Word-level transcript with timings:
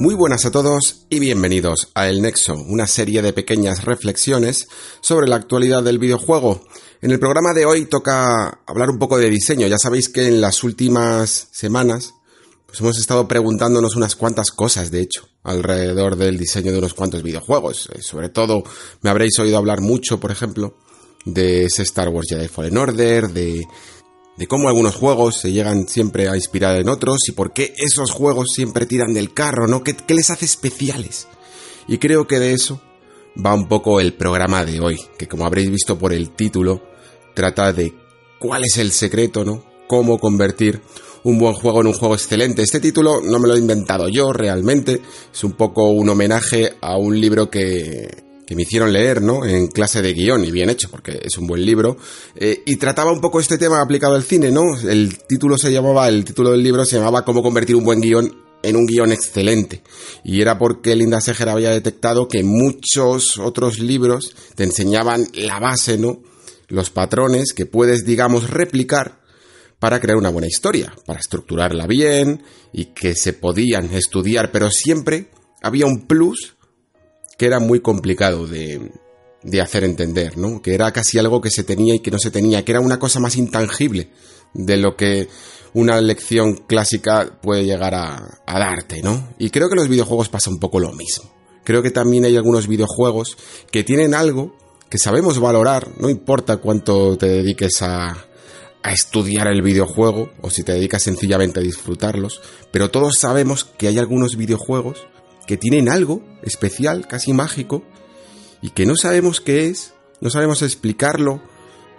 Muy 0.00 0.16
buenas 0.16 0.44
a 0.44 0.50
todos 0.50 1.06
y 1.08 1.20
bienvenidos 1.20 1.92
a 1.94 2.08
El 2.08 2.20
Nexo, 2.20 2.54
una 2.54 2.88
serie 2.88 3.22
de 3.22 3.32
pequeñas 3.32 3.84
reflexiones 3.84 4.66
sobre 5.00 5.28
la 5.28 5.36
actualidad 5.36 5.84
del 5.84 6.00
videojuego. 6.00 6.64
En 7.00 7.12
el 7.12 7.20
programa 7.20 7.52
de 7.54 7.64
hoy 7.64 7.86
toca 7.86 8.60
hablar 8.66 8.90
un 8.90 8.98
poco 8.98 9.18
de 9.18 9.30
diseño. 9.30 9.68
Ya 9.68 9.78
sabéis 9.78 10.08
que 10.08 10.26
en 10.26 10.40
las 10.40 10.64
últimas 10.64 11.48
semanas 11.52 12.14
pues 12.66 12.80
hemos 12.80 12.98
estado 12.98 13.28
preguntándonos 13.28 13.94
unas 13.94 14.16
cuantas 14.16 14.50
cosas, 14.50 14.90
de 14.90 15.00
hecho, 15.00 15.28
alrededor 15.44 16.16
del 16.16 16.38
diseño 16.38 16.72
de 16.72 16.78
unos 16.78 16.92
cuantos 16.92 17.22
videojuegos. 17.22 17.88
Eh, 17.94 18.02
sobre 18.02 18.30
todo 18.30 18.64
me 19.00 19.10
habréis 19.10 19.38
oído 19.38 19.58
hablar 19.58 19.80
mucho, 19.80 20.18
por 20.18 20.32
ejemplo, 20.32 20.74
de 21.24 21.66
ese 21.66 21.82
Star 21.84 22.08
Wars 22.08 22.26
Jedi 22.28 22.48
Fallen 22.48 22.76
Order, 22.76 23.28
de, 23.28 23.64
de 24.36 24.46
cómo 24.46 24.68
algunos 24.68 24.96
juegos 24.96 25.38
se 25.38 25.52
llegan 25.52 25.86
siempre 25.88 26.28
a 26.28 26.36
inspirar 26.36 26.76
en 26.76 26.88
otros 26.88 27.28
y 27.28 27.32
por 27.32 27.52
qué 27.52 27.74
esos 27.76 28.10
juegos 28.10 28.48
siempre 28.54 28.86
tiran 28.86 29.14
del 29.14 29.32
carro, 29.32 29.66
¿no? 29.66 29.82
¿Qué, 29.84 29.96
qué 29.96 30.14
les 30.14 30.30
hace 30.30 30.44
especiales? 30.44 31.28
Y 31.86 31.98
creo 31.98 32.26
que 32.26 32.38
de 32.38 32.52
eso 32.52 32.80
va 33.44 33.54
un 33.54 33.68
poco 33.68 34.00
el 34.00 34.14
programa 34.14 34.64
de 34.64 34.80
hoy, 34.80 35.00
que 35.18 35.28
como 35.28 35.46
habréis 35.46 35.70
visto 35.70 35.98
por 35.98 36.12
el 36.12 36.30
título, 36.30 36.82
trata 37.34 37.72
de 37.72 37.94
cuál 38.38 38.64
es 38.64 38.78
el 38.78 38.92
secreto, 38.92 39.44
¿no? 39.44 39.64
Cómo 39.86 40.18
convertir 40.18 40.80
un 41.24 41.38
buen 41.38 41.54
juego 41.54 41.80
en 41.80 41.88
un 41.88 41.92
juego 41.92 42.14
excelente. 42.14 42.62
Este 42.62 42.80
título 42.80 43.20
no 43.22 43.38
me 43.38 43.48
lo 43.48 43.54
he 43.54 43.58
inventado 43.58 44.08
yo 44.08 44.32
realmente, 44.32 45.00
es 45.32 45.44
un 45.44 45.52
poco 45.52 45.90
un 45.90 46.08
homenaje 46.08 46.74
a 46.80 46.96
un 46.96 47.20
libro 47.20 47.50
que, 47.50 48.23
que 48.46 48.54
me 48.54 48.62
hicieron 48.62 48.92
leer, 48.92 49.22
¿no? 49.22 49.44
En 49.44 49.68
clase 49.68 50.02
de 50.02 50.12
guion, 50.12 50.44
y 50.44 50.50
bien 50.50 50.70
hecho, 50.70 50.90
porque 50.90 51.20
es 51.22 51.38
un 51.38 51.46
buen 51.46 51.64
libro. 51.64 51.96
Eh, 52.36 52.62
y 52.66 52.76
trataba 52.76 53.12
un 53.12 53.20
poco 53.20 53.40
este 53.40 53.58
tema 53.58 53.80
aplicado 53.80 54.14
al 54.14 54.22
cine, 54.22 54.50
¿no? 54.50 54.78
El 54.88 55.18
título 55.26 55.56
se 55.56 55.72
llamaba, 55.72 56.08
el 56.08 56.24
título 56.24 56.50
del 56.50 56.62
libro 56.62 56.84
se 56.84 56.98
llamaba 56.98 57.24
Cómo 57.24 57.42
convertir 57.42 57.76
un 57.76 57.84
buen 57.84 58.00
guion 58.00 58.44
en 58.62 58.76
un 58.76 58.86
guion 58.86 59.12
excelente. 59.12 59.82
Y 60.24 60.40
era 60.40 60.58
porque 60.58 60.96
Linda 60.96 61.20
Seger 61.20 61.48
había 61.48 61.70
detectado 61.70 62.28
que 62.28 62.42
muchos 62.42 63.38
otros 63.38 63.78
libros 63.78 64.34
te 64.54 64.64
enseñaban 64.64 65.26
la 65.34 65.60
base, 65.60 65.98
¿no? 65.98 66.22
Los 66.68 66.90
patrones 66.90 67.52
que 67.52 67.66
puedes, 67.66 68.04
digamos, 68.04 68.50
replicar 68.50 69.20
para 69.78 70.00
crear 70.00 70.16
una 70.16 70.30
buena 70.30 70.48
historia, 70.48 70.94
para 71.04 71.20
estructurarla 71.20 71.86
bien 71.86 72.42
y 72.72 72.86
que 72.86 73.14
se 73.14 73.34
podían 73.34 73.92
estudiar, 73.92 74.50
pero 74.50 74.70
siempre 74.70 75.28
había 75.62 75.84
un 75.86 76.06
plus 76.06 76.54
que 77.36 77.46
era 77.46 77.60
muy 77.60 77.80
complicado 77.80 78.46
de, 78.46 78.90
de 79.42 79.60
hacer 79.60 79.84
entender, 79.84 80.36
¿no? 80.36 80.62
Que 80.62 80.74
era 80.74 80.92
casi 80.92 81.18
algo 81.18 81.40
que 81.40 81.50
se 81.50 81.64
tenía 81.64 81.94
y 81.94 82.00
que 82.00 82.10
no 82.10 82.18
se 82.18 82.30
tenía, 82.30 82.64
que 82.64 82.72
era 82.72 82.80
una 82.80 82.98
cosa 82.98 83.20
más 83.20 83.36
intangible 83.36 84.10
de 84.54 84.76
lo 84.76 84.96
que 84.96 85.28
una 85.74 86.00
lección 86.00 86.54
clásica 86.66 87.38
puede 87.42 87.64
llegar 87.64 87.94
a, 87.94 88.40
a 88.46 88.58
darte, 88.58 89.02
¿no? 89.02 89.34
Y 89.38 89.50
creo 89.50 89.68
que 89.68 89.74
los 89.74 89.88
videojuegos 89.88 90.28
pasa 90.28 90.50
un 90.50 90.58
poco 90.58 90.78
lo 90.78 90.92
mismo. 90.92 91.30
Creo 91.64 91.82
que 91.82 91.90
también 91.90 92.24
hay 92.24 92.36
algunos 92.36 92.68
videojuegos 92.68 93.36
que 93.70 93.84
tienen 93.84 94.14
algo 94.14 94.56
que 94.88 94.98
sabemos 94.98 95.40
valorar, 95.40 95.88
no 95.98 96.08
importa 96.08 96.58
cuánto 96.58 97.16
te 97.16 97.26
dediques 97.26 97.82
a, 97.82 98.16
a 98.82 98.92
estudiar 98.92 99.48
el 99.48 99.62
videojuego 99.62 100.30
o 100.42 100.50
si 100.50 100.62
te 100.62 100.72
dedicas 100.72 101.02
sencillamente 101.02 101.58
a 101.58 101.62
disfrutarlos, 101.62 102.40
pero 102.70 102.90
todos 102.90 103.16
sabemos 103.18 103.64
que 103.64 103.88
hay 103.88 103.98
algunos 103.98 104.36
videojuegos 104.36 105.06
que 105.46 105.56
tienen 105.56 105.88
algo 105.88 106.22
especial, 106.42 107.06
casi 107.06 107.32
mágico, 107.32 107.84
y 108.62 108.70
que 108.70 108.86
no 108.86 108.96
sabemos 108.96 109.40
qué 109.40 109.66
es, 109.66 109.94
no 110.20 110.30
sabemos 110.30 110.62
explicarlo, 110.62 111.40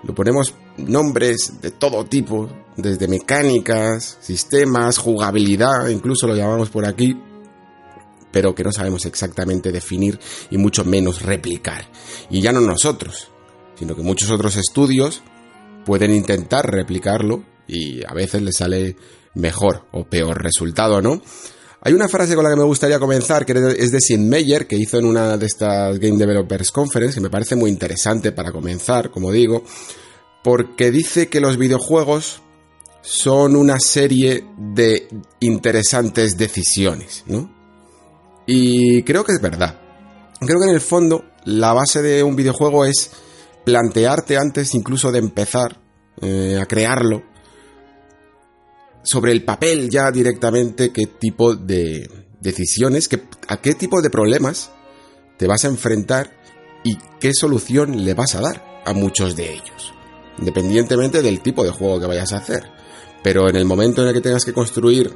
lo 0.04 0.16
ponemos 0.16 0.54
nombres 0.78 1.62
de 1.62 1.72
todo 1.72 2.06
tipo, 2.06 2.50
desde 2.78 3.08
mecánicas, 3.08 4.18
sistemas, 4.22 4.98
jugabilidad, 4.98 5.88
incluso 5.90 6.28
lo 6.28 6.36
llamamos 6.36 6.70
por 6.70 6.86
aquí, 6.86 7.18
pero 8.32 8.54
que 8.54 8.64
no 8.64 8.72
sabemos 8.72 9.06
exactamente 9.06 9.72
definir 9.72 10.20
y 10.50 10.58
mucho 10.58 10.84
menos 10.84 11.22
replicar. 11.22 11.90
Y 12.30 12.42
ya 12.42 12.52
no 12.52 12.62
nosotros, 12.62 13.30
sino 13.76 13.96
que 13.96 14.02
muchos 14.02 14.30
otros 14.30 14.58
estudios 14.58 15.22
pueden 15.86 16.14
intentar 16.14 16.70
replicarlo 16.70 17.44
y 17.68 18.04
a 18.06 18.14
veces 18.14 18.42
les 18.42 18.58
sale 18.58 18.98
mejor 19.36 19.86
o 19.92 20.06
peor 20.06 20.42
resultado, 20.42 21.02
¿no? 21.02 21.22
Hay 21.86 21.94
una 21.94 22.10
frase 22.10 22.34
con 22.34 22.44
la 22.44 22.50
que 22.50 22.56
me 22.56 22.64
gustaría 22.64 22.98
comenzar, 22.98 23.46
que 23.46 23.54
es 23.78 23.92
de 23.92 24.02
Sid 24.02 24.18
Meier, 24.18 24.66
que 24.66 24.76
hizo 24.76 24.98
en 24.98 25.06
una 25.06 25.38
de 25.38 25.46
estas 25.46 26.00
Game 26.00 26.18
Developers 26.18 26.72
Conference, 26.72 27.14
que 27.14 27.22
me 27.22 27.30
parece 27.30 27.56
muy 27.56 27.70
interesante 27.70 28.32
para 28.32 28.52
comenzar, 28.52 29.12
como 29.12 29.32
digo, 29.32 29.64
porque 30.44 30.90
dice 30.90 31.28
que 31.28 31.40
los 31.40 31.60
videojuegos 31.60 32.42
son 33.02 33.56
una 33.56 33.80
serie 33.80 34.44
de 34.58 35.08
interesantes 35.42 36.40
decisiones, 36.40 37.24
¿no? 37.28 37.54
Y 38.48 39.04
creo 39.04 39.24
que 39.24 39.34
es 39.34 39.42
verdad. 39.42 39.80
Creo 40.40 40.58
que 40.60 40.68
en 40.68 40.74
el 40.74 40.82
fondo 40.82 41.24
la 41.44 41.72
base 41.74 42.02
de 42.02 42.24
un 42.24 42.36
videojuego 42.36 42.86
es 42.86 43.12
plantearte 43.64 44.38
antes 44.38 44.74
incluso 44.74 45.12
de 45.12 45.20
empezar 45.20 45.80
eh, 46.20 46.58
a 46.60 46.66
crearlo 46.66 47.35
sobre 49.06 49.32
el 49.32 49.44
papel 49.44 49.90
ya 49.90 50.12
directamente 50.12 50.92
qué 50.92 51.06
tipo 51.06 51.56
de 51.56 52.10
decisiones, 52.42 53.08
a 53.48 53.62
qué 53.62 53.76
tipo 53.76 54.02
de 54.02 54.10
problemas 54.10 54.72
te 55.38 55.48
vas 55.48 55.64
a 55.64 55.68
enfrentar 55.68 56.32
y 56.84 56.98
qué 57.20 57.32
solución 57.34 58.04
le 58.04 58.14
vas 58.14 58.36
a 58.36 58.42
dar 58.42 58.82
a 58.84 58.94
muchos 58.94 59.36
de 59.36 59.54
ellos, 59.54 59.94
independientemente 60.40 61.22
del 61.22 61.42
tipo 61.42 61.64
de 61.64 61.72
juego 61.72 62.00
que 62.00 62.08
vayas 62.08 62.34
a 62.34 62.38
hacer. 62.38 62.64
Pero 63.24 63.48
en 63.48 63.56
el 63.56 63.66
momento 63.66 64.02
en 64.02 64.10
el 64.10 64.14
que 64.14 64.22
tengas 64.22 64.46
que 64.46 64.54
construir 64.54 65.12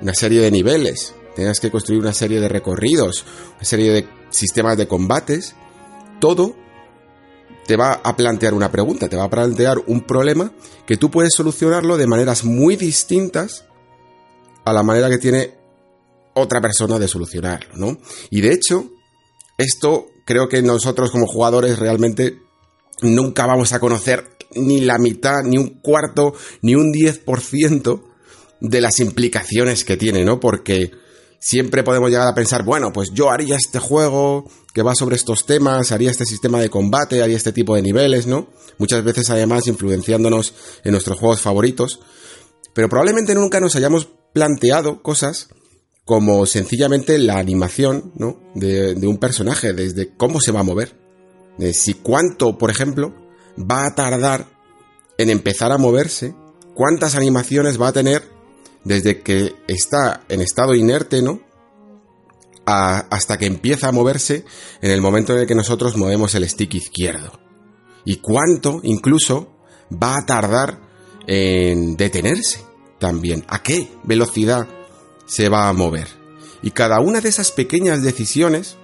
una 0.00 0.14
serie 0.14 0.40
de 0.40 0.50
niveles, 0.50 1.14
tengas 1.34 1.60
que 1.60 1.70
construir 1.70 2.00
una 2.00 2.12
serie 2.12 2.40
de 2.40 2.48
recorridos, 2.48 3.24
una 3.56 3.64
serie 3.64 3.90
de 3.90 4.08
sistemas 4.30 4.76
de 4.76 4.86
combates, 4.86 5.54
todo 6.20 6.56
te 7.66 7.76
va 7.76 8.00
a 8.02 8.16
plantear 8.16 8.54
una 8.54 8.70
pregunta, 8.70 9.08
te 9.08 9.16
va 9.16 9.24
a 9.24 9.30
plantear 9.30 9.78
un 9.86 10.02
problema 10.02 10.52
que 10.86 10.96
tú 10.96 11.10
puedes 11.10 11.34
solucionarlo 11.34 11.96
de 11.96 12.06
maneras 12.06 12.44
muy 12.44 12.76
distintas 12.76 13.64
a 14.64 14.72
la 14.72 14.82
manera 14.82 15.08
que 15.08 15.18
tiene 15.18 15.54
otra 16.34 16.60
persona 16.60 16.98
de 16.98 17.08
solucionarlo, 17.08 17.76
¿no? 17.76 17.98
Y 18.30 18.40
de 18.40 18.52
hecho, 18.52 18.90
esto 19.56 20.06
creo 20.24 20.48
que 20.48 20.62
nosotros 20.62 21.10
como 21.10 21.26
jugadores 21.26 21.78
realmente 21.78 22.38
nunca 23.02 23.46
vamos 23.46 23.72
a 23.72 23.80
conocer 23.80 24.36
ni 24.54 24.80
la 24.80 24.98
mitad, 24.98 25.42
ni 25.44 25.58
un 25.58 25.80
cuarto, 25.80 26.34
ni 26.62 26.74
un 26.74 26.92
10% 26.92 28.02
de 28.60 28.80
las 28.80 29.00
implicaciones 29.00 29.84
que 29.84 29.96
tiene, 29.96 30.24
¿no? 30.24 30.40
Porque 30.40 30.90
siempre 31.44 31.82
podemos 31.82 32.08
llegar 32.08 32.26
a 32.26 32.34
pensar, 32.34 32.64
bueno, 32.64 32.90
pues 32.90 33.10
yo 33.12 33.30
haría 33.30 33.56
este 33.56 33.78
juego 33.78 34.48
que 34.72 34.82
va 34.82 34.94
sobre 34.94 35.16
estos 35.16 35.44
temas, 35.44 35.92
haría 35.92 36.10
este 36.10 36.24
sistema 36.24 36.58
de 36.58 36.70
combate, 36.70 37.22
haría 37.22 37.36
este 37.36 37.52
tipo 37.52 37.76
de 37.76 37.82
niveles, 37.82 38.26
¿no? 38.26 38.48
Muchas 38.78 39.04
veces 39.04 39.28
además 39.28 39.66
influenciándonos 39.66 40.54
en 40.84 40.92
nuestros 40.92 41.18
juegos 41.18 41.42
favoritos, 41.42 42.00
pero 42.72 42.88
probablemente 42.88 43.34
nunca 43.34 43.60
nos 43.60 43.76
hayamos 43.76 44.08
planteado 44.32 45.02
cosas 45.02 45.48
como 46.06 46.46
sencillamente 46.46 47.18
la 47.18 47.36
animación, 47.36 48.12
¿no? 48.16 48.40
De, 48.54 48.94
de 48.94 49.06
un 49.06 49.18
personaje, 49.18 49.74
desde 49.74 50.16
cómo 50.16 50.40
se 50.40 50.50
va 50.50 50.60
a 50.60 50.64
mover, 50.64 50.96
de 51.58 51.74
si 51.74 51.92
cuánto, 51.92 52.56
por 52.56 52.70
ejemplo, 52.70 53.14
va 53.58 53.84
a 53.84 53.94
tardar 53.94 54.46
en 55.18 55.28
empezar 55.28 55.72
a 55.72 55.78
moverse, 55.78 56.34
cuántas 56.74 57.16
animaciones 57.16 57.78
va 57.78 57.88
a 57.88 57.92
tener 57.92 58.33
desde 58.84 59.22
que 59.22 59.54
está 59.66 60.22
en 60.28 60.40
estado 60.40 60.74
inerte, 60.74 61.22
¿no? 61.22 61.40
hasta 62.66 63.36
que 63.36 63.46
empieza 63.46 63.88
a 63.88 63.92
moverse 63.92 64.44
en 64.80 64.90
el 64.90 65.02
momento 65.02 65.34
en 65.34 65.40
el 65.40 65.46
que 65.46 65.54
nosotros 65.54 65.96
movemos 65.96 66.34
el 66.34 66.48
stick 66.48 66.74
izquierdo. 66.74 67.38
Y 68.04 68.16
cuánto 68.16 68.80
incluso 68.82 69.54
va 69.90 70.16
a 70.16 70.26
tardar 70.26 70.80
en 71.26 71.96
detenerse 71.96 72.64
también. 72.98 73.44
¿A 73.48 73.62
qué 73.62 73.90
velocidad 74.04 74.66
se 75.26 75.48
va 75.48 75.68
a 75.68 75.72
mover? 75.72 76.08
Y 76.62 76.70
cada 76.70 77.00
una 77.00 77.20
de 77.20 77.28
esas 77.28 77.52
pequeñas 77.52 78.02
decisiones, 78.02 78.76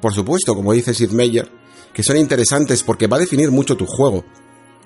por 0.00 0.12
supuesto, 0.14 0.54
como 0.54 0.72
dice 0.72 0.94
Sid 0.94 1.10
Meier, 1.10 1.50
que 1.94 2.02
son 2.02 2.16
interesantes 2.16 2.82
porque 2.82 3.06
va 3.06 3.16
a 3.16 3.20
definir 3.20 3.50
mucho 3.50 3.76
tu 3.76 3.86
juego. 3.86 4.24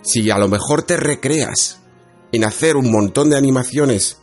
si 0.02 0.31
a 0.31 0.38
lo 0.38 0.47
mejor 0.47 0.85
te 0.85 0.97
recreas 0.97 1.81
en 2.31 2.44
hacer 2.44 2.76
un 2.76 2.93
montón 2.93 3.29
de 3.29 3.37
animaciones 3.37 4.19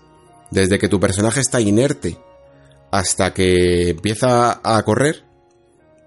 desde 0.53 0.77
que 0.77 0.87
tu 0.87 0.99
personaje 0.99 1.41
está 1.41 1.59
inerte 1.59 2.17
hasta 2.91 3.33
que 3.33 3.89
empieza 3.89 4.61
a 4.63 4.83
correr, 4.83 5.25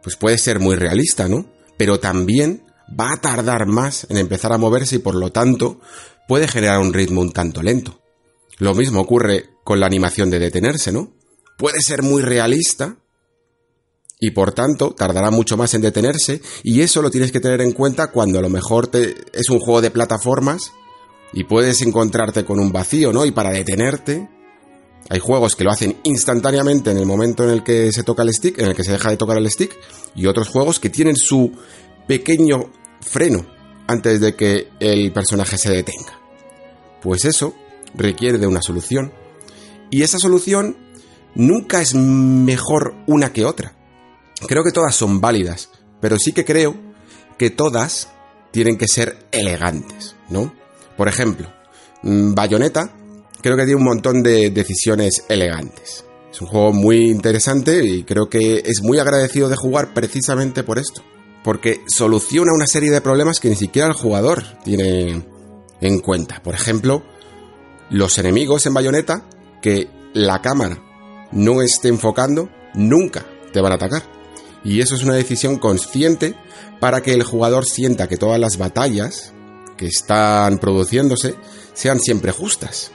pues 0.03 0.17
puede 0.17 0.39
ser 0.39 0.61
muy 0.61 0.77
realista, 0.77 1.29
¿no? 1.29 1.47
Pero 1.77 1.99
también 1.99 2.63
va 2.89 3.13
a 3.13 3.21
tardar 3.21 3.67
más 3.67 4.07
en 4.09 4.19
empezar 4.19 4.53
a 4.53 4.59
moverse 4.59 4.97
y 4.97 5.01
por 5.01 5.17
lo 5.17 5.33
tanto 5.33 5.81
puede 6.29 6.47
generar 6.47 6.79
un 6.79 6.95
ritmo 6.95 7.21
un 7.21 7.33
tanto 7.33 7.61
lento. 7.61 8.01
Lo 8.59 8.73
mismo 8.73 9.01
ocurre 9.01 9.51
con 9.65 9.81
la 9.81 9.87
animación 9.87 10.31
de 10.31 10.39
detenerse, 10.39 10.93
¿no? 10.93 11.13
Puede 11.59 11.81
ser 11.81 12.03
muy 12.03 12.23
realista 12.23 12.97
y 14.21 14.31
por 14.31 14.53
tanto 14.53 14.95
tardará 14.95 15.31
mucho 15.33 15.57
más 15.57 15.75
en 15.75 15.83
detenerse 15.83 16.41
y 16.63 16.83
eso 16.83 17.03
lo 17.03 17.11
tienes 17.11 17.33
que 17.33 17.41
tener 17.41 17.61
en 17.61 17.73
cuenta 17.73 18.13
cuando 18.13 18.39
a 18.39 18.43
lo 18.43 18.49
mejor 18.49 18.87
te, 18.87 19.17
es 19.33 19.51
un 19.51 19.59
juego 19.59 19.81
de 19.81 19.91
plataformas 19.91 20.73
y 21.33 21.45
puedes 21.45 21.83
encontrarte 21.83 22.45
con 22.45 22.61
un 22.61 22.71
vacío, 22.71 23.13
¿no? 23.13 23.27
Y 23.27 23.33
para 23.33 23.51
detenerte 23.51 24.36
hay 25.09 25.21
juegos 25.21 25.55
que 25.55 25.65
lo 25.65 25.71
hacen 25.71 25.99
instantáneamente 26.03 26.91
en 26.91 26.99
el 26.99 27.07
momento 27.07 27.45
en 27.45 27.51
el 27.51 27.63
que 27.63 27.93
se 27.93 28.03
toca 28.03 28.23
el 28.23 28.33
stick, 28.33 28.59
en 28.59 28.69
el 28.69 28.75
que 28.75 28.85
se 28.85 28.93
deja 28.93 29.11
de 29.11 29.17
tocar 29.17 29.39
el 29.39 29.51
stick, 29.51 29.77
y 30.15 30.27
otros 30.27 30.49
juegos 30.49 30.81
que 30.81 30.91
tienen 30.91 31.17
su 31.17 31.53
pequeño 32.07 32.71
freno 33.01 33.47
antes 33.87 34.21
de 34.21 34.35
que 34.35 34.69
el 34.81 35.13
personaje 35.13 35.59
se 35.59 35.71
detenga. 35.71 36.19
Pues 37.03 37.25
eso 37.25 37.55
requiere 37.95 38.39
de 38.39 38.47
una 38.47 38.63
solución. 38.63 39.13
Y 39.91 40.03
esa 40.03 40.19
solución 40.19 40.77
nunca 41.35 41.81
es 41.81 41.95
mejor 41.95 42.95
una 43.07 43.33
que 43.33 43.45
otra. 43.45 43.77
Creo 44.49 44.65
que 44.65 44.73
todas 44.73 44.95
son 44.95 45.21
válidas, 45.21 45.71
pero 46.01 46.19
sí 46.19 46.33
que 46.33 46.45
creo 46.45 46.77
que 47.39 47.51
todas 47.51 48.11
tienen 48.51 48.77
que 48.77 48.89
ser 48.89 49.27
elegantes, 49.31 50.17
¿no? 50.29 50.53
Por 50.97 51.09
ejemplo, 51.09 51.53
mm, 52.03 52.35
Bayonetta 52.35 52.93
creo 53.47 53.57
que 53.57 53.65
tiene 53.65 53.79
un 53.79 53.87
montón 53.87 54.25
de 54.25 54.51
decisiones 54.51 55.23
elegantes. 55.29 56.05
Es 56.33 56.41
un 56.41 56.49
juego 56.49 56.73
muy 56.73 57.09
interesante 57.11 57.87
y 57.87 58.03
creo 58.03 58.29
que 58.29 58.61
es 58.67 58.83
muy 58.83 58.99
agradecido 58.99 59.49
de 59.49 59.55
jugar 59.55 59.95
precisamente 59.95 60.65
por 60.65 60.81
esto. 60.81 61.05
Porque 61.45 61.83
soluciona 61.87 62.53
una 62.53 62.67
serie 62.67 62.91
de 62.91 63.01
problemas 63.01 63.39
que 63.39 63.49
ni 63.49 63.55
siquiera 63.55 63.87
el 63.87 63.95
jugador 63.95 64.43
tiene 64.65 65.25
en 65.81 66.01
cuenta. 66.01 66.43
Por 66.43 66.57
ejemplo, 66.57 67.05
los 67.89 68.19
enemigos 68.19 68.67
en 68.67 68.75
bayoneta 68.75 69.29
que 69.63 69.91
la 70.13 70.43
cámara 70.43 70.83
no 71.31 71.63
esté 71.63 71.87
enfocando 71.87 72.49
nunca 72.75 73.25
te 73.53 73.61
van 73.61 73.71
a 73.71 73.77
atacar. 73.77 74.03
Y 74.65 74.81
eso 74.81 74.97
es 74.97 75.05
una 75.05 75.15
decisión 75.15 75.61
consciente 75.61 76.35
para 76.81 77.01
que 77.01 77.15
el 77.15 77.23
jugador 77.23 77.65
sienta 77.65 78.09
que 78.09 78.17
todas 78.17 78.41
las 78.41 78.59
batallas 78.59 79.33
que 79.77 79.87
están 79.87 80.59
produciéndose 80.59 81.37
sean 81.75 82.01
siempre 82.01 82.33
justas 82.33 82.91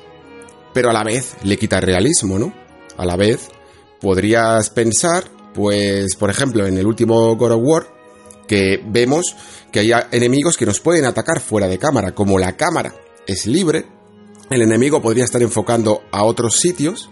pero 0.73 0.89
a 0.89 0.93
la 0.93 1.03
vez 1.03 1.35
le 1.43 1.57
quita 1.57 1.79
realismo, 1.79 2.39
¿no? 2.39 2.53
A 2.97 3.05
la 3.05 3.15
vez 3.15 3.49
podrías 3.99 4.69
pensar, 4.69 5.25
pues, 5.53 6.15
por 6.15 6.29
ejemplo, 6.29 6.65
en 6.65 6.77
el 6.77 6.85
último 6.85 7.35
God 7.35 7.51
of 7.51 7.61
War, 7.63 7.87
que 8.47 8.83
vemos 8.85 9.35
que 9.71 9.79
hay 9.79 9.91
enemigos 10.11 10.57
que 10.57 10.65
nos 10.65 10.79
pueden 10.79 11.05
atacar 11.05 11.39
fuera 11.39 11.67
de 11.67 11.77
cámara. 11.79 12.13
Como 12.13 12.37
la 12.37 12.57
cámara 12.57 12.93
es 13.27 13.45
libre, 13.45 13.85
el 14.49 14.61
enemigo 14.61 15.01
podría 15.01 15.23
estar 15.23 15.41
enfocando 15.41 16.03
a 16.11 16.23
otros 16.23 16.57
sitios. 16.57 17.09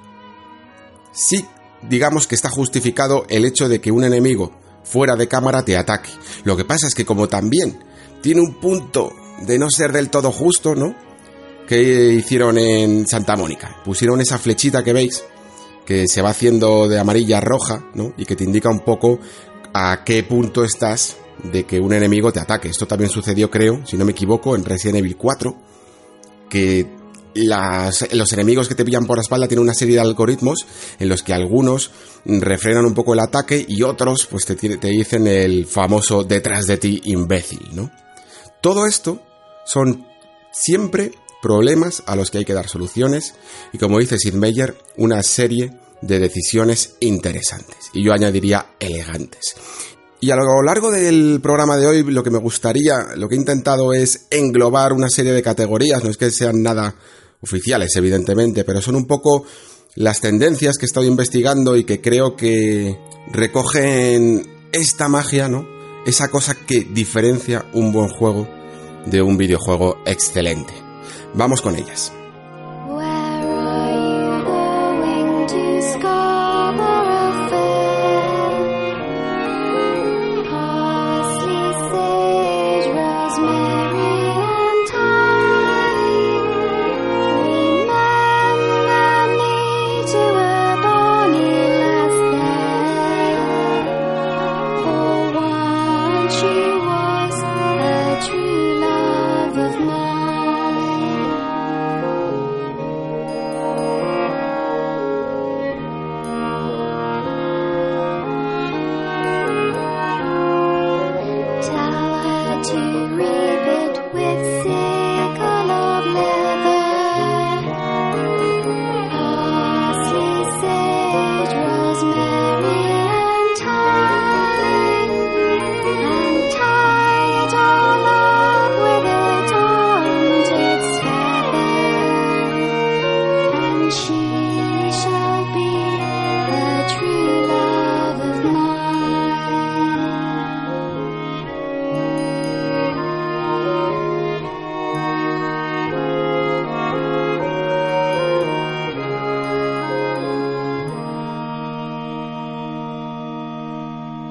Sí, 1.12 1.46
digamos 1.88 2.28
que 2.28 2.36
está 2.36 2.50
justificado 2.50 3.26
el 3.30 3.46
hecho 3.46 3.70
de 3.70 3.80
que 3.80 3.92
un 3.92 4.04
enemigo 4.04 4.52
fuera 4.84 5.16
de 5.16 5.28
cámara 5.28 5.64
te 5.64 5.78
ataque. 5.78 6.10
Lo 6.44 6.58
que 6.58 6.66
pasa 6.66 6.88
es 6.88 6.96
que 6.96 7.06
como 7.06 7.28
también 7.28 7.80
tiene 8.22 8.42
un 8.42 8.60
punto 8.60 9.14
de 9.46 9.58
no 9.58 9.70
ser 9.70 9.92
del 9.92 10.10
todo 10.10 10.32
justo, 10.32 10.76
¿no? 10.76 10.96
Que 11.69 12.13
hicieron 12.13 12.57
en 12.57 13.06
Santa 13.06 13.36
Mónica. 13.36 13.75
Pusieron 13.86 14.19
esa 14.21 14.39
flechita 14.39 14.83
que 14.83 14.92
veis, 14.92 15.24
que 15.86 16.07
se 16.07 16.24
va 16.24 16.31
haciendo 16.31 16.88
de 16.88 16.98
amarilla 16.98 17.38
a 17.38 17.42
roja, 17.42 17.86
¿no? 17.94 18.12
Y 18.18 18.25
que 18.25 18.36
te 18.36 18.44
indica 18.44 18.71
un 18.71 18.80
poco 18.80 19.19
a 19.71 20.04
qué 20.04 20.24
punto 20.24 20.63
estás 20.63 21.18
de 21.44 21.66
que 21.66 21.80
un 21.80 21.94
enemigo 21.94 22.33
te 22.33 22.39
ataque. 22.39 22.69
Esto 22.69 22.88
también 22.88 23.12
sucedió, 23.12 23.51
creo, 23.51 23.86
si 23.86 23.98
no 23.98 24.06
me 24.06 24.13
equivoco, 24.13 24.56
en 24.56 24.66
Resident 24.66 24.98
Evil 24.98 25.16
4, 25.16 25.56
que 26.50 26.88
los 27.36 28.33
enemigos 28.33 28.68
que 28.68 28.74
te 28.74 28.83
pillan 28.83 29.06
por 29.06 29.18
la 29.18 29.22
espalda 29.22 29.48
tienen 29.48 29.62
una 29.62 29.75
serie 29.75 29.94
de 29.94 30.01
algoritmos 30.01 30.65
en 30.98 31.07
los 31.07 31.22
que 31.22 31.36
algunos 31.36 31.92
refrenan 32.25 32.86
un 32.86 32.95
poco 32.95 33.13
el 33.13 33.19
ataque 33.19 33.63
y 33.69 33.83
otros 33.83 34.25
pues 34.25 34.48
te, 34.48 34.56
te 34.56 34.88
dicen 34.88 35.27
el 35.27 35.68
famoso 35.68 36.24
detrás 36.24 36.65
de 36.65 36.77
ti 36.77 37.00
imbécil, 37.06 37.69
¿no? 37.74 37.92
Todo 38.60 38.88
esto 38.88 39.22
son 39.65 40.07
siempre 40.51 41.12
problemas 41.41 42.03
a 42.06 42.15
los 42.15 42.31
que 42.31 42.39
hay 42.39 42.45
que 42.45 42.53
dar 42.53 42.68
soluciones 42.68 43.36
y 43.74 43.77
como 43.77 44.00
dice 44.00 44.18
Sid 44.18 44.33
Meier, 44.33 44.75
una 44.97 45.24
serie 45.24 45.71
de 46.01 46.19
decisiones 46.19 46.95
interesantes 47.00 47.89
y 47.94 48.03
yo 48.03 48.13
añadiría 48.13 48.68
elegantes. 48.80 49.56
Y 50.21 50.31
a 50.31 50.36
lo 50.36 50.62
largo 50.62 50.91
del 50.91 51.39
programa 51.41 51.77
de 51.77 51.88
hoy 51.88 52.03
lo 52.03 52.24
que 52.24 52.30
me 52.30 52.39
gustaría, 52.39 53.15
lo 53.15 53.30
que 53.30 53.36
he 53.36 53.38
intentado 53.38 53.94
es 53.94 54.27
englobar 54.30 54.91
una 54.91 55.09
serie 55.09 55.31
de 55.31 55.41
categorías, 55.41 56.03
no 56.03 56.09
es 56.09 56.18
que 56.18 56.30
sean 56.30 56.62
nada 56.62 56.95
oficiales 57.41 57.95
evidentemente, 57.95 58.65
pero 58.65 58.81
son 58.81 58.95
un 58.95 59.07
poco 59.07 59.45
las 59.95 60.19
tendencias 60.19 60.77
que 60.77 60.86
he 60.86 60.88
estado 60.88 61.06
investigando 61.06 61.77
y 61.77 61.86
que 61.86 62.01
creo 62.01 62.36
que 62.36 62.97
recogen 63.31 64.45
esta 64.71 65.07
magia, 65.07 65.47
¿no? 65.47 65.65
Esa 66.06 66.30
cosa 66.30 66.53
que 66.53 66.81
diferencia 66.81 67.65
un 67.74 67.91
buen 67.91 68.09
juego 68.09 68.47
de 69.06 69.21
un 69.21 69.38
videojuego 69.38 69.97
excelente. 70.06 70.88
Vamos 71.34 71.62
con 71.62 71.76
ellas. 71.76 72.12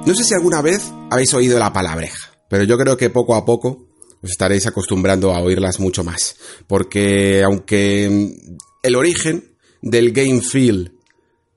No 0.09 0.15
sé 0.15 0.23
si 0.23 0.33
alguna 0.33 0.63
vez 0.63 0.91
habéis 1.11 1.31
oído 1.35 1.59
la 1.59 1.71
palabreja, 1.71 2.31
pero 2.49 2.63
yo 2.63 2.79
creo 2.79 2.97
que 2.97 3.11
poco 3.11 3.35
a 3.35 3.45
poco 3.45 3.85
os 4.23 4.31
estaréis 4.31 4.65
acostumbrando 4.65 5.35
a 5.35 5.39
oírlas 5.39 5.79
mucho 5.79 6.03
más. 6.03 6.35
Porque 6.65 7.43
aunque 7.43 8.35
el 8.81 8.95
origen 8.95 9.55
del 9.83 10.11
game 10.11 10.41
feel 10.41 10.97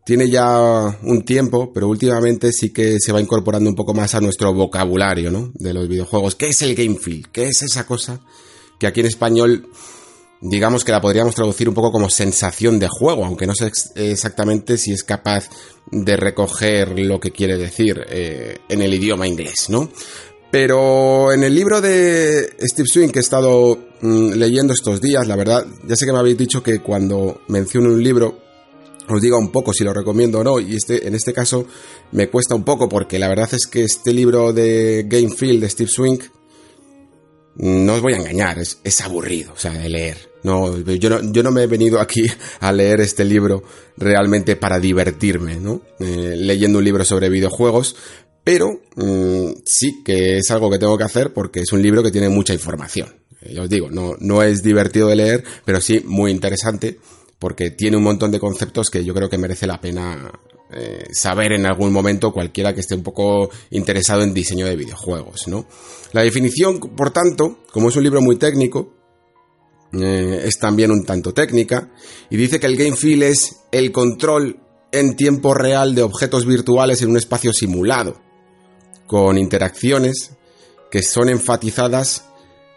tiene 0.04 0.28
ya 0.28 0.98
un 1.02 1.24
tiempo, 1.24 1.72
pero 1.72 1.88
últimamente 1.88 2.52
sí 2.52 2.74
que 2.74 2.98
se 3.00 3.10
va 3.10 3.22
incorporando 3.22 3.70
un 3.70 3.74
poco 3.74 3.94
más 3.94 4.14
a 4.14 4.20
nuestro 4.20 4.52
vocabulario, 4.52 5.30
¿no? 5.30 5.50
De 5.54 5.72
los 5.72 5.88
videojuegos. 5.88 6.34
¿Qué 6.34 6.48
es 6.48 6.60
el 6.60 6.74
game 6.74 6.98
feel? 6.98 7.30
¿Qué 7.32 7.44
es 7.44 7.62
esa 7.62 7.86
cosa 7.86 8.20
que 8.78 8.86
aquí 8.86 9.00
en 9.00 9.06
español 9.06 9.66
digamos 10.42 10.84
que 10.84 10.92
la 10.92 11.00
podríamos 11.00 11.36
traducir 11.36 11.68
un 11.68 11.74
poco 11.74 11.92
como 11.92 12.10
sensación 12.10 12.78
de 12.80 12.88
juego, 12.88 13.24
aunque 13.24 13.46
no 13.46 13.54
sé 13.54 13.70
exactamente 13.94 14.76
si 14.76 14.92
es 14.92 15.04
capaz 15.04 15.48
de 15.90 16.16
recoger 16.16 16.98
lo 16.98 17.20
que 17.20 17.30
quiere 17.30 17.56
decir 17.56 18.04
eh, 18.08 18.58
en 18.68 18.82
el 18.82 18.92
idioma 18.92 19.26
inglés, 19.26 19.70
¿no? 19.70 19.88
Pero 20.50 21.32
en 21.32 21.44
el 21.44 21.54
libro 21.54 21.80
de 21.80 22.54
Steve 22.60 22.88
Swing 22.88 23.08
que 23.08 23.20
he 23.20 23.22
estado 23.22 23.78
mm, 24.00 24.32
leyendo 24.32 24.74
estos 24.74 25.00
días, 25.00 25.26
la 25.26 25.36
verdad, 25.36 25.64
ya 25.86 25.96
sé 25.96 26.04
que 26.04 26.12
me 26.12 26.18
habéis 26.18 26.36
dicho 26.36 26.62
que 26.62 26.80
cuando 26.80 27.40
menciono 27.48 27.88
un 27.88 28.02
libro 28.02 28.38
os 29.08 29.22
diga 29.22 29.38
un 29.38 29.50
poco 29.50 29.72
si 29.72 29.84
lo 29.84 29.94
recomiendo 29.94 30.40
o 30.40 30.44
no, 30.44 30.58
y 30.58 30.74
este, 30.74 31.06
en 31.06 31.14
este 31.14 31.32
caso 31.32 31.66
me 32.10 32.28
cuesta 32.28 32.54
un 32.54 32.64
poco 32.64 32.88
porque 32.88 33.18
la 33.18 33.28
verdad 33.28 33.48
es 33.52 33.66
que 33.66 33.84
este 33.84 34.12
libro 34.12 34.52
de 34.52 35.04
Game 35.08 35.30
Field 35.30 35.62
de 35.62 35.70
Steve 35.70 35.90
Swing, 35.90 36.18
no 37.56 37.94
os 37.94 38.00
voy 38.00 38.14
a 38.14 38.18
engañar, 38.18 38.58
es, 38.58 39.00
aburrido, 39.00 39.52
o 39.52 39.58
sea, 39.58 39.72
de 39.72 39.88
leer. 39.88 40.31
No, 40.42 40.76
yo 40.78 41.10
no, 41.10 41.32
yo 41.32 41.42
no 41.42 41.52
me 41.52 41.62
he 41.62 41.66
venido 41.66 42.00
aquí 42.00 42.24
a 42.60 42.72
leer 42.72 43.00
este 43.00 43.24
libro 43.24 43.62
realmente 43.96 44.56
para 44.56 44.80
divertirme, 44.80 45.56
¿no? 45.56 45.82
Eh, 46.00 46.34
leyendo 46.36 46.78
un 46.78 46.84
libro 46.84 47.04
sobre 47.04 47.28
videojuegos, 47.28 47.96
pero 48.44 48.80
mm, 48.96 49.52
sí 49.64 50.02
que 50.04 50.38
es 50.38 50.50
algo 50.50 50.70
que 50.70 50.78
tengo 50.78 50.98
que 50.98 51.04
hacer 51.04 51.32
porque 51.32 51.60
es 51.60 51.72
un 51.72 51.82
libro 51.82 52.02
que 52.02 52.10
tiene 52.10 52.28
mucha 52.28 52.52
información. 52.52 53.08
Eh, 53.42 53.54
ya 53.54 53.62
os 53.62 53.68
digo, 53.68 53.88
no, 53.90 54.14
no 54.18 54.42
es 54.42 54.62
divertido 54.62 55.08
de 55.08 55.16
leer, 55.16 55.44
pero 55.64 55.80
sí 55.80 56.02
muy 56.04 56.30
interesante 56.30 56.98
porque 57.38 57.70
tiene 57.70 57.96
un 57.96 58.04
montón 58.04 58.30
de 58.30 58.40
conceptos 58.40 58.90
que 58.90 59.04
yo 59.04 59.14
creo 59.14 59.28
que 59.28 59.38
merece 59.38 59.66
la 59.66 59.80
pena 59.80 60.30
eh, 60.74 61.06
saber 61.12 61.52
en 61.52 61.66
algún 61.66 61.92
momento 61.92 62.32
cualquiera 62.32 62.74
que 62.74 62.80
esté 62.80 62.94
un 62.94 63.02
poco 63.02 63.50
interesado 63.70 64.22
en 64.22 64.32
diseño 64.32 64.66
de 64.66 64.76
videojuegos, 64.76 65.48
¿no? 65.48 65.66
La 66.12 66.22
definición, 66.22 66.78
por 66.78 67.10
tanto, 67.10 67.58
como 67.72 67.88
es 67.88 67.96
un 67.96 68.04
libro 68.04 68.22
muy 68.22 68.36
técnico, 68.36 69.01
eh, 69.92 70.42
es 70.44 70.58
también 70.58 70.90
un 70.90 71.04
tanto 71.04 71.32
técnica, 71.34 71.90
y 72.30 72.36
dice 72.36 72.58
que 72.58 72.66
el 72.66 72.76
game 72.76 72.96
feel 72.96 73.22
es 73.22 73.56
el 73.70 73.92
control 73.92 74.58
en 74.90 75.16
tiempo 75.16 75.54
real 75.54 75.94
de 75.94 76.02
objetos 76.02 76.46
virtuales 76.46 77.02
en 77.02 77.10
un 77.10 77.16
espacio 77.16 77.52
simulado, 77.52 78.20
con 79.06 79.38
interacciones 79.38 80.32
que 80.90 81.02
son 81.02 81.28
enfatizadas 81.28 82.24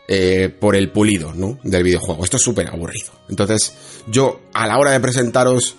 eh, 0.07 0.49
por 0.59 0.75
el 0.75 0.91
pulido 0.91 1.33
¿no? 1.33 1.59
del 1.63 1.83
videojuego. 1.83 2.23
Esto 2.23 2.37
es 2.37 2.43
súper 2.43 2.67
aburrido. 2.67 3.11
Entonces, 3.27 3.73
yo 4.07 4.39
a 4.53 4.67
la 4.67 4.77
hora 4.77 4.91
de 4.91 4.99
presentaros 4.99 5.75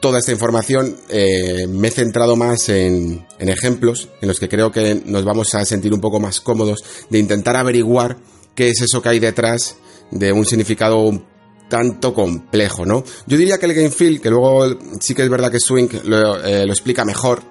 toda 0.00 0.20
esta 0.20 0.32
información 0.32 0.96
eh, 1.08 1.66
me 1.68 1.88
he 1.88 1.90
centrado 1.90 2.36
más 2.36 2.68
en, 2.68 3.26
en, 3.38 3.48
ejemplos 3.48 4.08
en 4.20 4.28
los 4.28 4.40
que 4.40 4.48
creo 4.48 4.72
que 4.72 5.02
nos 5.04 5.24
vamos 5.24 5.54
a 5.54 5.64
sentir 5.64 5.92
un 5.92 6.00
poco 6.00 6.20
más 6.20 6.40
cómodos 6.40 6.82
de 7.10 7.18
intentar 7.18 7.56
averiguar 7.56 8.16
qué 8.54 8.70
es 8.70 8.80
eso 8.80 9.02
que 9.02 9.08
hay 9.08 9.18
detrás 9.18 9.76
de 10.10 10.32
un 10.32 10.44
significado 10.44 11.22
tanto 11.68 12.14
complejo, 12.14 12.86
¿no? 12.86 13.04
Yo 13.26 13.36
diría 13.36 13.58
que 13.58 13.66
el 13.66 13.74
Game 13.74 13.90
Feel, 13.90 14.20
que 14.20 14.30
luego 14.30 14.78
sí 15.00 15.14
que 15.14 15.22
es 15.22 15.28
verdad 15.28 15.50
que 15.50 15.60
Swing 15.60 15.88
lo, 16.04 16.42
eh, 16.44 16.64
lo 16.64 16.72
explica 16.72 17.04
mejor, 17.04 17.42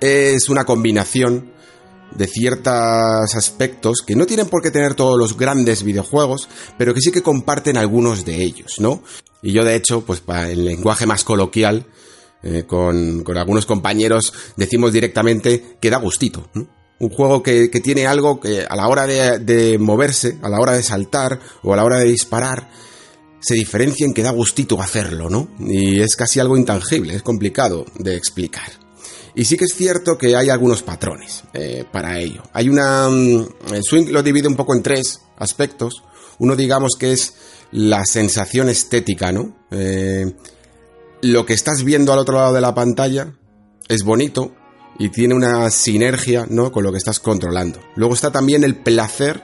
es 0.00 0.48
una 0.48 0.64
combinación 0.64 1.52
de 2.14 2.26
ciertos 2.26 3.34
aspectos 3.34 4.02
que 4.06 4.14
no 4.14 4.26
tienen 4.26 4.48
por 4.48 4.62
qué 4.62 4.70
tener 4.70 4.94
todos 4.94 5.18
los 5.18 5.36
grandes 5.36 5.82
videojuegos, 5.82 6.48
pero 6.78 6.94
que 6.94 7.00
sí 7.00 7.10
que 7.10 7.22
comparten 7.22 7.76
algunos 7.76 8.24
de 8.24 8.42
ellos, 8.42 8.76
¿no? 8.78 9.02
Y 9.42 9.52
yo 9.52 9.64
de 9.64 9.74
hecho, 9.74 10.02
pues 10.02 10.20
para 10.20 10.50
el 10.50 10.64
lenguaje 10.64 11.06
más 11.06 11.24
coloquial, 11.24 11.86
eh, 12.42 12.64
con, 12.66 13.24
algunos 13.36 13.66
compañeros 13.66 14.32
decimos 14.56 14.92
directamente 14.92 15.76
que 15.80 15.90
da 15.90 15.96
gustito, 15.96 16.48
Un 17.00 17.10
juego 17.10 17.42
que, 17.42 17.68
tiene 17.82 18.06
algo 18.06 18.40
que 18.40 18.64
a 18.68 18.76
la 18.76 18.88
hora 18.88 19.06
de, 19.06 19.38
de 19.40 19.78
moverse, 19.78 20.38
a 20.42 20.48
la 20.48 20.60
hora 20.60 20.72
de 20.72 20.82
saltar 20.82 21.40
o 21.62 21.72
a 21.72 21.76
la 21.76 21.84
hora 21.84 21.98
de 21.98 22.06
disparar, 22.06 22.68
se 23.40 23.54
diferencia 23.54 24.06
en 24.06 24.14
que 24.14 24.22
da 24.22 24.30
gustito 24.30 24.80
hacerlo, 24.80 25.28
¿no? 25.28 25.48
Y 25.58 26.00
es 26.00 26.16
casi 26.16 26.40
algo 26.40 26.56
intangible, 26.56 27.14
es 27.14 27.22
complicado 27.22 27.84
de 27.98 28.16
explicar. 28.16 28.84
Y 29.34 29.44
sí 29.44 29.56
que 29.56 29.64
es 29.64 29.74
cierto 29.74 30.16
que 30.16 30.36
hay 30.36 30.48
algunos 30.48 30.82
patrones 30.82 31.42
eh, 31.52 31.84
para 31.90 32.18
ello. 32.20 32.42
Hay 32.52 32.68
una... 32.68 33.08
Mm, 33.08 33.46
el 33.72 33.82
swing 33.82 34.10
lo 34.10 34.22
divide 34.22 34.48
un 34.48 34.56
poco 34.56 34.74
en 34.74 34.82
tres 34.82 35.20
aspectos. 35.36 36.04
Uno 36.38 36.56
digamos 36.56 36.92
que 36.98 37.12
es 37.12 37.34
la 37.72 38.04
sensación 38.04 38.68
estética, 38.68 39.32
¿no? 39.32 39.56
Eh, 39.72 40.32
lo 41.22 41.44
que 41.44 41.54
estás 41.54 41.82
viendo 41.82 42.12
al 42.12 42.20
otro 42.20 42.36
lado 42.36 42.52
de 42.52 42.60
la 42.60 42.74
pantalla 42.74 43.34
es 43.88 44.04
bonito 44.04 44.54
y 44.98 45.08
tiene 45.08 45.34
una 45.34 45.70
sinergia, 45.70 46.46
¿no? 46.48 46.70
Con 46.70 46.84
lo 46.84 46.92
que 46.92 46.98
estás 46.98 47.20
controlando. 47.20 47.80
Luego 47.96 48.14
está 48.14 48.30
también 48.30 48.64
el 48.64 48.76
placer 48.76 49.42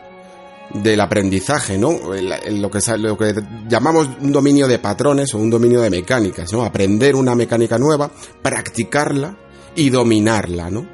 del 0.74 1.00
aprendizaje, 1.00 1.76
¿no? 1.76 1.98
lo, 2.00 2.70
que, 2.70 2.98
lo 2.98 3.18
que 3.18 3.34
llamamos 3.68 4.08
un 4.20 4.30
dominio 4.30 4.68
de 4.68 4.78
patrones 4.78 5.34
o 5.34 5.38
un 5.38 5.50
dominio 5.50 5.80
de 5.80 5.90
mecánicas, 5.90 6.52
¿no? 6.52 6.64
Aprender 6.64 7.16
una 7.16 7.34
mecánica 7.34 7.76
nueva, 7.76 8.10
practicarla 8.40 9.36
y 9.74 9.90
dominarla, 9.90 10.70
¿no? 10.70 10.86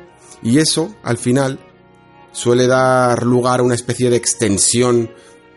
Y 0.42 0.58
eso, 0.58 0.94
al 1.02 1.18
final, 1.18 1.60
suele 2.32 2.66
dar 2.66 3.22
lugar 3.24 3.60
a 3.60 3.62
una 3.62 3.74
especie 3.74 4.08
de 4.08 4.16
extensión 4.16 5.10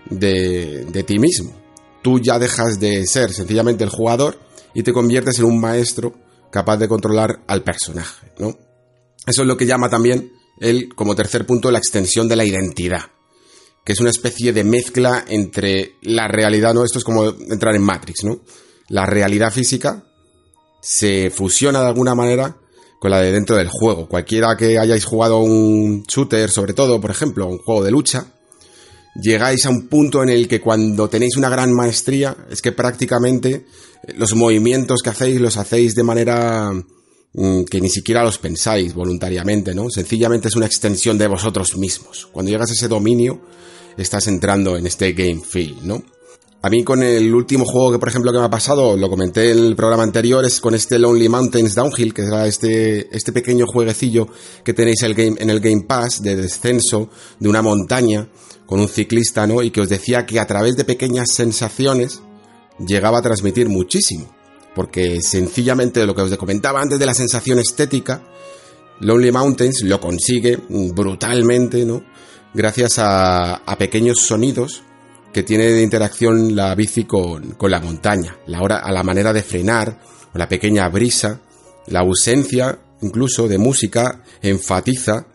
de, 0.10 0.86
de 0.86 1.03
ti 1.03 1.18
mismo. 1.18 1.53
Tú 2.01 2.20
ya 2.20 2.39
dejas 2.39 2.79
de 2.79 3.06
ser 3.06 3.32
sencillamente 3.32 3.84
el 3.84 3.89
jugador 3.89 4.39
y 4.74 4.84
te 4.84 4.94
conviertes 4.94 5.39
en 5.39 5.46
un 5.46 5.62
maestro 5.62 6.13
capaz 6.51 6.77
de 6.77 6.88
controlar 6.88 7.41
al 7.48 7.63
personaje, 7.63 8.32
¿no? 8.38 8.69
Eso 9.26 9.42
es 9.42 9.48
lo 9.48 9.58
que 9.58 9.66
llama 9.66 9.90
también 9.90 10.34
él, 10.60 10.90
como 10.96 11.16
tercer 11.16 11.46
punto, 11.46 11.72
la 11.72 11.80
extensión 11.80 12.28
de 12.28 12.36
la 12.36 12.46
identidad, 12.46 13.02
que 13.84 13.94
es 13.94 14.00
una 14.00 14.10
especie 14.10 14.54
de 14.54 14.64
mezcla 14.64 15.26
entre 15.28 15.96
la 16.02 16.28
realidad, 16.28 16.74
¿no? 16.74 16.84
Esto 16.84 17.00
es 17.00 17.04
como 17.04 17.26
entrar 17.26 17.76
en 17.76 17.82
Matrix, 17.82 18.24
¿no? 18.24 18.40
La 18.90 19.06
realidad 19.06 19.52
física 19.52 20.04
se 20.82 21.30
fusiona 21.30 21.82
de 21.82 21.88
alguna 21.88 22.16
manera 22.16 22.58
con 23.00 23.12
la 23.12 23.22
de 23.22 23.32
dentro 23.32 23.56
del 23.56 23.70
juego. 23.70 24.08
Cualquiera 24.08 24.56
que 24.58 24.78
hayáis 24.78 25.06
jugado 25.06 25.40
un 25.40 26.04
shooter, 26.04 26.50
sobre 26.50 26.74
todo, 26.74 27.00
por 27.00 27.12
ejemplo, 27.12 27.48
un 27.48 27.60
juego 27.60 27.84
de 27.84 27.92
lucha, 27.92 28.26
llegáis 29.16 29.66
a 29.66 29.70
un 29.70 29.88
punto 29.88 30.22
en 30.24 30.30
el 30.30 30.48
que 30.48 30.62
cuando 30.62 31.10
tenéis 31.10 31.38
una 31.38 31.50
gran 31.50 31.74
maestría, 31.74 32.36
es 32.50 32.62
que 32.62 32.72
prácticamente 32.72 33.66
los 34.16 34.36
movimientos 34.36 35.02
que 35.02 35.10
hacéis 35.10 35.40
los 35.40 35.58
hacéis 35.58 35.96
de 35.96 36.04
manera 36.04 36.72
que 37.33 37.79
ni 37.79 37.89
siquiera 37.89 38.24
los 38.24 38.39
pensáis 38.39 38.93
voluntariamente, 38.93 39.75
¿no? 39.75 39.89
Sencillamente 39.89 40.48
es 40.48 40.55
una 40.55 40.65
extensión 40.65 41.17
de 41.17 41.27
vosotros 41.27 41.77
mismos. 41.77 42.27
Cuando 42.31 42.51
llegas 42.51 42.71
a 42.71 42.74
ese 42.74 42.88
dominio, 42.88 43.41
estás 43.98 44.27
entrando 44.27 44.77
en 44.77 44.88
este 44.88 45.13
game 45.13 45.41
feel, 45.41 45.75
¿no? 45.83 46.03
A 46.62 46.69
mí 46.69 46.83
con 46.83 47.01
el 47.03 47.33
último 47.33 47.63
juego 47.63 47.93
que, 47.93 48.00
por 48.00 48.09
ejemplo, 48.09 48.33
que 48.33 48.39
me 48.39 48.43
ha 48.43 48.50
pasado, 48.50 48.98
lo 48.98 49.09
comenté 49.09 49.51
en 49.51 49.59
el 49.59 49.75
programa 49.77 50.03
anterior, 50.03 50.43
es 50.43 50.59
con 50.59 50.75
este 50.75 51.00
Lonely 51.00 51.29
Mountains 51.29 51.74
Downhill, 51.74 52.13
que 52.13 52.24
era 52.24 52.48
este, 52.48 53.15
este 53.15 53.31
pequeño 53.31 53.65
jueguecillo 53.65 54.27
que 54.65 54.74
tenéis 54.74 55.03
en 55.03 55.50
el 55.50 55.59
Game 55.62 55.86
Pass 55.88 56.21
de 56.21 56.36
descenso 56.36 57.09
de 57.39 57.48
una 57.48 57.62
montaña 57.62 58.27
con 58.65 58.81
un 58.81 58.89
ciclista, 58.89 59.48
¿no? 59.48 59.62
Y 59.63 59.71
que 59.71 59.79
os 59.79 59.88
decía 59.88 60.25
que 60.25 60.38
a 60.38 60.48
través 60.48 60.75
de 60.75 60.83
pequeñas 60.83 61.29
sensaciones 61.33 62.21
llegaba 62.77 63.19
a 63.19 63.21
transmitir 63.21 63.69
muchísimo. 63.69 64.38
Porque 64.79 65.19
sencillamente 65.21 66.05
lo 66.05 66.15
que 66.15 66.21
os 66.21 66.38
comentaba 66.38 66.79
antes 66.79 66.98
de 66.98 67.05
la 67.05 67.13
sensación 67.13 67.59
estética, 67.59 68.24
Lonely 69.01 69.29
Mountains 69.29 69.81
lo 69.81 70.00
consigue 70.00 70.57
brutalmente, 70.69 71.83
¿no? 71.83 72.01
Gracias 72.53 72.98
a, 72.98 73.55
a 73.55 73.77
pequeños 73.77 74.19
sonidos 74.19 74.83
que 75.33 75.43
tiene 75.43 75.65
de 75.65 75.81
interacción 75.81 76.55
la 76.55 76.74
bici 76.75 77.03
con, 77.03 77.55
con 77.55 77.71
la 77.71 77.81
montaña, 77.81 78.38
la 78.48 78.62
hora, 78.62 78.77
a 78.77 78.93
la 78.93 79.03
manera 79.03 79.33
de 79.33 79.43
frenar, 79.43 80.00
la 80.33 80.48
pequeña 80.48 80.88
brisa, 80.88 81.41
la 81.88 82.00
ausencia 82.00 82.79
incluso 83.01 83.50
de 83.50 83.57
música 83.57 84.24
enfatiza 84.41 85.27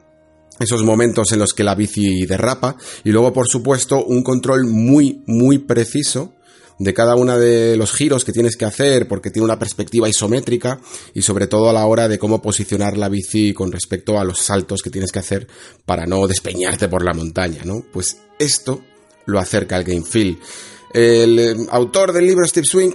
esos 0.59 0.83
momentos 0.85 1.33
en 1.33 1.41
los 1.41 1.53
que 1.53 1.65
la 1.65 1.75
bici 1.75 2.25
derrapa 2.25 2.77
y 3.05 3.11
luego 3.11 3.35
por 3.35 3.47
supuesto 3.47 4.07
un 4.07 4.23
control 4.23 4.65
muy 4.65 5.23
muy 5.27 5.59
preciso 5.59 6.33
de 6.79 6.95
cada 6.95 7.15
uno 7.15 7.39
de 7.39 7.77
los 7.77 7.93
giros 7.93 8.25
que 8.25 8.33
tienes 8.33 8.57
que 8.57 8.65
hacer 8.65 9.07
porque 9.07 9.31
tiene 9.31 9.45
una 9.45 9.59
perspectiva 9.59 10.09
isométrica 10.09 10.81
y 11.13 11.23
sobre 11.23 11.47
todo 11.47 11.71
a 11.71 11.73
la 11.73 11.87
hora 11.87 12.09
de 12.09 12.19
cómo 12.19 12.43
posicionar 12.43 12.97
la 12.97 13.09
bici 13.09 13.53
con 13.53 13.71
respecto 13.71 14.19
a 14.19 14.25
los 14.25 14.41
saltos 14.41 14.83
que 14.83 14.91
tienes 14.91 15.13
que 15.13 15.21
hacer 15.21 15.47
para 15.85 16.07
no 16.07 16.27
despeñarte 16.27 16.89
por 16.89 17.05
la 17.05 17.15
montaña, 17.15 17.63
¿no? 17.65 17.85
Pues 17.93 18.19
esto 18.39 18.81
lo 19.27 19.39
acerca 19.39 19.77
al 19.77 19.85
game 19.85 20.05
feel. 20.05 20.39
El 20.93 21.39
eh, 21.39 21.57
autor 21.71 22.13
del 22.13 22.27
libro, 22.27 22.47
Steve 22.47 22.67
Swing, 22.67 22.93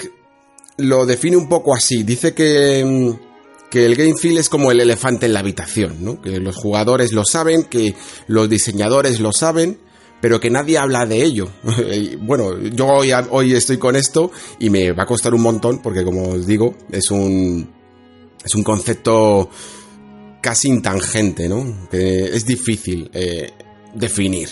lo 0.78 1.06
define 1.06 1.38
un 1.38 1.50
poco 1.50 1.76
así. 1.76 2.04
Dice 2.04 2.34
que, 2.34 2.84
mm, 2.86 3.70
que 3.70 3.86
el 3.86 3.96
game 3.96 4.16
feel 4.16 4.38
es 4.38 4.50
como 4.50 4.72
el 4.72 4.80
elefante 4.80 5.26
en 5.26 5.34
la 5.34 5.40
habitación, 5.40 5.98
¿no? 6.04 6.22
Que 6.22 6.40
los 6.40 6.56
jugadores 6.56 7.12
lo 7.14 7.26
saben, 7.26 7.64
que 7.64 7.96
los 8.28 8.50
diseñadores 8.50 9.20
lo 9.20 9.32
saben, 9.34 9.80
pero 10.22 10.40
que 10.40 10.50
nadie 10.50 10.78
habla 10.78 11.06
de 11.06 11.24
ello. 11.24 11.50
bueno, 12.22 12.60
yo 12.60 12.88
hoy, 12.88 13.12
hoy 13.30 13.54
estoy 13.54 13.78
con 13.78 13.96
esto 13.96 14.32
y 14.60 14.70
me 14.70 14.92
va 14.92 15.04
a 15.04 15.08
costar 15.08 15.34
un 15.34 15.42
montón 15.42 15.82
porque, 15.82 16.04
como 16.04 16.30
os 16.30 16.46
digo, 16.46 16.76
es 16.92 17.12
un, 17.12 17.70
es 18.44 18.56
un 18.56 18.64
concepto 18.64 19.50
casi 20.42 20.70
intangente, 20.70 21.50
¿no? 21.50 21.88
Que 21.90 22.26
es 22.26 22.46
difícil 22.46 23.10
eh, 23.14 23.52
definir. 23.94 24.50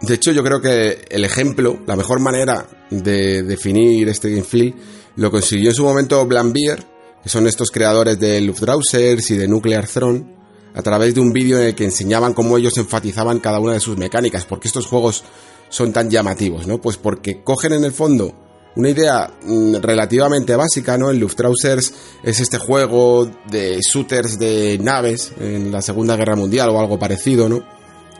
De 0.00 0.14
hecho, 0.14 0.32
yo 0.32 0.42
creo 0.42 0.60
que 0.60 1.04
el 1.10 1.24
ejemplo, 1.24 1.80
la 1.86 1.96
mejor 1.96 2.20
manera 2.20 2.66
de 2.90 3.42
definir 3.42 4.08
este 4.08 4.42
feel, 4.42 4.74
lo 5.16 5.30
consiguió 5.30 5.70
en 5.70 5.76
su 5.76 5.84
momento 5.84 6.24
Blambier, 6.26 6.82
que 7.22 7.28
son 7.28 7.46
estos 7.46 7.70
creadores 7.70 8.18
de 8.18 8.40
Luftrausers 8.40 9.30
y 9.30 9.36
de 9.36 9.46
Nuclear 9.46 9.86
Throne, 9.86 10.39
a 10.74 10.82
través 10.82 11.14
de 11.14 11.20
un 11.20 11.32
vídeo 11.32 11.58
en 11.58 11.68
el 11.68 11.74
que 11.74 11.84
enseñaban 11.84 12.34
cómo 12.34 12.56
ellos 12.56 12.76
enfatizaban 12.78 13.40
cada 13.40 13.60
una 13.60 13.72
de 13.74 13.80
sus 13.80 13.96
mecánicas, 13.96 14.44
porque 14.44 14.68
estos 14.68 14.86
juegos 14.86 15.24
son 15.68 15.92
tan 15.92 16.10
llamativos, 16.10 16.66
¿no? 16.66 16.80
Pues 16.80 16.96
porque 16.96 17.42
cogen 17.42 17.72
en 17.72 17.84
el 17.84 17.92
fondo 17.92 18.34
una 18.76 18.90
idea 18.90 19.30
mm, 19.42 19.76
relativamente 19.76 20.54
básica, 20.54 20.96
¿no? 20.96 21.10
El 21.10 21.18
Luftrausers 21.18 21.92
es 22.22 22.40
este 22.40 22.58
juego 22.58 23.28
de 23.50 23.80
shooters 23.80 24.38
de 24.38 24.78
naves 24.80 25.32
en 25.40 25.72
la 25.72 25.82
Segunda 25.82 26.16
Guerra 26.16 26.36
Mundial 26.36 26.70
o 26.70 26.80
algo 26.80 26.98
parecido, 26.98 27.48
¿no? 27.48 27.64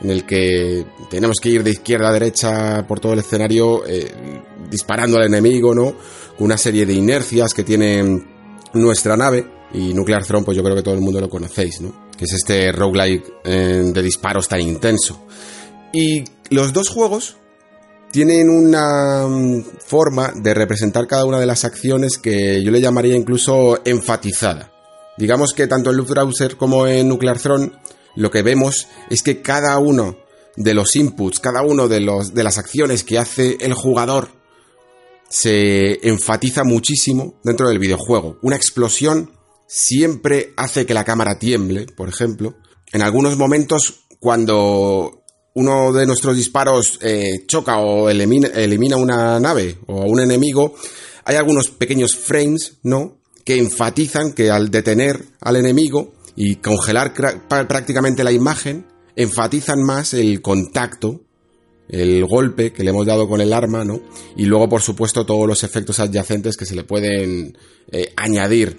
En 0.01 0.09
el 0.09 0.25
que 0.25 0.85
tenemos 1.09 1.39
que 1.39 1.49
ir 1.49 1.63
de 1.63 1.71
izquierda 1.71 2.09
a 2.09 2.13
derecha 2.13 2.87
por 2.87 2.99
todo 2.99 3.13
el 3.13 3.19
escenario 3.19 3.85
eh, 3.85 4.11
disparando 4.69 5.17
al 5.17 5.25
enemigo, 5.25 5.75
¿no? 5.75 5.93
Con 6.37 6.45
una 6.45 6.57
serie 6.57 6.85
de 6.85 6.93
inercias 6.93 7.53
que 7.53 7.63
tiene 7.63 8.23
nuestra 8.73 9.15
nave. 9.15 9.45
Y 9.73 9.93
Nuclear 9.93 10.25
Throne, 10.25 10.43
pues 10.43 10.57
yo 10.57 10.63
creo 10.63 10.75
que 10.75 10.81
todo 10.81 10.95
el 10.95 11.01
mundo 11.01 11.21
lo 11.21 11.29
conocéis, 11.29 11.79
¿no? 11.79 12.10
Es 12.21 12.31
este 12.33 12.71
roguelike 12.71 13.25
eh, 13.43 13.81
de 13.93 14.01
disparos 14.01 14.47
tan 14.47 14.61
intenso. 14.61 15.25
Y 15.91 16.23
los 16.49 16.71
dos 16.71 16.87
juegos 16.87 17.35
tienen 18.11 18.49
una 18.49 19.27
mm, 19.27 19.63
forma 19.85 20.31
de 20.35 20.53
representar 20.53 21.07
cada 21.07 21.25
una 21.25 21.39
de 21.39 21.45
las 21.45 21.65
acciones 21.65 22.17
que 22.17 22.63
yo 22.63 22.71
le 22.71 22.79
llamaría 22.79 23.15
incluso 23.15 23.81
enfatizada. 23.85 24.71
Digamos 25.17 25.53
que 25.53 25.67
tanto 25.67 25.89
en 25.89 25.97
Luftbrowser 25.97 26.57
como 26.57 26.87
en 26.87 27.07
Nuclear 27.07 27.39
Throne 27.39 27.71
lo 28.15 28.29
que 28.29 28.43
vemos 28.43 28.87
es 29.09 29.23
que 29.23 29.41
cada 29.41 29.77
uno 29.79 30.17
de 30.55 30.73
los 30.73 30.95
inputs, 30.95 31.39
cada 31.39 31.63
uno 31.63 31.87
de, 31.87 32.01
los, 32.01 32.33
de 32.33 32.43
las 32.43 32.57
acciones 32.57 33.03
que 33.03 33.17
hace 33.17 33.57
el 33.61 33.73
jugador 33.73 34.29
se 35.29 36.07
enfatiza 36.07 36.63
muchísimo 36.63 37.39
dentro 37.43 37.69
del 37.69 37.79
videojuego. 37.79 38.37
Una 38.41 38.57
explosión 38.57 39.31
siempre 39.73 40.53
hace 40.57 40.85
que 40.85 40.93
la 40.93 41.05
cámara 41.05 41.39
tiemble, 41.39 41.85
por 41.85 42.09
ejemplo. 42.09 42.57
En 42.91 43.01
algunos 43.01 43.37
momentos, 43.37 44.01
cuando 44.19 45.23
uno 45.53 45.93
de 45.93 46.05
nuestros 46.05 46.35
disparos 46.35 46.99
eh, 47.01 47.45
choca 47.47 47.77
o 47.77 48.09
elimina, 48.09 48.49
elimina, 48.49 48.97
una 48.97 49.39
nave 49.39 49.77
o 49.87 50.01
un 50.01 50.19
enemigo, 50.19 50.75
hay 51.23 51.37
algunos 51.37 51.69
pequeños 51.69 52.17
frames, 52.17 52.79
¿no? 52.83 53.21
Que 53.45 53.59
enfatizan 53.59 54.33
que 54.33 54.51
al 54.51 54.71
detener 54.71 55.23
al 55.39 55.55
enemigo 55.55 56.15
y 56.35 56.57
congelar 56.57 57.13
prácticamente 57.47 58.25
la 58.25 58.33
imagen, 58.33 58.85
enfatizan 59.15 59.81
más 59.83 60.13
el 60.13 60.41
contacto, 60.41 61.21
el 61.87 62.25
golpe 62.25 62.73
que 62.73 62.83
le 62.83 62.89
hemos 62.89 63.05
dado 63.05 63.29
con 63.29 63.39
el 63.39 63.53
arma, 63.53 63.85
¿no? 63.85 64.01
Y 64.35 64.45
luego, 64.47 64.67
por 64.67 64.81
supuesto, 64.81 65.25
todos 65.25 65.47
los 65.47 65.63
efectos 65.63 65.99
adyacentes 66.01 66.57
que 66.57 66.65
se 66.65 66.75
le 66.75 66.83
pueden 66.83 67.57
eh, 67.89 68.11
añadir. 68.17 68.77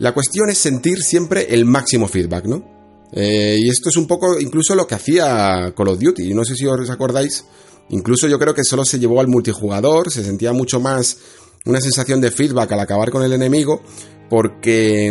La 0.00 0.14
cuestión 0.14 0.48
es 0.48 0.56
sentir 0.56 1.02
siempre 1.02 1.54
el 1.54 1.66
máximo 1.66 2.08
feedback, 2.08 2.46
¿no? 2.46 2.64
Eh, 3.12 3.58
y 3.60 3.68
esto 3.68 3.90
es 3.90 3.96
un 3.98 4.06
poco 4.06 4.40
incluso 4.40 4.74
lo 4.74 4.86
que 4.86 4.94
hacía 4.94 5.74
Call 5.76 5.88
of 5.88 6.00
Duty. 6.00 6.32
No 6.32 6.42
sé 6.42 6.54
si 6.54 6.66
os 6.66 6.88
acordáis. 6.88 7.44
Incluso 7.90 8.26
yo 8.26 8.38
creo 8.38 8.54
que 8.54 8.64
solo 8.64 8.86
se 8.86 8.98
llevó 8.98 9.20
al 9.20 9.28
multijugador. 9.28 10.10
Se 10.10 10.24
sentía 10.24 10.54
mucho 10.54 10.80
más 10.80 11.18
una 11.66 11.82
sensación 11.82 12.18
de 12.22 12.30
feedback 12.30 12.72
al 12.72 12.80
acabar 12.80 13.10
con 13.10 13.22
el 13.22 13.34
enemigo. 13.34 13.82
Porque 14.30 15.08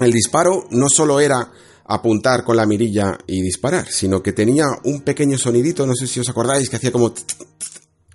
el 0.00 0.10
disparo 0.10 0.66
no 0.70 0.88
solo 0.88 1.20
era 1.20 1.52
apuntar 1.84 2.44
con 2.44 2.56
la 2.56 2.64
mirilla 2.64 3.18
y 3.26 3.42
disparar, 3.42 3.90
sino 3.90 4.22
que 4.22 4.32
tenía 4.32 4.64
un 4.84 5.02
pequeño 5.02 5.36
sonidito, 5.36 5.86
no 5.86 5.94
sé 5.94 6.06
si 6.06 6.20
os 6.20 6.28
acordáis, 6.30 6.70
que 6.70 6.76
hacía 6.76 6.92
como... 6.92 7.12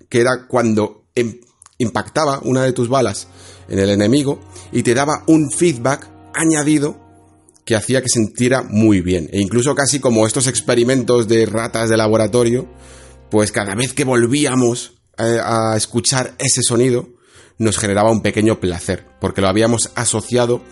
que 0.08 0.20
era 0.20 0.46
cuando 0.48 1.04
em, 1.14 1.38
impactaba 1.78 2.40
una 2.42 2.64
de 2.64 2.72
tus 2.72 2.88
balas 2.88 3.28
en 3.68 3.78
el 3.78 3.90
enemigo 3.90 4.40
y 4.72 4.82
te 4.82 4.94
daba 4.94 5.22
un 5.26 5.50
feedback 5.50 6.08
añadido 6.34 7.04
que 7.64 7.76
hacía 7.76 8.02
que 8.02 8.08
sintiera 8.08 8.62
muy 8.62 9.00
bien. 9.00 9.28
E 9.32 9.40
incluso 9.40 9.74
casi 9.74 10.00
como 10.00 10.26
estos 10.26 10.46
experimentos 10.46 11.28
de 11.28 11.46
ratas 11.46 11.88
de 11.88 11.96
laboratorio, 11.96 12.68
pues 13.30 13.52
cada 13.52 13.74
vez 13.74 13.92
que 13.92 14.04
volvíamos 14.04 14.92
eh, 15.18 15.38
a, 15.42 15.76
escuchar 15.76 16.34
ese 16.38 16.62
sonido, 16.62 17.08
nos 17.58 17.78
generaba 17.78 18.10
un 18.10 18.20
pequeño 18.20 18.60
placer, 18.60 19.06
porque 19.20 19.40
lo 19.40 19.48
habíamos 19.48 19.90
asociado 19.94 20.62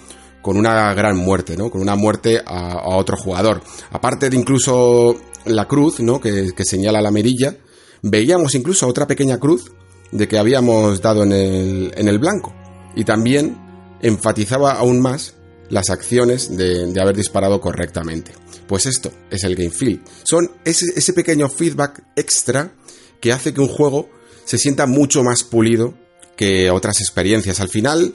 con 0.42 0.57
una 0.57 0.92
gran 0.94 1.16
muerte, 1.16 1.57
¿no? 1.57 1.70
Con 1.70 1.81
una 1.81 1.94
muerte 1.94 2.42
a, 2.44 2.88
otro 2.96 3.16
jugador. 3.16 3.62
Aparte 3.90 4.28
de 4.28 4.37
incluso 4.37 5.16
la 5.46 5.66
cruz, 5.66 6.00
¿no? 6.00 6.20
Que, 6.20 6.52
señala 6.64 7.00
la 7.00 7.11
mirilla, 7.11 7.57
veíamos 8.02 8.55
incluso 8.55 8.87
otra 8.87 9.07
pequeña 9.07 9.38
cruz 9.38 9.72
de 10.11 10.28
que 10.28 10.38
habíamos 10.38 11.00
dado 11.00 11.22
en 11.22 11.33
el, 11.33 11.94
en 11.96 12.09
el 12.09 12.18
blanco. 12.18 12.52
Y 12.94 13.05
también 13.05 13.57
enfatizaba 14.00 14.72
aún 14.72 15.00
más 15.00 15.35
las 15.70 15.88
acciones 15.90 16.57
de, 16.57 16.92
haber 17.00 17.16
disparado 17.16 17.61
correctamente. 17.61 18.33
Pues 18.66 18.87
esto 18.87 19.11
es 19.31 19.42
el 19.44 19.57
game 19.57 19.70
feel. 19.70 20.02
Son 20.22 20.50
ese, 20.64 21.12
pequeño 21.12 21.48
feedback 21.48 22.05
extra 22.14 22.74
que 23.20 23.33
hace 23.33 23.55
que 23.55 23.61
un 23.61 23.68
juego 23.68 24.11
se 24.44 24.59
sienta 24.59 24.87
mucho 24.87 25.22
más 25.22 25.44
pulido 25.44 25.94
que 26.37 26.70
otras 26.70 27.00
experiencias. 27.00 27.61
Al 27.61 27.68
final, 27.68 28.14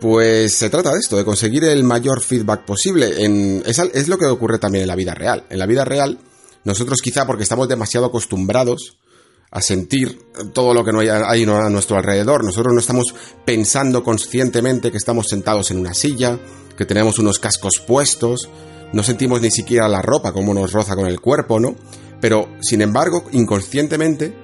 pues 0.00 0.54
se 0.54 0.68
trata 0.68 0.92
de 0.92 0.98
esto, 0.98 1.16
de 1.16 1.24
conseguir 1.24 1.64
el 1.64 1.84
mayor 1.84 2.20
feedback 2.20 2.64
posible. 2.64 3.24
En, 3.24 3.62
es, 3.64 3.78
es, 3.78 4.08
lo 4.08 4.18
que 4.18 4.26
ocurre 4.26 4.58
también 4.58 4.82
en 4.82 4.88
la 4.88 4.96
vida 4.96 5.14
real. 5.14 5.46
En 5.48 5.58
la 5.58 5.66
vida 5.66 5.84
real, 5.84 6.18
nosotros 6.64 7.00
quizá 7.00 7.26
porque 7.26 7.44
estamos 7.44 7.68
demasiado 7.68 8.06
acostumbrados 8.06 8.98
a 9.50 9.60
sentir 9.60 10.30
todo 10.52 10.74
lo 10.74 10.84
que 10.84 10.92
no 10.92 11.00
hay, 11.00 11.08
hay 11.08 11.42
a 11.44 11.68
nuestro 11.68 11.96
alrededor. 11.96 12.44
Nosotros 12.44 12.72
no 12.72 12.80
estamos 12.80 13.14
pensando 13.44 14.04
conscientemente 14.04 14.90
que 14.90 14.96
estamos 14.96 15.28
sentados 15.28 15.70
en 15.70 15.80
una 15.80 15.94
silla, 15.94 16.38
que 16.76 16.86
tenemos 16.86 17.18
unos 17.18 17.38
cascos 17.38 17.82
puestos, 17.86 18.48
no 18.92 19.02
sentimos 19.02 19.40
ni 19.40 19.50
siquiera 19.50 19.88
la 19.88 20.02
ropa 20.02 20.32
como 20.32 20.54
nos 20.54 20.72
roza 20.72 20.96
con 20.96 21.06
el 21.06 21.20
cuerpo, 21.20 21.60
¿no? 21.60 21.76
Pero, 22.20 22.48
sin 22.60 22.82
embargo, 22.82 23.24
inconscientemente, 23.32 24.34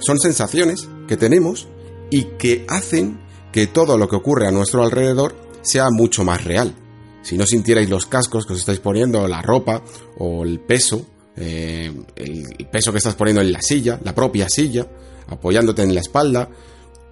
son 0.00 0.18
sensaciones 0.18 0.88
que 1.06 1.16
tenemos 1.16 1.68
y 2.10 2.24
que 2.38 2.64
hacen 2.68 3.20
que 3.52 3.66
todo 3.66 3.98
lo 3.98 4.08
que 4.08 4.16
ocurre 4.16 4.46
a 4.46 4.52
nuestro 4.52 4.82
alrededor 4.82 5.34
sea 5.62 5.88
mucho 5.90 6.24
más 6.24 6.44
real. 6.44 6.74
Si 7.22 7.36
no 7.36 7.46
sintierais 7.46 7.90
los 7.90 8.06
cascos 8.06 8.46
que 8.46 8.54
os 8.54 8.60
estáis 8.60 8.80
poniendo, 8.80 9.26
la 9.28 9.42
ropa 9.42 9.82
o 10.16 10.44
el 10.44 10.60
peso, 10.60 11.06
eh, 11.36 11.92
el 12.16 12.68
peso 12.70 12.92
que 12.92 12.98
estás 12.98 13.14
poniendo 13.14 13.40
en 13.40 13.52
la 13.52 13.62
silla, 13.62 14.00
la 14.02 14.14
propia 14.14 14.48
silla, 14.48 14.86
apoyándote 15.28 15.82
en 15.82 15.94
la 15.94 16.00
espalda, 16.00 16.48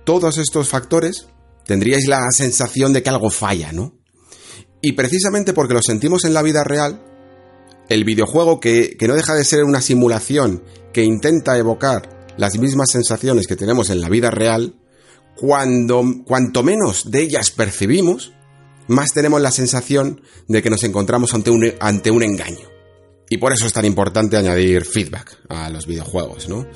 todos 0.04 0.38
estos 0.38 0.68
factores 0.68 1.26
tendríais 1.66 2.07
la 2.07 2.31
sensación 2.31 2.92
de 2.92 3.02
que 3.02 3.11
algo 3.11 3.31
falla, 3.31 3.72
¿no? 3.72 3.94
Y 4.81 4.92
precisamente 4.92 5.52
porque 5.52 5.74
lo 5.74 5.83
sentimos 5.83 6.24
en 6.24 6.35
la 6.35 6.42
vida 6.42 6.64
real, 6.64 7.02
el 7.88 8.04
videojuego 8.04 8.61
que, 8.61 8.96
no 9.07 9.14
deja 9.14 9.35
de 9.35 9.44
ser 9.44 9.64
una 9.64 9.81
simulación 9.81 10.62
que 10.92 11.04
intenta 11.04 11.59
evocar 11.59 12.26
las 12.37 12.59
mismas 12.59 12.90
sensaciones 12.90 13.46
que 13.46 13.57
tenemos 13.57 13.90
en 13.90 14.00
la 14.00 14.09
vida 14.09 14.31
real, 14.31 14.76
cuando, 15.37 16.02
cuanto 16.24 16.62
menos 16.62 17.11
de 17.11 17.22
ellas 17.22 17.50
percibimos, 17.50 18.33
más 18.87 19.12
tenemos 19.12 19.40
la 19.40 19.50
sensación 19.50 20.22
de 20.46 20.62
que 20.62 20.70
nos 20.70 20.85
encontramos 20.85 21.35
ante 21.35 21.50
un, 21.50 21.72
ante 21.81 22.11
un 22.11 22.22
engaño. 22.22 22.77
Y 23.28 23.38
por 23.38 23.52
eso 23.52 23.66
es 23.66 23.72
tan 23.72 23.84
importante 23.84 24.36
añadir 24.36 24.84
feedback 24.84 25.38
a 25.48 25.68
los 25.70 25.86
videojuegos, 25.86 26.48
¿no? 26.48 26.66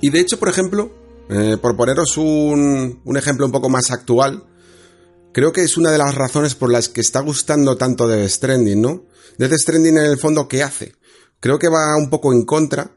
Y 0.00 0.10
de 0.10 0.20
hecho, 0.20 0.38
por 0.38 0.48
ejemplo, 0.48 0.92
eh, 1.30 1.56
por 1.60 1.76
poneros 1.76 2.16
un, 2.18 3.00
ejemplo 3.16 3.46
un 3.46 3.52
poco 3.52 3.70
más 3.70 3.90
actual, 3.90 4.44
creo 5.32 5.52
que 5.52 5.62
es 5.62 5.76
una 5.76 5.90
de 5.90 5.98
las 5.98 6.14
razones 6.14 6.54
por 6.54 6.70
las 6.70 6.88
que 6.88 7.00
está 7.00 7.20
gustando 7.20 7.76
tanto 7.76 8.06
Death 8.06 8.28
Stranding, 8.28 8.80
¿no? 8.80 9.04
Death 9.38 9.54
Stranding 9.54 9.96
en 9.96 10.04
el 10.04 10.18
fondo, 10.18 10.46
¿qué 10.46 10.62
hace? 10.62 10.92
Creo 11.40 11.58
que 11.58 11.68
va 11.68 11.96
un 11.96 12.10
poco 12.10 12.32
en 12.32 12.44
contra 12.44 12.90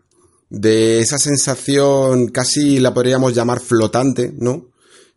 de 0.50 1.00
esa 1.00 1.18
sensación 1.18 2.28
casi 2.28 2.80
la 2.80 2.94
podríamos 2.94 3.34
llamar 3.34 3.60
flotante, 3.60 4.34
¿no? 4.38 4.70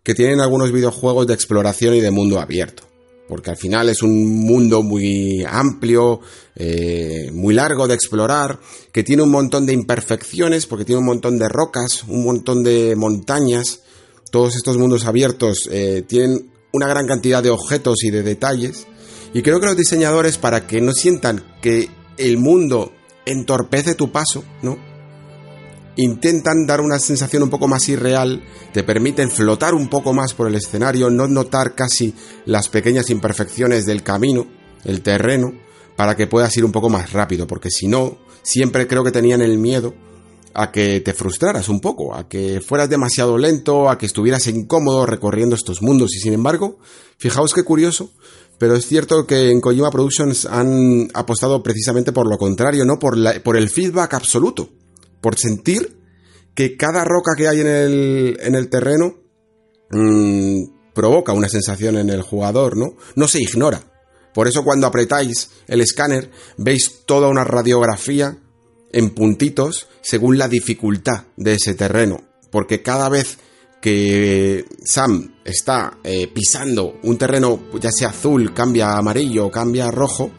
Que 0.02 0.14
tienen 0.14 0.40
algunos 0.40 0.72
videojuegos 0.72 1.26
de 1.26 1.34
exploración 1.34 1.94
y 1.94 2.00
de 2.00 2.10
mundo 2.10 2.40
abierto. 2.40 2.89
Porque 3.30 3.50
al 3.50 3.56
final 3.56 3.88
es 3.88 4.02
un 4.02 4.44
mundo 4.44 4.82
muy 4.82 5.44
amplio, 5.48 6.20
eh, 6.56 7.30
muy 7.32 7.54
largo 7.54 7.86
de 7.86 7.94
explorar, 7.94 8.58
que 8.90 9.04
tiene 9.04 9.22
un 9.22 9.30
montón 9.30 9.66
de 9.66 9.72
imperfecciones, 9.72 10.66
porque 10.66 10.84
tiene 10.84 10.98
un 10.98 11.06
montón 11.06 11.38
de 11.38 11.48
rocas, 11.48 12.02
un 12.08 12.24
montón 12.24 12.64
de 12.64 12.96
montañas. 12.96 13.82
Todos 14.32 14.56
estos 14.56 14.76
mundos 14.78 15.06
abiertos 15.06 15.68
eh, 15.70 16.02
tienen 16.08 16.50
una 16.72 16.88
gran 16.88 17.06
cantidad 17.06 17.40
de 17.40 17.50
objetos 17.50 18.02
y 18.02 18.10
de 18.10 18.24
detalles. 18.24 18.88
Y 19.32 19.42
creo 19.42 19.60
que 19.60 19.66
los 19.66 19.76
diseñadores, 19.76 20.36
para 20.36 20.66
que 20.66 20.80
no 20.80 20.90
sientan 20.92 21.44
que 21.62 21.88
el 22.18 22.36
mundo 22.36 22.92
entorpece 23.26 23.94
tu 23.94 24.10
paso, 24.10 24.42
¿no? 24.60 24.89
Intentan 25.96 26.66
dar 26.66 26.80
una 26.80 26.98
sensación 26.98 27.42
un 27.42 27.50
poco 27.50 27.68
más 27.68 27.88
irreal, 27.88 28.42
te 28.72 28.82
permiten 28.82 29.30
flotar 29.30 29.74
un 29.74 29.88
poco 29.88 30.12
más 30.12 30.34
por 30.34 30.48
el 30.48 30.54
escenario, 30.54 31.10
no 31.10 31.26
notar 31.26 31.74
casi 31.74 32.14
las 32.46 32.68
pequeñas 32.68 33.10
imperfecciones 33.10 33.86
del 33.86 34.02
camino, 34.02 34.46
el 34.84 35.02
terreno, 35.02 35.52
para 35.96 36.16
que 36.16 36.26
puedas 36.26 36.56
ir 36.56 36.64
un 36.64 36.72
poco 36.72 36.88
más 36.88 37.12
rápido, 37.12 37.46
porque 37.46 37.70
si 37.70 37.86
no, 37.88 38.18
siempre 38.42 38.86
creo 38.86 39.04
que 39.04 39.10
tenían 39.10 39.42
el 39.42 39.58
miedo 39.58 39.94
a 40.54 40.72
que 40.72 41.00
te 41.00 41.12
frustraras 41.12 41.68
un 41.68 41.80
poco, 41.80 42.14
a 42.14 42.28
que 42.28 42.60
fueras 42.60 42.88
demasiado 42.88 43.38
lento, 43.38 43.88
a 43.88 43.98
que 43.98 44.06
estuvieras 44.06 44.46
incómodo 44.46 45.06
recorriendo 45.06 45.54
estos 45.54 45.82
mundos. 45.82 46.14
Y 46.14 46.20
sin 46.20 46.32
embargo, 46.32 46.78
fijaos 47.18 47.54
qué 47.54 47.62
curioso, 47.62 48.10
pero 48.58 48.74
es 48.74 48.86
cierto 48.86 49.26
que 49.26 49.50
en 49.50 49.60
Kojima 49.60 49.90
Productions 49.90 50.46
han 50.46 51.08
apostado 51.14 51.62
precisamente 51.62 52.12
por 52.12 52.28
lo 52.28 52.36
contrario, 52.38 52.84
no 52.84 52.98
por, 52.98 53.16
la, 53.16 53.42
por 53.42 53.56
el 53.56 53.70
feedback 53.70 54.14
absoluto, 54.14 54.68
por 55.20 55.38
sentir 55.38 55.98
que 56.54 56.76
cada 56.76 57.04
roca 57.04 57.32
que 57.36 57.48
hay 57.48 57.60
en 57.60 57.66
el, 57.66 58.38
en 58.40 58.54
el 58.54 58.68
terreno 58.68 59.16
mmm, 59.90 60.62
provoca 60.94 61.32
una 61.32 61.48
sensación 61.48 61.96
en 61.96 62.10
el 62.10 62.22
jugador, 62.22 62.76
¿no? 62.76 62.96
No 63.14 63.28
se 63.28 63.40
ignora. 63.40 63.82
Por 64.34 64.46
eso 64.46 64.62
cuando 64.62 64.86
apretáis 64.86 65.50
el 65.66 65.80
escáner 65.80 66.30
veis 66.56 67.02
toda 67.06 67.28
una 67.28 67.44
radiografía 67.44 68.38
en 68.92 69.10
puntitos 69.10 69.88
según 70.02 70.38
la 70.38 70.48
dificultad 70.48 71.24
de 71.36 71.54
ese 71.54 71.74
terreno. 71.74 72.22
Porque 72.50 72.82
cada 72.82 73.08
vez 73.08 73.38
que 73.80 74.64
Sam 74.84 75.36
está 75.44 75.98
eh, 76.04 76.28
pisando 76.28 76.98
un 77.02 77.16
terreno, 77.16 77.60
ya 77.80 77.90
sea 77.90 78.10
azul, 78.10 78.52
cambia 78.52 78.90
a 78.90 78.98
amarillo, 78.98 79.50
cambia 79.50 79.88
a 79.88 79.90
rojo, 79.90 80.30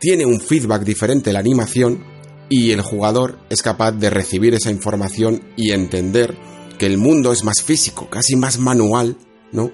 tiene 0.00 0.26
un 0.26 0.40
feedback 0.40 0.82
diferente 0.82 1.32
la 1.32 1.38
animación 1.38 2.13
y 2.48 2.70
el 2.72 2.82
jugador 2.82 3.38
es 3.50 3.62
capaz 3.62 3.92
de 3.92 4.10
recibir 4.10 4.54
esa 4.54 4.70
información 4.70 5.42
y 5.56 5.72
entender 5.72 6.36
que 6.78 6.86
el 6.86 6.98
mundo 6.98 7.32
es 7.32 7.44
más 7.44 7.62
físico, 7.62 8.08
casi 8.10 8.36
más 8.36 8.58
manual, 8.58 9.16
¿no? 9.52 9.70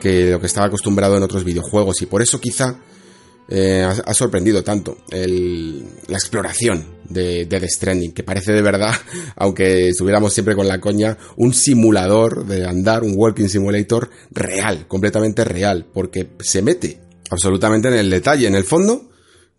Que 0.00 0.30
lo 0.30 0.40
que 0.40 0.46
estaba 0.46 0.66
acostumbrado 0.66 1.16
en 1.16 1.22
otros 1.22 1.44
videojuegos 1.44 2.02
y 2.02 2.06
por 2.06 2.22
eso 2.22 2.40
quizá 2.40 2.78
eh, 3.48 3.82
ha, 3.82 4.14
sorprendido 4.14 4.62
tanto 4.62 4.96
la 5.10 6.16
exploración 6.16 6.86
de, 7.08 7.44
de 7.44 7.60
The 7.60 7.68
Stranding, 7.68 8.12
que 8.12 8.22
parece 8.22 8.52
de 8.52 8.62
verdad, 8.62 8.94
aunque 9.36 9.88
estuviéramos 9.88 10.32
siempre 10.32 10.56
con 10.56 10.66
la 10.66 10.80
coña, 10.80 11.18
un 11.36 11.52
simulador 11.52 12.46
de 12.46 12.66
andar, 12.66 13.02
un 13.02 13.14
walking 13.14 13.48
simulator 13.48 14.10
real, 14.30 14.86
completamente 14.88 15.44
real, 15.44 15.86
porque 15.92 16.30
se 16.40 16.62
mete 16.62 16.98
absolutamente 17.30 17.88
en 17.88 17.94
el 17.94 18.10
detalle, 18.10 18.46
en 18.46 18.54
el 18.54 18.64
fondo, 18.64 19.10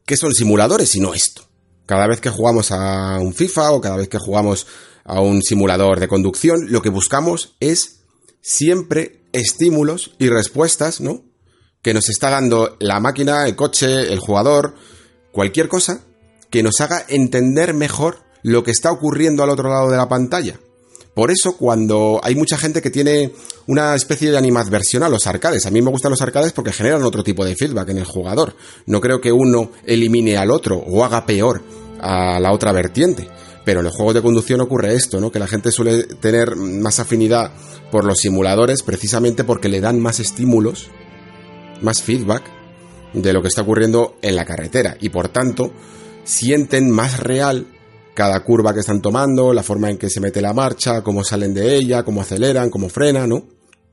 ¿qué 0.06 0.18
son 0.18 0.34
simuladores 0.34 0.90
si 0.90 1.00
no 1.00 1.14
esto? 1.14 1.53
Cada 1.86 2.08
vez 2.08 2.22
que 2.22 2.30
jugamos 2.30 2.72
a 2.72 3.20
un 3.20 3.34
FIFA 3.34 3.72
o 3.72 3.82
cada 3.82 3.98
vez 3.98 4.08
que 4.08 4.20
jugamos 4.20 4.68
a 5.04 5.20
un 5.20 5.42
simulador 5.42 6.00
de 6.00 6.08
conducción, 6.08 6.72
lo 6.72 6.82
que 6.82 6.90
buscamos 6.90 7.56
es 7.60 8.04
siempre 8.42 9.26
estímulos 9.34 10.16
y 10.20 10.30
respuestas, 10.30 11.02
¿no? 11.02 11.24
que 11.84 11.94
nos 11.94 12.10
está 12.10 12.30
dando 12.30 12.78
la 12.80 13.00
máquina, 13.00 13.46
el 13.46 13.56
coche, 13.56 14.12
el 14.12 14.20
jugador, 14.20 14.74
cualquier 15.32 15.68
cosa 15.68 16.02
que 16.50 16.64
nos 16.64 16.80
haga 16.82 17.04
entender 17.10 17.74
mejor 17.74 18.20
lo 18.42 18.64
que 18.64 18.72
está 18.72 18.92
ocurriendo 18.92 19.44
al 19.44 19.50
otro 19.50 19.70
lado 19.70 19.90
de 19.90 19.98
la 19.98 20.08
pantalla. 20.08 20.60
Por 21.14 21.30
eso 21.30 21.58
cuando 21.58 22.20
hay 22.24 22.36
mucha 22.36 22.58
gente 22.58 22.82
que 22.82 22.90
tiene 22.90 23.32
una 23.68 23.96
especie 23.96 24.32
de 24.32 24.38
animadversión 24.38 25.04
a 25.04 25.10
los 25.10 25.28
arcades, 25.28 25.66
a 25.66 25.72
mí 25.72 25.82
me 25.82 25.92
gustan 25.92 26.12
los 26.12 26.22
arcades 26.22 26.54
porque 26.54 26.72
generan 26.72 27.04
otro 27.04 27.24
tipo 27.24 27.46
de 27.46 27.56
feedback 27.56 27.90
en 27.90 28.00
el 28.00 28.06
jugador. 28.06 28.56
No 28.88 29.00
creo 29.00 29.22
que 29.22 29.32
uno 29.32 29.72
elimine 29.86 30.38
al 30.38 30.50
otro 30.50 30.78
o 30.78 31.04
haga 31.04 31.26
peor 31.26 31.62
a 32.02 32.40
la 32.40 32.52
otra 32.52 32.72
vertiente. 32.72 33.28
Pero 33.64 33.80
en 33.80 33.86
los 33.86 33.96
juegos 33.96 34.16
de 34.16 34.22
conducción 34.22 34.60
ocurre 34.60 34.94
esto, 34.94 35.22
¿no? 35.22 35.32
Que 35.32 35.40
la 35.40 35.48
gente 35.48 35.72
suele 35.72 36.04
tener 36.04 36.56
más 36.56 37.00
afinidad 37.00 37.52
por 37.92 38.04
los 38.04 38.18
simuladores 38.18 38.84
precisamente 38.84 39.44
porque 39.44 39.70
le 39.70 39.80
dan 39.80 40.02
más 40.02 40.20
estímulos 40.20 40.90
más 41.84 42.02
feedback 42.02 42.44
de 43.14 43.34
lo 43.34 43.42
que 43.42 43.50
está 43.50 43.62
ocurriendo 43.62 44.18
en 44.22 44.36
la 44.36 44.46
carretera 44.46 44.98
y 45.00 45.10
por 45.10 45.28
tanto 45.28 45.72
sienten 46.24 46.90
más 46.90 47.20
real 47.20 47.68
cada 48.14 48.44
curva 48.44 48.74
que 48.74 48.82
están 48.82 49.02
tomando, 49.02 49.54
la 49.54 49.64
forma 49.64 49.90
en 49.90 49.98
que 49.98 50.10
se 50.10 50.20
mete 50.20 50.42
la 50.42 50.54
marcha, 50.54 51.04
cómo 51.04 51.24
salen 51.24 51.54
de 51.54 51.76
ella, 51.76 52.04
cómo 52.04 52.22
aceleran, 52.22 52.70
cómo 52.70 52.90
frenan, 52.90 53.30
¿no? 53.30 53.48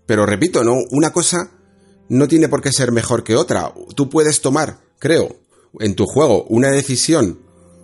Pero 0.07 0.27
repito, 0.27 0.65
no, 0.65 0.77
una 0.91 1.13
cosa 1.13 1.53
no 2.09 2.29
tiene 2.29 2.49
por 2.49 2.61
qué 2.61 2.73
ser 2.73 2.93
mejor 2.93 3.25
que 3.25 3.37
otra. 3.37 3.73
Tú 3.95 4.11
puedes 4.11 4.41
tomar, 4.41 4.81
creo, 4.99 5.37
en 5.79 5.95
tu 5.95 6.05
juego 6.07 6.45
una 6.49 6.71
decisión 6.71 7.41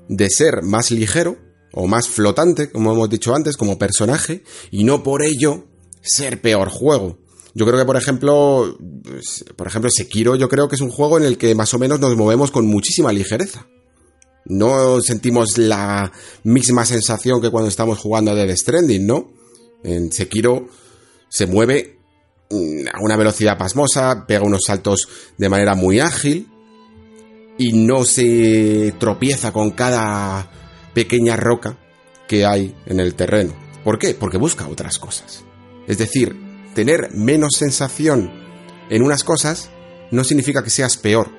de 0.09 0.29
ser 0.29 0.63
más 0.63 0.91
ligero 0.91 1.37
o 1.73 1.87
más 1.87 2.09
flotante, 2.09 2.71
como 2.71 2.93
hemos 2.93 3.09
dicho 3.09 3.35
antes, 3.35 3.57
como 3.57 3.79
personaje, 3.79 4.43
y 4.71 4.85
no 4.85 5.03
por 5.03 5.23
ello 5.23 5.67
ser 6.03 6.41
peor 6.41 6.69
juego. 6.69 7.19
Yo 7.55 7.65
creo 7.65 7.79
que, 7.79 7.87
por 7.87 7.97
ejemplo, 7.97 8.77
pues, 9.03 9.45
por 9.57 9.67
ejemplo, 9.67 9.91
Sekiro 9.91 10.37
yo 10.37 10.49
creo 10.49 10.69
que 10.69 10.75
es 10.75 10.83
un 10.83 10.91
juego 10.91 11.17
en 11.17 11.25
el 11.25 11.39
que 11.39 11.55
más 11.55 11.73
o 11.75 11.79
menos 11.79 12.01
nos 12.01 12.17
movemos 12.17 12.51
con 12.51 12.67
muchísima 12.67 13.13
ligereza. 13.13 13.67
No 14.49 15.01
sentimos 15.01 15.59
la 15.59 16.13
misma 16.45 16.85
sensación 16.85 17.41
que 17.41 17.51
cuando 17.51 17.69
estamos 17.69 17.99
jugando 17.99 18.31
a 18.31 18.35
Dead 18.35 18.57
Stranding, 18.57 19.07
¿no? 19.07 19.33
En 19.83 20.13
Sekiro 20.13 20.69
se 21.29 21.47
mueve 21.47 21.99
mm, 22.51 22.89
a 22.93 23.01
una 23.01 23.17
velocidad 23.17 23.59
pasmosa, 23.59 24.25
pega 24.27 24.45
unos 24.45 24.63
saltos 24.67 25.09
de 25.37 25.49
manera 25.49 25.75
muy 25.75 26.01
ágil 26.01 26.49
y 27.59 27.73
no 27.73 28.05
se 28.05 28.95
tropieza 28.99 29.53
con 29.53 29.71
cada 29.71 30.51
pequeña 30.95 31.37
roca 31.37 31.79
que 32.29 32.45
hay 32.45 32.75
en 32.87 33.01
el 33.01 33.15
terreno. 33.15 33.55
¿Por 33.85 33.99
qué? 33.99 34.15
Porque 34.15 34.39
busca 34.39 34.69
otras 34.69 34.99
cosas. 34.99 35.45
Es 35.87 35.99
decir, 35.99 36.37
tener 36.75 37.11
menos 37.15 37.55
sensación 37.57 38.33
en 38.91 39.03
unas 39.03 39.25
cosas 39.25 39.71
no 40.11 40.25
significa 40.25 40.63
que 40.63 40.71
seas 40.71 40.97
peor. 40.97 41.31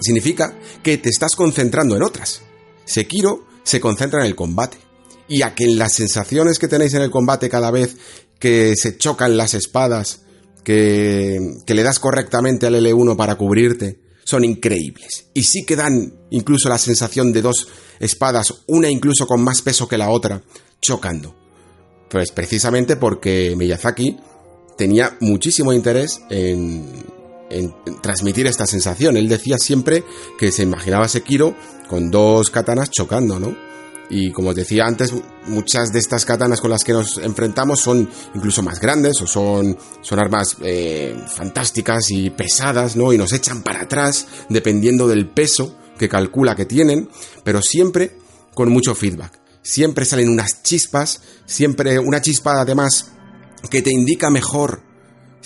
Significa 0.00 0.56
que 0.82 0.98
te 0.98 1.08
estás 1.08 1.34
concentrando 1.34 1.96
en 1.96 2.02
otras. 2.02 2.42
Sekiro 2.84 3.46
se 3.62 3.80
concentra 3.80 4.20
en 4.20 4.26
el 4.26 4.36
combate. 4.36 4.78
Y 5.28 5.42
a 5.42 5.54
que 5.54 5.66
las 5.66 5.94
sensaciones 5.94 6.58
que 6.58 6.68
tenéis 6.68 6.94
en 6.94 7.02
el 7.02 7.10
combate 7.10 7.48
cada 7.48 7.70
vez 7.70 7.96
que 8.38 8.74
se 8.76 8.96
chocan 8.96 9.36
las 9.36 9.54
espadas, 9.54 10.20
que, 10.62 11.38
que 11.66 11.74
le 11.74 11.82
das 11.82 11.98
correctamente 11.98 12.66
al 12.66 12.74
L1 12.74 13.16
para 13.16 13.34
cubrirte, 13.36 13.98
son 14.24 14.44
increíbles. 14.44 15.26
Y 15.34 15.44
sí 15.44 15.64
que 15.64 15.76
dan 15.76 16.12
incluso 16.30 16.68
la 16.68 16.78
sensación 16.78 17.32
de 17.32 17.42
dos 17.42 17.68
espadas, 17.98 18.54
una 18.66 18.90
incluso 18.90 19.26
con 19.26 19.42
más 19.42 19.62
peso 19.62 19.88
que 19.88 19.98
la 19.98 20.10
otra, 20.10 20.42
chocando. 20.80 21.34
Pues 22.10 22.30
precisamente 22.30 22.96
porque 22.96 23.54
Miyazaki 23.56 24.16
tenía 24.76 25.16
muchísimo 25.20 25.72
interés 25.72 26.20
en, 26.30 27.04
transmitir 28.02 28.46
esta 28.46 28.66
sensación. 28.66 29.16
Él 29.16 29.28
decía 29.28 29.58
siempre 29.58 30.04
que 30.38 30.52
se 30.52 30.62
imaginaba 30.62 31.06
a 31.06 31.08
Sekiro 31.08 31.54
con 31.88 32.10
dos 32.10 32.50
katanas 32.50 32.90
chocando, 32.90 33.38
¿no? 33.38 33.56
Y 34.08 34.30
como 34.30 34.50
os 34.50 34.54
decía 34.54 34.86
antes, 34.86 35.12
muchas 35.46 35.92
de 35.92 35.98
estas 35.98 36.24
katanas 36.24 36.60
con 36.60 36.70
las 36.70 36.84
que 36.84 36.92
nos 36.92 37.18
enfrentamos 37.18 37.80
son 37.80 38.08
incluso 38.34 38.62
más 38.62 38.78
grandes 38.80 39.20
o 39.20 39.26
son, 39.26 39.76
son 40.00 40.18
armas 40.18 40.56
eh, 40.62 41.16
fantásticas 41.28 42.10
y 42.10 42.30
pesadas, 42.30 42.94
¿no? 42.94 43.12
Y 43.12 43.18
nos 43.18 43.32
echan 43.32 43.62
para 43.62 43.82
atrás 43.82 44.26
dependiendo 44.48 45.08
del 45.08 45.28
peso 45.28 45.76
que 45.98 46.08
calcula 46.08 46.54
que 46.54 46.66
tienen, 46.66 47.08
pero 47.42 47.62
siempre 47.62 48.16
con 48.54 48.70
mucho 48.70 48.94
feedback. 48.94 49.40
Siempre 49.62 50.04
salen 50.04 50.28
unas 50.28 50.62
chispas, 50.62 51.20
siempre 51.44 51.98
una 51.98 52.20
chispa 52.20 52.60
además 52.60 53.10
que 53.70 53.82
te 53.82 53.90
indica 53.90 54.30
mejor 54.30 54.82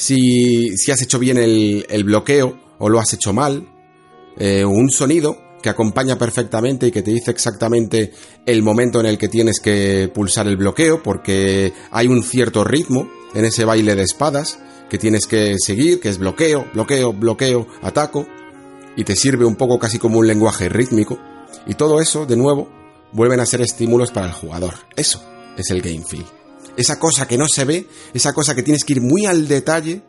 si, 0.01 0.91
has 0.91 1.03
hecho 1.03 1.19
bien 1.19 1.37
el, 1.37 1.87
el, 1.89 2.05
bloqueo 2.05 2.59
o 2.79 2.89
lo 2.89 2.99
has 2.99 3.13
hecho 3.13 3.33
mal. 3.33 3.69
Eh, 4.39 4.65
un 4.65 4.91
sonido 4.91 5.37
que 5.63 5.69
acompaña 5.69 6.17
perfectamente 6.17 6.87
y 6.87 6.91
que 6.91 7.03
te 7.03 7.11
dice 7.11 7.31
exactamente 7.31 8.13
el 8.47 8.63
momento 8.63 9.01
en 9.01 9.07
el 9.07 9.19
que 9.19 9.29
tienes 9.29 9.61
que 9.61 10.11
pulsar 10.15 10.49
el 10.49 10.57
bloqueo, 10.57 11.03
porque 11.03 11.75
hay 11.91 12.07
un 12.07 12.23
cierto 12.23 12.65
ritmo 12.65 13.11
en 13.35 13.45
ese 13.45 13.67
baile 13.67 13.95
de 13.95 14.03
espadas 14.03 14.59
que 14.89 14.97
tienes 14.97 15.27
que 15.27 15.57
seguir, 15.59 16.01
que 16.01 16.09
es 16.09 16.17
bloqueo, 16.17 16.67
bloqueo, 16.73 17.13
bloqueo, 17.13 17.67
ataco, 17.83 18.27
y 18.97 19.05
te 19.05 19.15
sirve 19.15 19.45
un 19.45 19.57
poco 19.57 19.79
casi 19.79 19.99
como 19.99 20.19
un 20.19 20.27
lenguaje 20.27 20.71
rítmico. 20.71 21.19
Y 21.67 21.75
todo 21.75 22.01
eso, 22.01 22.25
de 22.25 22.37
nuevo, 22.37 22.71
vuelven 23.13 23.41
a 23.41 23.47
ser 23.47 23.61
estímulos 23.61 24.11
para 24.11 24.27
el 24.27 24.33
jugador. 24.33 24.75
Eso 24.97 25.23
es 25.59 25.71
el 25.71 25.83
game 25.83 26.03
feel 26.09 26.40
esa 26.77 26.99
cosa 26.99 27.27
que 27.27 27.39
no 27.39 27.47
se 27.47 27.65
ve, 27.65 27.87
esa 28.15 28.33
cosa 28.33 28.55
que 28.55 28.63
tienes 28.63 28.85
que 28.85 28.95
ir 28.95 29.01
muy 29.01 29.27
al 29.27 29.49
detalle 29.49 30.03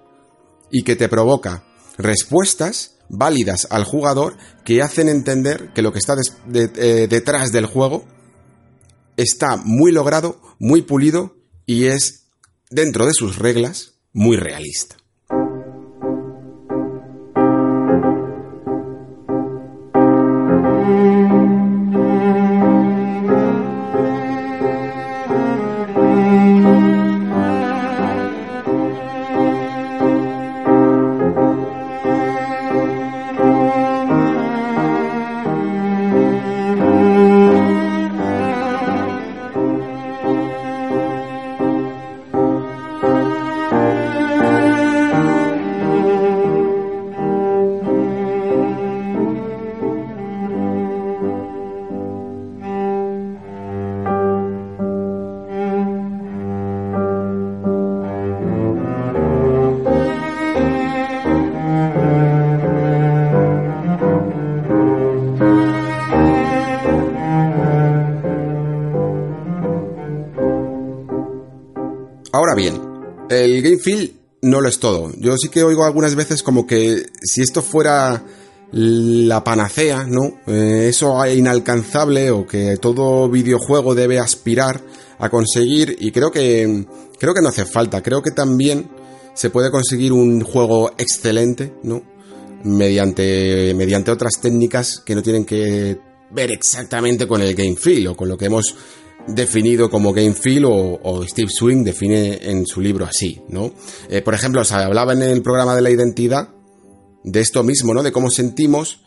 y 0.72 0.84
que 0.84 0.96
te 0.96 1.10
provoca 1.10 1.64
respuestas 1.98 2.96
válidas 3.10 3.68
al 3.70 3.84
jugador 3.84 4.38
que 4.64 4.82
hacen 4.82 5.10
entender 5.10 5.72
que 5.74 5.82
lo 5.82 5.92
que 5.92 6.00
está 6.00 6.16
eh, 6.54 7.08
detrás 7.10 7.52
del 7.52 7.66
juego 7.66 8.06
está 9.18 9.58
muy 9.58 9.92
logrado, 9.92 10.42
muy 10.60 10.82
pulido 10.82 11.36
y 11.66 11.86
es, 11.86 12.28
dentro 12.70 13.06
de 13.06 13.14
sus 13.14 13.38
reglas, 13.38 13.94
muy 14.14 14.38
realista. 14.38 15.01
Lo 74.62 74.70
es 74.70 74.80
todo. 74.80 75.12
Yo 75.18 75.36
sí 75.38 75.50
que 75.50 75.64
oigo 75.64 75.86
algunas 75.86 76.16
veces 76.16 76.44
como 76.44 76.66
que 76.66 77.06
si 77.22 77.42
esto 77.42 77.62
fuera 77.62 78.24
la 78.72 79.44
panacea, 79.44 80.06
¿no? 80.06 80.40
Eh, 80.48 80.88
eso 80.90 81.26
inalcanzable 81.28 82.32
o 82.32 82.48
que 82.48 82.78
todo 82.78 83.30
videojuego 83.30 83.96
debe 83.96 84.20
aspirar 84.20 84.82
a 85.20 85.30
conseguir 85.30 85.98
y 86.00 86.12
creo 86.12 86.32
que 86.32 86.86
creo 87.20 87.34
que 87.34 87.42
no 87.42 87.50
hace 87.50 87.66
falta, 87.66 88.02
creo 88.02 88.22
que 88.22 88.32
también 88.32 88.90
se 89.34 89.50
puede 89.50 89.72
conseguir 89.72 90.14
un 90.14 90.42
juego 90.42 90.92
excelente, 90.98 91.74
¿no? 91.84 92.02
Mediante 92.64 93.74
mediante 93.76 94.12
otras 94.12 94.40
técnicas 94.42 95.02
que 95.06 95.16
no 95.16 95.22
tienen 95.22 95.46
que 95.46 96.00
ver 96.32 96.52
exactamente 96.52 97.28
con 97.28 97.42
el 97.42 97.54
game 97.54 97.76
feel 97.76 98.08
o 98.08 98.16
con 98.16 98.30
lo 98.30 98.38
que 98.38 98.46
hemos 98.46 98.76
definido 99.28 99.90
como 99.90 100.14
game 100.14 100.34
feel 100.34 100.66
o, 100.66 101.24
Steve 101.28 101.50
Swing 101.50 101.84
define 101.84 102.40
en 102.50 102.66
su 102.66 102.82
libro 102.82 103.06
así, 103.06 103.42
¿no? 103.50 103.72
Eh, 104.10 104.22
por 104.22 104.34
ejemplo, 104.34 104.64
se 104.64 104.76
hablaba 104.76 105.14
en 105.14 105.22
el 105.22 105.42
programa 105.42 105.76
de 105.76 105.82
la 105.82 105.90
identidad 105.90 106.50
de 107.24 107.40
esto 107.40 107.64
mismo, 107.64 107.94
¿no? 107.94 108.04
De 108.04 108.12
cómo 108.12 108.30
sentimos 108.30 109.02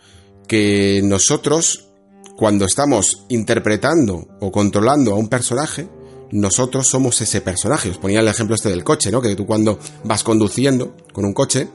que 0.47 1.01
nosotros, 1.03 1.89
cuando 2.37 2.65
estamos 2.65 3.25
interpretando 3.29 4.29
o 4.41 4.53
controlando 4.53 5.13
a 5.13 5.17
un 5.17 5.29
personaje, 5.29 5.89
nosotros 6.31 6.89
somos 6.89 7.21
ese 7.21 7.41
personaje. 7.41 7.91
Os 7.91 7.99
ponía 7.99 8.21
el 8.21 8.29
ejemplo 8.29 8.55
este 8.55 8.71
del 8.71 8.85
coche, 8.85 9.11
¿no? 9.11 9.21
Que 9.21 9.35
tú 9.37 9.47
cuando 9.47 9.79
vas 10.05 10.23
conduciendo 10.25 10.97
con 11.13 11.25
un 11.25 11.33
coche, 11.33 11.69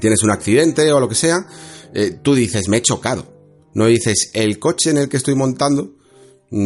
tienes 0.00 0.22
un 0.22 0.30
accidente 0.30 0.90
o 0.92 1.00
lo 1.00 1.08
que 1.08 1.14
sea, 1.14 1.46
eh, 1.94 2.18
tú 2.22 2.34
dices, 2.34 2.68
me 2.68 2.78
he 2.78 2.82
chocado. 2.82 3.34
No 3.74 3.86
dices, 3.86 4.30
el 4.32 4.58
coche 4.58 4.90
en 4.90 4.98
el 4.98 5.08
que 5.08 5.18
estoy 5.18 5.34
montando 5.34 5.95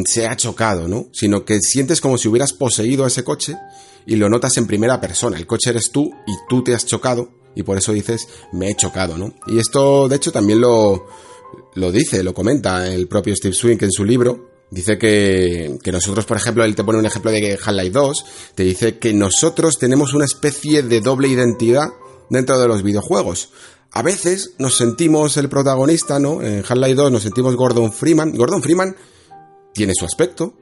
se 0.05 0.27
ha 0.27 0.37
chocado, 0.37 0.89
¿no? 0.89 1.09
Sino 1.13 1.45
que 1.45 1.61
sientes 1.61 2.01
como 2.01 2.19
si 2.19 2.29
hubieras 2.29 2.53
poseído 2.53 3.07
ese 3.07 3.25
coche 3.25 3.57
y 4.07 4.17
lo 4.17 4.29
notas 4.29 4.57
en 4.57 4.67
primera 4.67 5.01
persona. 5.01 5.39
El 5.39 5.47
coche 5.47 5.71
eres 5.71 5.91
tú 5.91 6.11
y 6.27 6.33
tú 6.49 6.63
te 6.63 6.75
has 6.75 6.87
chocado 6.87 7.31
y 7.55 7.63
por 7.63 7.79
eso 7.79 7.93
dices, 7.93 8.29
me 8.53 8.71
he 8.71 8.75
chocado, 8.75 9.19
¿no? 9.19 9.35
Y 9.47 9.59
esto, 9.59 10.09
de 10.09 10.17
hecho, 10.17 10.33
también 10.33 10.61
lo, 10.61 11.07
lo 11.75 11.93
dice, 11.93 12.23
lo 12.23 12.35
comenta 12.35 12.93
el 12.93 13.09
propio 13.09 13.35
Steve 13.35 13.55
Swink 13.55 13.83
en 13.83 13.93
su 13.93 14.05
libro. 14.05 14.49
Dice 14.71 14.99
que, 14.99 15.79
que 15.83 15.91
nosotros, 15.91 16.27
por 16.27 16.37
ejemplo, 16.37 16.65
él 16.65 16.77
te 16.77 16.85
pone 16.85 16.99
un 16.99 17.07
ejemplo 17.07 17.33
de 17.33 17.59
Half-Life 17.61 17.91
2, 17.91 18.25
te 18.55 18.63
dice 18.63 18.99
que 18.99 19.13
nosotros 19.13 19.79
tenemos 19.79 20.15
una 20.15 20.25
especie 20.25 20.85
de 20.85 21.01
doble 21.01 21.27
identidad 21.27 21.89
dentro 22.29 22.57
de 22.57 22.69
los 22.69 22.85
videojuegos. 22.85 23.51
A 23.91 24.03
veces 24.03 24.53
nos 24.59 24.77
sentimos 24.77 25.37
el 25.37 25.49
protagonista, 25.49 26.21
¿no? 26.21 26.41
En 26.41 26.59
Half-Life 26.61 26.95
2 26.95 27.11
nos 27.11 27.23
sentimos 27.25 27.57
Gordon 27.57 27.93
Freeman. 27.93 28.33
Gordon 28.33 28.63
Freeman 28.63 28.95
tiene 29.73 29.93
su 29.95 30.05
aspecto, 30.05 30.55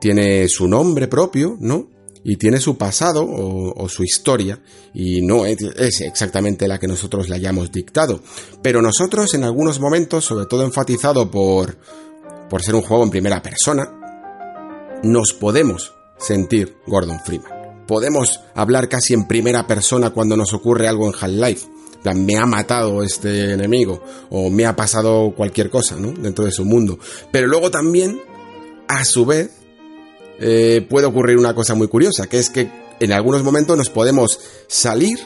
tiene 0.00 0.48
su 0.48 0.68
nombre 0.68 1.08
propio, 1.08 1.56
¿no? 1.60 1.88
y 2.28 2.38
tiene 2.38 2.58
su 2.58 2.76
pasado 2.76 3.24
o, 3.24 3.88
su 3.88 4.02
historia 4.02 4.58
y 4.92 5.22
no 5.22 5.46
es, 5.46 6.00
exactamente 6.00 6.66
la 6.66 6.80
que 6.80 6.88
nosotros 6.88 7.28
le 7.28 7.36
hayamos 7.36 7.70
dictado. 7.70 8.20
Pero 8.62 8.82
nosotros 8.82 9.32
en 9.34 9.44
algunos 9.44 9.78
momentos, 9.78 10.24
sobre 10.24 10.46
todo 10.46 10.64
enfatizado 10.64 11.30
por, 11.30 11.78
por 12.50 12.64
ser 12.64 12.74
un 12.74 12.82
juego 12.82 13.04
en 13.04 13.10
primera 13.10 13.40
persona, 13.42 13.88
nos 15.04 15.34
podemos 15.34 15.94
sentir 16.18 16.74
Gordon 16.88 17.20
Freeman. 17.24 17.84
Podemos 17.86 18.40
hablar 18.56 18.88
casi 18.88 19.14
en 19.14 19.28
primera 19.28 19.68
persona 19.68 20.10
cuando 20.10 20.36
nos 20.36 20.52
ocurre 20.52 20.88
algo 20.88 21.06
en 21.06 21.14
Half-Life. 21.14 21.68
Me 22.14 22.36
ha 22.36 22.46
matado 22.46 23.02
este 23.02 23.52
enemigo 23.52 24.02
o 24.30 24.50
me 24.50 24.66
ha 24.66 24.76
pasado 24.76 25.32
cualquier 25.36 25.70
cosa, 25.70 25.96
¿no? 25.96 26.12
Dentro 26.12 26.44
de 26.44 26.52
su 26.52 26.64
mundo. 26.64 26.98
Pero 27.30 27.46
luego 27.46 27.70
también, 27.70 28.20
a 28.88 29.04
su 29.04 29.26
vez, 29.26 29.50
eh, 30.38 30.86
puede 30.88 31.06
ocurrir 31.06 31.38
una 31.38 31.54
cosa 31.54 31.74
muy 31.74 31.88
curiosa, 31.88 32.26
que 32.26 32.38
es 32.38 32.50
que 32.50 32.70
en 33.00 33.12
algunos 33.12 33.42
momentos 33.42 33.76
nos 33.76 33.90
podemos 33.90 34.38
salir 34.68 35.18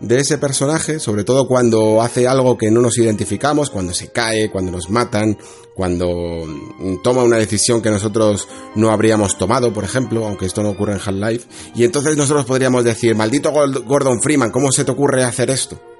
de 0.00 0.18
ese 0.18 0.38
personaje, 0.38 0.98
sobre 0.98 1.24
todo 1.24 1.46
cuando 1.46 2.02
hace 2.02 2.26
algo 2.26 2.58
que 2.58 2.70
no 2.70 2.80
nos 2.80 2.98
identificamos, 2.98 3.70
cuando 3.70 3.94
se 3.94 4.08
cae, 4.08 4.50
cuando 4.50 4.72
nos 4.72 4.90
matan, 4.90 5.38
cuando 5.74 6.44
mm, 6.46 7.02
toma 7.02 7.22
una 7.22 7.36
decisión 7.36 7.80
que 7.80 7.90
nosotros 7.90 8.48
no 8.74 8.90
habríamos 8.90 9.38
tomado, 9.38 9.72
por 9.72 9.84
ejemplo, 9.84 10.26
aunque 10.26 10.46
esto 10.46 10.62
no 10.62 10.70
ocurre 10.70 10.94
en 10.94 11.00
Half-Life, 11.04 11.46
y 11.74 11.84
entonces 11.84 12.16
nosotros 12.16 12.44
podríamos 12.44 12.84
decir, 12.84 13.14
maldito 13.14 13.52
Gordon 13.52 14.20
Freeman, 14.20 14.50
¿cómo 14.50 14.72
se 14.72 14.84
te 14.84 14.90
ocurre 14.90 15.24
hacer 15.24 15.50
esto? 15.50 15.93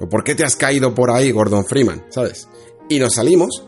¿O 0.00 0.08
por 0.08 0.24
qué 0.24 0.34
te 0.34 0.44
has 0.44 0.56
caído 0.56 0.94
por 0.94 1.10
ahí, 1.10 1.30
Gordon 1.30 1.64
Freeman? 1.64 2.04
¿Sabes? 2.10 2.48
Y 2.88 2.98
nos 2.98 3.14
salimos 3.14 3.64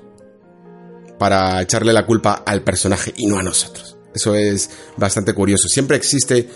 para 1.18 1.60
echarle 1.62 1.92
la 1.92 2.06
culpa 2.06 2.42
al 2.46 2.62
personaje 2.62 3.12
y 3.16 3.26
no 3.26 3.38
a 3.38 3.42
nosotros. 3.42 3.96
Eso 4.14 4.34
es 4.34 4.70
bastante 4.96 5.32
curioso. 5.32 5.68
Siempre 5.68 5.96
existe 5.96 6.48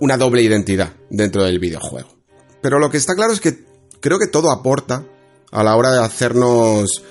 una 0.00 0.16
doble 0.16 0.42
identidad 0.42 0.92
dentro 1.10 1.44
del 1.44 1.58
videojuego. 1.58 2.08
Pero 2.60 2.78
lo 2.78 2.90
que 2.90 2.96
está 2.96 3.14
claro 3.14 3.32
es 3.32 3.40
que 3.40 3.64
creo 4.00 4.18
que 4.18 4.26
todo 4.26 4.50
aporta 4.50 5.04
a 5.50 5.62
la 5.62 5.76
hora 5.76 5.92
de 5.92 6.00
hacernos 6.00 7.02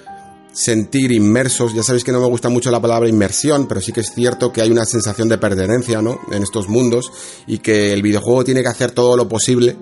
sentir 0.51 1.11
inmersos. 1.11 1.73
Ya 1.73 1.83
sabéis 1.83 2.03
que 2.03 2.11
no 2.11 2.21
me 2.21 2.27
gusta 2.27 2.49
mucho 2.49 2.71
la 2.71 2.81
palabra 2.81 3.09
inmersión, 3.09 3.67
pero 3.67 3.81
sí 3.81 3.91
que 3.91 4.01
es 4.01 4.13
cierto 4.13 4.51
que 4.51 4.61
hay 4.61 4.71
una 4.71 4.85
sensación 4.85 5.27
de 5.27 5.37
pertenencia, 5.37 6.01
¿no? 6.01 6.19
En 6.31 6.43
estos 6.43 6.69
mundos 6.69 7.11
y 7.47 7.59
que 7.59 7.91
el 7.93 8.01
videojuego 8.01 8.43
tiene 8.43 8.61
que 8.61 8.69
hacer 8.69 8.91
todo 8.91 9.17
lo 9.17 9.27
posible 9.27 9.75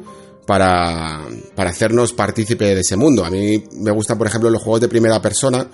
para, 0.52 1.22
para 1.56 1.70
hacernos 1.70 2.12
partícipe 2.12 2.76
de 2.76 2.82
ese 2.82 2.98
mundo. 2.98 3.24
A 3.24 3.30
mí 3.30 3.64
me 3.72 3.92
gustan, 3.92 4.18
por 4.18 4.28
ejemplo, 4.28 4.50
los 4.50 4.62
juegos 4.62 4.82
de 4.82 4.90
primera 4.90 5.22
persona, 5.22 5.66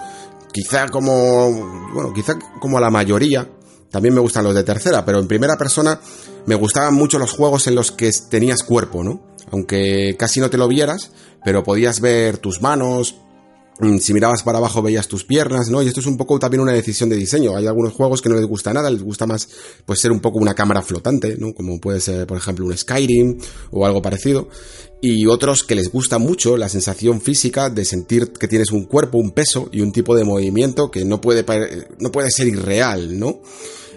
quizá 0.54 0.88
como, 0.90 1.52
bueno, 1.96 2.14
quizá 2.14 2.38
como 2.60 2.80
la 2.80 2.92
mayoría, 2.92 3.50
también 3.90 4.14
me 4.14 4.22
gustan 4.22 4.44
los 4.44 4.54
de 4.54 4.64
tercera, 4.64 5.04
pero 5.04 5.18
en 5.18 5.28
primera 5.28 5.58
persona 5.58 6.00
me 6.46 6.54
gustaban 6.54 6.94
mucho 6.94 7.18
los 7.18 7.32
juegos 7.32 7.66
en 7.66 7.74
los 7.74 7.92
que 7.92 8.12
tenías 8.30 8.62
cuerpo, 8.62 9.04
¿no? 9.04 9.24
Aunque 9.52 10.16
casi 10.16 10.40
no 10.40 10.52
te 10.52 10.60
lo 10.60 10.68
vieras, 10.68 11.10
pero 11.44 11.64
podías 11.64 12.00
ver 12.00 12.38
tus 12.38 12.62
manos, 12.62 13.16
si 14.00 14.14
mirabas 14.14 14.42
para 14.42 14.58
abajo 14.58 14.82
veías 14.82 15.08
tus 15.08 15.24
piernas, 15.24 15.70
¿no? 15.70 15.84
Y 15.84 15.88
esto 15.88 16.00
es 16.00 16.08
un 16.08 16.18
poco 16.18 16.40
también 16.40 16.62
una 16.62 16.72
decisión 16.72 17.10
de 17.10 17.16
diseño. 17.16 17.56
Hay 17.56 17.68
algunos 17.68 17.94
juegos 17.94 18.22
que 18.22 18.30
no 18.30 18.36
les 18.36 18.46
gusta 18.46 18.74
nada, 18.74 18.90
les 18.90 19.04
gusta 19.04 19.28
más 19.28 19.48
pues 19.86 20.00
ser 20.00 20.12
un 20.12 20.20
poco 20.20 20.40
una 20.40 20.56
cámara 20.56 20.82
flotante, 20.82 21.38
¿no? 21.38 21.54
Como 21.54 21.80
puede 21.80 22.02
ser, 22.02 22.26
por 22.26 22.38
ejemplo, 22.38 22.66
un 22.66 22.76
Skyrim 22.76 23.38
o 23.72 23.86
algo 23.86 24.02
parecido. 24.02 24.50
Y 25.00 25.28
otros 25.28 25.64
que 25.64 25.76
les 25.76 25.92
gusta 25.92 26.18
mucho 26.18 26.58
la 26.58 26.70
sensación 26.70 27.22
física 27.22 27.70
de 27.70 27.86
sentir 27.86 28.32
que 28.32 28.48
tienes 28.48 28.72
un 28.72 28.86
cuerpo, 28.86 29.20
un 29.20 29.32
peso 29.32 29.70
y 29.72 29.82
un 29.82 29.92
tipo 29.92 30.16
de 30.16 30.24
movimiento 30.24 30.90
que 30.90 31.06
no 31.06 31.22
puede, 31.22 31.46
no 32.00 32.12
puede 32.12 32.32
ser 32.32 32.48
irreal, 32.48 33.20
¿no? 33.20 33.42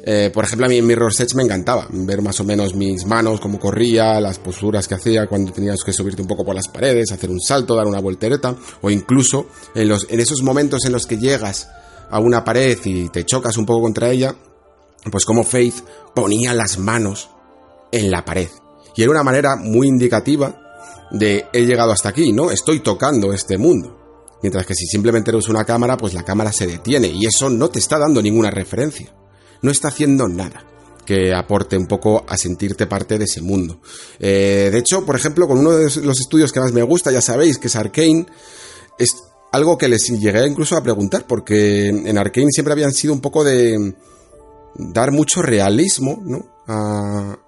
Eh, 0.03 0.31
por 0.33 0.45
ejemplo, 0.45 0.67
a 0.67 0.69
mí 0.69 0.79
en 0.79 0.87
Mirror's 0.87 1.21
Edge 1.21 1.35
me 1.35 1.43
encantaba 1.43 1.87
ver 1.91 2.23
más 2.23 2.41
o 2.41 2.45
menos 2.45 2.75
mis 2.75 3.05
manos, 3.05 3.41
cómo 3.41 3.59
corría, 3.59 4.21
las 4.21 4.39
posturas 4.39 4.89
que 4.89 4.95
hacía 4.95 5.27
cuando 5.27 5.53
tenías 5.53 5.85
que 5.85 5.93
subirte 5.93 6.23
un 6.23 6.29
poco 6.29 6.45
por 6.45 6.55
las 6.55 6.69
paredes, 6.69 7.13
hacer 7.13 7.31
un 7.31 7.41
salto, 7.41 7.77
dar 7.77 7.87
una 7.87 8.01
voltereta, 8.01 8.57
o 8.81 8.91
incluso 8.91 9.47
en, 9.75 9.89
los, 9.89 10.07
en 10.09 10.21
esos 10.21 10.43
momentos 10.43 10.85
en 10.87 10.93
los 10.93 11.07
que 11.07 11.19
llegas 11.19 11.69
a 12.11 12.19
una 12.19 12.45
pared 12.45 12.79
y 12.85 13.09
te 13.11 13.25
chocas 13.25 13.57
un 13.59 13.67
poco 13.67 13.83
contra 13.83 14.11
ella, 14.11 14.35
pues 15.11 15.25
como 15.25 15.45
Faith 15.45 15.85
ponía 16.15 16.55
las 16.55 16.79
manos 16.79 17.31
en 17.93 18.11
la 18.11 18.25
pared. 18.25 18.49
Y 18.97 19.03
era 19.03 19.11
una 19.11 19.23
manera 19.23 19.57
muy 19.57 19.87
indicativa 19.87 21.09
de 21.11 21.47
he 21.53 21.67
llegado 21.67 21.93
hasta 21.93 22.09
aquí, 22.09 22.33
¿no? 22.33 22.51
Estoy 22.51 22.81
tocando 22.81 23.33
este 23.33 23.59
mundo. 23.59 23.99
Mientras 24.43 24.65
que 24.65 24.75
si 24.75 24.87
simplemente 24.87 25.31
eres 25.31 25.49
una 25.49 25.65
cámara, 25.65 25.97
pues 25.97 26.15
la 26.15 26.25
cámara 26.25 26.53
se 26.53 26.67
detiene 26.67 27.09
y 27.09 27.27
eso 27.27 27.51
no 27.51 27.69
te 27.69 27.79
está 27.79 27.99
dando 27.99 28.23
ninguna 28.23 28.51
referencia 28.51 29.13
no 29.63 29.71
está 29.71 29.89
haciendo 29.89 30.29
nada 30.29 30.65
que 31.05 31.35
aporte 31.35 31.77
un 31.77 31.87
poco 31.87 32.25
a 32.29 32.37
sentirte 32.37 32.87
parte 32.87 33.19
de 33.19 33.25
ese 33.25 33.41
mundo. 33.41 33.81
Eh, 34.21 34.69
de 34.71 34.79
hecho, 34.79 35.05
por 35.05 35.17
ejemplo, 35.17 35.49
con 35.49 35.59
uno 35.59 35.73
de 35.73 35.85
los 36.03 36.21
estudios 36.21 36.53
que 36.53 36.61
más 36.61 36.73
me 36.73 36.85
gusta, 36.85 37.11
ya 37.11 37.21
sabéis, 37.21 37.59
que 37.59 37.67
es 37.67 37.75
Arkane, 37.75 38.27
es 38.97 39.17
algo 39.51 39.77
que 39.77 39.89
les 39.89 40.07
llegué 40.07 40.47
incluso 40.47 40.77
a 40.77 40.83
preguntar, 40.83 41.27
porque 41.27 41.89
en 41.89 42.17
Arkane 42.17 42.53
siempre 42.53 42.73
habían 42.73 42.93
sido 42.93 43.13
un 43.13 43.21
poco 43.21 43.43
de 43.43 43.95
dar 44.75 45.13
mucho 45.13 45.43
realismo 45.43 46.21
¿no? 46.25 46.47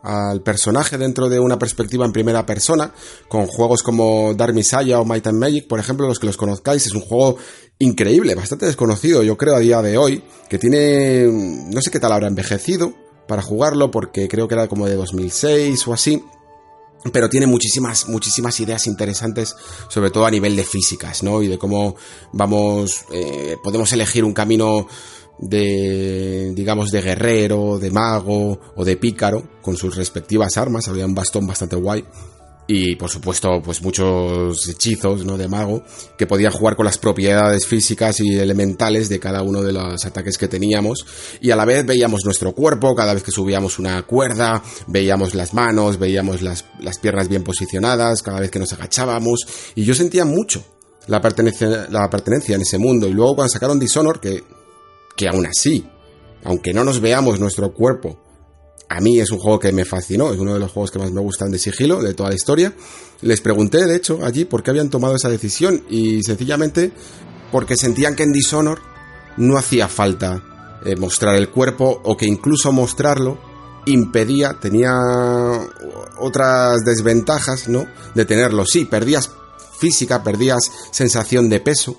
al 0.03 0.43
personaje 0.43 0.99
dentro 0.99 1.29
de 1.29 1.39
una 1.39 1.59
perspectiva 1.59 2.05
en 2.05 2.13
primera 2.13 2.45
persona, 2.45 2.93
con 3.29 3.47
juegos 3.47 3.83
como 3.83 4.35
Dark 4.35 4.55
Messiah 4.55 5.01
o 5.01 5.05
Might 5.05 5.27
and 5.27 5.39
Magic, 5.39 5.69
por 5.69 5.79
ejemplo, 5.79 6.09
los 6.09 6.19
que 6.19 6.27
los 6.27 6.37
conozcáis, 6.37 6.87
es 6.87 6.95
un 6.95 7.03
juego 7.03 7.37
increíble, 7.79 8.35
bastante 8.35 8.67
desconocido, 8.67 9.23
yo 9.23 9.37
creo, 9.37 9.55
a 9.55 9.61
día 9.61 9.81
de 9.83 9.97
hoy, 9.97 10.25
que 10.49 10.59
tiene, 10.59 11.27
no 11.29 11.81
sé 11.81 11.91
qué 11.91 12.01
tal 12.01 12.13
habrá 12.13 12.27
envejecido 12.27 12.95
para 13.29 13.43
jugarlo, 13.43 13.91
porque 13.91 14.29
creo 14.29 14.49
que 14.49 14.55
era 14.55 14.69
como 14.69 14.87
de 14.87 14.97
2006 14.97 15.87
o 15.87 15.93
así, 15.93 16.23
pero 17.13 17.29
tiene 17.29 17.47
muchísimas, 17.47 18.09
muchísimas 18.09 18.59
ideas 18.61 18.87
interesantes, 18.87 19.57
sobre 19.89 20.11
todo 20.11 20.27
a 20.27 20.31
nivel 20.31 20.55
de 20.55 20.65
físicas, 20.65 21.23
¿no? 21.23 21.43
Y 21.43 21.49
de 21.49 21.59
cómo 21.59 21.97
vamos, 22.33 23.05
eh, 23.11 23.57
podemos 23.63 23.93
elegir 23.93 24.25
un 24.25 24.35
camino 24.35 24.87
de, 25.39 26.53
digamos, 26.55 26.91
de 26.91 27.03
guerrero, 27.03 27.79
de 27.79 27.91
mago 27.91 28.61
o 28.77 28.85
de 28.85 28.97
pícaro, 28.97 29.43
con 29.61 29.77
sus 29.77 29.97
respectivas 29.97 30.57
armas, 30.57 30.89
había 30.89 31.07
un 31.07 31.15
bastón 31.15 31.47
bastante 31.47 31.77
guay. 31.77 32.05
y 32.69 32.95
por 32.95 33.11
supuesto 33.11 33.61
pues 33.63 33.83
muchos 33.83 34.69
hechizos 34.69 35.25
no 35.25 35.37
de 35.37 35.49
mago 35.49 35.83
que 36.17 36.29
podía 36.29 36.51
jugar 36.53 36.77
con 36.77 36.87
las 36.87 36.97
propiedades 36.97 37.67
físicas 37.67 38.21
y 38.21 38.39
elementales 38.39 39.09
de 39.09 39.19
cada 39.19 39.43
uno 39.43 39.63
de 39.63 39.73
los 39.73 40.05
ataques 40.07 40.39
que 40.39 40.47
teníamos 40.47 41.05
y 41.41 41.51
a 41.51 41.57
la 41.57 41.65
vez 41.65 41.85
veíamos 41.85 42.25
nuestro 42.25 42.53
cuerpo 42.53 42.95
cada 42.95 43.15
vez 43.15 43.25
que 43.25 43.33
subíamos 43.33 43.81
una 43.81 44.01
cuerda 44.05 44.63
veíamos 44.87 45.35
las 45.35 45.55
manos 45.55 45.99
veíamos 45.99 46.41
las, 46.41 46.65
las 46.79 47.01
piernas 47.01 47.29
bien 47.29 47.43
posicionadas 47.43 48.23
cada 48.23 48.39
vez 48.39 48.51
que 48.51 48.61
nos 48.61 48.73
agachábamos 48.73 49.41
y 49.75 49.83
yo 49.83 49.95
sentía 49.95 50.25
mucho 50.25 50.65
la 51.09 51.21
pertenencia, 51.21 51.89
la 51.91 52.09
pertenencia 52.09 52.55
en 52.55 52.63
ese 52.63 52.79
mundo 52.79 53.09
y 53.09 53.13
luego 53.13 53.35
cuando 53.35 53.53
sacaron 53.53 53.81
Dishonor 53.81 54.21
que 54.21 54.45
que 55.17 55.29
aún 55.29 55.47
así 55.47 55.87
aunque 56.45 56.73
no 56.73 56.85
nos 56.85 57.01
veamos 57.01 57.39
nuestro 57.39 57.73
cuerpo 57.73 58.19
a 58.93 59.01
mí 59.01 59.19
es 59.19 59.31
un 59.31 59.39
juego 59.39 59.59
que 59.59 59.73
me 59.73 59.87
fascinó, 59.87 60.35
es 60.35 60.39
uno 60.39 60.53
de 60.53 60.61
los 60.61 60.71
juegos 60.71 60.91
que 60.91 60.99
más 60.99 61.11
me 61.11 61.23
gustan 61.23 61.51
de 61.51 61.59
sigilo 61.59 62.03
de 62.03 62.13
toda 62.13 62.29
la 62.29 62.35
historia. 62.35 62.75
Les 63.23 63.41
pregunté, 63.41 63.87
de 63.87 63.97
hecho, 63.97 64.19
allí 64.23 64.45
por 64.45 64.63
qué 64.63 64.71
habían 64.71 64.91
tomado 64.91 65.17
esa 65.17 65.31
decisión 65.31 65.83
y 65.89 66.23
sencillamente 66.23 66.93
porque 67.51 67.75
sentían 67.75 68.15
que 68.15 68.25
en 68.25 68.33
Dishonor 68.33 68.81
no 69.39 69.57
hacía 69.57 69.89
falta 69.89 70.43
eh, 70.85 70.95
mostrar 70.97 71.37
el 71.37 71.49
cuerpo 71.49 72.03
o 72.05 72.19
que 72.19 72.27
incluso 72.27 72.71
mostrarlo 72.71 73.39
impedía, 73.87 74.59
tenía 74.61 74.93
otras 76.19 76.85
desventajas, 76.85 77.69
¿no? 77.69 77.87
De 78.15 78.27
tenerlo. 78.27 78.67
Sí, 78.67 78.85
perdías 78.85 79.31
física, 79.79 80.23
perdías 80.23 80.71
sensación 80.91 81.49
de 81.49 81.61
peso 81.61 81.97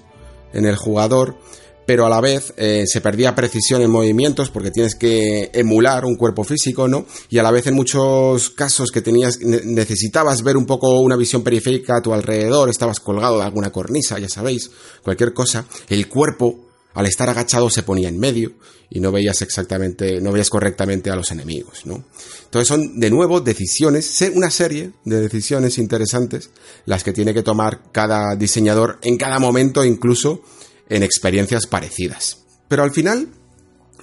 en 0.54 0.65
el 0.65 0.76
jugador, 0.76 1.38
pero 1.86 2.06
a 2.06 2.10
la 2.10 2.22
vez 2.22 2.54
eh, 2.58 2.86
se 2.88 3.02
perdía 3.02 3.36
precisión 3.36 3.82
en 3.82 3.91
movimientos 3.91 4.50
porque 4.50 4.72
tienes 4.72 4.96
que 4.96 5.52
emular 5.54 6.06
un 6.06 6.15
cuerpo 6.15 6.43
físico, 6.43 6.88
¿no? 6.88 7.06
Y 7.30 7.38
a 7.38 7.43
la 7.43 7.52
vez 7.52 7.67
en 7.67 7.76
muchos 7.76 8.50
casos 8.50 8.91
que 8.91 9.02
tenías 9.02 9.39
necesitabas 9.39 10.43
ver 10.43 10.58
un 10.58 10.65
poco 10.65 11.00
una 11.00 11.15
visión 11.15 11.43
periférica 11.43 11.98
a 11.98 12.02
tu 12.02 12.13
alrededor, 12.13 12.69
estabas 12.69 13.00
colgado 13.00 13.38
de 13.38 13.43
alguna 13.43 13.72
cornisa, 13.72 14.19
ya 14.19 14.30
sabéis, 14.30 14.72
cualquier 15.04 15.34
cosa, 15.34 15.65
el 15.89 16.08
cuerpo 16.08 16.60
al 16.93 17.06
estar 17.08 17.30
agachado 17.30 17.69
se 17.69 17.84
ponía 17.84 18.10
en 18.10 18.19
medio 18.19 18.54
y 18.89 19.00
no 19.00 19.12
veías 19.12 19.41
exactamente, 19.41 20.22
no 20.22 20.32
veías 20.32 20.50
correctamente 20.50 21.10
a 21.10 21.15
los 21.15 21.32
enemigos, 21.32 21.86
¿no? 21.86 22.04
Entonces 22.46 22.67
son 22.67 23.00
de 23.00 23.10
nuevo 23.10 23.41
decisiones, 23.41 24.24
una 24.36 24.52
serie 24.52 24.91
de 25.04 25.22
decisiones 25.22 25.80
interesantes 25.80 26.52
las 26.86 27.04
que 27.04 27.13
tiene 27.13 27.34
que 27.34 27.41
tomar 27.41 27.91
cada 27.91 28.36
diseñador 28.36 29.00
en 29.02 29.17
cada 29.17 29.39
momento, 29.39 29.84
incluso 29.84 30.43
en 30.89 31.04
experiencias 31.04 31.67
parecidas. 31.67 32.39
Pero 32.67 32.84
al 32.84 32.91
final, 32.91 33.30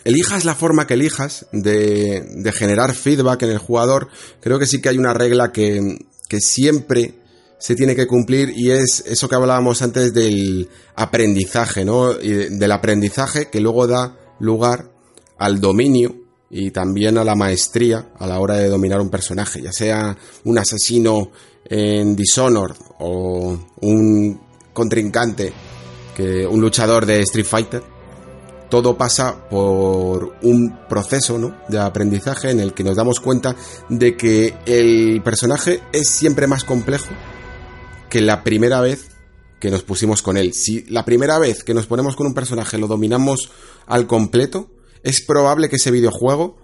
elijas 0.05 0.45
la 0.45 0.55
forma 0.55 0.87
que 0.87 0.95
elijas 0.95 1.47
de, 1.53 2.53
generar 2.55 2.95
feedback 2.95 3.43
en 3.43 3.51
el 3.51 3.59
jugador, 3.59 4.09
creo 4.41 4.59
que 4.59 4.67
sí 4.67 4.81
que 4.81 4.89
hay 4.89 4.99
una 4.99 5.15
regla 5.15 5.53
que, 5.53 5.99
que 6.29 6.41
siempre 6.41 7.15
se 7.59 7.75
tiene 7.75 7.95
que 7.95 8.07
cumplir 8.07 8.55
y 8.57 8.71
es 8.71 9.05
eso 9.07 9.29
que 9.29 9.35
hablábamos 9.35 9.83
antes 9.83 10.15
del 10.15 10.69
aprendizaje, 10.97 11.85
¿no? 11.85 12.15
Del 12.15 12.73
aprendizaje 12.73 13.51
que 13.51 13.61
luego 13.61 13.87
da 13.87 14.17
lugar 14.39 14.91
al 15.39 15.61
dominio 15.61 16.17
y 16.49 16.71
también 16.71 17.19
a 17.19 17.25
la 17.25 17.35
maestría 17.35 18.13
a 18.19 18.27
la 18.27 18.41
hora 18.41 18.57
de 18.57 18.69
dominar 18.69 19.01
un 19.01 19.11
personaje, 19.11 19.61
ya 19.63 19.73
sea 19.73 20.17
un 20.45 20.59
asesino 20.59 21.31
en 21.65 22.17
Dishonored 22.17 22.77
o 22.99 23.59
un 23.83 24.41
contrincante 24.73 25.53
un 26.19 26.61
luchador 26.61 27.07
de 27.07 27.21
Street 27.21 27.47
Fighter, 27.47 27.83
todo 28.71 28.97
pasa 28.97 29.49
por 29.49 30.37
un 30.43 30.79
proceso 30.89 31.55
de 31.69 31.79
aprendizaje 31.79 32.51
en 32.51 32.61
el 32.61 32.73
que 32.73 32.85
nos 32.85 32.97
damos 32.97 33.21
cuenta 33.21 33.57
de 33.89 34.17
que 34.17 34.55
el 34.65 35.21
personaje 35.23 35.81
es 35.93 36.09
siempre 36.09 36.47
más 36.47 36.65
complejo 36.65 37.09
que 38.09 38.21
la 38.21 38.43
primera 38.45 38.81
vez 38.81 39.09
que 39.61 39.71
nos 39.71 39.83
pusimos 39.83 40.23
con 40.23 40.37
él. 40.37 40.55
Si 40.55 40.85
la 40.85 41.05
primera 41.05 41.39
vez 41.39 41.65
que 41.65 41.75
nos 41.75 41.87
ponemos 41.87 42.17
con 42.17 42.27
un 42.27 42.35
personaje 42.35 42.79
lo 42.79 42.87
dominamos 42.87 43.51
al 43.87 44.07
completo, 44.07 44.71
es 45.03 45.21
probable 45.21 45.69
que 45.69 45.77
ese 45.77 45.91
videojuego 45.91 46.57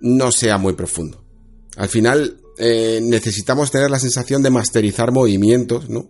no 0.00 0.32
sea 0.32 0.58
muy 0.58 0.72
profundo. 0.72 1.24
Al 1.76 1.88
final 1.88 2.40
eh, 2.58 3.00
necesitamos 3.02 3.70
tener 3.70 3.90
la 3.90 3.98
sensación 3.98 4.42
de 4.42 4.50
masterizar 4.50 5.12
movimientos, 5.12 5.88
¿no? 5.88 6.08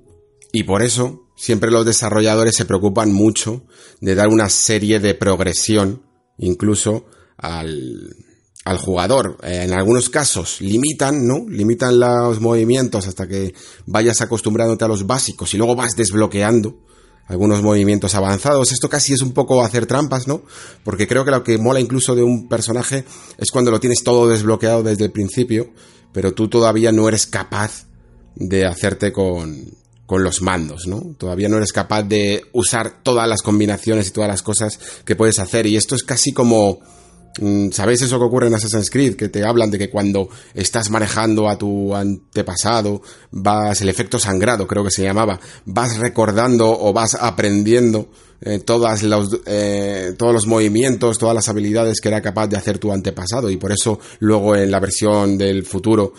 Y 0.52 0.62
por 0.62 0.82
eso 0.82 1.23
siempre 1.36 1.70
los 1.70 1.86
desarrolladores 1.86 2.56
se 2.56 2.64
preocupan 2.64 3.12
mucho 3.12 3.62
de 4.00 4.14
dar 4.14 4.28
una 4.28 4.48
serie 4.48 5.00
de 5.00 5.14
progresión 5.14 6.02
incluso 6.38 7.06
al, 7.36 8.16
al 8.64 8.78
jugador. 8.78 9.38
En 9.42 9.72
algunos 9.72 10.10
casos 10.10 10.60
limitan, 10.60 11.26
¿no? 11.26 11.46
Limitan 11.48 12.00
los 12.00 12.40
movimientos 12.40 13.06
hasta 13.06 13.26
que 13.28 13.54
vayas 13.86 14.20
acostumbrándote 14.20 14.84
a 14.84 14.88
los 14.88 15.06
básicos 15.06 15.52
y 15.54 15.58
luego 15.58 15.76
vas 15.76 15.96
desbloqueando 15.96 16.78
algunos 17.26 17.62
movimientos 17.62 18.14
avanzados. 18.14 18.72
Esto 18.72 18.88
casi 18.88 19.12
es 19.14 19.22
un 19.22 19.32
poco 19.32 19.64
hacer 19.64 19.86
trampas, 19.86 20.26
¿no? 20.26 20.42
Porque 20.82 21.06
creo 21.06 21.24
que 21.24 21.30
lo 21.30 21.42
que 21.42 21.58
mola 21.58 21.80
incluso 21.80 22.14
de 22.14 22.22
un 22.22 22.48
personaje 22.48 23.04
es 23.38 23.50
cuando 23.50 23.70
lo 23.70 23.80
tienes 23.80 24.02
todo 24.02 24.28
desbloqueado 24.28 24.82
desde 24.82 25.04
el 25.04 25.12
principio, 25.12 25.70
pero 26.12 26.32
tú 26.32 26.48
todavía 26.48 26.92
no 26.92 27.08
eres 27.08 27.26
capaz 27.26 27.86
de 28.36 28.66
hacerte 28.66 29.12
con, 29.12 29.64
con 30.06 30.22
los 30.22 30.42
mandos, 30.42 30.86
¿no? 30.86 31.14
Todavía 31.16 31.48
no 31.48 31.56
eres 31.56 31.72
capaz 31.72 32.02
de 32.02 32.42
usar 32.52 33.02
todas 33.02 33.28
las 33.28 33.42
combinaciones 33.42 34.08
y 34.08 34.10
todas 34.10 34.28
las 34.28 34.42
cosas 34.42 34.78
que 35.04 35.16
puedes 35.16 35.38
hacer. 35.38 35.66
Y 35.66 35.76
esto 35.76 35.94
es 35.94 36.02
casi 36.02 36.32
como... 36.32 36.80
Mm, 37.40 37.70
¿Sabéis 37.72 38.00
eso 38.02 38.18
que 38.18 38.24
ocurre 38.26 38.46
en 38.46 38.54
Assassin's 38.54 38.90
Creed? 38.90 39.16
Que 39.16 39.28
te 39.28 39.44
hablan 39.44 39.70
de 39.70 39.78
que 39.78 39.90
cuando 39.90 40.28
estás 40.54 40.90
manejando 40.90 41.48
a 41.48 41.58
tu 41.58 41.94
antepasado, 41.94 43.02
vas, 43.32 43.80
el 43.80 43.88
efecto 43.88 44.18
sangrado 44.20 44.68
creo 44.68 44.84
que 44.84 44.92
se 44.92 45.02
llamaba, 45.02 45.40
vas 45.64 45.98
recordando 45.98 46.70
o 46.70 46.92
vas 46.92 47.16
aprendiendo 47.16 48.08
eh, 48.40 48.58
todas 48.58 49.02
los, 49.02 49.40
eh, 49.46 50.14
todos 50.18 50.34
los 50.34 50.46
movimientos, 50.46 51.18
todas 51.18 51.34
las 51.34 51.48
habilidades 51.48 52.00
que 52.00 52.08
era 52.08 52.20
capaz 52.20 52.46
de 52.46 52.58
hacer 52.58 52.78
tu 52.78 52.92
antepasado 52.92 53.50
y 53.50 53.56
por 53.56 53.72
eso 53.72 53.98
luego 54.18 54.54
en 54.54 54.70
la 54.70 54.80
versión 54.80 55.38
del 55.38 55.64
futuro 55.64 56.12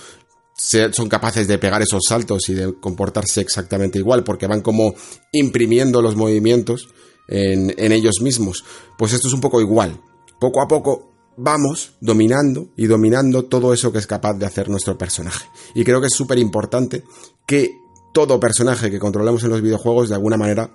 son 0.56 1.10
capaces 1.10 1.48
de 1.48 1.58
pegar 1.58 1.82
esos 1.82 2.04
saltos 2.08 2.50
y 2.50 2.54
de 2.54 2.80
comportarse 2.80 3.42
exactamente 3.42 4.00
igual, 4.00 4.24
porque 4.24 4.48
van 4.48 4.62
como 4.62 4.96
imprimiendo 5.32 6.02
los 6.02 6.16
movimientos 6.16 6.90
en, 7.28 7.74
en, 7.78 7.92
ellos 7.92 8.16
mismos. 8.22 8.64
Pues 8.98 9.14
esto 9.14 9.28
es 9.28 9.34
un 9.34 9.42
poco 9.42 9.60
igual. 9.60 10.00
Poco 10.40 10.62
a 10.62 10.68
poco 10.68 11.12
vamos 11.38 11.94
dominando 12.00 12.70
y 12.78 12.88
dominando 12.88 13.46
todo 13.46 13.74
eso 13.74 13.92
que 13.92 14.00
es 14.00 14.08
capaz 14.08 14.36
de 14.36 14.46
hacer 14.46 14.70
nuestro 14.70 14.98
personaje. 14.98 15.46
Y 15.74 15.84
creo 15.84 16.00
que 16.00 16.08
es 16.08 16.14
súper 16.14 16.38
importante 16.38 17.04
que 17.46 17.72
todo 18.14 18.40
personaje 18.40 18.90
que 18.90 19.00
controlemos 19.00 19.44
en 19.44 19.50
los 19.50 19.62
videojuegos 19.62 20.10
de 20.10 20.16
alguna 20.16 20.38
manera 20.38 20.72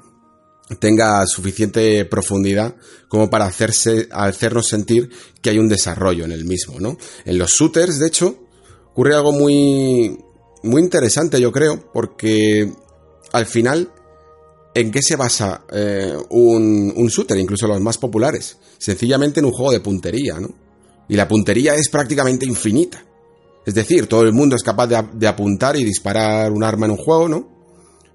tenga 0.78 1.26
suficiente 1.26 2.04
profundidad 2.04 2.76
como 3.08 3.30
para 3.30 3.46
hacerse, 3.46 4.08
hacernos 4.12 4.68
sentir 4.68 5.10
que 5.40 5.50
hay 5.50 5.58
un 5.58 5.68
desarrollo 5.68 6.24
en 6.24 6.32
el 6.32 6.44
mismo, 6.44 6.78
¿no? 6.78 6.96
En 7.24 7.38
los 7.38 7.50
shooters, 7.50 7.98
de 7.98 8.06
hecho, 8.06 8.49
ocurre 8.92 9.14
algo 9.14 9.32
muy, 9.32 10.18
muy 10.62 10.82
interesante, 10.82 11.40
yo 11.40 11.52
creo, 11.52 11.90
porque 11.92 12.72
al 13.32 13.46
final, 13.46 13.90
¿en 14.74 14.90
qué 14.90 15.02
se 15.02 15.16
basa 15.16 15.64
eh, 15.72 16.16
un, 16.30 16.92
un 16.96 17.06
shooter, 17.08 17.38
incluso 17.38 17.66
los 17.66 17.80
más 17.80 17.98
populares? 17.98 18.56
Sencillamente 18.78 19.40
en 19.40 19.46
un 19.46 19.52
juego 19.52 19.72
de 19.72 19.80
puntería, 19.80 20.38
¿no? 20.40 20.48
Y 21.08 21.16
la 21.16 21.26
puntería 21.26 21.74
es 21.74 21.88
prácticamente 21.88 22.46
infinita. 22.46 23.04
Es 23.66 23.74
decir, 23.74 24.06
todo 24.06 24.22
el 24.22 24.32
mundo 24.32 24.56
es 24.56 24.62
capaz 24.62 24.86
de, 24.86 25.02
de, 25.12 25.26
apuntar 25.26 25.76
y 25.76 25.84
disparar 25.84 26.50
un 26.52 26.62
arma 26.62 26.86
en 26.86 26.92
un 26.92 26.98
juego, 26.98 27.28
¿no? 27.28 27.48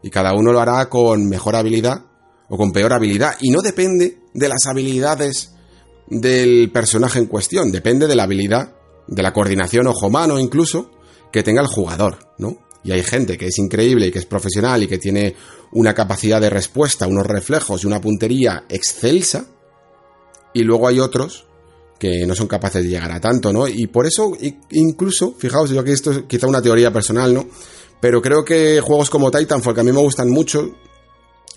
Y 0.02 0.10
cada 0.10 0.34
uno 0.34 0.52
lo 0.52 0.60
hará 0.60 0.88
con 0.88 1.28
mejor 1.28 1.56
habilidad 1.56 2.06
o 2.50 2.58
con 2.58 2.72
peor 2.72 2.94
habilidad. 2.94 3.36
Y 3.42 3.52
no 3.52 3.62
depende 3.62 4.20
de 4.34 4.50
las 4.50 4.66
habilidades 4.66 5.52
del 6.08 6.72
personaje 6.72 7.20
en 7.20 7.26
cuestión, 7.26 7.72
depende 7.72 8.08
de 8.08 8.16
la 8.16 8.24
habilidad 8.24 8.76
de 9.08 9.24
la 9.24 9.34
coordinación 9.34 9.88
ojo-mano 9.88 10.40
incluso, 10.40 10.92
que 11.32 11.44
tenga 11.44 11.62
el 11.62 11.68
jugador, 11.68 12.20
¿no? 12.38 12.58
Y 12.84 12.92
hay 12.92 13.04
gente 13.04 13.38
que 13.38 13.48
es 13.48 13.58
increíble 13.58 14.08
y 14.08 14.12
que 14.12 14.20
es 14.20 14.26
profesional 14.26 14.84
y 14.84 14.88
que 14.88 15.00
tiene 15.00 15.36
una 15.72 15.94
capacidad 15.94 16.40
de 16.40 16.50
respuesta, 16.50 17.08
unos 17.08 17.26
reflejos 17.26 17.84
y 17.84 17.88
una 17.88 18.00
puntería 18.00 18.66
excelsa. 18.70 19.48
Y 20.54 20.64
luego 20.64 20.88
hay 20.88 21.00
otros 21.00 21.48
que 22.00 22.26
no 22.28 22.36
son 22.36 22.48
capaces 22.48 22.84
de 22.84 22.90
llegar 22.90 23.12
a 23.12 23.20
tanto, 23.20 23.52
¿no? 23.52 23.68
Y 23.68 23.88
por 23.88 24.06
eso, 24.06 24.34
incluso, 24.72 25.34
fijaos, 25.38 25.72
yo 25.72 25.84
que 25.84 25.94
esto 25.94 26.12
es 26.12 26.24
quizá 26.28 26.48
una 26.48 26.62
teoría 26.62 26.94
personal, 26.94 27.34
¿no? 27.34 27.48
Pero 28.00 28.22
creo 28.22 28.46
que 28.46 28.80
juegos 28.82 29.10
como 29.10 29.32
Titanfall, 29.32 29.74
que 29.74 29.82
a 29.82 29.84
mí 29.84 29.92
me 29.92 30.00
gustan 30.00 30.30
mucho, 30.30 30.76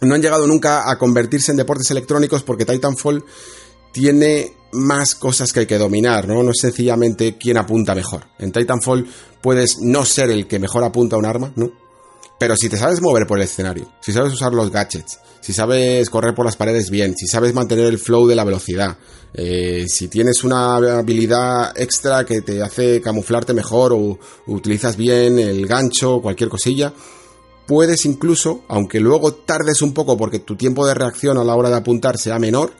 no 0.01 0.15
han 0.15 0.23
llegado 0.23 0.47
nunca 0.47 0.91
a 0.91 0.97
convertirse 0.97 1.51
en 1.51 1.57
deportes 1.59 1.91
electrónicos 1.91 2.43
porque 2.43 2.65
Titanfall 2.65 3.25
tiene 3.93 4.53
más 4.73 5.15
cosas 5.15 5.53
que 5.53 5.61
hay 5.61 5.67
que 5.67 5.79
dominar, 5.79 6.29
¿no? 6.29 6.43
No 6.43 6.51
es 6.51 6.59
sencillamente 6.61 7.37
quién 7.39 7.57
apunta 7.57 7.95
mejor. 7.95 8.25
En 8.39 8.53
Titanfall 8.53 9.07
puedes 9.41 9.79
no 9.81 10.05
ser 10.05 10.31
el 10.31 10.47
que 10.47 10.59
mejor 10.59 10.85
apunta 10.85 11.17
un 11.17 11.27
arma, 11.27 11.53
¿no? 11.57 11.71
Pero 12.39 12.57
si 12.57 12.69
te 12.69 12.77
sabes 12.77 13.01
mover 13.01 13.27
por 13.27 13.39
el 13.39 13.45
escenario, 13.45 13.91
si 14.01 14.13
sabes 14.13 14.33
usar 14.33 14.53
los 14.53 14.71
gadgets, 14.71 15.19
si 15.41 15.53
sabes 15.53 16.09
correr 16.09 16.35
por 16.35 16.45
las 16.45 16.57
paredes 16.57 16.89
bien, 16.89 17.17
si 17.17 17.27
sabes 17.27 17.53
mantener 17.53 17.87
el 17.87 17.99
flow 17.99 18.29
de 18.29 18.37
la 18.37 18.45
velocidad, 18.45 18.97
eh, 19.35 19.87
si 19.89 20.09
tienes 20.09 20.45
una 20.45 20.77
habilidad 20.77 21.73
extra 21.77 22.25
que 22.25 22.43
te 22.43 22.63
hace 22.63 23.01
camuflarte 23.01 23.55
mejor 23.55 23.93
o 23.93 24.19
utilizas 24.47 24.97
bien 24.97 25.39
el 25.39 25.67
gancho 25.67 26.17
o 26.17 26.23
cualquier 26.23 26.49
cosilla, 26.49 26.93
puedes 27.67 28.07
incluso, 28.07 28.63
aunque 28.69 29.01
luego 29.01 29.35
tardes 29.35 29.83
un 29.83 29.93
poco 29.93 30.17
porque 30.17 30.39
tu 30.39 30.57
tiempo 30.57 30.87
de 30.87 30.95
reacción 30.95 31.39
a 31.39 31.45
la 31.45 31.57
hora 31.57 31.71
de 31.71 31.77
apuntar 31.77 32.19
sea 32.19 32.39
menor, 32.39 32.73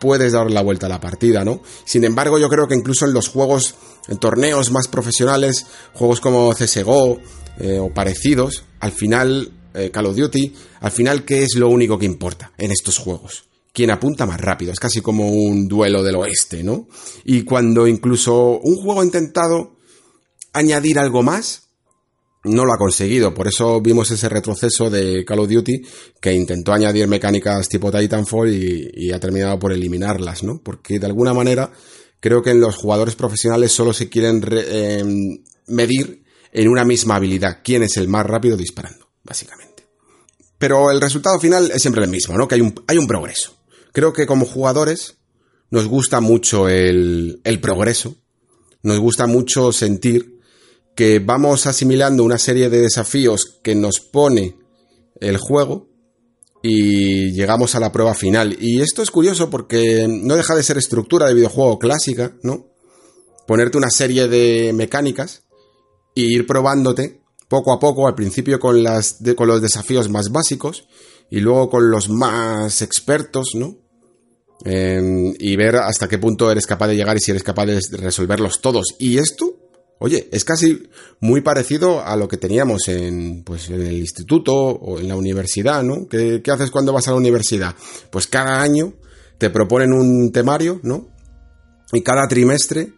puedes 0.00 0.32
dar 0.32 0.50
la 0.50 0.62
vuelta 0.62 0.86
a 0.86 0.88
la 0.88 1.00
partida, 1.00 1.44
¿no? 1.44 1.62
Sin 1.84 2.04
embargo, 2.04 2.38
yo 2.38 2.48
creo 2.48 2.66
que 2.68 2.74
incluso 2.74 3.06
en 3.06 3.12
los 3.12 3.28
juegos, 3.28 3.74
en 4.08 4.18
torneos 4.18 4.70
más 4.70 4.88
profesionales, 4.88 5.66
juegos 5.94 6.20
como 6.20 6.52
CSGO 6.52 7.18
eh, 7.58 7.78
o 7.78 7.92
parecidos, 7.92 8.64
al 8.80 8.92
final, 8.92 9.52
eh, 9.74 9.90
Call 9.90 10.06
of 10.06 10.16
Duty, 10.16 10.54
al 10.80 10.90
final, 10.90 11.24
¿qué 11.24 11.42
es 11.42 11.56
lo 11.56 11.68
único 11.68 11.98
que 11.98 12.06
importa 12.06 12.52
en 12.58 12.70
estos 12.70 12.98
juegos? 12.98 13.44
Quien 13.72 13.90
apunta 13.90 14.26
más 14.26 14.40
rápido, 14.40 14.72
es 14.72 14.80
casi 14.80 15.00
como 15.00 15.30
un 15.30 15.68
duelo 15.68 16.02
del 16.02 16.16
oeste, 16.16 16.62
¿no? 16.62 16.88
Y 17.24 17.42
cuando 17.42 17.86
incluso 17.86 18.58
un 18.62 18.76
juego 18.76 19.00
ha 19.00 19.04
intentado 19.04 19.76
añadir 20.52 20.98
algo 20.98 21.22
más, 21.22 21.67
no 22.48 22.64
lo 22.64 22.72
ha 22.72 22.78
conseguido. 22.78 23.32
Por 23.34 23.46
eso 23.46 23.80
vimos 23.80 24.10
ese 24.10 24.28
retroceso 24.28 24.90
de 24.90 25.24
Call 25.24 25.40
of 25.40 25.48
Duty 25.48 25.82
que 26.20 26.32
intentó 26.34 26.72
añadir 26.72 27.06
mecánicas 27.06 27.68
tipo 27.68 27.92
Titanfall 27.92 28.52
y, 28.52 29.12
ha 29.12 29.20
terminado 29.20 29.58
por 29.58 29.72
eliminarlas, 29.72 30.42
¿no? 30.42 30.60
Porque 30.62 30.98
de 30.98 31.06
alguna 31.06 31.32
manera 31.34 31.70
creo 32.20 32.42
que 32.42 32.50
en 32.50 32.60
los 32.60 32.76
jugadores 32.76 33.14
profesionales 33.14 33.72
solo 33.72 33.92
se 33.92 34.08
quieren 34.08 34.42
em, 34.50 35.38
medir 35.66 36.24
en 36.52 36.68
una 36.68 36.84
misma 36.84 37.16
habilidad. 37.16 37.60
¿Quién 37.62 37.82
es 37.82 37.96
el 37.96 38.08
más 38.08 38.26
rápido 38.26 38.56
disparando? 38.56 39.08
Básicamente. 39.22 39.84
Pero 40.58 40.90
el 40.90 41.00
resultado 41.00 41.38
final 41.38 41.70
es 41.72 41.80
siempre 41.80 42.04
el 42.04 42.10
mismo, 42.10 42.36
¿no? 42.36 42.48
Que 42.48 42.56
hay 42.56 42.60
un, 42.60 42.74
hay 42.86 42.98
un 42.98 43.06
progreso. 43.06 43.56
Creo 43.92 44.12
que 44.12 44.26
como 44.26 44.44
jugadores 44.44 45.18
nos 45.70 45.86
gusta 45.86 46.20
mucho 46.20 46.68
el, 46.68 47.40
el 47.44 47.60
progreso. 47.60 48.16
Nos 48.82 48.98
gusta 48.98 49.26
mucho 49.26 49.72
sentir 49.72 50.37
que 50.98 51.20
vamos 51.20 51.68
asimilando 51.68 52.24
una 52.24 52.38
serie 52.38 52.68
de 52.68 52.80
desafíos 52.80 53.60
que 53.62 53.76
nos 53.76 54.00
pone 54.00 54.58
el 55.20 55.36
juego 55.36 55.86
y 56.60 57.30
llegamos 57.30 57.76
a 57.76 57.78
la 57.78 57.92
prueba 57.92 58.14
final. 58.14 58.56
Y 58.58 58.80
esto 58.80 59.02
es 59.02 59.12
curioso 59.12 59.48
porque 59.48 60.08
no 60.08 60.34
deja 60.34 60.56
de 60.56 60.64
ser 60.64 60.76
estructura 60.76 61.28
de 61.28 61.34
videojuego 61.34 61.78
clásica, 61.78 62.36
¿no? 62.42 62.66
Ponerte 63.46 63.78
una 63.78 63.90
serie 63.90 64.26
de 64.26 64.72
mecánicas 64.72 65.44
e 66.16 66.22
ir 66.22 66.48
probándote 66.48 67.22
poco 67.46 67.72
a 67.72 67.78
poco, 67.78 68.08
al 68.08 68.16
principio 68.16 68.58
con, 68.58 68.82
las 68.82 69.18
con 69.36 69.46
los 69.46 69.62
desafíos 69.62 70.08
más 70.08 70.32
básicos 70.32 70.88
y 71.30 71.38
luego 71.38 71.70
con 71.70 71.92
los 71.92 72.08
más 72.08 72.82
expertos, 72.82 73.50
¿no? 73.54 73.76
Em, 74.64 75.32
y 75.38 75.54
ver 75.54 75.76
hasta 75.76 76.08
qué 76.08 76.18
punto 76.18 76.50
eres 76.50 76.66
capaz 76.66 76.88
de 76.88 76.96
llegar 76.96 77.16
y 77.16 77.20
si 77.20 77.30
eres 77.30 77.44
capaz 77.44 77.66
de 77.66 77.80
resolverlos 77.92 78.60
todos. 78.60 78.96
Y 78.98 79.18
esto 79.18 79.57
Oye, 80.00 80.28
es 80.30 80.44
casi 80.44 80.88
muy 81.20 81.40
parecido 81.40 82.04
a 82.04 82.16
lo 82.16 82.28
que 82.28 82.36
teníamos 82.36 82.86
en, 82.88 83.42
pues, 83.42 83.68
en 83.68 83.82
el 83.82 83.98
instituto 83.98 84.54
o 84.54 85.00
en 85.00 85.08
la 85.08 85.16
universidad, 85.16 85.82
¿no? 85.82 86.06
¿Qué, 86.08 86.40
¿Qué, 86.42 86.50
haces 86.50 86.70
cuando 86.70 86.92
vas 86.92 87.08
a 87.08 87.10
la 87.10 87.16
universidad? 87.16 87.74
Pues 88.10 88.26
cada 88.28 88.62
año 88.62 88.94
te 89.38 89.50
proponen 89.50 89.92
un 89.92 90.30
temario, 90.30 90.80
¿no? 90.82 91.08
Y 91.92 92.02
cada 92.02 92.28
trimestre 92.28 92.92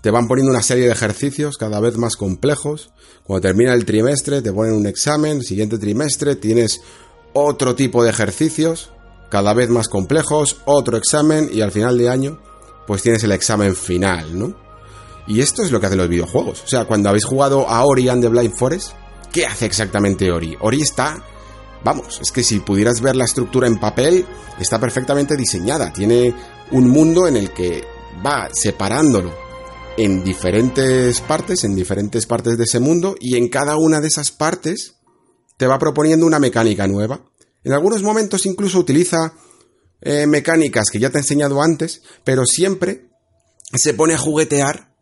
te 0.00 0.10
van 0.10 0.28
poniendo 0.28 0.52
una 0.52 0.62
serie 0.62 0.86
de 0.86 0.92
ejercicios 0.92 1.58
cada 1.58 1.80
vez 1.80 1.96
más 1.96 2.16
complejos. 2.16 2.90
Cuando 3.24 3.48
termina 3.48 3.74
el 3.74 3.84
trimestre 3.84 4.40
te 4.40 4.52
ponen 4.52 4.74
un 4.74 4.86
examen, 4.86 5.42
siguiente 5.42 5.78
trimestre 5.78 6.36
tienes 6.36 6.80
otro 7.32 7.74
tipo 7.74 8.04
de 8.04 8.10
ejercicios 8.10 8.92
cada 9.30 9.52
vez 9.52 9.68
más 9.68 9.88
complejos, 9.88 10.58
otro 10.64 10.96
examen 10.96 11.50
y 11.52 11.60
al 11.60 11.72
final 11.72 11.98
de 11.98 12.08
año 12.08 12.40
pues 12.86 13.02
tienes 13.02 13.24
el 13.24 13.32
examen 13.32 13.74
final, 13.74 14.38
¿no? 14.38 14.65
Y 15.26 15.40
esto 15.40 15.62
es 15.62 15.70
lo 15.70 15.80
que 15.80 15.86
hacen 15.86 15.98
los 15.98 16.08
videojuegos. 16.08 16.62
O 16.64 16.68
sea, 16.68 16.84
cuando 16.84 17.08
habéis 17.08 17.24
jugado 17.24 17.68
a 17.68 17.84
Ori 17.84 18.08
and 18.08 18.22
the 18.22 18.28
Blind 18.28 18.54
Forest, 18.56 18.92
¿qué 19.32 19.46
hace 19.46 19.66
exactamente 19.66 20.30
Ori? 20.30 20.56
Ori 20.60 20.82
está... 20.82 21.22
Vamos, 21.84 22.18
es 22.20 22.32
que 22.32 22.42
si 22.42 22.58
pudieras 22.60 23.00
ver 23.00 23.14
la 23.14 23.26
estructura 23.26 23.68
en 23.68 23.78
papel, 23.78 24.26
está 24.58 24.80
perfectamente 24.80 25.36
diseñada. 25.36 25.92
Tiene 25.92 26.34
un 26.72 26.88
mundo 26.88 27.28
en 27.28 27.36
el 27.36 27.52
que 27.52 27.84
va 28.24 28.48
separándolo 28.52 29.32
en 29.96 30.24
diferentes 30.24 31.20
partes, 31.20 31.64
en 31.64 31.74
diferentes 31.74 32.26
partes 32.26 32.58
de 32.58 32.64
ese 32.64 32.80
mundo, 32.80 33.14
y 33.20 33.36
en 33.36 33.48
cada 33.48 33.76
una 33.76 34.00
de 34.00 34.08
esas 34.08 34.30
partes 34.30 34.96
te 35.56 35.66
va 35.66 35.78
proponiendo 35.78 36.26
una 36.26 36.38
mecánica 36.38 36.86
nueva. 36.86 37.20
En 37.64 37.72
algunos 37.72 38.02
momentos 38.02 38.46
incluso 38.46 38.78
utiliza 38.78 39.34
eh, 40.00 40.26
mecánicas 40.26 40.90
que 40.90 40.98
ya 40.98 41.10
te 41.10 41.18
he 41.18 41.20
enseñado 41.20 41.62
antes, 41.62 42.02
pero 42.24 42.44
siempre 42.46 43.10
se 43.74 43.94
pone 43.94 44.14
a 44.14 44.18
juguetear 44.18 44.95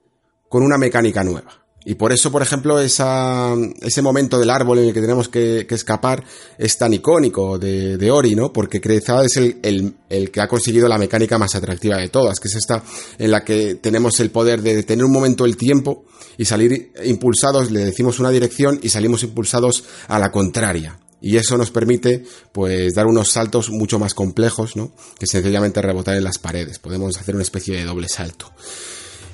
con 0.55 0.62
una 0.62 0.78
mecánica 0.78 1.24
nueva. 1.24 1.64
Y 1.84 1.96
por 1.96 2.12
eso, 2.12 2.30
por 2.30 2.40
ejemplo, 2.40 2.78
esa, 2.78 3.57
ese 3.80 4.02
momento 4.02 4.38
del 4.38 4.50
árbol 4.50 4.78
en 4.78 4.84
el 4.84 4.94
que 4.94 5.00
tenemos 5.00 5.28
que, 5.28 5.66
escapar 5.68 6.22
es 6.57 6.78
tan 6.78 6.94
icónico 6.94 7.59
de, 7.59 7.96
de 7.96 8.11
Ori, 8.12 8.36
¿no? 8.36 8.52
Porque 8.52 8.80
quizá 8.80 9.24
es 9.24 9.36
el, 9.36 9.59
el, 9.64 9.96
el, 10.09 10.30
que 10.30 10.40
ha 10.40 10.46
conseguido 10.46 10.86
la 10.86 10.96
mecánica 10.96 11.38
más 11.38 11.57
atractiva 11.57 11.96
de 11.96 12.09
todas, 12.09 12.38
que 12.38 12.46
es 12.46 12.55
esta 12.55 12.84
en 13.18 13.32
la 13.32 13.42
que 13.42 13.74
tenemos 13.74 14.20
el 14.20 14.30
poder 14.30 14.62
de 14.62 14.76
detener 14.76 15.05
un 15.05 15.11
momento 15.11 15.44
el 15.44 15.57
tiempo 15.57 16.05
y 16.38 16.44
salir 16.44 16.92
impulsados, 17.05 17.72
le 17.72 17.84
decimos 17.84 18.20
una 18.20 18.30
dirección 18.30 18.78
y 18.80 18.90
salimos 18.90 19.24
impulsados 19.24 19.82
a 20.07 20.20
la 20.20 20.30
contraria. 20.30 21.00
Y 21.20 21.36
eso 21.36 21.59
nos 21.59 21.72
permite, 21.72 22.22
pues, 22.52 22.94
dar 22.94 23.07
unos 23.07 23.32
saltos 23.32 23.70
mucho 23.70 23.98
más 23.98 24.14
complejos, 24.14 24.76
¿no? 24.76 24.92
Que 25.18 25.26
sencillamente 25.26 25.82
rebotar 25.82 26.16
en 26.16 26.22
las 26.22 26.38
paredes. 26.38 26.78
Podemos 26.78 27.16
hacer 27.16 27.34
una 27.34 27.42
especie 27.42 27.76
de 27.76 27.82
doble 27.82 28.09
salto. 28.09 28.52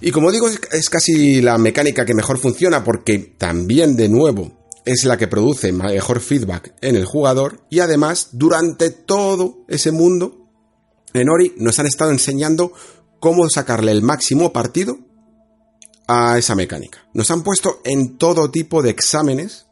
Y 0.01 0.13
como 0.13 0.33
digo, 0.33 0.49
es 0.49 0.89
casi 0.89 1.43
la 1.43 1.59
mecánica 1.59 2.07
que 2.07 2.15
mejor 2.15 2.39
funciona 2.39 2.83
porque 2.83 3.19
también 3.37 3.97
de 3.97 4.09
nuevo 4.09 4.61
es 4.85 5.05
la 5.05 5.19
que 5.19 5.29
produce 5.29 5.73
mejor 5.73 6.21
feedback 6.21 6.75
en 6.81 6.97
el 6.97 7.05
jugador 7.05 7.67
y 7.69 7.81
además 7.81 8.31
durante 8.33 8.91
todo 8.91 9.65
ese 9.69 9.91
mundo 9.91 10.49
en 11.13 11.29
Ori 11.29 11.55
nos 11.59 11.79
han 11.79 11.87
estado 11.87 12.13
enseñando 12.13 12.73
cómo 13.19 13.49
sacarle 13.51 13.93
el 13.93 14.03
máximo 14.03 14.53
partido 14.53 14.99
a 16.07 16.39
esa 16.39 16.55
mecánica. 16.55 17.07
Nos 17.13 17.31
han 17.31 17.43
puesto 17.43 17.81
en 17.85 18.17
todo 18.17 18.51
tipo 18.51 18.83
de 18.83 18.91
exámenes 18.91 19.67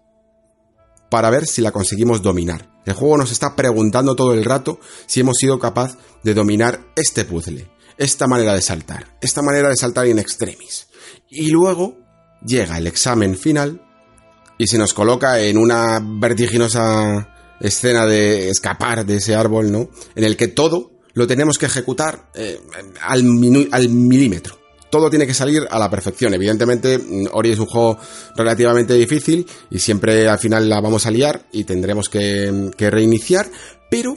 para 1.11 1.31
ver 1.31 1.47
si 1.47 1.62
la 1.62 1.72
conseguimos 1.72 2.20
dominar. 2.20 2.79
El 2.85 2.93
juego 2.95 3.16
nos 3.16 3.33
está 3.33 3.57
preguntando 3.57 4.14
todo 4.14 4.35
el 4.35 4.45
rato 4.45 4.79
si 5.07 5.20
hemos 5.20 5.39
sido 5.39 5.59
capaz 5.59 5.97
de 6.22 6.35
dominar 6.35 6.93
este 6.97 7.24
puzzle 7.24 7.78
esta 7.99 8.26
manera 8.26 8.55
de 8.55 8.62
saltar, 8.62 9.18
esta 9.20 9.42
manera 9.42 9.68
de 9.68 9.76
saltar 9.76 10.07
in 10.07 10.18
extremis. 10.18 10.86
Y 11.28 11.51
luego 11.51 11.99
llega 12.46 12.78
el 12.78 12.86
examen 12.86 13.36
final 13.36 13.82
y 14.57 14.66
se 14.66 14.78
nos 14.78 14.94
coloca 14.94 15.40
en 15.40 15.59
una 15.59 16.01
vertiginosa 16.03 17.34
escena 17.61 18.07
de 18.07 18.51
escapar 18.51 19.05
de 19.05 19.16
ese 19.16 19.34
árbol, 19.34 19.70
¿no? 19.70 19.90
En 20.14 20.24
el 20.24 20.36
que 20.36 20.49
todo 20.49 20.92
lo 21.14 21.26
tenemos 21.26 21.59
que 21.59 21.66
ejecutar 21.66 22.30
eh, 22.34 22.61
al, 23.03 23.68
al 23.72 23.88
milímetro. 23.88 24.59
Todo 24.90 25.11
tiene 25.11 25.26
que 25.26 25.34
salir 25.34 25.66
a 25.68 25.78
la 25.78 25.90
perfección. 25.90 26.32
Evidentemente, 26.32 26.99
Ori 27.32 27.51
es 27.51 27.59
un 27.59 27.66
juego 27.66 27.99
relativamente 28.36 28.94
difícil 28.94 29.46
y 29.70 29.80
siempre 29.80 30.28
al 30.28 30.38
final 30.38 30.68
la 30.68 30.80
vamos 30.80 31.05
a 31.05 31.11
liar 31.11 31.46
y 31.53 31.64
tendremos 31.64 32.09
que, 32.09 32.70
que 32.76 32.90
reiniciar. 32.90 33.51
Pero 33.90 34.16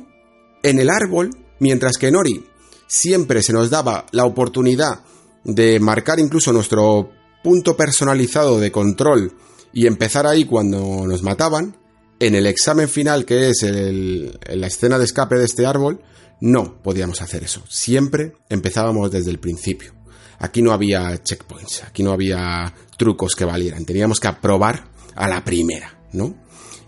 en 0.64 0.80
el 0.80 0.90
árbol, 0.90 1.32
mientras 1.60 1.98
que 1.98 2.08
en 2.08 2.16
Ori 2.16 2.46
siempre 2.92 3.42
se 3.42 3.54
nos 3.54 3.70
daba 3.70 4.06
la 4.12 4.26
oportunidad 4.26 5.00
de 5.46 5.80
marcar 5.80 6.20
incluso 6.20 6.52
nuestro 6.52 7.10
punto 7.42 7.78
personalizado 7.78 8.60
de 8.60 8.70
control 8.70 9.34
y 9.72 9.88
empezar 9.88 10.28
ahí 10.28 10.44
cuando 10.44 11.08
nos 11.08 11.24
mataban, 11.24 11.78
en 12.20 12.36
el 12.36 12.46
examen 12.46 12.90
final 12.90 13.24
que 13.24 13.50
es 13.50 13.64
el, 13.64 14.38
la 14.46 14.68
escena 14.68 15.00
de 15.00 15.06
escape 15.06 15.38
de 15.38 15.46
este 15.46 15.66
árbol, 15.66 16.02
no 16.42 16.82
podíamos 16.84 17.22
hacer 17.22 17.46
eso. 17.46 17.64
Siempre 17.70 18.34
empezábamos 18.50 19.10
desde 19.10 19.32
el 19.32 19.40
principio. 19.40 19.94
Aquí 20.40 20.62
no 20.62 20.74
había 20.74 21.24
checkpoints, 21.24 21.84
aquí 21.84 22.04
no 22.04 22.12
había 22.12 22.74
trucos 22.98 23.36
que 23.36 23.46
valieran. 23.46 23.86
Teníamos 23.86 24.20
que 24.20 24.28
aprobar 24.28 24.90
a 25.16 25.30
la 25.30 25.46
primera, 25.46 25.98
¿no? 26.12 26.36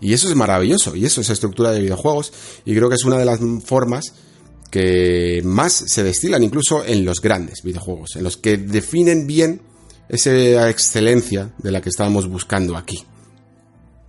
Y 0.02 0.12
eso 0.12 0.28
es 0.28 0.34
maravilloso, 0.34 0.94
y 0.96 1.06
eso 1.06 1.22
es 1.22 1.30
estructura 1.30 1.70
de 1.70 1.80
videojuegos, 1.80 2.32
y 2.66 2.74
creo 2.74 2.90
que 2.90 2.96
es 2.96 3.04
una 3.04 3.16
de 3.16 3.24
las 3.24 3.40
formas 3.64 4.12
que 4.74 5.40
más 5.44 5.72
se 5.72 6.02
destilan 6.02 6.42
incluso 6.42 6.84
en 6.84 7.04
los 7.04 7.20
grandes 7.20 7.62
videojuegos, 7.62 8.16
en 8.16 8.24
los 8.24 8.36
que 8.36 8.56
definen 8.56 9.24
bien 9.24 9.60
esa 10.08 10.68
excelencia 10.68 11.54
de 11.58 11.70
la 11.70 11.80
que 11.80 11.90
estábamos 11.90 12.28
buscando 12.28 12.76
aquí. 12.76 12.98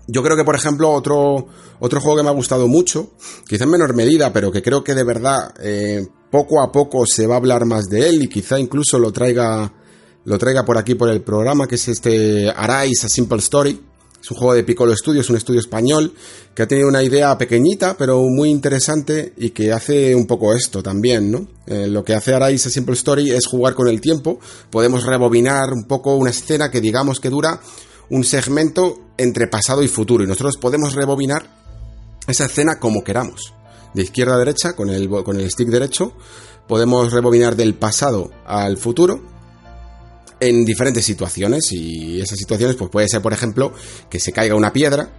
Yo 0.07 0.23
creo 0.23 0.35
que, 0.35 0.43
por 0.43 0.55
ejemplo, 0.55 0.89
otro, 0.91 1.49
otro 1.79 2.01
juego 2.01 2.17
que 2.17 2.23
me 2.23 2.29
ha 2.29 2.33
gustado 2.33 2.67
mucho, 2.67 3.11
quizá 3.47 3.65
en 3.65 3.69
menor 3.69 3.93
medida, 3.93 4.33
pero 4.33 4.51
que 4.51 4.63
creo 4.63 4.83
que 4.83 4.95
de 4.95 5.03
verdad 5.03 5.53
eh, 5.61 6.03
poco 6.31 6.59
a 6.63 6.71
poco 6.71 7.05
se 7.05 7.27
va 7.27 7.35
a 7.35 7.37
hablar 7.37 7.65
más 7.65 7.85
de 7.85 8.09
él 8.09 8.23
y 8.23 8.27
quizá 8.27 8.59
incluso 8.59 8.97
lo 8.97 9.11
traiga, 9.11 9.71
lo 10.23 10.37
traiga 10.39 10.65
por 10.65 10.79
aquí 10.79 10.95
por 10.95 11.11
el 11.11 11.21
programa, 11.21 11.67
que 11.67 11.75
es 11.75 11.87
este 11.89 12.49
Arise, 12.49 13.05
A 13.05 13.09
Simple 13.09 13.37
Story. 13.37 13.79
Es 14.25 14.31
un 14.31 14.37
juego 14.37 14.55
de 14.55 14.63
Piccolo 14.63 14.97
Studios, 14.97 15.29
un 15.29 15.35
estudio 15.35 15.59
español 15.59 16.11
que 16.55 16.63
ha 16.63 16.67
tenido 16.67 16.87
una 16.87 17.03
idea 17.03 17.37
pequeñita 17.37 17.95
pero 17.95 18.23
muy 18.23 18.49
interesante 18.49 19.33
y 19.37 19.51
que 19.51 19.71
hace 19.71 20.15
un 20.15 20.25
poco 20.25 20.55
esto 20.55 20.81
también, 20.81 21.29
¿no? 21.29 21.47
Eh, 21.67 21.85
lo 21.85 22.03
que 22.03 22.15
hace 22.15 22.33
Arise 22.33 22.71
Simple 22.71 22.95
Story 22.95 23.29
es 23.29 23.45
jugar 23.45 23.75
con 23.75 23.87
el 23.87 24.01
tiempo. 24.01 24.39
Podemos 24.71 25.03
rebobinar 25.03 25.71
un 25.71 25.83
poco 25.83 26.15
una 26.15 26.31
escena 26.31 26.71
que 26.71 26.81
digamos 26.81 27.19
que 27.19 27.29
dura 27.29 27.61
un 28.09 28.23
segmento 28.23 28.97
entre 29.15 29.45
pasado 29.45 29.83
y 29.83 29.87
futuro 29.87 30.23
y 30.23 30.27
nosotros 30.27 30.57
podemos 30.57 30.95
rebobinar 30.95 31.47
esa 32.27 32.45
escena 32.45 32.79
como 32.79 33.03
queramos. 33.03 33.53
De 33.93 34.01
izquierda 34.01 34.33
a 34.33 34.39
derecha, 34.39 34.75
con 34.75 34.89
el, 34.89 35.07
con 35.07 35.39
el 35.39 35.51
stick 35.51 35.69
derecho, 35.69 36.13
podemos 36.67 37.13
rebobinar 37.13 37.55
del 37.55 37.75
pasado 37.75 38.31
al 38.47 38.77
futuro 38.77 39.34
en 40.39 40.65
diferentes 40.65 41.05
situaciones 41.05 41.71
y 41.71 42.19
esas 42.19 42.37
situaciones 42.37 42.75
pues 42.75 42.89
puede 42.89 43.07
ser 43.07 43.21
por 43.21 43.33
ejemplo 43.33 43.73
que 44.09 44.19
se 44.19 44.31
caiga 44.31 44.55
una 44.55 44.73
piedra 44.73 45.09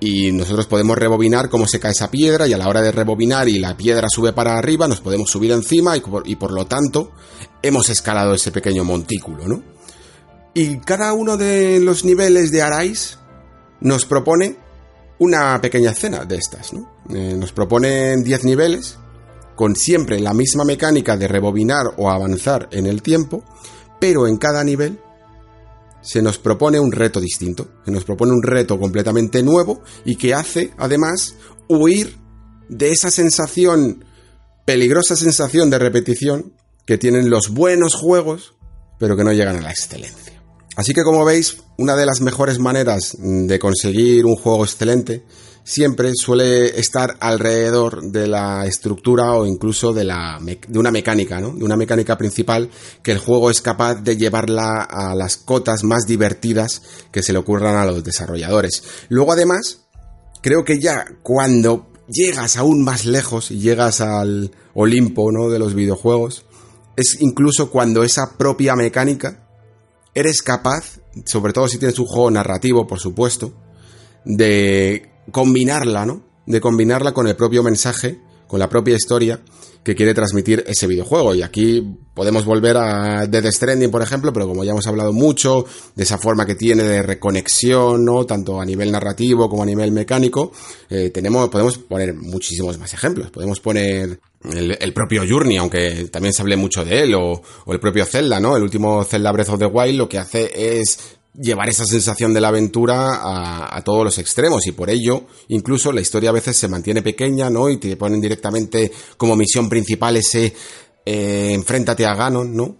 y 0.00 0.30
nosotros 0.32 0.66
podemos 0.66 0.96
rebobinar 0.96 1.48
cómo 1.48 1.66
se 1.66 1.80
cae 1.80 1.92
esa 1.92 2.10
piedra 2.10 2.46
y 2.46 2.52
a 2.52 2.58
la 2.58 2.68
hora 2.68 2.82
de 2.82 2.92
rebobinar 2.92 3.48
y 3.48 3.58
la 3.58 3.76
piedra 3.76 4.08
sube 4.08 4.32
para 4.32 4.56
arriba 4.56 4.86
nos 4.86 5.00
podemos 5.00 5.30
subir 5.30 5.50
encima 5.52 5.96
y 5.96 6.36
por, 6.36 6.52
lo 6.52 6.66
tanto 6.66 7.12
hemos 7.62 7.88
escalado 7.88 8.34
ese 8.34 8.52
pequeño 8.52 8.84
montículo, 8.84 9.48
¿no? 9.48 9.62
Y 10.54 10.78
cada 10.78 11.12
uno 11.12 11.36
de 11.36 11.80
los 11.80 12.04
niveles 12.04 12.50
de 12.50 12.62
Arais 12.62 13.18
nos 13.80 14.06
propone 14.06 14.56
una 15.18 15.60
pequeña 15.60 15.90
escena 15.90 16.24
de 16.24 16.36
estas, 16.36 16.72
¿no? 16.72 16.90
Eh, 17.10 17.34
nos 17.36 17.52
proponen 17.52 18.22
10 18.22 18.44
niveles 18.44 18.98
con 19.56 19.74
siempre 19.74 20.20
la 20.20 20.32
misma 20.32 20.64
mecánica 20.64 21.16
de 21.16 21.26
rebobinar 21.26 21.94
o 21.96 22.10
avanzar 22.10 22.68
en 22.70 22.86
el 22.86 23.02
tiempo, 23.02 23.42
pero 24.00 24.26
en 24.26 24.36
cada 24.36 24.62
nivel 24.64 24.98
se 26.00 26.22
nos 26.22 26.38
propone 26.38 26.78
un 26.80 26.92
reto 26.92 27.20
distinto, 27.20 27.68
se 27.84 27.90
nos 27.90 28.04
propone 28.04 28.32
un 28.32 28.42
reto 28.42 28.78
completamente 28.78 29.42
nuevo 29.42 29.82
y 30.04 30.16
que 30.16 30.34
hace 30.34 30.72
además 30.78 31.36
huir 31.68 32.16
de 32.68 32.92
esa 32.92 33.10
sensación, 33.10 34.04
peligrosa 34.64 35.16
sensación 35.16 35.70
de 35.70 35.78
repetición 35.78 36.52
que 36.86 36.98
tienen 36.98 37.30
los 37.30 37.50
buenos 37.50 37.94
juegos, 37.94 38.54
pero 38.98 39.16
que 39.16 39.24
no 39.24 39.32
llegan 39.32 39.56
a 39.56 39.60
la 39.60 39.70
excelencia. 39.70 40.42
Así 40.76 40.94
que 40.94 41.02
como 41.02 41.24
veis, 41.24 41.58
una 41.76 41.96
de 41.96 42.06
las 42.06 42.20
mejores 42.20 42.58
maneras 42.58 43.16
de 43.18 43.58
conseguir 43.58 44.24
un 44.24 44.36
juego 44.36 44.64
excelente 44.64 45.24
siempre 45.68 46.12
suele 46.14 46.80
estar 46.80 47.18
alrededor 47.20 48.00
de 48.00 48.26
la 48.26 48.64
estructura 48.66 49.34
o 49.34 49.44
incluso 49.44 49.92
de, 49.92 50.02
la, 50.02 50.38
de 50.40 50.78
una 50.78 50.90
mecánica, 50.90 51.42
¿no? 51.42 51.50
De 51.50 51.62
una 51.62 51.76
mecánica 51.76 52.16
principal 52.16 52.70
que 53.02 53.12
el 53.12 53.18
juego 53.18 53.50
es 53.50 53.60
capaz 53.60 53.96
de 53.96 54.16
llevarla 54.16 54.80
a 54.82 55.14
las 55.14 55.36
cotas 55.36 55.84
más 55.84 56.06
divertidas 56.06 56.80
que 57.12 57.22
se 57.22 57.34
le 57.34 57.38
ocurran 57.38 57.76
a 57.76 57.84
los 57.84 58.02
desarrolladores. 58.02 58.82
Luego 59.10 59.32
además, 59.32 59.84
creo 60.40 60.64
que 60.64 60.80
ya 60.80 61.04
cuando 61.22 61.92
llegas 62.08 62.56
aún 62.56 62.82
más 62.82 63.04
lejos 63.04 63.50
y 63.50 63.58
llegas 63.58 64.00
al 64.00 64.50
Olimpo, 64.72 65.30
¿no? 65.32 65.50
De 65.50 65.58
los 65.58 65.74
videojuegos, 65.74 66.46
es 66.96 67.18
incluso 67.20 67.70
cuando 67.70 68.04
esa 68.04 68.38
propia 68.38 68.74
mecánica 68.74 69.46
eres 70.14 70.40
capaz, 70.40 71.00
sobre 71.26 71.52
todo 71.52 71.68
si 71.68 71.76
tienes 71.76 71.98
un 71.98 72.06
juego 72.06 72.30
narrativo, 72.30 72.86
por 72.86 73.00
supuesto, 73.00 73.52
de 74.24 75.17
combinarla, 75.30 76.06
¿no? 76.06 76.22
De 76.46 76.60
combinarla 76.60 77.12
con 77.12 77.26
el 77.26 77.36
propio 77.36 77.62
mensaje, 77.62 78.20
con 78.46 78.58
la 78.58 78.68
propia 78.68 78.96
historia 78.96 79.40
que 79.82 79.94
quiere 79.94 80.12
transmitir 80.12 80.64
ese 80.66 80.86
videojuego. 80.86 81.34
Y 81.34 81.42
aquí 81.42 81.82
podemos 82.12 82.44
volver 82.44 82.76
a 82.76 83.26
Dead 83.26 83.50
Stranding, 83.50 83.90
por 83.90 84.02
ejemplo, 84.02 84.32
pero 84.32 84.46
como 84.46 84.64
ya 84.64 84.72
hemos 84.72 84.86
hablado 84.86 85.12
mucho 85.12 85.64
de 85.94 86.02
esa 86.02 86.18
forma 86.18 86.44
que 86.44 86.54
tiene 86.54 86.82
de 86.82 87.02
reconexión, 87.02 88.04
¿no? 88.04 88.26
Tanto 88.26 88.60
a 88.60 88.64
nivel 88.64 88.92
narrativo 88.92 89.48
como 89.48 89.62
a 89.62 89.66
nivel 89.66 89.92
mecánico, 89.92 90.52
eh, 90.90 91.10
tenemos, 91.10 91.48
podemos 91.48 91.78
poner 91.78 92.14
muchísimos 92.14 92.78
más 92.78 92.92
ejemplos. 92.92 93.30
Podemos 93.30 93.60
poner 93.60 94.20
el, 94.52 94.92
propio 94.92 95.22
Journey, 95.28 95.56
aunque 95.56 96.08
también 96.12 96.32
se 96.32 96.42
hable 96.42 96.56
mucho 96.56 96.84
de 96.84 97.00
él, 97.02 97.14
o, 97.14 97.40
o 97.64 97.72
el 97.72 97.80
propio 97.80 98.04
Zelda, 98.04 98.40
¿no? 98.40 98.56
El 98.56 98.62
último 98.62 99.04
Zelda 99.04 99.32
Breath 99.32 99.50
of 99.50 99.58
the 99.58 99.66
Wild 99.66 99.96
lo 99.96 100.08
que 100.08 100.18
hace 100.18 100.50
es 100.80 101.17
llevar 101.40 101.68
esa 101.68 101.84
sensación 101.84 102.34
de 102.34 102.40
la 102.40 102.48
aventura 102.48 103.20
a, 103.74 103.82
todos 103.84 104.04
los 104.04 104.18
extremos 104.18 104.66
y 104.66 104.72
por 104.72 104.90
ello 104.90 105.24
incluso 105.48 105.92
la 105.92 106.00
historia 106.00 106.30
a 106.30 106.32
veces 106.32 106.56
se 106.56 106.68
mantiene 106.68 107.02
pequeña, 107.02 107.48
¿no? 107.48 107.70
Y 107.70 107.76
te 107.76 107.96
ponen 107.96 108.20
directamente 108.20 108.90
como 109.16 109.36
misión 109.36 109.68
principal 109.68 110.16
ese 110.16 110.52
eh, 111.06 111.50
enfréntate 111.52 112.04
a 112.06 112.14
Ganon, 112.14 112.54
¿no? 112.54 112.76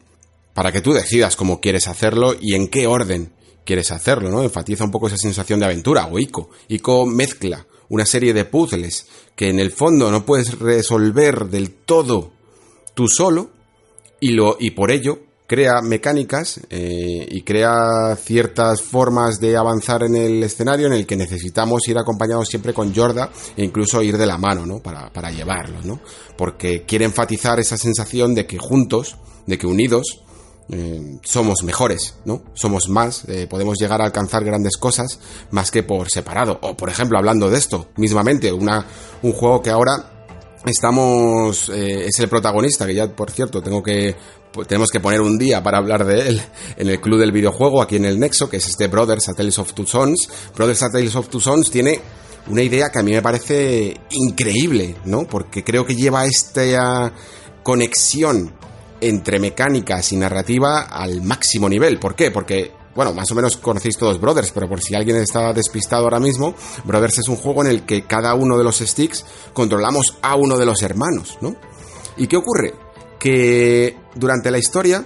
Para 0.52 0.72
que 0.72 0.80
tú 0.80 0.92
decidas 0.92 1.36
cómo 1.36 1.60
quieres 1.60 1.86
hacerlo 1.86 2.34
y 2.38 2.54
en 2.54 2.68
qué 2.68 2.86
orden 2.86 3.32
quieres 3.64 3.90
hacerlo, 3.90 4.30
¿no? 4.30 4.42
Enfatiza 4.42 4.84
un 4.84 4.90
poco 4.90 5.06
esa 5.06 5.16
sensación 5.16 5.60
de 5.60 5.66
aventura 5.66 6.06
o 6.06 6.18
Ico. 6.18 6.50
Ico 6.68 7.06
mezcla 7.06 7.66
una 7.88 8.04
serie 8.04 8.34
de 8.34 8.44
puzzles 8.44 9.06
que 9.36 9.48
en 9.48 9.60
el 9.60 9.70
fondo 9.70 10.10
no 10.10 10.26
puedes 10.26 10.58
resolver 10.58 11.46
del 11.46 11.70
todo 11.70 12.32
tú 12.94 13.08
solo 13.08 13.50
y 14.20 14.32
lo 14.32 14.56
y 14.58 14.72
por 14.72 14.90
ello 14.90 15.20
crea 15.48 15.80
mecánicas 15.80 16.60
eh, 16.68 17.26
y 17.26 17.40
crea 17.40 18.14
ciertas 18.22 18.82
formas 18.82 19.40
de 19.40 19.56
avanzar 19.56 20.02
en 20.02 20.14
el 20.14 20.42
escenario 20.42 20.86
en 20.86 20.92
el 20.92 21.06
que 21.06 21.16
necesitamos 21.16 21.88
ir 21.88 21.96
acompañados 21.96 22.48
siempre 22.48 22.74
con 22.74 22.94
Jorda 22.94 23.30
e 23.56 23.64
incluso 23.64 24.02
ir 24.02 24.18
de 24.18 24.26
la 24.26 24.36
mano, 24.36 24.66
¿no? 24.66 24.80
Para, 24.80 25.10
para 25.10 25.30
llevarlos, 25.32 25.86
¿no? 25.86 26.00
Porque 26.36 26.84
quiere 26.84 27.06
enfatizar 27.06 27.58
esa 27.58 27.78
sensación 27.78 28.34
de 28.34 28.46
que 28.46 28.58
juntos, 28.58 29.16
de 29.46 29.56
que 29.56 29.66
unidos, 29.66 30.20
eh, 30.68 31.18
somos 31.22 31.62
mejores, 31.62 32.16
¿no? 32.26 32.42
Somos 32.52 32.90
más, 32.90 33.24
eh, 33.26 33.46
podemos 33.48 33.78
llegar 33.78 34.02
a 34.02 34.04
alcanzar 34.04 34.44
grandes 34.44 34.76
cosas 34.76 35.18
más 35.50 35.70
que 35.70 35.82
por 35.82 36.10
separado. 36.10 36.58
O, 36.60 36.76
por 36.76 36.90
ejemplo, 36.90 37.16
hablando 37.16 37.48
de 37.48 37.56
esto, 37.56 37.88
mismamente, 37.96 38.52
una, 38.52 38.84
un 39.22 39.32
juego 39.32 39.62
que 39.62 39.70
ahora 39.70 40.12
estamos 40.66 41.70
es 41.70 42.18
el 42.18 42.28
protagonista 42.28 42.84
que 42.84 42.92
ya 42.92 43.08
por 43.14 43.30
cierto 43.30 43.62
tengo 43.62 43.80
que 43.80 44.16
pues 44.52 44.68
tenemos 44.68 44.90
que 44.90 45.00
poner 45.00 45.20
un 45.20 45.38
día 45.38 45.62
para 45.62 45.78
hablar 45.78 46.04
de 46.04 46.28
él 46.28 46.42
en 46.76 46.88
el 46.88 47.00
club 47.00 47.18
del 47.18 47.32
videojuego 47.32 47.82
aquí 47.82 47.96
en 47.96 48.04
el 48.04 48.18
Nexo, 48.18 48.48
que 48.48 48.58
es 48.58 48.66
este 48.66 48.88
Brothers 48.88 49.28
a 49.28 49.34
Tales 49.34 49.58
of 49.58 49.72
Two 49.72 49.86
Sons. 49.86 50.28
Brothers 50.56 50.82
a 50.82 50.90
Tales 50.90 51.14
of 51.16 51.28
Two 51.28 51.40
Sons 51.40 51.70
tiene 51.70 52.00
una 52.48 52.62
idea 52.62 52.90
que 52.90 52.98
a 52.98 53.02
mí 53.02 53.12
me 53.12 53.22
parece 53.22 54.00
increíble, 54.10 54.96
¿no? 55.04 55.26
Porque 55.26 55.62
creo 55.62 55.84
que 55.84 55.94
lleva 55.94 56.24
esta 56.24 57.12
conexión 57.62 58.52
entre 59.00 59.38
mecánicas 59.38 60.12
y 60.12 60.16
narrativa 60.16 60.82
al 60.82 61.22
máximo 61.22 61.68
nivel. 61.68 61.98
¿Por 61.98 62.14
qué? 62.14 62.30
Porque, 62.30 62.72
bueno, 62.94 63.12
más 63.12 63.30
o 63.30 63.34
menos 63.34 63.56
conocéis 63.58 63.96
todos 63.96 64.20
Brothers, 64.20 64.50
pero 64.52 64.68
por 64.68 64.80
si 64.80 64.94
alguien 64.94 65.16
está 65.16 65.52
despistado 65.52 66.04
ahora 66.04 66.20
mismo, 66.20 66.54
Brothers 66.84 67.18
es 67.18 67.28
un 67.28 67.36
juego 67.36 67.64
en 67.64 67.70
el 67.70 67.82
que 67.84 68.06
cada 68.06 68.34
uno 68.34 68.56
de 68.56 68.64
los 68.64 68.78
sticks 68.78 69.24
controlamos 69.52 70.16
a 70.22 70.34
uno 70.36 70.56
de 70.56 70.66
los 70.66 70.82
hermanos, 70.82 71.38
¿no? 71.40 71.54
¿Y 72.16 72.26
qué 72.26 72.36
ocurre? 72.36 72.74
Que 73.18 73.96
durante 74.14 74.50
la 74.50 74.58
historia 74.58 75.04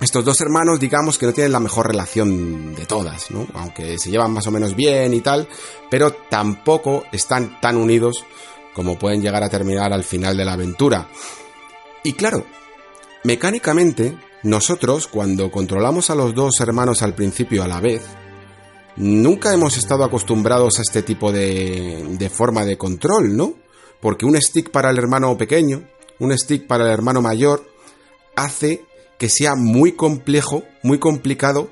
estos 0.00 0.24
dos 0.24 0.40
hermanos 0.40 0.80
digamos 0.80 1.18
que 1.18 1.26
no 1.26 1.32
tienen 1.32 1.52
la 1.52 1.60
mejor 1.60 1.86
relación 1.86 2.74
de 2.74 2.86
todas, 2.86 3.30
¿no? 3.30 3.46
Aunque 3.54 3.98
se 3.98 4.10
llevan 4.10 4.32
más 4.32 4.46
o 4.46 4.50
menos 4.50 4.74
bien 4.74 5.14
y 5.14 5.20
tal, 5.20 5.48
pero 5.90 6.12
tampoco 6.12 7.04
están 7.12 7.60
tan 7.60 7.76
unidos 7.76 8.24
como 8.74 8.98
pueden 8.98 9.22
llegar 9.22 9.42
a 9.42 9.48
terminar 9.48 9.92
al 9.92 10.04
final 10.04 10.36
de 10.36 10.44
la 10.44 10.54
aventura. 10.54 11.08
Y 12.02 12.12
claro, 12.14 12.44
mecánicamente, 13.22 14.18
nosotros 14.42 15.06
cuando 15.06 15.50
controlamos 15.50 16.10
a 16.10 16.14
los 16.14 16.34
dos 16.34 16.60
hermanos 16.60 17.02
al 17.02 17.14
principio 17.14 17.62
a 17.62 17.68
la 17.68 17.80
vez, 17.80 18.02
nunca 18.96 19.54
hemos 19.54 19.76
estado 19.78 20.04
acostumbrados 20.04 20.78
a 20.78 20.82
este 20.82 21.02
tipo 21.02 21.32
de, 21.32 22.04
de 22.18 22.28
forma 22.28 22.64
de 22.64 22.76
control, 22.76 23.36
¿no? 23.36 23.54
Porque 24.00 24.26
un 24.26 24.36
stick 24.36 24.70
para 24.70 24.90
el 24.90 24.98
hermano 24.98 25.38
pequeño 25.38 25.84
un 26.18 26.36
stick 26.36 26.66
para 26.66 26.84
el 26.84 26.90
hermano 26.90 27.20
mayor, 27.22 27.66
hace 28.36 28.84
que 29.18 29.28
sea 29.28 29.54
muy 29.56 29.92
complejo, 29.92 30.64
muy 30.82 30.98
complicado 30.98 31.70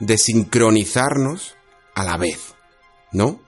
de 0.00 0.18
sincronizarnos 0.18 1.54
a 1.94 2.04
la 2.04 2.16
vez, 2.16 2.54
¿no? 3.12 3.40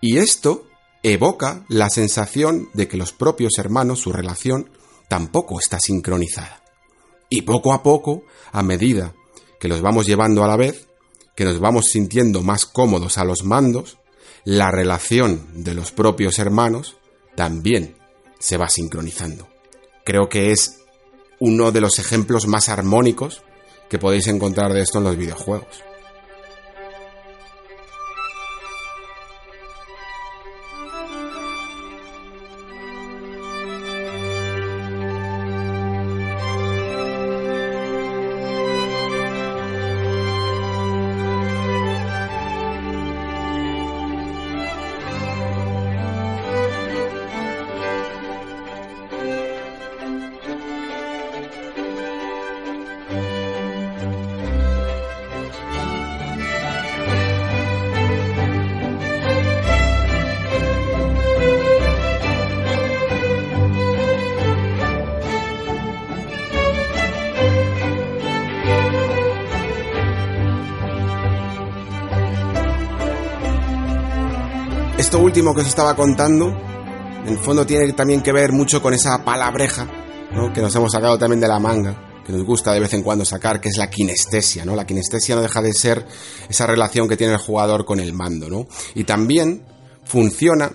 Y 0.00 0.18
esto 0.18 0.66
evoca 1.02 1.64
la 1.68 1.90
sensación 1.90 2.68
de 2.74 2.88
que 2.88 2.96
los 2.96 3.12
propios 3.12 3.58
hermanos, 3.58 4.00
su 4.00 4.12
relación, 4.12 4.70
tampoco 5.08 5.58
está 5.58 5.78
sincronizada. 5.78 6.62
Y 7.28 7.42
poco 7.42 7.72
a 7.72 7.82
poco, 7.82 8.24
a 8.52 8.62
medida 8.62 9.14
que 9.58 9.68
los 9.68 9.80
vamos 9.80 10.06
llevando 10.06 10.44
a 10.44 10.48
la 10.48 10.56
vez, 10.56 10.88
que 11.36 11.44
nos 11.44 11.60
vamos 11.60 11.86
sintiendo 11.86 12.42
más 12.42 12.66
cómodos 12.66 13.16
a 13.16 13.24
los 13.24 13.44
mandos, 13.44 13.98
la 14.44 14.70
relación 14.70 15.64
de 15.64 15.74
los 15.74 15.92
propios 15.92 16.38
hermanos 16.38 16.96
también 17.36 17.96
se 18.38 18.56
va 18.56 18.68
sincronizando 18.68 19.51
creo 20.04 20.28
que 20.28 20.52
es 20.52 20.80
uno 21.40 21.72
de 21.72 21.80
los 21.80 21.98
ejemplos 21.98 22.46
más 22.46 22.68
armónicos 22.68 23.42
que 23.88 23.98
podéis 23.98 24.26
encontrar 24.28 24.72
de 24.72 24.82
esto 24.82 24.98
en 24.98 25.04
los 25.04 25.16
videojuegos. 25.16 25.82
Último 75.42 75.56
que 75.56 75.62
os 75.62 75.66
estaba 75.66 75.96
contando, 75.96 76.50
en 77.26 77.32
el 77.32 77.38
fondo 77.38 77.66
tiene 77.66 77.92
también 77.94 78.22
que 78.22 78.30
ver 78.30 78.52
mucho 78.52 78.80
con 78.80 78.94
esa 78.94 79.24
palabreja 79.24 79.88
¿no? 80.32 80.52
que 80.52 80.60
nos 80.60 80.72
hemos 80.76 80.92
sacado 80.92 81.18
también 81.18 81.40
de 81.40 81.48
la 81.48 81.58
manga, 81.58 82.22
que 82.24 82.32
nos 82.32 82.44
gusta 82.44 82.72
de 82.72 82.78
vez 82.78 82.94
en 82.94 83.02
cuando 83.02 83.24
sacar, 83.24 83.60
que 83.60 83.68
es 83.68 83.76
la 83.76 83.90
kinestesia, 83.90 84.64
¿no? 84.64 84.76
La 84.76 84.86
kinestesia 84.86 85.34
no 85.34 85.42
deja 85.42 85.60
de 85.60 85.72
ser 85.72 86.06
esa 86.48 86.64
relación 86.68 87.08
que 87.08 87.16
tiene 87.16 87.32
el 87.32 87.40
jugador 87.40 87.84
con 87.84 87.98
el 87.98 88.12
mando, 88.12 88.48
¿no? 88.48 88.68
Y 88.94 89.02
también 89.02 89.64
funciona 90.04 90.70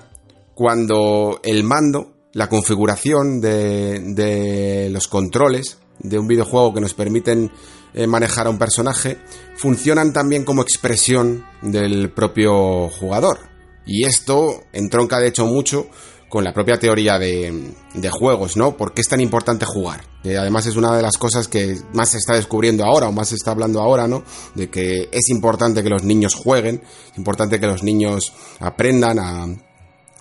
cuando 0.53 1.39
el 1.43 1.63
mando, 1.63 2.15
la 2.33 2.49
configuración 2.49 3.39
de, 3.39 4.89
los 4.91 5.07
controles 5.07 5.77
de 5.99 6.19
un 6.19 6.27
videojuego 6.27 6.73
que 6.73 6.81
nos 6.81 6.93
permiten 6.93 7.53
eh, 7.93 8.05
manejar 8.05 8.47
a 8.47 8.49
un 8.49 8.57
personaje, 8.57 9.17
funcionan 9.55 10.11
también 10.11 10.43
como 10.43 10.61
expresión 10.61 11.45
del 11.61 12.11
propio 12.11 12.89
jugador. 12.89 13.56
Y 13.87 14.03
esto 14.03 14.63
entronca 14.73 15.19
de 15.19 15.29
hecho 15.29 15.45
mucho 15.45 15.87
con 16.29 16.43
la 16.43 16.53
propia 16.53 16.77
teoría 16.77 17.17
de, 17.17 17.71
juegos, 18.11 18.57
¿no? 18.57 18.75
¿Por 18.75 18.93
qué 18.93 19.01
es 19.01 19.07
tan 19.07 19.21
importante 19.21 19.65
jugar? 19.65 20.01
además 20.25 20.65
es 20.65 20.75
una 20.75 20.93
de 20.93 21.01
las 21.01 21.17
cosas 21.17 21.47
que 21.47 21.77
más 21.93 22.09
se 22.09 22.17
está 22.17 22.35
descubriendo 22.35 22.83
ahora 22.83 23.07
o 23.07 23.13
más 23.13 23.29
se 23.29 23.35
está 23.35 23.51
hablando 23.51 23.79
ahora, 23.79 24.09
¿no? 24.09 24.23
De 24.55 24.69
que 24.69 25.07
es 25.09 25.29
importante 25.29 25.81
que 25.81 25.89
los 25.89 26.03
niños 26.03 26.35
jueguen, 26.35 26.81
es 27.11 27.17
importante 27.17 27.61
que 27.61 27.67
los 27.67 27.81
niños 27.81 28.33
aprendan 28.59 29.19
a, 29.19 29.47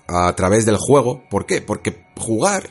a 0.06 0.36
través 0.36 0.64
del 0.64 0.76
juego. 0.76 1.24
¿Por 1.28 1.44
qué? 1.44 1.60
Porque 1.60 2.04
jugar 2.16 2.70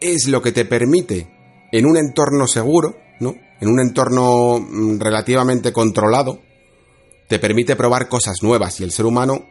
es 0.00 0.26
lo 0.26 0.40
que 0.40 0.52
te 0.52 0.64
permite 0.64 1.28
en 1.70 1.84
un 1.84 1.98
entorno 1.98 2.46
seguro, 2.46 2.96
¿no? 3.20 3.34
En 3.60 3.68
un 3.68 3.80
entorno 3.80 4.58
mm, 4.58 5.00
relativamente 5.00 5.70
controlado, 5.70 6.40
te 7.28 7.38
permite 7.38 7.76
probar 7.76 8.08
cosas 8.08 8.36
nuevas 8.42 8.80
y 8.80 8.84
el 8.84 8.90
ser 8.90 9.04
humano 9.04 9.46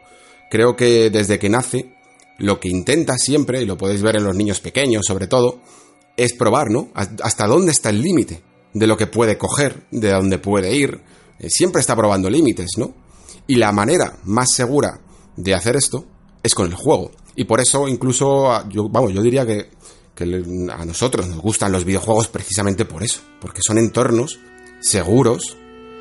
creo 0.54 0.76
que 0.76 1.10
desde 1.10 1.40
que 1.40 1.48
nace 1.48 1.96
lo 2.38 2.60
que 2.60 2.68
intenta 2.68 3.18
siempre, 3.18 3.60
y 3.60 3.66
lo 3.66 3.76
podéis 3.76 4.02
ver 4.02 4.14
en 4.14 4.22
los 4.22 4.36
niños 4.36 4.60
pequeños 4.60 5.04
sobre 5.04 5.26
todo, 5.26 5.58
es 6.16 6.32
probar, 6.32 6.70
¿no? 6.70 6.90
Hasta 6.94 7.48
dónde 7.48 7.72
está 7.72 7.90
el 7.90 8.00
límite 8.00 8.40
de 8.72 8.86
lo 8.86 8.96
que 8.96 9.08
puede 9.08 9.36
coger, 9.36 9.82
de 9.90 10.12
dónde 10.12 10.38
puede 10.38 10.72
ir. 10.76 11.00
Eh, 11.40 11.50
siempre 11.50 11.80
está 11.80 11.96
probando 11.96 12.30
límites, 12.30 12.70
¿no? 12.76 12.94
Y 13.48 13.56
la 13.56 13.72
manera 13.72 14.16
más 14.26 14.52
segura 14.52 15.00
de 15.36 15.54
hacer 15.54 15.74
esto 15.74 16.04
es 16.40 16.54
con 16.54 16.66
el 16.66 16.74
juego. 16.74 17.10
Y 17.34 17.46
por 17.46 17.60
eso 17.60 17.88
incluso, 17.88 18.68
yo, 18.68 18.88
vamos, 18.88 19.12
yo 19.12 19.22
diría 19.22 19.44
que, 19.44 19.70
a 20.70 20.84
nosotros 20.84 21.26
nos 21.26 21.40
gustan 21.40 21.72
los 21.72 21.84
videojuegos 21.84 22.28
precisamente 22.28 22.84
por 22.84 23.02
eso, 23.02 23.22
porque 23.40 23.60
son 23.60 23.78
entornos 23.78 24.38
seguros 24.80 25.56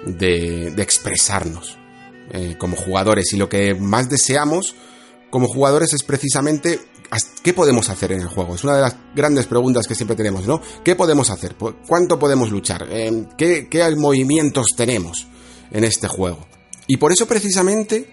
de, 0.05 0.67
expresarnos 0.77 1.79
eh, 2.31 2.55
como 2.57 2.75
jugadores. 2.75 3.31
Y 3.33 3.37
lo 3.37 3.49
que 3.49 3.75
más 3.75 4.09
deseamos 4.09 4.75
como 5.29 5.47
jugadores 5.47 5.93
es 5.93 6.03
precisamente 6.03 6.79
qué 7.43 7.53
podemos 7.53 7.89
hacer 7.89 8.11
en 8.11 8.21
el 8.21 8.27
juego. 8.27 8.55
Es 8.55 8.63
una 8.63 8.75
de 8.75 8.81
las 8.81 8.95
grandes 9.15 9.45
preguntas 9.45 9.87
que 9.87 9.95
siempre 9.95 10.15
tenemos, 10.15 10.47
¿no? 10.47 10.61
¿Qué 10.83 10.95
podemos 10.95 11.29
hacer? 11.29 11.55
¿Cuánto 11.87 12.17
podemos 12.17 12.49
luchar? 12.49 12.87
Eh, 12.89 13.25
¿Qué, 13.37 13.67
qué 13.69 13.95
movimientos 13.95 14.67
tenemos 14.75 15.27
en 15.71 15.83
este 15.83 16.07
juego? 16.07 16.47
Y 16.87 16.97
por 16.97 17.11
eso 17.11 17.27
precisamente 17.27 18.07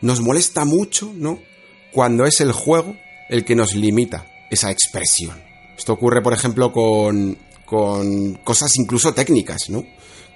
nos 0.00 0.20
molesta 0.20 0.64
mucho, 0.64 1.12
¿no? 1.14 1.38
Cuando 1.92 2.24
es 2.24 2.40
el 2.40 2.52
juego 2.52 2.94
el 3.28 3.44
que 3.44 3.54
nos 3.54 3.74
limita 3.74 4.26
esa 4.50 4.70
expresión. 4.70 5.40
Esto 5.76 5.92
ocurre, 5.92 6.22
por 6.22 6.32
ejemplo, 6.32 6.72
con, 6.72 7.38
con 7.64 8.34
cosas 8.44 8.76
incluso 8.76 9.14
técnicas, 9.14 9.70
¿no? 9.70 9.84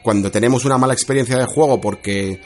Cuando 0.02 0.30
tenemos 0.30 0.64
una 0.64 0.78
mala 0.78 0.94
experiencia 0.94 1.36
de 1.36 1.46
juego 1.46 1.80
porque, 1.80 2.40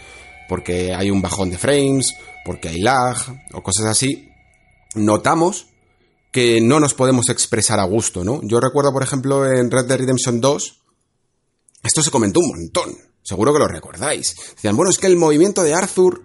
porque 0.48 0.94
hay 0.94 1.10
un 1.10 1.22
bajón 1.22 1.50
de 1.50 1.58
frames 1.58 2.14
porque 2.44 2.68
hay 2.68 2.80
lag 2.80 3.16
o 3.52 3.62
cosas 3.62 3.86
así, 3.86 4.30
notamos 4.94 5.66
que 6.32 6.60
no 6.60 6.80
nos 6.80 6.94
podemos 6.94 7.28
expresar 7.28 7.78
a 7.80 7.84
gusto, 7.84 8.24
¿no? 8.24 8.40
Yo 8.42 8.60
recuerdo, 8.60 8.92
por 8.92 9.02
ejemplo, 9.02 9.46
en 9.46 9.70
Red 9.70 9.86
Dead 9.86 9.98
Redemption 9.98 10.40
2, 10.40 10.80
esto 11.82 12.02
se 12.02 12.10
comentó 12.10 12.40
un 12.40 12.48
montón, 12.48 12.96
seguro 13.22 13.52
que 13.52 13.58
lo 13.58 13.68
recordáis. 13.68 14.34
Decían, 14.54 14.76
bueno, 14.76 14.90
es 14.90 14.98
que 14.98 15.06
el 15.06 15.16
movimiento 15.16 15.62
de 15.62 15.74
Arthur 15.74 16.22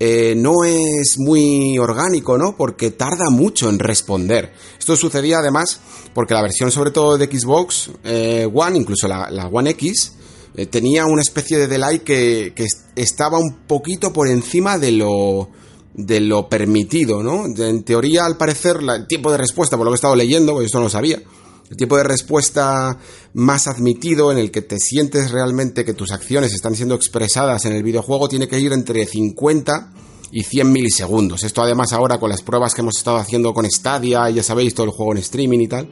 eh, 0.00 0.34
no 0.36 0.64
es 0.64 1.16
muy 1.18 1.78
orgánico, 1.78 2.38
¿no? 2.38 2.56
Porque 2.56 2.90
tarda 2.90 3.30
mucho 3.30 3.68
en 3.68 3.78
responder. 3.78 4.52
Esto 4.78 4.96
sucedía 4.96 5.38
además 5.38 5.80
porque 6.14 6.34
la 6.34 6.42
versión 6.42 6.70
sobre 6.70 6.90
todo 6.90 7.18
de 7.18 7.26
Xbox 7.26 7.90
eh, 8.04 8.48
One, 8.52 8.78
incluso 8.78 9.08
la, 9.08 9.30
la 9.30 9.48
One 9.48 9.70
X, 9.70 10.12
eh, 10.58 10.66
tenía 10.66 11.06
una 11.06 11.22
especie 11.22 11.56
de 11.56 11.68
delay 11.68 12.00
que, 12.00 12.52
estaba 12.96 13.38
un 13.38 13.58
poquito 13.68 14.12
por 14.12 14.26
encima 14.26 14.76
de 14.76 14.90
lo 14.90 15.50
de 15.94 16.18
lo 16.18 16.48
permitido, 16.48 17.22
¿no? 17.22 17.44
En 17.46 17.84
teoría, 17.84 18.24
al 18.24 18.36
parecer, 18.36 18.78
el 18.82 19.06
tiempo 19.06 19.30
de 19.30 19.38
respuesta, 19.38 19.76
por 19.76 19.86
lo 19.86 19.92
que 19.92 19.94
he 19.94 20.02
estado 20.02 20.16
leyendo, 20.16 20.52
porque 20.52 20.66
esto 20.66 20.78
no 20.78 20.84
lo 20.84 20.90
sabía, 20.90 21.22
el 21.70 21.76
tiempo 21.76 21.96
de 21.96 22.02
respuesta 22.02 22.98
más 23.34 23.68
admitido 23.68 24.32
en 24.32 24.38
el 24.38 24.50
que 24.50 24.62
te 24.62 24.78
sientes 24.78 25.30
realmente 25.30 25.84
que 25.84 25.94
tus 25.94 26.10
acciones 26.10 26.52
están 26.52 26.74
siendo 26.74 26.96
expresadas 26.96 27.64
en 27.64 27.74
el 27.74 27.84
videojuego 27.84 28.28
tiene 28.28 28.48
que 28.48 28.58
ir 28.58 28.72
entre 28.72 29.06
50 29.06 29.92
y 30.32 30.42
100 30.42 30.72
milisegundos. 30.72 31.44
Esto 31.44 31.62
además 31.62 31.92
ahora 31.92 32.18
con 32.18 32.30
las 32.30 32.42
pruebas 32.42 32.74
que 32.74 32.80
hemos 32.80 32.98
estado 32.98 33.18
haciendo 33.18 33.54
con 33.54 33.64
Stadia, 33.70 34.28
ya 34.30 34.42
sabéis, 34.42 34.74
todo 34.74 34.86
el 34.86 34.92
juego 34.92 35.12
en 35.12 35.18
streaming 35.18 35.60
y 35.60 35.68
tal, 35.68 35.88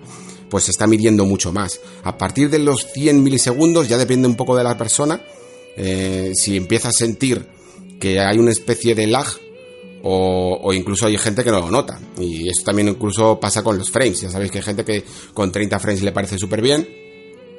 pues 0.51 0.65
se 0.65 0.71
está 0.71 0.87
midiendo 0.87 1.25
mucho 1.25 1.53
más. 1.53 1.81
A 2.03 2.17
partir 2.17 2.51
de 2.51 2.59
los 2.59 2.87
100 2.93 3.23
milisegundos 3.23 3.89
ya 3.89 3.99
depende 3.99 4.29
un 4.29 4.37
poco 4.37 4.57
de 4.57 4.65
la 4.65 4.77
persona. 4.77 5.21
Eh, 5.77 6.33
si 6.35 6.57
empieza 6.57 6.89
a 6.89 6.93
sentir 6.93 7.47
que 8.01 8.21
hay 8.21 8.39
una 8.39 8.51
especie 8.51 8.95
de 8.95 9.07
lag 9.07 9.27
o, 10.09 10.73
incluso 10.73 11.07
hay 11.07 11.19
gente 11.19 11.43
que 11.43 11.51
no 11.51 11.61
lo 11.61 11.71
nota. 11.71 11.99
Y 12.19 12.49
esto 12.49 12.65
también 12.67 12.89
incluso 12.89 13.41
pasa 13.41 13.63
con 13.63 13.77
los 13.77 13.91
frames. 13.91 14.21
Ya 14.21 14.31
sabéis 14.31 14.53
que 14.53 14.59
hay 14.59 14.65
gente 14.65 14.85
que 14.85 15.05
con 15.35 15.51
30 15.51 15.79
frames 15.81 16.03
le 16.03 16.13
parece 16.13 16.39
súper 16.39 16.63
bien. 16.63 16.89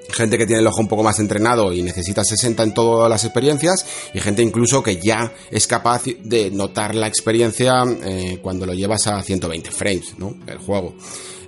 Gente 0.09 0.38
que 0.38 0.45
tiene 0.45 0.61
el 0.61 0.67
ojo 0.67 0.79
un 0.79 0.88
poco 0.88 1.03
más 1.03 1.19
entrenado 1.19 1.73
y 1.73 1.83
necesita 1.83 2.23
60 2.23 2.63
en 2.63 2.73
todas 2.73 3.09
las 3.09 3.25
experiencias. 3.25 3.85
Y 4.13 4.19
gente 4.19 4.41
incluso 4.41 4.81
que 4.81 4.97
ya 4.97 5.33
es 5.51 5.67
capaz 5.67 6.03
de 6.05 6.49
notar 6.49 6.95
la 6.95 7.07
experiencia 7.07 7.83
eh, 8.03 8.39
cuando 8.41 8.65
lo 8.65 8.73
llevas 8.73 9.07
a 9.07 9.21
120 9.21 9.69
frames, 9.69 10.17
¿no? 10.17 10.38
El 10.47 10.59
juego. 10.59 10.95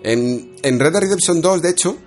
En, 0.03 0.55
Red 0.63 0.91
Dead 0.91 1.01
Redemption 1.01 1.41
2, 1.41 1.61
de 1.61 1.69
hecho, 1.69 1.97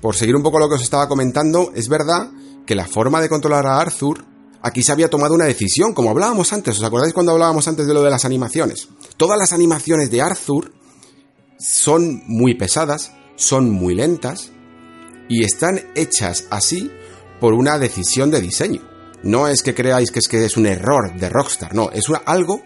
por 0.00 0.16
seguir 0.16 0.36
un 0.36 0.42
poco 0.42 0.58
lo 0.58 0.68
que 0.68 0.76
os 0.76 0.82
estaba 0.82 1.08
comentando, 1.08 1.72
es 1.74 1.88
verdad 1.88 2.30
que 2.66 2.74
la 2.74 2.86
forma 2.86 3.20
de 3.20 3.28
controlar 3.28 3.66
a 3.66 3.80
Arthur, 3.80 4.24
aquí 4.62 4.82
se 4.82 4.92
había 4.92 5.10
tomado 5.10 5.34
una 5.34 5.44
decisión, 5.44 5.92
como 5.92 6.10
hablábamos 6.10 6.52
antes, 6.52 6.78
¿os 6.78 6.84
acordáis 6.84 7.12
cuando 7.12 7.32
hablábamos 7.32 7.68
antes 7.68 7.86
de 7.86 7.94
lo 7.94 8.02
de 8.02 8.10
las 8.10 8.24
animaciones? 8.24 8.88
Todas 9.16 9.38
las 9.38 9.52
animaciones 9.52 10.10
de 10.10 10.22
Arthur 10.22 10.72
son 11.58 12.22
muy 12.26 12.54
pesadas, 12.54 13.12
son 13.36 13.70
muy 13.70 13.94
lentas 13.94 14.50
y 15.28 15.44
están 15.44 15.80
hechas 15.94 16.46
así 16.50 16.90
por 17.40 17.54
una 17.54 17.78
decisión 17.78 18.30
de 18.30 18.40
diseño. 18.40 18.82
No 19.22 19.48
es 19.48 19.62
que 19.62 19.74
creáis 19.74 20.10
que 20.10 20.20
es 20.20 20.28
que 20.28 20.44
es 20.44 20.56
un 20.56 20.66
error 20.66 21.18
de 21.18 21.28
Rockstar, 21.28 21.74
no, 21.74 21.90
es 21.90 22.04
algo 22.24 22.62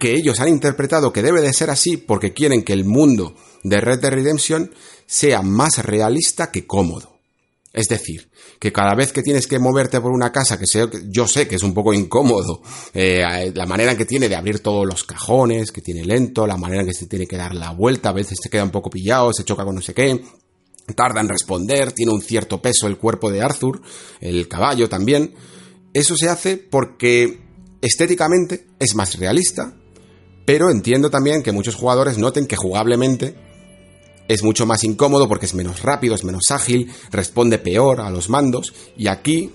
que 0.00 0.14
ellos 0.14 0.40
han 0.40 0.48
interpretado 0.48 1.12
que 1.12 1.22
debe 1.22 1.42
de 1.42 1.52
ser 1.52 1.70
así 1.70 1.96
porque 1.96 2.32
quieren 2.32 2.64
que 2.64 2.72
el 2.72 2.84
mundo 2.84 3.36
de 3.62 3.80
Red 3.80 4.00
Dead 4.00 4.10
Redemption 4.10 4.74
sea 5.06 5.42
más 5.42 5.78
realista 5.84 6.50
que 6.50 6.66
cómodo. 6.66 7.20
Es 7.72 7.86
decir, 7.86 8.28
que 8.58 8.72
cada 8.72 8.96
vez 8.96 9.12
que 9.12 9.22
tienes 9.22 9.46
que 9.46 9.60
moverte 9.60 10.00
por 10.00 10.10
una 10.10 10.32
casa, 10.32 10.58
que 10.58 10.64
yo 11.08 11.28
sé 11.28 11.46
que 11.46 11.54
es 11.54 11.62
un 11.62 11.72
poco 11.72 11.94
incómodo, 11.94 12.62
eh, 12.92 13.52
la 13.54 13.66
manera 13.66 13.96
que 13.96 14.04
tiene 14.04 14.28
de 14.28 14.34
abrir 14.34 14.58
todos 14.58 14.84
los 14.84 15.04
cajones, 15.04 15.70
que 15.70 15.80
tiene 15.80 16.04
lento, 16.04 16.48
la 16.48 16.56
manera 16.56 16.84
que 16.84 16.92
se 16.92 17.06
tiene 17.06 17.28
que 17.28 17.36
dar 17.36 17.54
la 17.54 17.70
vuelta, 17.70 18.08
a 18.08 18.12
veces 18.12 18.38
se 18.42 18.50
queda 18.50 18.64
un 18.64 18.72
poco 18.72 18.90
pillado, 18.90 19.32
se 19.32 19.44
choca 19.44 19.64
con 19.64 19.76
no 19.76 19.80
sé 19.80 19.94
qué, 19.94 20.20
tarda 20.96 21.20
en 21.20 21.28
responder, 21.28 21.92
tiene 21.92 22.12
un 22.12 22.22
cierto 22.22 22.60
peso 22.60 22.88
el 22.88 22.98
cuerpo 22.98 23.30
de 23.30 23.40
Arthur, 23.40 23.82
el 24.20 24.48
caballo 24.48 24.88
también. 24.88 25.34
Eso 25.94 26.16
se 26.16 26.28
hace 26.28 26.56
porque 26.56 27.40
estéticamente 27.80 28.66
es 28.80 28.96
más 28.96 29.16
realista, 29.16 29.76
pero 30.50 30.68
entiendo 30.68 31.10
también 31.10 31.44
que 31.44 31.52
muchos 31.52 31.76
jugadores 31.76 32.18
noten 32.18 32.48
que 32.48 32.56
jugablemente 32.56 33.36
es 34.26 34.42
mucho 34.42 34.66
más 34.66 34.82
incómodo 34.82 35.28
porque 35.28 35.46
es 35.46 35.54
menos 35.54 35.80
rápido, 35.80 36.16
es 36.16 36.24
menos 36.24 36.50
ágil, 36.50 36.92
responde 37.12 37.58
peor 37.58 38.00
a 38.00 38.10
los 38.10 38.28
mandos 38.28 38.74
y 38.96 39.06
aquí 39.06 39.52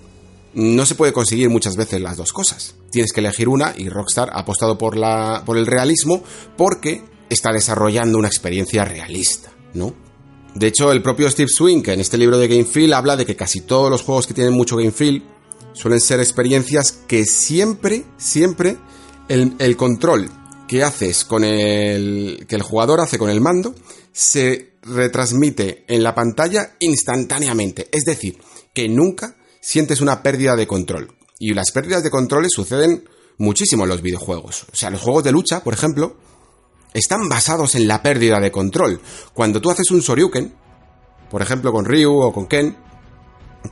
no 0.54 0.86
se 0.86 0.96
puede 0.96 1.12
conseguir 1.12 1.50
muchas 1.50 1.76
veces 1.76 2.00
las 2.00 2.16
dos 2.16 2.32
cosas. 2.32 2.76
Tienes 2.91 3.12
que 3.12 3.20
elegir 3.20 3.50
una 3.50 3.74
y 3.78 3.89
Rockstar 3.89 4.30
ha 4.30 4.39
apostado 4.39 4.78
por, 4.78 4.96
la, 4.96 5.43
por 5.46 5.58
el 5.58 5.66
realismo 5.66 6.24
porque 6.56 7.04
está 7.30 7.52
desarrollando 7.52 8.18
una 8.18 8.30
experiencia 8.30 8.86
realista, 8.86 9.52
¿no? 9.74 9.93
De 10.54 10.68
hecho, 10.68 10.93
el 10.93 11.02
propio 11.02 11.30
Steve 11.30 11.50
Swing, 11.50 11.84
en 11.88 12.00
este 12.00 12.18
libro 12.18 12.38
de 12.38 12.48
Game 12.48 12.64
Feel, 12.64 12.93
habla 12.93 13.18
de 13.18 13.26
que 13.26 13.36
casi 13.36 13.60
todos 13.60 13.91
los 13.91 14.02
juegos 14.02 14.28
que 14.28 14.34
tienen 14.34 14.54
mucho 14.54 14.78
Game 14.78 14.91
Feel 14.91 15.26
suelen 15.74 16.00
ser 16.00 16.22
experiencias 16.22 16.93
que 16.93 17.26
siempre, 17.26 18.06
siempre 18.16 18.78
el, 19.28 19.56
el 19.60 19.76
control 19.76 20.32
que 20.68 20.84
haces 20.84 21.26
con 21.26 21.43
el 21.43 22.45
que 22.47 22.55
el 22.55 22.61
jugador 22.61 22.99
hace 22.99 23.18
con 23.18 23.30
el 23.30 23.41
mando 23.41 23.76
se 24.11 24.74
retransmite 24.82 25.86
en 25.88 26.03
la 26.03 26.16
pantalla 26.16 26.76
instantáneamente, 26.80 27.89
es 27.91 28.05
decir, 28.05 28.39
que 28.74 28.88
nunca 28.88 29.36
sientes 29.61 30.01
una 30.01 30.22
pérdida 30.22 30.55
de 30.55 30.68
control. 30.68 31.16
Y 31.39 31.53
las 31.53 31.72
pérdidas 31.72 32.03
de 32.03 32.09
control 32.09 32.45
suceden 32.49 33.03
muchísimo 33.38 33.84
en 33.84 33.89
los 33.89 34.01
videojuegos. 34.01 34.66
O 34.72 34.76
sea, 34.76 34.89
los 34.89 35.01
juegos 35.01 35.24
de 35.24 35.32
lucha, 35.32 35.63
por 35.63 35.74
ejemplo, 35.74 36.16
están 36.93 37.28
basados 37.28 37.76
en 37.76 37.88
la 37.88 38.01
pérdida 38.01 38.39
de 38.39 38.51
control. 38.51 39.01
Cuando 39.34 39.59
tú 39.59 39.70
haces 39.70 39.91
un 39.91 40.01
Soryuken, 40.01 40.55
por 41.30 41.41
ejemplo 41.41 41.72
con 41.72 41.86
Ryu 41.86 42.13
o 42.13 42.32
con 42.32 42.47
Ken, 42.47 42.78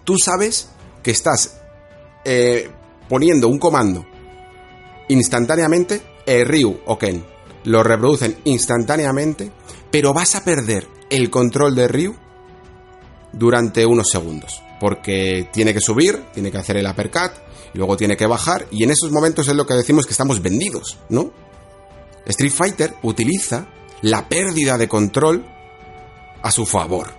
tú 0.03 0.17
sabes 0.17 0.69
que 1.01 1.11
estás 1.11 1.61
eh, 2.25 2.69
poniendo 3.07 3.47
un 3.47 3.59
comando 3.59 4.05
instantáneamente, 5.07 6.01
Ryu 6.25 6.81
o 6.85 6.97
Ken 6.97 7.23
lo 7.65 7.83
reproducen 7.83 8.37
instantáneamente, 8.43 9.51
pero 9.91 10.13
vas 10.13 10.35
a 10.35 10.43
perder 10.43 10.87
el 11.09 11.29
control 11.29 11.75
de 11.75 11.87
Ryu 11.87 12.15
durante 13.31 13.85
unos 13.85 14.09
segundos. 14.09 14.61
Porque 14.79 15.49
tiene 15.53 15.73
que 15.73 15.79
subir, 15.79 16.25
tiene 16.33 16.51
que 16.51 16.57
hacer 16.57 16.77
el 16.77 16.87
uppercut, 16.87 17.31
y 17.73 17.77
luego 17.77 17.95
tiene 17.95 18.17
que 18.17 18.25
bajar, 18.25 18.67
y 18.71 18.83
en 18.83 18.91
esos 18.91 19.11
momentos 19.11 19.47
es 19.47 19.55
lo 19.55 19.65
que 19.65 19.75
decimos 19.75 20.05
que 20.05 20.11
estamos 20.11 20.41
vendidos, 20.41 20.97
¿no? 21.09 21.31
Street 22.25 22.51
Fighter 22.51 22.93
utiliza 23.01 23.67
la 24.01 24.27
pérdida 24.27 24.77
de 24.77 24.87
control 24.87 25.45
a 26.41 26.51
su 26.51 26.65
favor 26.65 27.11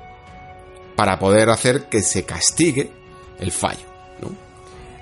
para 0.96 1.18
poder 1.18 1.50
hacer 1.50 1.88
que 1.88 2.02
se 2.02 2.24
castigue 2.24 2.92
el 3.38 3.50
fallo. 3.50 3.93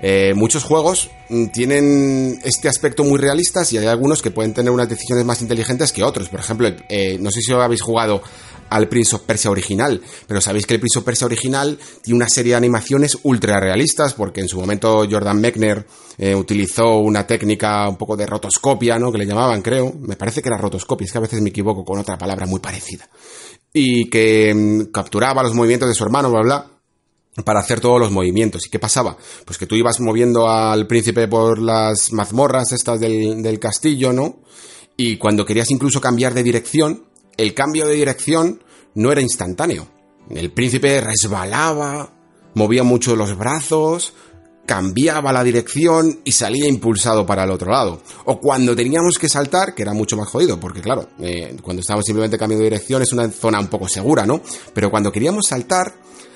Eh, 0.05 0.33
muchos 0.35 0.65
juegos 0.65 1.09
mm, 1.29 1.45
tienen 1.53 2.37
este 2.43 2.67
aspecto 2.67 3.05
muy 3.05 3.17
realistas 3.17 3.71
y 3.71 3.77
hay 3.77 3.85
algunos 3.85 4.21
que 4.21 4.31
pueden 4.31 4.53
tener 4.53 4.69
unas 4.69 4.89
decisiones 4.89 5.23
más 5.23 5.41
inteligentes 5.41 5.93
que 5.93 6.03
otros. 6.03 6.27
Por 6.27 6.41
ejemplo, 6.41 6.67
eh, 6.89 7.17
no 7.21 7.31
sé 7.31 7.39
si 7.39 7.53
habéis 7.53 7.81
jugado 7.81 8.21
al 8.69 8.89
Prince 8.89 9.15
of 9.15 9.21
Persia 9.21 9.49
original, 9.49 10.01
pero 10.27 10.41
sabéis 10.41 10.65
que 10.65 10.73
el 10.73 10.81
Prince 10.81 10.99
of 10.99 11.05
Persia 11.05 11.25
original 11.25 11.79
tiene 12.01 12.17
una 12.17 12.27
serie 12.27 12.51
de 12.51 12.57
animaciones 12.57 13.17
ultra 13.23 13.61
realistas 13.61 14.13
porque 14.13 14.41
en 14.41 14.49
su 14.49 14.59
momento 14.59 15.07
Jordan 15.09 15.39
Mechner 15.39 15.87
eh, 16.17 16.35
utilizó 16.35 16.97
una 16.97 17.25
técnica 17.25 17.87
un 17.87 17.95
poco 17.95 18.17
de 18.17 18.25
rotoscopia, 18.25 18.99
¿no? 18.99 19.09
Que 19.09 19.19
le 19.19 19.25
llamaban, 19.25 19.61
creo. 19.61 19.93
Me 20.01 20.17
parece 20.17 20.41
que 20.41 20.49
era 20.49 20.57
rotoscopia, 20.57 21.05
es 21.05 21.13
que 21.13 21.17
a 21.17 21.21
veces 21.21 21.39
me 21.39 21.51
equivoco 21.51 21.85
con 21.85 21.99
otra 21.99 22.17
palabra 22.17 22.45
muy 22.45 22.59
parecida. 22.59 23.07
Y 23.71 24.09
que 24.09 24.53
mm, 24.53 24.91
capturaba 24.91 25.43
los 25.43 25.53
movimientos 25.53 25.87
de 25.87 25.95
su 25.95 26.03
hermano, 26.03 26.29
bla, 26.29 26.41
bla 26.41 26.72
para 27.43 27.59
hacer 27.59 27.79
todos 27.79 27.99
los 27.99 28.11
movimientos. 28.11 28.65
¿Y 28.65 28.69
qué 28.69 28.79
pasaba? 28.79 29.17
Pues 29.45 29.57
que 29.57 29.65
tú 29.65 29.75
ibas 29.75 29.99
moviendo 29.99 30.49
al 30.49 30.87
príncipe 30.87 31.27
por 31.27 31.59
las 31.59 32.11
mazmorras 32.13 32.71
estas 32.71 32.99
del, 32.99 33.41
del 33.41 33.59
castillo, 33.59 34.13
¿no? 34.13 34.39
Y 34.95 35.17
cuando 35.17 35.45
querías 35.45 35.71
incluso 35.71 35.99
cambiar 35.99 36.33
de 36.33 36.43
dirección, 36.43 37.05
el 37.37 37.53
cambio 37.53 37.87
de 37.87 37.95
dirección 37.95 38.63
no 38.95 39.11
era 39.11 39.21
instantáneo. 39.21 39.87
El 40.29 40.51
príncipe 40.51 41.01
resbalaba, 41.01 42.13
movía 42.53 42.83
mucho 42.83 43.15
los 43.15 43.35
brazos, 43.37 44.13
cambiaba 44.65 45.33
la 45.33 45.43
dirección 45.43 46.21
y 46.23 46.31
salía 46.31 46.67
impulsado 46.67 47.25
para 47.25 47.43
el 47.43 47.51
otro 47.51 47.71
lado. 47.71 48.01
O 48.25 48.39
cuando 48.39 48.75
teníamos 48.75 49.17
que 49.17 49.27
saltar, 49.27 49.75
que 49.75 49.81
era 49.81 49.93
mucho 49.93 50.15
más 50.15 50.29
jodido, 50.29 50.59
porque 50.59 50.81
claro, 50.81 51.09
eh, 51.19 51.57
cuando 51.61 51.81
estábamos 51.81 52.05
simplemente 52.05 52.37
cambiando 52.37 52.63
de 52.63 52.69
dirección 52.69 53.01
es 53.01 53.11
una 53.11 53.29
zona 53.29 53.59
un 53.59 53.67
poco 53.67 53.87
segura, 53.87 54.25
¿no? 54.25 54.41
Pero 54.73 54.89
cuando 54.89 55.11
queríamos 55.11 55.47
saltar, 55.47 55.93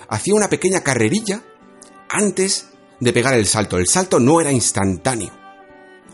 hacía 0.09 0.35
una 0.35 0.49
pequeña 0.49 0.81
carrerilla 0.81 1.43
antes 2.09 2.67
de 2.99 3.13
pegar 3.13 3.33
el 3.33 3.45
salto. 3.45 3.77
El 3.77 3.87
salto 3.87 4.19
no 4.19 4.41
era 4.41 4.51
instantáneo. 4.51 5.31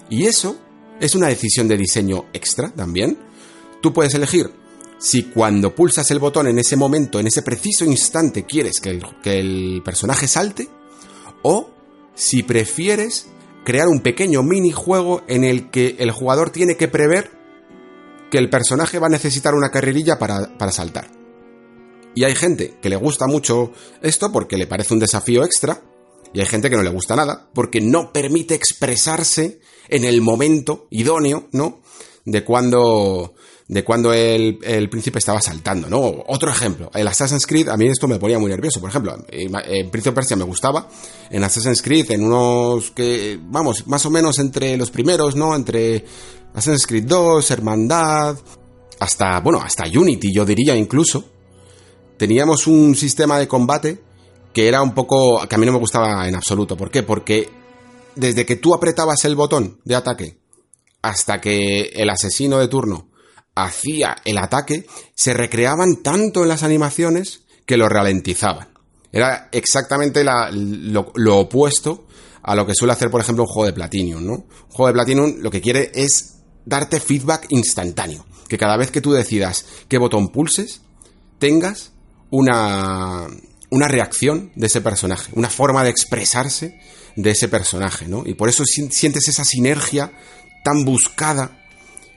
Y 0.09 0.25
eso 0.25 0.57
es 0.99 1.15
una 1.15 1.27
decisión 1.27 1.67
de 1.67 1.77
diseño 1.77 2.25
extra 2.33 2.71
también. 2.71 3.17
Tú 3.81 3.93
puedes 3.93 4.13
elegir 4.13 4.51
si 4.99 5.23
cuando 5.23 5.75
pulsas 5.75 6.09
el 6.11 6.19
botón 6.19 6.47
en 6.47 6.59
ese 6.59 6.77
momento, 6.77 7.19
en 7.19 7.27
ese 7.27 7.41
preciso 7.41 7.83
instante, 7.83 8.45
quieres 8.45 8.79
que 8.79 8.89
el, 8.89 9.05
que 9.21 9.39
el 9.39 9.81
personaje 9.83 10.29
salte, 10.29 10.69
o 11.41 11.71
si 12.15 12.43
prefieres 12.43 13.27
crear 13.65 13.89
un 13.89 13.99
pequeño 13.99 14.43
minijuego 14.43 15.23
en 15.27 15.43
el 15.43 15.69
que 15.69 15.97
el 15.99 16.11
jugador 16.11 16.51
tiene 16.51 16.77
que 16.77 16.87
prever 16.87 17.31
que 18.31 18.37
el 18.37 18.49
personaje 18.49 18.97
va 18.97 19.07
a 19.07 19.09
necesitar 19.09 19.53
una 19.55 19.71
carrerilla 19.71 20.17
para, 20.17 20.57
para 20.57 20.71
saltar. 20.71 21.22
Y 22.15 22.23
hay 22.23 22.35
gente 22.35 22.75
que 22.81 22.89
le 22.89 22.95
gusta 22.95 23.27
mucho 23.27 23.71
esto 24.01 24.31
porque 24.31 24.57
le 24.57 24.67
parece 24.67 24.93
un 24.93 24.99
desafío 24.99 25.43
extra, 25.43 25.81
y 26.33 26.39
hay 26.39 26.47
gente 26.47 26.69
que 26.69 26.75
no 26.75 26.83
le 26.83 26.89
gusta 26.89 27.15
nada 27.15 27.47
porque 27.53 27.79
no 27.79 28.11
permite 28.11 28.55
expresarse 28.55 29.59
en 29.87 30.03
el 30.03 30.21
momento 30.21 30.87
idóneo, 30.89 31.47
¿no? 31.51 31.81
De 32.25 32.43
cuando, 32.43 33.35
de 33.67 33.83
cuando 33.83 34.13
el, 34.13 34.57
el, 34.63 34.89
príncipe 34.89 35.19
estaba 35.19 35.41
saltando, 35.41 35.89
¿no? 35.89 36.23
Otro 36.27 36.49
ejemplo, 36.49 36.89
el 36.93 37.07
Assassin's 37.07 37.45
Creed, 37.45 37.69
a 37.69 37.77
mí 37.77 37.87
esto 37.87 38.07
me 38.07 38.17
ponía 38.17 38.39
muy 38.39 38.49
nervioso, 38.49 38.79
por 38.79 38.89
ejemplo, 38.89 39.15
en 39.27 39.89
Príncipe 39.91 40.11
de 40.11 40.15
Persia 40.15 40.35
me 40.37 40.45
gustaba, 40.45 40.87
en 41.29 41.43
Assassin's 41.43 41.81
Creed, 41.81 42.11
en 42.11 42.23
unos 42.23 42.91
que, 42.91 43.37
vamos, 43.41 43.85
más 43.87 44.05
o 44.05 44.09
menos 44.09 44.39
entre 44.39 44.77
los 44.77 44.89
primeros, 44.89 45.35
¿no? 45.35 45.53
Entre 45.55 46.05
Assassin's 46.53 46.87
Creed 46.87 47.05
2, 47.05 47.51
Hermandad, 47.51 48.37
hasta, 48.99 49.41
bueno, 49.41 49.61
hasta 49.61 49.83
Unity, 49.85 50.33
yo 50.33 50.45
diría 50.45 50.75
incluso, 50.75 51.32
teníamos 52.17 52.67
un 52.67 52.95
sistema 52.95 53.39
de 53.39 53.47
combate 53.47 54.01
que 54.53 54.67
era 54.67 54.81
un 54.81 54.93
poco, 54.93 55.45
que 55.47 55.55
a 55.55 55.57
mí 55.57 55.65
no 55.65 55.71
me 55.71 55.79
gustaba 55.79 56.27
en 56.27 56.35
absoluto. 56.35 56.77
¿Por 56.77 56.91
qué? 56.91 57.03
Porque 57.03 57.49
desde 58.15 58.45
que 58.45 58.55
tú 58.55 58.73
apretabas 58.73 59.25
el 59.25 59.35
botón 59.35 59.79
de 59.83 59.95
ataque 59.95 60.37
hasta 61.01 61.41
que 61.41 61.91
el 61.95 62.09
asesino 62.09 62.59
de 62.59 62.67
turno 62.67 63.09
hacía 63.55 64.15
el 64.25 64.37
ataque, 64.37 64.87
se 65.15 65.33
recreaban 65.33 66.01
tanto 66.01 66.43
en 66.43 66.49
las 66.49 66.63
animaciones 66.63 67.41
que 67.65 67.77
lo 67.77 67.89
ralentizaban. 67.89 68.69
Era 69.11 69.49
exactamente 69.51 70.23
lo, 70.23 71.11
lo, 71.13 71.37
opuesto 71.37 72.07
a 72.41 72.55
lo 72.55 72.65
que 72.65 72.73
suele 72.73 72.93
hacer, 72.93 73.11
por 73.11 73.21
ejemplo, 73.21 73.43
un 73.43 73.49
juego 73.49 73.67
de 73.67 73.73
Platinum, 73.73 74.25
¿no? 74.25 74.33
Un 74.33 74.69
juego 74.69 74.87
de 74.87 74.93
Platinum 74.93 75.35
lo 75.39 75.51
que 75.51 75.61
quiere 75.61 75.91
es 75.93 76.39
darte 76.65 76.99
feedback 76.99 77.45
instantáneo. 77.49 78.25
Que 78.47 78.57
cada 78.57 78.75
vez 78.75 78.91
que 78.91 79.01
tú 79.01 79.13
decidas 79.13 79.65
qué 79.87 79.97
botón 79.97 80.29
pulses, 80.29 80.81
tengas 81.37 81.92
una, 82.33 83.27
una 83.69 83.87
reacción 83.87 84.51
de 84.55 84.65
ese 84.65 84.81
personaje, 84.81 85.31
una 85.35 85.51
forma 85.51 85.83
de 85.83 85.91
expresarse 85.91 86.79
de 87.15 87.29
ese 87.29 87.47
personaje, 87.47 88.07
¿no? 88.07 88.23
Y 88.25 88.33
por 88.33 88.49
eso 88.49 88.63
sientes 88.65 89.27
esa 89.27 89.45
sinergia 89.45 90.11
tan 90.63 90.83
buscada 90.83 91.63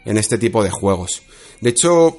en 0.07 0.17
este 0.17 0.39
tipo 0.39 0.65
de 0.65 0.71
juegos. 0.71 1.21
De 1.61 1.69
hecho, 1.69 2.19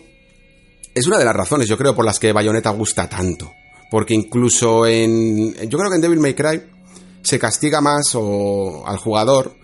es 0.93 1.07
una 1.07 1.17
de 1.17 1.25
las 1.25 1.35
razones, 1.35 1.67
yo 1.67 1.75
creo, 1.75 1.95
por 1.95 2.05
las 2.05 2.19
que 2.19 2.31
Bayonetta 2.33 2.69
gusta 2.69 3.09
tanto. 3.09 3.51
Porque 3.89 4.13
incluso 4.13 4.85
en. 4.85 5.55
Yo 5.67 5.79
creo 5.79 5.89
que 5.89 5.95
en 5.95 6.01
Devil 6.01 6.19
May 6.19 6.35
Cry 6.35 6.61
se 7.23 7.39
castiga 7.39 7.81
más 7.81 8.11
o, 8.13 8.83
al 8.85 8.97
jugador 8.97 9.56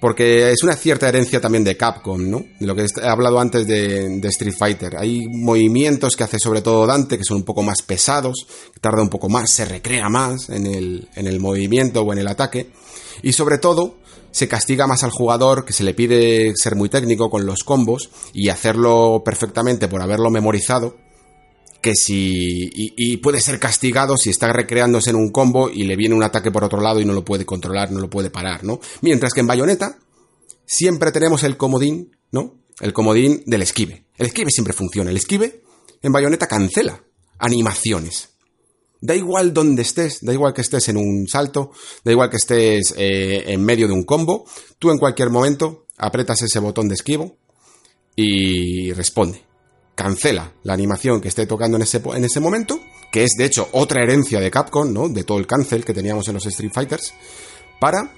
porque 0.00 0.52
es 0.52 0.62
una 0.62 0.76
cierta 0.76 1.08
herencia 1.08 1.40
también 1.40 1.64
de 1.64 1.76
Capcom, 1.76 2.30
¿no? 2.30 2.44
De 2.58 2.66
lo 2.66 2.74
que 2.74 2.82
he 2.84 3.08
hablado 3.08 3.40
antes 3.40 3.66
de, 3.66 4.20
Street 4.28 4.54
Fighter. 4.56 4.96
Hay 4.96 5.26
movimientos 5.28 6.16
que 6.16 6.24
hace 6.24 6.38
sobre 6.38 6.62
todo 6.62 6.86
Dante 6.86 7.18
que 7.18 7.24
son 7.24 7.38
un 7.38 7.44
poco 7.44 7.62
más 7.62 7.82
pesados, 7.82 8.46
tarda 8.80 9.02
un 9.02 9.08
poco 9.08 9.28
más, 9.28 9.50
se 9.50 9.64
recrea 9.64 10.08
más 10.08 10.50
en 10.50 10.66
el, 10.66 11.08
en 11.14 11.26
el 11.26 11.40
movimiento 11.40 12.02
o 12.02 12.12
en 12.12 12.18
el 12.18 12.28
ataque. 12.28 12.70
Y 13.22 13.32
sobre 13.32 13.58
todo, 13.58 13.96
se 14.30 14.46
castiga 14.46 14.86
más 14.86 15.02
al 15.02 15.10
jugador 15.10 15.64
que 15.64 15.72
se 15.72 15.82
le 15.84 15.94
pide 15.94 16.52
ser 16.54 16.76
muy 16.76 16.88
técnico 16.88 17.30
con 17.30 17.46
los 17.46 17.64
combos 17.64 18.10
y 18.32 18.50
hacerlo 18.50 19.22
perfectamente 19.24 19.88
por 19.88 20.00
haberlo 20.00 20.30
memorizado 20.30 21.07
que 21.80 21.94
si. 21.94 22.70
Y, 22.74 23.16
puede 23.18 23.40
ser 23.40 23.58
castigado 23.58 24.16
si 24.16 24.30
está 24.30 24.52
recreándose 24.52 25.10
en 25.10 25.16
un 25.16 25.30
combo 25.30 25.70
y 25.70 25.84
le 25.84 25.96
viene 25.96 26.14
un 26.14 26.22
ataque 26.22 26.50
por 26.50 26.64
otro 26.64 26.80
lado 26.80 27.00
y 27.00 27.04
no 27.04 27.12
lo 27.12 27.24
puede 27.24 27.46
controlar, 27.46 27.90
no 27.90 28.00
lo 28.00 28.10
puede 28.10 28.30
parar, 28.30 28.64
¿no? 28.64 28.80
Mientras 29.00 29.32
que 29.32 29.40
en 29.40 29.46
Bayonetta 29.46 29.98
siempre 30.66 31.12
tenemos 31.12 31.44
el 31.44 31.56
comodín, 31.56 32.16
¿no? 32.30 32.56
El 32.80 32.92
comodín 32.92 33.42
del 33.46 33.62
esquive. 33.62 34.06
El 34.16 34.26
esquive 34.26 34.50
siempre 34.50 34.72
funciona. 34.72 35.10
El 35.10 35.16
esquive 35.16 35.62
en 36.02 36.12
Bayonetta 36.12 36.46
cancela 36.46 37.02
animaciones. 37.38 38.30
Da 39.00 39.14
igual 39.14 39.54
donde 39.54 39.82
estés, 39.82 40.18
da 40.22 40.32
igual 40.32 40.52
que 40.52 40.60
estés 40.60 40.88
en 40.88 40.96
un 40.96 41.28
salto, 41.28 41.70
da 42.04 42.10
igual 42.10 42.30
que 42.30 42.36
estés 42.36 42.94
eh, 42.96 43.44
en 43.46 43.64
medio 43.64 43.86
de 43.86 43.92
un 43.92 44.02
combo, 44.02 44.44
tú 44.80 44.90
en 44.90 44.98
cualquier 44.98 45.30
momento 45.30 45.86
apretas 45.96 46.42
ese 46.42 46.58
botón 46.58 46.88
de 46.88 46.94
esquivo 46.94 47.36
y 48.16 48.92
responde 48.92 49.47
cancela 49.98 50.52
la 50.62 50.74
animación 50.74 51.20
que 51.20 51.26
esté 51.26 51.44
tocando 51.44 51.76
en 51.76 51.82
ese, 51.82 52.00
en 52.14 52.24
ese 52.24 52.38
momento, 52.38 52.78
que 53.10 53.24
es 53.24 53.32
de 53.36 53.44
hecho 53.44 53.68
otra 53.72 54.04
herencia 54.04 54.38
de 54.38 54.48
Capcom, 54.48 54.92
¿no? 54.92 55.08
De 55.08 55.24
todo 55.24 55.38
el 55.38 55.46
cancel 55.48 55.84
que 55.84 55.92
teníamos 55.92 56.28
en 56.28 56.34
los 56.34 56.46
Street 56.46 56.70
Fighters, 56.72 57.14
para 57.80 58.12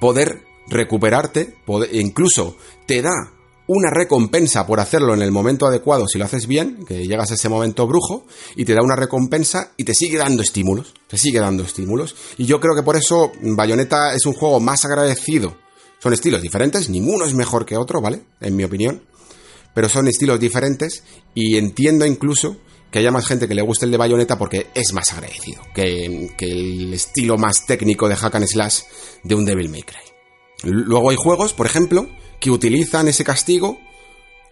poder 0.00 0.40
recuperarte, 0.68 1.54
e 1.92 2.00
incluso 2.00 2.56
te 2.86 3.02
da 3.02 3.12
una 3.66 3.90
recompensa 3.90 4.66
por 4.66 4.80
hacerlo 4.80 5.12
en 5.12 5.20
el 5.20 5.32
momento 5.32 5.66
adecuado 5.66 6.06
si 6.08 6.18
lo 6.18 6.24
haces 6.24 6.46
bien, 6.46 6.86
que 6.86 7.06
llegas 7.06 7.30
a 7.30 7.34
ese 7.34 7.50
momento 7.50 7.86
brujo, 7.86 8.24
y 8.54 8.64
te 8.64 8.72
da 8.72 8.80
una 8.82 8.96
recompensa 8.96 9.72
y 9.76 9.84
te 9.84 9.92
sigue 9.92 10.16
dando 10.16 10.42
estímulos, 10.42 10.94
te 11.08 11.18
sigue 11.18 11.40
dando 11.40 11.62
estímulos. 11.62 12.16
Y 12.38 12.46
yo 12.46 12.58
creo 12.58 12.74
que 12.74 12.82
por 12.82 12.96
eso 12.96 13.32
Bayonetta 13.42 14.14
es 14.14 14.24
un 14.24 14.32
juego 14.32 14.60
más 14.60 14.86
agradecido. 14.86 15.58
Son 15.98 16.14
estilos 16.14 16.40
diferentes, 16.40 16.88
ninguno 16.88 17.26
es 17.26 17.34
mejor 17.34 17.66
que 17.66 17.76
otro, 17.76 18.00
¿vale? 18.00 18.22
En 18.40 18.56
mi 18.56 18.64
opinión 18.64 19.02
pero 19.76 19.90
son 19.90 20.08
estilos 20.08 20.40
diferentes 20.40 21.04
y 21.34 21.58
entiendo 21.58 22.06
incluso 22.06 22.56
que 22.90 22.98
haya 22.98 23.10
más 23.10 23.26
gente 23.26 23.46
que 23.46 23.54
le 23.54 23.60
guste 23.60 23.84
el 23.84 23.90
de 23.90 23.98
Bayonetta 23.98 24.38
porque 24.38 24.68
es 24.74 24.94
más 24.94 25.12
agradecido 25.12 25.60
que, 25.74 26.30
el 26.38 26.94
estilo 26.94 27.36
más 27.36 27.66
técnico 27.66 28.08
de 28.08 28.16
Hack 28.16 28.36
and 28.36 28.46
Slash 28.46 28.78
de 29.22 29.34
un 29.34 29.44
Devil 29.44 29.68
May 29.68 29.82
Cry. 29.82 30.00
Luego 30.62 31.10
hay 31.10 31.16
juegos, 31.16 31.52
por 31.52 31.66
ejemplo, 31.66 32.08
que 32.40 32.50
utilizan 32.50 33.06
ese 33.08 33.22
castigo 33.22 33.78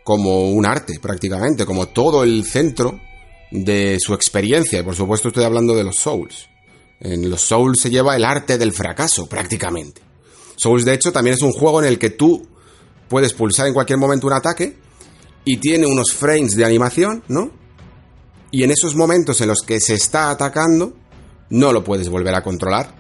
como 0.03 0.51
un 0.51 0.67
arte, 0.67 0.99
prácticamente, 1.01 1.65
como 1.65 1.89
todo 1.89 2.23
el 2.23 2.45
centro 2.45 3.01
de 3.51 3.97
su 4.01 4.13
experiencia. 4.13 4.81
Y 4.81 4.83
por 4.83 4.95
supuesto 4.95 5.29
estoy 5.29 5.45
hablando 5.45 5.75
de 5.75 5.85
los 5.85 5.97
Souls. 5.97 6.51
En 7.01 7.31
los 7.31 7.41
Souls 7.41 7.81
se 7.81 7.89
lleva 7.89 8.15
el 8.15 8.27
arte 8.27 8.59
del 8.59 8.75
fracaso, 8.75 9.27
prácticamente. 9.27 10.03
Souls, 10.57 10.85
de 10.85 10.93
hecho, 10.93 11.13
también 11.13 11.33
es 11.33 11.43
un 11.43 11.53
juego 11.53 11.81
en 11.81 11.89
el 11.89 11.99
que 11.99 12.11
tú 12.11 12.47
puedes 13.09 13.33
pulsar 13.33 13.69
en 13.69 13.73
cualquier 13.73 13.99
momento 13.99 14.27
un 14.27 14.35
ataque 14.35 14.84
y 15.45 15.59
tiene 15.59 15.87
unos 15.87 16.13
frames 16.13 16.57
de 16.57 16.65
animación, 16.65 17.23
¿no? 17.29 17.51
Y 18.51 18.63
en 18.63 18.71
esos 18.71 18.95
momentos 18.95 19.41
en 19.41 19.49
los 19.49 19.61
que 19.61 19.81
se 19.81 19.95
está 19.95 20.31
atacando, 20.31 20.95
no 21.51 21.73
lo 21.73 21.85
puedes 21.85 22.09
volver 22.09 22.35
a 22.35 22.43
controlar. 22.43 22.95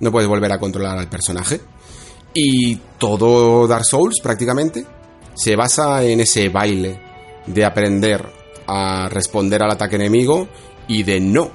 No 0.00 0.12
puedes 0.12 0.28
volver 0.28 0.52
a 0.52 0.58
controlar 0.58 0.98
al 0.98 1.08
personaje. 1.08 1.60
Y 2.34 2.76
todo 2.98 3.66
Dark 3.66 3.84
Souls, 3.84 4.20
prácticamente, 4.22 4.86
se 5.34 5.56
basa 5.56 6.04
en 6.04 6.20
ese 6.20 6.48
baile 6.48 7.00
de 7.46 7.64
aprender 7.64 8.24
a 8.66 9.08
responder 9.08 9.62
al 9.62 9.72
ataque 9.72 9.96
enemigo 9.96 10.48
y 10.88 11.02
de 11.02 11.20
no 11.20 11.50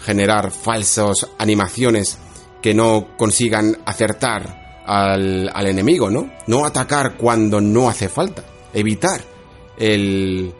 generar 0.00 0.50
falsas 0.50 1.26
animaciones 1.38 2.18
que 2.62 2.74
no 2.74 3.16
consigan 3.16 3.78
acertar 3.84 4.84
al, 4.86 5.50
al 5.52 5.66
enemigo, 5.66 6.10
¿no? 6.10 6.30
No 6.46 6.64
atacar 6.64 7.16
cuando 7.16 7.60
no 7.60 7.88
hace 7.88 8.08
falta. 8.08 8.44
Evitar 8.72 9.35
el 9.78 10.52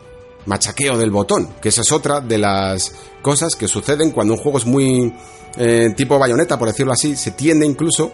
machaqueo 0.47 0.97
del 0.97 1.11
botón, 1.11 1.55
que 1.61 1.69
esa 1.69 1.83
es 1.83 1.93
otra 1.93 2.21
de 2.21 2.39
las 2.39 2.93
cosas 3.23 3.57
que 3.57 3.69
suceden 3.69 4.13
cuando 4.13 4.35
un 4.35 4.41
juego 4.41 4.59
es 4.59 4.67
muy 4.67 5.13
eh, 5.57 5.93
tipo 5.97 6.19
bayoneta, 6.19 6.59
por 6.59 6.69
decirlo 6.69 6.93
así, 6.93 7.17
se 7.17 7.33
tiende 7.33 7.67
incluso 7.67 8.13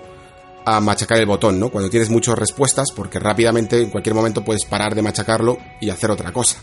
a 0.65 0.81
machacar 0.81 1.19
el 1.19 1.27
botón, 1.27 1.59
¿no? 1.59 1.71
Cuando 1.71 1.91
tienes 1.91 2.09
muchas 2.09 2.39
respuestas, 2.39 2.93
porque 2.93 3.19
rápidamente 3.19 3.81
en 3.81 3.91
cualquier 3.91 4.15
momento 4.15 4.45
puedes 4.45 4.65
parar 4.65 4.95
de 4.95 5.03
machacarlo 5.03 5.59
y 5.81 5.91
hacer 5.91 6.11
otra 6.11 6.33
cosa. 6.33 6.63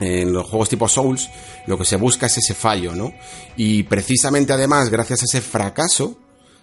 En 0.00 0.32
los 0.32 0.48
juegos 0.48 0.68
tipo 0.68 0.88
Souls, 0.88 1.30
lo 1.66 1.78
que 1.78 1.84
se 1.84 1.96
busca 1.96 2.26
es 2.26 2.38
ese 2.38 2.54
fallo, 2.54 2.94
¿no? 2.94 3.12
Y 3.56 3.84
precisamente 3.84 4.52
además, 4.52 4.88
gracias 4.88 5.22
a 5.22 5.24
ese 5.24 5.40
fracaso, 5.40 6.16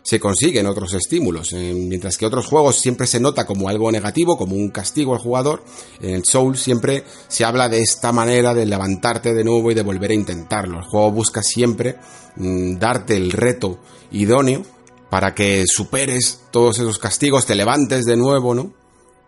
se 0.04 0.20
consiguen 0.20 0.68
otros 0.68 0.94
estímulos. 0.94 1.54
mientras 1.54 2.18
que 2.18 2.26
otros 2.26 2.48
juegos 2.48 2.80
siempre 2.80 3.08
se 3.08 3.20
nota 3.20 3.46
como 3.46 3.70
algo 3.70 3.92
negativo, 3.92 4.38
como 4.38 4.56
un 4.56 4.70
castigo 4.70 5.14
al 5.14 5.20
jugador, 5.20 5.64
en 6.00 6.16
el 6.16 6.26
Soul 6.26 6.58
siempre 6.58 7.04
se 7.28 7.46
habla 7.46 7.70
de 7.70 7.82
esta 7.82 8.12
manera 8.12 8.54
de 8.54 8.66
levantarte 8.66 9.34
de 9.34 9.44
nuevo 9.44 9.72
y 9.72 9.76
de 9.76 9.84
volver 9.84 10.12
a 10.12 10.16
intentarlo. 10.16 10.80
El 10.80 10.86
juego 10.86 11.12
busca 11.12 11.44
siempre 11.44 11.98
mm, 12.36 12.78
darte 12.78 13.16
el 13.16 13.32
reto 13.32 13.80
idóneo 14.12 14.64
para 15.10 15.36
que 15.36 15.66
superes 15.68 16.42
todos 16.52 16.80
esos 16.80 16.98
castigos, 16.98 17.46
te 17.46 17.56
levantes 17.56 18.06
de 18.06 18.16
nuevo, 18.16 18.56
¿no? 18.56 18.74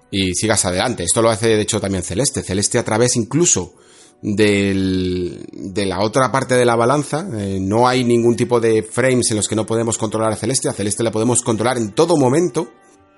Y 0.09 0.33
sigas 0.33 0.63
adelante. 0.65 1.03
Esto 1.03 1.21
lo 1.21 1.29
hace 1.29 1.49
de 1.49 1.61
hecho 1.61 1.81
también 1.81 2.03
Celeste. 2.03 2.43
Celeste 2.43 2.77
a 2.77 2.85
través 2.85 3.15
incluso 3.15 3.73
del, 4.23 5.45
de 5.51 5.85
la 5.85 5.99
otra 5.99 6.31
parte 6.31 6.55
de 6.55 6.65
la 6.65 6.75
balanza. 6.75 7.27
Eh, 7.33 7.59
no 7.61 7.87
hay 7.87 8.05
ningún 8.05 8.35
tipo 8.35 8.59
de 8.59 8.81
frames 8.81 9.29
en 9.29 9.37
los 9.37 9.47
que 9.47 9.55
no 9.55 9.65
podemos 9.65 9.97
controlar 9.97 10.31
a 10.31 10.35
Celeste. 10.37 10.69
A 10.69 10.73
Celeste 10.73 11.03
la 11.03 11.11
podemos 11.11 11.41
controlar 11.41 11.77
en 11.77 11.91
todo 11.91 12.17
momento. 12.17 12.71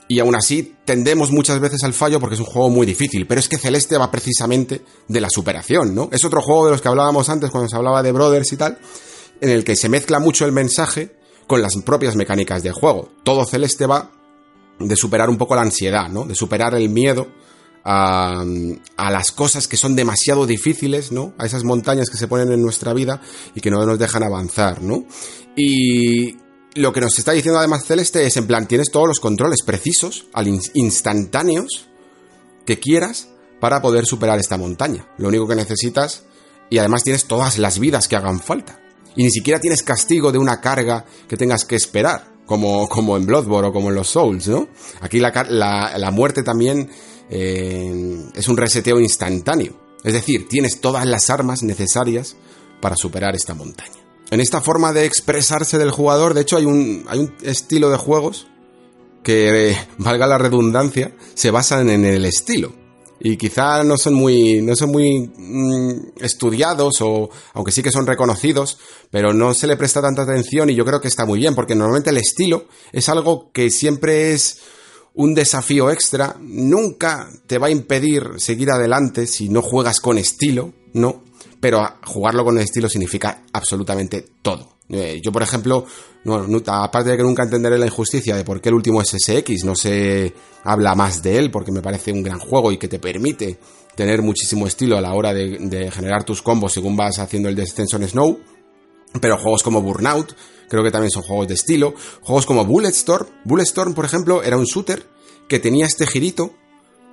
Y 0.07 0.19
aún 0.19 0.35
así 0.35 0.75
tendemos 0.83 1.31
muchas 1.31 1.59
veces 1.59 1.83
al 1.83 1.93
fallo 1.93 2.19
porque 2.19 2.35
es 2.35 2.39
un 2.39 2.47
juego 2.47 2.69
muy 2.69 2.85
difícil. 2.85 3.27
Pero 3.27 3.39
es 3.39 3.47
que 3.47 3.57
Celeste 3.57 3.97
va 3.97 4.11
precisamente 4.11 4.81
de 5.07 5.21
la 5.21 5.29
superación, 5.29 5.95
¿no? 5.95 6.09
Es 6.11 6.25
otro 6.25 6.41
juego 6.41 6.65
de 6.65 6.71
los 6.71 6.81
que 6.81 6.87
hablábamos 6.87 7.29
antes 7.29 7.51
cuando 7.51 7.69
se 7.69 7.75
hablaba 7.75 8.03
de 8.03 8.11
Brothers 8.11 8.51
y 8.53 8.57
tal. 8.57 8.79
En 9.41 9.49
el 9.49 9.63
que 9.63 9.75
se 9.75 9.89
mezcla 9.89 10.19
mucho 10.19 10.45
el 10.45 10.51
mensaje 10.51 11.15
con 11.47 11.61
las 11.61 11.75
propias 11.85 12.15
mecánicas 12.15 12.63
del 12.63 12.73
juego. 12.73 13.09
Todo 13.23 13.45
Celeste 13.45 13.85
va 13.85 14.11
de 14.79 14.95
superar 14.95 15.29
un 15.29 15.37
poco 15.37 15.55
la 15.55 15.61
ansiedad, 15.61 16.09
¿no? 16.09 16.25
De 16.25 16.35
superar 16.35 16.73
el 16.73 16.89
miedo 16.89 17.27
a, 17.86 18.43
las 18.97 19.31
cosas 19.31 19.67
que 19.67 19.77
son 19.77 19.95
demasiado 19.95 20.47
difíciles, 20.47 21.11
¿no? 21.11 21.33
A 21.38 21.45
esas 21.45 21.63
montañas 21.63 22.09
que 22.09 22.17
se 22.17 22.27
ponen 22.27 22.51
en 22.51 22.61
nuestra 22.61 22.93
vida 22.93 23.21
y 23.53 23.61
que 23.61 23.69
no 23.69 23.86
nos 23.86 23.99
dejan 23.99 24.23
avanzar, 24.23 24.81
¿no? 24.81 25.05
Y 25.55 26.36
lo 26.73 26.91
que 26.91 27.01
nos 27.01 27.17
está 27.17 27.31
diciendo 27.31 27.59
además 27.59 27.86
Celeste 27.86 28.25
es, 28.25 28.36
en 28.38 28.47
plan, 28.47 28.67
tienes 28.67 28.89
todos 28.91 29.07
los 29.07 29.19
controles 29.19 29.61
precisos, 29.63 30.25
al 30.33 30.47
instantáneos, 30.73 31.88
que 32.65 32.79
quieras 32.79 33.29
para 33.59 33.81
poder 33.81 34.05
superar 34.07 34.39
esta 34.39 34.57
montaña. 34.57 35.07
Lo 35.19 35.27
único 35.27 35.47
que 35.47 35.55
necesitas, 35.55 36.23
y 36.71 36.79
además 36.79 37.03
tienes 37.03 37.25
todas 37.25 37.59
las 37.59 37.77
vidas 37.77 38.07
que 38.07 38.15
hagan 38.15 38.39
falta. 38.39 38.81
Y 39.15 39.23
ni 39.23 39.29
siquiera 39.29 39.59
tienes 39.59 39.83
castigo 39.83 40.31
de 40.31 40.39
una 40.39 40.59
carga 40.59 41.05
que 41.29 41.38
tengas 41.38 41.65
que 41.65 41.75
esperar, 41.75 42.33
como, 42.47 42.89
como 42.89 43.15
en 43.15 43.27
Bloodborne 43.27 43.69
o 43.69 43.73
como 43.73 43.89
en 43.89 43.95
los 43.95 44.09
Souls, 44.09 44.47
¿no? 44.47 44.67
Aquí 45.01 45.19
la, 45.19 45.31
la, 45.49 45.97
la 45.97 46.11
muerte 46.11 46.41
también 46.41 46.89
eh, 47.30 48.30
es 48.34 48.47
un 48.47 48.57
reseteo 48.57 48.99
instantáneo. 48.99 49.73
Es 50.03 50.13
decir, 50.13 50.47
tienes 50.47 50.82
todas 50.82 51.05
las 51.05 51.30
armas 51.30 51.63
necesarias 51.63 52.36
para 52.82 52.95
superar 52.95 53.36
esta 53.36 53.53
montaña. 53.53 54.05
En 54.32 54.39
esta 54.39 54.61
forma 54.61 54.93
de 54.93 55.05
expresarse 55.05 55.78
del 55.78 55.91
jugador, 55.91 56.34
de 56.34 56.41
hecho, 56.41 56.57
hay 56.57 56.65
un, 56.65 57.05
hay 57.07 57.19
un 57.19 57.34
estilo 57.43 57.89
de 57.89 57.97
juegos 57.97 58.47
que, 59.23 59.76
valga 59.97 60.28
la 60.28 60.38
redundancia, 60.38 61.15
se 61.34 61.51
basan 61.51 61.89
en 61.89 62.05
el 62.05 62.26
estilo. 62.26 62.73
Y 63.19 63.38
quizá 63.38 63.84
no 63.84 63.97
son 63.97 64.13
muy, 64.13 64.61
no 64.61 64.76
son 64.76 64.91
muy 64.91 65.32
mm, 65.36 66.21
estudiados 66.21 67.01
o, 67.01 67.30
aunque 67.53 67.71
sí 67.71 67.82
que 67.82 67.91
son 67.91 68.05
reconocidos, 68.05 68.78
pero 69.09 69.34
no 69.34 69.53
se 69.53 69.67
le 69.67 69.78
presta 69.78 70.01
tanta 70.01 70.23
atención 70.23 70.69
y 70.69 70.76
yo 70.76 70.86
creo 70.86 70.99
que 70.99 71.07
está 71.07 71.26
muy 71.26 71.39
bien, 71.39 71.55
porque 71.55 71.76
normalmente 71.76 72.09
el 72.09 72.17
estilo 72.17 72.65
es 72.91 73.07
algo 73.07 73.51
que 73.51 73.69
siempre 73.69 74.34
es 74.34 74.59
un 75.16 75.34
desafío 75.34 75.89
extra 75.89 76.36
nunca 76.39 77.30
te 77.47 77.57
va 77.57 77.68
a 77.68 77.72
impedir 77.72 78.32
seguir 78.38 78.70
adelante 78.70 79.28
si 79.28 79.49
no 79.49 79.61
juegas 79.61 79.99
con 79.99 80.18
estilo, 80.18 80.74
¿no? 80.93 81.24
Pero 81.59 81.82
jugarlo 82.05 82.43
con 82.43 82.59
estilo 82.59 82.89
significa 82.89 83.43
absolutamente 83.53 84.26
todo. 84.41 84.76
Eh, 84.89 85.20
yo, 85.24 85.32
por 85.32 85.41
ejemplo, 85.41 85.86
aparte 86.68 87.11
de 87.11 87.18
que 87.18 87.24
nunca 87.24 87.43
entenderé 87.43 87.78
la 87.78 87.88
injusticia 87.88 88.36
de 88.36 88.43
por 88.43 88.61
qué 88.61 88.70
el 88.70 88.76
último 88.76 89.03
SSX 89.03 89.63
no 89.63 89.76
se 89.76 90.34
habla 90.63 90.95
más 90.95 91.24
de 91.24 91.39
él, 91.39 91.49
porque 91.49 91.72
me 91.72 91.82
parece 91.82 92.11
un 92.11 92.22
gran 92.22 92.39
juego 92.39 92.72
y 92.72 92.78
que 92.78 92.88
te 92.88 92.99
permite 92.99 93.57
tener 93.95 94.22
muchísimo 94.22 94.68
estilo 94.68 94.97
a 94.97 95.01
la 95.01 95.13
hora 95.13 95.34
de, 95.34 95.57
de 95.59 95.89
generar 95.91 96.26
tus 96.26 96.41
combos 96.41 96.74
según 96.74 96.97
vas 96.97 97.20
haciendo 97.20 97.47
el 97.49 97.55
descenso 97.55 97.97
en 97.97 98.07
Snow. 98.07 98.39
Pero 99.22 99.38
juegos 99.38 99.63
como 99.63 99.82
Burnout, 99.82 100.36
creo 100.70 100.84
que 100.84 100.91
también 100.91 101.11
son 101.11 101.24
juegos 101.24 101.47
de 101.47 101.53
estilo. 101.53 101.93
Juegos 102.22 102.45
como 102.45 102.66
Bulletstorm. 102.66 103.28
Bulletstorm, 103.43 103.93
por 103.93 104.05
ejemplo, 104.05 104.43
era 104.43 104.57
un 104.57 104.66
shooter 104.66 105.05
que 105.47 105.59
tenía 105.59 105.86
este 105.86 106.07
girito 106.07 106.53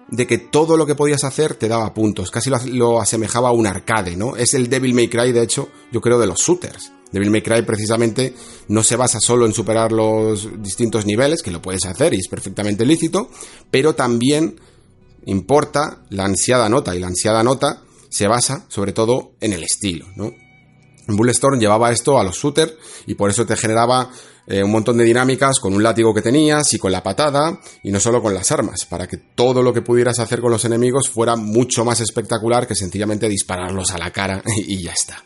de 0.09 0.27
que 0.27 0.39
todo 0.39 0.77
lo 0.77 0.87
que 0.87 0.95
podías 0.95 1.25
hacer 1.25 1.55
te 1.55 1.69
daba 1.69 1.95
puntos. 1.95 2.31
Casi 2.31 2.51
lo, 2.71 3.01
asemejaba 3.01 3.49
a 3.49 3.53
un 3.53 3.67
arcade, 3.67 4.17
¿no? 4.17 4.37
Es 4.37 4.55
el 4.55 4.69
Devil 4.69 4.95
May 4.95 5.09
Cry, 5.09 5.33
de 5.33 5.43
hecho, 5.43 5.69
yo 5.91 6.01
creo, 6.01 6.19
de 6.19 6.27
los 6.27 6.39
shooters. 6.41 6.93
Devil 7.11 7.31
May 7.31 7.43
Cry 7.43 7.63
precisamente 7.63 8.35
no 8.69 8.83
se 8.83 8.97
basa 8.97 9.19
solo 9.21 9.47
en 9.47 9.53
superar 9.53 9.93
los 9.93 10.49
distintos 10.63 11.07
niveles, 11.07 11.43
que 11.43 11.51
lo 11.51 11.63
puedes 11.63 11.85
hacer 11.85 12.15
y 12.15 12.19
es 12.19 12.29
perfectamente 12.29 12.87
lícito, 12.87 13.31
pero 13.71 13.95
también 13.95 14.59
importa 15.27 16.03
la 16.11 16.25
ansiada 16.25 16.69
nota, 16.69 16.97
y 16.97 17.01
la 17.01 17.09
ansiada 17.09 17.43
nota 17.43 17.83
se 18.09 18.27
basa 18.29 18.65
sobre 18.69 18.93
todo 18.93 19.33
en 19.41 19.53
el 19.53 19.63
estilo, 19.63 20.07
¿no? 20.17 20.33
Bulletstorm 21.07 21.59
llevaba 21.59 21.91
esto 21.91 22.19
a 22.19 22.25
los 22.25 22.37
shooters 22.37 22.75
y 23.07 23.15
por 23.15 23.31
eso 23.31 23.45
te 23.45 23.57
generaba 23.57 24.11
eh, 24.47 24.63
un 24.63 24.73
montón 24.73 24.99
de 24.99 25.05
dinámicas 25.05 25.61
con 25.61 25.73
un 25.73 25.83
látigo 25.83 26.13
que 26.13 26.23
tenías 26.23 26.73
y 26.75 26.79
con 26.79 26.91
la 26.93 27.03
patada 27.03 27.61
y 27.83 27.91
no 27.91 28.01
solo 28.01 28.21
con 28.21 28.35
las 28.35 28.51
armas, 28.51 28.85
para 28.87 29.07
que 29.07 29.17
todo 29.17 29.63
lo 29.63 29.73
que 29.73 29.83
pudieras 29.83 30.19
hacer 30.19 30.41
con 30.41 30.51
los 30.51 30.65
enemigos 30.65 31.09
fuera 31.09 31.37
mucho 31.37 31.85
más 31.85 32.01
espectacular 32.01 32.67
que 32.67 32.75
sencillamente 32.75 33.29
dispararlos 33.29 33.93
a 33.93 33.99
la 33.99 34.11
cara 34.11 34.43
y 34.67 34.83
ya 34.83 34.93
está. 34.93 35.23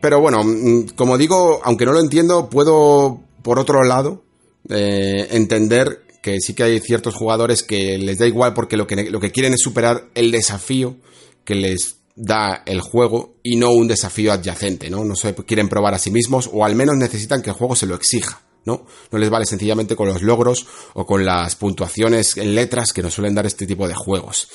Pero 0.00 0.20
bueno, 0.20 0.42
mm, 0.42 0.88
como 0.96 1.16
digo, 1.16 1.60
aunque 1.62 1.86
no 1.86 1.92
lo 1.92 2.00
entiendo, 2.00 2.48
puedo, 2.50 3.20
por 3.42 3.60
otro 3.60 3.84
lado, 3.84 4.24
eh, 4.68 5.28
entender 5.30 6.02
que 6.22 6.40
sí 6.40 6.54
que 6.54 6.64
hay 6.64 6.80
ciertos 6.80 7.14
jugadores 7.14 7.62
que 7.62 7.98
les 7.98 8.18
da 8.18 8.26
igual 8.26 8.54
porque 8.54 8.76
lo 8.76 8.86
que, 8.86 9.10
lo 9.10 9.20
que 9.20 9.32
quieren 9.32 9.54
es 9.54 9.60
superar 9.60 10.08
el 10.14 10.30
desafío 10.30 10.96
que 11.44 11.54
les 11.54 12.01
da 12.14 12.62
el 12.66 12.80
juego 12.80 13.36
y 13.42 13.56
no 13.56 13.70
un 13.70 13.88
desafío 13.88 14.32
adyacente, 14.32 14.90
¿no? 14.90 15.04
No 15.04 15.14
se 15.16 15.34
quieren 15.34 15.68
probar 15.68 15.94
a 15.94 15.98
sí 15.98 16.10
mismos 16.10 16.50
o 16.52 16.64
al 16.64 16.74
menos 16.74 16.96
necesitan 16.96 17.42
que 17.42 17.50
el 17.50 17.56
juego 17.56 17.74
se 17.74 17.86
lo 17.86 17.94
exija, 17.94 18.42
¿no? 18.64 18.86
No 19.10 19.18
les 19.18 19.30
vale 19.30 19.46
sencillamente 19.46 19.96
con 19.96 20.08
los 20.08 20.22
logros 20.22 20.66
o 20.94 21.06
con 21.06 21.24
las 21.24 21.56
puntuaciones 21.56 22.36
en 22.36 22.54
letras 22.54 22.92
que 22.92 23.02
nos 23.02 23.14
suelen 23.14 23.34
dar 23.34 23.46
este 23.46 23.66
tipo 23.66 23.88
de 23.88 23.94
juegos. 23.94 24.48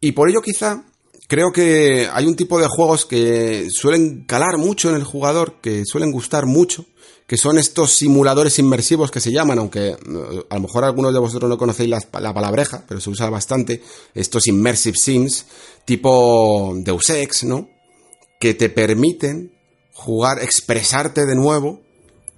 Y 0.00 0.12
por 0.12 0.28
ello 0.28 0.40
quizá 0.42 0.84
creo 1.30 1.52
que 1.52 2.08
hay 2.12 2.26
un 2.26 2.36
tipo 2.36 2.58
de 2.58 2.66
juegos 2.68 3.06
que 3.06 3.68
suelen 3.70 4.24
calar 4.24 4.58
mucho 4.58 4.90
en 4.90 4.96
el 4.96 5.04
jugador, 5.04 5.60
que 5.60 5.84
suelen 5.84 6.10
gustar 6.10 6.46
mucho, 6.46 6.86
que 7.30 7.36
son 7.36 7.58
estos 7.58 7.92
simuladores 7.92 8.58
inmersivos 8.58 9.12
que 9.12 9.20
se 9.20 9.30
llaman, 9.30 9.60
aunque 9.60 9.90
eh, 9.90 9.96
a 10.50 10.56
lo 10.56 10.62
mejor 10.62 10.82
algunos 10.82 11.12
de 11.12 11.20
vosotros 11.20 11.48
no 11.48 11.56
conocéis 11.56 11.88
la, 11.88 12.00
palabreja, 12.10 12.84
pero 12.88 13.00
se 13.00 13.08
usa 13.08 13.30
bastante, 13.30 13.80
estos 14.16 14.48
immersive 14.48 14.96
sims 14.96 15.46
tipo 15.84 16.72
Deus 16.76 17.10
Ex, 17.10 17.44
¿no? 17.44 17.68
Que 18.38 18.54
te 18.54 18.68
permiten 18.68 19.52
jugar, 19.92 20.42
expresarte 20.42 21.26
de 21.26 21.36
nuevo 21.36 21.80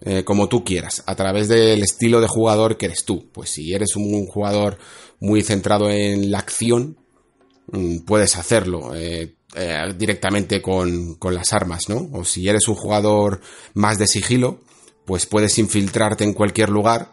eh, 0.05 0.25
como 0.25 0.49
tú 0.49 0.65
quieras, 0.65 1.05
a 1.07 1.15
través 1.15 1.47
del 1.47 1.81
estilo 1.83 2.21
de 2.21 2.27
jugador 2.27 2.77
que 2.77 2.87
eres 2.87 3.05
tú. 3.05 3.31
Pues 3.33 3.51
si 3.51 3.73
eres 3.73 3.95
un, 3.95 4.27
jugador 4.27 4.79
muy 5.21 5.43
centrado 5.43 5.91
en 5.91 6.33
la 6.33 6.39
acción, 6.39 6.99
mm, 7.71 7.99
puedes 7.99 8.37
hacerlo. 8.37 8.95
Eh, 8.97 9.37
eh, 9.55 9.93
directamente 9.97 10.63
con, 10.63 11.15
con, 11.17 11.35
las 11.35 11.53
armas, 11.53 11.89
¿no? 11.89 12.09
O 12.15 12.25
si 12.25 12.49
eres 12.49 12.69
un 12.69 12.75
jugador 12.75 13.43
más 13.75 13.99
de 13.99 14.07
sigilo, 14.07 14.61
pues 15.05 15.27
puedes 15.27 15.59
infiltrarte 15.59 16.25
en 16.25 16.33
cualquier 16.33 16.71
lugar 16.71 17.13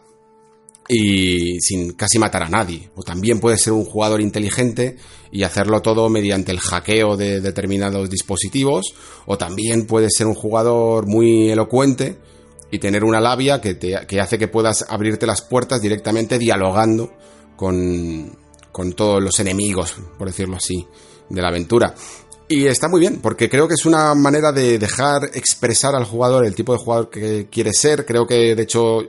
y 0.91 1.61
sin 1.61 1.93
casi 1.93 2.17
matar 2.17 2.43
a 2.43 2.49
nadie. 2.49 2.89
O 2.95 3.03
también 3.03 3.39
puedes 3.39 3.61
ser 3.61 3.73
un 3.73 3.85
jugador 3.85 4.21
inteligente 4.21 4.97
y 5.31 5.43
hacerlo 5.43 5.81
todo 5.81 6.09
mediante 6.09 6.51
el 6.51 6.59
hackeo 6.59 7.15
de 7.15 7.39
determinados 7.39 8.09
dispositivos. 8.09 8.95
O 9.27 9.37
también 9.37 9.85
puedes 9.85 10.13
ser 10.17 10.25
un 10.25 10.33
jugador 10.33 11.05
muy 11.07 11.51
elocuente 11.51 12.17
y 12.71 12.79
tener 12.79 13.03
una 13.03 13.21
labia 13.21 13.61
que, 13.61 13.75
te, 13.75 14.07
que 14.07 14.19
hace 14.19 14.39
que 14.39 14.47
puedas 14.47 14.83
abrirte 14.89 15.27
las 15.27 15.41
puertas 15.41 15.79
directamente 15.79 16.39
dialogando 16.39 17.13
con, 17.55 18.35
con 18.71 18.93
todos 18.93 19.21
los 19.21 19.39
enemigos, 19.39 19.95
por 20.17 20.27
decirlo 20.27 20.57
así, 20.57 20.87
de 21.29 21.41
la 21.41 21.49
aventura. 21.49 21.93
Y 22.51 22.65
está 22.65 22.87
muy 22.87 22.99
bien, 22.99 23.19
porque 23.21 23.47
creo 23.47 23.67
que 23.67 23.75
es 23.75 23.85
una 23.85 24.15
manera 24.15 24.51
de 24.51 24.79
dejar 24.79 25.29
expresar 25.35 25.93
al 25.93 26.05
jugador 26.05 26.43
el 26.43 26.55
tipo 26.55 26.73
de 26.73 26.79
jugador 26.79 27.11
que 27.11 27.47
quiere 27.47 27.71
ser. 27.73 28.07
Creo 28.07 28.25
que, 28.25 28.55
de 28.55 28.63
hecho, 28.63 29.03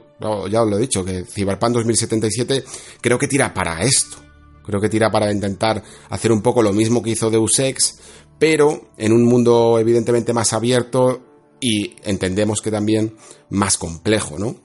ya 0.51 0.63
os 0.63 0.69
lo 0.69 0.77
he 0.77 0.81
dicho, 0.81 1.03
que 1.03 1.25
Cyberpunk 1.25 1.73
2077 1.73 2.63
creo 3.01 3.19
que 3.19 3.29
tira 3.29 3.55
para 3.55 3.81
esto. 3.81 4.19
Creo 4.63 4.79
que 4.79 4.91
tira 4.91 5.11
para 5.11 5.33
intentar 5.33 5.83
hacer 6.11 6.33
un 6.33 6.43
poco 6.43 6.63
lo 6.63 6.75
mismo 6.75 7.03
que 7.03 7.11
hizo 7.11 7.31
Deus 7.31 7.59
Ex, 7.61 7.99
pero 8.39 8.91
en 8.99 9.11
un 9.15 9.25
mundo 9.25 9.79
evidentemente 9.79 10.35
más 10.35 10.53
abierto 10.53 11.23
y 11.61 11.97
entendemos 12.05 12.61
que 12.61 12.71
también 12.71 13.17
más 13.49 13.79
complejo, 13.79 14.39
¿no? 14.39 14.57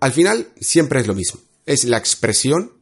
Al 0.00 0.10
final 0.10 0.48
siempre 0.60 0.98
es 0.98 1.06
lo 1.06 1.14
mismo. 1.14 1.38
Es 1.66 1.84
la 1.84 1.98
expresión 1.98 2.72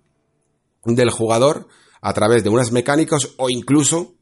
del 0.87 1.11
jugador 1.11 1.69
a 2.01 2.15
través 2.15 2.43
de 2.43 2.49
unas 2.49 2.73
mecánicas 2.73 3.29
o 3.37 3.51
incluso 3.51 4.16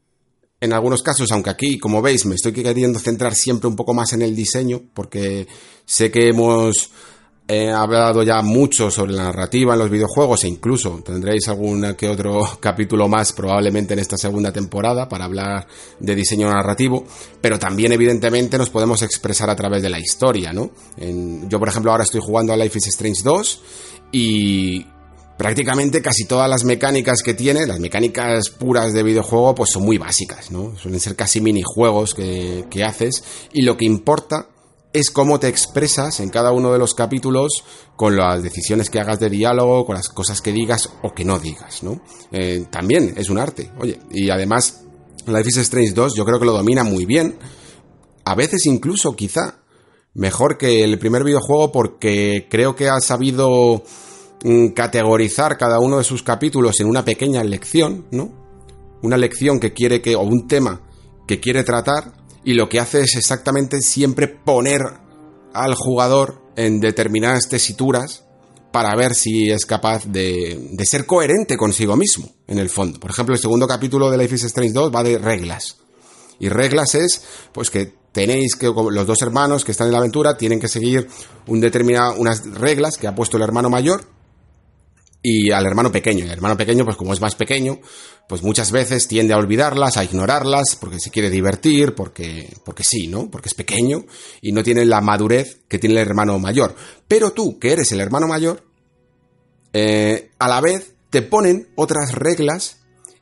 en 0.65 0.73
algunos 0.73 1.01
casos, 1.01 1.31
aunque 1.31 1.49
aquí, 1.49 1.79
como 1.79 2.01
veis, 2.01 2.25
me 2.25 2.35
estoy 2.35 2.51
queriendo 2.51 2.99
centrar 2.99 3.33
siempre 3.35 3.67
un 3.67 3.75
poco 3.75 3.93
más 3.93 4.13
en 4.13 4.21
el 4.21 4.35
diseño, 4.35 4.81
porque 4.93 5.47
sé 5.85 6.11
que 6.11 6.27
hemos 6.27 6.91
eh, 7.47 7.71
hablado 7.71 8.23
ya 8.23 8.41
mucho 8.41 8.89
sobre 8.89 9.13
la 9.13 9.25
narrativa 9.25 9.73
en 9.73 9.79
los 9.79 9.89
videojuegos 9.91 10.43
e 10.43 10.47
incluso 10.47 11.03
tendréis 11.05 11.47
algún 11.47 11.93
que 11.93 12.09
otro 12.09 12.43
capítulo 12.59 13.07
más 13.07 13.33
probablemente 13.33 13.93
en 13.93 13.99
esta 13.99 14.17
segunda 14.17 14.51
temporada 14.51 15.07
para 15.07 15.25
hablar 15.25 15.67
de 15.99 16.15
diseño 16.15 16.49
narrativo, 16.49 17.05
pero 17.39 17.59
también 17.59 17.91
evidentemente 17.91 18.57
nos 18.57 18.71
podemos 18.71 19.03
expresar 19.03 19.47
a 19.51 19.55
través 19.55 19.83
de 19.83 19.91
la 19.91 19.99
historia, 19.99 20.51
¿no? 20.53 20.71
yo 21.47 21.59
por 21.59 21.69
ejemplo 21.69 21.91
ahora 21.91 22.03
estoy 22.03 22.21
jugando 22.21 22.51
a 22.51 22.57
Life 22.57 22.79
is 22.79 22.87
Strange 22.87 23.21
2 23.23 23.61
y 24.11 24.85
prácticamente 25.37 26.01
casi 26.01 26.25
todas 26.25 26.49
las 26.49 26.63
mecánicas 26.63 27.21
que 27.23 27.33
tiene, 27.33 27.65
las 27.65 27.79
mecánicas 27.79 28.49
puras 28.49 28.93
de 28.93 29.03
videojuego, 29.03 29.55
pues 29.55 29.71
son 29.71 29.83
muy 29.83 29.97
básicas, 29.97 30.51
¿no? 30.51 30.77
Suelen 30.77 30.99
ser 30.99 31.15
casi 31.15 31.41
minijuegos 31.41 32.13
que, 32.13 32.65
que 32.69 32.83
haces 32.83 33.23
y 33.53 33.63
lo 33.63 33.77
que 33.77 33.85
importa 33.85 34.49
es 34.93 35.11
cómo 35.11 35.41
te 35.41 35.49
expresas 35.49 36.21
en 36.21 36.29
cada 36.29 36.53
uno 36.53 36.71
de 36.71 36.79
los 36.79 36.93
capítulos 36.93 37.65
con 37.97 38.15
las 38.15 38.41
decisiones 38.41 38.89
que 38.89 39.01
hagas 39.01 39.19
de 39.19 39.29
diálogo, 39.29 39.85
con 39.85 39.95
las 39.95 40.07
cosas 40.07 40.41
que 40.41 40.53
digas 40.53 40.89
o 41.03 41.13
que 41.13 41.25
no 41.25 41.37
digas, 41.37 41.83
¿no? 41.83 42.01
Eh, 42.31 42.65
también 42.71 43.13
es 43.17 43.29
un 43.29 43.37
arte, 43.37 43.71
oye, 43.77 43.99
y 44.11 44.29
además 44.29 44.83
Life 45.27 45.49
is 45.49 45.57
Strange 45.57 45.91
2 45.93 46.15
yo 46.15 46.23
creo 46.23 46.39
que 46.39 46.45
lo 46.45 46.53
domina 46.53 46.85
muy 46.85 47.05
bien, 47.05 47.37
a 48.23 48.35
veces 48.35 48.65
incluso 48.67 49.17
quizá 49.17 49.59
mejor 50.13 50.57
que 50.57 50.85
el 50.85 50.97
primer 50.97 51.25
videojuego 51.25 51.73
porque 51.73 52.47
creo 52.49 52.75
que 52.77 52.87
ha 52.87 53.01
sabido 53.01 53.83
categorizar 54.75 55.57
cada 55.57 55.79
uno 55.79 55.97
de 55.97 56.03
sus 56.03 56.23
capítulos 56.23 56.79
en 56.79 56.87
una 56.87 57.03
pequeña 57.03 57.43
lección, 57.43 58.05
¿no? 58.11 58.31
Una 59.01 59.17
lección 59.17 59.59
que 59.59 59.73
quiere 59.73 60.01
que, 60.01 60.15
o 60.15 60.21
un 60.21 60.47
tema 60.47 60.81
que 61.27 61.39
quiere 61.39 61.63
tratar, 61.63 62.13
y 62.43 62.53
lo 62.53 62.69
que 62.69 62.79
hace 62.79 63.01
es 63.01 63.15
exactamente 63.15 63.81
siempre 63.81 64.27
poner 64.27 64.81
al 65.53 65.73
jugador 65.73 66.41
en 66.55 66.79
determinadas 66.79 67.49
tesituras 67.49 68.23
para 68.71 68.95
ver 68.95 69.15
si 69.15 69.49
es 69.49 69.65
capaz 69.65 70.05
de, 70.05 70.75
ser 70.83 71.05
coherente 71.05 71.57
consigo 71.57 71.95
mismo, 71.95 72.29
en 72.45 72.59
el 72.59 72.69
fondo. 72.69 72.99
Por 72.99 73.09
ejemplo, 73.09 73.33
el 73.33 73.41
segundo 73.41 73.67
capítulo 73.67 74.11
de 74.11 74.17
Life 74.17 74.35
is 74.35 74.43
Strange 74.43 74.73
2 74.73 74.93
va 74.93 75.01
de 75.01 75.17
reglas. 75.17 75.77
Y 76.39 76.49
reglas 76.49 76.93
es, 76.93 77.23
pues 77.53 77.69
que 77.69 77.93
tenéis 78.11 78.55
que, 78.55 78.67
los 78.67 79.07
dos 79.07 79.21
hermanos 79.21 79.63
que 79.63 79.71
están 79.71 79.87
en 79.87 79.93
la 79.93 79.99
aventura 79.99 80.37
tienen 80.37 80.59
que 80.59 80.67
seguir 80.67 81.07
un 81.47 81.63
unas 82.17 82.45
reglas 82.51 82.97
que 82.97 83.07
ha 83.07 83.15
puesto 83.15 83.37
el 83.37 83.43
hermano 83.43 83.69
mayor 83.69 84.14
y 85.27 85.49
al 85.49 85.65
hermano 85.65 85.91
pequeño. 85.91 86.23
El 86.23 86.29
hermano 86.29 86.55
pequeño, 86.55 86.85
pues 86.85 86.97
como 86.97 87.11
es 87.11 87.19
más 87.19 87.33
pequeño, 87.33 87.79
pues 88.29 88.43
muchas 88.43 88.71
veces 88.71 89.07
tiende 89.07 89.33
a 89.33 89.37
olvidarlas, 89.37 89.97
a 89.97 90.03
ignorarlas, 90.03 90.75
porque 90.79 90.99
se 90.99 91.09
quiere 91.09 91.31
divertir, 91.31 91.95
porque, 91.95 92.55
porque 92.63 92.83
sí, 92.83 93.07
¿no? 93.07 93.31
Porque 93.31 93.49
es 93.49 93.55
pequeño 93.55 94.05
y 94.39 94.51
no 94.51 94.61
tiene 94.61 94.85
la 94.85 95.01
madurez 95.01 95.61
que 95.67 95.79
tiene 95.79 95.95
el 95.95 96.07
hermano 96.07 96.37
mayor. 96.37 96.75
Pero 97.07 97.31
tú, 97.31 97.57
que 97.57 97.71
eres 97.71 97.91
el 97.91 98.01
hermano 98.01 98.27
mayor, 98.27 98.65
eh, 99.73 100.29
a 100.37 100.47
la 100.47 100.61
vez 100.61 100.93
te 101.09 101.23
ponen 101.23 101.69
otras 101.73 102.11
reglas 102.13 102.81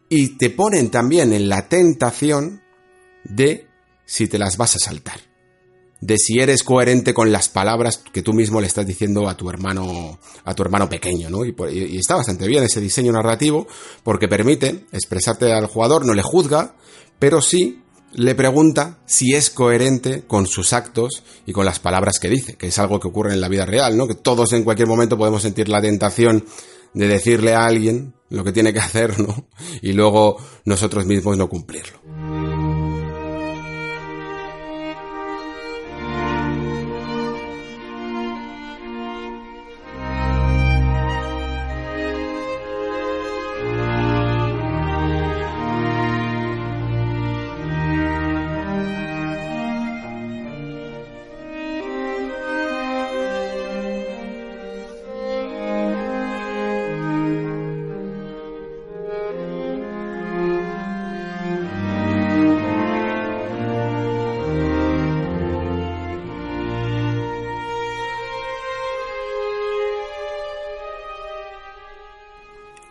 y 0.10 0.38
te 0.38 0.50
ponen 0.50 0.92
también 0.92 1.32
en 1.32 1.48
la 1.48 1.70
tentación 1.70 2.64
de 3.24 3.66
si 4.04 4.28
te 4.28 4.38
las 4.38 4.58
vas 4.58 4.76
a 4.76 4.80
saltar 4.80 5.33
de 6.06 6.18
si 6.18 6.40
eres 6.40 6.64
coherente 6.64 7.14
con 7.14 7.32
las 7.32 7.48
palabras 7.48 7.98
que 7.98 8.22
tú 8.22 8.34
mismo 8.34 8.60
le 8.60 8.68
estás 8.68 8.86
diciendo 8.86 9.30
a 9.30 9.38
tu 9.38 9.50
hermano, 9.50 10.20
a 10.44 10.54
tu 10.54 10.62
hermano 10.62 10.90
pequeño, 10.90 11.30
¿no? 11.30 11.46
Y, 11.46 11.98
está 11.98 12.16
bastante 12.16 12.46
bien 12.46 12.64
ese 12.64 12.82
diseño 12.82 13.14
narrativo 13.14 13.68
porque 14.04 14.28
permite 14.28 14.86
expresarte 14.92 15.54
al 15.54 15.68
jugador, 15.68 16.06
no 16.06 16.14
le 16.14 16.22
juzga, 16.22 16.76
pero 17.20 17.42
sí 17.42 17.82
le 18.12 18.36
pregunta 18.36 19.00
si 19.06 19.34
es 19.34 19.50
coherente 19.50 20.24
con 20.28 20.46
sus 20.46 20.74
actos 20.74 21.24
y 21.46 21.54
con 21.54 21.66
las 21.66 21.80
palabras 21.80 22.20
que 22.20 22.30
dice, 22.30 22.58
que 22.58 22.68
es 22.68 22.78
algo 22.80 23.00
que 23.00 23.08
ocurre 23.08 23.34
en 23.34 23.42
la 23.42 23.48
vida 23.48 23.66
real, 23.66 23.96
¿no? 23.96 24.06
Que 24.06 24.16
todos 24.16 24.52
en 24.52 24.66
cualquier 24.66 24.90
momento 24.90 25.18
podemos 25.18 25.42
sentir 25.42 25.70
la 25.70 25.82
tentación 25.82 26.46
de 26.94 27.08
decirle 27.08 27.54
a 27.54 27.66
alguien 27.66 28.14
lo 28.30 28.44
que 28.44 28.52
tiene 28.52 28.74
que 28.74 28.80
hacer, 28.82 29.20
¿no? 29.20 29.48
Y 29.82 29.94
luego 29.94 30.36
nosotros 30.66 31.06
mismos 31.06 31.38
no 31.38 31.48
cumplirlo. 31.48 32.03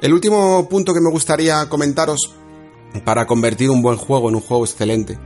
El 0.03 0.13
último 0.13 0.69
punto 0.69 0.93
que 0.93 1.01
me 1.01 1.13
gustaría 1.13 1.69
comentaros 1.69 2.35
para 3.05 3.25
convertir 3.25 3.71
un 3.71 3.83
buen 3.83 3.97
juego 3.97 4.29
en 4.29 4.35
un 4.35 4.41
juego 4.41 4.65
excelente, 4.65 5.17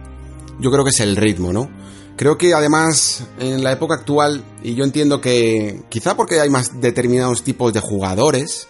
yo 0.60 0.70
creo 0.70 0.84
que 0.84 0.90
es 0.90 1.00
el 1.00 1.16
ritmo, 1.16 1.50
¿no? 1.50 1.70
Creo 2.14 2.36
que 2.36 2.52
además 2.52 3.24
en 3.38 3.64
la 3.64 3.72
época 3.72 3.94
actual, 3.94 4.44
y 4.62 4.74
yo 4.74 4.84
entiendo 4.84 5.18
que 5.18 5.82
quizá 5.88 6.14
porque 6.14 6.40
hay 6.40 6.50
más 6.50 6.78
determinados 6.78 7.42
tipos 7.42 7.72
de 7.72 7.80
jugadores, 7.80 8.68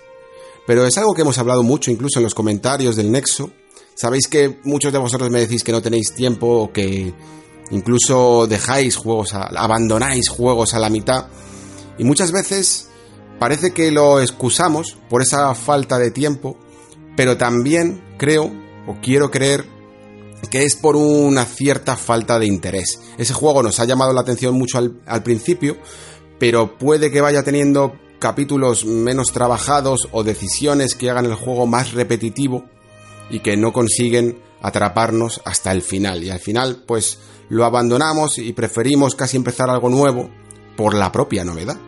pero 0.65 0.87
es 0.87 0.97
algo 0.97 1.13
que 1.13 1.23
hemos 1.23 1.39
hablado 1.39 1.65
mucho 1.65 1.91
incluso 1.91 2.21
en 2.21 2.23
los 2.23 2.35
comentarios 2.35 2.95
del 2.95 3.11
Nexo. 3.11 3.51
Sabéis 3.97 4.29
que 4.29 4.61
muchos 4.63 4.93
de 4.93 5.01
vosotros 5.01 5.29
me 5.31 5.41
decís 5.41 5.65
que 5.65 5.73
no 5.73 5.83
tenéis 5.83 6.15
tiempo 6.15 6.47
o 6.47 6.73
que 6.73 7.13
incluso 7.73 8.47
dejáis 8.47 8.95
juegos, 8.95 9.35
abandonáis 9.35 10.29
juegos 10.29 10.73
a 10.73 10.79
la 10.79 10.89
mitad. 10.89 11.27
Y 11.99 12.05
muchas 12.05 12.31
veces 12.31 12.91
Parece 13.39 13.73
que 13.73 13.91
lo 13.91 14.21
excusamos 14.21 14.97
por 15.11 15.23
esa 15.23 15.55
falta 15.55 15.99
de 15.99 16.11
tiempo, 16.11 16.57
pero 17.17 17.37
también 17.37 18.03
creo 18.19 18.51
o 18.87 18.97
quiero 19.03 19.31
creer 19.31 19.67
que 20.51 20.65
es 20.65 20.77
por 20.77 20.97
una 20.97 21.45
cierta 21.45 21.97
falta 21.97 22.39
de 22.39 22.47
interés. 22.47 23.01
Ese 23.19 23.35
juego 23.35 23.63
nos 23.63 23.81
ha 23.81 23.85
llamado 23.85 24.13
la 24.13 24.21
atención 24.21 24.55
mucho 24.55 24.79
al, 24.79 25.23
principio, 25.23 25.77
pero 26.39 26.79
puede 26.79 27.11
que 27.11 27.21
vaya 27.21 27.43
teniendo 27.43 27.95
capítulos 28.19 28.85
menos 28.85 29.29
trabajados 29.33 30.09
o 30.13 30.25
decisiones 30.25 30.95
que 30.95 31.11
hagan 31.11 31.27
el 31.27 31.35
juego 31.35 31.67
más 31.67 31.93
repetitivo 31.93 32.65
y 33.29 33.41
que 33.41 33.57
no 33.57 33.73
consiguen 33.73 34.41
atraparnos 34.63 35.43
hasta 35.45 35.73
el 35.73 35.83
final. 35.83 36.25
Y 36.25 36.31
al 36.31 36.41
final, 36.41 36.85
pues 36.87 37.19
lo 37.49 37.65
abandonamos 37.65 38.39
y 38.39 38.53
preferimos 38.53 39.15
casi 39.15 39.37
empezar 39.37 39.69
algo 39.69 39.89
nuevo 39.89 40.31
por 40.77 40.95
la 40.95 41.11
propia 41.11 41.45
novedad, 41.45 41.79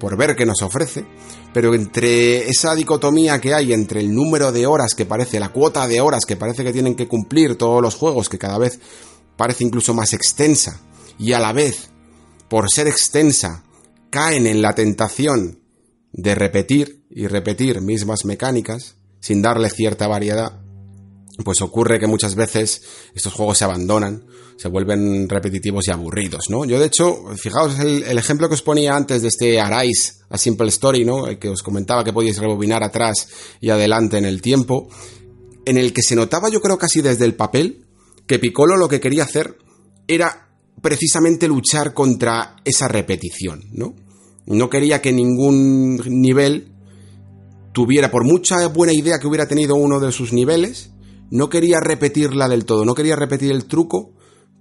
por 0.00 0.16
ver 0.16 0.34
qué 0.34 0.44
nos 0.44 0.62
ofrece, 0.62 1.06
pero 1.52 1.74
entre 1.74 2.48
esa 2.48 2.74
dicotomía 2.74 3.40
que 3.40 3.54
hay 3.54 3.72
entre 3.72 4.00
el 4.00 4.14
número 4.14 4.52
de 4.52 4.66
horas 4.66 4.94
que 4.94 5.06
parece, 5.06 5.40
la 5.40 5.50
cuota 5.50 5.86
de 5.86 6.00
horas 6.00 6.24
que 6.26 6.36
parece 6.36 6.64
que 6.64 6.72
tienen 6.72 6.94
que 6.94 7.08
cumplir 7.08 7.56
todos 7.56 7.80
los 7.80 7.94
juegos, 7.94 8.28
que 8.28 8.38
cada 8.38 8.58
vez 8.58 8.80
parece 9.36 9.64
incluso 9.64 9.94
más 9.94 10.12
extensa, 10.12 10.80
y 11.18 11.32
a 11.32 11.40
la 11.40 11.52
vez, 11.52 11.90
por 12.48 12.70
ser 12.70 12.88
extensa, 12.88 13.64
caen 14.10 14.46
en 14.46 14.60
la 14.60 14.74
tentación 14.74 15.60
de 16.12 16.34
repetir 16.34 17.04
y 17.10 17.26
repetir 17.26 17.80
mismas 17.80 18.24
mecánicas, 18.24 18.96
sin 19.20 19.40
darle 19.40 19.70
cierta 19.70 20.08
variedad, 20.08 20.60
pues 21.44 21.62
ocurre 21.62 21.98
que 21.98 22.06
muchas 22.06 22.34
veces 22.34 22.82
estos 23.14 23.32
juegos 23.32 23.58
se 23.58 23.64
abandonan, 23.64 24.24
se 24.56 24.68
vuelven 24.68 25.28
repetitivos 25.28 25.88
y 25.88 25.90
aburridos, 25.90 26.44
¿no? 26.48 26.64
Yo 26.64 26.78
de 26.78 26.86
hecho, 26.86 27.24
fijaos 27.36 27.78
el, 27.80 28.18
ejemplo 28.18 28.48
que 28.48 28.54
os 28.54 28.62
ponía 28.62 28.94
antes 28.94 29.22
de 29.22 29.28
este 29.28 29.60
Arise, 29.60 30.14
a 30.30 30.38
Simple 30.38 30.68
Story, 30.68 31.04
¿no? 31.04 31.26
El 31.26 31.38
que 31.38 31.48
os 31.48 31.62
comentaba 31.62 32.04
que 32.04 32.12
podíais 32.12 32.38
rebobinar 32.38 32.82
atrás 32.82 33.28
y 33.60 33.70
adelante 33.70 34.18
en 34.18 34.24
el 34.24 34.40
tiempo, 34.40 34.88
en 35.64 35.78
el 35.78 35.92
que 35.92 36.02
se 36.02 36.16
notaba 36.16 36.48
yo 36.48 36.60
creo 36.60 36.78
casi 36.78 37.00
desde 37.02 37.24
el 37.24 37.34
papel 37.34 37.86
que 38.26 38.38
Piccolo 38.38 38.76
lo 38.76 38.88
que 38.88 39.00
quería 39.00 39.24
hacer 39.24 39.56
era 40.06 40.48
precisamente 40.80 41.48
luchar 41.48 41.94
contra 41.94 42.56
esa 42.64 42.88
repetición, 42.88 43.64
¿no? 43.72 43.94
No 44.46 44.68
quería 44.68 45.00
que 45.00 45.12
ningún 45.12 46.02
nivel 46.06 46.72
tuviera, 47.72 48.10
por 48.10 48.24
mucha 48.24 48.66
buena 48.68 48.92
idea 48.92 49.18
que 49.18 49.26
hubiera 49.26 49.46
tenido 49.46 49.76
uno 49.76 50.00
de 50.00 50.12
sus 50.12 50.32
niveles, 50.32 50.90
no 51.30 51.48
quería 51.48 51.80
repetirla 51.80 52.48
del 52.48 52.64
todo, 52.64 52.84
no 52.84 52.94
quería 52.94 53.16
repetir 53.16 53.50
el 53.52 53.64
truco 53.64 54.12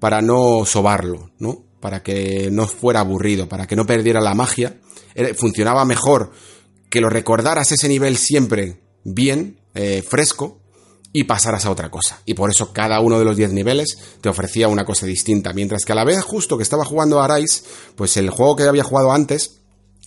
para 0.01 0.23
no 0.23 0.65
sobarlo, 0.65 1.29
¿no? 1.37 1.63
Para 1.79 2.01
que 2.01 2.49
no 2.51 2.65
fuera 2.65 3.01
aburrido, 3.01 3.47
para 3.47 3.67
que 3.67 3.75
no 3.75 3.85
perdiera 3.85 4.19
la 4.19 4.33
magia. 4.33 4.77
funcionaba 5.35 5.85
mejor 5.85 6.31
que 6.89 7.01
lo 7.01 7.07
recordaras 7.07 7.71
ese 7.71 7.87
nivel 7.87 8.17
siempre 8.17 8.81
bien, 9.03 9.59
eh, 9.75 10.01
fresco, 10.01 10.59
y 11.13 11.25
pasaras 11.25 11.65
a 11.65 11.69
otra 11.69 11.91
cosa. 11.91 12.19
Y 12.25 12.33
por 12.33 12.49
eso 12.49 12.73
cada 12.73 12.99
uno 12.99 13.19
de 13.19 13.25
los 13.25 13.37
10 13.37 13.53
niveles 13.53 13.95
te 14.21 14.29
ofrecía 14.29 14.69
una 14.69 14.85
cosa 14.85 15.05
distinta. 15.05 15.53
Mientras 15.53 15.85
que 15.85 15.91
a 15.91 15.95
la 15.95 16.03
vez 16.03 16.23
justo 16.23 16.57
que 16.57 16.63
estaba 16.63 16.83
jugando 16.83 17.21
a 17.21 17.25
Arise, 17.25 17.61
pues 17.95 18.17
el 18.17 18.31
juego 18.31 18.55
que 18.55 18.63
había 18.63 18.83
jugado 18.83 19.11
antes 19.11 19.59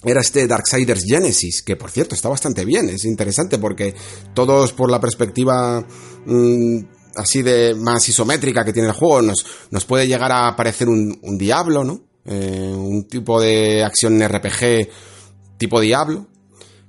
era 0.03 0.20
este 0.20 0.49
Darksiders 0.49 1.05
Genesis, 1.07 1.62
que 1.62 1.76
por 1.76 1.92
cierto 1.92 2.16
está 2.16 2.28
bastante 2.28 2.64
bien, 2.64 2.88
es 2.88 3.05
interesante 3.05 3.59
porque 3.59 3.95
todos 4.34 4.72
por 4.72 4.90
la 4.90 5.01
perspectiva 5.01 5.86
mm, 6.26 6.78
así 7.17 7.43
de 7.43 7.75
más 7.75 8.09
isométrica 8.09 8.65
que 8.65 8.73
tiene 8.73 8.89
el 8.89 8.95
juego 8.95 9.23
nos, 9.23 9.45
nos 9.71 9.85
puede 9.85 10.07
llegar 10.07 10.33
a 10.33 10.55
parecer 10.57 10.89
un, 10.89 11.39
diablo, 11.39 11.85
¿no? 11.85 12.05
Eh, 12.27 12.73
un 12.75 13.07
tipo 13.07 13.41
de 13.41 13.85
acción 13.85 14.21
RPG 14.21 14.89
tipo 15.57 15.81
diablo, 15.81 16.27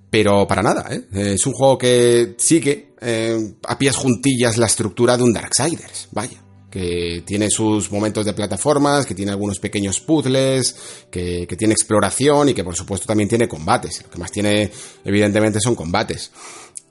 pero 0.10 0.48
para 0.48 0.64
nada, 0.64 0.88
¿eh? 0.92 1.34
Es 1.34 1.46
un 1.46 1.54
juego 1.54 1.78
que 1.78 2.36
sigue 2.38 2.94
eh, 3.02 3.56
a 3.68 3.78
pies 3.78 3.96
juntillas 3.96 4.58
la 4.58 4.68
estructura 4.68 5.18
de 5.18 5.24
un 5.24 5.34
Darksiders, 5.34 6.10
vaya 6.12 6.46
que 6.76 7.24
tiene 7.26 7.50
sus 7.50 7.90
momentos 7.90 8.26
de 8.26 8.34
plataformas, 8.34 9.06
que 9.06 9.16
tiene 9.16 9.32
algunos 9.32 9.60
pequeños 9.60 10.02
puzzles, 10.02 10.76
que, 11.10 11.48
tiene 11.58 11.74
exploración 11.74 12.50
y 12.50 12.54
que 12.54 12.66
por 12.66 12.76
supuesto 12.76 13.08
también 13.08 13.30
tiene 13.30 13.48
combates. 13.48 14.04
Lo 14.04 14.10
que 14.10 14.18
más 14.20 14.30
tiene 14.30 14.70
evidentemente 15.06 15.62
son 15.62 15.74
combates. 15.74 16.32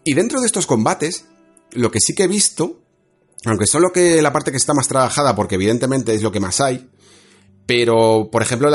Y 0.03 0.14
dentro 0.14 0.41
de 0.41 0.47
estos 0.47 0.64
combates, 0.64 1.26
lo 1.72 1.91
que 1.91 1.99
sí 2.01 2.14
que 2.14 2.22
he 2.22 2.28
visto, 2.28 2.80
aunque 3.45 3.66
son 3.66 3.82
lo 3.82 3.92
que 3.92 4.22
la 4.22 4.32
parte 4.32 4.51
que 4.51 4.57
está 4.57 4.74
más 4.74 4.88
trabajada, 4.88 5.34
porque 5.34 5.57
evidentemente 5.57 6.14
es 6.14 6.22
lo 6.22 6.32
que 6.32 6.40
más 6.40 6.61
hay, 6.61 6.88
pero 7.66 8.28
por 8.30 8.42
ejemplo 8.42 8.70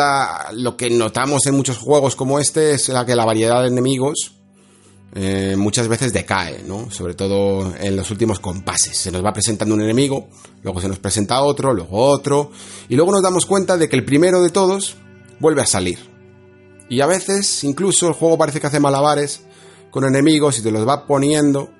lo 0.53 0.77
que 0.77 0.89
notamos 0.89 1.45
en 1.47 1.55
muchos 1.55 1.77
juegos 1.77 2.15
como 2.15 2.39
este 2.39 2.73
es 2.73 2.89
la 2.89 3.05
que 3.05 3.15
la 3.15 3.25
variedad 3.25 3.61
de 3.61 3.67
enemigos 3.67 4.35
eh, 5.15 5.55
muchas 5.57 5.87
veces 5.87 6.13
decae, 6.13 6.63
¿no? 6.63 6.91
Sobre 6.91 7.15
todo 7.15 7.73
en 7.79 7.95
los 7.95 8.11
últimos 8.11 8.39
compases. 8.39 8.95
Se 8.95 9.11
nos 9.11 9.25
va 9.25 9.33
presentando 9.33 9.73
un 9.73 9.81
enemigo, 9.81 10.27
luego 10.61 10.81
se 10.81 10.87
nos 10.87 10.99
presenta 10.99 11.41
otro, 11.41 11.73
luego 11.73 11.97
otro, 11.97 12.51
y 12.87 12.95
luego 12.95 13.11
nos 13.11 13.23
damos 13.23 13.45
cuenta 13.47 13.75
de 13.77 13.89
que 13.89 13.95
el 13.95 14.05
primero 14.05 14.41
de 14.41 14.51
todos 14.51 14.97
vuelve 15.39 15.63
a 15.63 15.65
salir. 15.65 15.97
Y 16.89 17.01
a 17.01 17.07
veces 17.07 17.63
incluso 17.63 18.07
el 18.07 18.13
juego 18.13 18.37
parece 18.37 18.59
que 18.59 18.67
hace 18.67 18.79
malabares 18.79 19.41
con 19.89 20.05
enemigos 20.05 20.59
y 20.59 20.61
te 20.61 20.71
los 20.71 20.87
va 20.87 21.07
poniendo 21.07 21.71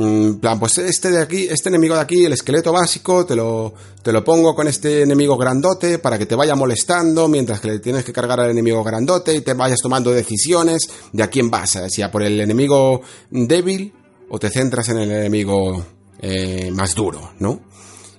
en 0.00 0.38
plan, 0.38 0.60
pues 0.60 0.78
este 0.78 1.10
de 1.10 1.22
aquí, 1.22 1.48
este 1.50 1.70
enemigo 1.70 1.94
de 1.94 2.00
aquí, 2.00 2.24
el 2.24 2.32
esqueleto 2.32 2.72
básico, 2.72 3.26
te 3.26 3.34
lo, 3.34 3.74
te 4.02 4.12
lo 4.12 4.22
pongo 4.22 4.54
con 4.54 4.68
este 4.68 5.02
enemigo 5.02 5.36
grandote 5.36 5.98
para 5.98 6.16
que 6.16 6.26
te 6.26 6.36
vaya 6.36 6.54
molestando 6.54 7.26
mientras 7.28 7.60
que 7.60 7.68
le 7.68 7.78
tienes 7.80 8.04
que 8.04 8.12
cargar 8.12 8.38
al 8.40 8.50
enemigo 8.50 8.84
grandote 8.84 9.34
y 9.34 9.40
te 9.40 9.54
vayas 9.54 9.80
tomando 9.80 10.12
decisiones 10.12 10.82
de 11.12 11.22
a 11.22 11.28
quién 11.28 11.50
vas, 11.50 11.78
si 11.88 12.02
a 12.02 12.10
por 12.12 12.22
el 12.22 12.40
enemigo 12.40 13.00
débil 13.30 13.92
o 14.28 14.38
te 14.38 14.50
centras 14.50 14.88
en 14.90 14.98
el 14.98 15.10
enemigo 15.10 15.84
eh, 16.20 16.70
más 16.70 16.94
duro, 16.94 17.32
¿no? 17.40 17.60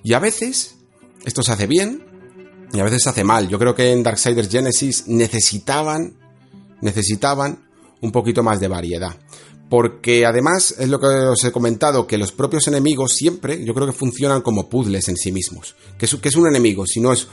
Y 0.02 0.12
a 0.12 0.18
veces 0.18 0.74
esto 1.24 1.42
se 1.42 1.52
hace 1.52 1.66
bien 1.66 2.04
y 2.72 2.80
a 2.80 2.84
veces 2.84 3.02
se 3.02 3.08
hace 3.08 3.24
mal. 3.24 3.48
Yo 3.48 3.58
creo 3.58 3.74
que 3.74 3.92
en 3.92 4.02
Darksiders 4.02 4.50
Genesis 4.50 5.04
necesitaban, 5.06 6.14
necesitaban 6.82 7.68
un 8.02 8.12
poquito 8.12 8.42
más 8.42 8.60
de 8.60 8.68
variedad 8.68 9.16
porque 9.70 10.26
además 10.26 10.74
es 10.78 10.88
lo 10.88 10.98
que 10.98 11.06
os 11.06 11.44
he 11.44 11.52
comentado, 11.52 12.04
que 12.04 12.18
los 12.18 12.32
propios 12.32 12.66
enemigos 12.66 13.12
siempre, 13.12 13.64
yo 13.64 13.72
creo 13.72 13.86
que 13.86 13.92
funcionan 13.92 14.42
como 14.42 14.68
puzzles 14.68 15.08
en 15.08 15.16
sí 15.16 15.30
mismos. 15.30 15.76
Que 15.96 16.06
es, 16.06 16.14
que 16.16 16.28
es 16.28 16.34
un 16.36 16.48
enemigo, 16.48 16.84
si 16.86 17.00
no 17.00 17.12
es 17.12 17.28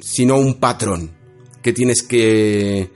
sino 0.00 0.36
un 0.36 0.54
patrón 0.54 1.16
que 1.62 1.72
tienes 1.72 2.02
que, 2.02 2.90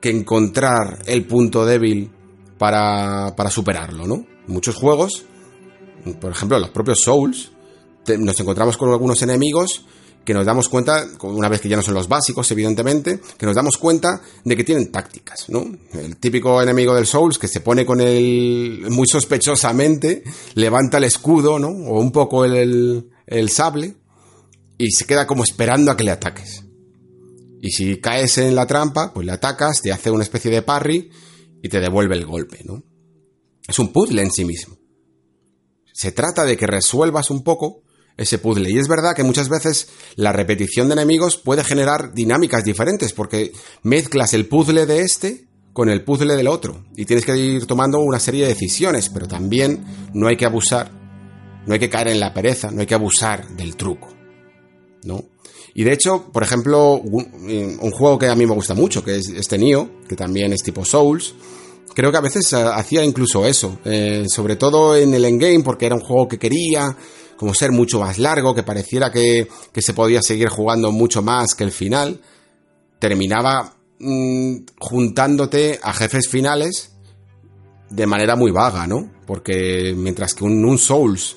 que 0.00 0.10
encontrar 0.10 1.02
el 1.06 1.26
punto 1.26 1.64
débil 1.64 2.10
para, 2.58 3.34
para 3.34 3.50
superarlo, 3.50 4.06
¿no? 4.06 4.26
Muchos 4.48 4.76
juegos, 4.76 5.24
por 6.20 6.30
ejemplo, 6.30 6.58
los 6.58 6.70
propios 6.70 7.00
Souls, 7.00 7.52
nos 8.18 8.38
encontramos 8.38 8.76
con 8.76 8.90
algunos 8.90 9.20
enemigos 9.22 9.86
que 10.26 10.34
nos 10.34 10.44
damos 10.44 10.68
cuenta, 10.68 11.06
una 11.22 11.48
vez 11.48 11.60
que 11.60 11.68
ya 11.68 11.76
no 11.76 11.82
son 11.82 11.94
los 11.94 12.08
básicos, 12.08 12.50
evidentemente, 12.50 13.20
que 13.38 13.46
nos 13.46 13.54
damos 13.54 13.76
cuenta 13.76 14.20
de 14.44 14.56
que 14.56 14.64
tienen 14.64 14.90
tácticas, 14.90 15.48
¿no? 15.48 15.64
El 15.94 16.16
típico 16.16 16.60
enemigo 16.60 16.94
del 16.94 17.06
Souls 17.06 17.38
que 17.38 17.46
se 17.46 17.60
pone 17.60 17.86
con 17.86 18.00
el, 18.00 18.86
muy 18.90 19.06
sospechosamente, 19.06 20.24
levanta 20.54 20.98
el 20.98 21.04
escudo, 21.04 21.60
¿no? 21.60 21.68
O 21.68 22.00
un 22.00 22.10
poco 22.10 22.44
el, 22.44 23.08
el 23.26 23.50
sable, 23.50 23.94
y 24.76 24.90
se 24.90 25.06
queda 25.06 25.28
como 25.28 25.44
esperando 25.44 25.92
a 25.92 25.96
que 25.96 26.04
le 26.04 26.10
ataques. 26.10 26.64
Y 27.62 27.70
si 27.70 28.00
caes 28.00 28.36
en 28.38 28.56
la 28.56 28.66
trampa, 28.66 29.14
pues 29.14 29.24
le 29.24 29.32
atacas, 29.32 29.80
te 29.80 29.92
hace 29.92 30.10
una 30.10 30.24
especie 30.24 30.50
de 30.50 30.62
parry 30.62 31.08
y 31.62 31.68
te 31.68 31.80
devuelve 31.80 32.16
el 32.16 32.26
golpe, 32.26 32.62
¿no? 32.64 32.82
Es 33.66 33.78
un 33.78 33.92
puzzle 33.92 34.22
en 34.22 34.32
sí 34.32 34.44
mismo. 34.44 34.76
Se 35.92 36.10
trata 36.10 36.44
de 36.44 36.56
que 36.56 36.66
resuelvas 36.66 37.30
un 37.30 37.44
poco 37.44 37.84
ese 38.16 38.38
puzzle. 38.38 38.70
Y 38.70 38.78
es 38.78 38.88
verdad 38.88 39.14
que 39.14 39.22
muchas 39.22 39.48
veces 39.48 39.88
la 40.16 40.32
repetición 40.32 40.88
de 40.88 40.94
enemigos 40.94 41.36
puede 41.36 41.64
generar 41.64 42.12
dinámicas 42.14 42.64
diferentes, 42.64 43.12
porque 43.12 43.52
mezclas 43.82 44.34
el 44.34 44.46
puzzle 44.46 44.86
de 44.86 45.00
este 45.00 45.46
con 45.72 45.90
el 45.90 46.04
puzzle 46.04 46.36
del 46.36 46.48
otro, 46.48 46.86
y 46.96 47.04
tienes 47.04 47.26
que 47.26 47.36
ir 47.36 47.66
tomando 47.66 47.98
una 47.98 48.18
serie 48.18 48.44
de 48.44 48.54
decisiones, 48.54 49.10
pero 49.10 49.28
también 49.28 49.84
no 50.14 50.26
hay 50.26 50.34
que 50.34 50.46
abusar, 50.46 50.90
no 51.66 51.74
hay 51.74 51.78
que 51.78 51.90
caer 51.90 52.08
en 52.08 52.18
la 52.18 52.32
pereza, 52.32 52.70
no 52.70 52.80
hay 52.80 52.86
que 52.86 52.94
abusar 52.94 53.46
del 53.50 53.76
truco, 53.76 54.08
¿no? 55.04 55.22
Y 55.74 55.84
de 55.84 55.92
hecho, 55.92 56.30
por 56.32 56.42
ejemplo, 56.42 56.94
un, 56.94 57.90
juego 57.90 58.18
que 58.18 58.28
a 58.28 58.34
mí 58.34 58.46
me 58.46 58.54
gusta 58.54 58.72
mucho, 58.72 59.04
que 59.04 59.16
es 59.16 59.28
este 59.28 59.58
Nioh, 59.58 60.00
que 60.08 60.16
también 60.16 60.50
es 60.54 60.62
tipo 60.62 60.82
Souls, 60.82 61.34
creo 61.94 62.10
que 62.10 62.16
a 62.16 62.22
veces 62.22 62.54
hacía 62.54 63.04
incluso 63.04 63.44
eso, 63.44 63.78
eh, 63.84 64.24
sobre 64.34 64.56
todo 64.56 64.96
en 64.96 65.12
el 65.12 65.26
endgame, 65.26 65.62
porque 65.62 65.84
era 65.84 65.94
un 65.94 66.00
juego 66.00 66.26
que 66.26 66.38
quería, 66.38 66.96
como 67.36 67.54
ser 67.54 67.72
mucho 67.72 68.00
más 68.00 68.18
largo, 68.18 68.54
que 68.54 68.62
pareciera 68.62 69.10
que, 69.10 69.48
se 69.74 69.94
podía 69.94 70.22
seguir 70.22 70.48
jugando 70.48 70.92
mucho 70.92 71.22
más 71.22 71.54
que 71.54 71.64
el 71.64 71.72
final, 71.72 72.20
terminaba 72.98 73.76
mm, 73.98 74.56
juntándote 74.78 75.78
a 75.82 75.92
jefes 75.92 76.28
finales 76.28 76.92
de 77.90 78.06
manera 78.06 78.36
muy 78.36 78.50
vaga, 78.50 78.86
¿no? 78.86 79.12
Porque 79.26 79.94
mientras 79.96 80.34
que 80.34 80.44
un, 80.44 80.78
Souls, 80.78 81.36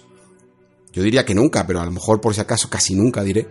yo 0.92 1.04
diría 1.04 1.26
que 1.26 1.36
nunca, 1.36 1.68
pero 1.68 1.80
a 1.80 1.86
lo 1.86 1.92
mejor 1.92 2.22
por 2.22 2.34
si 2.34 2.42
acaso 2.42 2.70
casi 2.70 2.96
nunca 2.96 3.24
diré, 3.24 3.48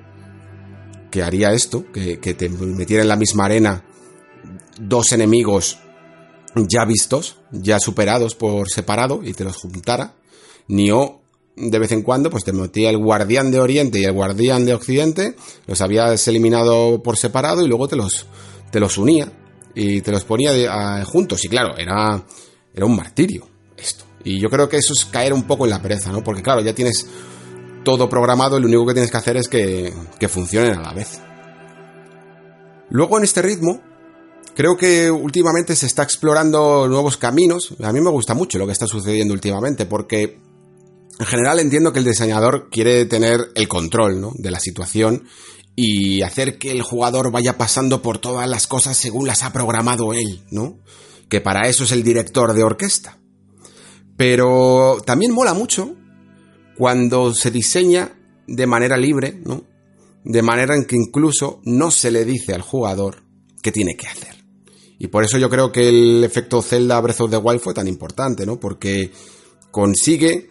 que 1.10 1.22
haría 1.22 1.52
esto, 1.52 1.90
que, 1.92 2.18
que 2.18 2.34
te 2.34 2.48
metiera 2.48 3.02
en 3.02 3.08
la 3.08 3.16
misma 3.16 3.46
arena 3.46 3.84
dos 4.80 5.12
enemigos 5.12 5.78
ya 6.54 6.84
vistos, 6.84 7.38
ya 7.50 7.78
superados 7.78 8.34
por 8.34 8.68
separado 8.68 9.20
y 9.22 9.34
te 9.34 9.44
los 9.44 9.56
juntara. 9.56 10.14
o 10.92 11.20
de 11.58 11.78
vez 11.78 11.92
en 11.92 12.02
cuando, 12.02 12.30
pues 12.30 12.44
te 12.44 12.52
metía 12.52 12.90
el 12.90 12.98
guardián 12.98 13.50
de 13.50 13.60
Oriente 13.60 13.98
y 13.98 14.04
el 14.04 14.12
guardián 14.12 14.64
de 14.64 14.74
Occidente, 14.74 15.34
los 15.66 15.80
habías 15.80 16.26
eliminado 16.28 17.02
por 17.02 17.16
separado 17.16 17.64
y 17.64 17.68
luego 17.68 17.88
te 17.88 17.96
los, 17.96 18.26
te 18.70 18.80
los 18.80 18.98
unía 18.98 19.32
y 19.74 20.00
te 20.00 20.10
los 20.10 20.24
ponía 20.24 21.04
juntos. 21.04 21.44
Y 21.44 21.48
claro, 21.48 21.76
era, 21.76 22.24
era 22.74 22.86
un 22.86 22.96
martirio 22.96 23.48
esto. 23.76 24.04
Y 24.24 24.38
yo 24.38 24.48
creo 24.50 24.68
que 24.68 24.78
eso 24.78 24.92
es 24.92 25.04
caer 25.04 25.32
un 25.32 25.44
poco 25.44 25.64
en 25.64 25.70
la 25.70 25.82
pereza, 25.82 26.10
¿no? 26.10 26.24
Porque 26.24 26.42
claro, 26.42 26.60
ya 26.60 26.74
tienes 26.74 27.06
todo 27.84 28.08
programado 28.08 28.58
y 28.58 28.60
lo 28.60 28.66
único 28.66 28.86
que 28.86 28.94
tienes 28.94 29.10
que 29.10 29.16
hacer 29.16 29.36
es 29.36 29.48
que, 29.48 29.92
que 30.18 30.28
funcionen 30.28 30.74
a 30.74 30.82
la 30.82 30.92
vez. 30.92 31.20
Luego 32.90 33.18
en 33.18 33.24
este 33.24 33.42
ritmo, 33.42 33.82
Creo 34.58 34.76
que 34.76 35.08
últimamente 35.08 35.76
se 35.76 35.86
está 35.86 36.02
explorando 36.02 36.88
nuevos 36.88 37.16
caminos. 37.16 37.76
A 37.80 37.92
mí 37.92 38.00
me 38.00 38.10
gusta 38.10 38.34
mucho 38.34 38.58
lo 38.58 38.66
que 38.66 38.72
está 38.72 38.88
sucediendo 38.88 39.32
últimamente 39.32 39.86
porque 39.86 40.40
en 41.18 41.26
general 41.26 41.58
entiendo 41.58 41.92
que 41.92 41.98
el 41.98 42.04
diseñador 42.04 42.68
quiere 42.70 43.04
tener 43.04 43.50
el 43.54 43.68
control 43.68 44.20
¿no? 44.20 44.32
de 44.36 44.50
la 44.50 44.60
situación 44.60 45.24
y 45.74 46.22
hacer 46.22 46.58
que 46.58 46.70
el 46.70 46.82
jugador 46.82 47.30
vaya 47.30 47.56
pasando 47.56 48.02
por 48.02 48.18
todas 48.18 48.48
las 48.48 48.66
cosas 48.66 48.96
según 48.96 49.26
las 49.26 49.42
ha 49.42 49.52
programado 49.52 50.12
él, 50.12 50.42
¿no? 50.50 50.78
Que 51.28 51.40
para 51.40 51.68
eso 51.68 51.84
es 51.84 51.92
el 51.92 52.02
director 52.02 52.52
de 52.52 52.64
orquesta. 52.64 53.18
Pero 54.16 55.00
también 55.06 55.32
mola 55.32 55.54
mucho 55.54 55.94
cuando 56.76 57.32
se 57.32 57.52
diseña 57.52 58.18
de 58.48 58.66
manera 58.66 58.96
libre, 58.96 59.40
¿no? 59.44 59.62
De 60.24 60.42
manera 60.42 60.74
en 60.74 60.84
que 60.84 60.96
incluso 60.96 61.60
no 61.64 61.92
se 61.92 62.10
le 62.10 62.24
dice 62.24 62.54
al 62.54 62.62
jugador 62.62 63.22
qué 63.62 63.70
tiene 63.70 63.96
que 63.96 64.08
hacer. 64.08 64.34
Y 64.98 65.06
por 65.06 65.22
eso 65.22 65.38
yo 65.38 65.48
creo 65.48 65.70
que 65.70 65.88
el 65.88 66.24
efecto 66.24 66.60
Zelda 66.60 67.00
Breath 67.00 67.20
of 67.20 67.30
the 67.30 67.36
Wild 67.36 67.60
fue 67.60 67.74
tan 67.74 67.86
importante, 67.86 68.44
¿no? 68.44 68.58
Porque 68.58 69.12
consigue 69.70 70.50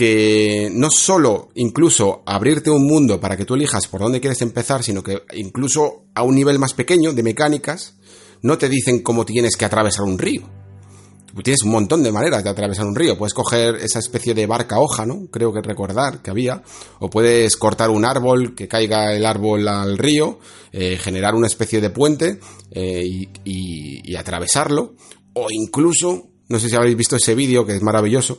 que 0.00 0.70
no 0.72 0.88
solo 0.90 1.50
incluso 1.56 2.22
abrirte 2.24 2.70
un 2.70 2.86
mundo 2.86 3.20
para 3.20 3.36
que 3.36 3.44
tú 3.44 3.54
elijas 3.54 3.86
por 3.86 4.00
dónde 4.00 4.18
quieres 4.18 4.40
empezar, 4.40 4.82
sino 4.82 5.02
que 5.02 5.24
incluso 5.34 6.04
a 6.14 6.22
un 6.22 6.36
nivel 6.36 6.58
más 6.58 6.72
pequeño 6.72 7.12
de 7.12 7.22
mecánicas, 7.22 7.96
no 8.40 8.56
te 8.56 8.70
dicen 8.70 9.02
cómo 9.02 9.26
tienes 9.26 9.58
que 9.58 9.66
atravesar 9.66 10.06
un 10.06 10.18
río. 10.18 10.48
tienes 11.44 11.64
un 11.64 11.72
montón 11.72 12.02
de 12.02 12.12
maneras 12.12 12.42
de 12.42 12.48
atravesar 12.48 12.86
un 12.86 12.96
río. 12.96 13.18
Puedes 13.18 13.34
coger 13.34 13.74
esa 13.74 13.98
especie 13.98 14.32
de 14.32 14.46
barca 14.46 14.80
hoja, 14.80 15.04
¿no? 15.04 15.26
Creo 15.30 15.52
que 15.52 15.60
recordar 15.60 16.22
que 16.22 16.30
había. 16.30 16.62
O 17.00 17.10
puedes 17.10 17.58
cortar 17.58 17.90
un 17.90 18.06
árbol, 18.06 18.54
que 18.54 18.68
caiga 18.68 19.14
el 19.14 19.26
árbol 19.26 19.68
al 19.68 19.98
río, 19.98 20.38
eh, 20.72 20.96
generar 20.96 21.34
una 21.34 21.46
especie 21.46 21.82
de 21.82 21.90
puente 21.90 22.40
eh, 22.70 23.28
y 23.44 24.16
atravesarlo. 24.16 24.94
O 25.34 25.48
incluso, 25.50 26.30
no 26.48 26.58
sé 26.58 26.70
si 26.70 26.76
habéis 26.76 26.96
visto 26.96 27.16
ese 27.16 27.34
vídeo 27.34 27.66
que 27.66 27.76
es 27.76 27.82
maravilloso, 27.82 28.38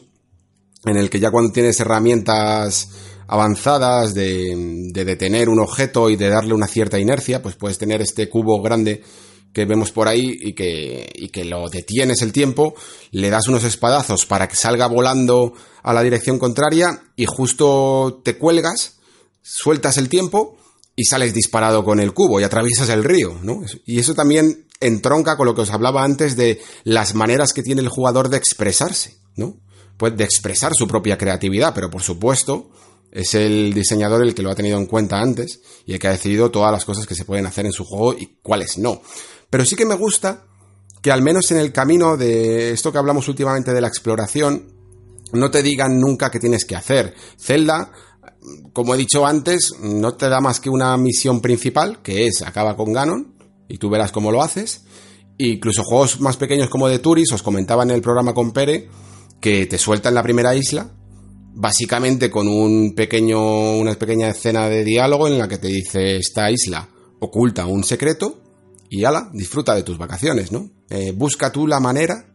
en 0.86 0.98
el 0.98 1.10
que 1.10 1.20
ya 1.20 1.32
cuando 1.32 1.52
tienes 1.52 1.80
herramientas 1.80 2.90
avanzadas 3.28 4.14
de, 4.14 4.92
detener 4.94 5.48
un 5.48 5.60
objeto 5.60 6.10
y 6.10 6.16
de 6.16 6.30
darle 6.30 6.54
una 6.54 6.68
cierta 6.68 7.00
inercia, 7.00 7.42
pues 7.42 7.56
puedes 7.56 7.78
tener 7.78 8.02
este 8.02 8.30
cubo 8.30 8.62
grande 8.62 9.04
que 9.54 9.66
vemos 9.66 9.92
por 9.92 10.08
ahí 10.08 10.38
y 10.42 10.54
que, 10.54 11.10
y 11.16 11.30
que 11.30 11.46
lo 11.46 11.70
detienes 11.70 12.22
el 12.22 12.32
tiempo, 12.32 12.74
le 13.12 13.30
das 13.30 13.48
unos 13.48 13.64
espadazos 13.64 14.26
para 14.26 14.48
que 14.48 14.56
salga 14.56 14.88
volando 14.88 15.54
a 15.84 15.94
la 15.94 16.04
dirección 16.04 16.40
contraria 16.40 17.04
y 17.16 17.26
justo 17.26 18.22
te 18.24 18.38
cuelgas, 18.38 19.00
sueltas 19.42 19.98
el 19.98 20.10
tiempo 20.10 20.58
y 20.96 21.06
sales 21.06 21.34
disparado 21.34 21.84
con 21.84 22.00
el 22.00 22.14
cubo 22.14 22.40
y 22.40 22.44
atraviesas 22.44 22.90
el 22.90 23.04
río, 23.04 23.40
¿no? 23.44 23.62
Y 23.86 24.00
eso 24.00 24.14
también 24.14 24.68
entronca 24.80 25.38
con 25.38 25.46
lo 25.46 25.56
que 25.56 25.62
os 25.62 25.72
hablaba 25.72 26.04
antes 26.04 26.36
de 26.36 26.62
las 26.84 27.16
maneras 27.16 27.54
que 27.54 27.64
tiene 27.64 27.82
el 27.82 27.90
jugador 27.90 28.30
de 28.30 28.38
expresarse, 28.38 29.18
¿no? 29.36 29.58
Pues, 30.02 30.18
de 30.18 30.24
expresar 30.24 30.74
su 30.74 30.88
propia 30.88 31.16
creatividad, 31.16 31.76
pero 31.76 31.92
por 31.92 32.02
supuesto 32.02 32.72
es 33.12 33.36
el 33.36 33.72
diseñador 33.72 34.24
el 34.24 34.34
que 34.34 34.42
lo 34.42 34.50
ha 34.50 34.56
tenido 34.56 34.80
en 34.80 34.88
cuenta 34.88 35.20
antes 35.20 35.62
y 35.86 35.94
el 35.94 36.00
que 36.00 36.08
ha 36.08 36.12
decidido 36.12 36.50
todas 36.50 36.72
las 36.72 36.86
cosas 36.86 37.06
que 37.06 37.14
se 37.14 37.24
pueden 37.24 37.46
hacer 37.46 37.68
en 37.68 37.72
su 37.72 37.86
juego 37.86 38.14
y 38.14 38.40
cuáles 38.42 38.80
no. 38.80 39.04
Pero 39.52 39.64
sí 39.64 39.76
que 39.76 39.86
me 39.86 39.94
gusta 39.94 40.46
que 41.04 41.12
al 41.12 41.22
menos 41.22 41.52
en 41.52 41.58
el 41.58 41.72
camino 41.72 42.18
de 42.18 42.72
esto 42.72 42.92
que 42.92 42.98
hablamos 42.98 43.28
últimamente 43.28 43.76
de 43.76 43.82
la 43.82 43.90
exploración, 43.90 44.74
no 45.34 45.52
te 45.52 45.62
digan 45.62 46.00
nunca 46.00 46.32
qué 46.32 46.40
tienes 46.40 46.66
que 46.66 46.76
hacer. 46.76 47.14
Zelda, 47.40 47.92
como 48.74 48.96
he 48.96 48.98
dicho 48.98 49.28
antes, 49.28 49.70
no 49.84 50.16
te 50.16 50.30
da 50.30 50.42
más 50.42 50.60
que 50.60 50.72
una 50.72 50.98
misión 50.98 51.42
principal, 51.42 52.02
que 52.02 52.26
es 52.26 52.42
acaba 52.42 52.76
con 52.76 52.92
Ganon, 52.92 53.36
y 53.70 53.78
tú 53.78 53.92
verás 53.92 54.12
cómo 54.12 54.32
lo 54.32 54.42
haces. 54.42 54.82
incluso 55.38 55.84
juegos 55.84 56.20
más 56.22 56.38
pequeños 56.38 56.70
como 56.70 56.88
de 56.88 56.98
Turis, 56.98 57.32
os 57.32 57.44
comentaba 57.44 57.84
en 57.84 57.92
el 57.92 58.02
programa 58.02 58.34
con 58.34 58.52
Pere, 58.52 58.90
que 59.42 59.66
te 59.66 59.78
suelta 59.78 60.10
en 60.10 60.16
la 60.16 60.24
primera 60.24 60.56
isla, 60.56 60.92
básicamente 61.54 62.30
con 62.30 62.48
un 62.48 62.94
pequeño, 62.96 63.78
una 63.78 63.96
pequeña 63.96 64.30
escena 64.30 64.70
de 64.70 64.86
diálogo 64.86 65.28
en 65.28 65.38
la 65.38 65.48
que 65.48 65.58
te 65.58 65.68
dice 65.68 66.18
esta 66.18 66.50
isla 66.50 66.88
oculta 67.20 67.66
un 67.66 67.84
secreto 67.84 68.42
y 68.90 69.04
ala, 69.06 69.30
disfruta 69.34 69.76
de 69.76 69.84
tus 69.84 69.98
vacaciones, 69.98 70.52
¿no? 70.52 70.70
Eh, 70.90 71.14
busca 71.16 71.52
tú 71.52 71.66
la 71.68 71.80
manera 71.80 72.32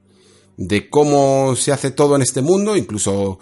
de 0.56 0.88
cómo 0.88 1.54
se 1.54 1.72
hace 1.72 1.90
todo 1.90 2.16
en 2.16 2.22
este 2.22 2.40
mundo, 2.40 2.76
incluso 2.76 3.38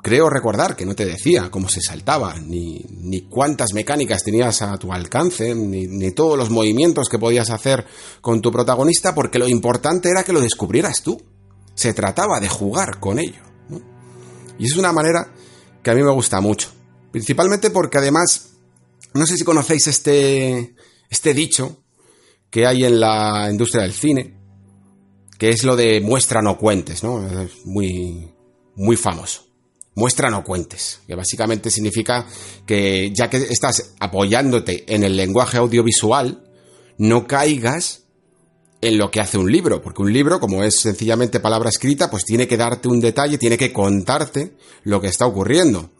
creo 0.00 0.30
recordar 0.30 0.76
que 0.76 0.86
no 0.86 0.94
te 0.94 1.04
decía 1.04 1.50
cómo 1.50 1.68
se 1.68 1.80
saltaba, 1.80 2.38
ni, 2.38 2.84
ni 2.88 3.22
cuántas 3.22 3.72
mecánicas 3.72 4.22
tenías 4.22 4.62
a 4.62 4.76
tu 4.78 4.92
alcance, 4.92 5.54
ni, 5.54 5.88
ni, 5.88 6.12
todos 6.12 6.38
los 6.38 6.50
movimientos 6.50 7.08
que 7.08 7.18
podías 7.18 7.50
hacer 7.50 7.84
con 8.20 8.40
tu 8.40 8.52
protagonista, 8.52 9.14
porque 9.14 9.40
lo 9.40 9.48
importante 9.48 10.08
era 10.08 10.22
que 10.22 10.32
lo 10.32 10.40
descubrieras 10.40 11.02
tú. 11.02 11.20
Se 11.74 11.94
trataba 11.94 12.40
de 12.40 12.48
jugar 12.48 13.00
con 13.00 13.18
ello. 13.18 13.42
Y 14.58 14.66
es 14.66 14.76
una 14.76 14.92
manera 14.92 15.32
que 15.82 15.90
a 15.90 15.94
mí 15.94 16.02
me 16.02 16.12
gusta 16.12 16.40
mucho. 16.40 16.70
Principalmente 17.10 17.70
porque 17.70 17.98
además, 17.98 18.50
no 19.14 19.26
sé 19.26 19.36
si 19.36 19.44
conocéis 19.44 19.86
este, 19.86 20.74
este 21.10 21.34
dicho 21.34 21.82
que 22.50 22.66
hay 22.66 22.84
en 22.84 23.00
la 23.00 23.48
industria 23.50 23.82
del 23.82 23.92
cine, 23.92 24.38
que 25.38 25.50
es 25.50 25.64
lo 25.64 25.74
de 25.74 26.00
muestra 26.00 26.42
no 26.42 26.58
cuentes, 26.58 27.02
¿no? 27.02 27.26
Es 27.26 27.64
muy, 27.64 28.32
muy 28.76 28.96
famoso. 28.96 29.46
Muestra 29.94 30.30
no 30.30 30.44
cuentes, 30.44 31.00
que 31.06 31.14
básicamente 31.14 31.70
significa 31.70 32.26
que 32.66 33.12
ya 33.12 33.28
que 33.28 33.38
estás 33.38 33.94
apoyándote 34.00 34.84
en 34.94 35.02
el 35.02 35.16
lenguaje 35.16 35.58
audiovisual, 35.58 36.44
no 36.96 37.26
caigas 37.26 38.01
en 38.82 38.98
lo 38.98 39.10
que 39.10 39.20
hace 39.20 39.38
un 39.38 39.50
libro, 39.50 39.80
porque 39.80 40.02
un 40.02 40.12
libro, 40.12 40.40
como 40.40 40.64
es 40.64 40.80
sencillamente 40.80 41.38
palabra 41.38 41.70
escrita, 41.70 42.10
pues 42.10 42.24
tiene 42.24 42.48
que 42.48 42.56
darte 42.56 42.88
un 42.88 43.00
detalle, 43.00 43.38
tiene 43.38 43.56
que 43.56 43.72
contarte 43.72 44.56
lo 44.82 45.00
que 45.00 45.06
está 45.06 45.24
ocurriendo. 45.24 45.90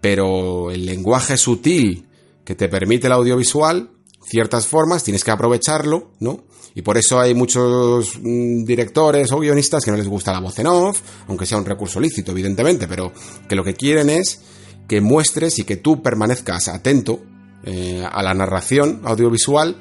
Pero 0.00 0.72
el 0.72 0.84
lenguaje 0.84 1.36
sutil 1.36 2.08
que 2.44 2.56
te 2.56 2.68
permite 2.68 3.06
el 3.06 3.12
audiovisual, 3.12 3.90
ciertas 4.24 4.66
formas, 4.66 5.04
tienes 5.04 5.22
que 5.22 5.30
aprovecharlo, 5.30 6.10
¿no? 6.18 6.42
Y 6.74 6.82
por 6.82 6.98
eso 6.98 7.20
hay 7.20 7.32
muchos 7.32 8.18
mm, 8.20 8.64
directores 8.64 9.30
o 9.30 9.38
guionistas 9.38 9.84
que 9.84 9.92
no 9.92 9.96
les 9.96 10.08
gusta 10.08 10.32
la 10.32 10.40
voz 10.40 10.58
en 10.58 10.66
off, 10.66 11.00
aunque 11.28 11.46
sea 11.46 11.58
un 11.58 11.64
recurso 11.64 12.00
lícito, 12.00 12.32
evidentemente, 12.32 12.88
pero 12.88 13.12
que 13.48 13.54
lo 13.54 13.62
que 13.62 13.74
quieren 13.74 14.10
es 14.10 14.40
que 14.88 15.00
muestres 15.00 15.60
y 15.60 15.64
que 15.64 15.76
tú 15.76 16.02
permanezcas 16.02 16.66
atento 16.66 17.20
eh, 17.62 18.04
a 18.10 18.20
la 18.24 18.34
narración 18.34 19.02
audiovisual 19.04 19.76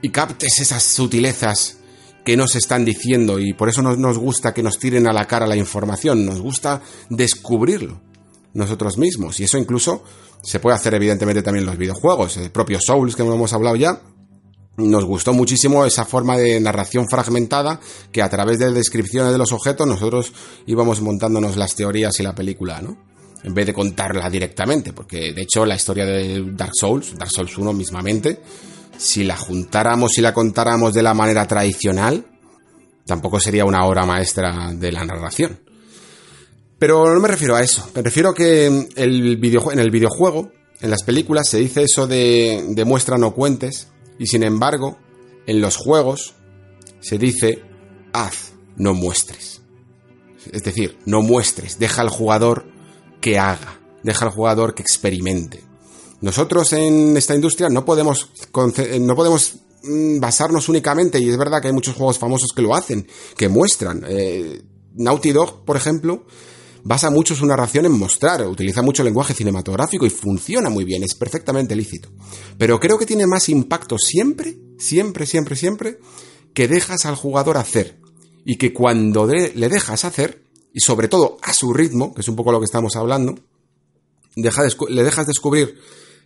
y 0.00 0.10
captes 0.10 0.60
esas 0.60 0.84
sutilezas 0.84 1.77
que 2.28 2.36
nos 2.36 2.56
están 2.56 2.84
diciendo 2.84 3.38
y 3.38 3.54
por 3.54 3.70
eso 3.70 3.80
no 3.80 3.96
nos 3.96 4.18
gusta 4.18 4.52
que 4.52 4.62
nos 4.62 4.78
tiren 4.78 5.08
a 5.08 5.14
la 5.14 5.24
cara 5.24 5.46
la 5.46 5.56
información, 5.56 6.26
nos 6.26 6.42
gusta 6.42 6.82
descubrirlo 7.08 8.02
nosotros 8.52 8.98
mismos 8.98 9.40
y 9.40 9.44
eso 9.44 9.56
incluso 9.56 10.04
se 10.42 10.60
puede 10.60 10.76
hacer 10.76 10.92
evidentemente 10.92 11.40
también 11.40 11.62
en 11.62 11.70
los 11.70 11.78
videojuegos, 11.78 12.36
el 12.36 12.50
propio 12.50 12.80
Souls 12.82 13.16
que 13.16 13.22
hemos 13.22 13.54
hablado 13.54 13.76
ya, 13.76 14.02
nos 14.76 15.06
gustó 15.06 15.32
muchísimo 15.32 15.86
esa 15.86 16.04
forma 16.04 16.36
de 16.36 16.60
narración 16.60 17.08
fragmentada 17.08 17.80
que 18.12 18.20
a 18.20 18.28
través 18.28 18.58
de 18.58 18.74
descripciones 18.74 19.32
de 19.32 19.38
los 19.38 19.52
objetos 19.52 19.86
nosotros 19.86 20.30
íbamos 20.66 21.00
montándonos 21.00 21.56
las 21.56 21.76
teorías 21.76 22.20
y 22.20 22.24
la 22.24 22.34
película, 22.34 22.82
¿no? 22.82 22.98
En 23.42 23.54
vez 23.54 23.64
de 23.64 23.72
contarla 23.72 24.28
directamente, 24.28 24.92
porque 24.92 25.32
de 25.32 25.42
hecho 25.44 25.64
la 25.64 25.76
historia 25.76 26.04
de 26.04 26.44
Dark 26.52 26.72
Souls, 26.74 27.14
Dark 27.16 27.30
Souls 27.30 27.56
1 27.56 27.72
mismamente, 27.72 28.42
si 28.98 29.24
la 29.24 29.36
juntáramos 29.36 30.18
y 30.18 30.20
la 30.20 30.34
contáramos 30.34 30.92
de 30.92 31.02
la 31.02 31.14
manera 31.14 31.46
tradicional, 31.46 32.26
tampoco 33.06 33.40
sería 33.40 33.64
una 33.64 33.86
obra 33.86 34.04
maestra 34.04 34.72
de 34.74 34.92
la 34.92 35.04
narración. 35.04 35.60
Pero 36.78 37.12
no 37.12 37.20
me 37.20 37.28
refiero 37.28 37.56
a 37.56 37.62
eso, 37.62 37.88
me 37.94 38.02
refiero 38.02 38.30
a 38.30 38.34
que 38.34 38.66
el 38.66 38.86
en 38.96 39.78
el 39.78 39.90
videojuego, 39.90 40.52
en 40.80 40.90
las 40.90 41.02
películas, 41.02 41.48
se 41.48 41.58
dice 41.58 41.84
eso 41.84 42.06
de, 42.06 42.64
de 42.68 42.84
muestra 42.84 43.16
no 43.16 43.34
cuentes, 43.34 43.88
y 44.18 44.26
sin 44.26 44.42
embargo, 44.42 44.98
en 45.46 45.60
los 45.60 45.76
juegos 45.76 46.34
se 47.00 47.18
dice 47.18 47.62
haz, 48.12 48.52
no 48.76 48.94
muestres. 48.94 49.62
Es 50.52 50.62
decir, 50.62 50.98
no 51.04 51.22
muestres, 51.22 51.78
deja 51.78 52.02
al 52.02 52.08
jugador 52.08 52.66
que 53.20 53.38
haga, 53.38 53.80
deja 54.02 54.26
al 54.26 54.30
jugador 54.30 54.74
que 54.74 54.82
experimente. 54.82 55.67
Nosotros 56.20 56.72
en 56.72 57.16
esta 57.16 57.34
industria 57.34 57.68
no 57.68 57.84
podemos, 57.84 58.28
no 59.00 59.14
podemos 59.14 59.54
mm, 59.82 60.18
basarnos 60.18 60.68
únicamente, 60.68 61.20
y 61.20 61.28
es 61.28 61.36
verdad 61.36 61.60
que 61.60 61.68
hay 61.68 61.74
muchos 61.74 61.94
juegos 61.94 62.18
famosos 62.18 62.52
que 62.54 62.62
lo 62.62 62.74
hacen, 62.74 63.06
que 63.36 63.48
muestran. 63.48 64.04
Eh, 64.08 64.62
Naughty 64.94 65.32
Dog, 65.32 65.64
por 65.64 65.76
ejemplo, 65.76 66.24
basa 66.82 67.10
mucho 67.10 67.34
su 67.34 67.46
narración 67.46 67.86
en 67.86 67.92
mostrar, 67.92 68.46
utiliza 68.46 68.82
mucho 68.82 69.04
lenguaje 69.04 69.34
cinematográfico 69.34 70.06
y 70.06 70.10
funciona 70.10 70.70
muy 70.70 70.84
bien, 70.84 71.04
es 71.04 71.14
perfectamente 71.14 71.76
lícito. 71.76 72.08
Pero 72.58 72.80
creo 72.80 72.98
que 72.98 73.06
tiene 73.06 73.26
más 73.26 73.48
impacto 73.48 73.96
siempre, 73.98 74.58
siempre, 74.78 75.24
siempre, 75.24 75.54
siempre, 75.54 75.98
que 76.52 76.66
dejas 76.66 77.06
al 77.06 77.14
jugador 77.14 77.58
hacer. 77.58 78.00
Y 78.44 78.56
que 78.56 78.72
cuando 78.72 79.26
le 79.26 79.68
dejas 79.68 80.04
hacer, 80.04 80.42
y 80.72 80.80
sobre 80.80 81.08
todo 81.08 81.36
a 81.42 81.52
su 81.52 81.74
ritmo, 81.74 82.14
que 82.14 82.22
es 82.22 82.28
un 82.28 82.36
poco 82.36 82.50
lo 82.50 82.60
que 82.60 82.64
estamos 82.64 82.96
hablando, 82.96 83.34
le 84.34 85.02
dejas 85.02 85.26
descubrir 85.26 85.78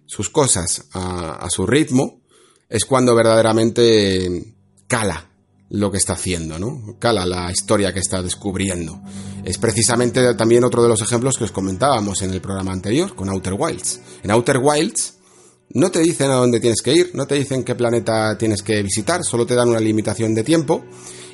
sus 0.07 0.31
cosas 0.31 0.87
a, 0.93 1.49
su 1.51 1.67
ritmo, 1.67 2.21
es 2.69 2.85
cuando 2.85 3.15
verdaderamente 3.15 4.55
cala 4.87 5.31
lo 5.71 5.91
que 5.91 5.99
está 5.99 6.15
haciendo, 6.15 6.59
¿no? 6.59 6.97
Cala 6.99 7.25
la 7.25 7.51
historia 7.51 7.93
que 7.93 8.01
está 8.01 8.23
descubriendo. 8.23 9.01
Es 9.45 9.59
precisamente 9.59 10.35
también 10.35 10.65
otro 10.65 10.83
de 10.83 10.89
los 10.89 11.01
ejemplos 11.01 11.39
que 11.39 11.45
os 11.45 11.53
comentábamos 11.53 12.23
en 12.23 12.31
el 12.31 12.41
programa 12.41 12.73
anterior 12.73 13.15
con 13.15 13.29
Outer 13.29 13.55
Wilds. 13.59 14.01
En 14.23 14.31
Outer 14.31 14.59
Wilds 14.59 15.15
no 15.71 15.91
te 15.91 16.01
dicen 16.01 16.31
a 16.31 16.35
dónde 16.35 16.61
tienes 16.61 16.83
que 16.83 16.93
ir, 16.93 17.11
no 17.15 17.27
te 17.27 17.37
dicen 17.37 17.65
qué 17.65 17.75
planeta 17.75 18.37
tienes 18.37 18.63
que 18.63 18.83
visitar, 18.83 19.25
solo 19.25 19.47
te 19.47 19.55
dan 19.55 19.71
una 19.71 19.81
limitación 19.81 20.35
de 20.35 20.45
tiempo 20.45 20.85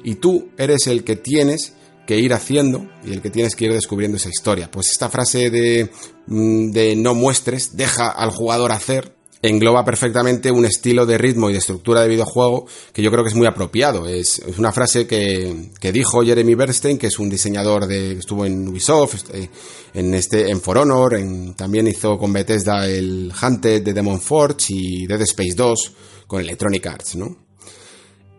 y 0.04 0.16
tú 0.16 0.50
eres 0.56 0.86
el 0.86 1.02
que 1.02 1.16
tienes 1.16 1.74
que 2.08 2.18
ir 2.18 2.32
haciendo 2.32 2.88
y 3.04 3.12
el 3.12 3.20
que 3.20 3.28
tienes 3.28 3.54
que 3.54 3.66
ir 3.66 3.72
descubriendo 3.74 4.16
esa 4.16 4.30
historia. 4.30 4.70
Pues 4.70 4.88
esta 4.88 5.10
frase 5.10 5.50
de, 5.50 5.90
mm, 6.26 6.70
de 6.70 6.96
no 6.96 7.14
muestres, 7.14 7.76
deja 7.76 8.08
al 8.08 8.30
jugador 8.30 8.72
hacer, 8.72 9.14
engloba 9.42 9.84
perfectamente 9.84 10.50
un 10.50 10.64
estilo 10.64 11.04
de 11.04 11.18
ritmo 11.18 11.50
y 11.50 11.52
de 11.52 11.58
estructura 11.58 12.00
de 12.00 12.08
videojuego 12.08 12.64
que 12.94 13.02
yo 13.02 13.10
creo 13.10 13.24
que 13.24 13.28
es 13.28 13.34
muy 13.34 13.46
apropiado. 13.46 14.08
Es, 14.08 14.40
una 14.56 14.72
frase 14.72 15.06
que, 15.06 15.68
dijo 15.92 16.22
Jeremy 16.22 16.54
Bernstein, 16.54 16.96
que 16.96 17.08
es 17.08 17.18
un 17.18 17.28
diseñador 17.28 17.86
de, 17.86 18.14
que 18.14 18.20
estuvo 18.20 18.46
en 18.46 18.66
Ubisoft, 18.66 19.16
este, 19.16 19.50
en 19.92 20.14
este, 20.14 20.48
en 20.50 20.62
For 20.62 20.78
Honor, 20.78 21.14
también 21.56 21.88
hizo 21.88 22.16
con 22.16 22.32
Bethesda 22.32 22.86
el 22.86 23.30
Hunted 23.38 23.82
de 23.82 23.92
Demon 23.92 24.22
Forge 24.22 24.68
y 24.70 25.06
Dead 25.06 25.20
Space 25.20 25.54
2 25.54 25.92
con 26.26 26.40
Electronic 26.40 26.86
Arts, 26.86 27.16
¿no? 27.16 27.36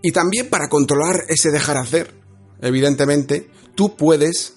Y 0.02 0.12
también 0.12 0.50
para 0.50 0.70
controlar 0.70 1.26
ese 1.28 1.52
dejar 1.52 1.78
hacer, 1.78 2.20
evidentemente, 2.62 3.50
tú 3.76 3.96
puedes 3.96 4.56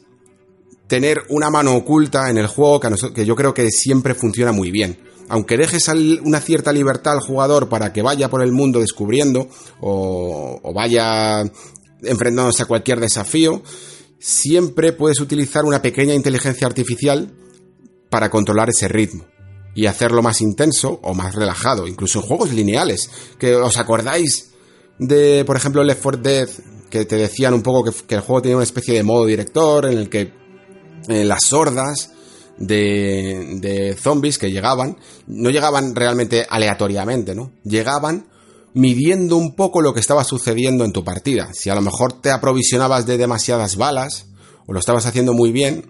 tener 0.86 1.22
una 1.28 1.50
mano 1.50 1.74
oculta 1.74 2.28
en 2.30 2.38
el 2.38 2.46
juego 2.46 2.80
que 3.14 3.24
yo 3.24 3.34
creo 3.34 3.54
que 3.54 3.70
siempre 3.70 4.14
funciona 4.14 4.52
muy 4.52 4.70
bien 4.70 4.98
aunque 5.32 5.56
dejes 5.56 5.88
una 5.88 6.40
cierta 6.40 6.74
libertad 6.74 7.14
al 7.14 7.20
jugador 7.20 7.70
para 7.70 7.90
que 7.90 8.02
vaya 8.02 8.28
por 8.28 8.42
el 8.42 8.52
mundo 8.52 8.80
descubriendo 8.80 9.48
o, 9.80 10.60
vaya 10.74 11.42
enfrentándose 12.02 12.62
a 12.62 12.66
cualquier 12.66 13.00
desafío, 13.00 13.62
siempre 14.18 14.92
puedes 14.92 15.20
utilizar 15.20 15.64
una 15.64 15.80
pequeña 15.80 16.12
inteligencia 16.12 16.66
artificial 16.66 17.32
para 18.10 18.28
controlar 18.28 18.68
ese 18.68 18.88
ritmo 18.88 19.24
y 19.74 19.86
hacerlo 19.86 20.20
más 20.20 20.42
intenso 20.42 21.00
o 21.02 21.14
más 21.14 21.34
relajado, 21.34 21.86
incluso 21.86 22.20
en 22.20 22.26
juegos 22.26 22.52
lineales. 22.52 23.08
Que 23.38 23.54
os 23.54 23.78
acordáis 23.78 24.50
de, 24.98 25.44
por 25.46 25.56
ejemplo, 25.56 25.82
Left 25.82 26.02
4 26.02 26.22
Dead, 26.22 26.48
que 26.93 27.06
te 27.06 27.16
decían 27.16 27.55
un 27.55 27.62
poco 27.62 27.90
que, 28.06 28.14
el 28.14 28.20
juego 28.20 28.43
tenía 28.43 28.56
una 28.56 28.64
especie 28.64 28.93
de 28.93 29.02
modo 29.02 29.24
director 29.24 29.86
en 29.86 29.97
el 29.97 30.10
que 30.10 30.31
eh, 31.09 31.24
las 31.24 31.40
sordas 31.47 32.12
de, 32.59 33.56
de 33.62 33.97
zombies 33.97 34.36
que 34.36 34.51
llegaban, 34.51 34.98
no 35.27 35.48
llegaban 35.48 35.97
realmente 35.97 36.47
aleatoriamente, 36.47 37.35
¿no? 37.35 37.51
Llegaban 37.64 38.27
midiendo 38.74 39.39
un 39.39 39.55
poco 39.55 39.81
lo 39.81 39.94
que 39.94 40.01
estaba 40.01 40.23
sucediendo 40.23 40.85
en 40.85 40.93
tu 40.93 41.02
partida. 41.02 41.48
Si 41.55 41.70
a 41.70 41.74
lo 41.74 41.81
mejor 41.81 42.20
te 42.20 42.31
aprovisionabas 42.31 43.06
de 43.06 43.16
demasiadas 43.16 43.77
balas, 43.77 44.27
o 44.66 44.74
lo 44.74 44.78
estabas 44.78 45.06
haciendo 45.06 45.32
muy 45.32 45.51
bien, 45.51 45.86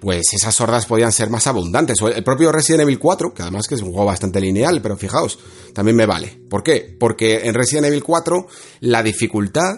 pues 0.00 0.34
esas 0.34 0.56
sordas 0.56 0.86
podían 0.86 1.12
ser 1.12 1.30
más 1.30 1.46
abundantes. 1.46 2.02
O 2.02 2.08
el 2.08 2.24
propio 2.24 2.50
Resident 2.50 2.82
Evil 2.82 2.98
4, 2.98 3.32
que 3.32 3.42
además 3.42 3.68
que 3.68 3.76
es 3.76 3.82
un 3.82 3.92
juego 3.92 4.06
bastante 4.06 4.40
lineal, 4.40 4.82
pero 4.82 4.96
fijaos, 4.96 5.38
también 5.72 5.96
me 5.96 6.06
vale. 6.06 6.42
¿Por 6.50 6.64
qué? 6.64 6.96
Porque 6.98 7.42
en 7.44 7.54
Resident 7.54 7.86
Evil 7.86 8.02
4 8.02 8.48
la 8.80 9.04
dificultad, 9.04 9.76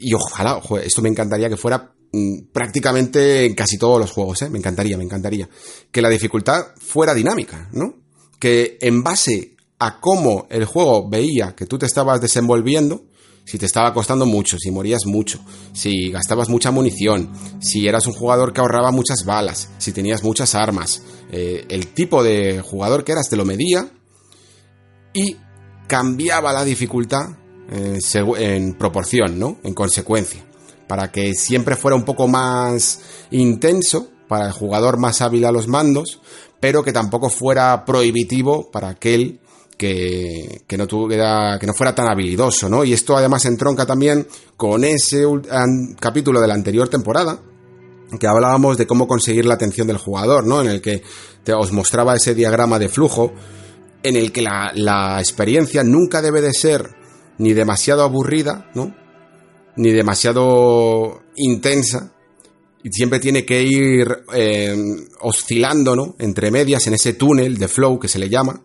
y 0.00 0.14
ojalá, 0.14 0.60
esto 0.82 1.02
me 1.02 1.08
encantaría 1.08 1.48
que 1.48 1.56
fuera 1.56 1.92
Mm, 2.12 2.50
prácticamente 2.52 3.46
en 3.46 3.54
casi 3.54 3.78
todos 3.78 4.00
los 4.00 4.10
juegos, 4.10 4.42
¿eh? 4.42 4.50
Me 4.50 4.58
encantaría, 4.58 4.96
me 4.96 5.04
encantaría. 5.04 5.48
Que 5.92 6.02
la 6.02 6.08
dificultad 6.08 6.66
fuera 6.76 7.14
dinámica, 7.14 7.68
¿no? 7.72 7.94
Que 8.38 8.78
en 8.80 9.02
base 9.02 9.54
a 9.78 10.00
cómo 10.00 10.46
el 10.50 10.64
juego 10.64 11.08
veía 11.08 11.54
que 11.54 11.66
tú 11.66 11.78
te 11.78 11.86
estabas 11.86 12.20
desenvolviendo, 12.20 13.04
si 13.44 13.58
te 13.58 13.66
estaba 13.66 13.94
costando 13.94 14.26
mucho, 14.26 14.58
si 14.58 14.70
morías 14.70 15.06
mucho, 15.06 15.40
si 15.72 16.10
gastabas 16.10 16.48
mucha 16.48 16.70
munición, 16.70 17.30
si 17.60 17.86
eras 17.86 18.06
un 18.06 18.12
jugador 18.12 18.52
que 18.52 18.60
ahorraba 18.60 18.90
muchas 18.90 19.24
balas, 19.24 19.70
si 19.78 19.92
tenías 19.92 20.22
muchas 20.22 20.54
armas, 20.54 21.02
eh, 21.30 21.64
el 21.68 21.88
tipo 21.88 22.22
de 22.22 22.60
jugador 22.60 23.04
que 23.04 23.12
eras 23.12 23.28
te 23.30 23.36
lo 23.36 23.44
medía 23.44 23.88
y 25.12 25.36
cambiaba 25.86 26.52
la 26.52 26.64
dificultad 26.64 27.39
en 27.70 28.74
proporción, 28.74 29.38
¿no? 29.38 29.58
En 29.62 29.74
consecuencia 29.74 30.44
para 30.90 31.12
que 31.12 31.34
siempre 31.34 31.76
fuera 31.76 31.94
un 31.94 32.02
poco 32.02 32.26
más 32.26 32.98
intenso 33.30 34.08
para 34.26 34.46
el 34.46 34.52
jugador 34.52 34.98
más 34.98 35.20
hábil 35.20 35.44
a 35.44 35.52
los 35.52 35.68
mandos, 35.68 36.20
pero 36.58 36.82
que 36.82 36.92
tampoco 36.92 37.30
fuera 37.30 37.84
prohibitivo 37.84 38.72
para 38.72 38.88
aquel 38.88 39.38
que, 39.78 40.64
no 40.76 40.88
tuviera, 40.88 41.58
que 41.60 41.68
no 41.68 41.74
fuera 41.74 41.94
tan 41.94 42.08
habilidoso, 42.08 42.68
¿no? 42.68 42.82
Y 42.82 42.92
esto 42.92 43.16
además 43.16 43.44
entronca 43.44 43.86
también 43.86 44.26
con 44.56 44.82
ese 44.82 45.22
capítulo 46.00 46.40
de 46.40 46.48
la 46.48 46.54
anterior 46.54 46.88
temporada, 46.88 47.38
que 48.18 48.26
hablábamos 48.26 48.76
de 48.76 48.88
cómo 48.88 49.06
conseguir 49.06 49.46
la 49.46 49.54
atención 49.54 49.86
del 49.86 49.98
jugador, 49.98 50.44
¿no? 50.44 50.60
En 50.60 50.66
el 50.66 50.82
que 50.82 51.04
te, 51.44 51.52
os 51.52 51.70
mostraba 51.70 52.16
ese 52.16 52.34
diagrama 52.34 52.80
de 52.80 52.88
flujo, 52.88 53.32
en 54.02 54.16
el 54.16 54.32
que 54.32 54.42
la 54.42 55.20
experiencia 55.20 55.84
nunca 55.84 56.20
debe 56.20 56.40
de 56.40 56.52
ser 56.52 56.99
ni 57.40 57.54
demasiado 57.54 58.02
aburrida, 58.02 58.70
¿no? 58.74 58.94
ni 59.76 59.92
demasiado 59.92 61.22
intensa 61.36 62.12
y 62.82 62.90
siempre 62.90 63.18
tiene 63.18 63.46
que 63.46 63.62
ir 63.62 64.24
eh, 64.34 64.76
oscilando, 65.20 65.96
¿no? 65.96 66.16
Entre 66.18 66.50
medias 66.50 66.86
en 66.86 66.94
ese 66.94 67.14
túnel 67.14 67.56
de 67.56 67.66
flow 67.66 67.98
que 67.98 68.08
se 68.08 68.18
le 68.18 68.28
llama, 68.28 68.62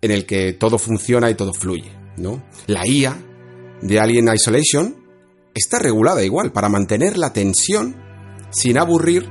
en 0.00 0.10
el 0.12 0.26
que 0.26 0.52
todo 0.52 0.78
funciona 0.78 1.30
y 1.30 1.34
todo 1.34 1.52
fluye, 1.52 1.92
¿no? 2.16 2.44
La 2.68 2.86
IA 2.86 3.16
de 3.82 3.98
Alien 3.98 4.32
Isolation 4.32 4.96
está 5.52 5.80
regulada 5.80 6.24
igual 6.24 6.52
para 6.52 6.68
mantener 6.68 7.18
la 7.18 7.32
tensión 7.32 7.96
sin 8.50 8.78
aburrir, 8.78 9.28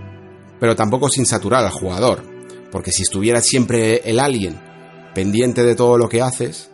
pero 0.60 0.76
tampoco 0.76 1.08
sin 1.08 1.26
saturar 1.26 1.64
al 1.64 1.72
jugador, 1.72 2.24
porque 2.72 2.92
si 2.92 3.04
estuviera 3.04 3.42
siempre 3.42 4.02
el 4.10 4.20
alien 4.20 4.60
pendiente 5.16 5.64
de 5.64 5.76
todo 5.76 5.98
lo 5.98 6.10
que 6.10 6.22
haces, 6.22 6.69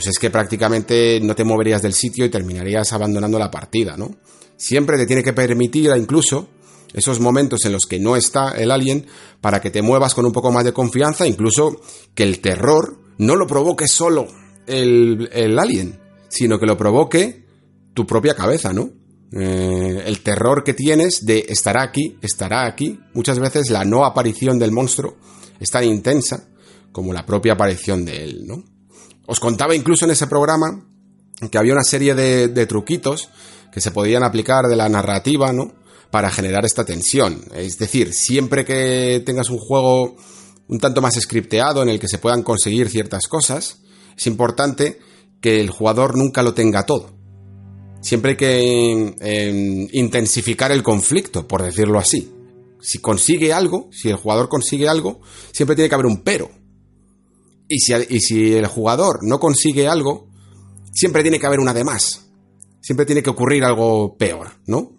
pues 0.00 0.16
es 0.16 0.18
que 0.18 0.30
prácticamente 0.30 1.20
no 1.20 1.34
te 1.34 1.44
moverías 1.44 1.82
del 1.82 1.92
sitio 1.92 2.24
y 2.24 2.30
terminarías 2.30 2.90
abandonando 2.94 3.38
la 3.38 3.50
partida, 3.50 3.98
¿no? 3.98 4.16
Siempre 4.56 4.96
te 4.96 5.04
tiene 5.04 5.22
que 5.22 5.34
permitir 5.34 5.90
incluso 5.94 6.48
esos 6.94 7.20
momentos 7.20 7.66
en 7.66 7.72
los 7.72 7.84
que 7.84 8.00
no 8.00 8.16
está 8.16 8.52
el 8.52 8.70
alien 8.70 9.04
para 9.42 9.60
que 9.60 9.70
te 9.70 9.82
muevas 9.82 10.14
con 10.14 10.24
un 10.24 10.32
poco 10.32 10.50
más 10.50 10.64
de 10.64 10.72
confianza, 10.72 11.26
incluso 11.26 11.82
que 12.14 12.22
el 12.22 12.40
terror 12.40 12.98
no 13.18 13.36
lo 13.36 13.46
provoque 13.46 13.86
solo 13.86 14.26
el, 14.66 15.28
el 15.34 15.58
alien, 15.58 16.00
sino 16.30 16.58
que 16.58 16.64
lo 16.64 16.78
provoque 16.78 17.44
tu 17.92 18.06
propia 18.06 18.34
cabeza, 18.34 18.72
¿no? 18.72 18.88
Eh, 19.38 20.02
el 20.06 20.22
terror 20.22 20.64
que 20.64 20.72
tienes 20.72 21.26
de 21.26 21.44
estará 21.46 21.82
aquí, 21.82 22.16
estará 22.22 22.64
aquí. 22.64 22.98
Muchas 23.12 23.38
veces 23.38 23.68
la 23.68 23.84
no 23.84 24.06
aparición 24.06 24.58
del 24.58 24.72
monstruo 24.72 25.18
es 25.60 25.70
tan 25.70 25.84
intensa 25.84 26.48
como 26.90 27.12
la 27.12 27.26
propia 27.26 27.52
aparición 27.52 28.06
de 28.06 28.24
él, 28.24 28.46
¿no? 28.46 28.64
Os 29.30 29.38
contaba 29.38 29.76
incluso 29.76 30.06
en 30.06 30.10
ese 30.10 30.26
programa 30.26 30.84
que 31.52 31.56
había 31.56 31.72
una 31.72 31.84
serie 31.84 32.16
de, 32.16 32.66
truquitos 32.66 33.28
que 33.70 33.80
se 33.80 33.92
podían 33.92 34.24
aplicar 34.24 34.64
de 34.64 34.74
la 34.74 34.88
narrativa, 34.88 35.52
¿no? 35.52 35.72
Para 36.10 36.32
generar 36.32 36.64
esta 36.64 36.84
tensión. 36.84 37.44
Es 37.54 37.78
decir, 37.78 38.12
siempre 38.12 38.64
que 38.64 39.22
tengas 39.24 39.48
un 39.50 39.58
juego 39.58 40.16
un 40.66 40.80
tanto 40.80 41.00
más 41.00 41.14
scripteado 41.14 41.80
en 41.80 41.90
el 41.90 42.00
que 42.00 42.08
se 42.08 42.18
puedan 42.18 42.42
conseguir 42.42 42.90
ciertas 42.90 43.28
cosas, 43.28 43.82
es 44.18 44.26
importante 44.26 44.98
que 45.40 45.60
el 45.60 45.70
jugador 45.70 46.18
nunca 46.18 46.42
lo 46.42 46.52
tenga 46.52 46.84
todo. 46.84 47.16
Siempre 48.00 48.32
hay 48.32 48.36
que 48.36 49.14
em, 49.20 49.88
intensificar 49.92 50.72
el 50.72 50.82
conflicto, 50.82 51.46
por 51.46 51.62
decirlo 51.62 52.00
así. 52.00 52.34
Si 52.80 52.98
consigue 52.98 53.52
algo, 53.52 53.90
si 53.92 54.08
el 54.08 54.16
jugador 54.16 54.48
consigue 54.48 54.88
algo, 54.88 55.20
siempre 55.52 55.76
tiene 55.76 55.88
que 55.88 55.94
haber 55.94 56.06
un 56.06 56.24
pero. 56.24 56.50
Y 57.72 57.78
si, 57.78 58.52
el 58.52 58.66
jugador 58.66 59.20
no 59.22 59.38
consigue 59.38 59.86
algo, 59.86 60.26
siempre 60.92 61.22
tiene 61.22 61.38
que 61.38 61.46
haber 61.46 61.60
una 61.60 61.72
de 61.72 61.84
más. 61.84 62.26
Siempre 62.80 63.06
tiene 63.06 63.22
que 63.22 63.30
ocurrir 63.30 63.64
algo 63.64 64.16
peor, 64.16 64.48
¿no? 64.66 64.96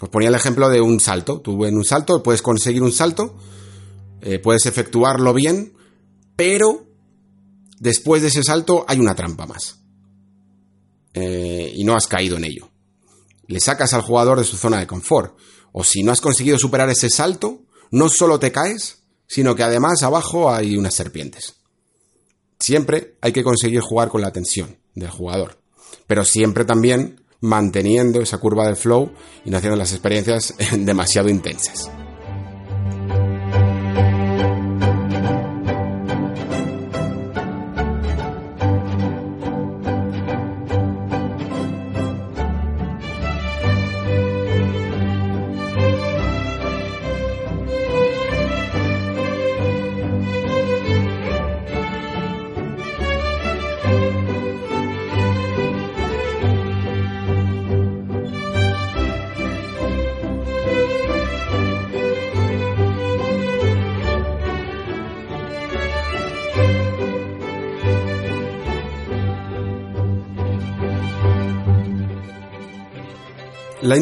Os 0.00 0.08
ponía 0.08 0.30
el 0.30 0.34
ejemplo 0.34 0.70
de 0.70 0.80
un 0.80 1.00
salto. 1.00 1.42
Tú 1.42 1.66
en 1.66 1.76
un 1.76 1.84
salto 1.84 2.22
puedes 2.22 2.40
conseguir 2.40 2.82
un 2.82 2.92
salto, 2.92 3.36
eh, 4.22 4.38
puedes 4.38 4.64
efectuarlo 4.64 5.34
bien, 5.34 5.74
pero 6.34 6.86
después 7.78 8.22
de 8.22 8.28
ese 8.28 8.42
salto 8.42 8.86
hay 8.88 9.00
una 9.00 9.14
trampa 9.14 9.44
más. 9.44 9.80
Eh, 11.12 11.72
y 11.76 11.84
no 11.84 11.94
has 11.94 12.06
caído 12.06 12.38
en 12.38 12.44
ello. 12.44 12.70
Le 13.48 13.60
sacas 13.60 13.92
al 13.92 14.00
jugador 14.00 14.38
de 14.38 14.44
su 14.44 14.56
zona 14.56 14.78
de 14.78 14.86
confort. 14.86 15.36
O 15.72 15.84
si 15.84 16.02
no 16.02 16.10
has 16.10 16.22
conseguido 16.22 16.58
superar 16.58 16.88
ese 16.88 17.10
salto, 17.10 17.66
no 17.90 18.08
solo 18.08 18.38
te 18.38 18.50
caes, 18.50 19.02
sino 19.26 19.54
que 19.54 19.62
además 19.62 20.02
abajo 20.02 20.50
hay 20.50 20.78
unas 20.78 20.94
serpientes. 20.94 21.63
Siempre 22.66 23.16
hay 23.20 23.32
que 23.32 23.44
conseguir 23.44 23.80
jugar 23.80 24.08
con 24.08 24.22
la 24.22 24.32
tensión 24.32 24.78
del 24.94 25.10
jugador, 25.10 25.58
pero 26.06 26.24
siempre 26.24 26.64
también 26.64 27.20
manteniendo 27.40 28.22
esa 28.22 28.38
curva 28.38 28.66
de 28.66 28.74
flow 28.74 29.12
y 29.44 29.50
no 29.50 29.58
haciendo 29.58 29.76
las 29.76 29.92
experiencias 29.92 30.54
demasiado 30.78 31.28
intensas. 31.28 31.90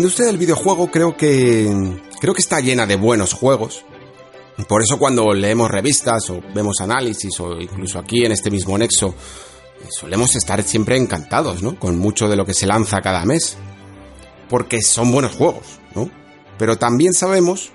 Industria 0.02 0.26
del 0.26 0.36
videojuego 0.36 0.90
creo 0.90 1.16
que 1.16 1.70
creo 2.20 2.34
que 2.34 2.40
está 2.40 2.58
llena 2.58 2.86
de 2.86 2.96
buenos 2.96 3.32
juegos. 3.34 3.84
Por 4.68 4.82
eso 4.82 4.98
cuando 4.98 5.32
leemos 5.32 5.70
revistas 5.70 6.28
o 6.28 6.42
vemos 6.52 6.80
análisis 6.80 7.38
o 7.38 7.60
incluso 7.60 8.00
aquí 8.00 8.24
en 8.24 8.32
este 8.32 8.50
mismo 8.50 8.76
nexo 8.76 9.14
solemos 9.90 10.34
estar 10.34 10.60
siempre 10.64 10.96
encantados, 10.96 11.62
¿no? 11.62 11.78
Con 11.78 12.00
mucho 12.00 12.28
de 12.28 12.34
lo 12.34 12.44
que 12.44 12.52
se 12.52 12.66
lanza 12.66 13.00
cada 13.00 13.24
mes. 13.24 13.56
Porque 14.50 14.82
son 14.82 15.12
buenos 15.12 15.36
juegos, 15.36 15.78
¿no? 15.94 16.10
Pero 16.58 16.76
también 16.78 17.12
sabemos 17.12 17.70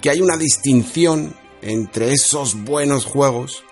que 0.00 0.10
hay 0.10 0.20
una 0.20 0.36
distinción 0.36 1.34
entre 1.62 2.12
esos 2.12 2.62
buenos 2.62 3.04
juegos 3.04 3.64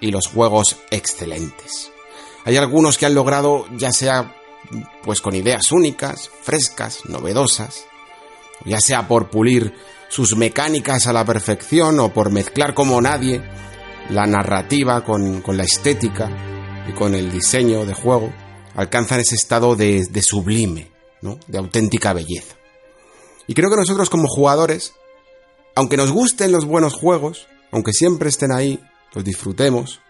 y 0.00 0.12
los 0.12 0.28
juegos 0.28 0.78
excelentes. 0.90 1.90
Hay 2.46 2.56
algunos 2.56 2.96
que 2.96 3.04
han 3.04 3.14
logrado, 3.14 3.66
ya 3.76 3.92
sea 3.92 4.34
pues 5.02 5.20
con 5.20 5.34
ideas 5.34 5.72
únicas, 5.72 6.30
frescas, 6.42 7.04
novedosas, 7.06 7.86
ya 8.64 8.80
sea 8.80 9.08
por 9.08 9.30
pulir 9.30 9.74
sus 10.08 10.36
mecánicas 10.36 11.06
a 11.06 11.12
la 11.12 11.24
perfección 11.24 11.98
o 12.00 12.12
por 12.12 12.30
mezclar 12.30 12.74
como 12.74 13.00
nadie 13.00 13.42
la 14.10 14.26
narrativa 14.26 15.04
con, 15.04 15.40
con 15.40 15.56
la 15.56 15.64
estética 15.64 16.30
y 16.88 16.92
con 16.92 17.14
el 17.14 17.32
diseño 17.32 17.84
de 17.86 17.94
juego, 17.94 18.32
alcanzan 18.74 19.20
ese 19.20 19.34
estado 19.34 19.76
de, 19.76 20.06
sublime, 20.22 20.90
¿no? 21.22 21.38
de 21.46 21.58
auténtica 21.58 22.12
belleza. 22.12 22.56
Y 23.46 23.54
creo 23.54 23.70
que 23.70 23.76
nosotros 23.76 24.10
como 24.10 24.28
jugadores, 24.28 24.94
aunque 25.74 25.96
nos 25.96 26.12
gusten 26.12 26.52
los 26.52 26.64
buenos 26.64 26.94
juegos, 26.94 27.46
aunque 27.70 27.92
siempre 27.92 28.28
estén 28.28 28.52
ahí, 28.52 28.80
los 29.14 29.24
disfrutemos, 29.24 30.00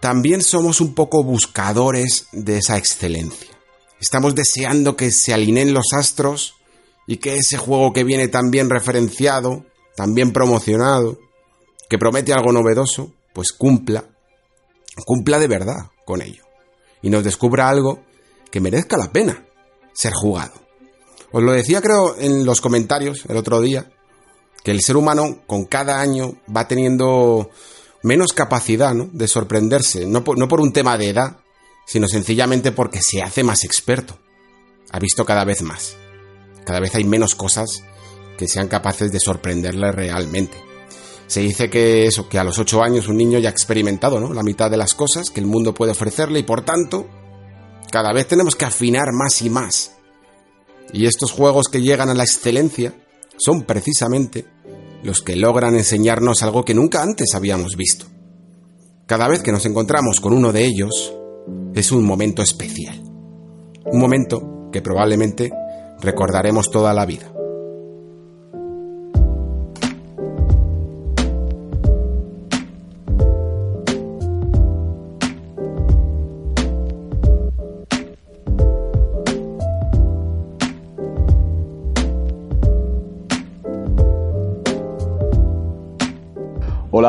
también 0.00 0.42
somos 0.42 0.80
un 0.80 0.94
poco 0.94 1.22
buscadores 1.22 2.26
de 2.32 2.58
esa 2.58 2.76
excelencia. 2.76 3.51
Estamos 4.02 4.34
deseando 4.34 4.96
que 4.96 5.12
se 5.12 5.32
alineen 5.32 5.72
los 5.72 5.92
astros 5.92 6.56
y 7.06 7.18
que 7.18 7.36
ese 7.36 7.56
juego 7.56 7.92
que 7.92 8.02
viene 8.02 8.26
tan 8.26 8.50
bien 8.50 8.68
referenciado, 8.68 9.64
tan 9.94 10.12
bien 10.12 10.32
promocionado, 10.32 11.20
que 11.88 11.98
promete 11.98 12.32
algo 12.32 12.50
novedoso, 12.50 13.12
pues 13.32 13.52
cumpla, 13.52 14.04
cumpla 15.06 15.38
de 15.38 15.46
verdad 15.46 15.86
con 16.04 16.20
ello. 16.20 16.42
Y 17.00 17.10
nos 17.10 17.22
descubra 17.22 17.68
algo 17.68 18.02
que 18.50 18.60
merezca 18.60 18.96
la 18.96 19.12
pena 19.12 19.46
ser 19.94 20.12
jugado. 20.12 20.54
Os 21.30 21.40
lo 21.40 21.52
decía 21.52 21.80
creo 21.80 22.16
en 22.18 22.44
los 22.44 22.60
comentarios 22.60 23.24
el 23.28 23.36
otro 23.36 23.60
día, 23.60 23.88
que 24.64 24.72
el 24.72 24.80
ser 24.80 24.96
humano 24.96 25.42
con 25.46 25.66
cada 25.66 26.00
año 26.00 26.40
va 26.54 26.66
teniendo 26.66 27.50
menos 28.02 28.32
capacidad 28.32 28.96
de 28.96 29.28
sorprenderse, 29.28 30.06
no 30.06 30.24
por, 30.24 30.36
no 30.38 30.48
por 30.48 30.60
un 30.60 30.72
tema 30.72 30.98
de 30.98 31.10
edad, 31.10 31.36
sino 31.92 32.08
sencillamente 32.08 32.72
porque 32.72 33.02
se 33.02 33.20
hace 33.20 33.44
más 33.44 33.64
experto. 33.64 34.18
Ha 34.92 34.98
visto 34.98 35.26
cada 35.26 35.44
vez 35.44 35.60
más. 35.60 35.94
Cada 36.64 36.80
vez 36.80 36.94
hay 36.94 37.04
menos 37.04 37.34
cosas 37.34 37.84
que 38.38 38.48
sean 38.48 38.68
capaces 38.68 39.12
de 39.12 39.20
sorprenderle 39.20 39.92
realmente. 39.92 40.56
Se 41.26 41.40
dice 41.40 41.68
que 41.68 42.06
eso, 42.06 42.30
que 42.30 42.38
a 42.38 42.44
los 42.44 42.58
8 42.58 42.82
años 42.82 43.08
un 43.08 43.18
niño 43.18 43.38
ya 43.38 43.50
ha 43.50 43.52
experimentado 43.52 44.20
¿no? 44.20 44.32
la 44.32 44.42
mitad 44.42 44.70
de 44.70 44.78
las 44.78 44.94
cosas 44.94 45.28
que 45.28 45.40
el 45.40 45.46
mundo 45.46 45.74
puede 45.74 45.92
ofrecerle 45.92 46.38
y 46.38 46.44
por 46.44 46.64
tanto, 46.64 47.06
cada 47.90 48.10
vez 48.14 48.26
tenemos 48.26 48.56
que 48.56 48.64
afinar 48.64 49.12
más 49.12 49.42
y 49.42 49.50
más. 49.50 49.92
Y 50.94 51.04
estos 51.04 51.30
juegos 51.30 51.68
que 51.68 51.82
llegan 51.82 52.08
a 52.08 52.14
la 52.14 52.24
excelencia 52.24 52.94
son 53.36 53.64
precisamente 53.64 54.46
los 55.02 55.20
que 55.20 55.36
logran 55.36 55.74
enseñarnos 55.74 56.42
algo 56.42 56.64
que 56.64 56.72
nunca 56.72 57.02
antes 57.02 57.34
habíamos 57.34 57.76
visto. 57.76 58.06
Cada 59.04 59.28
vez 59.28 59.42
que 59.42 59.52
nos 59.52 59.66
encontramos 59.66 60.22
con 60.22 60.32
uno 60.32 60.52
de 60.52 60.64
ellos, 60.64 61.12
es 61.74 61.92
un 61.92 62.04
momento 62.04 62.42
especial. 62.42 63.00
Un 63.86 63.98
momento 63.98 64.68
que 64.72 64.82
probablemente 64.82 65.52
recordaremos 66.00 66.70
toda 66.70 66.92
la 66.92 67.06
vida. 67.06 67.31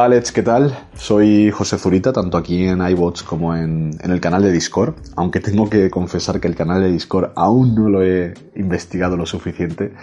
Alex, 0.03 0.33
¿qué 0.33 0.43
tal? 0.43 0.77
Soy 0.97 1.49
José 1.49 1.77
Zurita, 1.77 2.11
tanto 2.11 2.37
aquí 2.37 2.67
en 2.67 2.85
iBots 2.85 3.23
como 3.23 3.55
en, 3.55 3.91
el 4.03 4.19
canal 4.19 4.41
de 4.41 4.51
Discord, 4.51 4.95
aunque 5.15 5.39
tengo 5.39 5.69
que 5.69 5.89
confesar 5.89 6.41
que 6.41 6.49
el 6.49 6.55
canal 6.55 6.81
de 6.81 6.91
Discord 6.91 7.31
aún 7.37 7.73
no 7.73 7.87
lo 7.87 8.03
he 8.03 8.33
investigado 8.55 9.15
lo 9.15 9.25
suficiente, 9.25 9.93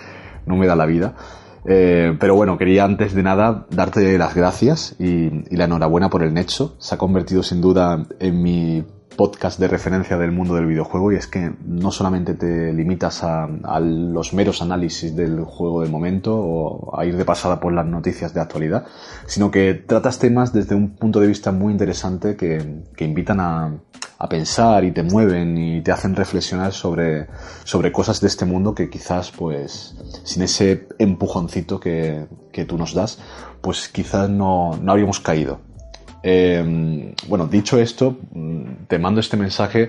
no 0.47 0.56
me 0.56 0.66
da 0.66 0.74
la 0.74 0.86
vida. 0.86 1.16
Eh, 1.66 2.16
pero 2.18 2.35
bueno, 2.35 2.56
quería 2.56 2.85
antes 2.85 3.14
de 3.14 3.22
nada 3.22 3.66
darte 3.68 4.16
las 4.16 4.35
gracias 4.35 4.97
y, 4.98 5.44
y 5.52 5.56
la 5.56 5.64
enhorabuena 5.64 6.09
por 6.09 6.22
el 6.22 6.32
Nexo. 6.32 6.77
Se 6.78 6.94
ha 6.94 6.98
convertido 6.98 7.43
sin 7.43 7.60
duda 7.60 8.06
en 8.20 8.43
mi 8.43 8.82
podcast 9.16 9.58
de 9.58 9.68
referencia 9.68 10.16
del 10.16 10.32
mundo 10.32 10.54
del 10.54 10.66
videojuego 10.66 11.12
y 11.12 11.16
es 11.16 11.26
que 11.26 11.52
no 11.64 11.90
solamente 11.92 12.34
te 12.34 12.72
limitas 12.72 13.22
a, 13.22 13.48
los 13.80 14.32
meros 14.32 14.62
análisis 14.62 15.14
del 15.14 15.44
juego 15.44 15.82
del 15.82 15.90
momento 15.90 16.36
o 16.36 16.98
a 16.98 17.04
ir 17.04 17.16
de 17.16 17.24
pasada 17.24 17.60
por 17.60 17.72
las 17.72 17.86
noticias 17.86 18.34
de 18.34 18.40
actualidad, 18.40 18.86
sino 19.26 19.50
que 19.50 19.74
tratas 19.74 20.18
temas 20.18 20.52
desde 20.52 20.74
un 20.74 20.96
punto 20.96 21.20
de 21.20 21.26
vista 21.26 21.52
muy 21.52 21.72
interesante 21.72 22.36
que, 22.36 22.82
invitan 22.98 23.40
a, 23.40 23.78
pensar 24.28 24.84
y 24.84 24.92
te 24.92 25.02
mueven 25.02 25.56
y 25.56 25.80
te 25.80 25.92
hacen 25.92 26.14
reflexionar 26.14 26.72
sobre, 26.72 27.26
sobre 27.64 27.90
cosas 27.90 28.20
de 28.20 28.26
este 28.26 28.44
mundo 28.44 28.74
que 28.74 28.90
quizás 28.90 29.30
pues 29.30 29.96
sin 30.24 30.42
ese 30.42 30.86
empujoncito 30.98 31.80
que, 31.80 32.26
que 32.52 32.66
tú 32.66 32.76
nos 32.76 32.92
das, 32.92 33.18
pues 33.62 33.88
quizás 33.88 34.28
no, 34.28 34.76
no 34.76 34.92
habríamos 34.92 35.20
caído. 35.20 35.69
Eh, 36.22 37.14
bueno, 37.28 37.47
dicho 37.47 37.78
esto, 37.78 38.18
mm, 38.32 38.86
te 38.88 38.98
mando 38.98 39.20
este 39.20 39.36
mensaje 39.36 39.88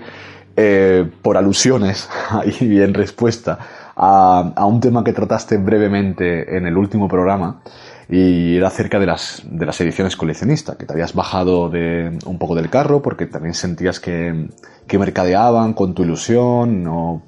eh, 0.56 1.10
por 1.22 1.36
alusiones 1.36 2.08
y 2.60 2.80
en 2.80 2.94
respuesta 2.94 3.58
a, 3.96 4.66
un 4.66 4.80
tema 4.80 5.04
que 5.04 5.12
trataste 5.12 5.58
brevemente 5.58 6.56
en 6.56 6.66
el 6.66 6.76
último 6.76 7.08
programa 7.08 7.62
y 8.08 8.56
era 8.56 8.68
acerca 8.68 8.98
de 8.98 9.06
las, 9.06 9.42
de 9.44 9.64
las 9.64 9.80
ediciones 9.80 10.16
coleccionistas, 10.16 10.76
que 10.76 10.84
te 10.84 10.92
habías 10.92 11.14
bajado 11.14 11.70
un 11.70 12.38
poco 12.38 12.54
del 12.54 12.68
carro 12.68 13.00
porque 13.00 13.26
también 13.26 13.54
sentías 13.54 14.00
que, 14.00 14.48
que 14.86 14.98
mercadeaban 14.98 15.72
con 15.72 15.94
tu 15.94 16.02
ilusión, 16.02 16.86
o 16.86 17.22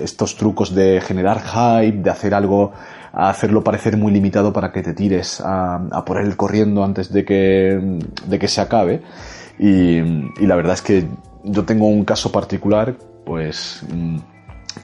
estos 0.00 0.36
trucos 0.36 0.74
de 0.74 1.00
generar 1.00 1.40
hype, 1.40 1.98
de 1.98 2.10
hacer 2.10 2.34
algo 2.34 2.72
a 3.18 3.30
hacerlo 3.30 3.64
parecer 3.64 3.96
muy 3.96 4.12
limitado 4.12 4.52
para 4.52 4.70
que 4.70 4.80
te 4.80 4.94
tires 4.94 5.40
a, 5.40 5.82
a 5.90 6.04
por 6.04 6.20
él 6.20 6.36
corriendo 6.36 6.84
antes 6.84 7.12
de 7.12 7.24
que, 7.24 7.98
de 8.26 8.38
que 8.38 8.46
se 8.46 8.60
acabe. 8.60 9.02
Y, 9.58 10.00
la 10.46 10.54
verdad 10.54 10.74
es 10.74 10.82
que 10.82 11.04
yo 11.42 11.64
tengo 11.64 11.88
un 11.88 12.04
caso 12.04 12.30
particular, 12.30 12.96
pues, 13.26 13.82
mm, 13.92 14.18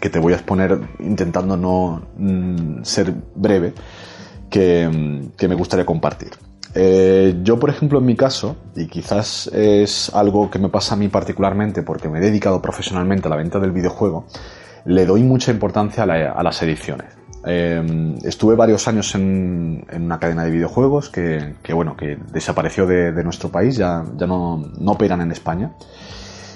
que 0.00 0.10
te 0.10 0.18
voy 0.18 0.32
a 0.32 0.36
exponer 0.36 0.80
intentando 0.98 1.56
no 1.56 2.02
mm, 2.16 2.82
ser 2.82 3.14
breve, 3.36 3.72
que, 4.50 4.88
mm, 4.88 5.36
que 5.36 5.46
me 5.46 5.54
gustaría 5.54 5.86
compartir. 5.86 6.30
Eh, 6.74 7.36
yo, 7.44 7.60
por 7.60 7.70
ejemplo, 7.70 8.00
en 8.00 8.06
mi 8.06 8.16
caso, 8.16 8.56
y 8.74 8.88
quizás 8.88 9.46
es 9.54 10.12
algo 10.12 10.50
que 10.50 10.58
me 10.58 10.70
pasa 10.70 10.94
a 10.94 10.98
mí 10.98 11.06
particularmente 11.06 11.84
porque 11.84 12.08
me 12.08 12.18
he 12.18 12.20
dedicado 12.20 12.60
profesionalmente 12.60 13.28
a 13.28 13.30
la 13.30 13.36
venta 13.36 13.60
del 13.60 13.70
videojuego, 13.70 14.26
le 14.86 15.06
doy 15.06 15.22
mucha 15.22 15.52
importancia 15.52 16.02
a 16.02 16.42
las 16.42 16.62
ediciones. 16.62 17.23
Em, 17.46 18.16
estuve 18.24 18.54
varios 18.54 18.88
años 18.88 19.14
en, 19.14 19.86
una 19.92 20.18
cadena 20.18 20.44
de 20.44 20.50
videojuegos 20.50 21.10
que, 21.10 21.54
bueno, 21.72 21.96
que 21.96 22.18
desapareció 22.32 22.86
de, 22.86 23.24
nuestro 23.24 23.50
país, 23.50 23.76
ya, 23.76 24.04
ya 24.16 24.26
no, 24.26 24.70
no, 24.78 24.92
operan 24.92 25.20
en 25.20 25.32
España. 25.32 25.72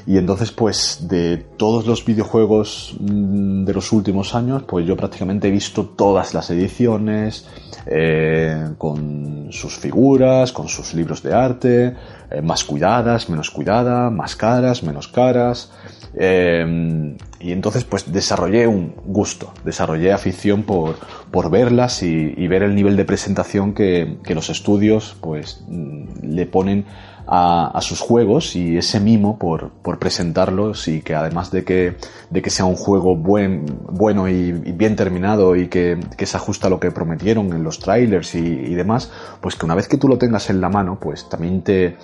Y 0.06 0.16
entonces, 0.16 0.51
pues, 0.52 1.06
de 1.06 1.36
todos 1.36 1.86
los 1.86 2.02
videojuegos 2.06 2.97
mm, 2.98 3.65
de 3.65 3.74
los 3.74 3.93
últimos 3.93 4.35
años, 4.35 4.62
pues 4.62 4.86
yo 4.86 4.97
prácticamente 4.97 5.48
he 5.48 5.51
visto 5.51 5.85
todas 5.85 6.32
las 6.32 6.48
ediciones, 6.48 7.47
eh, 7.90 8.70
con 8.77 9.48
sus 9.51 9.78
figuras, 9.78 10.52
con 10.52 10.69
sus 10.69 10.94
libros 10.94 11.23
de 11.23 11.35
arte, 11.35 11.97
eh, 12.31 12.43
más 12.43 12.65
cuidadas, 12.65 13.28
menos 13.28 13.51
cuidadas, 13.51 14.12
más 14.12 14.36
caras, 14.36 14.82
menos 14.82 15.09
caras. 15.09 15.70
Em, 16.15 17.17
y 17.39 17.53
entonces 17.53 17.85
pues 17.85 18.11
desarrollé 18.13 18.67
un 18.67 18.95
gusto, 19.05 19.53
desarrollé 19.65 20.13
afición 20.13 20.63
por, 20.63 20.97
por 21.31 21.51
verlas 21.51 22.03
y, 22.03 22.49
ver 22.49 22.63
el 22.63 22.75
nivel 22.75 22.97
de 22.97 23.05
presentación 23.05 23.75
que, 23.75 24.17
los 24.29 24.49
estudios 24.49 25.17
pues 25.21 25.65
mm, 25.69 26.23
le 26.23 26.47
ponen 26.47 26.87
a, 27.27 27.79
sus 27.83 28.01
juegos 28.01 28.57
y 28.57 28.79
ese 28.79 29.01
mimo 29.01 29.39
por, 29.39 29.71
por, 29.71 29.99
presentarlos 29.99 30.89
y 30.89 31.03
que 31.03 31.15
además 31.15 31.51
de 31.51 31.63
que, 31.63 31.97
de 32.31 32.41
que 32.41 32.49
sea 32.49 32.65
un 32.65 32.75
juego 32.75 33.17
buen, 33.17 33.67
bueno 33.91 34.29
y, 34.29 34.53
bien 34.53 34.97
terminado 34.97 35.55
y 35.55 35.69
que, 35.69 36.01
que, 36.17 36.25
se 36.25 36.39
ajusta 36.39 36.69
a 36.69 36.71
lo 36.71 36.81
que 36.81 36.91
prometieron 36.91 37.53
en 37.53 37.63
los 37.63 37.81
trailers 37.81 38.35
y, 38.35 38.39
y 38.39 38.75
demás, 38.75 39.13
pues 39.43 39.57
que 39.57 39.67
una 39.67 39.75
vez 39.75 39.89
que 39.89 39.99
tú 39.99 40.09
lo 40.09 40.17
tengas 40.17 40.49
en 40.49 40.63
la 40.63 40.71
mano, 40.71 40.99
pues 40.99 41.29
también 41.29 41.61
te, 41.63 41.99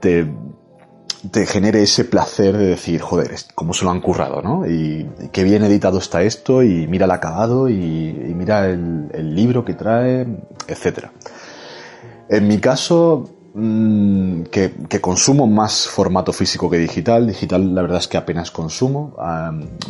te 0.00 0.26
te 1.30 1.46
genere 1.46 1.82
ese 1.82 2.04
placer 2.04 2.56
de 2.56 2.66
decir, 2.66 3.00
joder, 3.00 3.34
cómo 3.54 3.74
se 3.74 3.84
lo 3.84 3.90
han 3.90 4.00
currado, 4.00 4.42
¿no? 4.42 4.66
Y, 4.66 5.08
qué 5.32 5.42
bien 5.44 5.64
editado 5.64 5.98
está 5.98 6.22
esto, 6.22 6.62
y 6.62 6.86
mira 6.86 7.06
el 7.06 7.10
acabado, 7.10 7.68
y, 7.68 7.74
mira 8.36 8.66
el, 8.66 9.34
libro 9.34 9.64
que 9.64 9.74
trae, 9.74 10.26
etcétera. 10.66 11.12
En 12.28 12.46
mi 12.46 12.58
caso, 12.58 13.30
mm, 13.54 14.42
que, 14.44 15.00
consumo 15.00 15.46
más 15.46 15.88
formato 15.88 16.32
físico 16.32 16.70
que 16.70 16.78
digital. 16.78 17.26
Digital, 17.26 17.74
la 17.74 17.82
verdad 17.82 17.98
es 17.98 18.08
que 18.08 18.16
apenas 18.16 18.50
consumo, 18.50 19.16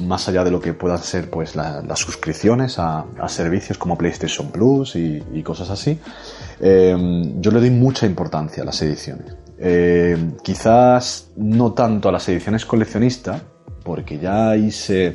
más 0.02 0.28
allá 0.28 0.44
de 0.44 0.50
lo 0.50 0.60
que 0.60 0.72
puedan 0.72 0.98
ser 0.98 1.30
pues 1.30 1.56
las 1.56 1.98
suscripciones 1.98 2.78
a, 2.78 3.04
servicios 3.28 3.76
como 3.76 3.98
PlayStation 3.98 4.50
Plus 4.50 4.96
y, 4.96 5.42
cosas 5.42 5.70
así. 5.70 5.98
Eh, 6.60 6.96
yo 7.38 7.50
le 7.50 7.60
doy 7.60 7.70
mucha 7.70 8.06
importancia 8.06 8.62
a 8.62 8.66
las 8.66 8.80
ediciones. 8.82 9.36
Eh, 9.60 10.16
quizás 10.42 11.30
no 11.36 11.72
tanto 11.72 12.08
a 12.08 12.12
las 12.12 12.28
ediciones 12.28 12.64
coleccionistas, 12.64 13.42
porque 13.82 14.18
ya 14.18 14.50
ahí 14.50 14.70
se, 14.70 15.14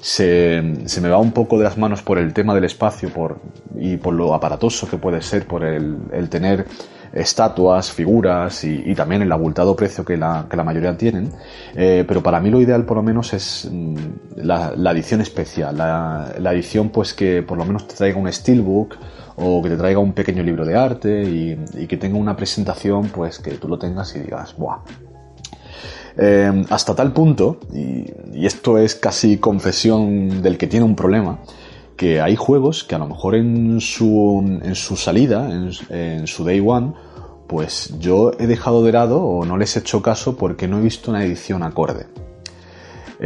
se, 0.00 0.62
me 1.00 1.08
va 1.08 1.18
un 1.18 1.32
poco 1.32 1.58
de 1.58 1.64
las 1.64 1.76
manos 1.76 2.02
por 2.02 2.18
el 2.18 2.32
tema 2.32 2.54
del 2.54 2.64
espacio 2.64 3.10
por, 3.10 3.40
y 3.76 3.96
por 3.96 4.14
lo 4.14 4.34
aparatoso 4.34 4.88
que 4.88 4.96
puede 4.96 5.20
ser 5.20 5.46
por 5.46 5.64
el, 5.64 6.28
tener 6.28 6.66
estatuas, 7.12 7.90
figuras 7.90 8.64
y, 8.64 8.94
también 8.94 9.22
el 9.22 9.32
abultado 9.32 9.76
precio 9.76 10.04
que 10.04 10.16
la, 10.16 10.46
que 10.48 10.56
la 10.56 10.64
mayoría 10.64 10.96
tienen. 10.96 11.30
Eh, 11.74 12.04
pero 12.06 12.22
para 12.22 12.40
mí 12.40 12.50
lo 12.50 12.60
ideal 12.60 12.84
por 12.84 12.96
lo 12.96 13.02
menos 13.02 13.32
es 13.34 13.68
mm, 13.70 13.96
la, 14.36 14.90
edición 14.92 15.20
especial, 15.20 15.76
la, 15.76 16.34
la, 16.38 16.52
edición 16.52 16.90
pues 16.90 17.14
que 17.14 17.42
por 17.42 17.58
lo 17.58 17.64
menos 17.64 17.86
te 17.86 17.94
traiga 17.94 18.18
un 18.18 18.32
steelbook 18.32 18.96
o 19.36 19.62
que 19.62 19.68
te 19.68 19.76
traiga 19.76 19.98
un 20.00 20.12
pequeño 20.12 20.42
libro 20.42 20.64
de 20.64 20.76
arte 20.76 21.22
y, 21.22 21.86
que 21.86 21.96
tenga 21.96 22.18
una 22.18 22.36
presentación 22.36 23.08
pues 23.08 23.38
que 23.38 23.52
tú 23.52 23.68
lo 23.68 23.78
tengas 23.78 24.14
y 24.16 24.20
digas, 24.20 24.56
¡buah! 24.56 24.78
Eh, 26.16 26.64
hasta 26.70 26.94
tal 26.94 27.12
punto, 27.12 27.58
y, 27.72 28.06
esto 28.46 28.78
es 28.78 28.94
casi 28.94 29.38
confesión 29.38 30.42
del 30.42 30.56
que 30.56 30.66
tiene 30.66 30.86
un 30.86 30.94
problema, 30.94 31.40
que 31.96 32.20
hay 32.20 32.36
juegos 32.36 32.84
que 32.84 32.94
a 32.94 32.98
lo 32.98 33.06
mejor 33.06 33.34
en 33.34 33.80
su, 33.80 34.60
en 34.62 34.74
su 34.74 34.96
salida, 34.96 35.48
en, 35.50 35.70
en 35.90 36.26
su 36.26 36.44
day 36.44 36.62
one, 36.64 36.92
pues 37.46 37.94
yo 37.98 38.32
he 38.38 38.46
dejado 38.46 38.82
de 38.84 38.92
lado 38.92 39.22
o 39.22 39.44
no 39.44 39.56
les 39.56 39.76
he 39.76 39.80
hecho 39.80 40.02
caso 40.02 40.36
porque 40.36 40.66
no 40.66 40.78
he 40.78 40.82
visto 40.82 41.10
una 41.10 41.24
edición 41.24 41.62
acorde. 41.62 42.06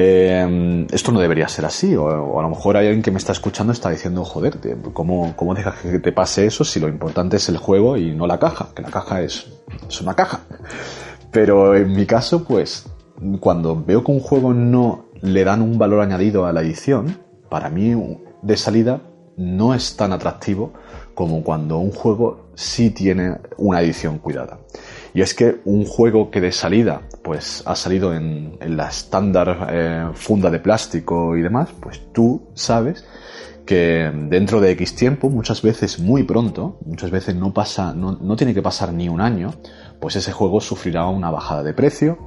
Eh, 0.01 0.87
esto 0.93 1.11
no 1.11 1.19
debería 1.19 1.49
ser 1.49 1.65
así, 1.65 1.97
o, 1.97 2.39
a 2.39 2.43
lo 2.43 2.49
mejor 2.49 2.77
hay 2.77 2.87
alguien 2.87 3.03
que 3.03 3.11
me 3.11 3.19
está 3.19 3.33
escuchando 3.33 3.73
y 3.73 3.75
está 3.75 3.91
diciendo, 3.91 4.25
joder, 4.25 4.57
¿cómo, 4.93 5.35
¿cómo 5.35 5.55
dejas 5.55 5.81
que 5.81 5.99
te 5.99 6.13
pase 6.13 6.47
eso 6.47 6.63
si 6.65 6.79
lo 6.79 6.87
importante 6.87 7.39
es 7.39 7.49
el 7.49 7.57
juego 7.57 7.97
y 7.97 8.15
no 8.15 8.29
la 8.29 8.39
caja? 8.39 8.69
Que 8.77 8.83
la 8.83 8.91
caja 8.91 9.23
es, 9.23 9.49
es 9.89 10.01
una 10.01 10.15
caja. 10.15 10.43
Pero 11.33 11.75
en 11.75 11.97
mi 11.97 12.07
caso, 12.07 12.45
pues, 12.45 12.87
cuando 13.41 13.83
veo 13.85 14.05
que 14.05 14.13
un 14.13 14.21
juego 14.21 14.55
no 14.55 15.07
le 15.21 15.43
dan 15.43 15.63
un 15.63 15.79
valor 15.79 16.01
añadido 16.01 16.47
a 16.47 16.53
la 16.53 16.61
edición, 16.61 17.19
para 17.49 17.69
mí 17.69 18.21
de 18.43 18.57
salida 18.57 19.01
no 19.37 19.75
es 19.75 19.97
tan 19.97 20.13
atractivo 20.13 20.75
como 21.15 21.43
cuando 21.43 21.79
un 21.79 21.91
juego 21.91 22.51
sí 22.55 22.91
tiene 22.91 23.39
una 23.57 23.81
edición 23.81 24.19
cuidada. 24.19 24.61
Y 25.15 25.23
es 25.23 25.35
que 25.35 25.61
un 25.65 25.85
juego 25.85 26.31
que 26.31 26.41
de 26.41 26.53
salida 26.53 27.03
pues 27.23 27.63
ha 27.67 27.75
salido 27.75 28.15
en, 28.15 28.59
la 28.61 28.89
estándar 28.89 29.69
eh, 29.71 30.09
funda 30.15 30.51
de 30.51 30.61
plástico 30.61 31.37
y 31.37 31.43
demás, 31.43 31.71
pues 31.81 32.01
tú 32.13 32.49
sabes 32.55 33.05
que 33.67 34.11
dentro 34.15 34.61
de 34.61 34.71
X 34.71 34.95
tiempo, 34.95 35.29
muchas 35.29 35.61
veces 35.61 35.99
muy 35.99 36.23
pronto, 36.23 36.79
muchas 36.87 37.11
veces 37.11 37.35
no 37.35 37.53
pasa, 37.53 37.93
no, 37.93 38.37
tiene 38.37 38.55
que 38.55 38.63
pasar 38.63 38.95
ni 38.95 39.11
un 39.11 39.21
año, 39.21 39.53
pues 40.01 40.17
ese 40.17 40.33
juego 40.33 40.61
sufrirá 40.61 41.07
una 41.07 41.31
bajada 41.31 41.63
de 41.63 41.75
precio. 41.75 42.19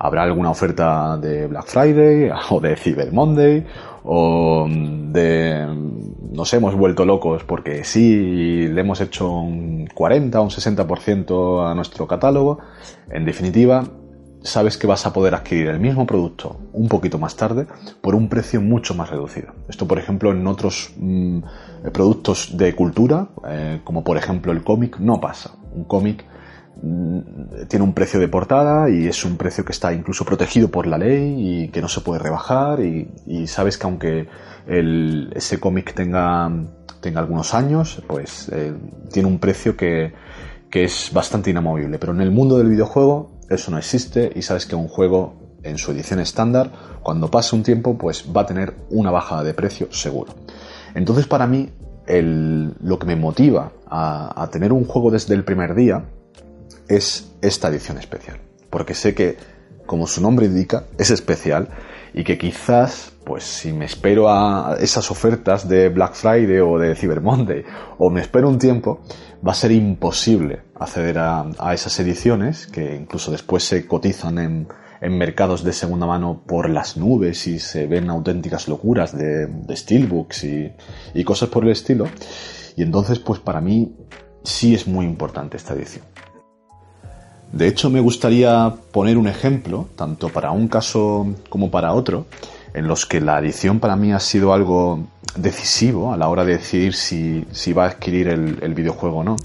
habrá 0.00 0.22
alguna 0.24 0.50
oferta 0.50 1.16
de 1.18 1.46
Black 1.46 1.66
Friday 1.66 2.30
o 2.50 2.60
de 2.60 2.76
Cyber 2.76 3.12
Monday 3.12 3.64
o 4.10 4.66
de 4.68 5.66
nos 6.32 6.54
hemos 6.54 6.74
vuelto 6.74 7.04
locos 7.04 7.44
porque 7.44 7.84
sí 7.84 8.66
le 8.68 8.80
hemos 8.80 9.00
hecho 9.02 9.30
un 9.30 9.86
40 9.92 10.40
o 10.40 10.44
un 10.44 10.50
60% 10.50 11.70
a 11.70 11.74
nuestro 11.74 12.06
catálogo. 12.06 12.58
En 13.10 13.26
definitiva, 13.26 13.84
sabes 14.42 14.78
que 14.78 14.86
vas 14.86 15.04
a 15.04 15.12
poder 15.12 15.34
adquirir 15.34 15.68
el 15.68 15.78
mismo 15.78 16.06
producto 16.06 16.56
un 16.72 16.88
poquito 16.88 17.18
más 17.18 17.36
tarde 17.36 17.66
por 18.00 18.14
un 18.14 18.30
precio 18.30 18.62
mucho 18.62 18.94
más 18.94 19.10
reducido. 19.10 19.52
Esto, 19.68 19.86
por 19.86 19.98
ejemplo, 19.98 20.30
en 20.30 20.46
otros 20.46 20.94
mm, 20.96 21.40
productos 21.92 22.56
de 22.56 22.74
cultura, 22.74 23.28
eh, 23.46 23.80
como 23.84 24.04
por 24.04 24.16
ejemplo 24.16 24.52
el 24.52 24.64
cómic, 24.64 24.98
no 24.98 25.20
pasa. 25.20 25.50
Un 25.74 25.84
cómic 25.84 26.24
Mm, 26.24 26.37
tiene 27.68 27.84
un 27.84 27.92
precio 27.92 28.20
de 28.20 28.28
portada 28.28 28.88
y 28.88 29.08
es 29.08 29.24
un 29.24 29.36
precio 29.36 29.64
que 29.64 29.72
está 29.72 29.92
incluso 29.92 30.24
protegido 30.24 30.68
por 30.68 30.86
la 30.86 30.96
ley 30.96 31.34
y 31.36 31.68
que 31.68 31.80
no 31.80 31.88
se 31.88 32.00
puede 32.00 32.20
rebajar 32.20 32.80
y, 32.80 33.46
sabes 33.46 33.78
que 33.78 33.86
aunque 33.86 34.28
ese 35.34 35.58
cómic 35.58 35.94
tenga, 35.94 36.50
tenga 37.00 37.20
algunos 37.20 37.54
años, 37.54 38.02
pues 38.06 38.48
eh, 38.52 38.74
tiene 39.12 39.28
un 39.28 39.38
precio 39.38 39.76
que, 39.76 40.12
que 40.70 40.84
es 40.84 41.10
bastante 41.12 41.50
inamovible. 41.50 41.98
Pero 41.98 42.12
en 42.12 42.20
el 42.20 42.30
mundo 42.30 42.58
del 42.58 42.68
videojuego 42.68 43.40
eso 43.50 43.70
no 43.70 43.78
existe 43.78 44.30
y 44.34 44.42
sabes 44.42 44.66
que 44.66 44.76
un 44.76 44.88
juego 44.88 45.58
en 45.64 45.78
su 45.78 45.90
edición 45.90 46.20
estándar, 46.20 46.70
cuando 47.02 47.30
pase 47.30 47.56
un 47.56 47.64
tiempo, 47.64 47.98
pues 47.98 48.24
va 48.34 48.42
a 48.42 48.46
tener 48.46 48.76
una 48.90 49.10
bajada 49.10 49.42
de 49.42 49.54
precio 49.54 49.88
seguro. 49.90 50.34
Entonces 50.94 51.26
para 51.26 51.46
mí 51.46 51.70
lo 52.10 52.98
que 52.98 53.06
me 53.06 53.16
motiva 53.16 53.72
a 53.90 54.48
tener 54.52 54.72
un 54.72 54.84
juego 54.84 55.10
desde 55.10 55.34
el 55.34 55.44
primer 55.44 55.74
día 55.74 56.04
es 56.88 57.32
esta 57.42 57.68
edición 57.68 57.98
especial. 57.98 58.38
Porque 58.70 58.94
sé 58.94 59.14
que, 59.14 59.36
como 59.86 60.06
su 60.06 60.20
nombre 60.20 60.46
indica, 60.46 60.84
es 60.98 61.10
especial 61.10 61.68
y 62.14 62.24
que 62.24 62.38
quizás, 62.38 63.12
pues 63.24 63.44
si 63.44 63.72
me 63.72 63.84
espero 63.84 64.28
a 64.30 64.76
esas 64.80 65.10
ofertas 65.10 65.68
de 65.68 65.88
Black 65.88 66.14
Friday 66.14 66.58
o 66.60 66.78
de 66.78 66.94
Cyber 66.94 67.20
Monday 67.20 67.64
o 67.98 68.10
me 68.10 68.20
espero 68.20 68.48
un 68.48 68.58
tiempo, 68.58 69.00
va 69.46 69.52
a 69.52 69.54
ser 69.54 69.72
imposible 69.72 70.62
acceder 70.74 71.18
a, 71.18 71.50
esas 71.72 71.98
ediciones 72.00 72.66
que 72.66 72.96
incluso 72.96 73.30
después 73.30 73.64
se 73.64 73.86
cotizan 73.86 74.38
en, 74.38 74.68
mercados 75.00 75.62
de 75.62 75.72
segunda 75.72 76.06
mano 76.06 76.42
por 76.44 76.68
las 76.68 76.96
nubes 76.96 77.46
y 77.46 77.60
se 77.60 77.86
ven 77.86 78.10
auténticas 78.10 78.66
locuras 78.66 79.16
de, 79.16 79.48
steelbooks 79.70 80.42
y, 80.42 80.72
y 81.14 81.22
cosas 81.22 81.50
por 81.50 81.62
el 81.62 81.70
estilo. 81.70 82.06
Y 82.74 82.82
entonces, 82.82 83.20
pues 83.20 83.38
para 83.38 83.60
mí 83.60 83.94
sí 84.42 84.74
es 84.74 84.88
muy 84.88 85.04
importante 85.04 85.56
esta 85.56 85.74
edición. 85.74 86.04
De 87.52 87.66
hecho, 87.66 87.88
me 87.90 88.00
gustaría 88.00 88.74
poner 88.92 89.16
un 89.16 89.26
ejemplo, 89.26 89.88
tanto 89.96 90.28
para 90.28 90.50
un 90.50 90.68
caso 90.68 91.26
como 91.48 91.70
para 91.70 91.92
otro, 91.94 92.26
en 92.74 92.86
los 92.86 93.06
que 93.06 93.20
la 93.20 93.38
edición 93.38 93.80
para 93.80 93.96
mí 93.96 94.12
ha 94.12 94.20
sido 94.20 94.52
algo 94.52 95.06
decisivo 95.36 96.12
a 96.12 96.16
la 96.16 96.28
hora 96.28 96.44
de 96.44 96.58
decidir 96.58 96.94
si, 96.94 97.72
va 97.72 97.84
a 97.84 97.88
adquirir 97.88 98.28
el, 98.28 98.74
videojuego 98.74 99.18
o 99.18 99.24
no. 99.24 99.36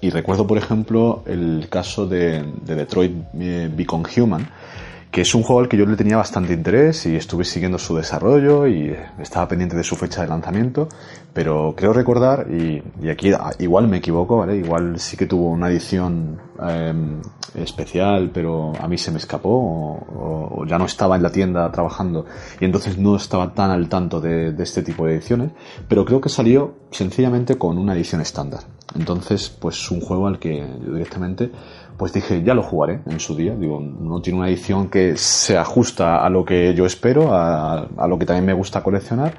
Y 0.00 0.10
recuerdo, 0.10 0.46
por 0.46 0.58
ejemplo, 0.58 1.22
el 1.26 1.66
caso 1.70 2.06
de, 2.06 2.44
de 2.62 2.74
Detroit 2.74 3.12
eh, 3.40 3.70
Become 3.74 4.04
Human, 4.16 4.46
que 5.14 5.20
es 5.20 5.32
un 5.32 5.44
juego 5.44 5.60
al 5.60 5.68
que 5.68 5.76
yo 5.76 5.86
le 5.86 5.94
tenía 5.94 6.16
bastante 6.16 6.52
interés 6.52 7.06
y 7.06 7.14
estuve 7.14 7.44
siguiendo 7.44 7.78
su 7.78 7.94
desarrollo 7.94 8.66
y 8.66 8.96
estaba 9.20 9.46
pendiente 9.46 9.76
de 9.76 9.84
su 9.84 9.94
fecha 9.94 10.22
de 10.22 10.26
lanzamiento, 10.26 10.88
pero 11.32 11.72
creo 11.76 11.92
recordar, 11.92 12.48
y, 12.50 12.82
aquí 13.08 13.30
igual 13.60 13.86
me 13.86 13.98
equivoco, 13.98 14.38
¿vale? 14.38 14.56
Igual 14.56 14.98
sí 14.98 15.16
que 15.16 15.26
tuvo 15.26 15.50
una 15.50 15.68
edición 15.70 16.40
em, 16.60 17.22
especial, 17.54 18.32
pero 18.34 18.72
a 18.76 18.88
mí 18.88 18.98
se 18.98 19.12
me 19.12 19.18
escapó 19.18 19.50
o, 19.50 20.64
ya 20.66 20.78
no 20.78 20.86
estaba 20.86 21.14
en 21.14 21.22
la 21.22 21.30
tienda 21.30 21.70
trabajando 21.70 22.26
y 22.58 22.64
entonces 22.64 22.98
no 22.98 23.14
estaba 23.14 23.54
tan 23.54 23.70
al 23.70 23.88
tanto 23.88 24.20
de, 24.20 24.50
de 24.50 24.62
este 24.64 24.82
tipo 24.82 25.06
de 25.06 25.14
ediciones, 25.14 25.52
pero 25.86 26.04
creo 26.04 26.20
que 26.20 26.28
salió 26.28 26.74
sencillamente 26.90 27.56
con 27.56 27.78
una 27.78 27.94
edición 27.94 28.20
estándar. 28.20 28.62
Entonces, 28.96 29.48
pues 29.48 29.90
un 29.90 30.00
juego 30.00 30.26
al 30.26 30.38
que 30.38 30.64
directamente 30.86 31.50
pues 31.96 32.12
dije, 32.12 32.42
ya 32.42 32.54
lo 32.54 32.62
jugaré 32.62 33.00
en 33.06 33.20
su 33.20 33.36
día. 33.36 33.54
Digo, 33.54 33.80
no 33.80 34.20
tiene 34.20 34.38
una 34.40 34.48
edición 34.48 34.88
que 34.88 35.16
se 35.16 35.56
ajusta 35.56 36.24
a 36.24 36.30
lo 36.30 36.44
que 36.44 36.74
yo 36.74 36.86
espero, 36.86 37.28
a, 37.32 38.06
lo 38.08 38.18
que 38.18 38.26
también 38.26 38.46
me 38.46 38.52
gusta 38.52 38.82
coleccionar. 38.82 39.34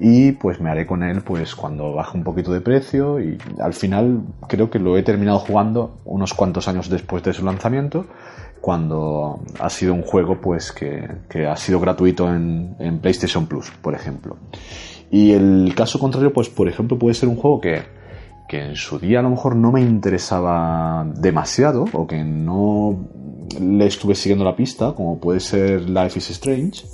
Y 0.00 0.32
pues 0.32 0.60
me 0.60 0.70
haré 0.70 0.86
con 0.86 1.02
él 1.02 1.22
pues 1.22 1.56
cuando 1.56 1.92
baje 1.92 2.16
un 2.16 2.22
poquito 2.22 2.52
de 2.52 2.60
precio 2.60 3.18
y 3.20 3.36
al 3.60 3.74
final 3.74 4.20
creo 4.46 4.70
que 4.70 4.78
lo 4.78 4.96
he 4.96 5.02
terminado 5.02 5.40
jugando 5.40 5.98
unos 6.04 6.34
cuantos 6.34 6.68
años 6.68 6.88
después 6.88 7.24
de 7.24 7.32
su 7.32 7.44
lanzamiento 7.44 8.06
cuando 8.60 9.40
ha 9.58 9.68
sido 9.70 9.94
un 9.94 10.02
juego 10.02 10.40
pues 10.40 10.70
que, 10.70 11.04
ha 11.48 11.56
sido 11.56 11.80
gratuito 11.80 12.32
en, 12.32 12.76
en 12.78 13.00
PlayStation 13.00 13.46
Plus, 13.46 13.72
por 13.82 13.94
ejemplo. 13.94 14.36
Y 15.10 15.32
el 15.32 15.72
caso 15.74 15.98
contrario, 15.98 16.32
pues 16.32 16.48
por 16.48 16.68
ejemplo 16.68 16.96
puede 16.96 17.14
ser 17.14 17.28
un 17.28 17.36
juego 17.36 17.60
que, 17.60 17.82
que 18.48 18.64
en 18.64 18.76
su 18.76 18.98
día 18.98 19.20
a 19.20 19.22
lo 19.22 19.30
mejor 19.30 19.54
no 19.54 19.70
me 19.70 19.82
interesaba 19.82 21.06
demasiado 21.14 21.84
o 21.92 22.06
que 22.06 22.24
no 22.24 22.98
le 23.60 23.86
estuve 23.86 24.14
siguiendo 24.14 24.44
la 24.44 24.56
pista, 24.56 24.92
como 24.94 25.20
puede 25.20 25.40
ser 25.40 25.88
Life 25.88 26.18
is 26.18 26.30
Strange, 26.30 26.86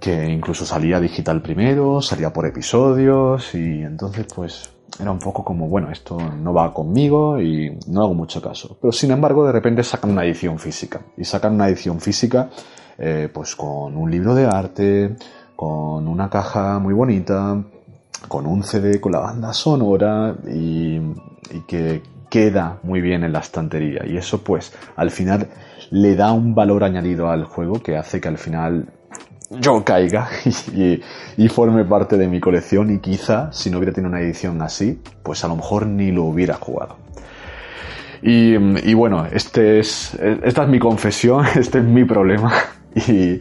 que 0.00 0.26
incluso 0.28 0.66
salía 0.66 1.00
digital 1.00 1.40
primero, 1.40 2.02
salía 2.02 2.32
por 2.32 2.46
episodios 2.46 3.54
y 3.54 3.82
entonces 3.82 4.26
pues 4.34 4.72
era 4.98 5.12
un 5.12 5.18
poco 5.18 5.44
como, 5.44 5.68
bueno, 5.68 5.90
esto 5.90 6.18
no 6.18 6.52
va 6.52 6.74
conmigo 6.74 7.40
y 7.40 7.78
no 7.86 8.02
hago 8.02 8.14
mucho 8.14 8.42
caso. 8.42 8.76
Pero 8.80 8.92
sin 8.92 9.10
embargo, 9.12 9.46
de 9.46 9.52
repente 9.52 9.82
sacan 9.82 10.10
una 10.10 10.24
edición 10.24 10.58
física. 10.58 11.00
Y 11.16 11.24
sacan 11.24 11.54
una 11.54 11.68
edición 11.68 12.00
física, 12.00 12.50
eh, 12.98 13.28
pues 13.32 13.56
con 13.56 13.96
un 13.96 14.10
libro 14.10 14.34
de 14.34 14.46
arte, 14.46 15.16
con 15.56 16.06
una 16.08 16.28
caja 16.28 16.78
muy 16.78 16.92
bonita, 16.92 17.62
con 18.28 18.46
un 18.46 18.62
CD 18.62 19.00
con 19.00 19.12
la 19.12 19.20
banda 19.20 19.52
sonora 19.52 20.34
y, 20.48 20.96
y 20.96 21.60
que 21.66 22.02
queda 22.30 22.78
muy 22.82 23.00
bien 23.00 23.24
en 23.24 23.32
la 23.32 23.40
estantería. 23.40 24.06
Y 24.06 24.16
eso, 24.16 24.42
pues, 24.42 24.72
al 24.96 25.10
final 25.10 25.48
le 25.90 26.14
da 26.14 26.32
un 26.32 26.54
valor 26.54 26.84
añadido 26.84 27.28
al 27.28 27.44
juego 27.44 27.82
que 27.82 27.96
hace 27.96 28.20
que 28.20 28.28
al 28.28 28.38
final 28.38 28.86
yo 29.50 29.84
caiga 29.84 30.28
y, 31.36 31.48
forme 31.48 31.84
parte 31.84 32.16
de 32.16 32.28
mi 32.28 32.38
colección 32.40 32.94
y 32.94 32.98
quizá 33.00 33.52
si 33.52 33.70
no 33.70 33.78
hubiera 33.78 33.92
tenido 33.92 34.10
una 34.10 34.20
edición 34.20 34.62
así, 34.62 35.00
pues 35.22 35.44
a 35.44 35.48
lo 35.48 35.56
mejor 35.56 35.86
ni 35.86 36.12
lo 36.12 36.24
hubiera 36.24 36.54
jugado. 36.54 36.96
Y, 38.22 38.94
bueno, 38.94 39.26
este 39.26 39.80
es, 39.80 40.14
esta 40.44 40.64
es 40.64 40.68
mi 40.68 40.78
confesión, 40.78 41.46
este 41.56 41.78
es 41.78 41.84
mi 41.84 42.04
problema, 42.04 42.52
y, 42.94 43.40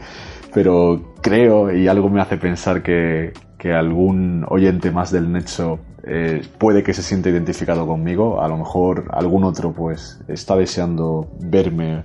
pero 0.53 1.14
creo 1.22 1.72
y 1.76 1.88
algo 1.88 2.10
me 2.10 2.22
hace 2.22 2.38
pensar 2.38 2.81
que, 2.81 3.34
algún 3.68 4.45
oyente 4.49 4.91
más 4.91 5.11
del 5.11 5.31
Nexo 5.31 5.80
eh, 6.03 6.41
puede 6.57 6.81
que 6.81 6.94
se 6.94 7.03
sienta 7.03 7.30
identificado 7.30 7.86
conmigo, 7.86 8.41
a 8.41 8.48
lo 8.48 8.57
mejor 8.57 9.06
algún 9.11 9.44
otro 9.44 9.73
pues 9.73 10.19
está 10.27 10.56
deseando 10.56 11.30
verme 11.40 12.03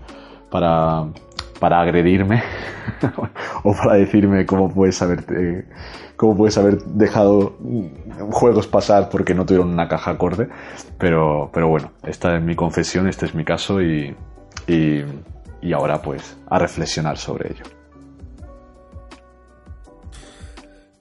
para, 0.51 1.07
para 1.61 1.81
agredirme 1.81 2.43
o 3.63 3.73
para 3.73 3.95
decirme 3.95 4.47
cómo 4.47 4.69
puedes 4.69 5.01
haber 5.01 5.25
cómo 6.17 6.37
puedes 6.37 6.59
haber 6.59 6.83
dejado 6.83 7.57
juegos 8.31 8.67
pasar 8.67 9.09
porque 9.09 9.35
no 9.35 9.47
tuvieron 9.47 9.71
una 9.71 9.89
caja 9.89 10.13
acorde. 10.13 10.49
Pero 10.99 11.51
pero 11.53 11.69
bueno 11.69 11.93
esta 12.03 12.37
es 12.37 12.43
mi 12.43 12.57
confesión 12.57 13.09
este 13.09 13.27
es 13.27 13.35
mi 13.35 13.45
caso 13.45 13.81
y, 13.81 14.15
y 14.67 15.73
ahora 15.73 16.03
pues 16.03 16.37
a 16.49 16.59
reflexionar 16.59 17.17
sobre 17.17 17.53
ello 17.53 17.84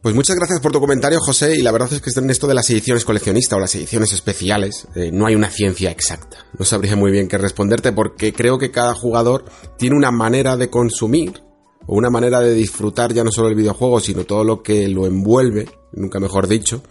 Pues 0.03 0.15
muchas 0.15 0.35
gracias 0.35 0.59
por 0.59 0.73
tu 0.73 0.81
comentario, 0.81 1.17
José, 1.21 1.55
y 1.55 1.61
la 1.61 1.71
verdad 1.71 1.93
es 1.93 2.01
que 2.01 2.11
en 2.19 2.29
esto 2.29 2.45
de 2.45 2.53
las 2.53 2.69
ediciones 2.69 3.05
coleccionistas 3.05 3.55
o 3.55 3.61
las 3.61 3.73
ediciones 3.73 4.11
especiales 4.11 4.85
eh, 4.95 5.11
no 5.13 5.27
hay 5.27 5.35
una 5.35 5.49
ciencia 5.49 5.91
exacta. 5.91 6.45
No 6.59 6.65
sabría 6.65 6.97
muy 6.97 7.09
bien 7.09 7.29
qué 7.29 7.37
responderte 7.37 7.93
porque 7.93 8.33
creo 8.33 8.57
que 8.59 8.69
cada 8.69 8.93
jugador 8.95 9.45
tiene 9.77 9.95
una 9.95 10.11
manera 10.11 10.57
de 10.57 10.69
consumir 10.69 11.41
o 11.87 11.95
una 11.95 12.09
manera 12.09 12.41
de 12.41 12.53
disfrutar 12.53 13.13
ya 13.13 13.23
no 13.23 13.31
solo 13.31 13.47
el 13.47 13.55
videojuego, 13.55 14.01
sino 14.01 14.25
todo 14.25 14.43
lo 14.43 14.61
que 14.61 14.89
lo 14.89 15.05
envuelve, 15.05 15.69
nunca 15.93 16.19
mejor 16.19 16.49
dicho, 16.49 16.83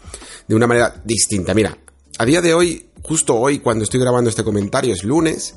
de 0.48 0.54
una 0.54 0.66
manera 0.66 1.02
distinta. 1.04 1.52
Mira, 1.52 1.76
a 2.16 2.24
día 2.24 2.40
de 2.40 2.54
hoy, 2.54 2.92
justo 3.02 3.36
hoy 3.36 3.58
cuando 3.58 3.84
estoy 3.84 4.00
grabando 4.00 4.30
este 4.30 4.42
comentario, 4.42 4.94
es 4.94 5.04
lunes, 5.04 5.56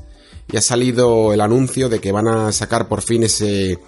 y 0.51 0.57
ha 0.57 0.61
salido 0.61 1.31
el 1.31 1.39
anuncio 1.39 1.87
de 1.87 1.99
que 2.01 2.11
van 2.11 2.27
a 2.27 2.51
sacar 2.51 2.89
por 2.89 3.01
fin 3.01 3.23
ese 3.23 3.79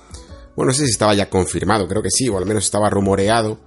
bueno, 0.57 0.71
no 0.71 0.73
sé 0.73 0.85
si 0.85 0.91
estaba 0.91 1.13
ya 1.13 1.29
confirmado, 1.29 1.87
creo 1.87 2.01
que 2.01 2.09
sí, 2.09 2.27
o 2.29 2.37
al 2.37 2.47
menos 2.47 2.65
estaba 2.65 2.89
rumoreado 2.89 3.59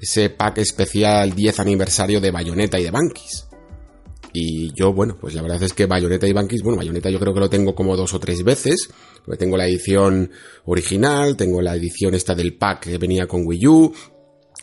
ese 0.00 0.30
pack 0.30 0.58
especial 0.58 1.34
10 1.34 1.60
aniversario 1.60 2.22
de 2.22 2.30
Bayonetta 2.30 2.80
y 2.80 2.84
de 2.84 2.90
Bankis. 2.90 3.46
Y 4.32 4.72
yo, 4.72 4.94
bueno, 4.94 5.18
pues 5.20 5.34
la 5.34 5.42
verdad 5.42 5.62
es 5.62 5.74
que 5.74 5.84
Bayonetta 5.84 6.26
y 6.26 6.32
Bankis, 6.32 6.62
bueno, 6.62 6.78
Bayonetta 6.78 7.10
yo 7.10 7.20
creo 7.20 7.34
que 7.34 7.40
lo 7.40 7.50
tengo 7.50 7.74
como 7.74 7.96
dos 7.96 8.14
o 8.14 8.20
tres 8.20 8.42
veces. 8.44 8.88
Porque 9.24 9.38
tengo 9.38 9.58
la 9.58 9.66
edición 9.66 10.30
original, 10.64 11.36
tengo 11.36 11.60
la 11.60 11.76
edición 11.76 12.14
esta 12.14 12.34
del 12.34 12.56
pack 12.56 12.84
que 12.84 12.98
venía 12.98 13.26
con 13.26 13.42
Wii 13.44 13.66
U, 13.66 13.92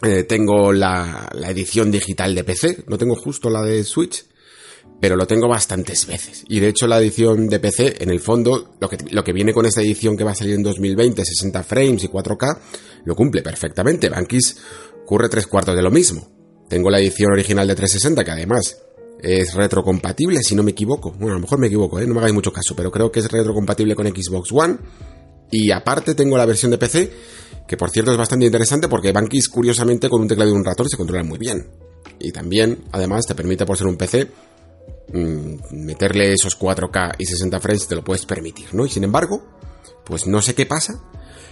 eh, 0.01 0.23
tengo 0.23 0.73
la, 0.73 1.29
la 1.33 1.51
edición 1.51 1.91
digital 1.91 2.33
de 2.33 2.43
PC, 2.43 2.85
no 2.87 2.97
tengo 2.97 3.15
justo 3.15 3.51
la 3.51 3.61
de 3.61 3.83
Switch, 3.83 4.25
pero 5.05 5.17
lo 5.17 5.27
tengo 5.27 5.47
bastantes 5.47 6.07
veces. 6.07 6.43
Y 6.49 6.59
de 6.59 6.69
hecho 6.69 6.87
la 6.87 6.97
edición 6.97 7.47
de 7.47 7.59
PC, 7.59 7.97
en 7.99 8.09
el 8.09 8.19
fondo, 8.19 8.73
lo 8.79 8.89
que, 8.89 8.97
lo 9.11 9.23
que 9.23 9.33
viene 9.33 9.53
con 9.53 9.67
esta 9.67 9.79
edición 9.79 10.17
que 10.17 10.23
va 10.23 10.31
a 10.31 10.35
salir 10.35 10.55
en 10.55 10.63
2020, 10.63 11.23
60 11.23 11.61
frames 11.61 12.03
y 12.05 12.07
4K, 12.07 12.57
lo 13.03 13.15
cumple 13.15 13.43
perfectamente. 13.43 14.09
Bankis 14.09 14.57
ocurre 15.03 15.29
tres 15.29 15.45
cuartos 15.45 15.75
de 15.75 15.83
lo 15.83 15.91
mismo. 15.91 16.27
Tengo 16.67 16.89
la 16.89 16.99
edición 16.99 17.31
original 17.31 17.67
de 17.67 17.75
360, 17.75 18.23
que 18.23 18.31
además 18.31 18.79
es 19.21 19.53
retrocompatible, 19.53 20.41
si 20.41 20.55
no 20.55 20.63
me 20.63 20.71
equivoco. 20.71 21.11
Bueno, 21.11 21.33
a 21.33 21.35
lo 21.35 21.41
mejor 21.41 21.59
me 21.59 21.67
equivoco, 21.67 21.99
¿eh? 21.99 22.07
no 22.07 22.15
me 22.15 22.21
hagáis 22.21 22.33
mucho 22.33 22.51
caso, 22.51 22.75
pero 22.75 22.89
creo 22.89 23.11
que 23.11 23.19
es 23.19 23.31
retrocompatible 23.31 23.93
con 23.93 24.07
Xbox 24.07 24.51
One. 24.51 24.77
Y 25.51 25.69
aparte 25.69 26.15
tengo 26.15 26.35
la 26.35 26.47
versión 26.47 26.71
de 26.71 26.79
PC, 26.79 27.11
que 27.67 27.77
por 27.77 27.91
cierto 27.91 28.11
es 28.11 28.17
bastante 28.17 28.47
interesante 28.47 28.87
porque 28.87 29.11
Bankis, 29.11 29.49
curiosamente, 29.49 30.09
con 30.09 30.21
un 30.21 30.27
teclado 30.27 30.49
y 30.49 30.53
un 30.55 30.65
ratón 30.65 30.89
se 30.89 30.97
controla 30.97 31.23
muy 31.23 31.37
bien. 31.37 31.63
Y 32.19 32.31
también, 32.31 32.85
además, 32.91 33.27
te 33.27 33.35
permite, 33.35 33.67
por 33.67 33.77
ser 33.77 33.85
un 33.85 33.97
PC, 33.97 34.31
meterle 35.11 36.33
esos 36.33 36.59
4K 36.59 37.15
y 37.17 37.25
60 37.25 37.59
frames 37.59 37.87
te 37.87 37.95
lo 37.95 38.03
puedes 38.03 38.25
permitir, 38.25 38.73
¿no? 38.73 38.85
Y 38.85 38.89
sin 38.89 39.03
embargo, 39.03 39.43
pues 40.05 40.27
no 40.27 40.41
sé 40.41 40.55
qué 40.55 40.65
pasa, 40.65 41.01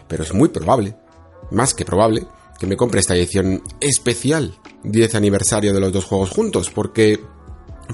pero 0.07 0.23
es 0.23 0.33
muy 0.33 0.49
probable, 0.49 0.97
más 1.51 1.73
que 1.73 1.85
probable, 1.85 2.27
que 2.59 2.67
me 2.67 2.77
compre 2.77 2.99
esta 2.99 3.15
edición 3.15 3.61
especial 3.79 4.59
10 4.83 5.15
aniversario 5.15 5.73
de 5.73 5.79
los 5.79 5.91
dos 5.91 6.05
juegos 6.05 6.29
juntos, 6.29 6.69
porque 6.69 7.19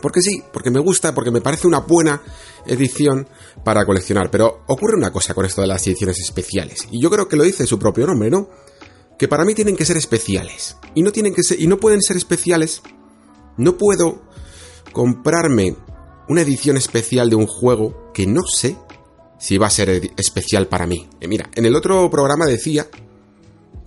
porque 0.02 0.22
sí, 0.22 0.44
porque 0.53 0.72
me 0.72 0.80
gusta, 0.80 1.14
porque 1.14 1.31
me 1.31 1.41
parece 1.41 1.68
una 1.68 1.80
buena 1.80 2.22
edición 2.65 3.27
para 3.64 3.86
coleccionar. 3.86 4.30
Pero 4.31 4.64
ocurre 4.68 4.95
una 4.95 5.11
cosa 5.11 5.34
con 5.34 5.45
esto 5.45 5.61
de 5.61 5.68
las 5.68 5.86
ediciones 5.88 6.19
especiales, 6.19 6.88
y 6.91 7.02
yo 7.02 7.10
creo 7.10 7.27
que 7.27 7.36
lo 7.36 7.44
dice 7.44 7.65
su 7.65 7.80
propio 7.80 8.06
nombre, 8.06 8.30
¿no? 8.30 8.49
Que 9.18 9.27
para 9.27 9.44
mí 9.44 9.53
tienen 9.53 9.76
que 9.76 9.86
ser 9.86 9.98
especiales. 9.98 10.77
Y 10.95 11.02
no 11.02 11.11
tienen 11.11 11.34
que 11.34 11.44
ser, 11.44 11.60
y 11.60 11.68
no 11.68 11.77
pueden 11.77 12.02
ser 12.02 12.15
especiales. 12.15 12.81
No 13.57 13.77
puedo 13.77 14.22
comprarme 14.91 15.76
una 16.28 16.41
edición 16.41 16.78
especial 16.78 17.30
de 17.30 17.36
un 17.36 17.48
juego 17.48 18.11
que 18.14 18.28
no 18.28 18.44
sé 18.44 18.78
si 19.40 19.57
va 19.57 19.68
a 19.68 19.72
ser 19.72 20.11
especial 20.18 20.68
para 20.68 20.86
mí. 20.86 21.07
Eh, 21.20 21.28
mira, 21.28 21.49
en 21.56 21.66
el 21.66 21.76
otro 21.76 22.10
programa 22.10 22.45
decía 22.45 22.88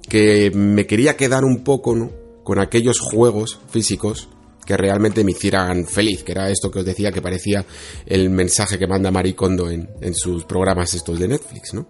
que 0.08 0.50
me 0.50 0.86
quería 0.86 1.16
quedar 1.16 1.44
un 1.44 1.62
poco 1.62 1.94
¿no? 1.94 2.10
con 2.42 2.58
aquellos 2.58 2.98
juegos 2.98 3.60
físicos 3.70 4.28
que 4.66 4.76
realmente 4.76 5.24
me 5.24 5.32
hicieran 5.32 5.86
feliz, 5.86 6.22
que 6.22 6.32
era 6.32 6.50
esto 6.50 6.70
que 6.70 6.80
os 6.80 6.84
decía 6.84 7.12
que 7.12 7.22
parecía 7.22 7.64
el 8.06 8.30
mensaje 8.30 8.78
que 8.78 8.86
manda 8.86 9.10
Maricondo 9.10 9.70
en, 9.70 9.88
en 10.00 10.14
sus 10.14 10.44
programas 10.44 10.94
estos 10.94 11.18
de 11.18 11.28
Netflix, 11.28 11.74
¿no? 11.74 11.86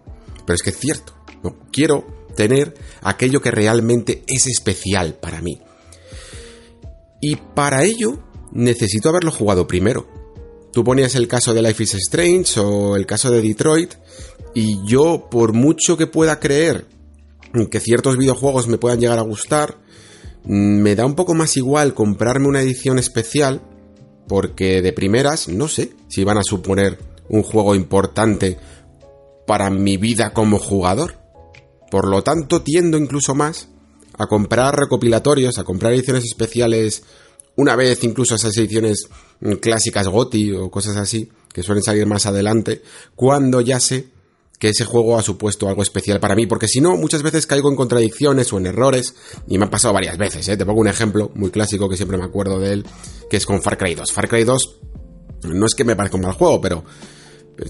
Pero 0.47 0.55
es 0.55 0.63
que 0.63 0.71
es 0.71 0.79
cierto, 0.79 1.15
¿no? 1.43 1.57
Quiero 1.71 2.27
tener 2.35 2.75
aquello 3.03 3.41
que 3.41 3.51
realmente 3.51 4.23
es 4.27 4.47
especial 4.47 5.15
para 5.15 5.43
mí. 5.43 5.61
Y 7.21 7.37
para 7.37 7.85
ello 7.85 8.19
necesito 8.53 9.09
haberlo 9.09 9.31
jugado 9.31 9.67
primero. 9.67 10.07
Tú 10.73 10.85
ponías 10.85 11.15
el 11.15 11.29
caso 11.29 11.53
de 11.53 11.63
Life 11.63 11.83
is 11.83 11.95
Strange 11.95 12.61
o 12.61 12.97
el 12.97 13.07
caso 13.07 13.31
de 13.31 13.43
Detroit 13.43 13.95
y 14.55 14.79
yo, 14.87 15.29
por 15.31 15.53
mucho 15.53 15.97
que 15.97 16.07
pueda 16.07 16.41
creer 16.41 16.87
que 17.71 17.81
ciertos 17.81 18.17
videojuegos 18.17 18.67
me 18.69 18.79
puedan 18.79 19.01
llegar 19.01 19.19
a 19.19 19.23
gustar, 19.23 19.77
me 20.45 20.95
da 20.95 21.05
un 21.05 21.15
poco 21.15 21.35
más 21.35 21.57
igual 21.57 21.95
comprarme 21.95 22.49
una 22.49 22.63
edición 22.63 22.99
especial 22.99 23.61
porque 24.27 24.81
de 24.81 24.93
primeras 24.93 25.49
no 25.49 25.69
sé 25.69 25.93
si 26.09 26.25
van 26.25 26.39
a 26.39 26.43
suponer 26.43 26.99
un 27.29 27.43
juego 27.43 27.75
importante 27.75 28.59
para 29.47 29.71
mi 29.71 29.97
vida 29.97 30.33
como 30.33 30.59
jugador. 30.59 31.19
Por 31.91 32.09
lo 32.09 32.23
tanto, 32.23 32.63
tiendo 32.63 32.97
incluso 32.97 33.35
más 33.35 33.69
a 34.19 34.27
comprar 34.27 34.77
recopilatorios, 34.77 35.59
a 35.59 35.65
comprar 35.65 35.93
ediciones 35.93 36.25
especiales 36.25 37.03
una 37.57 37.77
vez 37.77 38.03
incluso 38.05 38.35
esas 38.35 38.57
ediciones 38.57 39.09
mm, 39.41 39.55
clásicas 39.55 40.09
GOTI 40.09 40.53
o 40.53 40.71
cosas 40.71 40.97
así, 40.97 41.31
que 41.53 41.63
suelen 41.63 41.83
salir 41.83 42.07
más 42.07 42.27
adelante, 42.27 42.83
cuando 43.15 43.61
ya 43.61 43.79
sé 43.81 44.09
que 44.59 44.69
ese 44.69 44.85
juego 44.85 45.19
ha 45.19 45.23
supuesto 45.23 45.69
algo 45.69 45.83
especial 45.83 46.21
para 46.21 46.37
mí, 46.37 46.47
porque 46.47 46.69
si 46.69 46.81
no, 46.81 46.97
muchas 46.97 47.23
veces 47.23 47.49
caigo 47.49 47.69
en 47.69 47.75
contradicciones 47.75 48.53
o 48.53 48.59
en 48.59 48.67
errores, 48.67 49.15
y 49.49 49.59
me 49.59 49.65
ha 49.65 49.71
pasado 49.71 49.93
varias 49.93 50.17
veces, 50.17 50.49
¿eh? 50.49 50.57
te 50.57 50.65
pongo 50.65 50.81
un 50.81 50.89
ejemplo 50.89 51.33
muy 51.35 51.51
clásico 51.51 51.89
que 51.89 51.97
siempre 51.97 52.17
me 52.17 52.25
acuerdo 52.25 52.61
de 52.61 52.73
él, 52.73 52.87
que 53.29 53.39
es 53.39 53.45
con 53.45 53.61
Far 53.61 53.77
Cry 53.77 53.97
2. 53.97 54.13
Far 54.13 54.29
Cry 54.29 54.45
2 54.45 54.79
no 55.49 55.67
es 55.67 55.75
que 55.75 55.85
me 55.85 55.97
parezca 55.97 56.17
un 56.17 56.23
mal 56.23 56.35
juego, 56.35 56.61
pero 56.61 56.85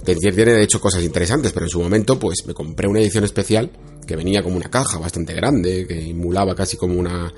tiene 0.05 0.53
de 0.53 0.63
hecho 0.63 0.81
cosas 0.81 1.03
interesantes, 1.03 1.53
pero 1.53 1.67
en 1.67 1.71
su 1.71 1.81
momento 1.81 2.19
pues 2.19 2.47
me 2.47 2.55
compré 2.55 2.89
una 2.89 3.01
edición 3.01 3.25
especial 3.25 3.71
que 4.07 4.17
venía 4.17 4.43
como 4.43 4.57
una 4.57 4.71
caja 4.71 4.99
bastante 4.99 5.33
grande, 5.33 5.87
que 5.87 6.11
emulaba 6.11 6.55
casi 6.55 6.77
como 6.77 6.99
una, 6.99 7.33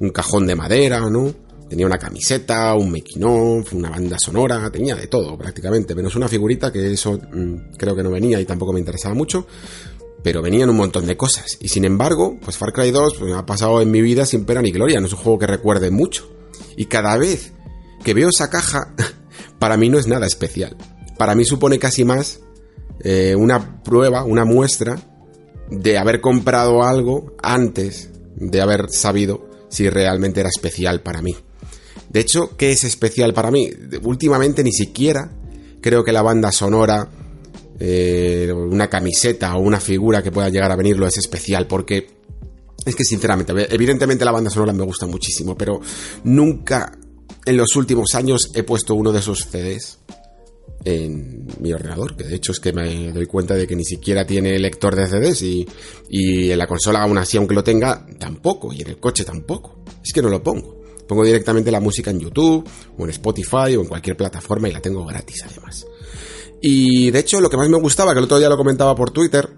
un 0.00 0.10
cajón 0.10 0.46
de 0.46 0.54
madera, 0.54 1.00
¿no? 1.08 1.47
Tenía 1.68 1.86
una 1.86 1.98
camiseta, 1.98 2.74
un 2.74 2.90
making 2.90 3.22
una 3.24 3.90
banda 3.90 4.16
sonora, 4.18 4.70
tenía 4.70 4.94
de 4.94 5.06
todo 5.06 5.36
prácticamente, 5.36 5.94
menos 5.94 6.16
una 6.16 6.28
figurita 6.28 6.72
que 6.72 6.92
eso 6.92 7.18
mm, 7.18 7.76
creo 7.76 7.94
que 7.94 8.02
no 8.02 8.10
venía 8.10 8.40
y 8.40 8.44
tampoco 8.44 8.72
me 8.72 8.80
interesaba 8.80 9.14
mucho, 9.14 9.46
pero 10.22 10.42
venían 10.42 10.70
un 10.70 10.76
montón 10.76 11.06
de 11.06 11.16
cosas. 11.16 11.58
Y 11.60 11.68
sin 11.68 11.84
embargo, 11.84 12.38
pues 12.42 12.56
Far 12.56 12.72
Cry 12.72 12.90
2 12.90 13.14
pues, 13.18 13.34
ha 13.34 13.44
pasado 13.44 13.82
en 13.82 13.90
mi 13.90 14.00
vida 14.00 14.24
sin 14.26 14.44
pena 14.44 14.62
ni 14.62 14.70
gloria, 14.70 15.00
no 15.00 15.06
es 15.06 15.12
un 15.12 15.18
juego 15.18 15.38
que 15.38 15.46
recuerde 15.46 15.90
mucho. 15.90 16.30
Y 16.76 16.86
cada 16.86 17.16
vez 17.16 17.52
que 18.04 18.14
veo 18.14 18.28
esa 18.30 18.50
caja, 18.50 18.94
para 19.58 19.76
mí 19.76 19.88
no 19.88 19.98
es 19.98 20.06
nada 20.06 20.26
especial. 20.26 20.76
Para 21.18 21.34
mí 21.34 21.44
supone 21.44 21.78
casi 21.78 22.04
más 22.04 22.40
eh, 23.00 23.34
una 23.36 23.82
prueba, 23.82 24.24
una 24.24 24.44
muestra 24.44 24.98
de 25.70 25.98
haber 25.98 26.20
comprado 26.20 26.82
algo 26.82 27.36
antes 27.42 28.10
de 28.36 28.60
haber 28.60 28.90
sabido 28.90 29.48
si 29.68 29.90
realmente 29.90 30.40
era 30.40 30.48
especial 30.48 31.02
para 31.02 31.22
mí. 31.22 31.36
De 32.10 32.20
hecho, 32.20 32.56
¿qué 32.56 32.72
es 32.72 32.84
especial 32.84 33.34
para 33.34 33.50
mí? 33.50 33.70
Últimamente 34.02 34.64
ni 34.64 34.72
siquiera 34.72 35.30
creo 35.80 36.04
que 36.04 36.12
la 36.12 36.22
banda 36.22 36.50
sonora, 36.52 37.08
eh, 37.78 38.52
una 38.52 38.88
camiseta 38.88 39.56
o 39.56 39.60
una 39.60 39.80
figura 39.80 40.22
que 40.22 40.32
pueda 40.32 40.48
llegar 40.48 40.70
a 40.72 40.76
venirlo 40.76 41.06
es 41.06 41.18
especial, 41.18 41.66
porque 41.66 42.08
es 42.84 42.96
que 42.96 43.04
sinceramente, 43.04 43.52
evidentemente 43.70 44.24
la 44.24 44.32
banda 44.32 44.50
sonora 44.50 44.72
me 44.72 44.84
gusta 44.84 45.06
muchísimo, 45.06 45.56
pero 45.56 45.80
nunca 46.24 46.92
en 47.44 47.56
los 47.56 47.76
últimos 47.76 48.14
años 48.14 48.50
he 48.54 48.62
puesto 48.62 48.94
uno 48.94 49.12
de 49.12 49.20
esos 49.20 49.46
CDs 49.50 49.98
en 50.84 51.46
mi 51.60 51.72
ordenador, 51.72 52.16
que 52.16 52.24
de 52.24 52.36
hecho 52.36 52.52
es 52.52 52.60
que 52.60 52.72
me 52.72 53.12
doy 53.12 53.26
cuenta 53.26 53.54
de 53.54 53.66
que 53.66 53.76
ni 53.76 53.84
siquiera 53.84 54.26
tiene 54.26 54.58
lector 54.58 54.94
de 54.94 55.06
CDs 55.06 55.42
y, 55.42 55.68
y 56.08 56.50
en 56.50 56.58
la 56.58 56.66
consola 56.66 57.02
aún 57.02 57.18
así, 57.18 57.36
aunque 57.36 57.54
lo 57.54 57.64
tenga, 57.64 58.06
tampoco, 58.18 58.72
y 58.72 58.82
en 58.82 58.88
el 58.88 58.98
coche 58.98 59.24
tampoco. 59.24 59.82
Es 60.04 60.12
que 60.12 60.22
no 60.22 60.28
lo 60.28 60.42
pongo. 60.42 60.77
Pongo 61.08 61.24
directamente 61.24 61.72
la 61.72 61.80
música 61.80 62.10
en 62.10 62.20
YouTube 62.20 62.68
o 62.96 63.04
en 63.04 63.10
Spotify 63.10 63.74
o 63.76 63.80
en 63.80 63.86
cualquier 63.86 64.16
plataforma 64.16 64.68
y 64.68 64.72
la 64.72 64.80
tengo 64.80 65.04
gratis 65.06 65.42
además. 65.46 65.86
Y 66.60 67.10
de 67.10 67.18
hecho 67.20 67.40
lo 67.40 67.48
que 67.48 67.56
más 67.56 67.68
me 67.68 67.78
gustaba, 67.78 68.12
que 68.12 68.18
el 68.18 68.24
otro 68.24 68.38
día 68.38 68.48
lo 68.48 68.56
comentaba 68.56 68.94
por 68.94 69.10
Twitter, 69.10 69.48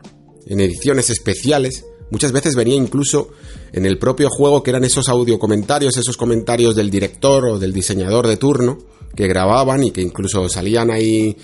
en 0.47 0.61
ediciones 0.61 1.11
especiales, 1.11 1.85
muchas 2.11 2.33
veces 2.33 2.55
venía 2.55 2.77
incluso 2.77 3.31
en 3.73 3.85
el 3.85 3.99
propio 3.99 4.29
juego 4.31 4.63
que 4.63 4.71
eran 4.71 4.85
esos 4.85 5.09
audio 5.09 5.39
comentarios, 5.39 5.97
esos 5.97 6.17
comentarios 6.17 6.77
del 6.77 6.91
director 6.91 7.45
o 7.47 7.59
del 7.59 7.73
diseñador 7.73 8.27
de 8.27 8.37
turno 8.37 8.79
que 9.15 9.27
grababan 9.27 9.83
y 9.83 9.91
que 9.91 10.03
incluso 10.03 10.49
salían 10.49 10.91
ahí 10.91 11.37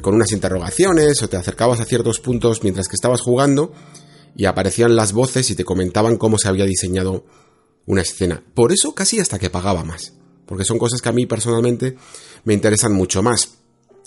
con 0.00 0.14
unas 0.14 0.32
interrogaciones 0.32 1.22
o 1.22 1.28
te 1.28 1.36
acercabas 1.36 1.80
a 1.80 1.84
ciertos 1.84 2.20
puntos 2.20 2.62
mientras 2.62 2.88
que 2.88 2.94
estabas 2.94 3.20
jugando 3.20 3.72
y 4.36 4.46
aparecían 4.46 4.96
las 4.96 5.12
voces 5.12 5.50
y 5.50 5.54
te 5.54 5.64
comentaban 5.64 6.16
cómo 6.16 6.38
se 6.38 6.48
había 6.48 6.64
diseñado 6.64 7.24
una 7.86 8.02
escena. 8.02 8.42
Por 8.54 8.72
eso 8.72 8.94
casi 8.94 9.20
hasta 9.20 9.38
que 9.38 9.50
pagaba 9.50 9.84
más, 9.84 10.12
porque 10.46 10.64
son 10.64 10.78
cosas 10.78 11.02
que 11.02 11.08
a 11.08 11.12
mí 11.12 11.26
personalmente 11.26 11.96
me 12.44 12.54
interesan 12.54 12.92
mucho 12.92 13.22
más. 13.22 13.50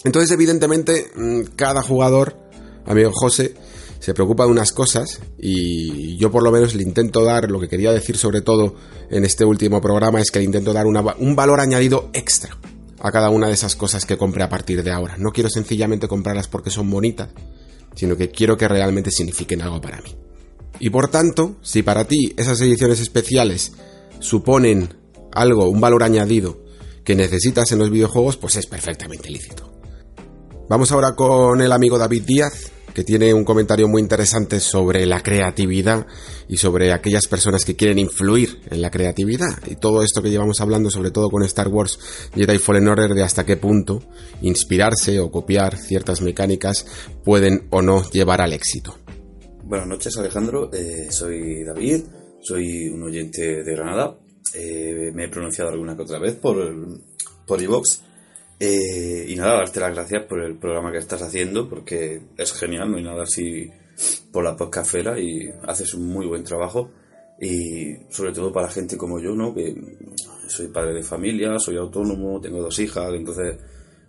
Entonces, 0.04 0.32
evidentemente, 0.32 1.12
mm, 1.16 1.56
cada 1.56 1.82
jugador, 1.82 2.38
amigo 2.86 3.12
José, 3.14 3.56
se 4.00 4.14
preocupa 4.14 4.44
de 4.44 4.52
unas 4.52 4.74
cosas 4.74 5.22
y 5.38 6.18
yo 6.18 6.30
por 6.30 6.44
lo 6.44 6.52
menos 6.52 6.76
le 6.76 6.84
intento 6.84 7.24
dar, 7.24 7.50
lo 7.50 7.58
que 7.62 7.70
quería 7.70 7.94
decir 7.94 8.18
sobre 8.18 8.42
todo 8.42 8.76
en 9.10 9.24
este 9.24 9.46
último 9.46 9.80
programa 9.80 10.20
es 10.20 10.30
que 10.30 10.40
le 10.40 10.46
intento 10.46 10.74
dar 10.74 10.86
un 10.86 11.36
valor 11.38 11.62
añadido 11.62 12.10
extra 12.12 12.58
a 13.00 13.12
cada 13.12 13.30
una 13.30 13.48
de 13.48 13.54
esas 13.54 13.78
cosas 13.78 14.06
que 14.06 14.18
compre 14.18 14.44
a 14.44 14.50
partir 14.50 14.84
de 14.84 14.92
ahora. 14.92 15.16
No 15.18 15.32
quiero 15.32 15.50
sencillamente 15.50 16.10
comprarlas 16.10 16.50
porque 16.50 16.70
son 16.70 16.90
bonitas, 16.90 17.30
sino 17.96 18.18
que 18.18 18.30
quiero 18.30 18.58
que 18.58 18.68
realmente 18.68 19.10
signifiquen 19.10 19.62
algo 19.62 19.80
para 19.80 20.02
mí. 20.02 20.16
Y 20.80 20.90
por 20.90 21.10
tanto, 21.10 21.56
si 21.62 21.84
para 21.84 22.06
ti 22.06 22.34
esas 22.38 22.60
ediciones 22.62 23.00
especiales 23.00 23.74
suponen 24.20 24.94
algo, 25.32 25.70
un 25.70 25.82
valor 25.82 26.04
añadido 26.04 26.64
que 27.04 27.16
necesitas 27.16 27.72
en 27.72 27.80
los 27.80 27.90
videojuegos, 27.90 28.38
pues 28.38 28.56
es 28.56 28.66
perfectamente 28.66 29.30
lícito. 29.30 29.72
Vamos 30.70 30.92
ahora 30.92 31.16
con 31.16 31.62
el 31.62 31.72
amigo 31.72 31.98
David 31.98 32.24
Díaz, 32.26 32.72
que 32.94 33.04
tiene 33.04 33.34
un 33.34 33.44
comentario 33.44 33.88
muy 33.88 34.02
interesante 34.02 34.60
sobre 34.60 35.06
la 35.06 35.22
creatividad 35.22 36.06
y 36.48 36.58
sobre 36.58 36.94
aquellas 36.94 37.28
personas 37.28 37.66
que 37.66 37.76
quieren 37.76 38.00
influir 38.00 38.62
en 38.70 38.82
la 38.82 38.92
creatividad. 38.92 39.60
Y 39.70 39.76
todo 39.76 40.04
esto 40.04 40.22
que 40.22 40.30
llevamos 40.30 40.62
hablando, 40.62 40.90
sobre 40.90 41.12
todo 41.12 41.30
con 41.30 41.44
Star 41.44 41.68
Wars 41.68 42.00
Jedi 42.36 42.58
Fallen 42.60 42.88
Order, 42.88 43.14
de 43.14 43.24
hasta 43.24 43.46
qué 43.46 43.58
punto 43.58 44.04
inspirarse 44.42 45.20
o 45.20 45.32
copiar 45.32 45.78
ciertas 45.78 46.22
mecánicas 46.22 46.86
pueden 47.24 47.68
o 47.72 47.82
no 47.82 48.10
llevar 48.12 48.42
al 48.42 48.54
éxito. 48.54 49.03
Buenas 49.66 49.88
noches 49.88 50.18
Alejandro, 50.18 50.70
eh, 50.74 51.08
soy 51.10 51.64
David, 51.64 52.02
soy 52.42 52.90
un 52.90 53.04
oyente 53.04 53.64
de 53.64 53.74
Granada. 53.74 54.20
Eh, 54.54 55.10
me 55.14 55.24
he 55.24 55.30
pronunciado 55.30 55.72
alguna 55.72 55.96
que 55.96 56.02
otra 56.02 56.20
vez 56.20 56.36
por, 56.36 56.58
por 57.48 57.62
iVox. 57.62 58.04
Eh, 58.60 59.26
y 59.30 59.36
nada, 59.38 59.60
darte 59.60 59.80
las 59.80 59.94
gracias 59.94 60.26
por 60.26 60.44
el 60.44 60.58
programa 60.58 60.92
que 60.92 60.98
estás 60.98 61.22
haciendo, 61.22 61.70
porque 61.70 62.22
es 62.38 62.52
genial, 62.52 62.92
no 62.92 62.98
hay 62.98 63.04
nada 63.04 63.24
así 63.24 63.72
por 64.34 64.44
la 64.44 64.58
podcafera 64.58 65.18
y 65.18 65.50
haces 65.66 65.94
un 65.94 66.10
muy 66.10 66.28
buen 66.28 66.44
trabajo. 66.44 66.92
Y 67.40 67.96
sobre 68.10 68.34
todo 68.34 68.52
para 68.52 68.70
gente 68.70 68.98
como 68.98 69.22
yo, 69.22 69.34
¿no? 69.34 69.56
Que 69.56 69.74
soy 70.50 70.68
padre 70.68 70.94
de 70.94 71.04
familia, 71.04 71.58
soy 71.58 71.78
autónomo, 71.78 72.42
tengo 72.42 72.62
dos 72.62 72.78
hijas, 72.80 73.14
entonces 73.14 73.58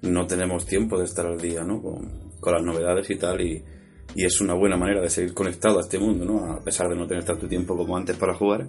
no 0.02 0.26
tenemos 0.26 0.66
tiempo 0.66 0.98
de 0.98 1.04
estar 1.04 1.26
al 1.26 1.40
día, 1.40 1.62
¿no? 1.62 1.80
Con, 1.80 2.24
las 2.44 2.62
novedades 2.62 3.08
y 3.08 3.16
tal. 3.16 3.40
Y, 3.40 3.64
y, 4.14 4.24
es 4.24 4.40
una 4.40 4.54
buena 4.54 4.76
manera 4.76 5.00
de 5.00 5.10
seguir 5.10 5.34
conectado 5.34 5.78
a 5.78 5.82
este 5.82 5.98
mundo, 5.98 6.24
¿no? 6.24 6.52
A 6.52 6.62
pesar 6.62 6.88
de 6.88 6.96
no 6.96 7.06
tener 7.06 7.24
tanto 7.24 7.48
tiempo 7.48 7.76
como 7.76 7.96
antes 7.96 8.16
para 8.16 8.34
jugar. 8.34 8.68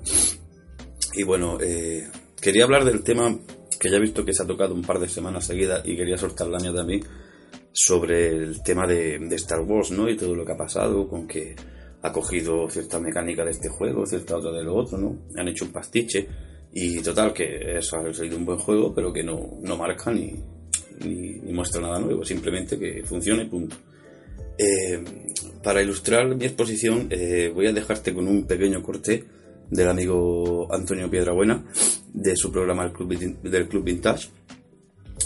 Y 1.13 1.23
bueno, 1.23 1.57
eh, 1.61 2.07
quería 2.41 2.65
hablar 2.65 2.85
del 2.85 3.03
tema 3.03 3.37
que 3.79 3.89
ya 3.89 3.97
he 3.97 4.01
visto 4.01 4.25
que 4.25 4.33
se 4.33 4.43
ha 4.43 4.47
tocado 4.47 4.73
un 4.73 4.81
par 4.81 4.99
de 4.99 5.07
semanas 5.07 5.45
seguidas 5.45 5.81
y 5.85 5.95
quería 5.95 6.17
soltar 6.17 6.47
la 6.47 6.59
mía 6.59 6.73
también 6.73 7.03
sobre 7.71 8.29
el 8.29 8.63
tema 8.63 8.87
de, 8.87 9.17
Star 9.35 9.59
Wars, 9.61 9.91
¿no? 9.91 10.09
Y 10.09 10.15
todo 10.15 10.33
lo 10.33 10.45
que 10.45 10.53
ha 10.53 10.57
pasado 10.57 11.07
con 11.07 11.27
que 11.27 11.55
ha 12.01 12.11
cogido 12.11 12.69
cierta 12.69 12.99
mecánica 12.99 13.43
de 13.43 13.51
este 13.51 13.67
juego, 13.67 14.05
cierta 14.05 14.37
otra 14.37 14.51
de 14.51 14.63
lo 14.63 14.75
otro, 14.75 14.97
¿no? 14.97 15.17
Han 15.35 15.49
hecho 15.49 15.65
un 15.65 15.71
pastiche 15.71 16.27
y 16.71 17.01
total 17.01 17.33
que 17.33 17.77
eso 17.77 17.97
ha 17.97 18.13
sido 18.13 18.37
un 18.37 18.45
buen 18.45 18.59
juego, 18.59 18.93
pero 18.93 19.11
que 19.11 19.23
no, 19.23 19.57
no 19.61 19.77
marca 19.77 20.11
ni, 20.11 20.35
ni, 21.03 21.51
muestra 21.51 21.81
nada 21.81 21.99
nuevo, 21.99 22.23
simplemente 22.23 22.79
que 22.79 23.03
funcione, 23.03 23.45
punto. 23.45 23.75
Eh, 24.57 25.03
para 25.63 25.81
ilustrar 25.81 26.27
mi 26.27 26.45
exposición 26.45 27.07
eh, 27.09 27.51
voy 27.53 27.67
a 27.67 27.73
dejarte 27.73 28.13
con 28.13 28.27
un 28.27 28.45
pequeño 28.45 28.81
corte 28.81 29.25
del 29.69 29.89
amigo 29.89 30.73
Antonio 30.73 31.09
Piedrabuena 31.09 31.65
de 32.13 32.37
su 32.37 32.51
programa 32.51 32.83
del 32.83 33.67
Club, 33.67 33.83
Vintage. 33.83 34.29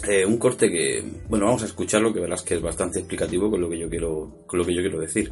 Eh, 0.08 0.26
un 0.26 0.38
corte 0.38 0.70
que, 0.70 1.04
bueno, 1.28 1.46
vamos 1.46 1.62
a 1.64 1.66
escucharlo, 1.66 2.14
que 2.14 2.22
verás 2.22 2.42
que 2.42 2.56
es 2.56 2.62
bastante 2.62 3.00
explicativo 3.00 3.52
con 3.52 3.60
lo 3.60 3.70
que 3.70 3.78
yo 3.78 3.90
quiero, 3.90 4.44
con 4.48 4.60
lo 4.60 4.66
que 4.66 4.74
yo 4.74 4.82
quiero 4.82 5.00
decir. 5.00 5.32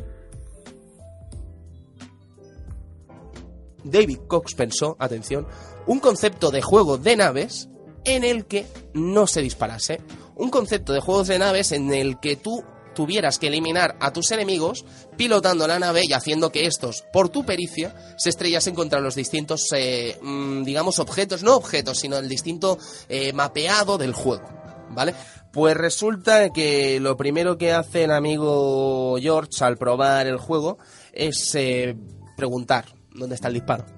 David 3.84 4.20
Cox 4.28 4.54
pensó, 4.56 4.98
atención, 5.00 5.48
un 5.86 6.00
concepto 6.00 6.52
de 6.52 6.62
juego 6.62 6.98
de 6.98 7.16
naves 7.16 7.70
en 8.04 8.24
el 8.24 8.46
que 8.46 8.66
no 8.94 9.26
se 9.26 9.42
disparase. 9.42 10.02
Un 10.36 10.50
concepto 10.50 10.94
de 10.94 11.00
juegos 11.00 11.28
de 11.28 11.40
naves 11.40 11.72
en 11.72 11.94
el 11.94 12.20
que 12.20 12.36
tú 12.36 12.64
tuvieras 12.98 13.38
que 13.38 13.46
eliminar 13.46 13.96
a 14.00 14.12
tus 14.12 14.32
enemigos 14.32 14.84
pilotando 15.18 15.68
la 15.68 15.78
nave 15.78 16.02
y 16.04 16.14
haciendo 16.14 16.52
que 16.52 16.66
estos, 16.66 17.06
por 17.14 17.30
tu 17.30 17.46
pericia, 17.46 17.94
se 18.18 18.30
estrellasen 18.30 18.74
contra 18.74 19.00
los 19.00 19.14
distintos, 19.14 19.68
eh, 19.76 20.18
mm, 20.20 20.64
digamos, 20.64 20.98
objetos, 20.98 21.44
no 21.44 21.56
objetos, 21.56 22.00
sino 22.00 22.18
el 22.18 22.28
distinto 22.28 22.80
eh, 23.08 23.34
mapeado 23.34 24.00
del 24.00 24.14
juego. 24.14 24.50
¿Vale? 24.90 25.14
Pues 25.54 25.78
resulta 25.78 26.50
que 26.50 27.00
lo 27.00 27.16
primero 27.18 27.60
que 27.60 27.72
hace 27.72 28.06
el 28.06 28.12
amigo 28.12 29.18
George 29.20 29.64
al 29.64 29.78
probar 29.78 30.26
el 30.26 30.38
juego 30.38 30.80
es 31.14 31.54
eh, 31.54 31.96
preguntar 32.36 32.86
dónde 33.14 33.36
está 33.36 33.50
el 33.50 33.54
disparo. 33.54 33.97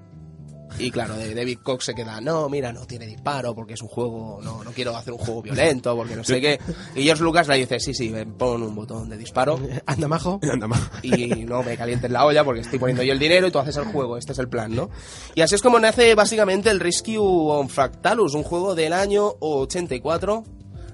Y 0.77 0.91
claro, 0.91 1.15
David 1.17 1.59
Cox 1.63 1.85
se 1.85 1.95
queda, 1.95 2.21
no, 2.21 2.47
mira, 2.47 2.71
no 2.71 2.85
tiene 2.85 3.05
disparo 3.05 3.55
porque 3.55 3.73
es 3.73 3.81
un 3.81 3.87
juego, 3.87 4.39
no, 4.41 4.63
no 4.63 4.71
quiero 4.71 4.95
hacer 4.95 5.13
un 5.13 5.19
juego 5.19 5.41
violento 5.41 5.95
porque 5.95 6.15
no 6.15 6.23
sé 6.23 6.39
qué. 6.39 6.59
Y 6.95 7.03
George 7.03 7.23
Lucas 7.23 7.47
le 7.47 7.57
dice, 7.57 7.79
sí, 7.79 7.93
sí, 7.93 8.13
pon 8.37 8.63
un 8.63 8.75
botón 8.75 9.09
de 9.09 9.17
disparo. 9.17 9.59
Anda 9.85 10.07
majo. 10.07 10.39
Anda 10.51 10.67
majo. 10.67 10.89
Y 11.01 11.45
no 11.45 11.63
me 11.63 11.75
calientes 11.75 12.09
la 12.11 12.25
olla 12.25 12.43
porque 12.43 12.61
estoy 12.61 12.79
poniendo 12.79 13.03
yo 13.03 13.13
el 13.13 13.19
dinero 13.19 13.47
y 13.47 13.51
tú 13.51 13.59
haces 13.59 13.77
el 13.77 13.85
juego. 13.85 14.17
Este 14.17 14.31
es 14.33 14.39
el 14.39 14.47
plan, 14.47 14.75
¿no? 14.75 14.89
Y 15.35 15.41
así 15.41 15.55
es 15.55 15.61
como 15.61 15.79
nace 15.79 16.15
básicamente 16.15 16.69
el 16.69 16.79
Rescue 16.79 17.17
on 17.17 17.69
Fractalus, 17.69 18.33
un 18.35 18.43
juego 18.43 18.75
del 18.75 18.93
año 18.93 19.33
84, 19.39 20.43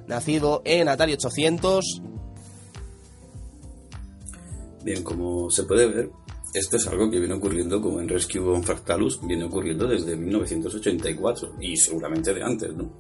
nacido 0.08 0.62
en 0.66 0.90
Atari 0.90 1.14
800. 1.14 2.02
Bien, 4.84 5.04
como 5.04 5.50
se 5.50 5.64
puede 5.64 5.88
ver, 5.88 6.10
esto 6.56 6.78
es 6.78 6.88
algo 6.88 7.12
que 7.12 7.20
viene 7.20 7.34
ocurriendo 7.34 7.82
como 7.82 8.00
en 8.00 8.08
Rescue 8.08 8.40
on 8.40 8.64
Fractalus, 8.64 9.20
viene 9.28 9.44
ocurriendo 9.44 9.86
desde 9.88 10.16
1984 10.16 11.56
y 11.60 11.76
seguramente 11.76 12.34
de 12.34 12.42
antes, 12.42 12.74
¿no? 12.74 12.94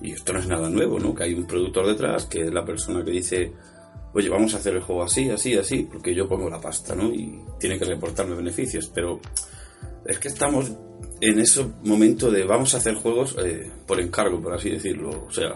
Y 0.00 0.12
esto 0.12 0.32
no 0.32 0.38
es 0.38 0.48
nada 0.48 0.70
nuevo, 0.70 0.98
¿no? 0.98 1.14
Que 1.14 1.24
hay 1.24 1.34
un 1.34 1.46
productor 1.46 1.86
detrás, 1.86 2.24
que 2.24 2.44
es 2.44 2.52
la 2.52 2.64
persona 2.64 3.04
que 3.04 3.10
dice, 3.10 3.52
oye, 4.14 4.30
vamos 4.30 4.54
a 4.54 4.56
hacer 4.56 4.76
el 4.76 4.80
juego 4.80 5.02
así, 5.02 5.28
así, 5.28 5.54
así, 5.54 5.86
porque 5.90 6.14
yo 6.14 6.26
pongo 6.26 6.48
la 6.48 6.60
pasta, 6.60 6.94
¿no? 6.94 7.12
Y 7.12 7.40
tiene 7.60 7.78
que 7.78 7.84
reportarme 7.84 8.36
beneficios, 8.36 8.90
pero 8.94 9.20
es 10.06 10.18
que 10.18 10.28
estamos 10.28 10.72
en 11.20 11.40
ese 11.40 11.66
momento 11.84 12.30
de 12.30 12.44
vamos 12.44 12.74
a 12.74 12.78
hacer 12.78 12.94
juegos 12.94 13.36
eh, 13.38 13.70
por 13.86 14.00
encargo, 14.00 14.40
por 14.40 14.54
así 14.54 14.70
decirlo. 14.70 15.26
O 15.28 15.30
sea, 15.30 15.54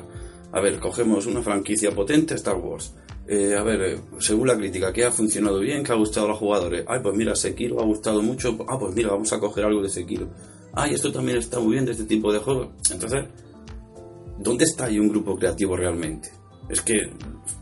a 0.52 0.60
ver, 0.60 0.78
cogemos 0.78 1.24
una 1.24 1.40
franquicia 1.40 1.92
potente, 1.92 2.34
Star 2.34 2.56
Wars 2.56 2.92
eh, 3.30 3.54
a 3.54 3.62
ver, 3.62 3.82
eh, 3.82 4.00
según 4.20 4.48
la 4.48 4.56
crítica, 4.56 4.90
¿qué 4.90 5.04
ha 5.04 5.10
funcionado 5.10 5.60
bien? 5.60 5.84
¿Qué 5.84 5.92
ha 5.92 5.96
gustado 5.96 6.26
a 6.26 6.28
los 6.30 6.38
jugadores? 6.38 6.84
Ay, 6.88 7.00
pues 7.02 7.14
mira, 7.14 7.36
Sekiro 7.36 7.78
ha 7.78 7.84
gustado 7.84 8.22
mucho. 8.22 8.56
Ah, 8.66 8.78
pues 8.78 8.94
mira, 8.94 9.10
vamos 9.10 9.30
a 9.34 9.38
coger 9.38 9.66
algo 9.66 9.82
de 9.82 9.90
Sekiro. 9.90 10.28
Ay, 10.72 10.94
esto 10.94 11.12
también 11.12 11.36
está 11.36 11.60
muy 11.60 11.72
bien 11.72 11.84
de 11.84 11.92
este 11.92 12.04
tipo 12.04 12.32
de 12.32 12.38
juegos. 12.38 12.68
Entonces, 12.90 13.26
¿dónde 14.38 14.64
está 14.64 14.86
ahí 14.86 14.98
un 14.98 15.10
grupo 15.10 15.36
creativo 15.36 15.76
realmente? 15.76 16.30
Es 16.70 16.80
que 16.80 17.10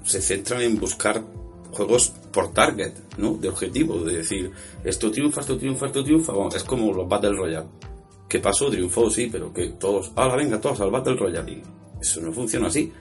se 0.04 0.22
centran 0.22 0.62
en 0.62 0.78
buscar 0.78 1.20
juegos 1.72 2.12
por 2.32 2.52
target, 2.52 2.92
¿no? 3.18 3.34
De 3.34 3.48
objetivo, 3.48 3.98
de 4.04 4.18
decir, 4.18 4.52
esto 4.84 5.10
triunfa, 5.10 5.40
esto 5.40 5.58
triunfa, 5.58 5.86
esto 5.86 6.04
triunfa. 6.04 6.32
Vamos, 6.32 6.54
es 6.54 6.62
como 6.62 6.92
los 6.92 7.08
Battle 7.08 7.32
Royale. 7.32 7.66
¿Qué 8.28 8.38
pasó? 8.38 8.70
Triunfó, 8.70 9.10
sí, 9.10 9.28
pero 9.30 9.52
que 9.52 9.70
todos, 9.70 10.12
ahora 10.14 10.36
venga, 10.36 10.60
todos 10.60 10.80
al 10.80 10.92
Battle 10.92 11.16
Royale. 11.16 11.62
eso 12.00 12.20
no 12.20 12.32
funciona 12.32 12.68
así. 12.68 12.92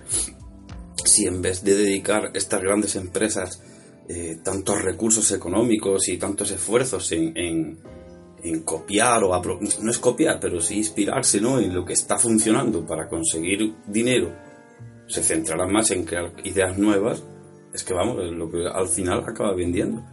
Si 1.06 1.26
en 1.26 1.42
vez 1.42 1.64
de 1.64 1.76
dedicar 1.76 2.32
estas 2.34 2.62
grandes 2.62 2.96
empresas 2.96 3.62
eh, 4.08 4.38
tantos 4.44 4.84
recursos 4.84 5.32
económicos 5.32 6.10
y 6.10 6.18
tantos 6.18 6.52
esfuerzos 6.52 7.12
en, 7.12 7.34
en, 7.36 7.80
copiar 8.64 9.24
o 9.24 9.42
no 9.82 9.90
es 9.90 9.98
copiar, 9.98 10.40
pero 10.40 10.62
sí 10.62 10.78
inspirarse 10.78 11.42
¿no? 11.42 11.60
en 11.60 11.74
lo 11.74 11.84
que 11.84 11.94
está 11.94 12.20
funcionando 12.20 12.86
para 12.86 13.08
conseguir 13.08 13.74
dinero, 13.88 14.32
se 15.08 15.24
centrarán 15.24 15.72
más 15.72 15.90
en 15.90 16.06
crear 16.06 16.32
ideas 16.44 16.78
nuevas, 16.78 17.24
es 17.74 17.84
que 17.84 17.96
vamos, 17.96 18.18
lo 18.32 18.50
que 18.50 18.68
al 18.68 18.88
final 18.88 19.24
acaba 19.26 19.56
vendiendo. 19.56 20.04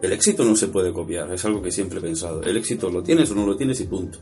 El 0.00 0.12
éxito 0.12 0.42
no 0.44 0.56
se 0.56 0.68
puede 0.68 0.92
copiar, 0.92 1.30
es 1.32 1.44
algo 1.44 1.60
que 1.60 1.70
siempre 1.70 1.98
he 1.98 2.02
pensado. 2.02 2.42
El 2.42 2.56
éxito 2.56 2.88
lo 2.88 3.02
tienes 3.02 3.30
o 3.30 3.34
no 3.34 3.46
lo 3.46 3.54
tienes 3.56 3.80
y 3.80 3.84
punto. 3.84 4.18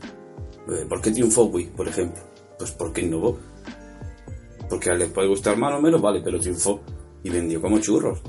Eh, 0.67 0.85
¿Por 0.87 1.01
qué 1.01 1.11
triunfó 1.11 1.45
Wii, 1.45 1.67
por 1.67 1.87
ejemplo? 1.87 2.21
Pues 2.57 2.71
porque 2.71 3.01
innovó. 3.01 3.39
Porque 4.69 4.89
a 4.89 4.93
él 4.93 4.99
le 4.99 5.07
puede 5.07 5.27
gustar 5.27 5.57
más 5.57 5.73
o 5.73 5.81
menos, 5.81 6.01
vale, 6.01 6.21
pero 6.23 6.39
triunfó 6.39 6.81
y 7.23 7.29
vendió 7.29 7.61
como 7.61 7.79
churros. 7.79 8.19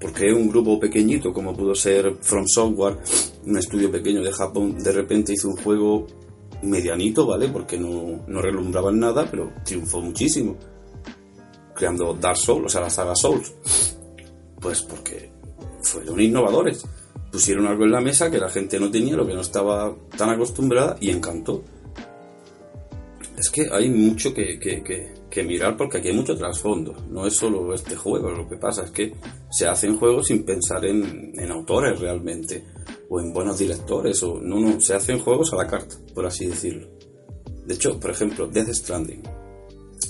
Porque 0.00 0.32
un 0.32 0.48
grupo 0.48 0.80
pequeñito 0.80 1.32
como 1.32 1.54
pudo 1.54 1.74
ser 1.74 2.16
From 2.20 2.46
Software, 2.46 2.98
un 3.46 3.58
estudio 3.58 3.90
pequeño 3.90 4.22
de 4.22 4.32
Japón, 4.32 4.78
de 4.78 4.92
repente 4.92 5.34
hizo 5.34 5.48
un 5.48 5.56
juego 5.56 6.06
medianito, 6.62 7.26
¿vale? 7.26 7.48
Porque 7.48 7.78
no, 7.78 8.24
no 8.26 8.42
relumbraba 8.42 8.90
en 8.90 9.00
nada, 9.00 9.26
pero 9.30 9.52
triunfó 9.64 10.00
muchísimo. 10.00 10.56
Creando 11.74 12.14
Dark 12.14 12.36
Souls, 12.36 12.66
o 12.66 12.68
sea, 12.68 12.80
la 12.80 12.90
saga 12.90 13.14
Souls. 13.14 13.52
Pues 14.60 14.82
porque 14.82 15.30
fueron 15.82 16.20
innovadores. 16.20 16.84
Pusieron 17.30 17.66
algo 17.66 17.84
en 17.84 17.92
la 17.92 18.00
mesa 18.00 18.30
que 18.30 18.38
la 18.38 18.48
gente 18.48 18.80
no 18.80 18.90
tenía, 18.90 19.16
lo 19.16 19.26
que 19.26 19.34
no 19.34 19.40
estaba 19.40 19.94
tan 20.16 20.30
acostumbrada 20.30 20.96
y 21.00 21.10
encantó. 21.10 21.62
Es 23.38 23.50
que 23.50 23.68
hay 23.70 23.88
mucho 23.88 24.34
que, 24.34 24.58
que, 24.58 25.12
mirar 25.44 25.76
porque 25.76 25.98
aquí 25.98 26.08
hay 26.08 26.16
mucho 26.16 26.36
trasfondo. 26.36 26.94
No 27.08 27.26
es 27.26 27.34
solo 27.34 27.72
este 27.72 27.96
juego, 27.96 28.30
lo 28.30 28.48
que 28.48 28.56
pasa 28.56 28.84
es 28.84 28.90
que 28.90 29.14
se 29.50 29.66
hacen 29.66 29.96
juegos 29.96 30.26
sin 30.26 30.44
pensar 30.44 30.84
en, 30.84 31.32
en 31.38 31.50
autores 31.50 31.98
realmente, 32.00 32.64
o 33.08 33.20
en 33.20 33.32
buenos 33.32 33.58
directores, 33.58 34.22
o 34.22 34.40
no, 34.40 34.60
no, 34.60 34.80
se 34.80 34.94
hacen 34.94 35.18
juegos 35.18 35.52
a 35.52 35.56
la 35.56 35.66
carta, 35.66 35.96
por 36.14 36.26
así 36.26 36.46
decirlo. 36.46 36.88
De 37.66 37.74
hecho, 37.74 37.98
por 37.98 38.10
ejemplo, 38.10 38.46
Death 38.46 38.70
Stranding. 38.70 39.22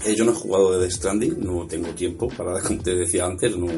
Eh, 0.07 0.15
yo 0.15 0.25
no 0.25 0.33
he 0.33 0.35
jugado 0.35 0.73
de 0.73 0.81
Death 0.81 0.93
Stranding, 0.93 1.41
no 1.41 1.67
tengo 1.67 1.89
tiempo 1.91 2.29
para, 2.29 2.61
como 2.67 2.83
te 2.83 2.95
decía 2.95 3.27
antes, 3.27 3.57
no, 3.57 3.69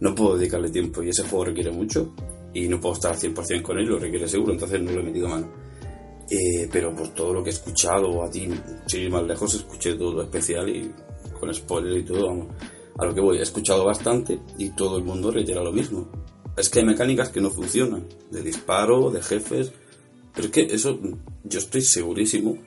no 0.00 0.14
puedo 0.14 0.36
dedicarle 0.36 0.70
tiempo 0.70 1.02
y 1.02 1.10
ese 1.10 1.22
juego 1.24 1.44
requiere 1.46 1.70
mucho 1.70 2.14
y 2.54 2.68
no 2.68 2.80
puedo 2.80 2.94
estar 2.94 3.12
al 3.12 3.18
100% 3.18 3.62
con 3.62 3.78
él, 3.78 3.86
lo 3.86 3.98
requiere 3.98 4.26
seguro, 4.28 4.52
entonces 4.52 4.80
no 4.80 4.92
lo 4.92 5.00
he 5.00 5.04
metido 5.04 5.28
mano. 5.28 5.65
Eh, 6.28 6.68
pero 6.72 6.94
por 6.94 7.08
todo 7.14 7.32
lo 7.32 7.42
que 7.42 7.50
he 7.50 7.52
escuchado 7.52 8.22
a 8.22 8.30
ti, 8.30 8.48
sin 8.86 9.10
más 9.10 9.24
lejos, 9.24 9.54
escuché 9.54 9.94
todo 9.94 10.22
especial 10.22 10.68
y 10.68 10.92
con 11.38 11.52
spoiler 11.54 11.98
y 11.98 12.04
todo, 12.04 12.26
vamos, 12.26 12.48
a 12.98 13.04
lo 13.04 13.14
que 13.14 13.20
voy, 13.20 13.38
he 13.38 13.42
escuchado 13.42 13.84
bastante 13.84 14.40
y 14.58 14.70
todo 14.70 14.98
el 14.98 15.04
mundo 15.04 15.30
reitera 15.30 15.62
lo 15.62 15.72
mismo. 15.72 16.08
Es 16.56 16.68
que 16.68 16.80
hay 16.80 16.84
mecánicas 16.84 17.28
que 17.28 17.40
no 17.40 17.50
funcionan, 17.50 18.06
de 18.30 18.42
disparo, 18.42 19.10
de 19.10 19.22
jefes, 19.22 19.72
pero 20.34 20.46
es 20.46 20.52
que 20.52 20.62
eso, 20.62 20.98
yo 21.44 21.58
estoy 21.58 21.82
segurísimo 21.82 22.58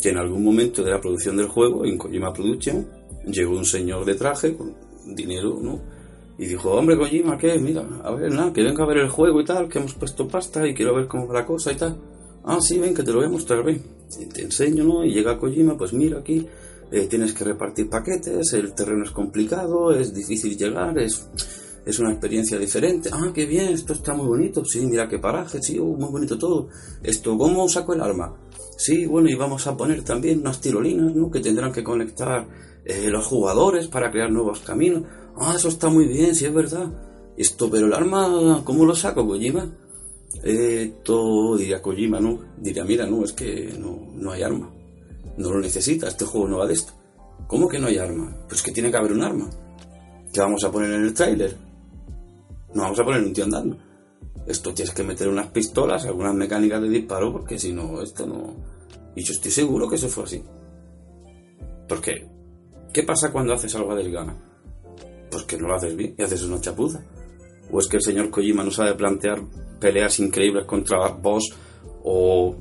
que 0.00 0.08
en 0.08 0.18
algún 0.18 0.42
momento 0.42 0.82
de 0.82 0.90
la 0.90 1.00
producción 1.00 1.36
del 1.36 1.48
juego, 1.48 1.84
en 1.84 1.98
Kojima 1.98 2.32
Production, 2.32 2.88
llegó 3.26 3.56
un 3.56 3.66
señor 3.66 4.04
de 4.04 4.14
traje 4.14 4.56
con 4.56 4.74
dinero, 5.14 5.58
¿no? 5.60 5.80
Y 6.38 6.46
dijo, 6.46 6.70
hombre, 6.72 6.96
Kojima, 6.96 7.36
¿qué? 7.36 7.58
Mira, 7.58 7.86
a 8.02 8.12
ver, 8.12 8.32
nada, 8.32 8.52
que 8.52 8.62
venga 8.62 8.82
a 8.82 8.86
ver 8.86 8.98
el 8.98 9.10
juego 9.10 9.40
y 9.42 9.44
tal, 9.44 9.68
que 9.68 9.78
hemos 9.78 9.94
puesto 9.94 10.26
pasta 10.26 10.66
y 10.66 10.74
quiero 10.74 10.94
ver 10.94 11.06
cómo 11.06 11.28
va 11.28 11.40
la 11.40 11.46
cosa 11.46 11.70
y 11.72 11.76
tal. 11.76 11.98
Ah, 12.44 12.58
sí, 12.60 12.78
ven, 12.78 12.94
que 12.94 13.02
te 13.02 13.10
lo 13.10 13.18
voy 13.18 13.26
a 13.26 13.30
mostrar, 13.30 13.62
ven. 13.62 13.82
te 14.32 14.42
enseño, 14.42 14.84
¿no? 14.84 15.04
Y 15.04 15.12
llega 15.12 15.38
Kojima, 15.38 15.76
pues 15.76 15.92
mira 15.92 16.18
aquí, 16.18 16.46
eh, 16.90 17.06
tienes 17.06 17.32
que 17.32 17.44
repartir 17.44 17.88
paquetes, 17.88 18.52
el 18.54 18.74
terreno 18.74 19.04
es 19.04 19.10
complicado, 19.10 19.92
es 19.92 20.12
difícil 20.12 20.56
llegar, 20.56 20.98
es, 20.98 21.28
es 21.86 21.98
una 21.98 22.10
experiencia 22.10 22.58
diferente. 22.58 23.10
Ah, 23.12 23.30
qué 23.34 23.46
bien, 23.46 23.68
esto 23.68 23.92
está 23.92 24.14
muy 24.14 24.26
bonito, 24.26 24.64
sí, 24.64 24.84
mira 24.86 25.08
qué 25.08 25.18
paraje, 25.18 25.62
sí, 25.62 25.78
uh, 25.78 25.96
muy 25.96 26.10
bonito 26.10 26.38
todo. 26.38 26.68
Esto, 27.02 27.36
¿cómo 27.38 27.68
saco 27.68 27.94
el 27.94 28.00
arma? 28.00 28.34
Sí, 28.76 29.06
bueno, 29.06 29.28
y 29.28 29.34
vamos 29.34 29.66
a 29.66 29.76
poner 29.76 30.02
también 30.02 30.40
unas 30.40 30.60
tirolinas, 30.60 31.14
¿no? 31.14 31.30
Que 31.30 31.40
tendrán 31.40 31.72
que 31.72 31.84
conectar 31.84 32.48
eh, 32.84 33.08
los 33.10 33.26
jugadores 33.26 33.88
para 33.88 34.10
crear 34.10 34.30
nuevos 34.32 34.60
caminos. 34.60 35.04
Ah, 35.36 35.54
eso 35.56 35.68
está 35.68 35.88
muy 35.90 36.08
bien, 36.08 36.34
sí 36.34 36.46
es 36.46 36.54
verdad. 36.54 36.90
Esto, 37.36 37.70
pero 37.70 37.86
el 37.86 37.92
arma, 37.94 38.62
¿cómo 38.64 38.84
lo 38.84 38.94
saco, 38.96 39.26
Kojima? 39.26 39.70
Esto, 40.42 41.56
diría 41.56 41.82
Kojima, 41.82 42.20
¿no? 42.20 42.40
Diría, 42.56 42.84
mira, 42.84 43.06
no, 43.06 43.24
es 43.24 43.32
que 43.32 43.74
no, 43.78 44.12
no 44.14 44.32
hay 44.32 44.42
arma. 44.42 44.70
No 45.36 45.50
lo 45.50 45.60
necesita, 45.60 46.08
este 46.08 46.24
juego 46.24 46.48
no 46.48 46.58
va 46.58 46.66
de 46.66 46.74
esto. 46.74 46.92
¿Cómo 47.46 47.68
que 47.68 47.78
no 47.78 47.88
hay 47.88 47.98
arma? 47.98 48.36
Pues 48.48 48.62
que 48.62 48.72
tiene 48.72 48.90
que 48.90 48.96
haber 48.96 49.12
un 49.12 49.22
arma. 49.22 49.50
¿Qué 50.32 50.40
vamos 50.40 50.62
a 50.64 50.70
poner 50.70 50.92
en 50.92 51.02
el 51.02 51.14
tráiler? 51.14 51.56
No 52.74 52.82
vamos 52.82 53.00
a 53.00 53.04
poner 53.04 53.22
un 53.22 53.32
tío 53.32 53.44
andando. 53.44 53.76
Esto 54.46 54.72
tienes 54.72 54.94
que 54.94 55.02
meter 55.02 55.28
unas 55.28 55.48
pistolas, 55.48 56.04
algunas 56.04 56.34
mecánicas 56.34 56.80
de 56.82 56.88
disparo, 56.88 57.32
porque 57.32 57.58
si 57.58 57.72
no, 57.72 58.00
esto 58.00 58.26
no... 58.26 58.54
Y 59.14 59.22
yo 59.22 59.32
estoy 59.32 59.50
seguro 59.50 59.88
que 59.88 59.96
eso 59.96 60.08
fue 60.08 60.24
así. 60.24 60.42
Porque, 61.88 62.28
¿qué 62.92 63.02
pasa 63.02 63.32
cuando 63.32 63.52
haces 63.52 63.74
algo 63.74 63.94
del 63.94 64.12
gana? 64.12 64.36
pues 65.30 65.44
que 65.44 65.56
no 65.56 65.68
lo 65.68 65.74
haces 65.74 65.96
bien 65.96 66.14
y 66.18 66.22
haces 66.22 66.42
una 66.42 66.60
chapuza. 66.60 67.02
O 67.72 67.78
es 67.78 67.86
que 67.86 67.96
el 67.96 68.02
señor 68.02 68.30
Kojima 68.30 68.64
no 68.64 68.70
sabe 68.70 68.94
plantear 68.94 69.40
peleas 69.78 70.18
increíbles 70.20 70.64
contra 70.64 71.08
boss 71.08 71.52
o, 72.04 72.54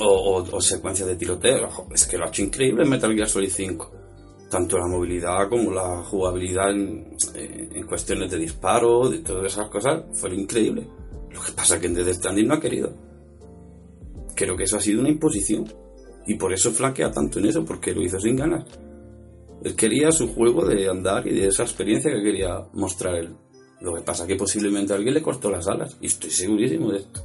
o, 0.00 0.60
secuencias 0.60 1.08
de 1.08 1.16
tiroteo. 1.16 1.68
Es 1.92 2.06
que 2.06 2.18
lo 2.18 2.24
ha 2.24 2.28
hecho 2.28 2.42
increíble 2.42 2.84
en 2.84 2.90
Metal 2.90 3.14
Gear 3.14 3.28
Solid 3.28 3.50
5. 3.50 3.92
Tanto 4.50 4.78
la 4.78 4.86
movilidad 4.86 5.48
como 5.48 5.70
la 5.72 6.02
jugabilidad 6.04 6.70
en, 6.70 7.14
en 7.34 7.86
cuestiones 7.86 8.30
de 8.30 8.38
disparo, 8.38 9.10
de 9.10 9.18
todas 9.18 9.52
esas 9.52 9.68
cosas, 9.68 10.04
fue 10.14 10.34
increíble. 10.34 10.88
Lo 11.30 11.42
que 11.42 11.52
pasa 11.52 11.74
es 11.74 11.80
que 11.80 11.86
en 11.86 11.94
Death 11.94 12.14
Stranding 12.14 12.48
no 12.48 12.54
ha 12.54 12.60
querido. 12.60 12.94
Creo 14.34 14.56
que 14.56 14.64
eso 14.64 14.76
ha 14.76 14.80
sido 14.80 15.00
una 15.00 15.10
imposición. 15.10 15.66
Y 16.26 16.34
por 16.34 16.52
eso 16.52 16.72
flaquea 16.72 17.10
tanto 17.10 17.38
en 17.38 17.46
eso, 17.46 17.64
porque 17.64 17.94
lo 17.94 18.02
hizo 18.02 18.18
sin 18.18 18.36
ganas. 18.36 18.64
Él 19.62 19.74
quería 19.74 20.12
su 20.12 20.28
juego 20.28 20.64
de 20.66 20.88
andar 20.88 21.26
y 21.26 21.34
de 21.34 21.48
esa 21.48 21.64
experiencia 21.64 22.10
que 22.10 22.22
quería 22.22 22.66
mostrar 22.72 23.16
él. 23.16 23.36
Lo 23.80 23.94
que 23.94 24.02
pasa 24.02 24.24
es 24.24 24.28
que 24.28 24.36
posiblemente 24.36 24.92
alguien 24.92 25.14
le 25.14 25.22
cortó 25.22 25.50
las 25.50 25.68
alas, 25.68 25.96
y 26.00 26.06
estoy 26.06 26.30
segurísimo 26.30 26.90
de 26.90 26.98
esto. 26.98 27.24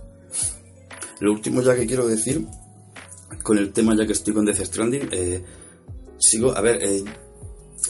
Lo 1.19 1.31
último 1.31 1.61
ya 1.61 1.75
que 1.75 1.85
quiero 1.85 2.07
decir, 2.07 2.45
con 3.41 3.57
el 3.57 3.71
tema 3.71 3.95
ya 3.95 4.05
que 4.05 4.13
estoy 4.13 4.33
con 4.33 4.45
Death 4.45 4.63
Stranding, 4.65 5.09
eh, 5.11 5.43
sigo, 6.17 6.55
a 6.55 6.61
ver, 6.61 6.83
eh, 6.83 7.03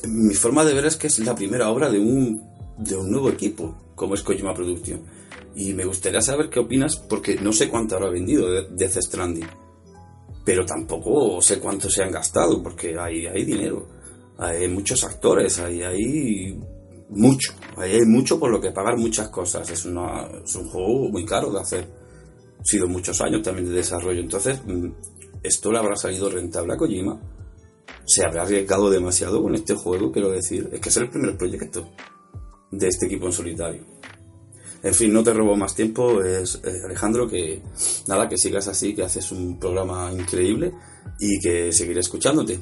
mi 0.08 0.34
forma 0.34 0.64
de 0.66 0.74
ver 0.74 0.86
es 0.86 0.96
que 0.96 1.08
es 1.08 1.20
la 1.20 1.36
primera 1.36 1.70
obra 1.70 1.90
de 1.90 2.00
un, 2.00 2.42
de 2.78 2.96
un 2.96 3.12
nuevo 3.12 3.30
equipo, 3.30 3.92
como 3.96 4.16
es 4.16 4.24
Kojima 4.24 4.54
Production. 4.54 5.02
Y 5.56 5.74
me 5.74 5.86
gustaría 5.86 6.22
saber 6.22 6.50
qué 6.50 6.60
opinas, 6.60 6.96
porque 6.96 7.36
no 7.36 7.54
sé 7.54 7.70
cuánto 7.70 7.96
habrá 7.96 8.10
vendido 8.10 8.48
Death 8.70 9.02
Stranding. 9.02 9.48
Pero 10.46 10.66
tampoco 10.66 11.42
sé 11.42 11.60
cuánto 11.60 11.90
se 11.90 12.04
han 12.04 12.12
gastado, 12.12 12.62
porque 12.62 12.98
hay, 12.98 13.28
hay 13.28 13.46
dinero 13.46 13.88
hay 14.38 14.68
muchos 14.68 15.04
actores, 15.04 15.60
hay, 15.60 15.82
hay 15.84 16.60
mucho, 17.10 17.54
hay 17.78 18.02
mucho 18.06 18.40
por 18.40 18.52
lo 18.52 18.60
que 18.60 18.72
pagar 18.72 18.98
muchas 18.98 19.30
cosas. 19.30 19.70
Es, 19.70 19.86
una, 19.86 20.28
es 20.44 20.56
un 20.56 20.70
juego 20.70 21.10
muy 21.10 21.26
caro 21.26 21.52
de 21.52 21.60
hacer. 21.60 21.88
Ha 22.60 22.64
sido 22.64 22.88
muchos 22.88 23.20
años 23.22 23.42
también 23.42 23.68
de 23.68 23.76
desarrollo. 23.76 24.22
Entonces, 24.22 24.62
mm, 24.66 24.88
esto 25.44 25.72
le 25.72 25.80
habrá 25.80 25.96
salido 25.96 26.30
rentable 26.30 26.74
a 26.74 26.78
Kojima. 26.78 27.20
Se 28.06 28.26
habrá 28.26 28.44
arriesgado 28.44 28.90
demasiado 28.90 29.42
con 29.42 29.56
este 29.56 29.76
juego, 29.76 30.12
quiero 30.12 30.30
decir. 30.30 30.70
Es 30.72 30.80
que 30.80 30.90
es 30.90 30.98
el 30.98 31.10
primer 31.10 31.38
proyecto 31.38 31.90
de 32.72 32.88
este 32.88 33.06
equipo 33.06 33.28
en 33.28 33.34
solitario. 33.34 33.86
En 34.82 34.94
fin, 34.94 35.14
no 35.14 35.24
te 35.24 35.34
robo 35.34 35.56
más 35.56 35.76
tiempo. 35.76 36.22
Es 36.22 36.62
eh, 36.64 36.82
Alejandro, 36.84 37.28
que 37.28 37.62
nada, 38.08 38.28
que 38.28 38.38
sigas 38.38 38.68
así, 38.68 38.94
que 38.94 39.04
haces 39.04 39.32
un 39.32 39.58
programa 39.58 40.12
increíble 40.12 40.74
y 41.20 41.40
que 41.40 41.72
seguiré 41.72 42.02
escuchándote. 42.02 42.60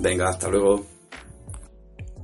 Venga, 0.00 0.28
hasta 0.28 0.48
luego. 0.48 0.95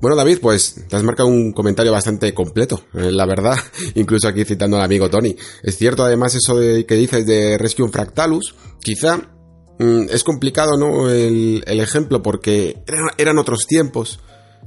Bueno, 0.02 0.16
David, 0.16 0.38
pues 0.42 0.74
te 0.88 0.96
has 0.96 1.04
marcado 1.04 1.28
un 1.28 1.52
comentario 1.52 1.92
bastante 1.92 2.34
completo, 2.34 2.82
eh, 2.92 3.12
la 3.12 3.24
verdad, 3.24 3.56
incluso 3.94 4.26
aquí 4.26 4.44
citando 4.44 4.76
al 4.76 4.82
amigo 4.82 5.08
Tony. 5.08 5.36
Es 5.62 5.78
cierto 5.78 6.02
además 6.02 6.34
eso 6.34 6.58
de 6.58 6.84
que 6.86 6.96
dices 6.96 7.24
de 7.24 7.56
Rescue 7.56 7.88
Fractalus, 7.88 8.56
quizá 8.80 9.18
mm, 9.78 10.06
es 10.10 10.24
complicado, 10.24 10.76
¿no? 10.76 11.08
El, 11.08 11.62
ejemplo 11.68 12.20
porque 12.20 12.82
eran, 13.16 13.38
otros 13.38 13.68
tiempos, 13.68 14.18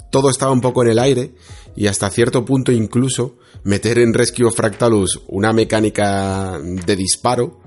todo 0.10 0.30
estaba 0.30 0.54
un 0.54 0.62
poco 0.62 0.84
en 0.84 0.92
el 0.92 1.00
aire 1.00 1.36
y 1.76 1.88
hasta 1.88 2.10
cierto 2.10 2.46
punto 2.46 2.72
incluso 2.72 3.36
meter 3.66 4.00
en 4.00 4.14
Rescue 4.14 4.50
Fractalus 4.54 5.22
una 5.28 5.52
mecánica 5.52 6.62
de 6.64 6.96
disparo 6.96 7.60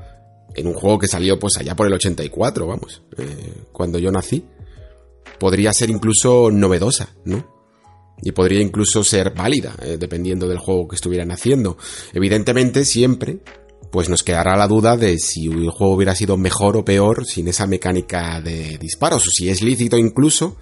en 0.55 0.69
un 0.69 0.73
juego 0.73 0.99
que 0.99 1.07
salió 1.07 1.39
pues 1.39 1.59
allá 1.59 1.77
por 1.77 1.87
el 1.87 1.93
84, 1.93 2.67
vamos, 2.67 3.03
eh, 3.19 3.65
cuando 3.73 3.99
yo 3.99 4.11
nací, 4.11 4.47
podría 5.39 5.75
ser 5.75 5.91
incluso 5.91 6.51
novedosa, 6.51 7.11
¿no? 7.27 7.58
Y 8.23 8.33
podría 8.33 8.61
incluso 8.61 9.05
ser 9.05 9.33
válida, 9.35 9.75
eh, 9.83 9.97
dependiendo 9.99 10.49
del 10.49 10.59
juego 10.59 10.89
que 10.89 10.97
estuvieran 10.97 11.31
haciendo. 11.31 11.77
Evidentemente, 12.13 12.85
siempre 12.85 13.39
pues 13.91 14.09
nos 14.09 14.23
quedará 14.23 14.57
la 14.57 14.69
duda 14.69 14.97
de 14.97 15.19
si 15.19 15.47
el 15.47 15.71
juego 15.71 15.95
hubiera 15.95 16.15
sido 16.15 16.37
mejor 16.37 16.77
o 16.77 16.85
peor 16.85 17.25
sin 17.27 17.49
esa 17.49 17.67
mecánica 17.67 18.41
de 18.41 18.79
disparos, 18.79 19.27
o 19.27 19.31
si 19.31 19.49
es 19.49 19.63
lícito 19.63 19.97
incluso 19.97 20.57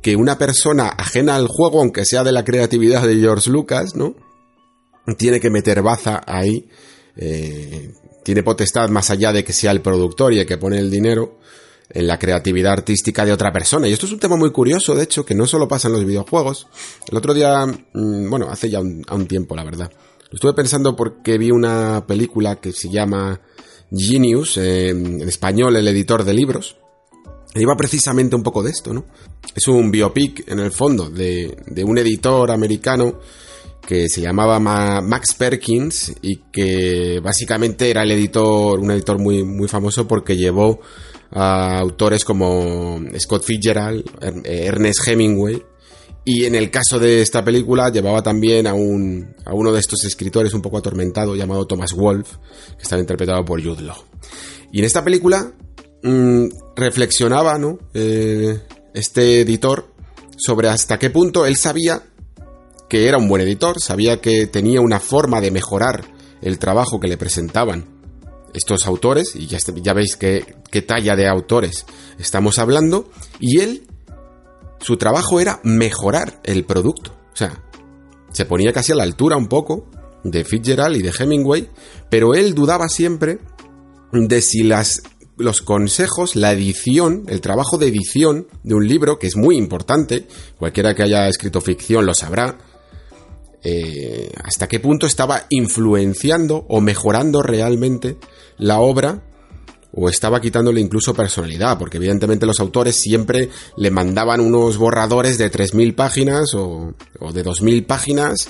que 0.00 0.14
una 0.14 0.38
persona 0.38 0.88
ajena 0.88 1.36
al 1.36 1.48
juego, 1.48 1.80
aunque 1.80 2.04
sea 2.04 2.22
de 2.22 2.32
la 2.32 2.44
creatividad 2.44 3.06
de 3.06 3.16
George 3.16 3.50
Lucas, 3.50 3.96
¿no? 3.96 4.14
Tiene 5.16 5.40
que 5.40 5.50
meter 5.50 5.82
baza 5.82 6.22
ahí, 6.26 6.68
eh, 7.16 7.90
tiene 8.22 8.42
potestad 8.42 8.90
más 8.90 9.10
allá 9.10 9.32
de 9.32 9.42
que 9.42 9.52
sea 9.52 9.72
el 9.72 9.80
productor 9.80 10.32
y 10.32 10.38
el 10.38 10.46
que 10.46 10.58
pone 10.58 10.78
el 10.78 10.90
dinero 10.90 11.38
en 11.90 12.06
la 12.06 12.18
creatividad 12.18 12.72
artística 12.72 13.24
de 13.24 13.32
otra 13.32 13.52
persona. 13.52 13.88
Y 13.88 13.92
esto 13.92 14.06
es 14.06 14.12
un 14.12 14.18
tema 14.18 14.36
muy 14.36 14.50
curioso, 14.52 14.94
de 14.94 15.04
hecho, 15.04 15.24
que 15.24 15.34
no 15.34 15.46
solo 15.46 15.66
pasa 15.68 15.88
en 15.88 15.94
los 15.94 16.04
videojuegos. 16.04 16.66
El 17.08 17.16
otro 17.16 17.32
día, 17.34 17.66
mm, 17.66 18.28
bueno, 18.28 18.48
hace 18.50 18.68
ya 18.68 18.80
un, 18.80 19.04
un 19.10 19.26
tiempo, 19.26 19.56
la 19.56 19.64
verdad. 19.64 19.90
Estuve 20.30 20.52
pensando 20.52 20.94
porque 20.94 21.38
vi 21.38 21.50
una 21.50 22.04
película 22.06 22.56
que 22.56 22.72
se 22.72 22.90
llama 22.90 23.40
Genius, 23.90 24.58
en 24.58 25.22
español 25.22 25.76
el 25.76 25.88
editor 25.88 26.24
de 26.24 26.34
libros. 26.34 26.76
E 27.54 27.62
iba 27.62 27.74
precisamente 27.76 28.36
un 28.36 28.42
poco 28.42 28.62
de 28.62 28.70
esto, 28.70 28.92
¿no? 28.92 29.06
Es 29.54 29.66
un 29.68 29.90
biopic, 29.90 30.46
en 30.48 30.58
el 30.58 30.70
fondo, 30.70 31.08
de, 31.08 31.56
de 31.66 31.84
un 31.84 31.96
editor 31.96 32.50
americano 32.50 33.18
que 33.86 34.06
se 34.06 34.20
llamaba 34.20 34.60
Max 34.60 35.34
Perkins 35.34 36.12
y 36.20 36.42
que 36.52 37.20
básicamente 37.22 37.88
era 37.88 38.02
el 38.02 38.10
editor, 38.10 38.78
un 38.78 38.90
editor 38.90 39.18
muy, 39.18 39.42
muy 39.44 39.66
famoso 39.66 40.06
porque 40.06 40.36
llevó 40.36 40.80
a 41.30 41.78
autores 41.78 42.24
como 42.24 43.00
Scott 43.18 43.44
Fitzgerald, 43.44 44.04
Ernest 44.44 45.06
Hemingway, 45.06 45.62
y 46.24 46.44
en 46.44 46.54
el 46.54 46.70
caso 46.70 46.98
de 46.98 47.22
esta 47.22 47.42
película 47.42 47.90
llevaba 47.90 48.22
también 48.22 48.66
a, 48.66 48.74
un, 48.74 49.34
a 49.46 49.54
uno 49.54 49.72
de 49.72 49.80
estos 49.80 50.04
escritores 50.04 50.52
un 50.52 50.60
poco 50.60 50.76
atormentado 50.76 51.34
llamado 51.34 51.66
Thomas 51.66 51.94
Wolfe, 51.94 52.36
que 52.76 52.82
estaba 52.82 53.00
interpretado 53.00 53.42
por 53.46 53.64
Jude 53.64 53.82
Law. 53.82 53.96
Y 54.70 54.80
en 54.80 54.84
esta 54.84 55.02
película 55.02 55.52
mmm, 56.02 56.48
reflexionaba, 56.76 57.58
¿no? 57.58 57.78
Eh, 57.94 58.60
este 58.92 59.40
editor 59.40 59.88
sobre 60.36 60.68
hasta 60.68 60.98
qué 60.98 61.08
punto 61.08 61.46
él 61.46 61.56
sabía 61.56 62.02
que 62.90 63.08
era 63.08 63.16
un 63.16 63.28
buen 63.28 63.40
editor, 63.40 63.80
sabía 63.80 64.20
que 64.20 64.46
tenía 64.46 64.82
una 64.82 65.00
forma 65.00 65.40
de 65.40 65.50
mejorar 65.50 66.04
el 66.42 66.58
trabajo 66.58 67.00
que 67.00 67.08
le 67.08 67.16
presentaban 67.16 67.97
estos 68.54 68.86
autores, 68.86 69.34
y 69.34 69.46
ya, 69.46 69.94
veis 69.94 70.16
qué, 70.16 70.56
qué 70.70 70.82
talla 70.82 71.16
de 71.16 71.28
autores 71.28 71.86
estamos 72.18 72.58
hablando, 72.58 73.10
y 73.40 73.60
él, 73.60 73.86
su 74.80 74.96
trabajo 74.96 75.40
era 75.40 75.60
mejorar 75.64 76.40
el 76.44 76.64
producto. 76.64 77.12
O 77.32 77.36
sea, 77.36 77.62
se 78.32 78.44
ponía 78.44 78.72
casi 78.72 78.92
a 78.92 78.96
la 78.96 79.04
altura 79.04 79.36
un 79.36 79.48
poco 79.48 79.86
de 80.24 80.44
Fitzgerald 80.44 80.96
y 80.96 81.02
de 81.02 81.12
Hemingway, 81.16 81.68
pero 82.10 82.34
él 82.34 82.54
dudaba 82.54 82.88
siempre 82.88 83.38
de 84.12 84.40
si 84.42 84.62
las, 84.62 85.02
los 85.36 85.60
consejos, 85.62 86.36
la 86.36 86.52
edición, 86.52 87.24
el 87.28 87.40
trabajo 87.40 87.78
de 87.78 87.88
edición 87.88 88.48
de 88.62 88.74
un 88.74 88.86
libro, 88.86 89.18
que 89.18 89.26
es 89.26 89.36
muy 89.36 89.56
importante, 89.56 90.26
cualquiera 90.58 90.94
que 90.94 91.04
haya 91.04 91.28
escrito 91.28 91.60
ficción 91.60 92.06
lo 92.06 92.14
sabrá, 92.14 92.58
eh, 93.62 94.30
hasta 94.42 94.68
qué 94.68 94.80
punto 94.80 95.06
estaba 95.06 95.46
influenciando 95.48 96.64
o 96.68 96.80
mejorando 96.80 97.42
realmente 97.42 98.16
la 98.56 98.80
obra 98.80 99.22
o 99.92 100.08
estaba 100.08 100.40
quitándole 100.40 100.80
incluso 100.80 101.14
personalidad, 101.14 101.78
porque 101.78 101.96
evidentemente 101.96 102.46
los 102.46 102.60
autores 102.60 102.96
siempre 102.96 103.48
le 103.76 103.90
mandaban 103.90 104.40
unos 104.40 104.76
borradores 104.76 105.38
de 105.38 105.50
3.000 105.50 105.94
páginas 105.94 106.54
o, 106.54 106.94
o 107.18 107.32
de 107.32 107.44
2.000 107.44 107.86
páginas 107.86 108.48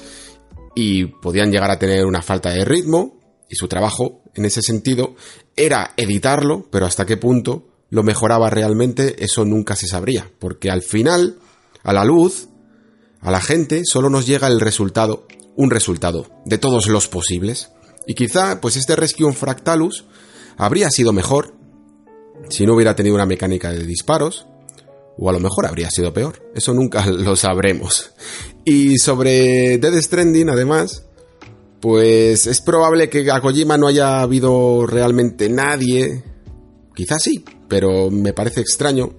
y 0.74 1.06
podían 1.06 1.50
llegar 1.50 1.70
a 1.70 1.78
tener 1.78 2.04
una 2.04 2.22
falta 2.22 2.50
de 2.50 2.64
ritmo 2.64 3.18
y 3.48 3.54
su 3.54 3.68
trabajo 3.68 4.22
en 4.34 4.44
ese 4.44 4.62
sentido 4.62 5.14
era 5.56 5.94
editarlo, 5.96 6.66
pero 6.70 6.86
hasta 6.86 7.06
qué 7.06 7.16
punto 7.16 7.68
lo 7.90 8.02
mejoraba 8.02 8.50
realmente 8.50 9.24
eso 9.24 9.44
nunca 9.44 9.74
se 9.74 9.86
sabría, 9.86 10.30
porque 10.38 10.70
al 10.70 10.82
final, 10.82 11.38
a 11.82 11.92
la 11.92 12.04
luz, 12.04 12.48
a 13.20 13.30
la 13.30 13.40
gente 13.40 13.82
solo 13.84 14.10
nos 14.10 14.26
llega 14.26 14.46
el 14.46 14.60
resultado, 14.60 15.26
un 15.56 15.70
resultado, 15.70 16.26
de 16.44 16.58
todos 16.58 16.86
los 16.86 17.08
posibles. 17.08 17.70
Y 18.06 18.14
quizá, 18.14 18.60
pues 18.60 18.76
este 18.76 18.96
Rescue 18.96 19.32
Fractalus 19.32 20.04
habría 20.56 20.90
sido 20.90 21.12
mejor 21.12 21.54
si 22.48 22.66
no 22.66 22.74
hubiera 22.74 22.94
tenido 22.94 23.14
una 23.14 23.26
mecánica 23.26 23.70
de 23.70 23.84
disparos, 23.84 24.46
o 25.18 25.28
a 25.28 25.32
lo 25.32 25.40
mejor 25.40 25.66
habría 25.66 25.90
sido 25.90 26.12
peor. 26.12 26.50
Eso 26.54 26.72
nunca 26.72 27.04
lo 27.10 27.36
sabremos. 27.36 28.12
Y 28.64 28.98
sobre 28.98 29.78
Dead 29.78 30.00
Stranding, 30.00 30.50
además, 30.50 31.04
pues 31.80 32.46
es 32.46 32.60
probable 32.60 33.08
que 33.08 33.30
a 33.30 33.40
Kojima 33.40 33.76
no 33.76 33.88
haya 33.88 34.20
habido 34.20 34.86
realmente 34.86 35.48
nadie. 35.48 36.22
Quizás 36.94 37.22
sí, 37.22 37.44
pero 37.68 38.10
me 38.10 38.32
parece 38.32 38.60
extraño 38.60 39.10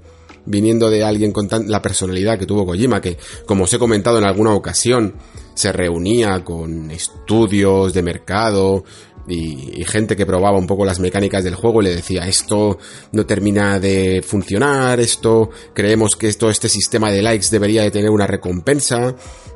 viniendo 0.50 0.90
de 0.90 1.04
alguien 1.04 1.32
con 1.32 1.48
tan, 1.48 1.70
la 1.70 1.82
personalidad 1.82 2.38
que 2.38 2.46
tuvo 2.46 2.66
Kojima, 2.66 3.00
que 3.00 3.18
como 3.46 3.64
os 3.64 3.74
he 3.74 3.80
comentado 3.80 4.18
en 4.18 4.26
alguna 4.26 4.54
ocasión, 4.54 5.16
se 5.54 5.72
reunía 5.72 6.44
con 6.44 6.92
estudios 6.92 7.94
de 7.94 8.02
mercado 8.02 8.84
y, 9.28 9.84
gente 9.86 10.16
que 10.16 10.26
probaba 10.26 10.58
un 10.58 10.68
poco 10.68 10.86
las 10.86 11.00
mecánicas 11.00 11.44
del 11.44 11.56
juego 11.56 11.82
y 11.82 11.86
le 11.86 11.96
decía 11.96 12.28
esto 12.28 12.78
no 13.12 13.26
termina 13.26 13.80
de 13.80 14.24
funcionar, 14.26 15.00
esto 15.00 15.50
creemos 15.74 16.16
que 16.16 16.28
esto, 16.28 16.50
este 16.50 16.70
sistema 16.70 17.12
de 17.12 17.22
likes 17.22 17.48
debería 17.52 17.84
de 17.84 17.92
tener 17.92 18.10
una 18.10 18.28
recompensa 18.28 19.16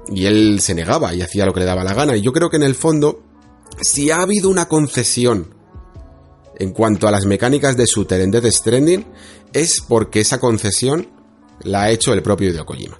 y 0.10 0.26
él 0.26 0.60
se 0.60 0.76
negaba 0.76 1.14
y 1.14 1.22
hacía 1.22 1.45
lo 1.45 1.53
que 1.53 1.61
le 1.61 1.65
daba 1.65 1.84
la 1.84 1.94
gana. 1.94 2.15
Y 2.15 2.22
yo 2.22 2.34
creo 2.34 2.49
que 2.49 2.57
en 2.57 2.64
el 2.64 2.76
fondo 2.76 3.24
si 3.82 4.11
ha 4.11 4.22
habido 4.22 4.49
una 4.49 4.68
concesión 4.68 5.56
en 6.57 6.72
cuanto 6.72 7.07
a 7.07 7.11
las 7.11 7.26
mecánicas 7.26 7.76
de 7.78 7.86
shooter 7.86 8.22
en 8.22 8.32
Death 8.32 8.45
Stranding 8.45 9.06
es 9.53 9.81
porque 9.88 10.19
esa 10.19 10.39
concesión 10.39 11.07
la 11.61 11.84
ha 11.84 11.91
hecho 11.91 12.13
el 12.13 12.21
propio 12.21 12.49
Hideo 12.49 12.65
Kojima. 12.65 12.97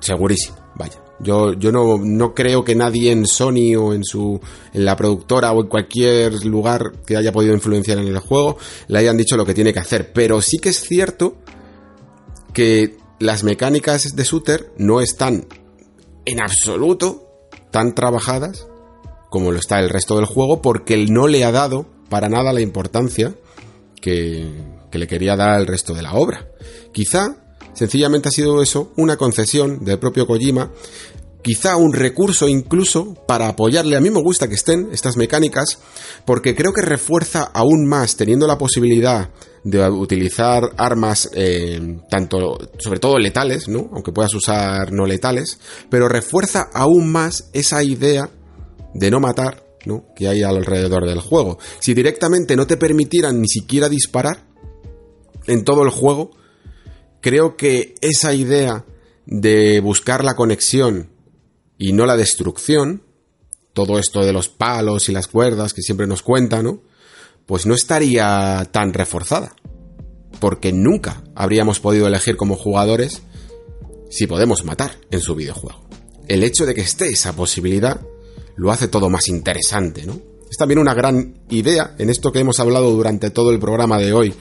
Segurísimo, 0.00 0.56
vaya. 0.76 1.02
Yo, 1.22 1.52
yo 1.52 1.70
no, 1.70 1.98
no, 1.98 2.34
creo 2.34 2.64
que 2.64 2.74
nadie 2.74 3.12
en 3.12 3.26
Sony 3.26 3.76
o 3.78 3.92
en 3.92 4.04
su 4.04 4.40
en 4.72 4.86
la 4.86 4.96
productora 4.96 5.52
o 5.52 5.60
en 5.60 5.68
cualquier 5.68 6.46
lugar 6.46 6.92
que 7.04 7.16
haya 7.16 7.30
podido 7.30 7.52
influenciar 7.52 7.98
en 7.98 8.06
el 8.06 8.18
juego 8.20 8.56
le 8.88 9.00
hayan 9.00 9.18
dicho 9.18 9.36
lo 9.36 9.44
que 9.44 9.52
tiene 9.52 9.74
que 9.74 9.80
hacer. 9.80 10.12
Pero 10.14 10.40
sí 10.40 10.58
que 10.58 10.70
es 10.70 10.80
cierto 10.80 11.36
que 12.54 12.96
las 13.18 13.44
mecánicas 13.44 14.16
de 14.16 14.24
shooter 14.24 14.72
no 14.78 15.02
están 15.02 15.46
en 16.24 16.40
absoluto 16.40 17.26
tan 17.70 17.94
trabajadas 17.94 18.66
como 19.28 19.52
lo 19.52 19.58
está 19.58 19.78
el 19.78 19.90
resto 19.90 20.16
del 20.16 20.24
juego 20.24 20.62
porque 20.62 20.94
él 20.94 21.12
no 21.12 21.28
le 21.28 21.44
ha 21.44 21.52
dado 21.52 21.86
para 22.08 22.30
nada 22.30 22.52
la 22.54 22.62
importancia 22.62 23.34
que, 24.00 24.48
que 24.90 24.98
le 24.98 25.06
quería 25.06 25.36
dar 25.36 25.50
al 25.50 25.66
resto 25.66 25.94
de 25.94 26.02
la 26.02 26.14
obra. 26.14 26.46
Quizá, 26.92 27.36
sencillamente 27.74 28.28
ha 28.28 28.32
sido 28.32 28.62
eso, 28.62 28.92
una 28.96 29.16
concesión 29.16 29.84
del 29.84 29.98
propio 29.98 30.26
Kojima, 30.26 30.70
quizá 31.42 31.76
un 31.76 31.92
recurso 31.92 32.48
incluso 32.48 33.14
para 33.26 33.48
apoyarle. 33.48 33.96
A 33.96 34.00
mí 34.00 34.10
me 34.10 34.22
gusta 34.22 34.48
que 34.48 34.54
estén 34.54 34.88
estas 34.92 35.16
mecánicas, 35.16 35.78
porque 36.24 36.54
creo 36.54 36.72
que 36.72 36.82
refuerza 36.82 37.42
aún 37.42 37.86
más, 37.88 38.16
teniendo 38.16 38.46
la 38.46 38.58
posibilidad 38.58 39.30
de 39.62 39.88
utilizar 39.90 40.70
armas 40.76 41.30
eh, 41.34 41.98
tanto, 42.08 42.58
sobre 42.78 42.98
todo 42.98 43.18
letales, 43.18 43.68
¿no? 43.68 43.90
Aunque 43.92 44.12
puedas 44.12 44.34
usar 44.34 44.92
no 44.92 45.06
letales, 45.06 45.58
pero 45.90 46.08
refuerza 46.08 46.70
aún 46.72 47.10
más 47.12 47.50
esa 47.52 47.82
idea 47.82 48.30
de 48.94 49.10
no 49.10 49.20
matar, 49.20 49.62
¿no? 49.84 50.06
Que 50.16 50.28
hay 50.28 50.42
alrededor 50.42 51.06
del 51.06 51.20
juego. 51.20 51.58
Si 51.78 51.94
directamente 51.94 52.56
no 52.56 52.66
te 52.66 52.76
permitieran 52.76 53.40
ni 53.40 53.48
siquiera 53.48 53.88
disparar 53.88 54.49
en 55.46 55.64
todo 55.64 55.82
el 55.82 55.90
juego, 55.90 56.30
creo 57.20 57.56
que 57.56 57.94
esa 58.00 58.34
idea 58.34 58.84
de 59.26 59.80
buscar 59.80 60.24
la 60.24 60.34
conexión 60.34 61.10
y 61.78 61.92
no 61.92 62.06
la 62.06 62.16
destrucción, 62.16 63.02
todo 63.72 63.98
esto 63.98 64.24
de 64.24 64.32
los 64.32 64.48
palos 64.48 65.08
y 65.08 65.12
las 65.12 65.28
cuerdas 65.28 65.72
que 65.72 65.82
siempre 65.82 66.06
nos 66.06 66.22
cuentan, 66.22 66.64
¿no? 66.64 66.82
Pues 67.46 67.66
no 67.66 67.74
estaría 67.74 68.68
tan 68.70 68.92
reforzada. 68.92 69.54
Porque 70.40 70.72
nunca 70.72 71.22
habríamos 71.34 71.80
podido 71.80 72.06
elegir 72.06 72.36
como 72.36 72.56
jugadores 72.56 73.22
si 74.10 74.26
podemos 74.26 74.64
matar 74.64 74.98
en 75.10 75.20
su 75.20 75.34
videojuego. 75.34 75.80
El 76.28 76.44
hecho 76.44 76.66
de 76.66 76.74
que 76.74 76.80
esté 76.80 77.08
esa 77.08 77.34
posibilidad 77.34 78.00
lo 78.56 78.70
hace 78.70 78.88
todo 78.88 79.08
más 79.08 79.28
interesante, 79.28 80.06
¿no? 80.06 80.20
Es 80.50 80.56
también 80.56 80.78
una 80.78 80.94
gran 80.94 81.40
idea 81.48 81.94
en 81.98 82.10
esto 82.10 82.32
que 82.32 82.40
hemos 82.40 82.58
hablado 82.58 82.90
durante 82.90 83.30
todo 83.30 83.50
el 83.50 83.60
programa 83.60 83.98
de 83.98 84.12
hoy, 84.12 84.34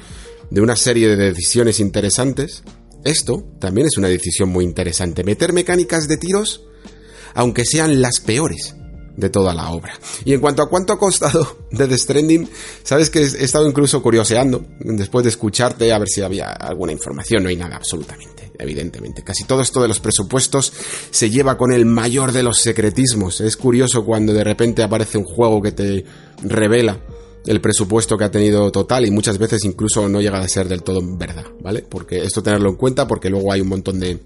de 0.49 0.61
una 0.61 0.76
serie 0.76 1.07
de 1.07 1.15
decisiones 1.15 1.80
interesantes. 1.80 2.63
Esto 3.03 3.43
también 3.59 3.88
es 3.88 3.97
una 3.97 4.07
decisión 4.07 4.49
muy 4.49 4.65
interesante. 4.65 5.23
Meter 5.23 5.53
mecánicas 5.53 6.07
de 6.07 6.17
tiros, 6.17 6.65
aunque 7.34 7.65
sean 7.65 8.01
las 8.01 8.19
peores 8.19 8.76
de 9.15 9.30
toda 9.30 9.53
la 9.53 9.71
obra. 9.71 9.93
Y 10.23 10.34
en 10.34 10.39
cuanto 10.39 10.61
a 10.61 10.69
cuánto 10.69 10.93
ha 10.93 10.99
costado 10.99 11.57
Death 11.71 11.91
Stranding, 11.93 12.49
sabes 12.84 13.09
que 13.09 13.19
he 13.19 13.43
estado 13.43 13.67
incluso 13.67 14.01
curioseando 14.01 14.65
después 14.80 15.23
de 15.23 15.30
escucharte 15.30 15.91
a 15.91 15.99
ver 15.99 16.07
si 16.07 16.21
había 16.21 16.51
alguna 16.51 16.93
información. 16.93 17.43
No 17.43 17.49
hay 17.49 17.57
nada, 17.57 17.76
absolutamente, 17.76 18.51
evidentemente. 18.57 19.23
Casi 19.23 19.43
todo 19.43 19.61
esto 19.61 19.81
de 19.81 19.89
los 19.89 19.99
presupuestos 19.99 20.71
se 21.11 21.30
lleva 21.30 21.57
con 21.57 21.73
el 21.73 21.85
mayor 21.85 22.31
de 22.31 22.43
los 22.43 22.59
secretismos. 22.59 23.41
Es 23.41 23.57
curioso 23.57 24.05
cuando 24.05 24.34
de 24.34 24.43
repente 24.43 24.84
aparece 24.84 25.17
un 25.17 25.26
juego 25.26 25.61
que 25.61 25.73
te 25.73 26.05
revela 26.41 26.99
el 27.45 27.61
presupuesto 27.61 28.18
que 28.18 28.26
ha 28.26 28.32
tenido 28.32 28.72
total 28.72 29.06
y 29.06 29.11
muchas 29.11 29.38
veces 29.38 29.64
incluso 29.64 30.07
no 30.10 30.22
llega 30.22 30.40
a 30.40 30.48
ser 30.48 30.68
del 30.68 30.84
todo 30.84 31.02
verdad, 31.18 31.45
¿vale? 31.61 31.84
Porque 31.88 32.24
esto 32.24 32.44
tenerlo 32.44 32.70
en 32.70 32.76
cuenta 32.76 33.07
porque 33.07 33.30
luego 33.30 33.52
hay 33.52 33.61
un 33.61 33.70
montón 33.70 33.99
de 33.99 34.20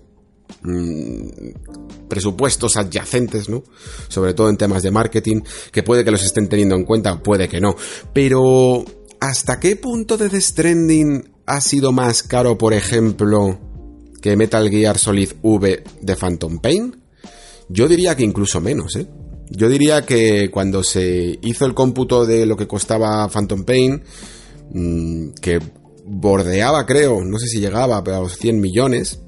mm, 0.63 2.07
presupuestos 2.07 2.77
adyacentes, 2.77 3.49
¿no? 3.49 3.63
Sobre 4.07 4.33
todo 4.33 4.49
en 4.49 4.57
temas 4.57 4.83
de 4.83 4.91
marketing, 4.91 5.41
que 5.71 5.83
puede 5.83 6.03
que 6.03 6.11
los 6.11 6.23
estén 6.23 6.47
teniendo 6.47 6.75
en 6.75 6.85
cuenta, 6.85 7.21
puede 7.21 7.47
que 7.47 7.61
no. 7.61 7.75
Pero, 8.13 8.83
¿hasta 9.19 9.59
qué 9.59 9.75
punto 9.75 10.17
de 10.17 10.39
Stranding 10.39 11.31
ha 11.45 11.61
sido 11.61 11.91
más 11.91 12.23
caro, 12.23 12.57
por 12.57 12.73
ejemplo, 12.73 13.59
que 14.21 14.35
Metal 14.35 14.69
Gear 14.69 14.97
Solid 14.97 15.33
V 15.41 15.83
de 16.01 16.15
Phantom 16.15 16.59
Pain? 16.59 17.01
Yo 17.69 17.87
diría 17.87 18.15
que 18.15 18.23
incluso 18.23 18.59
menos, 18.61 18.95
¿eh? 18.95 19.07
Yo 19.55 19.69
diría 19.69 20.01
que 20.01 20.49
cuando 20.49 20.83
se 20.83 21.37
hizo 21.41 21.65
el 21.65 21.75
cómputo 21.75 22.25
de 22.25 22.45
lo 22.45 22.57
que 22.57 22.67
costaba 22.67 23.27
Phantom 23.29 23.63
Pain, 23.63 24.03
mm, 24.71 25.29
que 25.41 25.59
bordeaba, 26.05 26.85
creo, 26.85 27.23
no 27.23 27.37
sé 27.37 27.47
si 27.47 27.59
llegaba 27.59 27.97
a 27.97 28.19
los 28.19 28.37
100 28.37 28.59
millones, 28.59 29.21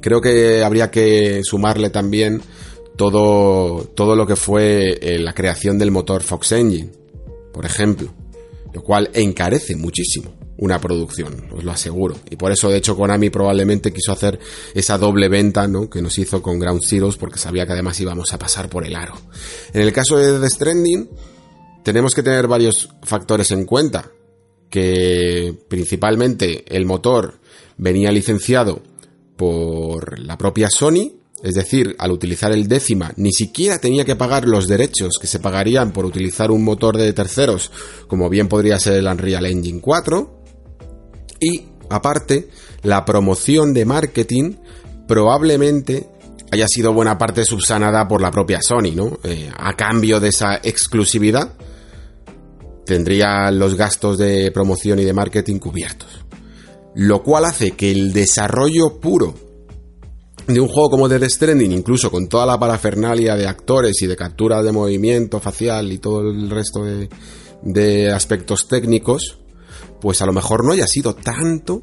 creo 0.00 0.20
que 0.20 0.62
habría 0.62 0.90
que 0.90 1.40
sumarle 1.44 1.88
también 1.88 2.42
todo, 2.96 3.84
todo 3.94 4.16
lo 4.16 4.26
que 4.26 4.36
fue 4.36 4.98
eh, 5.00 5.18
la 5.18 5.32
creación 5.32 5.78
del 5.78 5.90
motor 5.90 6.22
Fox 6.22 6.52
Engine, 6.52 6.90
por 7.54 7.64
ejemplo, 7.64 8.12
lo 8.74 8.82
cual 8.82 9.10
encarece 9.14 9.76
muchísimo 9.76 10.41
una 10.62 10.80
producción, 10.80 11.48
os 11.50 11.64
lo 11.64 11.72
aseguro. 11.72 12.14
Y 12.30 12.36
por 12.36 12.52
eso, 12.52 12.70
de 12.70 12.78
hecho, 12.78 12.96
Konami 12.96 13.30
probablemente 13.30 13.92
quiso 13.92 14.12
hacer 14.12 14.38
esa 14.74 14.96
doble 14.96 15.28
venta, 15.28 15.66
¿no? 15.66 15.90
Que 15.90 16.00
nos 16.00 16.16
hizo 16.18 16.40
con 16.40 16.60
Ground 16.60 16.82
Zeroes, 16.88 17.16
porque 17.16 17.40
sabía 17.40 17.66
que 17.66 17.72
además 17.72 17.98
íbamos 17.98 18.32
a 18.32 18.38
pasar 18.38 18.68
por 18.68 18.86
el 18.86 18.94
aro. 18.94 19.14
En 19.72 19.80
el 19.80 19.92
caso 19.92 20.16
de 20.16 20.38
The 20.38 20.48
Stranding, 20.48 21.10
tenemos 21.82 22.14
que 22.14 22.22
tener 22.22 22.46
varios 22.46 22.90
factores 23.02 23.50
en 23.50 23.64
cuenta. 23.64 24.08
Que 24.70 25.52
principalmente 25.68 26.64
el 26.68 26.86
motor 26.86 27.40
venía 27.76 28.12
licenciado 28.12 28.82
por 29.36 30.20
la 30.20 30.38
propia 30.38 30.70
Sony, 30.70 31.10
es 31.42 31.54
decir, 31.56 31.96
al 31.98 32.12
utilizar 32.12 32.52
el 32.52 32.68
décima, 32.68 33.12
ni 33.16 33.32
siquiera 33.32 33.80
tenía 33.80 34.04
que 34.04 34.14
pagar 34.14 34.46
los 34.46 34.68
derechos 34.68 35.18
que 35.20 35.26
se 35.26 35.40
pagarían 35.40 35.92
por 35.92 36.06
utilizar 36.06 36.52
un 36.52 36.62
motor 36.62 36.96
de 36.96 37.12
terceros, 37.12 37.72
como 38.06 38.30
bien 38.30 38.46
podría 38.46 38.78
ser 38.78 38.92
el 38.92 39.08
Unreal 39.08 39.46
Engine 39.46 39.80
4. 39.80 40.41
Y, 41.42 41.64
aparte, 41.90 42.48
la 42.82 43.04
promoción 43.04 43.74
de 43.74 43.84
marketing 43.84 44.54
probablemente 45.08 46.08
haya 46.52 46.68
sido 46.68 46.92
buena 46.92 47.18
parte 47.18 47.44
subsanada 47.44 48.06
por 48.06 48.22
la 48.22 48.30
propia 48.30 48.62
Sony, 48.62 48.94
¿no? 48.94 49.18
Eh, 49.24 49.50
a 49.56 49.74
cambio 49.74 50.20
de 50.20 50.28
esa 50.28 50.60
exclusividad, 50.62 51.54
tendría 52.86 53.50
los 53.50 53.74
gastos 53.74 54.18
de 54.18 54.52
promoción 54.52 55.00
y 55.00 55.04
de 55.04 55.12
marketing 55.12 55.58
cubiertos. 55.58 56.24
Lo 56.94 57.24
cual 57.24 57.46
hace 57.46 57.72
que 57.72 57.90
el 57.90 58.12
desarrollo 58.12 59.00
puro 59.00 59.34
de 60.46 60.60
un 60.60 60.68
juego 60.68 60.90
como 60.90 61.08
The 61.08 61.28
Stranding, 61.28 61.72
incluso 61.72 62.08
con 62.10 62.28
toda 62.28 62.46
la 62.46 62.58
parafernalia 62.58 63.34
de 63.34 63.48
actores 63.48 64.00
y 64.00 64.06
de 64.06 64.14
captura 64.14 64.62
de 64.62 64.70
movimiento 64.70 65.40
facial 65.40 65.90
y 65.90 65.98
todo 65.98 66.20
el 66.20 66.50
resto 66.50 66.84
de 67.62 68.12
aspectos 68.12 68.68
técnicos, 68.68 69.41
pues 70.02 70.20
a 70.20 70.26
lo 70.26 70.32
mejor 70.32 70.64
no 70.64 70.72
haya 70.72 70.86
sido 70.88 71.14
tanto, 71.14 71.80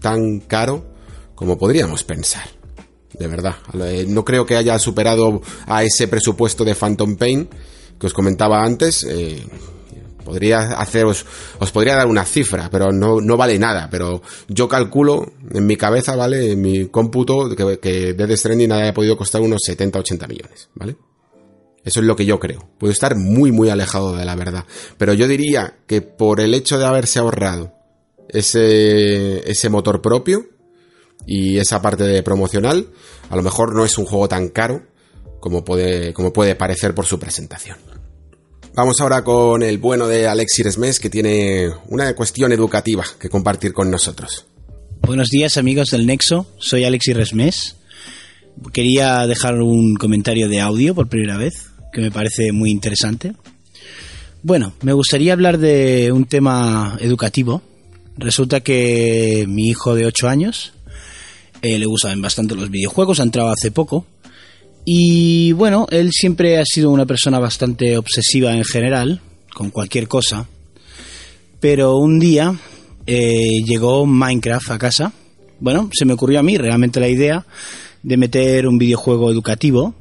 tan 0.00 0.38
caro 0.40 0.86
como 1.34 1.58
podríamos 1.58 2.04
pensar. 2.04 2.48
De 3.18 3.26
verdad, 3.26 3.56
eh, 3.82 4.06
no 4.08 4.24
creo 4.24 4.46
que 4.46 4.56
haya 4.56 4.78
superado 4.78 5.42
a 5.66 5.82
ese 5.82 6.06
presupuesto 6.06 6.64
de 6.64 6.76
Phantom 6.76 7.16
Pain 7.16 7.48
que 7.98 8.06
os 8.06 8.14
comentaba 8.14 8.64
antes. 8.64 9.02
Eh, 9.02 9.44
podría 10.24 10.58
haceros, 10.58 11.26
os 11.58 11.72
podría 11.72 11.96
dar 11.96 12.06
una 12.06 12.24
cifra, 12.24 12.68
pero 12.70 12.92
no, 12.92 13.20
no 13.20 13.36
vale 13.36 13.58
nada. 13.58 13.88
Pero 13.90 14.22
yo 14.46 14.68
calculo 14.68 15.32
en 15.52 15.66
mi 15.66 15.76
cabeza, 15.76 16.14
¿vale? 16.14 16.52
En 16.52 16.60
mi 16.60 16.86
cómputo, 16.86 17.56
que, 17.56 17.80
que 17.80 18.12
Dead 18.12 18.36
Stranding 18.36 18.70
haya 18.70 18.94
podido 18.94 19.16
costar 19.16 19.40
unos 19.40 19.62
70-80 19.66 20.28
millones, 20.28 20.68
¿vale? 20.74 20.96
Eso 21.88 22.00
es 22.00 22.06
lo 22.06 22.16
que 22.16 22.26
yo 22.26 22.38
creo. 22.38 22.68
Puedo 22.76 22.92
estar 22.92 23.16
muy, 23.16 23.50
muy 23.50 23.70
alejado 23.70 24.14
de 24.14 24.26
la 24.26 24.34
verdad. 24.34 24.66
Pero 24.98 25.14
yo 25.14 25.26
diría 25.26 25.78
que 25.86 26.02
por 26.02 26.38
el 26.38 26.52
hecho 26.52 26.78
de 26.78 26.84
haberse 26.84 27.18
ahorrado 27.18 27.72
ese, 28.28 29.50
ese 29.50 29.70
motor 29.70 30.02
propio 30.02 30.44
y 31.26 31.56
esa 31.56 31.80
parte 31.80 32.04
de 32.04 32.22
promocional, 32.22 32.88
a 33.30 33.36
lo 33.36 33.42
mejor 33.42 33.74
no 33.74 33.86
es 33.86 33.96
un 33.96 34.04
juego 34.04 34.28
tan 34.28 34.50
caro 34.50 34.82
como 35.40 35.64
puede, 35.64 36.12
como 36.12 36.30
puede 36.30 36.56
parecer 36.56 36.94
por 36.94 37.06
su 37.06 37.18
presentación. 37.18 37.78
Vamos 38.74 39.00
ahora 39.00 39.24
con 39.24 39.62
el 39.62 39.78
bueno 39.78 40.06
de 40.06 40.28
Alexis 40.28 40.66
Resmes, 40.66 41.00
que 41.00 41.08
tiene 41.08 41.70
una 41.86 42.14
cuestión 42.14 42.52
educativa 42.52 43.06
que 43.18 43.30
compartir 43.30 43.72
con 43.72 43.90
nosotros. 43.90 44.46
Buenos 45.00 45.28
días 45.28 45.56
amigos 45.56 45.88
del 45.88 46.04
Nexo, 46.04 46.46
soy 46.58 46.84
Alexis 46.84 47.16
Resmes. 47.16 47.76
Quería 48.74 49.26
dejar 49.26 49.54
un 49.62 49.94
comentario 49.94 50.50
de 50.50 50.60
audio 50.60 50.94
por 50.94 51.08
primera 51.08 51.38
vez 51.38 51.67
que 51.92 52.00
me 52.00 52.10
parece 52.10 52.52
muy 52.52 52.70
interesante. 52.70 53.32
Bueno, 54.42 54.72
me 54.82 54.92
gustaría 54.92 55.32
hablar 55.32 55.58
de 55.58 56.12
un 56.12 56.24
tema 56.24 56.96
educativo. 57.00 57.62
Resulta 58.16 58.60
que 58.60 59.46
mi 59.48 59.68
hijo 59.68 59.94
de 59.94 60.06
8 60.06 60.28
años 60.28 60.72
eh, 61.60 61.78
le 61.78 61.86
gustan 61.86 62.20
bastante 62.22 62.54
los 62.54 62.70
videojuegos, 62.70 63.20
ha 63.20 63.24
entrado 63.24 63.50
hace 63.50 63.70
poco. 63.70 64.06
Y 64.84 65.52
bueno, 65.52 65.86
él 65.90 66.10
siempre 66.12 66.58
ha 66.58 66.64
sido 66.64 66.90
una 66.90 67.04
persona 67.04 67.38
bastante 67.38 67.98
obsesiva 67.98 68.54
en 68.54 68.64
general, 68.64 69.20
con 69.52 69.70
cualquier 69.70 70.08
cosa. 70.08 70.48
Pero 71.60 71.96
un 71.96 72.18
día 72.18 72.54
eh, 73.06 73.62
llegó 73.66 74.06
Minecraft 74.06 74.70
a 74.70 74.78
casa. 74.78 75.12
Bueno, 75.60 75.90
se 75.92 76.04
me 76.04 76.12
ocurrió 76.12 76.38
a 76.38 76.44
mí 76.44 76.56
realmente 76.56 77.00
la 77.00 77.08
idea 77.08 77.44
de 78.02 78.16
meter 78.16 78.66
un 78.66 78.78
videojuego 78.78 79.30
educativo 79.30 79.94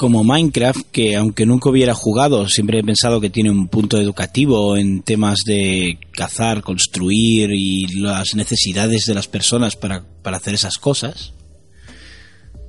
como 0.00 0.24
Minecraft, 0.24 0.86
que 0.90 1.14
aunque 1.14 1.44
nunca 1.44 1.68
hubiera 1.68 1.92
jugado, 1.92 2.48
siempre 2.48 2.78
he 2.78 2.82
pensado 2.82 3.20
que 3.20 3.28
tiene 3.28 3.50
un 3.50 3.68
punto 3.68 3.98
educativo 3.98 4.74
en 4.78 5.02
temas 5.02 5.40
de 5.44 5.98
cazar, 6.12 6.62
construir 6.62 7.50
y 7.52 7.86
las 8.00 8.34
necesidades 8.34 9.04
de 9.04 9.12
las 9.12 9.28
personas 9.28 9.76
para, 9.76 10.06
hacer 10.24 10.54
esas 10.54 10.78
cosas. 10.78 11.34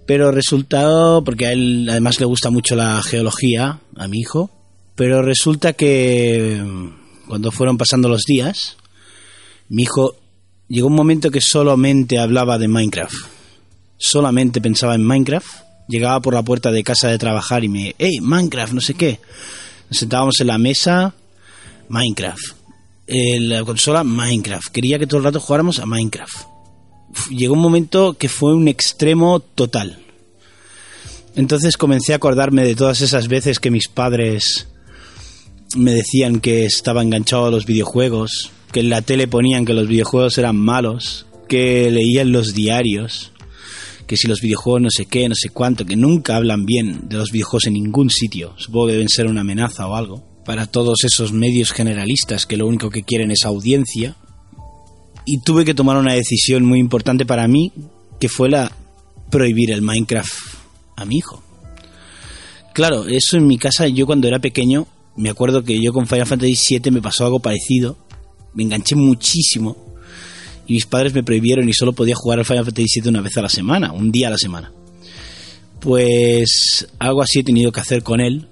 Pero 0.06 0.34
resultado, 0.34 1.24
porque 1.24 1.46
a 1.46 1.54
él 1.54 1.88
además 1.90 2.20
le 2.20 2.26
gusta 2.26 2.50
mucho 2.50 2.76
la 2.76 3.02
geología, 3.02 3.80
a 3.96 4.10
mi 4.10 4.20
hijo, 4.20 4.52
pero 4.96 5.22
resulta 5.22 5.72
que 5.72 6.62
mm, 6.62 7.30
cuando 7.30 7.52
fueron 7.52 7.78
pasando 7.78 8.10
los 8.10 8.24
días, 8.28 8.76
mi 9.70 9.84
hijo 9.84 10.18
llegó 10.68 10.88
un 10.88 10.96
momento 10.96 11.32
que 11.32 11.40
solamente 11.40 12.20
hablaba 12.20 12.58
de 12.58 12.68
Minecraft. 12.68 13.16
Solamente 13.96 14.60
pensaba 14.60 14.96
en 14.96 15.06
Minecraft 15.06 15.71
llegaba 15.88 16.20
por 16.22 16.34
la 16.34 16.44
puerta 16.44 16.72
de 16.72 16.84
casa 16.84 17.08
de 17.08 17.18
trabajar 17.18 17.64
y 17.64 17.70
me, 17.70 17.96
hey, 17.98 18.20
Minecraft, 18.22 18.74
no 18.74 18.82
sé 18.82 18.94
qué. 18.94 19.20
Nos 19.90 20.00
sentábamos 20.00 20.40
en 20.40 20.48
la 20.48 20.58
mesa, 20.58 21.14
Minecraft. 21.90 22.56
En 23.08 23.50
la 23.50 23.64
consola, 23.64 24.04
Minecraft. 24.04 24.68
Quería 24.72 24.98
que 25.00 25.08
todo 25.08 25.18
el 25.18 25.26
rato 25.26 25.40
jugáramos 25.40 25.80
a 25.80 25.86
Minecraft. 25.86 26.46
llegó 27.30 27.54
un 27.56 27.62
momento 27.62 28.14
que 28.14 28.30
fue 28.30 28.56
un 28.56 28.68
extremo 28.68 29.40
total. 29.40 30.00
Entonces 31.36 31.78
comencé 31.78 32.14
a 32.14 32.18
acordarme 32.18 32.64
de 32.64 32.76
todas 32.76 33.02
esas 33.02 33.28
veces 33.28 33.60
que 33.60 33.72
mis 33.72 33.88
padres 33.88 34.68
me 35.76 35.92
decían 35.94 36.42
que 36.42 36.66
estaba 36.66 37.02
enganchado 37.02 37.46
a 37.46 37.52
los 37.52 37.66
videojuegos, 37.66 38.52
que 38.72 38.82
en 38.82 38.90
la 38.90 39.02
tele 39.02 39.28
ponían 39.28 39.66
que 39.66 39.74
los 39.74 39.88
videojuegos 39.88 40.38
eran 40.38 40.58
malos, 40.58 41.26
que 41.48 41.90
leían 41.92 42.32
los 42.32 42.54
diarios, 42.54 43.32
que 44.12 44.18
si 44.18 44.28
los 44.28 44.42
videojuegos 44.42 44.82
no 44.82 44.90
sé 44.92 45.06
qué, 45.06 45.30
no 45.30 45.36
sé 45.36 45.52
cuánto, 45.52 45.86
que 45.86 45.96
nunca 45.96 46.36
hablan 46.36 46.66
bien 46.66 47.08
de 47.08 47.16
los 47.16 47.32
videojuegos 47.32 47.68
en 47.68 47.76
ningún 47.76 48.10
sitio. 48.10 48.54
Supongo 48.58 48.88
que 48.88 48.92
deben 48.92 49.08
ser 49.08 49.26
una 49.26 49.40
amenaza 49.40 49.88
o 49.88 49.96
algo. 49.96 50.22
Para 50.44 50.66
todos 50.66 51.06
esos 51.06 51.32
medios 51.32 51.72
generalistas 51.72 52.46
que 52.46 52.58
lo 52.58 52.68
único 52.68 52.90
que 52.90 53.04
quieren 53.04 53.32
es 53.32 53.46
audiencia. 53.46 54.18
Y 55.24 55.38
tuve 55.44 55.64
que 55.64 55.74
tomar 55.74 55.96
una 55.96 56.12
decisión 56.12 56.66
muy 56.66 56.80
importante 56.80 57.26
para 57.26 57.48
mí, 57.48 57.72
que 58.20 58.28
fue 58.28 58.50
la 58.50 58.70
prohibir 59.30 59.72
el 59.72 59.82
Minecraft 59.82 60.34
a 60.98 61.06
mi 61.06 61.20
hijo. 61.20 61.42
Claro, 62.74 63.08
eso 63.08 63.38
en 63.38 63.48
mi 63.48 63.58
casa, 63.58 63.88
yo 63.88 64.06
cuando 64.06 64.28
era 64.28 64.40
pequeño, 64.40 64.88
me 65.16 65.30
acuerdo 65.30 65.64
que 65.64 65.82
yo 65.82 65.94
con 65.94 66.06
Final 66.06 66.28
Fantasy 66.28 66.80
VII 66.80 66.92
me 66.92 67.02
pasó 67.02 67.24
algo 67.24 67.40
parecido. 67.40 67.96
Me 68.56 68.64
enganché 68.64 68.94
muchísimo 68.94 69.91
mis 70.72 70.86
padres 70.86 71.14
me 71.14 71.24
prohibieron 71.24 71.68
y 71.70 71.74
solo 71.74 71.94
podía 71.94 72.16
jugar 72.16 72.40
al 72.40 72.46
Final 72.46 72.66
Fantasy 72.66 73.02
VII 73.02 73.10
una 73.10 73.22
vez 73.22 73.38
a 73.38 73.42
la 73.42 73.50
semana, 73.50 73.92
un 73.92 74.12
día 74.12 74.28
a 74.28 74.32
la 74.32 74.38
semana. 74.38 74.72
Pues 75.80 76.88
algo 77.00 77.22
así 77.22 77.40
he 77.40 77.44
tenido 77.44 77.72
que 77.72 77.80
hacer 77.80 78.04
con 78.04 78.22
él 78.22 78.48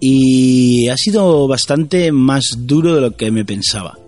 y 0.00 0.88
ha 0.88 0.96
sido 0.96 1.46
bastante 1.48 2.12
más 2.12 2.44
duro 2.58 2.94
de 2.94 3.00
lo 3.00 3.16
que 3.16 3.30
me 3.30 3.44
pensaba. 3.44 3.98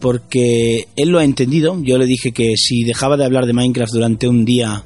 Porque 0.00 0.88
él 0.96 1.08
lo 1.08 1.18
ha 1.18 1.24
entendido, 1.24 1.80
yo 1.82 1.96
le 1.98 2.06
dije 2.06 2.32
que 2.32 2.54
si 2.56 2.82
dejaba 2.84 3.16
de 3.16 3.24
hablar 3.24 3.46
de 3.46 3.54
Minecraft 3.54 3.92
durante 3.92 4.28
un 4.28 4.44
día 4.44 4.84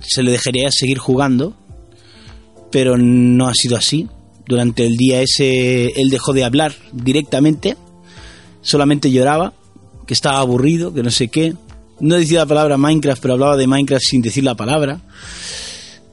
se 0.00 0.22
le 0.22 0.30
dejaría 0.30 0.70
seguir 0.70 0.98
jugando, 0.98 1.54
pero 2.70 2.96
no 2.96 3.48
ha 3.48 3.54
sido 3.54 3.76
así. 3.76 4.08
Durante 4.46 4.86
el 4.86 4.96
día 4.96 5.20
ese 5.20 5.88
él 6.00 6.08
dejó 6.08 6.32
de 6.32 6.44
hablar 6.44 6.74
directamente, 6.92 7.76
solamente 8.62 9.10
lloraba, 9.10 9.52
que 10.08 10.14
estaba 10.14 10.38
aburrido, 10.38 10.94
que 10.94 11.02
no 11.02 11.10
sé 11.10 11.28
qué. 11.28 11.52
No 12.00 12.16
decía 12.16 12.38
la 12.38 12.46
palabra 12.46 12.78
Minecraft, 12.78 13.20
pero 13.20 13.34
hablaba 13.34 13.58
de 13.58 13.66
Minecraft 13.66 14.02
sin 14.02 14.22
decir 14.22 14.42
la 14.42 14.54
palabra. 14.54 15.02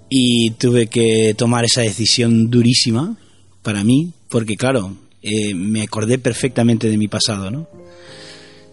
Y 0.09 0.51
tuve 0.51 0.87
que 0.87 1.33
tomar 1.37 1.63
esa 1.63 1.79
decisión 1.79 2.51
durísima 2.51 3.15
para 3.63 3.85
mí, 3.85 4.11
porque 4.27 4.57
claro, 4.57 4.97
eh, 5.21 5.55
me 5.55 5.81
acordé 5.81 6.19
perfectamente 6.19 6.89
de 6.89 6.97
mi 6.97 7.07
pasado, 7.07 7.49
¿no? 7.49 7.69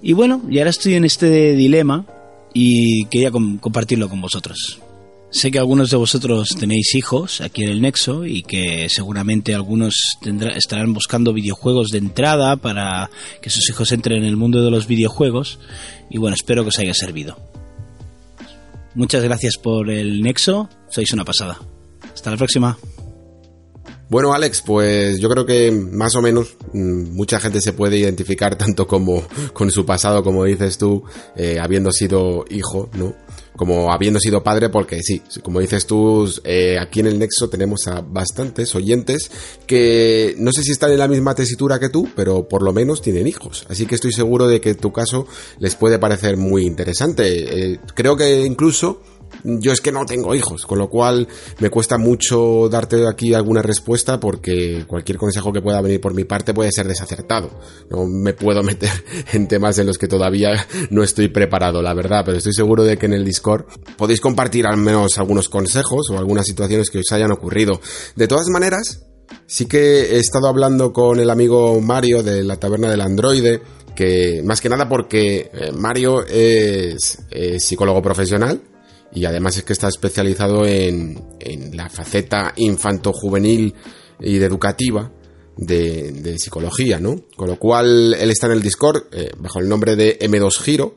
Y 0.02 0.12
bueno, 0.12 0.42
y 0.50 0.58
ahora 0.58 0.70
estoy 0.70 0.94
en 0.94 1.04
este 1.04 1.54
dilema 1.54 2.04
y 2.52 3.04
quería 3.04 3.30
compartirlo 3.30 4.08
con 4.08 4.20
vosotros. 4.20 4.80
Sé 5.32 5.50
que 5.50 5.58
algunos 5.58 5.90
de 5.90 5.96
vosotros 5.96 6.50
tenéis 6.60 6.94
hijos 6.94 7.40
aquí 7.40 7.64
en 7.64 7.70
el 7.70 7.80
Nexo 7.80 8.26
y 8.26 8.42
que 8.42 8.88
seguramente 8.90 9.54
algunos 9.54 9.94
estarán 10.54 10.92
buscando 10.92 11.32
videojuegos 11.32 11.88
de 11.88 11.98
entrada 11.98 12.56
para 12.56 13.10
que 13.40 13.48
sus 13.48 13.68
hijos 13.70 13.92
entren 13.92 14.18
en 14.18 14.24
el 14.28 14.36
mundo 14.36 14.62
de 14.62 14.70
los 14.70 14.86
videojuegos. 14.86 15.58
Y 16.10 16.18
bueno, 16.18 16.34
espero 16.34 16.64
que 16.64 16.68
os 16.68 16.78
haya 16.78 16.92
servido. 16.92 17.38
Muchas 18.94 19.24
gracias 19.24 19.56
por 19.56 19.90
el 19.90 20.22
Nexo, 20.22 20.68
sois 20.90 21.10
una 21.14 21.24
pasada. 21.24 21.58
Hasta 22.12 22.30
la 22.30 22.36
próxima. 22.36 22.76
Bueno, 24.12 24.34
Alex, 24.34 24.60
pues 24.60 25.18
yo 25.18 25.30
creo 25.30 25.46
que 25.46 25.72
más 25.72 26.14
o 26.14 26.20
menos 26.20 26.58
mm, 26.74 27.14
mucha 27.16 27.40
gente 27.40 27.62
se 27.62 27.72
puede 27.72 27.96
identificar 27.96 28.56
tanto 28.56 28.86
como 28.86 29.24
con 29.54 29.70
su 29.70 29.86
pasado, 29.86 30.22
como 30.22 30.44
dices 30.44 30.76
tú, 30.76 31.04
eh, 31.34 31.58
habiendo 31.58 31.90
sido 31.90 32.44
hijo, 32.50 32.90
¿no? 32.92 33.14
Como 33.56 33.92
habiendo 33.92 34.18
sido 34.18 34.42
padre, 34.42 34.70
porque 34.70 35.00
sí, 35.02 35.22
como 35.42 35.60
dices 35.60 35.86
tú, 35.86 36.30
eh, 36.44 36.78
aquí 36.80 37.00
en 37.00 37.06
el 37.06 37.18
Nexo 37.18 37.50
tenemos 37.50 37.86
a 37.86 38.00
bastantes 38.00 38.74
oyentes 38.74 39.30
que 39.66 40.34
no 40.38 40.52
sé 40.52 40.62
si 40.62 40.72
están 40.72 40.90
en 40.92 40.98
la 40.98 41.08
misma 41.08 41.34
tesitura 41.34 41.78
que 41.78 41.90
tú, 41.90 42.08
pero 42.16 42.48
por 42.48 42.62
lo 42.62 42.72
menos 42.72 43.02
tienen 43.02 43.26
hijos. 43.26 43.66
Así 43.68 43.86
que 43.86 43.94
estoy 43.94 44.12
seguro 44.12 44.48
de 44.48 44.60
que 44.60 44.74
tu 44.74 44.92
caso 44.92 45.26
les 45.58 45.74
puede 45.74 45.98
parecer 45.98 46.36
muy 46.36 46.64
interesante. 46.64 47.72
Eh, 47.72 47.80
creo 47.94 48.16
que 48.16 48.40
incluso 48.40 49.02
yo 49.44 49.72
es 49.72 49.80
que 49.80 49.92
no 49.92 50.06
tengo 50.06 50.34
hijos, 50.34 50.66
con 50.66 50.78
lo 50.78 50.88
cual 50.88 51.26
me 51.58 51.70
cuesta 51.70 51.98
mucho 51.98 52.68
darte 52.68 53.06
aquí 53.08 53.34
alguna 53.34 53.62
respuesta 53.62 54.20
porque 54.20 54.84
cualquier 54.86 55.18
consejo 55.18 55.52
que 55.52 55.60
pueda 55.60 55.80
venir 55.80 56.00
por 56.00 56.14
mi 56.14 56.24
parte 56.24 56.54
puede 56.54 56.72
ser 56.72 56.86
desacertado. 56.86 57.50
No 57.90 58.06
me 58.06 58.32
puedo 58.32 58.62
meter 58.62 58.90
en 59.32 59.48
temas 59.48 59.78
en 59.78 59.86
los 59.86 59.98
que 59.98 60.08
todavía 60.08 60.66
no 60.90 61.02
estoy 61.02 61.28
preparado, 61.28 61.82
la 61.82 61.94
verdad, 61.94 62.22
pero 62.24 62.38
estoy 62.38 62.52
seguro 62.52 62.84
de 62.84 62.96
que 62.96 63.06
en 63.06 63.14
el 63.14 63.24
Discord 63.24 63.64
podéis 63.96 64.20
compartir 64.20 64.66
al 64.66 64.76
menos 64.76 65.18
algunos 65.18 65.48
consejos 65.48 66.10
o 66.10 66.18
algunas 66.18 66.46
situaciones 66.46 66.90
que 66.90 66.98
os 66.98 67.12
hayan 67.12 67.32
ocurrido. 67.32 67.80
De 68.16 68.28
todas 68.28 68.48
maneras, 68.48 69.06
sí 69.46 69.66
que 69.66 70.16
he 70.16 70.18
estado 70.18 70.48
hablando 70.48 70.92
con 70.92 71.18
el 71.18 71.30
amigo 71.30 71.80
Mario 71.80 72.22
de 72.22 72.44
la 72.44 72.56
taberna 72.56 72.90
del 72.90 73.00
androide, 73.00 73.60
que 73.94 74.42
más 74.44 74.60
que 74.60 74.68
nada 74.68 74.88
porque 74.88 75.50
eh, 75.52 75.72
Mario 75.72 76.24
es 76.26 77.18
psicólogo 77.58 78.00
profesional, 78.00 78.62
y 79.14 79.24
además 79.24 79.56
es 79.56 79.64
que 79.64 79.72
está 79.72 79.88
especializado 79.88 80.66
en, 80.66 81.22
en 81.40 81.76
la 81.76 81.88
faceta 81.88 82.52
infanto-juvenil 82.56 83.74
y 84.20 84.38
de 84.38 84.46
educativa 84.46 85.10
de, 85.56 86.38
psicología, 86.38 86.98
¿no? 86.98 87.16
Con 87.36 87.48
lo 87.48 87.58
cual 87.58 88.14
él 88.14 88.30
está 88.30 88.46
en 88.46 88.52
el 88.52 88.62
Discord 88.62 89.04
eh, 89.12 89.30
bajo 89.38 89.58
el 89.58 89.68
nombre 89.68 89.96
de 89.96 90.18
M2 90.18 90.58
Giro 90.58 90.96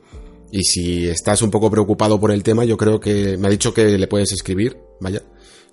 y 0.51 0.63
si 0.63 1.07
estás 1.07 1.41
un 1.41 1.51
poco 1.51 1.69
preocupado 1.69 2.19
por 2.19 2.31
el 2.31 2.43
tema, 2.43 2.63
yo 2.65 2.77
creo 2.77 2.99
que 2.99 3.37
me 3.37 3.47
ha 3.47 3.51
dicho 3.51 3.73
que 3.73 3.97
le 3.97 4.07
puedes 4.07 4.31
escribir, 4.31 4.77
vaya, 5.01 5.21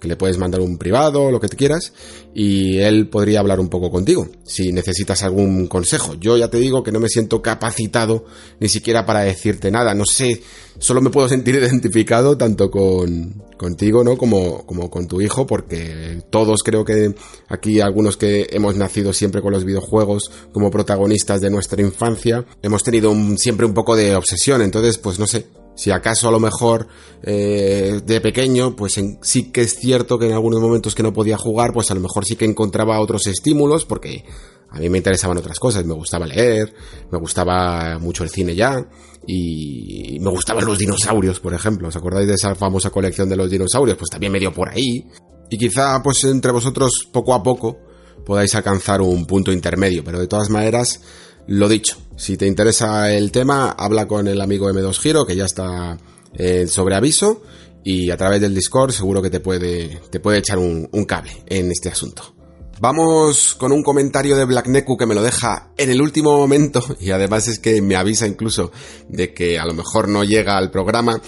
que 0.03 0.09
le 0.09 0.17
puedes 0.17 0.37
mandar 0.37 0.61
un 0.61 0.79
privado, 0.79 1.31
lo 1.31 1.39
que 1.39 1.47
te 1.47 1.57
quieras, 1.57 1.93
y 2.35 2.79
él 2.79 3.09
podría 3.09 3.39
hablar 3.39 3.61
un 3.61 3.69
poco 3.69 3.89
contigo, 3.89 4.27
si 4.43 4.73
necesitas 4.73 5.23
algún 5.23 5.69
consejo. 5.69 6.15
Yo 6.15 6.37
ya 6.37 6.51
te 6.51 6.59
digo 6.59 6.83
que 6.83 6.91
no 6.91 6.99
me 6.99 7.09
siento 7.09 7.41
capacitado 7.41 8.25
ni 8.59 8.69
siquiera 8.69 9.07
para 9.07 9.21
decirte 9.21 9.71
nada, 9.71 9.95
no 9.95 10.05
sé, 10.05 10.43
solo 10.81 11.01
me 11.01 11.11
puedo 11.11 11.29
sentir 11.29 11.55
identificado 11.63 12.37
tanto 12.37 12.69
con 12.69 13.45
contigo, 13.57 14.03
¿no? 14.03 14.19
Como, 14.19 14.67
como 14.67 14.91
con 14.91 15.07
tu 15.07 15.21
hijo, 15.21 15.47
porque 15.47 16.21
todos 16.31 16.65
creo 16.65 16.85
que 16.85 17.15
aquí 17.47 17.81
algunos 17.81 18.17
que 18.17 18.49
hemos 18.51 18.75
nacido 18.75 19.13
siempre 19.13 19.41
con 19.41 19.53
los 19.53 19.65
videojuegos 19.65 20.33
como 20.51 20.73
protagonistas 20.73 21.41
de 21.41 21.51
nuestra 21.51 21.81
infancia, 21.81 22.45
hemos 22.61 22.83
tenido 22.83 23.15
siempre 23.37 23.67
un 23.67 23.73
poco 23.73 23.95
de 23.95 24.17
obsesión, 24.17 24.63
entonces 24.63 24.99
pues 24.99 25.21
no 25.21 25.29
sé, 25.29 25.47
si 25.75 25.91
acaso 25.91 26.29
a 26.29 26.33
lo 26.33 26.41
mejor 26.41 26.89
eh, 27.23 28.01
de 28.05 28.21
pequeño, 28.21 28.77
pues 28.77 29.01
sí 29.23 29.51
que 29.51 29.63
es 29.63 29.79
cierto 29.79 30.19
que 30.19 30.27
en 30.27 30.33
algunos 30.33 30.61
momentos 30.61 30.95
que 30.95 31.03
no 31.03 31.13
podía 31.13 31.39
jugar, 31.39 31.73
pues 31.73 31.91
a 31.91 31.95
lo 31.95 32.01
mejor 32.01 32.25
sí 32.25 32.37
que 32.37 32.45
encontraba 32.45 33.01
otros 33.01 33.27
estímulos, 33.27 33.85
porque 33.85 34.25
a 34.71 34.79
mí 34.79 34.89
me 34.89 34.99
interesaban 34.99 35.39
otras 35.39 35.59
cosas, 35.59 35.85
me 35.85 35.95
gustaba 35.95 36.27
leer, 36.27 36.75
me 37.11 37.19
gustaba 37.19 37.99
mucho 37.99 38.25
el 38.25 38.31
cine 38.31 38.55
ya, 38.55 38.87
y 39.27 40.19
me 40.21 40.31
gustaban 40.31 40.65
los 40.65 40.79
dinosaurios, 40.79 41.41
por 41.41 41.55
ejemplo. 41.55 41.89
¿Os 41.89 41.97
acordáis 41.97 42.27
de 42.27 42.35
esa 42.35 42.55
famosa 42.55 42.91
colección 42.91 43.29
de 43.29 43.37
los 43.37 43.51
dinosaurios? 43.51 43.97
Pues 43.97 44.11
también 44.11 44.33
me 44.33 44.41
dio 44.41 44.53
por 44.53 44.69
ahí. 44.69 45.07
Y 45.51 45.59
quizá, 45.59 46.03
pues 46.03 46.25
entre 46.25 46.51
vosotros, 46.51 47.09
poco 47.13 47.35
a 47.35 47.43
poco, 47.43 47.79
podáis 48.25 48.55
alcanzar 48.55 49.01
un 49.01 49.27
punto 49.27 49.53
intermedio, 49.53 50.03
pero 50.03 50.19
de 50.19 50.27
todas 50.27 50.49
maneras, 50.51 51.01
lo 51.47 51.69
dicho, 51.69 51.97
si 52.17 52.37
te 52.37 52.47
interesa 52.47 53.13
el 53.13 53.33
tema, 53.33 53.71
habla 53.71 54.07
con 54.07 54.29
el 54.29 54.41
amigo 54.41 54.71
M2 54.71 54.99
Giro, 54.99 55.27
que 55.27 55.37
ya 55.37 55.45
está 55.45 55.99
eh, 56.35 56.67
sobre 56.69 56.95
aviso, 56.95 57.43
y 57.85 58.11
a 58.11 58.17
través 58.17 58.41
del 58.41 58.55
Discord 58.55 58.93
seguro 58.93 59.21
que 59.21 59.31
te 59.31 59.41
puede, 59.41 60.01
te 60.11 60.21
puede 60.21 60.39
echar 60.39 60.59
un, 60.59 60.89
cable 61.07 61.33
en 61.47 61.71
este 61.71 61.89
asunto. 61.89 62.35
Vamos 62.81 63.55
con 63.55 63.73
un 63.73 63.83
comentario 63.83 64.37
de 64.37 64.45
Black 64.45 64.67
Neku 64.69 64.97
que 64.97 65.07
me 65.07 65.15
lo 65.15 65.23
deja 65.23 65.71
en 65.77 65.91
el 65.91 66.01
último 66.01 66.37
momento 66.37 66.85
y 67.01 67.11
además 67.11 67.47
es 67.49 67.59
que 67.59 67.81
me 67.81 67.97
avisa 67.97 68.27
incluso 68.27 68.73
de 69.09 69.33
que 69.33 69.59
a 69.59 69.67
lo 69.67 69.75
mejor 69.75 70.09
no 70.09 70.25
llega 70.25 70.57
al 70.57 70.71
programa 70.71 71.21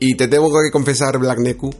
y 0.00 0.16
te 0.16 0.26
tengo 0.26 0.48
que 0.48 0.70
confesar 0.72 1.18
Black 1.18 1.38
Neku 1.38 1.70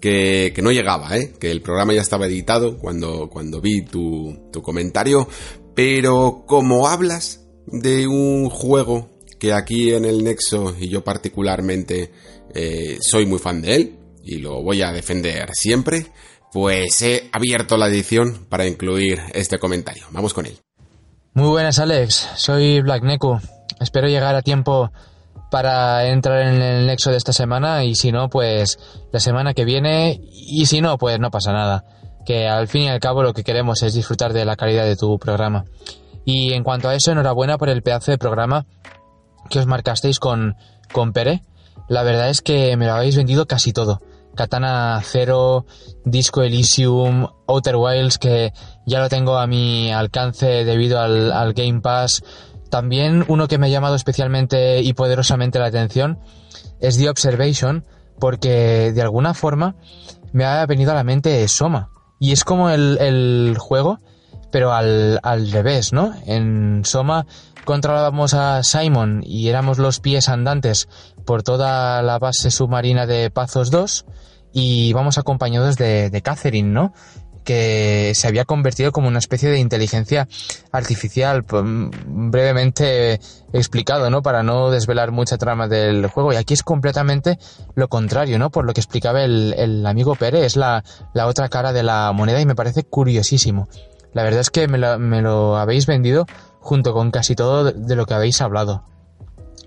que, 0.00 0.54
no 0.62 0.72
llegaba, 0.72 1.16
¿eh? 1.16 1.32
que 1.38 1.50
el 1.50 1.62
programa 1.62 1.94
ya 1.94 2.02
estaba 2.02 2.26
editado 2.26 2.78
cuando, 2.78 3.28
cuando 3.28 3.60
vi 3.60 3.84
tu, 3.84 4.50
tu 4.52 4.62
comentario, 4.62 5.26
pero 5.76 6.44
como 6.46 6.88
hablas 6.88 7.46
de 7.66 8.08
un 8.08 8.48
juego 8.48 9.10
que 9.38 9.52
aquí 9.52 9.92
en 9.92 10.06
el 10.06 10.24
Nexo 10.24 10.74
y 10.80 10.88
yo 10.88 11.04
particularmente 11.04 12.10
eh, 12.54 12.98
soy 13.02 13.26
muy 13.26 13.38
fan 13.38 13.60
de 13.60 13.76
él 13.76 13.98
y 14.24 14.38
lo 14.38 14.62
voy 14.62 14.80
a 14.80 14.90
defender 14.90 15.50
siempre, 15.52 16.06
pues 16.50 17.02
he 17.02 17.28
abierto 17.30 17.76
la 17.76 17.88
edición 17.88 18.46
para 18.48 18.66
incluir 18.66 19.20
este 19.34 19.58
comentario. 19.58 20.06
Vamos 20.12 20.32
con 20.32 20.46
él. 20.46 20.56
Muy 21.34 21.50
buenas 21.50 21.78
Alex, 21.78 22.26
soy 22.36 22.80
Black 22.80 23.02
Neku. 23.02 23.38
Espero 23.78 24.08
llegar 24.08 24.34
a 24.34 24.40
tiempo 24.40 24.90
para 25.50 26.06
entrar 26.08 26.40
en 26.48 26.62
el 26.62 26.86
nexo 26.86 27.10
de 27.10 27.18
esta 27.18 27.34
semana 27.34 27.84
y 27.84 27.94
si 27.94 28.12
no, 28.12 28.30
pues 28.30 28.78
la 29.12 29.20
semana 29.20 29.52
que 29.52 29.66
viene 29.66 30.18
y 30.32 30.64
si 30.64 30.80
no, 30.80 30.96
pues 30.96 31.20
no 31.20 31.30
pasa 31.30 31.52
nada 31.52 31.84
que 32.26 32.48
al 32.48 32.68
fin 32.68 32.82
y 32.82 32.88
al 32.88 33.00
cabo 33.00 33.22
lo 33.22 33.32
que 33.32 33.44
queremos 33.44 33.82
es 33.82 33.94
disfrutar 33.94 34.32
de 34.32 34.44
la 34.44 34.56
calidad 34.56 34.84
de 34.84 34.96
tu 34.96 35.18
programa. 35.18 35.64
Y 36.26 36.52
en 36.52 36.64
cuanto 36.64 36.88
a 36.88 36.94
eso, 36.94 37.12
enhorabuena 37.12 37.56
por 37.56 37.68
el 37.68 37.82
pedazo 37.82 38.10
de 38.10 38.18
programa 38.18 38.66
que 39.48 39.60
os 39.60 39.66
marcasteis 39.66 40.18
con, 40.18 40.56
con 40.92 41.12
Pere. 41.12 41.42
La 41.88 42.02
verdad 42.02 42.28
es 42.28 42.42
que 42.42 42.76
me 42.76 42.86
lo 42.86 42.94
habéis 42.94 43.16
vendido 43.16 43.46
casi 43.46 43.72
todo. 43.72 44.00
Katana 44.34 45.00
Zero, 45.04 45.66
Disco 46.04 46.42
Elysium, 46.42 47.28
Outer 47.46 47.76
Wilds, 47.76 48.18
que 48.18 48.52
ya 48.86 49.00
lo 49.00 49.08
tengo 49.08 49.38
a 49.38 49.46
mi 49.46 49.92
alcance 49.92 50.64
debido 50.64 51.00
al, 51.00 51.32
al 51.32 51.54
Game 51.54 51.80
Pass. 51.80 52.24
También 52.70 53.24
uno 53.28 53.46
que 53.46 53.58
me 53.58 53.66
ha 53.66 53.70
llamado 53.70 53.94
especialmente 53.94 54.82
y 54.82 54.92
poderosamente 54.94 55.60
la 55.60 55.66
atención 55.66 56.18
es 56.80 56.98
The 56.98 57.08
Observation, 57.08 57.86
porque 58.18 58.92
de 58.92 59.02
alguna 59.02 59.32
forma 59.32 59.76
me 60.32 60.44
ha 60.44 60.66
venido 60.66 60.90
a 60.90 60.94
la 60.94 61.04
mente 61.04 61.46
Soma. 61.48 61.90
Y 62.18 62.32
es 62.32 62.44
como 62.44 62.70
el, 62.70 63.56
juego, 63.58 64.00
pero 64.50 64.72
al, 64.72 65.20
al, 65.22 65.50
revés, 65.50 65.92
¿no? 65.92 66.14
En 66.26 66.82
Soma 66.84 67.26
controlábamos 67.64 68.32
a 68.32 68.62
Simon 68.62 69.22
y 69.26 69.48
éramos 69.48 69.78
los 69.78 70.00
pies 70.00 70.28
andantes 70.28 70.88
por 71.24 71.42
toda 71.42 72.00
la 72.02 72.18
base 72.18 72.50
submarina 72.50 73.06
de 73.06 73.30
Pazos 73.30 73.70
2 73.70 74.06
y 74.52 74.92
vamos 74.94 75.18
acompañados 75.18 75.76
de, 75.76 76.08
de 76.08 76.22
Catherine, 76.22 76.70
¿no? 76.70 76.94
Que 77.46 78.12
se 78.14 78.26
había 78.26 78.44
convertido 78.44 78.92
como 78.92 79.08
una 79.08 79.20
especie 79.20 79.48
de 79.48 79.58
inteligencia 79.58 80.28
artificial, 80.72 81.44
pues, 81.44 81.62
brevemente 81.64 83.20
explicado, 83.52 84.10
¿no? 84.10 84.20
Para 84.20 84.42
no 84.42 84.70
desvelar 84.70 85.12
mucha 85.12 85.38
trama 85.38 85.68
del 85.68 86.08
juego. 86.08 86.32
Y 86.32 86.36
aquí 86.36 86.52
es 86.52 86.64
completamente 86.64 87.38
lo 87.74 87.88
contrario, 87.88 88.38
¿no? 88.38 88.50
Por 88.50 88.66
lo 88.66 88.74
que 88.74 88.80
explicaba 88.80 89.22
el, 89.22 89.86
amigo 89.86 90.16
Pérez, 90.16 90.44
es 90.44 90.56
la, 90.56 90.82
otra 91.14 91.48
cara 91.48 91.72
de 91.72 91.84
la 91.84 92.12
moneda 92.12 92.40
y 92.40 92.46
me 92.46 92.56
parece 92.56 92.82
curiosísimo. 92.82 93.68
La 94.12 94.24
verdad 94.24 94.40
es 94.40 94.50
que 94.50 94.66
me 94.66 94.78
lo, 95.22 95.56
habéis 95.56 95.86
vendido 95.86 96.26
junto 96.60 96.92
con 96.92 97.12
casi 97.12 97.36
todo 97.36 97.70
de 97.70 97.96
lo 97.96 98.06
que 98.06 98.14
habéis 98.14 98.40
hablado. 98.40 98.82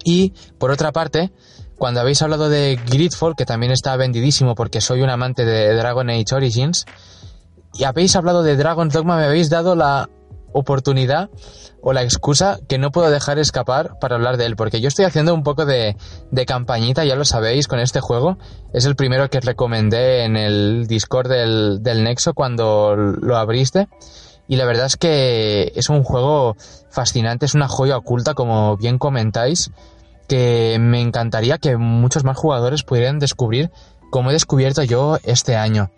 Y, 0.03 0.33
por 0.57 0.71
otra 0.71 0.91
parte, 0.91 1.31
cuando 1.77 2.01
habéis 2.01 2.21
hablado 2.21 2.49
de 2.49 2.77
Gridfall, 2.87 3.37
que 3.37 3.45
también 3.45 3.71
está 3.71 3.95
vendidísimo 3.95 4.53
porque 4.53 4.81
soy 4.81 5.01
un 5.01 5.09
amante 5.09 5.45
de 5.45 5.73
Dragon 5.75 6.09
Age 6.09 6.35
Origins, 6.35 6.85
y 7.73 7.83
habéis 7.83 8.15
hablado 8.15 8.43
de 8.43 8.55
Dragon's 8.55 8.93
Dogma, 8.93 9.17
me 9.17 9.25
habéis 9.25 9.49
dado 9.49 9.75
la 9.75 10.09
oportunidad 10.51 11.29
o 11.81 11.93
la 11.93 12.03
excusa 12.03 12.59
que 12.67 12.77
no 12.77 12.91
puedo 12.91 13.09
dejar 13.09 13.39
escapar 13.39 13.97
para 13.99 14.15
hablar 14.15 14.37
de 14.37 14.45
él, 14.45 14.55
porque 14.55 14.81
yo 14.81 14.87
estoy 14.87 15.05
haciendo 15.05 15.33
un 15.33 15.43
poco 15.43 15.65
de, 15.65 15.95
de 16.31 16.45
campañita, 16.45 17.05
ya 17.05 17.15
lo 17.15 17.25
sabéis, 17.25 17.67
con 17.67 17.79
este 17.79 18.01
juego. 18.01 18.37
Es 18.73 18.85
el 18.85 18.95
primero 18.95 19.29
que 19.29 19.39
recomendé 19.39 20.23
en 20.23 20.35
el 20.35 20.87
Discord 20.87 21.29
del, 21.29 21.81
del 21.81 22.03
Nexo 22.03 22.33
cuando 22.33 22.95
lo 22.95 23.37
abriste. 23.37 23.87
Y 24.47 24.55
la 24.55 24.65
verdad 24.65 24.87
es 24.87 24.97
que 24.97 25.71
es 25.75 25.89
un 25.89 26.03
juego 26.03 26.55
fascinante, 26.89 27.45
es 27.45 27.53
una 27.53 27.67
joya 27.67 27.97
oculta, 27.97 28.33
como 28.33 28.77
bien 28.77 28.97
comentáis, 28.97 29.71
que 30.27 30.77
me 30.79 31.01
encantaría 31.01 31.59
que 31.59 31.77
muchos 31.77 32.23
más 32.23 32.37
jugadores 32.37 32.83
pudieran 32.83 33.19
descubrir 33.19 33.69
como 34.09 34.31
he 34.31 34.33
descubierto 34.33 34.81
yo 34.83 35.19
este 35.23 35.55
año. 35.55 35.91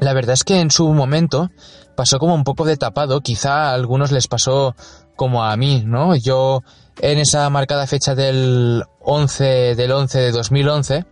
La 0.00 0.14
verdad 0.14 0.32
es 0.32 0.44
que 0.44 0.60
en 0.60 0.70
su 0.70 0.92
momento 0.92 1.50
pasó 1.94 2.18
como 2.18 2.34
un 2.34 2.44
poco 2.44 2.64
de 2.64 2.78
tapado, 2.78 3.20
quizá 3.20 3.70
a 3.70 3.74
algunos 3.74 4.10
les 4.10 4.26
pasó 4.26 4.74
como 5.14 5.44
a 5.44 5.54
mí, 5.56 5.82
¿no? 5.84 6.16
Yo 6.16 6.62
en 7.00 7.18
esa 7.18 7.48
marcada 7.50 7.86
fecha 7.86 8.14
del 8.14 8.82
11 9.00 9.74
del 9.74 9.92
11 9.92 10.18
de 10.18 10.32
2011, 10.32 11.04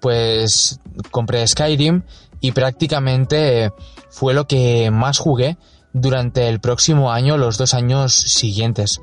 pues 0.00 0.78
compré 1.10 1.46
Skyrim 1.46 2.02
y 2.40 2.52
prácticamente 2.52 3.72
fue 4.10 4.34
lo 4.34 4.46
que 4.46 4.90
más 4.92 5.18
jugué 5.18 5.58
durante 5.92 6.48
el 6.48 6.60
próximo 6.60 7.10
año, 7.10 7.36
los 7.36 7.58
dos 7.58 7.74
años 7.74 8.14
siguientes. 8.14 9.00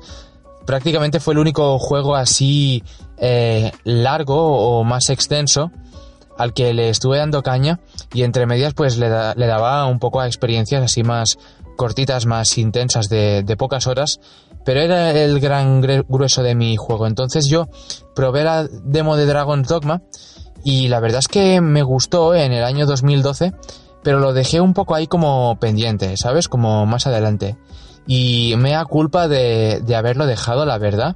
Prácticamente 0.64 1.20
fue 1.20 1.34
el 1.34 1.40
único 1.40 1.78
juego 1.78 2.16
así 2.16 2.82
eh, 3.18 3.72
largo 3.84 4.78
o 4.78 4.84
más 4.84 5.10
extenso 5.10 5.70
al 6.40 6.54
que 6.54 6.72
le 6.72 6.88
estuve 6.88 7.18
dando 7.18 7.42
caña 7.42 7.80
y 8.14 8.22
entre 8.22 8.46
medias 8.46 8.72
pues 8.72 8.96
le, 8.96 9.08
daba 9.08 9.86
un 9.86 9.98
poco 9.98 10.20
a 10.20 10.26
experiencias 10.26 10.82
así 10.82 11.02
más 11.02 11.38
cortitas, 11.76 12.24
más 12.24 12.56
intensas 12.56 13.08
de, 13.08 13.56
pocas 13.58 13.86
horas, 13.86 14.20
pero 14.64 14.80
era 14.80 15.10
el 15.12 15.38
gran 15.38 15.80
grueso 15.80 16.42
de 16.42 16.54
mi 16.54 16.76
juego. 16.76 17.06
Entonces 17.06 17.46
yo 17.48 17.68
probé 18.14 18.44
la 18.44 18.66
demo 18.66 19.16
de 19.16 19.26
Dragon's 19.26 19.68
Dogma 19.68 20.02
y 20.64 20.88
la 20.88 21.00
verdad 21.00 21.18
es 21.18 21.28
que 21.28 21.60
me 21.60 21.82
gustó 21.82 22.34
en 22.34 22.52
el 22.52 22.64
año 22.64 22.86
2012, 22.86 23.52
pero 24.02 24.18
lo 24.18 24.32
dejé 24.32 24.60
un 24.62 24.72
poco 24.72 24.94
ahí 24.94 25.06
como 25.06 25.58
pendiente, 25.60 26.16
¿sabes? 26.16 26.48
Como 26.48 26.86
más 26.86 27.06
adelante. 27.06 27.58
Y 28.12 28.54
me 28.56 28.72
da 28.72 28.84
culpa 28.86 29.28
de, 29.28 29.82
de 29.84 29.94
haberlo 29.94 30.26
dejado, 30.26 30.66
la 30.66 30.78
verdad 30.78 31.14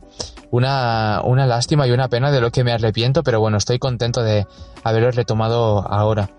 una, 0.54 1.20
una 1.24 1.46
lástima 1.46 1.84
y 1.88 1.90
una 1.90 2.08
pena 2.08 2.30
de 2.30 2.40
lo 2.40 2.52
que 2.52 2.62
me 2.62 2.70
arrepiento, 2.70 3.24
pero 3.24 3.40
bueno, 3.40 3.56
estoy 3.56 3.80
contento 3.80 4.22
de 4.22 4.46
haberlo 4.84 5.10
retomado 5.10 5.84
ahora. 5.92 6.30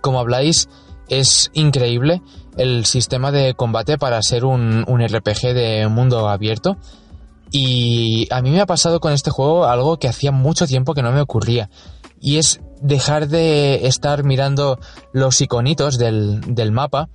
Como 0.00 0.20
habláis, 0.20 0.68
es 1.08 1.50
increíble 1.52 2.22
el 2.56 2.84
sistema 2.84 3.32
de 3.32 3.54
combate 3.54 3.98
para 3.98 4.22
ser 4.22 4.44
un, 4.44 4.84
un 4.86 5.04
RPG 5.04 5.52
de 5.52 5.88
mundo 5.88 6.28
abierto. 6.28 6.76
Y 7.50 8.28
a 8.30 8.40
mí 8.40 8.50
me 8.50 8.60
ha 8.60 8.66
pasado 8.66 9.00
con 9.00 9.12
este 9.12 9.32
juego 9.32 9.64
algo 9.64 9.98
que 9.98 10.06
hacía 10.06 10.30
mucho 10.30 10.68
tiempo 10.68 10.94
que 10.94 11.02
no 11.02 11.10
me 11.10 11.20
ocurría. 11.20 11.70
Y 12.20 12.36
es 12.36 12.60
dejar 12.80 13.26
de 13.26 13.88
estar 13.88 14.22
mirando 14.22 14.78
los 15.12 15.40
iconitos 15.40 15.98
del, 15.98 16.40
del 16.54 16.70
mapa 16.70 17.08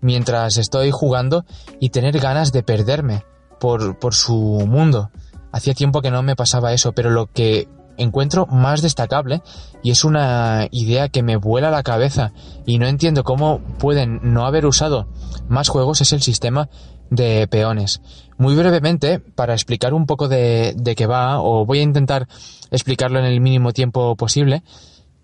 mientras 0.00 0.56
estoy 0.56 0.90
jugando 0.90 1.44
y 1.78 1.90
tener 1.90 2.18
ganas 2.18 2.52
de 2.52 2.62
perderme 2.62 3.24
por, 3.58 3.98
por 3.98 4.14
su 4.14 4.34
mundo. 4.34 5.10
Hacía 5.52 5.74
tiempo 5.74 6.00
que 6.00 6.10
no 6.10 6.22
me 6.22 6.36
pasaba 6.36 6.72
eso, 6.72 6.92
pero 6.92 7.10
lo 7.10 7.26
que 7.26 7.68
encuentro 7.96 8.46
más 8.46 8.82
destacable 8.82 9.42
y 9.82 9.90
es 9.90 10.04
una 10.04 10.68
idea 10.70 11.08
que 11.08 11.22
me 11.22 11.36
vuela 11.36 11.70
la 11.70 11.82
cabeza 11.82 12.32
y 12.64 12.78
no 12.78 12.86
entiendo 12.86 13.24
cómo 13.24 13.60
pueden 13.78 14.20
no 14.22 14.46
haber 14.46 14.64
usado 14.64 15.08
más 15.48 15.68
juegos 15.68 16.00
es 16.00 16.12
el 16.12 16.22
sistema 16.22 16.68
de 17.10 17.46
peones. 17.48 18.00
Muy 18.38 18.54
brevemente, 18.54 19.18
para 19.18 19.52
explicar 19.52 19.92
un 19.92 20.06
poco 20.06 20.28
de, 20.28 20.74
de 20.76 20.94
qué 20.94 21.06
va, 21.06 21.40
o 21.40 21.66
voy 21.66 21.80
a 21.80 21.82
intentar 21.82 22.28
explicarlo 22.70 23.18
en 23.18 23.26
el 23.26 23.40
mínimo 23.40 23.72
tiempo 23.72 24.16
posible, 24.16 24.62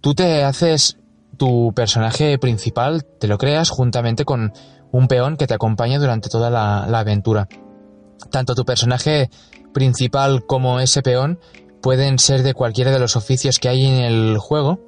tú 0.01 0.15
te 0.15 0.45
haces 0.45 0.99
tu 1.37 1.73
personaje 1.75 2.39
principal, 2.39 3.05
te 3.05 3.29
lo 3.29 3.39
creas 3.39 3.71
juntamente 3.71 4.25
con 4.25 4.53
un 4.93 5.09
peón 5.09 5.37
que 5.37 5.47
te 5.47 5.55
acompaña 5.55 5.99
durante 5.99 6.29
toda 6.29 6.51
la, 6.51 6.87
la 6.89 7.01
aventura. 7.01 7.49
Tanto 8.31 8.55
tu 8.55 8.65
personaje 8.65 9.31
principal 9.73 10.47
como 10.47 10.81
ese 10.81 11.03
peón 11.03 11.39
pueden 11.83 12.19
ser 12.19 12.43
de 12.43 12.55
cualquiera 12.55 12.91
de 12.91 12.99
los 12.99 13.17
oficios 13.17 13.59
que 13.59 13.69
hay 13.69 13.87
en 13.87 14.05
el 14.05 14.39
juego, 14.39 14.81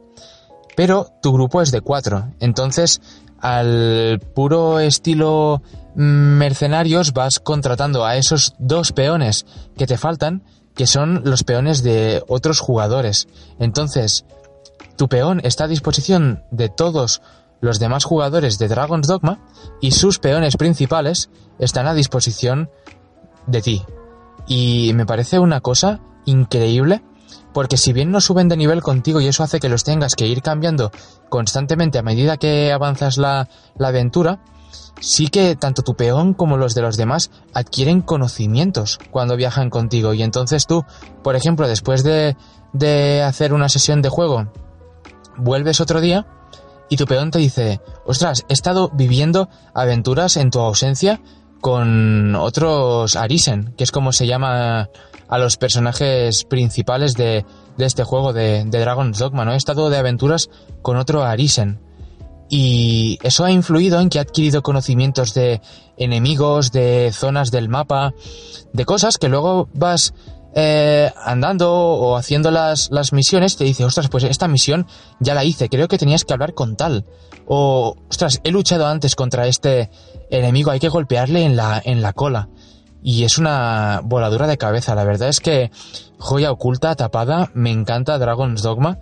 pero 0.76 1.12
tu 1.22 1.32
grupo 1.32 1.60
es 1.60 1.70
de 1.70 1.80
cuatro. 1.80 2.32
Entonces, 2.40 3.00
al 3.40 4.20
puro 4.34 4.80
estilo 4.80 5.62
mercenarios 5.94 7.12
vas 7.12 7.40
contratando 7.40 8.04
a 8.04 8.16
esos 8.16 8.54
dos 8.58 8.92
peones 8.92 9.46
que 9.76 9.86
te 9.86 9.98
faltan, 9.98 10.44
que 10.74 10.86
son 10.86 11.22
los 11.24 11.42
peones 11.42 11.82
de 11.82 12.22
otros 12.28 12.60
jugadores. 12.60 13.26
Entonces, 13.58 14.24
tu 14.98 15.08
peón 15.08 15.40
está 15.44 15.64
a 15.64 15.68
disposición 15.68 16.42
de 16.50 16.68
todos 16.68 17.22
los 17.60 17.78
demás 17.78 18.04
jugadores 18.04 18.58
de 18.58 18.68
Dragon's 18.68 19.06
Dogma 19.06 19.38
y 19.80 19.92
sus 19.92 20.18
peones 20.18 20.56
principales 20.56 21.30
están 21.58 21.86
a 21.86 21.94
disposición 21.94 22.68
de 23.46 23.62
ti. 23.62 23.84
Y 24.48 24.92
me 24.94 25.06
parece 25.06 25.38
una 25.38 25.60
cosa 25.60 26.00
increíble 26.24 27.02
porque 27.54 27.76
si 27.76 27.92
bien 27.92 28.10
no 28.10 28.20
suben 28.20 28.48
de 28.48 28.56
nivel 28.56 28.82
contigo 28.82 29.20
y 29.20 29.28
eso 29.28 29.44
hace 29.44 29.60
que 29.60 29.68
los 29.68 29.84
tengas 29.84 30.16
que 30.16 30.26
ir 30.26 30.42
cambiando 30.42 30.90
constantemente 31.28 31.98
a 31.98 32.02
medida 32.02 32.36
que 32.36 32.72
avanzas 32.72 33.18
la, 33.18 33.48
aventura, 33.78 34.40
sí 35.00 35.28
que 35.28 35.54
tanto 35.54 35.82
tu 35.82 35.94
peón 35.94 36.34
como 36.34 36.56
los 36.56 36.74
de 36.74 36.82
los 36.82 36.96
demás 36.96 37.30
adquieren 37.54 38.02
conocimientos 38.02 38.98
cuando 39.12 39.36
viajan 39.36 39.70
contigo. 39.70 40.12
Y 40.12 40.22
entonces 40.22 40.66
tú, 40.66 40.84
por 41.22 41.36
ejemplo, 41.36 41.68
después 41.68 42.02
de, 42.02 42.36
de 42.72 43.22
hacer 43.22 43.52
una 43.52 43.68
sesión 43.68 44.02
de 44.02 44.08
juego, 44.08 44.48
vuelves 45.38 45.80
otro 45.80 46.00
día 46.00 46.26
y 46.88 46.96
tu 46.96 47.06
peón 47.06 47.30
te 47.30 47.38
dice, 47.38 47.80
ostras, 48.06 48.44
he 48.48 48.52
estado 48.52 48.90
viviendo 48.92 49.48
aventuras 49.74 50.36
en 50.36 50.50
tu 50.50 50.60
ausencia 50.60 51.20
con 51.60 52.34
otros 52.34 53.16
Arisen, 53.16 53.74
que 53.76 53.84
es 53.84 53.92
como 53.92 54.12
se 54.12 54.26
llama 54.26 54.88
a 55.28 55.38
los 55.38 55.56
personajes 55.56 56.44
principales 56.44 57.14
de, 57.14 57.44
de 57.76 57.84
este 57.84 58.04
juego 58.04 58.32
de, 58.32 58.64
de, 58.64 58.80
Dragon's 58.80 59.18
Dogma, 59.18 59.44
¿no? 59.44 59.52
He 59.52 59.56
estado 59.56 59.90
de 59.90 59.98
aventuras 59.98 60.48
con 60.82 60.96
otro 60.96 61.24
Arisen. 61.24 61.80
Y 62.50 63.18
eso 63.22 63.44
ha 63.44 63.50
influido 63.50 64.00
en 64.00 64.08
que 64.08 64.18
ha 64.18 64.22
adquirido 64.22 64.62
conocimientos 64.62 65.34
de 65.34 65.60
enemigos, 65.98 66.72
de 66.72 67.10
zonas 67.12 67.50
del 67.50 67.68
mapa, 67.68 68.14
de 68.72 68.84
cosas 68.86 69.18
que 69.18 69.28
luego 69.28 69.68
vas 69.74 70.14
eh, 70.54 71.12
andando 71.24 71.72
o 71.72 72.16
haciendo 72.16 72.50
las, 72.50 72.90
las 72.90 73.12
misiones, 73.12 73.56
te 73.56 73.64
dice, 73.64 73.84
ostras, 73.84 74.08
pues 74.08 74.24
esta 74.24 74.48
misión 74.48 74.86
ya 75.20 75.34
la 75.34 75.44
hice, 75.44 75.68
creo 75.68 75.88
que 75.88 75.98
tenías 75.98 76.24
que 76.24 76.32
hablar 76.32 76.54
con 76.54 76.76
tal. 76.76 77.04
O, 77.46 77.96
ostras, 78.08 78.40
he 78.44 78.50
luchado 78.50 78.86
antes 78.86 79.14
contra 79.14 79.46
este 79.46 79.90
enemigo, 80.30 80.70
hay 80.70 80.80
que 80.80 80.88
golpearle 80.88 81.44
en 81.44 81.56
la, 81.56 81.80
en 81.84 82.02
la 82.02 82.12
cola. 82.12 82.48
Y 83.02 83.24
es 83.24 83.38
una 83.38 84.00
voladura 84.02 84.46
de 84.46 84.58
cabeza, 84.58 84.94
la 84.94 85.04
verdad 85.04 85.28
es 85.28 85.40
que 85.40 85.70
joya 86.18 86.50
oculta, 86.50 86.94
tapada, 86.96 87.50
me 87.54 87.70
encanta 87.70 88.18
Dragon's 88.18 88.62
Dogma 88.62 88.98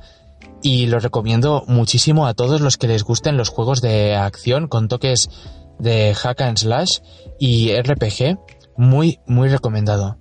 y 0.63 0.87
lo 0.87 1.01
recomiendo 1.01 1.65
muchísimo 1.67 2.27
a 2.27 2.35
todos 2.35 2.61
los 2.61 2.77
que 2.77 2.89
les 2.89 3.05
gusten 3.05 3.37
los 3.37 3.49
juegos 3.49 3.81
de 3.81 4.15
acción 4.15 4.69
con 4.69 4.89
toques 4.89 5.29
de 5.79 6.15
hack 6.15 6.41
and 6.41 6.59
slash 6.59 6.99
y 7.39 7.73
RPG, 7.75 8.39
muy, 8.77 9.21
muy 9.27 9.49
recomendado. 9.49 10.19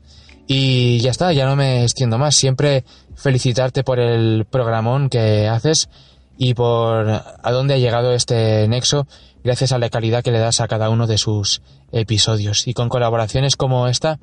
Y 0.47 0.99
ya 0.99 1.11
está, 1.11 1.33
ya 1.33 1.45
no 1.45 1.55
me 1.55 1.83
extiendo 1.83 2.17
más. 2.17 2.35
Siempre 2.35 2.83
felicitarte 3.15 3.83
por 3.83 3.99
el 3.99 4.45
programón 4.45 5.09
que 5.09 5.47
haces 5.47 5.89
y 6.37 6.53
por 6.53 7.09
a 7.09 7.51
dónde 7.51 7.75
ha 7.75 7.77
llegado 7.77 8.13
este 8.13 8.67
nexo 8.67 9.07
gracias 9.43 9.71
a 9.71 9.79
la 9.79 9.89
calidad 9.89 10.23
que 10.23 10.31
le 10.31 10.39
das 10.39 10.59
a 10.59 10.67
cada 10.67 10.89
uno 10.89 11.07
de 11.07 11.17
sus 11.17 11.61
episodios. 11.91 12.67
Y 12.67 12.73
con 12.73 12.89
colaboraciones 12.89 13.55
como 13.55 13.87
esta, 13.87 14.19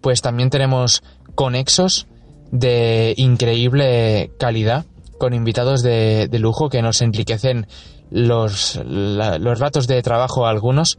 pues 0.00 0.20
también 0.22 0.50
tenemos 0.50 1.02
conexos 1.34 2.06
de 2.50 3.14
increíble 3.16 4.30
calidad 4.38 4.84
con 5.18 5.34
invitados 5.34 5.82
de, 5.82 6.28
lujo 6.38 6.68
que 6.68 6.82
nos 6.82 7.02
enriquecen 7.02 7.66
los, 8.10 8.80
los 8.84 9.58
ratos 9.58 9.86
de 9.86 10.02
trabajo 10.02 10.46
a 10.46 10.50
algunos 10.50 10.98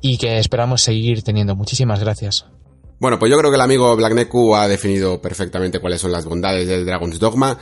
y 0.00 0.18
que 0.18 0.38
esperamos 0.38 0.82
seguir 0.82 1.22
teniendo. 1.22 1.56
Muchísimas 1.56 2.00
gracias. 2.00 2.46
Bueno, 2.98 3.18
pues 3.18 3.30
yo 3.30 3.36
creo 3.36 3.50
que 3.50 3.56
el 3.56 3.62
amigo 3.62 3.94
Black 3.94 4.14
Neku 4.14 4.54
ha 4.54 4.66
definido 4.66 5.20
perfectamente 5.20 5.80
cuáles 5.80 6.00
son 6.00 6.12
las 6.12 6.24
bondades 6.24 6.66
del 6.66 6.86
Dragon's 6.86 7.18
Dogma. 7.18 7.58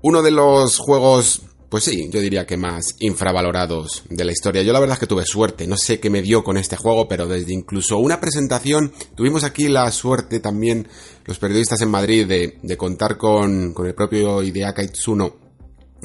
Uno 0.00 0.22
de 0.22 0.30
los 0.30 0.78
juegos, 0.78 1.42
pues 1.68 1.84
sí, 1.84 2.08
yo 2.10 2.20
diría 2.20 2.46
que 2.46 2.56
más 2.56 2.96
infravalorados 3.00 4.04
de 4.08 4.24
la 4.24 4.32
historia. 4.32 4.62
Yo 4.62 4.72
la 4.72 4.80
verdad 4.80 4.94
es 4.94 5.00
que 5.00 5.06
tuve 5.06 5.26
suerte, 5.26 5.66
no 5.66 5.76
sé 5.76 6.00
qué 6.00 6.08
me 6.08 6.22
dio 6.22 6.42
con 6.42 6.56
este 6.56 6.76
juego, 6.76 7.06
pero 7.06 7.26
desde 7.26 7.52
incluso 7.52 7.98
una 7.98 8.18
presentación, 8.18 8.90
tuvimos 9.14 9.44
aquí 9.44 9.68
la 9.68 9.90
suerte 9.90 10.40
también, 10.40 10.88
los 11.26 11.38
periodistas 11.38 11.82
en 11.82 11.90
Madrid, 11.90 12.26
de, 12.26 12.76
contar 12.78 13.18
con, 13.18 13.74
con 13.74 13.86
el 13.86 13.94
propio 13.94 14.42
Hideaka 14.42 14.82
Itsuno 14.82 15.47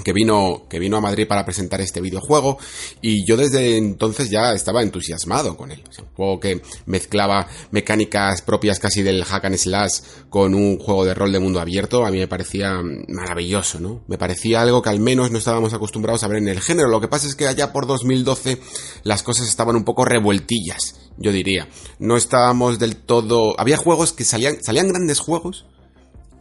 que 0.04 0.14
vino, 0.14 0.64
que 0.70 0.80
vino 0.80 0.98
a 0.98 1.02
Madrid 1.02 1.28
para 1.28 1.46
presentar 1.46 1.82
este 1.82 2.02
videojuego 2.02 2.58
y 3.02 3.26
yo 3.26 3.38
desde 3.38 3.78
entonces 3.78 4.30
ya 4.30 4.54
estaba 4.54 4.82
entusiasmado 4.82 5.56
con 5.56 5.72
él. 5.72 5.84
un 6.00 6.16
juego 6.16 6.40
que 6.40 6.62
mezclaba 6.86 7.48
mecánicas 7.72 8.42
propias 8.42 8.80
casi 8.80 9.04
del 9.04 9.24
hack 9.24 9.46
and 9.46 9.58
slash 9.58 10.00
con 10.30 10.56
un 10.56 10.80
juego 10.80 11.06
de 11.06 11.14
rol 11.14 11.32
de 11.32 11.40
mundo 11.40 11.60
abierto, 11.60 12.06
a 12.06 12.12
mí 12.12 12.18
me 12.18 12.28
parecía 12.28 12.82
maravilloso, 13.08 13.80
¿no? 13.80 14.04
Me 14.08 14.18
parecía 14.18 14.62
algo 14.62 14.82
que 14.82 14.90
al 14.90 15.00
menos 15.00 15.32
no 15.32 15.38
estábamos 15.38 15.74
acostumbrados 15.74 16.24
a 16.24 16.28
ver 16.28 16.38
en 16.38 16.48
el 16.48 16.62
género. 16.62 16.90
Lo 16.90 17.02
que 17.02 17.08
pasa 17.08 17.28
es 17.28 17.36
que 17.36 17.48
allá 17.48 17.72
por 17.72 17.86
2012 17.86 18.60
las 19.04 19.22
cosas 19.22 19.48
estaban 19.48 19.76
un 19.76 19.84
poco 19.84 20.06
revueltillas, 20.06 20.96
yo 21.18 21.32
diría. 21.32 21.68
No 22.00 22.18
estábamos 22.18 22.80
del 22.80 22.96
todo... 22.96 23.60
Había 23.60 23.78
juegos 23.78 24.14
que 24.14 24.24
salían, 24.24 24.58
salían 24.64 24.88
grandes 24.88 25.20
juegos, 25.20 25.66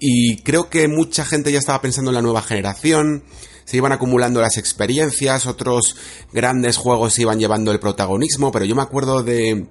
y 0.04 0.38
creo 0.38 0.68
que 0.68 0.88
mucha 0.88 1.24
gente 1.24 1.52
ya 1.52 1.60
estaba 1.60 1.80
pensando 1.80 2.10
en 2.10 2.16
la 2.16 2.22
nueva 2.22 2.42
generación, 2.42 3.22
se 3.64 3.76
iban 3.76 3.92
acumulando 3.92 4.40
las 4.40 4.58
experiencias, 4.58 5.46
otros 5.46 5.94
grandes 6.32 6.76
juegos 6.76 7.14
se 7.14 7.22
iban 7.22 7.38
llevando 7.38 7.70
el 7.70 7.78
protagonismo, 7.78 8.50
pero 8.50 8.64
yo 8.64 8.74
me 8.74 8.82
acuerdo 8.82 9.22
de 9.22 9.68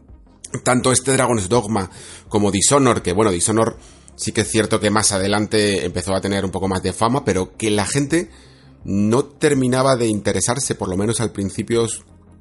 tanto 0.64 0.94
este 0.94 1.12
Dragon's 1.12 1.50
Dogma 1.50 1.92
como 2.30 2.50
Dishonor, 2.50 3.02
que 3.02 3.12
bueno, 3.12 3.30
Dishonor 3.30 3.78
sí 4.16 4.32
que 4.32 4.42
es 4.42 4.48
cierto 4.50 4.80
que 4.80 4.90
más 4.90 5.12
adelante 5.12 5.84
empezó 5.84 6.16
a 6.16 6.22
tener 6.22 6.46
un 6.46 6.52
poco 6.52 6.70
más 6.70 6.82
de 6.82 6.94
fama, 6.94 7.26
pero 7.26 7.58
que 7.58 7.70
la 7.70 7.86
gente 7.86 8.30
no 8.86 9.26
terminaba 9.26 9.98
de 9.98 10.08
interesarse, 10.08 10.76
por 10.76 10.88
lo 10.88 10.96
menos 10.96 11.20
al 11.20 11.34
principio 11.34 11.88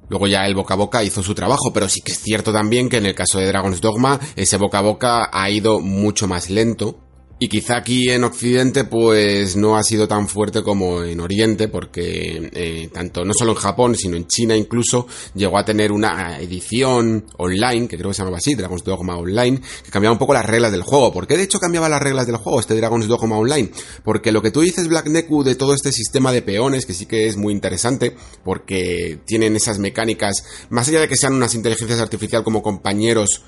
Luego 0.09 0.27
ya 0.27 0.45
el 0.45 0.57
boca 0.57 0.75
a 0.75 0.77
boca 0.77 1.05
hizo 1.05 1.23
su 1.23 1.37
trabajo, 1.37 1.73
pero 1.73 1.89
sí 1.89 2.01
que 2.01 2.11
es 2.11 2.19
cierto 2.19 2.53
también 2.53 2.89
que 2.89 2.97
en 2.97 3.07
el 3.07 3.15
caso 3.15 3.39
de 3.39 3.47
Dragon's 3.47 3.81
Dogma 3.81 4.19
ese 4.35 4.57
boca 4.57 4.79
a 4.79 4.83
boca 4.83 5.31
ha 5.33 5.49
ido 5.51 5.79
mucho 5.79 6.27
más 6.27 6.51
lento 6.51 6.99
y 7.43 7.49
quizá 7.49 7.79
aquí 7.79 8.11
en 8.11 8.23
Occidente 8.23 8.85
pues 8.85 9.57
no 9.57 9.79
ha 9.79 9.83
sido 9.83 10.07
tan 10.07 10.29
fuerte 10.29 10.63
como 10.63 11.03
en 11.03 11.21
Oriente 11.21 11.69
porque 11.69 12.51
eh, 12.53 12.91
tanto 12.93 13.25
no 13.25 13.33
solo 13.33 13.53
en 13.53 13.57
Japón 13.57 13.97
sino 13.97 14.15
en 14.19 14.27
China 14.27 14.55
incluso 14.55 15.07
llegó 15.35 15.57
a 15.57 15.65
tener 15.65 15.91
una 15.91 16.39
edición 16.39 17.25
online 17.39 17.89
que 17.89 17.97
creo 17.97 18.11
que 18.11 18.15
se 18.15 18.21
llamaba 18.21 18.37
así, 18.37 18.55
Dragon's 18.55 18.85
Dogma 18.85 19.17
Online, 19.17 19.59
que 19.83 19.91
cambiaba 19.91 20.13
un 20.13 20.19
poco 20.19 20.35
las 20.35 20.45
reglas 20.45 20.71
del 20.71 20.83
juego. 20.83 21.13
¿Por 21.13 21.27
qué 21.27 21.39
de 21.39 21.45
hecho 21.45 21.59
cambiaba 21.59 21.89
las 21.89 22.03
reglas 22.03 22.27
del 22.27 22.37
juego 22.37 22.61
este 22.61 22.75
Dragon's 22.75 23.09
Dogma 23.09 23.39
Online? 23.39 23.71
Porque 24.05 24.33
lo 24.33 24.43
que 24.43 24.51
tú 24.51 24.61
dices 24.61 24.87
Black 24.89 25.09
Neku 25.09 25.43
de 25.43 25.55
todo 25.55 25.73
este 25.73 25.93
sistema 25.93 26.33
de 26.33 26.43
peones 26.43 26.85
que 26.85 26.93
sí 26.93 27.07
que 27.07 27.27
es 27.27 27.39
muy 27.39 27.55
interesante 27.55 28.15
porque 28.45 29.19
tienen 29.25 29.57
esas 29.57 29.79
mecánicas 29.79 30.45
más 30.69 30.89
allá 30.89 31.01
de 31.01 31.09
que 31.09 31.17
sean 31.17 31.33
unas 31.33 31.55
inteligencias 31.55 32.01
artificiales 32.01 32.45
como 32.45 32.63
compañeros 32.63 33.43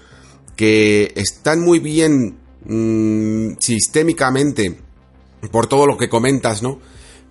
que 0.57 1.13
están 1.15 1.61
muy 1.61 1.79
bien 1.79 2.42
mmm, 2.65 3.55
sistémicamente 3.59 4.79
por 5.51 5.67
todo 5.67 5.87
lo 5.87 5.97
que 5.97 6.09
comentas, 6.09 6.63
¿no? 6.63 6.79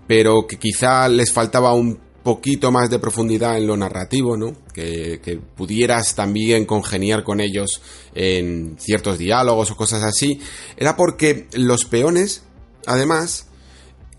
Pero 0.07 0.45
que 0.47 0.57
quizá 0.57 1.07
les 1.07 1.31
faltaba 1.31 1.73
un 1.73 1.99
poquito 2.23 2.71
más 2.71 2.89
de 2.89 2.99
profundidad 2.99 3.57
en 3.57 3.67
lo 3.67 3.77
narrativo, 3.77 4.37
¿no? 4.37 4.53
Que, 4.73 5.19
que, 5.23 5.37
pudieras 5.37 6.15
también 6.15 6.65
congeniar 6.65 7.23
con 7.23 7.39
ellos 7.39 7.81
en 8.13 8.75
ciertos 8.79 9.17
diálogos 9.17 9.71
o 9.71 9.77
cosas 9.77 10.03
así, 10.03 10.39
era 10.77 10.95
porque 10.95 11.47
los 11.53 11.85
peones, 11.85 12.43
además, 12.85 13.47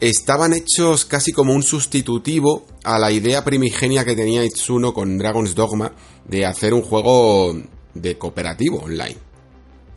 estaban 0.01 0.53
hechos 0.53 1.05
casi 1.05 1.33
como 1.33 1.53
un 1.55 1.63
sustitutivo 1.63 2.67
a 2.83 2.99
la 2.99 3.13
idea 3.13 3.45
primigenia 3.45 4.05
que 4.05 4.17
tenía 4.17 4.45
Itsuno 4.45 4.93
con 4.93 5.17
Dragon's 5.19 5.55
Dogma 5.55 5.93
de 6.27 6.45
hacer 6.45 6.75
un 6.75 6.83
juego 6.83 7.55
de 7.95 8.19
cooperativo 8.19 8.79
online 8.79 9.32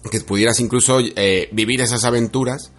que 0.10 0.20
pudieras 0.22 0.60
incluso 0.60 1.00
eh, 1.00 1.50
vivir 1.52 1.82
esas 1.82 2.04
aventuras 2.04 2.72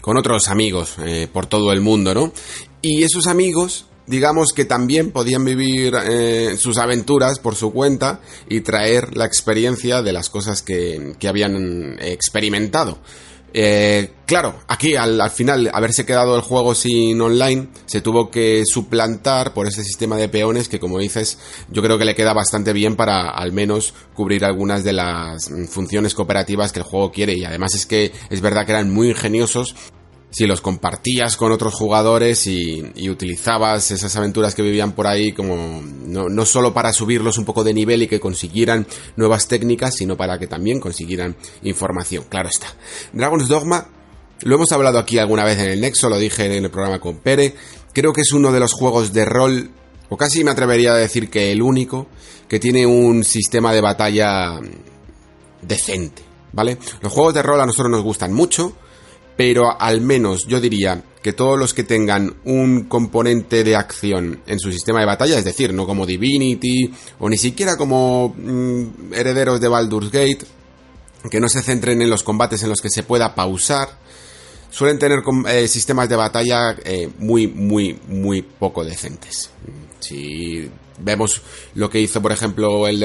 con 0.00 0.16
otros 0.16 0.48
amigos 0.48 0.96
eh, 1.04 1.28
por 1.32 1.46
todo 1.46 1.72
el 1.72 1.80
mundo, 1.80 2.14
¿no? 2.14 2.32
Y 2.80 3.04
esos 3.04 3.26
amigos, 3.26 3.86
digamos 4.06 4.52
que 4.52 4.64
también 4.64 5.12
podían 5.12 5.44
vivir 5.44 5.94
eh, 6.04 6.56
sus 6.58 6.78
aventuras 6.78 7.38
por 7.38 7.54
su 7.54 7.72
cuenta 7.72 8.20
y 8.48 8.60
traer 8.62 9.16
la 9.16 9.26
experiencia 9.26 10.02
de 10.02 10.12
las 10.12 10.28
cosas 10.28 10.62
que, 10.62 11.14
que 11.18 11.28
habían 11.28 11.98
experimentado. 12.00 12.98
Eh, 13.54 14.10
claro, 14.24 14.54
aquí 14.66 14.96
al, 14.96 15.30
final 15.30 15.70
haberse 15.74 16.06
quedado 16.06 16.34
el 16.36 16.42
juego 16.42 16.74
sin 16.74 17.20
online, 17.20 17.68
se 17.86 18.00
tuvo 18.00 18.30
que 18.30 18.64
suplantar 18.64 19.52
por 19.52 19.66
ese 19.66 19.84
sistema 19.84 20.16
de 20.16 20.28
peones 20.28 20.68
que 20.68 20.80
como 20.80 20.98
dices, 20.98 21.38
yo 21.70 21.82
creo 21.82 21.98
que 21.98 22.06
le 22.06 22.14
queda 22.14 22.32
bastante 22.32 22.72
bien 22.72 22.96
para 22.96 23.28
al 23.28 23.52
menos 23.52 23.92
cubrir 24.14 24.44
algunas 24.44 24.84
de 24.84 24.94
las 24.94 25.50
funciones 25.68 26.14
cooperativas 26.14 26.72
que 26.72 26.80
el 26.80 26.86
juego 26.86 27.12
quiere. 27.12 27.34
Y 27.34 27.44
además 27.44 27.74
es 27.74 27.84
que 27.84 28.12
es 28.30 28.40
verdad 28.40 28.64
que 28.64 28.72
eran 28.72 28.90
muy 28.90 29.10
ingeniosos 29.10 29.74
si 30.32 30.46
los 30.46 30.62
compartías 30.62 31.36
con 31.36 31.52
otros 31.52 31.74
jugadores 31.74 32.46
y, 32.46 32.82
utilizabas 33.08 33.90
esas 33.90 34.16
aventuras 34.16 34.54
que 34.54 34.62
vivían 34.62 34.92
por 34.92 35.06
ahí 35.06 35.32
como 35.32 35.82
no, 35.84 36.30
no, 36.30 36.46
solo 36.46 36.72
para 36.72 36.92
subirlos 36.92 37.36
un 37.36 37.44
poco 37.44 37.62
de 37.62 37.74
nivel 37.74 38.02
y 38.02 38.08
que 38.08 38.18
consiguieran 38.18 38.86
nuevas 39.16 39.46
técnicas, 39.46 39.94
sino 39.94 40.16
para 40.16 40.38
que 40.38 40.46
también 40.46 40.80
consiguieran 40.80 41.36
información. 41.62 42.24
Claro 42.28 42.48
está. 42.48 42.68
Dragon's 43.12 43.48
Dogma, 43.48 43.86
lo 44.40 44.54
hemos 44.54 44.72
hablado 44.72 44.98
aquí 44.98 45.18
alguna 45.18 45.44
vez 45.44 45.58
en 45.58 45.68
el 45.68 45.80
Nexo, 45.82 46.08
lo 46.08 46.18
dije 46.18 46.46
en 46.46 46.64
el 46.64 46.70
programa 46.70 46.98
con 46.98 47.18
Pere, 47.18 47.54
creo 47.92 48.14
que 48.14 48.22
es 48.22 48.32
uno 48.32 48.50
de 48.52 48.60
los 48.60 48.72
juegos 48.72 49.12
de 49.12 49.26
rol, 49.26 49.70
o 50.08 50.16
casi 50.16 50.42
me 50.44 50.50
atrevería 50.50 50.94
a 50.94 50.96
decir 50.96 51.28
que 51.28 51.52
el 51.52 51.60
único, 51.60 52.06
que 52.48 52.58
tiene 52.58 52.86
un 52.86 53.22
sistema 53.22 53.72
de 53.72 53.82
batalla 53.82 54.58
decente, 55.60 56.22
¿vale? 56.52 56.78
Los 57.02 57.12
juegos 57.12 57.34
de 57.34 57.42
rol 57.42 57.60
a 57.60 57.66
nosotros 57.66 57.90
nos 57.90 58.02
gustan 58.02 58.32
mucho, 58.32 58.76
pero 59.36 59.80
al 59.80 60.00
menos 60.00 60.46
yo 60.46 60.60
diría 60.60 61.02
que 61.22 61.32
todos 61.32 61.58
los 61.58 61.72
que 61.72 61.84
tengan 61.84 62.34
un 62.44 62.84
componente 62.84 63.62
de 63.62 63.76
acción 63.76 64.40
en 64.46 64.58
su 64.58 64.72
sistema 64.72 65.00
de 65.00 65.06
batalla, 65.06 65.38
es 65.38 65.44
decir, 65.44 65.72
no 65.72 65.86
como 65.86 66.04
Divinity 66.04 66.92
o 67.20 67.28
ni 67.28 67.38
siquiera 67.38 67.76
como 67.76 68.34
mm, 68.36 69.14
herederos 69.14 69.60
de 69.60 69.68
Baldur's 69.68 70.10
Gate, 70.10 70.44
que 71.30 71.40
no 71.40 71.48
se 71.48 71.62
centren 71.62 72.02
en 72.02 72.10
los 72.10 72.24
combates 72.24 72.62
en 72.64 72.68
los 72.68 72.80
que 72.80 72.90
se 72.90 73.04
pueda 73.04 73.34
pausar, 73.34 73.88
suelen 74.70 74.98
tener 74.98 75.22
eh, 75.48 75.68
sistemas 75.68 76.08
de 76.08 76.16
batalla 76.16 76.76
eh, 76.84 77.08
muy, 77.18 77.46
muy, 77.46 77.98
muy 78.08 78.42
poco 78.42 78.84
decentes. 78.84 79.50
Si 80.00 80.68
vemos 80.98 81.40
lo 81.74 81.88
que 81.88 82.00
hizo, 82.00 82.20
por 82.20 82.32
ejemplo, 82.32 82.88
el 82.88 83.00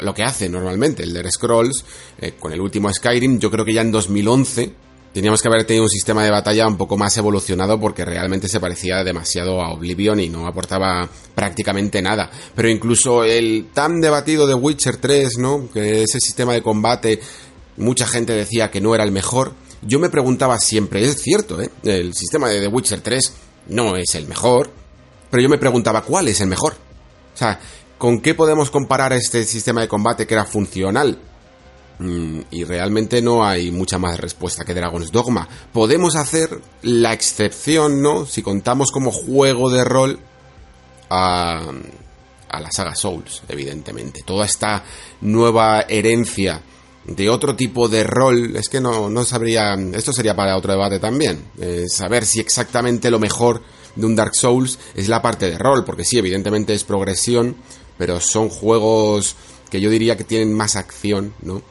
lo 0.00 0.14
que 0.14 0.22
hace 0.22 0.48
normalmente 0.48 1.02
el 1.02 1.12
Der 1.12 1.30
Scrolls 1.30 1.84
eh, 2.20 2.34
con 2.38 2.52
el 2.52 2.60
último 2.60 2.92
Skyrim, 2.92 3.40
yo 3.40 3.50
creo 3.50 3.64
que 3.64 3.74
ya 3.74 3.80
en 3.80 3.90
2011 3.90 4.85
teníamos 5.12 5.40
que 5.40 5.48
haber 5.48 5.64
tenido 5.64 5.84
un 5.84 5.90
sistema 5.90 6.24
de 6.24 6.30
batalla 6.30 6.66
un 6.66 6.76
poco 6.76 6.96
más 6.96 7.16
evolucionado 7.16 7.80
porque 7.80 8.04
realmente 8.04 8.48
se 8.48 8.60
parecía 8.60 9.02
demasiado 9.02 9.62
a 9.62 9.72
Oblivion 9.72 10.20
y 10.20 10.28
no 10.28 10.46
aportaba 10.46 11.08
prácticamente 11.34 12.02
nada. 12.02 12.30
Pero 12.54 12.68
incluso 12.68 13.24
el 13.24 13.68
tan 13.72 14.00
debatido 14.00 14.46
de 14.46 14.54
Witcher 14.54 14.98
3, 14.98 15.38
¿no? 15.38 15.70
Que 15.72 16.02
ese 16.02 16.20
sistema 16.20 16.52
de 16.52 16.62
combate, 16.62 17.20
mucha 17.76 18.06
gente 18.06 18.32
decía 18.32 18.70
que 18.70 18.80
no 18.80 18.94
era 18.94 19.04
el 19.04 19.12
mejor. 19.12 19.54
Yo 19.82 19.98
me 19.98 20.10
preguntaba 20.10 20.58
siempre, 20.58 21.04
es 21.04 21.22
cierto, 21.22 21.60
¿eh? 21.60 21.70
El 21.84 22.14
sistema 22.14 22.48
de 22.48 22.60
The 22.60 22.68
Witcher 22.68 23.00
3 23.00 23.32
no 23.68 23.96
es 23.96 24.14
el 24.14 24.26
mejor, 24.26 24.70
pero 25.30 25.42
yo 25.42 25.48
me 25.48 25.58
preguntaba 25.58 26.02
cuál 26.02 26.28
es 26.28 26.40
el 26.40 26.48
mejor. 26.48 26.74
O 27.34 27.38
sea, 27.38 27.60
¿con 27.98 28.20
qué 28.20 28.34
podemos 28.34 28.70
comparar 28.70 29.12
este 29.12 29.44
sistema 29.44 29.80
de 29.80 29.88
combate 29.88 30.26
que 30.26 30.34
era 30.34 30.44
funcional? 30.44 31.18
Mm, 31.98 32.40
y 32.50 32.64
realmente 32.64 33.22
no 33.22 33.46
hay 33.46 33.70
mucha 33.70 33.98
más 33.98 34.20
respuesta 34.20 34.64
que 34.64 34.74
Dragon's 34.74 35.10
Dogma. 35.10 35.48
Podemos 35.72 36.14
hacer 36.16 36.60
la 36.82 37.12
excepción, 37.12 38.02
¿no? 38.02 38.26
Si 38.26 38.42
contamos 38.42 38.92
como 38.92 39.10
juego 39.10 39.70
de 39.70 39.84
rol 39.84 40.18
a, 41.08 41.72
la 42.60 42.70
saga 42.70 42.94
Souls, 42.94 43.42
evidentemente. 43.48 44.22
Toda 44.24 44.44
esta 44.44 44.84
nueva 45.22 45.82
herencia 45.88 46.60
de 47.04 47.30
otro 47.30 47.54
tipo 47.54 47.88
de 47.88 48.02
rol, 48.02 48.56
es 48.56 48.68
que 48.68 48.80
no, 48.80 49.08
no 49.08 49.24
sabría, 49.24 49.74
esto 49.92 50.12
sería 50.12 50.34
para 50.34 50.56
otro 50.56 50.72
debate 50.72 50.98
también, 50.98 51.50
eh, 51.60 51.84
saber 51.88 52.24
si 52.24 52.40
exactamente 52.40 53.10
lo 53.10 53.20
mejor 53.20 53.62
de 53.94 54.06
un 54.06 54.16
Dark 54.16 54.34
Souls 54.34 54.78
es 54.94 55.08
la 55.08 55.22
parte 55.22 55.48
de 55.48 55.56
rol, 55.56 55.84
porque 55.84 56.04
sí, 56.04 56.18
evidentemente 56.18 56.74
es 56.74 56.82
progresión, 56.82 57.56
pero 57.96 58.20
son 58.20 58.48
juegos 58.48 59.36
que 59.70 59.80
yo 59.80 59.88
diría 59.88 60.16
que 60.16 60.24
tienen 60.24 60.52
más 60.52 60.76
acción, 60.76 61.32
¿no? 61.42 61.62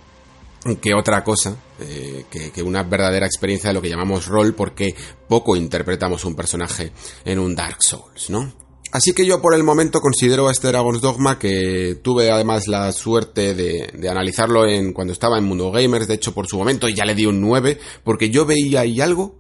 Que 0.82 0.96
otra 0.96 1.24
cosa, 1.24 1.56
eh, 1.80 2.26
que, 2.30 2.64
una 2.64 2.82
verdadera 2.84 3.28
experiencia 3.28 3.70
de 3.70 3.76
lo 3.76 3.82
que 3.82 3.90
llamamos 3.90 4.26
rol, 4.26 4.56
porque 4.56 4.96
poco 5.28 5.56
interpretamos 5.56 6.26
un 6.26 6.36
personaje 6.36 6.92
en 7.24 7.38
un 7.38 7.56
Dark 7.56 7.84
Souls, 7.84 8.32
¿no? 8.32 8.52
Así 8.92 9.14
que 9.14 9.26
yo 9.26 9.42
por 9.42 9.54
el 9.54 9.64
momento 9.64 10.00
considero 10.00 10.48
a 10.48 10.52
este 10.52 10.70
Dragon's 10.70 11.02
Dogma 11.02 11.38
que 11.38 12.00
tuve 12.02 12.32
además 12.32 12.68
la 12.68 12.92
suerte 12.94 13.54
de, 13.54 13.90
de, 13.94 14.10
analizarlo 14.10 14.66
en 14.66 14.94
cuando 14.94 15.14
estaba 15.14 15.38
en 15.38 15.44
Mundo 15.44 15.70
Gamers, 15.70 16.08
de 16.08 16.16
hecho 16.16 16.34
por 16.34 16.48
su 16.48 16.58
momento 16.58 16.88
ya 16.88 17.06
le 17.06 17.14
di 17.14 17.26
un 17.26 17.42
9, 17.42 17.78
porque 18.04 18.30
yo 18.30 18.46
veía 18.46 18.82
ahí 18.82 19.02
algo 19.02 19.36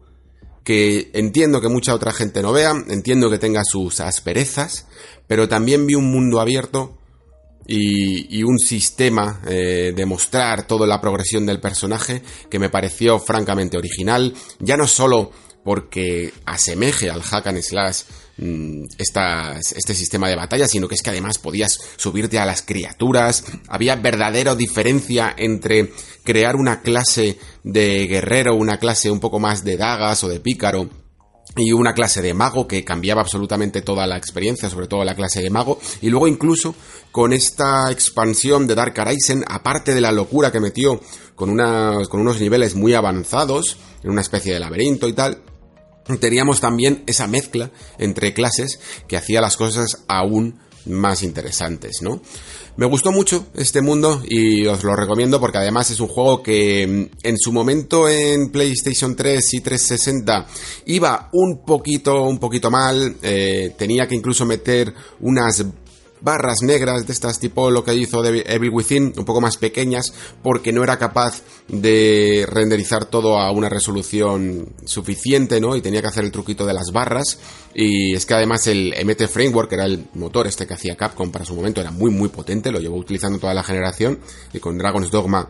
que 0.63 1.11
entiendo 1.13 1.61
que 1.61 1.69
mucha 1.69 1.95
otra 1.95 2.11
gente 2.11 2.41
no 2.41 2.51
vea, 2.51 2.73
entiendo 2.89 3.29
que 3.29 3.37
tenga 3.37 3.61
sus 3.63 3.99
asperezas, 3.99 4.87
pero 5.27 5.47
también 5.47 5.87
vi 5.87 5.95
un 5.95 6.11
mundo 6.11 6.41
abierto 6.41 6.97
y, 7.67 8.43
un 8.43 8.59
sistema 8.59 9.41
eh, 9.47 9.93
de 9.95 10.05
mostrar 10.05 10.67
toda 10.67 10.85
la 10.85 11.01
progresión 11.01 11.45
del 11.45 11.59
personaje 11.59 12.21
que 12.49 12.59
me 12.59 12.69
pareció 12.69 13.19
francamente 13.19 13.77
original, 13.77 14.33
ya 14.59 14.77
no 14.77 14.87
solo 14.87 15.31
porque 15.63 16.31
asemeje 16.45 17.09
al 17.09 17.23
hack 17.23 17.47
and 17.47 17.61
slash 17.61 18.03
mm, 18.37 18.83
este 18.99 19.95
sistema 19.95 20.29
de 20.29 20.35
batalla, 20.35 20.67
sino 20.67 20.87
que 20.87 20.93
es 20.93 21.01
que 21.01 21.09
además 21.09 21.39
podías 21.39 21.79
subirte 21.97 22.37
a 22.37 22.45
las 22.45 22.61
criaturas, 22.61 23.43
había 23.67 23.95
verdadera 23.95 24.55
diferencia 24.55 25.33
entre 25.35 25.91
crear 26.23 26.55
una 26.55 26.81
clase 26.81 27.39
de 27.63 28.05
guerrero, 28.05 28.53
una 28.55 28.77
clase 28.77 29.09
un 29.09 29.19
poco 29.19 29.39
más 29.39 29.63
de 29.63 29.77
dagas 29.77 30.23
o 30.23 30.29
de 30.29 30.39
pícaro, 30.39 30.87
y 31.57 31.71
una 31.71 31.93
clase 31.93 32.21
de 32.21 32.33
mago 32.33 32.67
que 32.67 32.83
cambiaba 32.83 33.21
absolutamente 33.21 33.81
toda 33.81 34.05
la 34.07 34.17
experiencia, 34.17 34.69
sobre 34.69 34.87
todo 34.87 35.03
la 35.03 35.15
clase 35.15 35.41
de 35.41 35.49
mago, 35.49 35.79
y 36.01 36.09
luego 36.09 36.27
incluso 36.27 36.75
con 37.11 37.31
esta 37.31 37.91
expansión 37.91 38.67
de 38.67 38.75
Dark 38.75 38.99
Arisen, 38.99 39.43
aparte 39.47 39.93
de 39.93 40.01
la 40.01 40.11
locura 40.11 40.51
que 40.51 40.59
metió 40.59 40.99
con, 41.35 41.55
con 42.09 42.19
unos 42.19 42.39
niveles 42.41 42.75
muy 42.75 42.93
avanzados, 42.93 43.77
en 44.03 44.11
una 44.11 44.21
especie 44.21 44.53
de 44.53 44.59
laberinto 44.59 45.07
y 45.07 45.13
tal, 45.13 45.41
teníamos 46.19 46.59
también 46.59 47.03
esa 47.07 47.27
mezcla 47.27 47.71
entre 47.97 48.33
clases 48.33 48.79
que 49.07 49.17
hacía 49.17 49.41
las 49.41 49.57
cosas 49.57 50.03
aún 50.07 50.59
más 50.85 51.23
interesantes, 51.23 52.01
¿no? 52.01 52.21
Me 52.77 52.85
gustó 52.87 53.13
mucho 53.13 53.47
este 53.53 53.81
mundo 53.81 54.21
y 54.27 54.65
os 54.65 54.83
lo 54.83 54.97
recomiendo 54.97 55.39
porque 55.39 55.59
además 55.59 55.91
es 55.91 56.01
un 56.01 56.09
juego 56.09 56.43
que 56.43 56.85
mm, 56.85 57.25
en 57.25 57.37
su 57.37 57.53
momento 57.53 58.09
en 58.09 58.51
PlayStation 58.51 59.15
3 59.15 59.53
y 59.53 59.61
360 59.61 60.45
iba 60.87 61.29
un 61.31 61.63
poquito, 61.65 62.23
un 62.23 62.37
poquito 62.37 62.69
mal, 62.69 63.15
eh, 63.21 63.73
tenía 63.77 64.09
que 64.09 64.15
incluso 64.15 64.45
meter 64.45 64.93
unas 65.21 65.63
barras 66.25 66.63
negras 66.63 67.05
de 67.05 67.13
estas 67.13 67.39
tipo 67.39 67.69
lo 67.69 67.83
que 67.83 67.93
hizo 67.93 68.25
Evil 68.25 68.71
Within, 68.71 69.13
un 69.15 69.25
poco 69.25 69.39
más 69.39 69.57
pequeñas, 69.57 70.11
porque 70.41 70.73
no 70.73 70.83
era 70.83 70.97
capaz 70.97 71.43
de 71.67 72.47
renderizar 72.49 73.05
todo 73.05 73.37
a 73.37 73.51
una 73.51 73.69
resolución 73.69 74.73
suficiente, 74.85 75.61
¿no? 75.61 75.75
Y 75.75 75.81
tenía 75.81 76.01
que 76.01 76.07
hacer 76.07 76.25
el 76.25 76.31
truquito 76.31 76.65
de 76.65 76.73
las 76.73 76.91
barras. 76.91 77.37
Y 77.75 78.15
es 78.15 78.25
que 78.25 78.33
además 78.33 78.65
el 78.65 78.93
MT 79.05 79.27
Framework, 79.27 79.69
que 79.69 79.75
era 79.75 79.85
el 79.85 80.07
motor 80.15 80.47
este 80.47 80.65
que 80.65 80.73
hacía 80.73 80.97
Capcom 80.97 81.31
para 81.31 81.45
su 81.45 81.53
momento, 81.53 81.79
era 81.79 81.91
muy 81.91 82.09
muy 82.09 82.29
potente, 82.29 82.71
lo 82.71 82.79
llevó 82.79 82.97
utilizando 82.97 83.37
toda 83.37 83.53
la 83.53 83.63
generación, 83.63 84.19
y 84.51 84.59
con 84.59 84.77
Dragon's 84.77 85.11
Dogma 85.11 85.47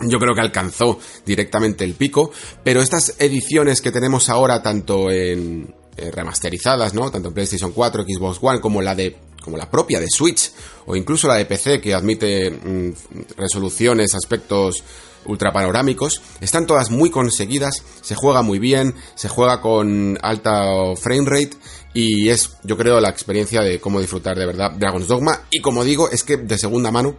yo 0.00 0.18
creo 0.18 0.34
que 0.34 0.40
alcanzó 0.40 0.98
directamente 1.26 1.84
el 1.84 1.94
pico, 1.94 2.32
pero 2.64 2.80
estas 2.80 3.16
ediciones 3.18 3.80
que 3.82 3.92
tenemos 3.92 4.28
ahora, 4.30 4.62
tanto 4.62 5.10
en 5.10 5.74
eh, 5.96 6.10
remasterizadas, 6.10 6.94
¿no? 6.94 7.10
Tanto 7.10 7.28
en 7.28 7.34
PlayStation 7.34 7.72
4, 7.72 8.04
Xbox 8.04 8.38
One, 8.40 8.60
como 8.60 8.80
la 8.82 8.94
de 8.94 9.16
como 9.40 9.56
la 9.56 9.70
propia 9.70 10.00
de 10.00 10.06
Switch 10.10 10.52
o 10.86 10.94
incluso 10.96 11.26
la 11.26 11.34
de 11.34 11.46
PC 11.46 11.80
que 11.80 11.94
admite 11.94 12.50
mm, 12.50 12.92
resoluciones, 13.36 14.14
aspectos 14.14 14.84
ultra 15.24 15.52
panorámicos, 15.52 16.22
están 16.40 16.66
todas 16.66 16.90
muy 16.90 17.10
conseguidas, 17.10 17.82
se 18.00 18.14
juega 18.14 18.42
muy 18.42 18.58
bien, 18.58 18.94
se 19.14 19.28
juega 19.28 19.60
con 19.60 20.18
alta 20.22 20.62
frame 20.96 21.26
rate 21.28 21.56
y 21.92 22.28
es, 22.28 22.56
yo 22.64 22.76
creo, 22.76 23.00
la 23.00 23.10
experiencia 23.10 23.60
de 23.60 23.80
cómo 23.80 24.00
disfrutar 24.00 24.36
de 24.38 24.46
verdad 24.46 24.72
Dragon's 24.72 25.08
Dogma 25.08 25.42
y 25.50 25.60
como 25.60 25.84
digo, 25.84 26.10
es 26.10 26.22
que 26.22 26.36
de 26.36 26.58
segunda 26.58 26.90
mano 26.90 27.16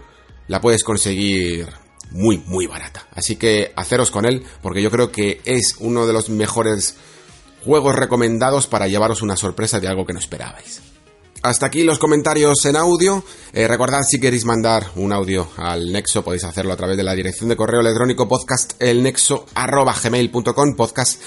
la 0.48 0.60
puedes 0.62 0.84
conseguir 0.84 1.68
muy, 2.12 2.40
muy 2.46 2.68
barata. 2.68 3.08
Así 3.14 3.36
que 3.36 3.72
haceros 3.76 4.12
con 4.12 4.26
él 4.26 4.44
porque 4.62 4.82
yo 4.82 4.92
creo 4.92 5.12
que 5.12 5.42
es 5.46 5.76
uno 5.80 6.08
de 6.08 6.14
los 6.14 6.30
mejores 6.30 6.96
juegos 7.64 7.96
recomendados 7.96 8.68
para 8.68 8.88
llevaros 8.88 9.22
una 9.22 9.38
sorpresa 9.38 9.80
de 9.80 9.88
algo 9.88 10.06
que 10.06 10.14
no 10.14 10.20
esperabais. 10.20 10.82
Hasta 11.44 11.66
aquí 11.66 11.84
los 11.84 11.98
comentarios 11.98 12.66
en 12.66 12.76
audio. 12.76 13.24
Eh, 13.52 13.68
recordad 13.68 14.02
si 14.08 14.20
queréis 14.20 14.46
mandar 14.46 14.92
un 14.96 15.12
audio 15.12 15.48
al 15.58 15.92
Nexo, 15.92 16.24
podéis 16.24 16.44
hacerlo 16.44 16.72
a 16.72 16.78
través 16.78 16.98
de 16.98 17.04
la 17.04 17.16
dirección 17.16 17.50
de 17.50 17.56
correo 17.56 17.82
electrónico 17.82 18.28
podcast 18.28 18.74
podcast 20.76 21.20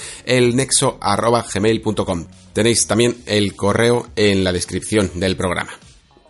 Tenéis 2.52 2.86
también 2.86 3.16
el 3.26 3.56
correo 3.56 4.06
en 4.14 4.44
la 4.44 4.52
descripción 4.52 5.10
del 5.14 5.36
programa. 5.36 5.83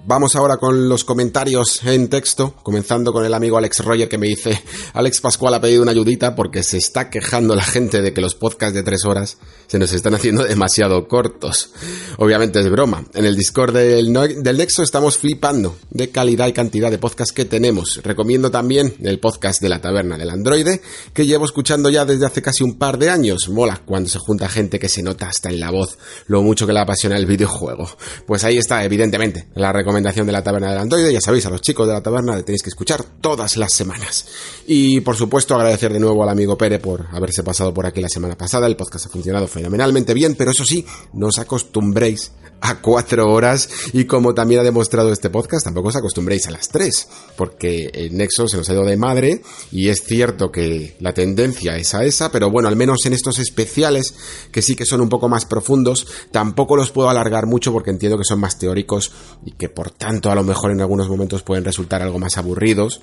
Vamos 0.07 0.37
ahora 0.37 0.59
con 0.59 0.87
los 0.87 1.03
comentarios 1.03 1.81
en 1.83 2.09
texto, 2.09 2.53
comenzando 2.63 3.11
con 3.11 3.25
el 3.25 3.33
amigo 3.33 3.57
Alex 3.57 3.83
Roger 3.83 4.07
que 4.07 4.19
me 4.19 4.27
dice, 4.27 4.63
Alex 4.93 5.23
Pascual 5.23 5.55
ha 5.55 5.63
pedido 5.63 5.81
una 5.81 5.93
ayudita 5.93 6.37
porque 6.37 6.63
se 6.63 6.77
está 6.77 7.09
quejando 7.09 7.57
la 7.57 7.65
gente 7.65 8.03
de 8.03 8.13
que 8.13 8.21
los 8.21 8.35
podcasts 8.35 8.75
de 8.75 8.83
tres 8.83 9.07
horas 9.07 9.39
se 9.67 9.79
nos 9.79 9.95
están 9.95 10.15
haciendo 10.15 10.45
demasiado 10.45 11.09
cortos. 11.09 11.71
Obviamente 12.19 12.61
es 12.61 12.71
broma. 12.71 13.03
En 13.15 13.25
el 13.25 13.35
Discord 13.35 13.75
del, 13.75 14.13
del 14.43 14.59
Nexo 14.59 14.83
estamos 14.83 15.17
flipando 15.17 15.79
de 15.89 16.11
calidad 16.11 16.49
y 16.49 16.53
cantidad 16.53 16.91
de 16.91 16.99
podcasts 16.99 17.33
que 17.33 17.47
tenemos. 17.47 18.03
Recomiendo 18.03 18.51
también 18.51 18.95
el 19.03 19.19
podcast 19.21 19.63
de 19.63 19.71
la 19.71 19.81
taberna 19.81 20.19
del 20.19 20.29
androide 20.29 20.83
que 21.15 21.25
llevo 21.25 21.47
escuchando 21.47 21.89
ya 21.89 22.05
desde 22.05 22.27
hace 22.27 22.43
casi 22.43 22.63
un 22.63 22.77
par 22.77 22.99
de 22.99 23.09
años. 23.09 23.49
Mola 23.49 23.81
cuando 23.87 24.11
se 24.11 24.19
junta 24.19 24.51
gente 24.51 24.79
que 24.79 24.91
se 24.91 25.03
nota 25.03 25.29
hasta 25.29 25.49
en 25.49 25.61
la 25.61 25.71
voz 25.71 25.97
lo 26.27 26.43
mucho 26.43 26.67
que 26.67 26.75
le 26.75 26.81
apasiona 26.81 27.17
el 27.17 27.25
videojuego. 27.25 27.89
Pues 28.27 28.45
ahí 28.45 28.59
está, 28.59 28.85
evidentemente, 28.85 29.49
la 29.55 29.73
recomendación 29.73 29.94
recomendación 29.95 30.27
de 30.27 30.33
la 30.33 30.43
taberna 30.43 30.71
del 30.71 30.79
Androide. 30.79 31.13
Ya 31.13 31.21
sabéis, 31.21 31.47
a 31.47 31.51
los 31.51 31.61
chicos 31.61 31.87
de 31.87 31.93
la 31.93 32.03
taberna 32.03 32.35
le 32.35 32.43
tenéis 32.43 32.63
que 32.63 32.71
escuchar 32.71 33.05
todas 33.21 33.57
las 33.57 33.73
semanas. 33.73 34.27
Y 34.67 35.01
por 35.01 35.17
supuesto, 35.17 35.55
agradecer 35.55 35.93
de 35.93 36.01
nuevo 36.01 36.23
al 36.23 36.29
amigo 36.29 36.59
Pere 36.59 36.81
por 36.81 37.07
haberse 37.13 37.45
pasado 37.45 37.73
por 37.73 37.87
aquí 37.87 38.01
la 38.01 38.09
semana 38.09 38.37
pasada. 38.37 38.67
El 38.67 38.77
podcast 38.77 39.07
ha 39.07 39.09
funcionado 39.09 39.47
fenomenalmente 39.47 40.13
bien, 40.13 40.35
pero 40.35 40.51
eso 40.51 40.65
sí, 40.65 40.85
no 41.13 41.29
os 41.29 41.39
acostumbréis 41.39 42.33
a 42.65 42.81
cuatro 42.81 43.31
horas. 43.31 43.69
Y 43.93 44.07
como 44.07 44.35
también 44.35 44.61
ha 44.61 44.65
demostrado 44.65 45.13
este 45.13 45.29
podcast, 45.29 45.65
tampoco 45.65 45.89
os 45.89 45.97
acostumbréis 45.97 46.47
a 46.47 46.51
las 46.51 46.69
tres, 46.69 47.07
porque 47.37 47.91
el 47.93 48.17
Nexo 48.17 48.49
se 48.49 48.57
nos 48.57 48.69
ha 48.69 48.73
ido 48.73 48.85
de 48.85 48.97
madre. 48.97 49.43
Y 49.71 49.89
es 49.89 50.03
cierto 50.03 50.51
que 50.51 50.97
la 50.99 51.13
tendencia 51.13 51.77
es 51.77 51.95
a 51.95 52.05
esa, 52.05 52.33
pero 52.33 52.51
bueno, 52.51 52.69
al 52.69 52.77
menos 52.77 53.05
en 53.05 53.13
estos 53.13 53.39
especiales, 53.39 54.15
que 54.51 54.63
sí 54.63 54.75
que 54.75 54.87
son 54.87 55.03
un 55.03 55.11
poco 55.11 55.29
más 55.29 55.45
profundos, 55.45 56.07
tampoco 56.31 56.77
los 56.77 56.91
puedo 56.91 57.11
alargar 57.11 57.47
mucho 57.47 57.71
porque 57.71 57.91
entiendo 57.91 58.17
que 58.17 58.25
son 58.25 58.41
más 58.41 58.59
teóricos 58.59 59.13
y 59.45 59.53
que 59.53 59.69
por 59.69 59.91
tanto 59.91 60.31
a 60.31 60.35
lo 60.35 60.43
mejor 60.43 60.71
en 60.71 60.81
algunos 60.81 61.09
momentos 61.09 61.43
pueden 61.43 61.65
resultar 61.65 62.01
algo 62.01 62.19
más 62.19 62.39
aburridos. 62.39 63.03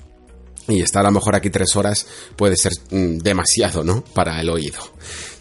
Y 0.67 0.81
estar 0.81 1.01
a 1.01 1.09
lo 1.09 1.13
mejor 1.13 1.35
aquí 1.35 1.49
tres 1.49 1.75
horas 1.75 2.05
puede 2.35 2.55
ser 2.55 2.71
mm, 2.91 3.17
demasiado, 3.17 3.83
¿no? 3.83 4.03
Para 4.13 4.39
el 4.41 4.49
oído. 4.49 4.79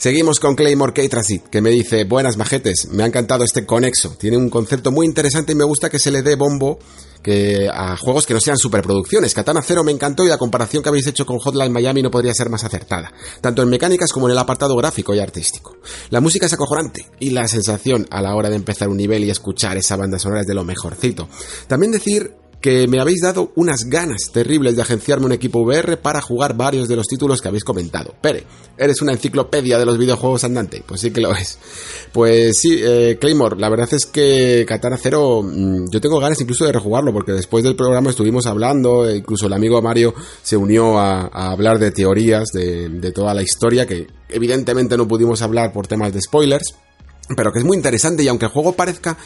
Seguimos 0.00 0.40
con 0.40 0.54
Claymore 0.54 0.94
K-Transit, 0.94 1.48
que 1.48 1.60
me 1.60 1.68
dice, 1.68 2.04
buenas 2.04 2.38
majetes, 2.38 2.88
me 2.90 3.02
ha 3.02 3.06
encantado 3.06 3.44
este 3.44 3.66
conexo. 3.66 4.16
Tiene 4.18 4.38
un 4.38 4.48
concepto 4.48 4.90
muy 4.90 5.04
interesante 5.04 5.52
y 5.52 5.54
me 5.54 5.64
gusta 5.64 5.90
que 5.90 5.98
se 5.98 6.10
le 6.10 6.22
dé 6.22 6.36
bombo 6.36 6.78
que 7.22 7.68
a 7.70 7.98
juegos 7.98 8.24
que 8.24 8.32
no 8.32 8.40
sean 8.40 8.56
superproducciones. 8.56 9.34
Katana 9.34 9.60
Zero 9.60 9.84
me 9.84 9.92
encantó 9.92 10.24
y 10.24 10.30
la 10.30 10.38
comparación 10.38 10.82
que 10.82 10.88
habéis 10.88 11.06
hecho 11.06 11.26
con 11.26 11.38
Hotline 11.38 11.70
Miami 11.70 12.00
no 12.00 12.10
podría 12.10 12.32
ser 12.32 12.48
más 12.48 12.64
acertada, 12.64 13.12
tanto 13.42 13.60
en 13.60 13.68
mecánicas 13.68 14.10
como 14.10 14.26
en 14.26 14.32
el 14.32 14.38
apartado 14.38 14.74
gráfico 14.74 15.14
y 15.14 15.18
artístico. 15.18 15.76
La 16.08 16.22
música 16.22 16.46
es 16.46 16.52
acojonante 16.54 17.06
y 17.18 17.28
la 17.28 17.46
sensación 17.46 18.06
a 18.10 18.22
la 18.22 18.34
hora 18.34 18.48
de 18.48 18.56
empezar 18.56 18.88
un 18.88 18.96
nivel 18.96 19.22
y 19.24 19.28
escuchar 19.28 19.76
esa 19.76 19.96
banda 19.96 20.18
sonora 20.18 20.40
es 20.40 20.46
de 20.46 20.54
lo 20.54 20.64
mejorcito. 20.64 21.28
También 21.66 21.92
decir 21.92 22.39
que 22.60 22.86
me 22.88 23.00
habéis 23.00 23.22
dado 23.22 23.52
unas 23.54 23.84
ganas 23.84 24.30
terribles 24.32 24.76
de 24.76 24.82
agenciarme 24.82 25.26
un 25.26 25.32
equipo 25.32 25.60
VR 25.60 25.96
para 25.96 26.20
jugar 26.20 26.56
varios 26.56 26.88
de 26.88 26.96
los 26.96 27.06
títulos 27.06 27.40
que 27.40 27.48
habéis 27.48 27.64
comentado. 27.64 28.14
Pere, 28.20 28.44
¿eres 28.76 29.00
una 29.00 29.12
enciclopedia 29.12 29.78
de 29.78 29.86
los 29.86 29.96
videojuegos 29.96 30.44
andante? 30.44 30.82
Pues 30.86 31.00
sí 31.00 31.10
que 31.10 31.22
lo 31.22 31.32
es. 31.34 31.58
Pues 32.12 32.58
sí, 32.58 32.78
eh, 32.82 33.16
Claymore, 33.20 33.56
la 33.58 33.70
verdad 33.70 33.88
es 33.92 34.04
que 34.04 34.66
Katana 34.68 34.98
Zero, 34.98 35.42
mm, 35.42 35.90
yo 35.90 36.00
tengo 36.00 36.20
ganas 36.20 36.40
incluso 36.40 36.66
de 36.66 36.72
rejugarlo, 36.72 37.12
porque 37.12 37.32
después 37.32 37.64
del 37.64 37.76
programa 37.76 38.10
estuvimos 38.10 38.46
hablando, 38.46 39.08
e 39.08 39.16
incluso 39.16 39.46
el 39.46 39.54
amigo 39.54 39.80
Mario 39.80 40.14
se 40.42 40.56
unió 40.56 40.98
a, 40.98 41.28
hablar 41.50 41.78
de 41.78 41.90
teorías 41.90 42.50
de, 42.52 42.88
de 42.88 43.12
toda 43.12 43.32
la 43.32 43.42
historia, 43.42 43.86
que 43.86 44.06
evidentemente 44.28 44.96
no 44.96 45.08
pudimos 45.08 45.40
hablar 45.42 45.72
por 45.72 45.86
temas 45.86 46.12
de 46.12 46.20
spoilers, 46.20 46.74
pero 47.36 47.52
que 47.52 47.60
es 47.60 47.64
muy 47.64 47.76
interesante 47.76 48.22
y 48.22 48.28
aunque 48.28 48.46
el 48.46 48.52
juego 48.52 48.72
parezca 48.72 49.16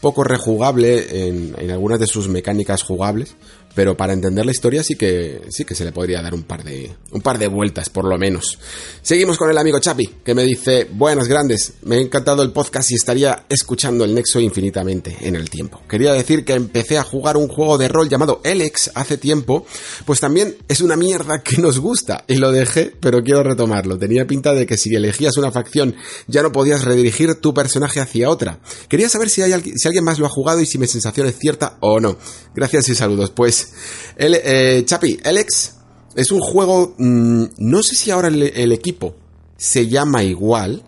poco 0.00 0.24
rejugable 0.24 1.28
en, 1.28 1.70
algunas 1.70 2.00
de 2.00 2.06
sus 2.06 2.28
mecánicas 2.28 2.82
jugables, 2.82 3.36
pero 3.74 3.96
para 3.96 4.12
entender 4.12 4.44
la 4.44 4.52
historia 4.52 4.82
sí 4.82 4.96
que 4.96 5.42
sí 5.50 5.64
que 5.64 5.74
se 5.74 5.84
le 5.84 5.92
podría 5.92 6.22
dar 6.22 6.34
un 6.34 6.42
par 6.42 6.64
de 6.64 6.90
un 7.12 7.20
par 7.20 7.38
de 7.38 7.48
vueltas 7.48 7.88
por 7.88 8.04
lo 8.04 8.18
menos. 8.18 8.58
Seguimos 9.02 9.38
con 9.38 9.50
el 9.50 9.58
amigo 9.58 9.78
Chapi 9.78 10.06
que 10.24 10.34
me 10.34 10.44
dice, 10.44 10.88
"Buenas 10.92 11.28
grandes, 11.28 11.74
me 11.82 11.96
ha 11.96 12.00
encantado 12.00 12.42
el 12.42 12.52
podcast 12.52 12.90
y 12.90 12.94
estaría 12.94 13.44
escuchando 13.48 14.04
el 14.04 14.14
Nexo 14.14 14.40
infinitamente 14.40 15.16
en 15.20 15.36
el 15.36 15.50
tiempo. 15.50 15.82
Quería 15.88 16.12
decir 16.12 16.44
que 16.44 16.54
empecé 16.54 16.98
a 16.98 17.04
jugar 17.04 17.36
un 17.36 17.48
juego 17.48 17.78
de 17.78 17.88
rol 17.88 18.08
llamado 18.08 18.40
Elex 18.44 18.90
hace 18.94 19.16
tiempo, 19.16 19.66
pues 20.04 20.20
también 20.20 20.56
es 20.68 20.80
una 20.80 20.96
mierda 20.96 21.42
que 21.42 21.58
nos 21.58 21.78
gusta 21.78 22.24
y 22.26 22.36
lo 22.36 22.52
dejé, 22.52 22.92
pero 23.00 23.22
quiero 23.22 23.42
retomarlo. 23.42 23.98
Tenía 23.98 24.26
pinta 24.26 24.52
de 24.52 24.66
que 24.66 24.76
si 24.76 24.94
elegías 24.94 25.36
una 25.36 25.52
facción 25.52 25.94
ya 26.26 26.42
no 26.42 26.52
podías 26.52 26.84
redirigir 26.84 27.34
tu 27.36 27.54
personaje 27.54 28.00
hacia 28.00 28.30
otra. 28.30 28.60
Quería 28.88 29.08
saber 29.08 29.30
si 29.30 29.42
hay 29.42 29.52
si 29.76 29.88
alguien 29.88 30.04
más 30.04 30.18
lo 30.18 30.26
ha 30.26 30.30
jugado 30.30 30.60
y 30.60 30.66
si 30.66 30.78
mi 30.78 30.86
sensación 30.86 31.26
es 31.26 31.38
cierta 31.38 31.76
o 31.80 32.00
no. 32.00 32.16
Gracias 32.54 32.88
y 32.88 32.94
saludos. 32.94 33.30
Pues 33.30 33.59
eh, 34.16 34.82
Chapi, 34.84 35.18
Alex 35.24 35.74
es 36.14 36.30
un 36.32 36.40
juego, 36.40 36.94
mm, 36.98 37.44
no 37.58 37.82
sé 37.82 37.94
si 37.94 38.10
ahora 38.10 38.28
el, 38.28 38.72
equipo 38.72 39.14
se 39.56 39.88
llama 39.88 40.22
igual, 40.22 40.84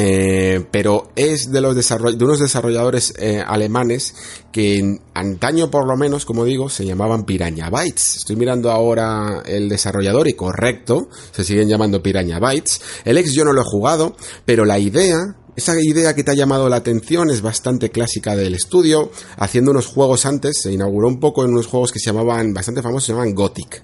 Eh, 0.00 0.64
pero 0.70 1.10
es 1.16 1.50
de 1.50 1.60
los 1.60 1.74
de 1.74 2.24
unos 2.24 2.38
desarrolladores 2.38 3.14
eh, 3.18 3.42
alemanes 3.44 4.14
que 4.52 5.00
antaño 5.12 5.72
por 5.72 5.88
lo 5.88 5.96
menos, 5.96 6.24
como 6.24 6.44
digo, 6.44 6.68
se 6.68 6.86
llamaban 6.86 7.24
Piranha 7.24 7.68
Bytes. 7.68 8.18
Estoy 8.18 8.36
mirando 8.36 8.70
ahora 8.70 9.42
el 9.44 9.68
desarrollador 9.68 10.28
y 10.28 10.34
correcto, 10.34 11.08
se 11.32 11.42
siguen 11.42 11.68
llamando 11.68 12.00
Piranha 12.00 12.38
Bytes. 12.38 12.80
El 13.04 13.20
yo 13.24 13.44
no 13.44 13.52
lo 13.52 13.62
he 13.62 13.64
jugado, 13.64 14.14
pero 14.44 14.64
la 14.64 14.78
idea 14.78 15.34
esa 15.58 15.74
idea 15.80 16.14
que 16.14 16.22
te 16.22 16.30
ha 16.30 16.34
llamado 16.34 16.68
la 16.68 16.76
atención 16.76 17.30
es 17.30 17.42
bastante 17.42 17.90
clásica 17.90 18.36
del 18.36 18.54
estudio. 18.54 19.10
Haciendo 19.38 19.72
unos 19.72 19.86
juegos 19.86 20.24
antes, 20.24 20.60
se 20.62 20.72
inauguró 20.72 21.08
un 21.08 21.18
poco 21.18 21.44
en 21.44 21.50
unos 21.50 21.66
juegos 21.66 21.90
que 21.90 21.98
se 21.98 22.06
llamaban, 22.06 22.54
bastante 22.54 22.80
famosos, 22.80 23.06
se 23.06 23.12
llamaban 23.12 23.34
Gothic. 23.34 23.82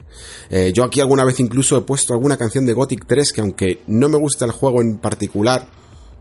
Eh, 0.51 0.73
yo 0.73 0.85
aquí 0.85 1.01
alguna 1.01 1.25
vez 1.25 1.41
incluso 1.41 1.77
he 1.77 1.81
puesto 1.81 2.13
alguna 2.13 2.37
canción 2.37 2.65
de 2.65 2.75
Gothic 2.75 3.07
3 3.09 3.33
que 3.33 3.41
aunque 3.41 3.83
no 3.89 4.09
me 4.09 4.19
gusta 4.19 4.45
el 4.45 4.53
juego 4.53 4.83
en 4.83 4.99
particular, 4.99 5.67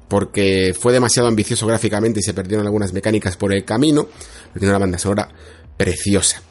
porque 0.08 0.74
fue 0.78 0.92
demasiado 0.92 1.28
ambicioso 1.28 1.68
gráficamente 1.68 2.20
y 2.20 2.24
se 2.24 2.34
perdieron 2.34 2.66
algunas 2.66 2.92
mecánicas 2.92 3.38
por 3.38 3.54
el 3.54 3.64
camino, 3.64 4.08
pero 4.08 4.60
tiene 4.60 4.72
una 4.72 4.80
banda 4.80 4.98
sonora 4.98 5.30
preciosa. 5.78 6.42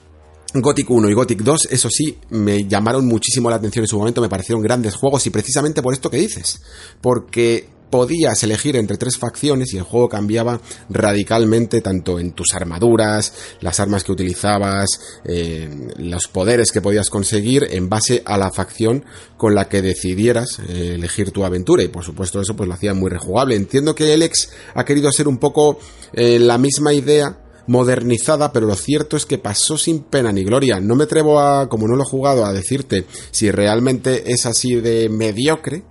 Gothic 0.54 0.88
1 0.88 1.10
y 1.10 1.14
Gothic 1.14 1.40
2, 1.40 1.68
eso 1.72 1.88
sí, 1.90 2.18
me 2.30 2.68
llamaron 2.68 3.04
muchísimo 3.04 3.50
la 3.50 3.56
atención 3.56 3.82
en 3.82 3.88
su 3.88 3.98
momento, 3.98 4.20
me 4.20 4.28
parecieron 4.28 4.62
grandes 4.62 4.94
juegos 4.94 5.26
y 5.26 5.30
precisamente 5.30 5.82
por 5.82 5.92
esto 5.92 6.08
que 6.08 6.18
dices, 6.18 6.60
porque 7.00 7.71
podías 7.92 8.42
elegir 8.42 8.76
entre 8.76 8.96
tres 8.96 9.18
facciones 9.18 9.74
y 9.74 9.76
el 9.76 9.82
juego 9.82 10.08
cambiaba 10.08 10.62
radicalmente 10.88 11.82
tanto 11.82 12.18
en 12.18 12.32
tus 12.32 12.54
armaduras, 12.54 13.34
las 13.60 13.80
armas 13.80 14.02
que 14.02 14.12
utilizabas, 14.12 14.88
eh, 15.26 15.68
los 15.98 16.26
poderes 16.26 16.72
que 16.72 16.80
podías 16.80 17.10
conseguir 17.10 17.68
en 17.70 17.90
base 17.90 18.22
a 18.24 18.38
la 18.38 18.50
facción 18.50 19.04
con 19.36 19.54
la 19.54 19.68
que 19.68 19.82
decidieras 19.82 20.58
eh, 20.70 20.94
elegir 20.94 21.32
tu 21.32 21.44
aventura 21.44 21.82
y 21.82 21.88
por 21.88 22.02
supuesto 22.02 22.40
eso 22.40 22.56
pues 22.56 22.66
lo 22.66 22.74
hacía 22.74 22.94
muy 22.94 23.10
rejugable. 23.10 23.56
Entiendo 23.56 23.94
que 23.94 24.14
Alex 24.14 24.48
ha 24.74 24.86
querido 24.86 25.10
hacer 25.10 25.28
un 25.28 25.36
poco 25.36 25.78
eh, 26.14 26.38
la 26.38 26.56
misma 26.56 26.94
idea 26.94 27.40
modernizada, 27.66 28.54
pero 28.54 28.66
lo 28.66 28.74
cierto 28.74 29.18
es 29.18 29.26
que 29.26 29.36
pasó 29.36 29.76
sin 29.76 30.04
pena 30.04 30.32
ni 30.32 30.44
gloria. 30.44 30.80
No 30.80 30.96
me 30.96 31.04
atrevo 31.04 31.40
a, 31.40 31.68
como 31.68 31.86
no 31.86 31.96
lo 31.96 32.04
he 32.04 32.10
jugado, 32.10 32.46
a 32.46 32.54
decirte 32.54 33.04
si 33.30 33.50
realmente 33.50 34.32
es 34.32 34.46
así 34.46 34.76
de 34.76 35.10
mediocre, 35.10 35.84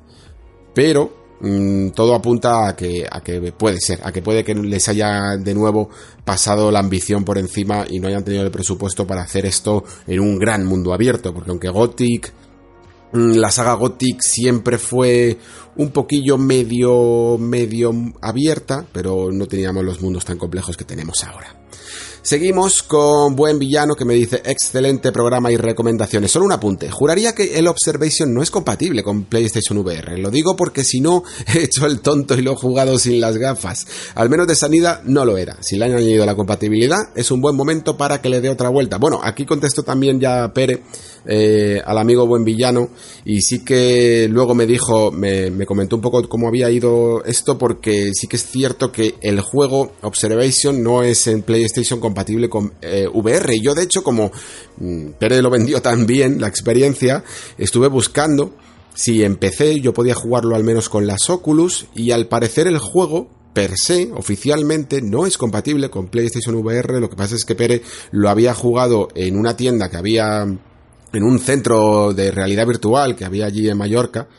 pero 0.73 1.20
Mm, 1.43 1.89
todo 1.89 2.13
apunta 2.13 2.67
a 2.67 2.75
que, 2.75 3.03
a 3.09 3.21
que 3.21 3.51
puede 3.51 3.79
ser, 3.79 3.99
a 4.03 4.11
que 4.11 4.21
puede 4.21 4.43
que 4.43 4.53
les 4.53 4.87
haya 4.89 5.37
de 5.37 5.55
nuevo 5.55 5.89
pasado 6.23 6.69
la 6.71 6.79
ambición 6.79 7.25
por 7.25 7.39
encima 7.39 7.85
y 7.89 7.99
no 7.99 8.07
hayan 8.07 8.23
tenido 8.23 8.43
el 8.43 8.51
presupuesto 8.51 9.07
para 9.07 9.23
hacer 9.23 9.47
esto 9.47 9.83
en 10.05 10.19
un 10.19 10.37
gran 10.37 10.65
mundo 10.65 10.93
abierto, 10.93 11.33
porque 11.33 11.49
aunque 11.49 11.69
Gothic, 11.69 12.31
mm, 13.13 13.37
la 13.37 13.49
saga 13.49 13.73
Gothic 13.73 14.21
siempre 14.21 14.77
fue 14.77 15.37
un 15.77 15.89
poquillo 15.89 16.37
medio, 16.37 17.37
medio 17.39 17.91
abierta, 18.21 18.85
pero 18.91 19.31
no 19.31 19.47
teníamos 19.47 19.83
los 19.83 19.99
mundos 19.99 20.23
tan 20.25 20.37
complejos 20.37 20.77
que 20.77 20.85
tenemos 20.85 21.23
ahora. 21.23 21.60
Seguimos 22.23 22.83
con 22.83 23.35
Buen 23.35 23.57
Villano 23.57 23.95
que 23.95 24.05
me 24.05 24.13
dice 24.13 24.43
excelente 24.45 25.11
programa 25.11 25.51
y 25.51 25.57
recomendaciones. 25.57 26.31
Solo 26.31 26.45
un 26.45 26.51
apunte. 26.51 26.91
Juraría 26.91 27.33
que 27.33 27.57
el 27.57 27.67
Observation 27.67 28.31
no 28.31 28.43
es 28.43 28.51
compatible 28.51 29.01
con 29.01 29.23
PlayStation 29.23 29.79
VR. 29.79 30.19
Lo 30.19 30.29
digo 30.29 30.55
porque 30.55 30.83
si 30.83 31.01
no 31.01 31.23
he 31.53 31.63
hecho 31.63 31.87
el 31.87 32.01
tonto 32.01 32.35
y 32.35 32.43
lo 32.43 32.51
he 32.51 32.55
jugado 32.55 32.99
sin 32.99 33.19
las 33.19 33.37
gafas. 33.37 33.87
Al 34.13 34.29
menos 34.29 34.45
de 34.45 34.53
sanidad 34.53 35.01
no 35.03 35.25
lo 35.25 35.35
era. 35.35 35.57
Si 35.61 35.77
le 35.77 35.85
han 35.85 35.93
añadido 35.93 36.23
la 36.27 36.35
compatibilidad 36.35 36.99
es 37.15 37.31
un 37.31 37.41
buen 37.41 37.55
momento 37.55 37.97
para 37.97 38.21
que 38.21 38.29
le 38.29 38.39
dé 38.39 38.49
otra 38.49 38.69
vuelta. 38.69 38.97
Bueno, 38.97 39.19
aquí 39.23 39.43
contesto 39.47 39.81
también 39.81 40.19
ya 40.19 40.53
Pere 40.53 40.83
eh, 41.25 41.81
al 41.85 41.99
amigo 41.99 42.25
Buen 42.25 42.43
Villano 42.43 42.89
y 43.25 43.41
sí 43.41 43.63
que 43.63 44.27
luego 44.27 44.55
me 44.55 44.65
dijo, 44.65 45.11
me, 45.11 45.51
comentó 45.67 45.95
un 45.95 46.01
poco 46.01 46.27
cómo 46.27 46.47
había 46.47 46.69
ido 46.71 47.23
esto 47.25 47.59
porque 47.59 48.11
sí 48.13 48.27
que 48.27 48.37
es 48.37 48.45
cierto 48.45 48.91
que 48.91 49.15
el 49.21 49.39
juego 49.41 49.91
Observation 50.01 50.81
no 50.81 51.03
es 51.03 51.27
en 51.27 51.43
PlayStation 51.43 51.99
compatible 52.11 52.49
con 52.49 52.73
eh, 52.81 53.07
VR. 53.07 53.55
Y 53.55 53.61
yo 53.61 53.73
de 53.73 53.83
hecho 53.83 54.03
como 54.03 54.31
mm, 54.77 55.11
Pérez 55.17 55.41
lo 55.41 55.49
vendió 55.49 55.81
tan 55.81 56.05
bien 56.05 56.41
la 56.41 56.47
experiencia, 56.47 57.23
estuve 57.57 57.87
buscando 57.87 58.53
si 58.93 59.23
empecé 59.23 59.79
yo 59.79 59.93
podía 59.93 60.13
jugarlo 60.13 60.55
al 60.55 60.65
menos 60.65 60.89
con 60.89 61.07
las 61.07 61.29
Oculus 61.29 61.87
y 61.95 62.11
al 62.11 62.27
parecer 62.27 62.67
el 62.67 62.77
juego 62.77 63.29
per 63.53 63.77
se, 63.77 64.11
oficialmente, 64.13 65.01
no 65.01 65.25
es 65.25 65.37
compatible 65.37 65.89
con 65.89 66.07
PlayStation 66.07 66.55
VR. 66.55 66.99
Lo 66.99 67.09
que 67.09 67.15
pasa 67.15 67.35
es 67.35 67.43
que 67.43 67.55
Pere 67.55 67.81
lo 68.11 68.29
había 68.29 68.53
jugado 68.53 69.09
en 69.13 69.37
una 69.37 69.57
tienda 69.57 69.89
que 69.89 69.97
había 69.97 70.43
en 70.43 71.23
un 71.23 71.39
centro 71.39 72.13
de 72.13 72.31
realidad 72.31 72.65
virtual 72.65 73.15
que 73.15 73.25
había 73.25 73.45
allí 73.45 73.69
en 73.69 73.77
Mallorca 73.77 74.29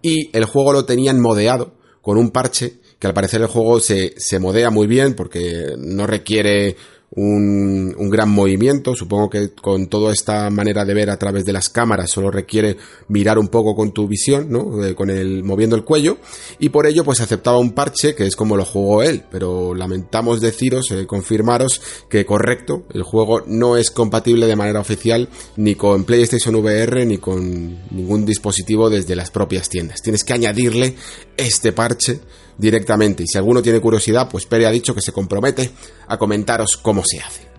y 0.00 0.34
el 0.36 0.46
juego 0.46 0.72
lo 0.72 0.84
tenían 0.86 1.20
modeado 1.20 1.74
con 2.00 2.16
un 2.16 2.30
parche 2.30 2.80
que 2.98 3.06
al 3.06 3.14
parecer 3.14 3.42
el 3.42 3.48
juego 3.48 3.80
se, 3.80 4.14
se 4.16 4.38
modea 4.38 4.70
muy 4.70 4.86
bien 4.86 5.14
porque 5.14 5.74
no 5.76 6.06
requiere 6.06 6.76
un, 7.14 7.94
un, 7.96 8.10
gran 8.10 8.30
movimiento. 8.30 8.94
Supongo 8.94 9.28
que 9.28 9.50
con 9.50 9.86
toda 9.88 10.12
esta 10.12 10.48
manera 10.50 10.84
de 10.84 10.94
ver 10.94 11.10
a 11.10 11.18
través 11.18 11.44
de 11.44 11.52
las 11.52 11.68
cámaras 11.68 12.10
solo 12.10 12.30
requiere 12.30 12.76
mirar 13.08 13.38
un 13.38 13.48
poco 13.48 13.74
con 13.74 13.92
tu 13.92 14.08
visión, 14.08 14.50
¿no? 14.50 14.84
Eh, 14.84 14.94
con 14.94 15.10
el 15.10 15.44
moviendo 15.44 15.76
el 15.76 15.84
cuello. 15.84 16.18
Y 16.58 16.70
por 16.70 16.86
ello, 16.86 17.04
pues 17.04 17.20
aceptaba 17.20 17.58
un 17.58 17.72
parche 17.72 18.14
que 18.14 18.26
es 18.26 18.36
como 18.36 18.56
lo 18.56 18.64
jugó 18.64 19.02
él. 19.02 19.24
Pero 19.30 19.74
lamentamos 19.74 20.40
deciros, 20.40 20.90
eh, 20.90 21.06
confirmaros 21.06 21.82
que 22.08 22.24
correcto, 22.24 22.84
el 22.94 23.02
juego 23.02 23.42
no 23.46 23.76
es 23.76 23.90
compatible 23.90 24.46
de 24.46 24.56
manera 24.56 24.80
oficial 24.80 25.28
ni 25.56 25.74
con 25.74 26.04
PlayStation 26.04 26.54
VR 26.54 27.04
ni 27.04 27.18
con 27.18 27.78
ningún 27.90 28.24
dispositivo 28.24 28.88
desde 28.88 29.16
las 29.16 29.30
propias 29.30 29.68
tiendas. 29.68 30.00
Tienes 30.00 30.24
que 30.24 30.32
añadirle 30.32 30.94
este 31.36 31.72
parche 31.72 32.20
directamente. 32.58 33.22
Y 33.22 33.26
si 33.26 33.38
alguno 33.38 33.62
tiene 33.62 33.80
curiosidad, 33.80 34.28
pues 34.30 34.46
Pere 34.46 34.66
ha 34.66 34.70
dicho 34.70 34.94
que 34.94 35.02
se 35.02 35.12
compromete 35.12 35.70
a 36.08 36.18
comentaros 36.18 36.76
cómo 36.76 37.02
se 37.04 37.20
hace. 37.20 37.52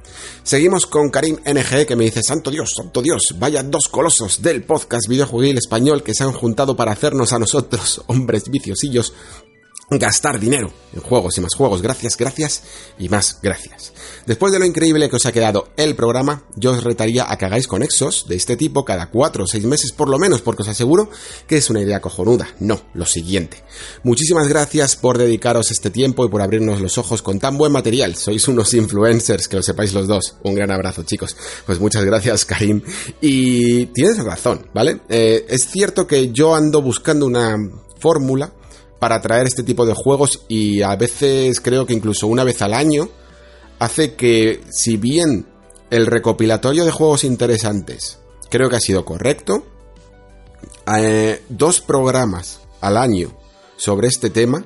Seguimos 0.44 0.86
con 0.86 1.10
Karim 1.10 1.38
NG 1.46 1.86
que 1.86 1.96
me 1.96 2.04
dice, 2.04 2.22
Santo 2.22 2.52
Dios, 2.52 2.74
Santo 2.76 3.02
Dios, 3.02 3.36
vaya 3.40 3.64
dos 3.64 3.88
colosos 3.88 4.42
del 4.42 4.64
podcast 4.64 5.08
videojuegil 5.08 5.58
español 5.58 6.04
que 6.04 6.14
se 6.14 6.26
han 6.26 6.34
juntado 6.34 6.76
para 6.76 6.92
hacernos 6.92 7.32
a 7.32 7.40
nosotros, 7.40 8.02
hombres 8.08 8.50
viciosillos, 8.50 9.14
gastar 9.90 10.40
dinero 10.40 10.72
en 10.94 11.02
juegos 11.02 11.38
y 11.38 11.42
más 11.42 11.56
juegos. 11.56 11.82
Gracias, 11.82 12.18
gracias 12.18 12.64
y 12.98 13.10
más 13.10 13.40
gracias. 13.42 13.94
Después 14.26 14.54
de 14.54 14.60
lo 14.60 14.66
increíble 14.66 15.10
que 15.10 15.16
os 15.16 15.26
ha 15.26 15.32
quedado 15.32 15.70
el 15.78 15.96
programa, 15.96 16.44
yo 16.56 16.72
os 16.72 16.84
retaría 16.84 17.32
a 17.32 17.38
que 17.38 17.46
hagáis 17.46 17.68
conexos 17.68 18.26
de 18.28 18.36
este 18.36 18.56
tipo 18.56 18.86
cada 18.86 19.10
4 19.10 19.44
o 19.44 19.48
6 19.48 19.66
meses 19.66 19.92
por 19.92 20.10
lo 20.10 20.18
menos, 20.18 20.42
porque 20.42 20.62
os 20.62 20.68
aseguro 20.68 21.10
que 21.48 21.58
es 21.58 21.70
una 21.70 21.82
idea 21.82 22.02
cojonuda. 22.02 22.48
No, 22.60 22.82
lo 22.94 23.06
siguiente. 23.06 23.64
Muchísimas 24.04 24.48
gracias 24.48 24.96
por 24.96 25.18
dedicaros 25.18 25.72
este 25.72 25.90
tiempo 25.90 26.26
y 26.26 26.30
por 26.30 26.42
abrirnos 26.42 26.82
los 26.82 26.98
ojos 26.98 27.22
con 27.22 27.40
tan 27.40 27.58
buen 27.58 27.72
material. 27.72 28.16
Sois 28.16 28.48
unos 28.48 28.74
influencers, 28.74 29.48
que 29.48 29.58
lo 29.58 29.64
sepáis 29.64 29.94
los 29.94 30.08
dos. 30.08 30.36
Un 30.44 30.56
gran 30.56 30.72
abrazo, 30.72 31.04
chicos. 31.04 31.36
Pues 31.66 31.80
muchas 31.80 32.06
gracias, 32.06 32.46
Karim. 32.46 32.82
Y 33.22 33.88
tienes 33.88 34.24
razón, 34.24 34.68
¿vale? 34.74 35.02
Eh, 35.10 35.46
es 35.50 35.68
cierto 35.68 36.08
que 36.08 36.32
yo 36.32 36.56
ando 36.56 36.82
buscando 36.82 37.26
una 37.26 37.58
fórmula 38.00 38.54
para 39.04 39.20
traer 39.20 39.48
este 39.48 39.64
tipo 39.64 39.86
de 39.86 39.94
juegos 39.94 40.46
y 40.48 40.82
a 40.82 40.96
veces 40.96 41.60
creo 41.60 41.86
que 41.86 41.92
incluso 41.92 42.26
una 42.26 42.46
vez 42.46 42.62
al 42.62 42.74
año 42.74 43.10
hace 43.80 44.16
que 44.16 44.62
si 44.70 44.96
bien 44.96 45.46
el 45.90 46.06
recopilatorio 46.06 46.86
de 46.86 46.92
juegos 46.92 47.26
interesantes 47.26 48.20
creo 48.50 48.70
que 48.70 48.78
ha 48.78 48.80
sido 48.80 49.04
correcto, 49.04 49.66
eh, 50.98 51.44
dos 51.50 51.82
programas 51.82 52.62
al 52.80 52.96
año 52.96 53.38
sobre 53.76 54.08
este 54.08 54.30
tema 54.30 54.66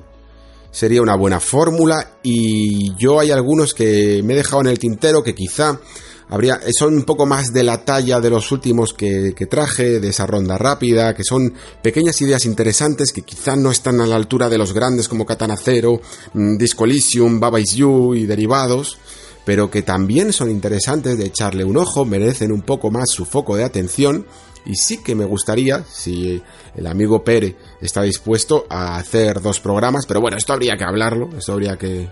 sería 0.70 1.02
una 1.02 1.16
buena 1.16 1.40
fórmula 1.40 2.18
y 2.22 2.94
yo 2.94 3.18
hay 3.18 3.32
algunos 3.32 3.74
que 3.74 4.22
me 4.22 4.34
he 4.34 4.36
dejado 4.36 4.60
en 4.60 4.68
el 4.68 4.78
tintero 4.78 5.24
que 5.24 5.34
quizá 5.34 5.80
habría, 6.28 6.60
son 6.78 6.94
un 6.94 7.04
poco 7.04 7.26
más 7.26 7.52
de 7.52 7.62
la 7.62 7.84
talla 7.84 8.20
de 8.20 8.30
los 8.30 8.52
últimos 8.52 8.92
que, 8.92 9.32
traje, 9.50 10.00
de 10.00 10.08
esa 10.08 10.26
ronda 10.26 10.58
rápida, 10.58 11.14
que 11.14 11.24
son 11.24 11.54
pequeñas 11.82 12.20
ideas 12.20 12.44
interesantes 12.44 13.12
que 13.12 13.22
quizá 13.22 13.56
no 13.56 13.70
están 13.70 14.00
a 14.00 14.06
la 14.06 14.16
altura 14.16 14.48
de 14.48 14.58
los 14.58 14.72
grandes 14.72 15.08
como 15.08 15.26
Katana 15.26 15.56
Zero, 15.56 16.00
mm, 16.34 16.56
Disco 16.56 16.84
Elysium, 16.84 17.40
Baba 17.40 17.60
Is 17.60 17.74
You 17.74 18.14
y 18.14 18.26
derivados, 18.26 18.98
pero 19.44 19.70
que 19.70 19.82
también 19.82 20.32
son 20.32 20.50
interesantes 20.50 21.16
de 21.16 21.26
echarle 21.26 21.64
un 21.64 21.76
ojo, 21.78 22.04
merecen 22.04 22.52
un 22.52 22.62
poco 22.62 22.90
más 22.90 23.06
su 23.10 23.24
foco 23.24 23.56
de 23.56 23.64
atención. 23.64 24.26
Y 24.66 24.74
sí 24.74 24.98
que 24.98 25.14
me 25.14 25.24
gustaría, 25.24 25.82
si 25.90 26.42
el 26.76 26.86
amigo 26.86 27.24
Pere 27.24 27.56
está 27.80 28.02
dispuesto 28.02 28.66
a 28.68 28.96
hacer 28.96 29.40
dos 29.40 29.60
programas, 29.60 30.06
pero 30.06 30.20
bueno, 30.20 30.36
esto 30.36 30.52
habría 30.52 30.76
que 30.76 30.84
hablarlo, 30.84 31.30
esto 31.36 31.52
habría 31.52 31.76
que, 31.76 32.08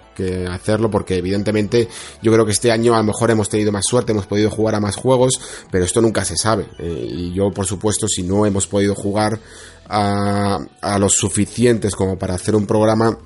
hacerlo 0.50 0.90
porque 0.90 1.16
evidentemente 1.16 1.88
yo 2.22 2.32
creo 2.32 2.46
que 2.46 2.52
este 2.52 2.72
año 2.72 2.94
a 2.94 2.98
lo 2.98 3.04
mejor 3.04 3.30
hemos 3.30 3.48
tenido 3.48 3.72
más 3.72 3.84
suerte, 3.86 4.12
hemos 4.12 4.26
podido 4.26 4.50
jugar 4.50 4.74
a 4.74 4.80
más 4.80 4.96
juegos, 4.96 5.40
pero 5.70 5.84
esto 5.84 6.00
nunca 6.00 6.24
se 6.24 6.36
sabe. 6.36 6.66
Eh, 6.78 7.06
y 7.08 7.32
yo, 7.32 7.50
por 7.50 7.66
supuesto, 7.66 8.08
si 8.08 8.22
no 8.22 8.46
hemos 8.46 8.66
podido 8.66 8.94
jugar 8.94 9.38
a, 9.88 10.58
a 10.80 10.98
los 10.98 11.14
suficientes 11.14 11.94
como 11.94 12.18
para 12.18 12.34
hacer 12.34 12.56
un 12.56 12.66
programa, 12.66 13.18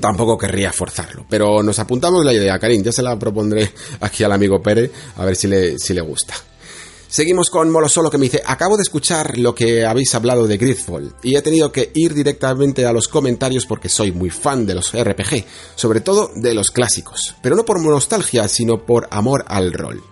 tampoco 0.00 0.36
querría 0.36 0.72
forzarlo. 0.72 1.26
Pero 1.28 1.62
nos 1.62 1.78
apuntamos 1.78 2.24
la 2.24 2.32
idea, 2.32 2.58
Karim, 2.58 2.82
ya 2.82 2.92
se 2.92 3.02
la 3.02 3.18
propondré 3.18 3.72
aquí 4.00 4.24
al 4.24 4.32
amigo 4.32 4.60
Pere, 4.60 4.90
a 5.16 5.24
ver 5.24 5.36
si 5.36 5.46
le, 5.46 5.78
si 5.78 5.94
le 5.94 6.00
gusta. 6.00 6.34
Seguimos 7.08 7.50
con 7.50 7.70
Molo 7.70 7.88
Solo 7.88 8.10
que 8.10 8.18
me 8.18 8.26
dice, 8.26 8.42
acabo 8.44 8.76
de 8.76 8.82
escuchar 8.82 9.38
lo 9.38 9.54
que 9.54 9.86
habéis 9.86 10.14
hablado 10.14 10.46
de 10.46 10.58
Gridfall 10.58 11.14
y 11.22 11.36
he 11.36 11.42
tenido 11.42 11.70
que 11.70 11.92
ir 11.94 12.12
directamente 12.14 12.84
a 12.84 12.92
los 12.92 13.08
comentarios 13.08 13.64
porque 13.64 13.88
soy 13.88 14.10
muy 14.10 14.30
fan 14.30 14.66
de 14.66 14.74
los 14.74 14.92
RPG, 14.92 15.44
sobre 15.76 16.00
todo 16.00 16.30
de 16.34 16.52
los 16.52 16.70
clásicos, 16.70 17.36
pero 17.42 17.54
no 17.54 17.64
por 17.64 17.80
nostalgia, 17.80 18.48
sino 18.48 18.84
por 18.84 19.06
amor 19.10 19.44
al 19.48 19.72
rol. 19.72 20.02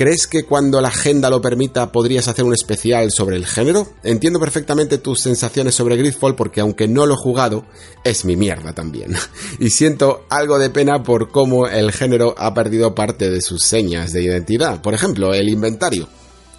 ¿Crees 0.00 0.26
que 0.26 0.44
cuando 0.44 0.80
la 0.80 0.88
agenda 0.88 1.28
lo 1.28 1.42
permita 1.42 1.92
podrías 1.92 2.26
hacer 2.26 2.46
un 2.46 2.54
especial 2.54 3.10
sobre 3.10 3.36
el 3.36 3.44
género? 3.44 3.86
Entiendo 4.02 4.40
perfectamente 4.40 4.96
tus 4.96 5.20
sensaciones 5.20 5.74
sobre 5.74 5.98
Gridfall 5.98 6.36
porque 6.36 6.62
aunque 6.62 6.88
no 6.88 7.04
lo 7.04 7.14
he 7.14 7.18
jugado, 7.18 7.66
es 8.02 8.24
mi 8.24 8.34
mierda 8.34 8.72
también. 8.72 9.14
Y 9.58 9.68
siento 9.68 10.24
algo 10.30 10.58
de 10.58 10.70
pena 10.70 11.02
por 11.02 11.30
cómo 11.30 11.66
el 11.66 11.92
género 11.92 12.34
ha 12.38 12.54
perdido 12.54 12.94
parte 12.94 13.28
de 13.28 13.42
sus 13.42 13.62
señas 13.62 14.14
de 14.14 14.22
identidad. 14.22 14.80
Por 14.80 14.94
ejemplo, 14.94 15.34
el 15.34 15.50
inventario. 15.50 16.08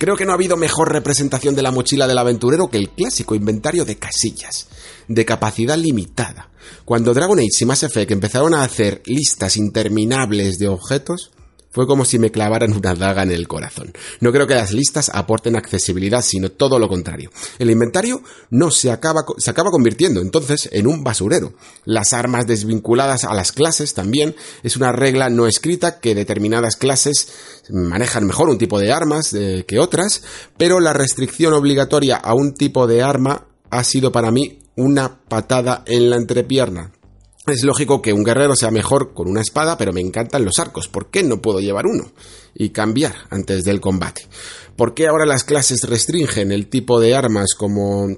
Creo 0.01 0.15
que 0.15 0.25
no 0.25 0.31
ha 0.31 0.33
habido 0.33 0.57
mejor 0.57 0.91
representación 0.91 1.53
de 1.53 1.61
la 1.61 1.69
mochila 1.69 2.07
del 2.07 2.17
aventurero 2.17 2.71
que 2.71 2.79
el 2.79 2.89
clásico 2.89 3.35
inventario 3.35 3.85
de 3.85 3.97
casillas, 3.97 4.65
de 5.07 5.25
capacidad 5.25 5.77
limitada. 5.77 6.49
Cuando 6.85 7.13
Dragon 7.13 7.37
Age 7.37 7.49
y 7.59 7.65
Mass 7.65 7.83
Effect 7.83 8.09
empezaron 8.09 8.55
a 8.55 8.63
hacer 8.63 9.03
listas 9.05 9.57
interminables 9.57 10.57
de 10.57 10.69
objetos, 10.69 11.29
fue 11.71 11.87
como 11.87 12.05
si 12.05 12.19
me 12.19 12.31
clavaran 12.31 12.73
una 12.73 12.93
daga 12.93 13.23
en 13.23 13.31
el 13.31 13.47
corazón. 13.47 13.93
No 14.19 14.31
creo 14.31 14.45
que 14.45 14.55
las 14.55 14.73
listas 14.73 15.09
aporten 15.13 15.55
accesibilidad, 15.55 16.21
sino 16.21 16.51
todo 16.51 16.77
lo 16.79 16.87
contrario. 16.87 17.31
El 17.59 17.71
inventario 17.71 18.21
no 18.49 18.71
se 18.71 18.91
acaba, 18.91 19.23
se 19.37 19.49
acaba 19.49 19.71
convirtiendo 19.71 20.21
entonces 20.21 20.69
en 20.71 20.87
un 20.87 21.03
basurero. 21.03 21.53
Las 21.85 22.13
armas 22.13 22.45
desvinculadas 22.45 23.23
a 23.23 23.33
las 23.33 23.51
clases 23.51 23.93
también 23.93 24.35
es 24.63 24.75
una 24.75 24.91
regla 24.91 25.29
no 25.29 25.47
escrita 25.47 25.99
que 25.99 26.15
determinadas 26.15 26.75
clases 26.75 27.29
manejan 27.69 28.25
mejor 28.25 28.49
un 28.49 28.57
tipo 28.57 28.79
de 28.79 28.91
armas 28.91 29.33
eh, 29.33 29.65
que 29.67 29.79
otras, 29.79 30.23
pero 30.57 30.79
la 30.79 30.93
restricción 30.93 31.53
obligatoria 31.53 32.17
a 32.17 32.33
un 32.33 32.53
tipo 32.53 32.87
de 32.87 33.01
arma 33.01 33.47
ha 33.69 33.83
sido 33.83 34.11
para 34.11 34.31
mí 34.31 34.59
una 34.75 35.21
patada 35.27 35.83
en 35.85 36.09
la 36.09 36.17
entrepierna. 36.17 36.91
Es 37.47 37.63
lógico 37.63 38.03
que 38.03 38.13
un 38.13 38.23
guerrero 38.23 38.55
sea 38.55 38.69
mejor 38.69 39.13
con 39.15 39.27
una 39.27 39.41
espada, 39.41 39.75
pero 39.75 39.91
me 39.91 40.01
encantan 40.01 40.45
los 40.45 40.59
arcos. 40.59 40.87
¿Por 40.87 41.09
qué 41.09 41.23
no 41.23 41.41
puedo 41.41 41.59
llevar 41.59 41.87
uno? 41.87 42.11
Y 42.53 42.69
cambiar 42.69 43.15
antes 43.31 43.63
del 43.63 43.81
combate. 43.81 44.27
¿Por 44.75 44.93
qué 44.93 45.07
ahora 45.07 45.25
las 45.25 45.43
clases 45.43 45.83
restringen 45.89 46.51
el 46.51 46.67
tipo 46.67 46.99
de 46.99 47.15
armas 47.15 47.55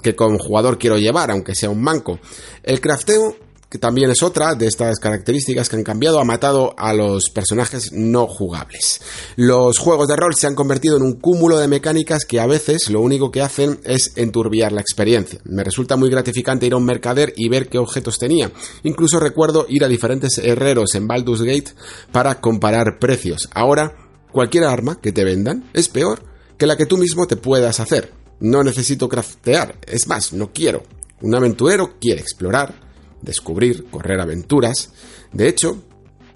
que 0.01 0.15
como 0.15 0.39
jugador 0.39 0.77
quiero 0.77 0.97
llevar, 0.97 1.31
aunque 1.31 1.55
sea 1.55 1.69
un 1.69 1.81
manco? 1.81 2.19
El 2.63 2.81
crafteo 2.81 3.37
que 3.73 3.79
también 3.79 4.11
es 4.11 4.21
otra 4.21 4.53
de 4.53 4.67
estas 4.67 4.99
características 4.99 5.67
que 5.67 5.77
han 5.77 5.83
cambiado, 5.83 6.19
ha 6.19 6.23
matado 6.23 6.75
a 6.77 6.93
los 6.93 7.31
personajes 7.33 7.91
no 7.91 8.27
jugables. 8.27 9.01
Los 9.35 9.79
juegos 9.79 10.07
de 10.07 10.15
rol 10.15 10.35
se 10.35 10.45
han 10.45 10.53
convertido 10.53 10.95
en 10.95 11.01
un 11.01 11.13
cúmulo 11.13 11.57
de 11.57 11.67
mecánicas 11.67 12.25
que 12.25 12.39
a 12.39 12.45
veces 12.45 12.91
lo 12.91 13.01
único 13.01 13.31
que 13.31 13.41
hacen 13.41 13.79
es 13.83 14.11
enturbiar 14.15 14.73
la 14.73 14.81
experiencia. 14.81 15.39
Me 15.45 15.63
resulta 15.63 15.95
muy 15.95 16.11
gratificante 16.11 16.67
ir 16.67 16.73
a 16.73 16.77
un 16.77 16.85
mercader 16.85 17.33
y 17.35 17.49
ver 17.49 17.67
qué 17.67 17.79
objetos 17.79 18.19
tenía. 18.19 18.51
Incluso 18.83 19.19
recuerdo 19.19 19.65
ir 19.67 19.83
a 19.83 19.87
diferentes 19.87 20.37
herreros 20.37 20.93
en 20.93 21.07
Baldur's 21.07 21.41
Gate 21.41 21.73
para 22.11 22.41
comparar 22.41 22.99
precios. 22.99 23.49
Ahora, 23.55 23.95
cualquier 24.31 24.65
arma 24.65 25.01
que 25.01 25.11
te 25.11 25.23
vendan 25.23 25.67
es 25.73 25.89
peor 25.89 26.21
que 26.59 26.67
la 26.67 26.77
que 26.77 26.85
tú 26.85 26.99
mismo 26.99 27.25
te 27.25 27.37
puedas 27.37 27.79
hacer. 27.79 28.13
No 28.39 28.61
necesito 28.61 29.09
craftear, 29.09 29.79
es 29.87 30.05
más, 30.05 30.31
no 30.31 30.53
quiero. 30.53 30.83
Un 31.21 31.33
aventurero 31.33 31.97
quiere 31.99 32.21
explorar, 32.21 32.92
descubrir, 33.23 33.85
correr 33.89 34.19
aventuras. 34.19 34.91
De 35.31 35.47
hecho, 35.47 35.81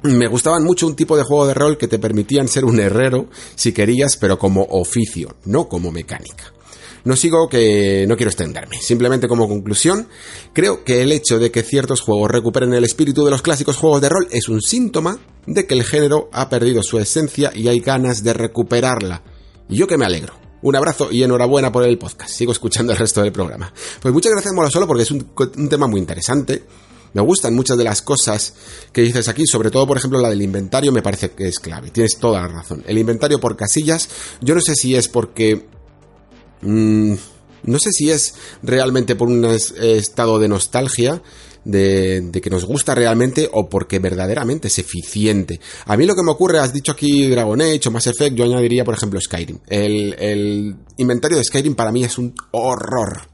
me 0.03 0.27
gustaban 0.27 0.64
mucho 0.64 0.88
un 0.88 0.95
tipo 0.95 1.17
de 1.17 1.24
juego 1.24 1.48
de 1.48 1.53
rol 1.53 1.77
que 1.77 1.88
te 1.88 1.99
permitían 1.99 2.48
ser 2.48 2.66
un 2.66 2.80
herrero 2.80 3.30
si 3.56 3.74
querías, 3.74 4.17
pero 4.17 4.40
como 4.40 4.64
oficio, 4.69 5.35
no 5.45 5.67
como 5.67 5.91
mecánica. 5.91 6.53
No 7.03 7.16
sigo 7.16 7.48
que 7.48 8.06
no 8.07 8.17
quiero 8.17 8.30
extenderme. 8.30 8.77
Simplemente 8.82 9.27
como 9.27 9.48
conclusión, 9.48 10.09
creo 10.51 10.83
que 10.83 11.01
el 11.01 11.11
hecho 11.11 11.40
de 11.40 11.51
que 11.51 11.64
ciertos 11.64 12.01
juegos 12.01 12.30
recuperen 12.30 12.74
el 12.74 12.83
espíritu 12.83 13.24
de 13.24 13.32
los 13.32 13.41
clásicos 13.41 13.77
juegos 13.77 14.01
de 14.01 14.09
rol 14.09 14.27
es 14.30 14.49
un 14.49 14.61
síntoma 14.61 15.17
de 15.45 15.66
que 15.66 15.74
el 15.74 15.83
género 15.83 16.30
ha 16.33 16.49
perdido 16.49 16.83
su 16.83 16.99
esencia 16.99 17.51
y 17.56 17.69
hay 17.69 17.80
ganas 17.80 18.24
de 18.24 18.33
recuperarla. 18.33 19.24
Y 19.69 19.77
yo 19.77 19.88
que 19.88 19.98
me 19.98 20.06
alegro. 20.06 20.47
Un 20.68 20.76
abrazo 20.76 21.08
y 21.10 21.24
enhorabuena 21.24 21.72
por 21.72 21.86
el 21.86 21.98
podcast. 21.98 22.30
Sigo 22.30 22.52
escuchando 22.52 22.92
el 22.92 23.00
resto 23.00 23.22
del 23.22 23.32
programa. 23.32 23.72
Pues 24.02 24.14
muchas 24.14 24.34
gracias, 24.34 24.54
Mola 24.54 24.70
Solo, 24.70 24.86
porque 24.86 25.04
es 25.04 25.12
un, 25.12 25.24
tema 25.70 25.88
muy 25.88 26.02
interesante. 26.02 26.62
Me 27.14 27.22
gustan 27.22 27.56
muchas 27.56 27.78
de 27.78 27.86
las 27.86 28.02
cosas 28.02 28.54
que 28.92 29.00
dices 29.00 29.30
aquí, 29.30 29.48
sobre 29.48 29.72
todo, 29.72 29.88
por 29.88 29.96
ejemplo, 29.96 30.20
la 30.20 30.30
del 30.30 30.42
inventario 30.42 30.92
me 30.92 31.02
parece 31.02 31.32
que 31.32 31.48
es 31.48 31.62
clave. 31.62 31.92
Tienes 31.92 32.18
toda 32.20 32.42
la 32.42 32.50
razón. 32.50 32.84
El 32.86 32.98
inventario 32.98 33.40
por 33.40 33.56
casillas, 33.56 34.10
yo 34.42 34.56
no 34.56 34.60
sé 34.60 34.76
si 34.76 34.94
es 34.94 35.08
porque... 35.08 35.66
Mm, 36.60 37.14
no 37.64 37.80
sé 37.80 37.94
si 37.94 38.12
es 38.12 38.34
realmente 38.62 39.16
por 39.16 39.30
un 39.30 39.46
estado 39.46 40.38
de 40.38 40.50
nostalgia 40.50 41.22
de, 41.68 42.32
que 42.42 42.50
nos 42.50 42.66
gusta 42.66 42.96
realmente 42.96 43.50
o 43.52 43.70
porque 43.70 44.00
verdaderamente 44.00 44.70
es 44.70 44.80
eficiente. 44.80 45.60
A 45.86 45.98
mí 45.98 46.06
lo 46.06 46.16
que 46.16 46.24
me 46.24 46.32
ocurre, 46.32 46.60
has 46.60 46.74
dicho 46.74 46.94
aquí 46.94 47.28
Dragon 47.28 47.62
Age 47.62 47.88
o 47.88 47.92
Mass 47.92 48.08
Effect, 48.08 48.36
yo 48.36 48.46
añadiría, 48.46 48.86
por 48.86 48.96
ejemplo, 48.96 49.20
Skyrim. 49.20 49.60
El, 49.68 50.16
el 50.18 50.76
inventario 50.98 51.38
de 51.38 51.44
Skyrim 51.44 51.76
para 51.76 51.92
mí 51.92 52.04
es 52.04 52.18
un 52.18 52.34
horror. 52.52 53.28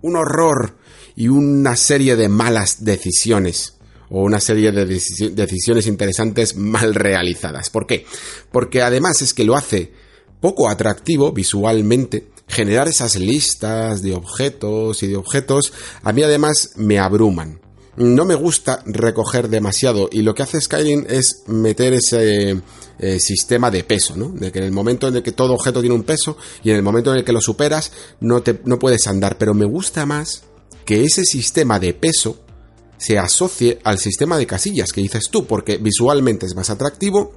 Un 0.00 0.16
horror 0.16 0.78
y 1.16 1.28
una 1.28 1.76
serie 1.76 2.16
de 2.16 2.28
malas 2.28 2.84
decisiones 2.84 3.74
o 4.10 4.22
una 4.22 4.40
serie 4.40 4.72
de 4.72 4.86
decisiones 4.86 5.86
interesantes 5.86 6.56
mal 6.56 6.94
realizadas. 6.94 7.70
¿Por 7.70 7.86
qué? 7.86 8.06
Porque 8.50 8.82
además 8.82 9.22
es 9.22 9.34
que 9.34 9.44
lo 9.44 9.56
hace 9.56 9.92
poco 10.40 10.68
atractivo 10.68 11.32
visualmente 11.32 12.28
generar 12.46 12.88
esas 12.88 13.16
listas 13.16 14.02
de 14.02 14.14
objetos 14.14 15.02
y 15.02 15.06
de 15.06 15.16
objetos 15.16 15.72
a 16.02 16.12
mí 16.12 16.22
además 16.22 16.72
me 16.76 16.98
abruman 16.98 17.63
no 17.96 18.24
me 18.24 18.34
gusta 18.34 18.82
recoger 18.86 19.48
demasiado 19.48 20.08
y 20.10 20.22
lo 20.22 20.34
que 20.34 20.42
hace 20.42 20.60
Skyrim 20.60 21.04
es 21.08 21.44
meter 21.46 21.94
ese 21.94 22.60
eh, 22.98 23.20
sistema 23.20 23.70
de 23.70 23.84
peso, 23.84 24.16
¿no? 24.16 24.28
De 24.30 24.50
que 24.50 24.58
en 24.58 24.64
el 24.64 24.72
momento 24.72 25.08
en 25.08 25.16
el 25.16 25.22
que 25.22 25.32
todo 25.32 25.54
objeto 25.54 25.80
tiene 25.80 25.94
un 25.94 26.04
peso 26.04 26.36
y 26.62 26.70
en 26.70 26.76
el 26.76 26.82
momento 26.82 27.12
en 27.12 27.18
el 27.18 27.24
que 27.24 27.32
lo 27.32 27.40
superas 27.40 27.92
no, 28.20 28.42
te, 28.42 28.60
no 28.64 28.78
puedes 28.78 29.06
andar, 29.06 29.38
pero 29.38 29.54
me 29.54 29.64
gusta 29.64 30.06
más 30.06 30.44
que 30.84 31.04
ese 31.04 31.24
sistema 31.24 31.78
de 31.78 31.94
peso 31.94 32.38
se 32.96 33.18
asocie 33.18 33.78
al 33.84 33.98
sistema 33.98 34.38
de 34.38 34.46
casillas 34.46 34.92
que 34.92 35.00
dices 35.00 35.28
tú, 35.30 35.46
porque 35.46 35.78
visualmente 35.78 36.46
es 36.46 36.54
más 36.54 36.70
atractivo, 36.70 37.32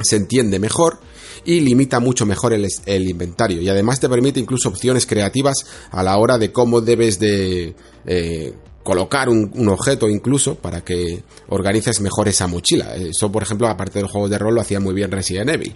se 0.00 0.16
entiende 0.16 0.58
mejor 0.58 1.00
y 1.44 1.60
limita 1.60 2.00
mucho 2.00 2.26
mejor 2.26 2.52
el, 2.52 3.08
inventario 3.08 3.62
y 3.62 3.68
además 3.68 4.00
te 4.00 4.08
permite 4.08 4.40
incluso 4.40 4.68
opciones 4.68 5.06
creativas 5.06 5.66
a 5.90 6.02
la 6.02 6.16
hora 6.18 6.38
de 6.38 6.52
cómo 6.52 6.80
debes 6.80 7.18
de 7.18 7.74
eh, 8.06 8.54
colocar 8.90 9.28
un, 9.28 9.68
objeto 9.68 10.08
incluso 10.08 10.56
para 10.56 10.80
que 10.80 11.22
organices 11.50 12.00
mejor 12.00 12.26
esa 12.26 12.48
mochila. 12.48 12.96
Eso, 12.96 13.30
por 13.30 13.44
ejemplo, 13.44 13.68
aparte 13.68 14.00
del 14.00 14.08
juego 14.08 14.28
de 14.28 14.36
rol, 14.36 14.56
lo 14.56 14.60
hacía 14.60 14.80
muy 14.80 14.94
bien 14.94 15.12
Resident 15.12 15.48
Evil. 15.48 15.72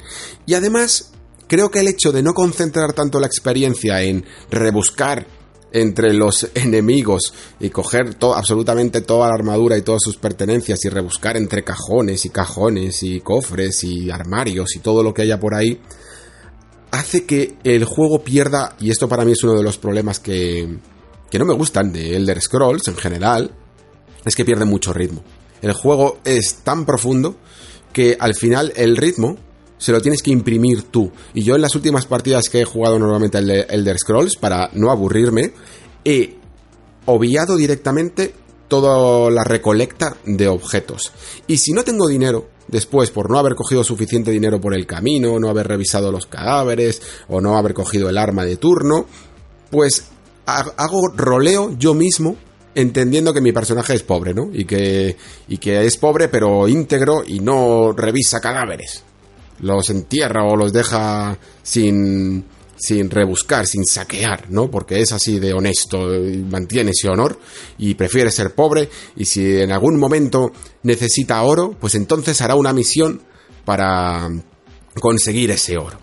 Y 0.47 0.55
además, 0.55 1.13
creo 1.47 1.71
que 1.71 1.79
el 1.79 1.87
hecho 1.87 2.11
de 2.11 2.25
no 2.25 2.35
concentrar 2.35 2.93
tanto 2.93 3.21
la 3.21 3.29
experiencia 3.29 4.03
en 4.03 4.25
rebuscar 4.51 5.29
entre 5.71 6.13
los 6.13 6.49
enemigos 6.57 7.33
y 7.61 7.71
coger 7.71 8.17
absolutamente 8.35 9.01
toda 9.01 9.29
la 9.29 9.35
armadura 9.35 9.79
y 9.79 9.83
todas 9.83 10.03
sus 10.03 10.17
pertenencias 10.17 10.85
y 10.85 10.89
rebuscar 10.89 11.37
entre 11.37 11.63
cajones 11.63 12.25
y 12.25 12.31
cajones 12.31 13.01
y 13.05 13.21
cofres 13.21 13.85
y 13.85 14.11
armarios 14.11 14.75
y 14.75 14.81
todo 14.81 15.05
lo 15.05 15.15
que 15.15 15.23
haya 15.23 15.39
por 15.39 15.55
ahí, 15.55 15.81
hace 16.91 17.27
que 17.27 17.59
el 17.63 17.85
juego 17.85 18.25
pierda, 18.25 18.75
y 18.81 18.91
esto 18.91 19.09
para 19.09 19.25
mí 19.25 19.31
es 19.31 19.45
uno 19.45 19.55
de 19.55 19.63
los 19.63 19.79
problemas 19.79 20.19
que, 20.19 20.81
que 21.31 21.39
no 21.39 21.45
me 21.45 21.55
gustan 21.55 21.93
de 21.93 22.17
Elder 22.17 22.41
Scrolls 22.41 22.89
en 22.89 22.97
general 22.97 23.51
es 24.25 24.35
que 24.35 24.45
pierde 24.45 24.65
mucho 24.65 24.93
ritmo. 24.93 25.23
El 25.63 25.73
juego 25.73 26.19
es 26.25 26.57
tan 26.63 26.85
profundo 26.85 27.37
que 27.93 28.17
al 28.19 28.35
final 28.35 28.73
el 28.77 28.97
ritmo 28.97 29.37
se 29.79 29.93
lo 29.93 30.01
tienes 30.01 30.23
que 30.23 30.31
imprimir 30.31 30.83
tú. 30.85 31.13
Y 31.35 31.43
yo 31.43 31.55
en 31.55 31.63
las 31.63 31.75
últimas 31.75 32.07
partidas 32.07 32.49
que 32.49 32.61
he 32.61 32.65
jugado 32.65 32.99
normalmente 32.99 33.39
el 33.39 33.51
Elder 33.51 33.99
Scrolls, 33.99 34.37
para 34.37 34.71
no 34.73 34.91
aburrirme, 34.91 35.53
he 36.05 36.37
obviado 37.07 37.57
directamente 37.57 38.35
toda 38.69 39.31
la 39.31 39.45
recolecta 39.45 40.17
de 40.25 40.49
objetos. 40.49 41.13
Y 41.47 41.59
si 41.59 41.73
no 41.73 41.85
tengo 41.85 42.09
dinero, 42.09 42.49
después 42.69 43.11
por 43.11 43.31
no 43.31 43.39
haber 43.39 43.55
cogido 43.55 43.85
suficiente 43.85 44.31
dinero 44.31 44.61
por 44.61 44.75
el 44.75 44.87
camino, 44.87 45.39
no 45.39 45.49
haber 45.49 45.69
revisado 45.69 46.11
los 46.11 46.27
cadáveres 46.27 47.03
o 47.29 47.41
no 47.41 47.57
haber 47.57 47.75
cogido 47.75 48.09
el 48.09 48.19
arma 48.19 48.45
de 48.45 48.57
turno, 48.57 49.07
pues 49.71 50.07
hago 50.47 51.09
roleo 51.15 51.77
yo 51.79 51.95
mismo 51.95 52.37
entendiendo 52.75 53.33
que 53.33 53.41
mi 53.41 53.53
personaje 53.53 53.95
es 53.95 54.03
pobre, 54.03 54.35
¿no? 54.35 54.51
Y 54.53 54.65
que, 54.65 55.17
y 55.49 55.59
que 55.59 55.85
es 55.85 55.97
pobre 55.97 56.29
pero 56.29 56.69
íntegro 56.69 57.23
y 57.27 57.41
no 57.41 57.93
revisa 57.93 58.41
cadáveres. 58.41 59.03
Los 59.61 59.91
entierra 59.91 60.45
o 60.45 60.57
los 60.57 60.73
deja 60.73 61.39
sin, 61.63 62.45
sin 62.77 63.11
rebuscar, 63.11 63.67
sin 63.67 63.85
saquear, 63.85 64.51
¿no? 64.51 64.71
Porque 64.71 65.01
es 65.01 65.13
así 65.13 65.39
de 65.39 65.53
honesto, 65.53 66.09
mantiene 66.51 66.91
ese 66.91 67.09
honor 67.09 67.39
y 67.79 67.95
prefiere 67.95 68.31
ser 68.31 68.55
pobre 68.55 68.89
y 69.17 69.25
si 69.25 69.61
en 69.61 69.71
algún 69.71 69.99
momento 69.99 70.53
necesita 70.83 71.43
oro, 71.43 71.77
pues 71.79 71.95
entonces 71.95 72.41
hará 72.41 72.57
una 72.57 72.73
misión 72.73 73.23
para 73.65 74.29
conseguir 75.01 75.51
ese 75.53 75.79
oro. 75.79 75.99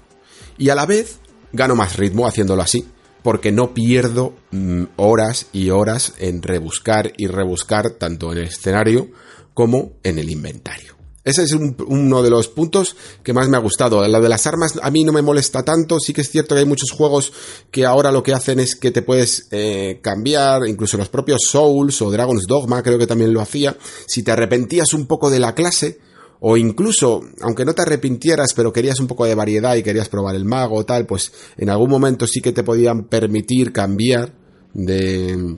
Y 0.58 0.70
a 0.70 0.76
la 0.76 0.86
vez 0.86 1.20
gano 1.52 1.76
más 1.76 1.98
ritmo 1.98 2.26
haciéndolo 2.26 2.62
así, 2.62 2.86
porque 3.24 3.52
no 3.52 3.74
pierdo 3.74 4.34
mm, 4.52 4.84
horas 4.98 5.48
y 5.54 5.70
horas 5.70 6.14
en 6.18 6.42
rebuscar 6.42 7.14
y 7.18 7.28
rebuscar 7.28 7.92
tanto 7.92 8.32
en 8.32 8.40
el 8.40 8.46
escenario 8.46 9.10
como 9.54 9.94
en 10.04 10.18
el 10.20 10.30
inventario. 10.30 11.02
Ese 11.24 11.44
es 11.44 11.54
uno 11.54 12.24
de 12.24 12.32
los 12.32 12.48
puntos 12.48 12.96
que 13.22 13.34
más 13.34 13.48
me 13.48 13.56
ha 13.56 13.60
gustado. 13.60 14.08
Lo 14.08 14.22
de 14.22 14.30
las 14.30 14.48
armas 14.48 14.80
a 14.82 14.90
mí 14.90 15.04
no 15.04 15.12
me 15.12 15.22
molesta 15.22 15.64
tanto. 15.64 16.00
Sí 16.00 16.14
que 16.14 16.22
es 16.22 16.32
cierto 16.32 16.56
que 16.56 16.60
hay 16.60 16.66
muchos 16.66 16.90
juegos 16.90 17.32
que 17.70 17.86
ahora 17.86 18.12
lo 18.12 18.24
que 18.24 18.34
hacen 18.34 18.60
es 18.60 18.76
que 18.76 18.90
te 18.90 19.04
puedes 19.04 19.48
eh, 19.52 20.00
cambiar, 20.02 20.68
incluso 20.68 20.98
los 20.98 21.10
propios 21.10 21.44
Souls 21.48 22.02
o 22.02 22.10
Dragon's 22.10 22.48
Dogma 22.48 22.82
creo 22.82 22.98
que 22.98 23.06
también 23.06 23.34
lo 23.34 23.42
hacía. 23.42 23.78
Si 24.08 24.24
te 24.24 24.32
arrepentías 24.32 24.94
un 24.96 25.06
poco 25.06 25.30
de 25.30 25.40
la 25.40 25.54
clase, 25.54 26.00
o 26.42 26.58
incluso, 26.58 27.22
aunque 27.42 27.66
no 27.66 27.74
te 27.74 27.84
arrepintieras, 27.84 28.54
pero 28.56 28.74
querías 28.74 29.00
un 29.00 29.08
poco 29.08 29.26
de 29.26 29.36
variedad 29.36 29.76
y 29.76 29.84
querías 29.84 30.10
probar 30.10 30.36
el 30.36 30.44
mago 30.44 30.76
o 30.76 30.86
tal, 30.86 31.06
pues 31.06 31.32
en 31.58 31.70
algún 31.70 31.90
momento 31.90 32.26
sí 32.26 32.42
que 32.42 32.52
te 32.52 32.64
podían 32.64 33.06
permitir 33.06 33.72
cambiar 33.72 34.34
de, 34.74 35.58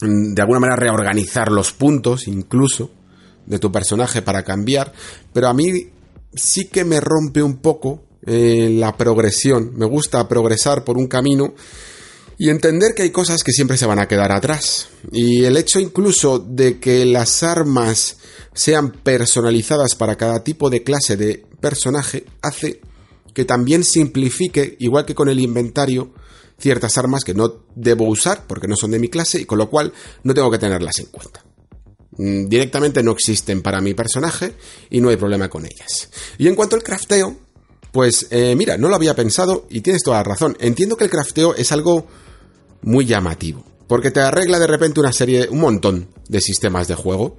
de 0.00 0.42
alguna 0.42 0.60
manera 0.60 0.76
reorganizar 0.76 1.52
los 1.52 1.72
puntos 1.72 2.26
incluso 2.26 2.90
de 3.46 3.60
tu 3.60 3.70
personaje 3.70 4.20
para 4.20 4.42
cambiar, 4.42 4.92
pero 5.32 5.48
a 5.48 5.54
mí 5.54 5.88
sí 6.34 6.66
que 6.66 6.84
me 6.84 7.00
rompe 7.00 7.42
un 7.42 7.58
poco 7.58 8.02
eh, 8.26 8.70
la 8.72 8.96
progresión. 8.96 9.72
Me 9.76 9.86
gusta 9.86 10.26
progresar 10.28 10.84
por 10.84 10.98
un 10.98 11.06
camino 11.06 11.54
y 12.36 12.50
entender 12.50 12.94
que 12.94 13.02
hay 13.02 13.10
cosas 13.10 13.42
que 13.42 13.52
siempre 13.52 13.76
se 13.76 13.86
van 13.86 13.98
a 13.98 14.08
quedar 14.08 14.32
atrás. 14.32 14.88
Y 15.12 15.44
el 15.44 15.56
hecho 15.56 15.80
incluso 15.80 16.38
de 16.38 16.78
que 16.78 17.04
las 17.06 17.42
armas 17.42 18.18
sean 18.58 18.90
personalizadas 18.90 19.94
para 19.94 20.16
cada 20.16 20.42
tipo 20.42 20.68
de 20.68 20.82
clase 20.82 21.16
de 21.16 21.46
personaje 21.60 22.24
hace 22.42 22.80
que 23.32 23.44
también 23.44 23.84
simplifique, 23.84 24.74
igual 24.80 25.06
que 25.06 25.14
con 25.14 25.28
el 25.28 25.38
inventario, 25.38 26.12
ciertas 26.58 26.98
armas 26.98 27.22
que 27.22 27.34
no 27.34 27.66
debo 27.76 28.08
usar 28.08 28.48
porque 28.48 28.66
no 28.66 28.74
son 28.74 28.90
de 28.90 28.98
mi 28.98 29.06
clase 29.06 29.40
y 29.40 29.44
con 29.44 29.58
lo 29.58 29.70
cual 29.70 29.92
no 30.24 30.34
tengo 30.34 30.50
que 30.50 30.58
tenerlas 30.58 30.98
en 30.98 31.06
cuenta. 31.06 31.44
Mm, 32.16 32.48
directamente 32.48 33.00
no 33.00 33.12
existen 33.12 33.62
para 33.62 33.80
mi 33.80 33.94
personaje 33.94 34.54
y 34.90 35.00
no 35.00 35.10
hay 35.10 35.16
problema 35.16 35.48
con 35.48 35.64
ellas. 35.64 36.10
Y 36.36 36.48
en 36.48 36.56
cuanto 36.56 36.74
al 36.74 36.82
crafteo, 36.82 37.36
pues 37.92 38.26
eh, 38.30 38.56
mira, 38.56 38.76
no 38.76 38.88
lo 38.88 38.96
había 38.96 39.14
pensado 39.14 39.68
y 39.70 39.82
tienes 39.82 40.02
toda 40.02 40.16
la 40.16 40.24
razón. 40.24 40.56
Entiendo 40.58 40.96
que 40.96 41.04
el 41.04 41.10
crafteo 41.10 41.54
es 41.54 41.70
algo 41.70 42.08
muy 42.82 43.06
llamativo, 43.06 43.64
porque 43.86 44.10
te 44.10 44.18
arregla 44.18 44.58
de 44.58 44.66
repente 44.66 44.98
una 44.98 45.12
serie, 45.12 45.46
un 45.48 45.60
montón 45.60 46.08
de 46.28 46.40
sistemas 46.40 46.88
de 46.88 46.96
juego 46.96 47.38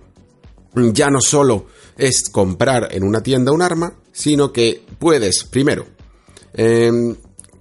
ya 0.75 1.09
no 1.09 1.21
solo 1.21 1.67
es 1.97 2.29
comprar 2.29 2.89
en 2.91 3.03
una 3.03 3.21
tienda 3.21 3.51
un 3.51 3.61
arma, 3.61 3.93
sino 4.11 4.51
que 4.51 4.85
puedes, 4.99 5.43
primero, 5.43 5.85
em, 6.53 7.15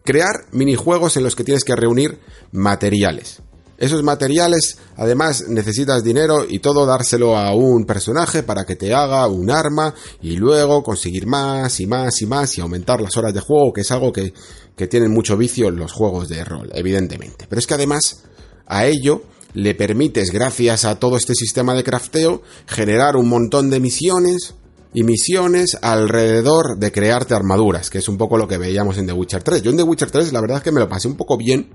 crear 0.04 0.46
minijuegos 0.52 1.16
en 1.16 1.24
los 1.24 1.34
que 1.34 1.44
tienes 1.44 1.64
que 1.64 1.76
reunir 1.76 2.18
materiales. 2.52 3.42
Esos 3.78 4.02
materiales, 4.02 4.78
además, 4.96 5.44
necesitas 5.48 6.02
dinero 6.02 6.44
y 6.48 6.58
todo 6.58 6.84
dárselo 6.84 7.36
a 7.36 7.54
un 7.54 7.84
personaje 7.84 8.42
para 8.42 8.66
que 8.66 8.74
te 8.74 8.92
haga 8.92 9.28
un 9.28 9.52
arma 9.52 9.94
y 10.20 10.34
luego 10.34 10.82
conseguir 10.82 11.28
más 11.28 11.78
y 11.78 11.86
más 11.86 12.20
y 12.20 12.26
más 12.26 12.58
y 12.58 12.60
aumentar 12.60 13.00
las 13.00 13.16
horas 13.16 13.32
de 13.32 13.40
juego, 13.40 13.72
que 13.72 13.82
es 13.82 13.90
algo 13.92 14.12
que, 14.12 14.34
que 14.76 14.88
tienen 14.88 15.12
mucho 15.12 15.36
vicio 15.36 15.70
los 15.70 15.92
juegos 15.92 16.28
de 16.28 16.44
rol, 16.44 16.70
evidentemente. 16.74 17.46
Pero 17.48 17.60
es 17.60 17.68
que 17.68 17.74
además, 17.74 18.24
a 18.66 18.86
ello 18.86 19.22
le 19.58 19.74
permites, 19.74 20.30
gracias 20.30 20.84
a 20.84 21.00
todo 21.00 21.16
este 21.16 21.34
sistema 21.34 21.74
de 21.74 21.82
crafteo, 21.82 22.42
generar 22.68 23.16
un 23.16 23.28
montón 23.28 23.70
de 23.70 23.80
misiones 23.80 24.54
y 24.94 25.02
misiones 25.02 25.76
alrededor 25.82 26.78
de 26.78 26.92
crearte 26.92 27.34
armaduras, 27.34 27.90
que 27.90 27.98
es 27.98 28.08
un 28.08 28.16
poco 28.16 28.38
lo 28.38 28.46
que 28.46 28.56
veíamos 28.56 28.98
en 28.98 29.06
The 29.06 29.14
Witcher 29.14 29.42
3. 29.42 29.62
Yo 29.62 29.72
en 29.72 29.76
The 29.76 29.82
Witcher 29.82 30.12
3 30.12 30.32
la 30.32 30.40
verdad 30.40 30.58
es 30.58 30.62
que 30.62 30.70
me 30.70 30.78
lo 30.78 30.88
pasé 30.88 31.08
un 31.08 31.16
poco 31.16 31.36
bien 31.36 31.70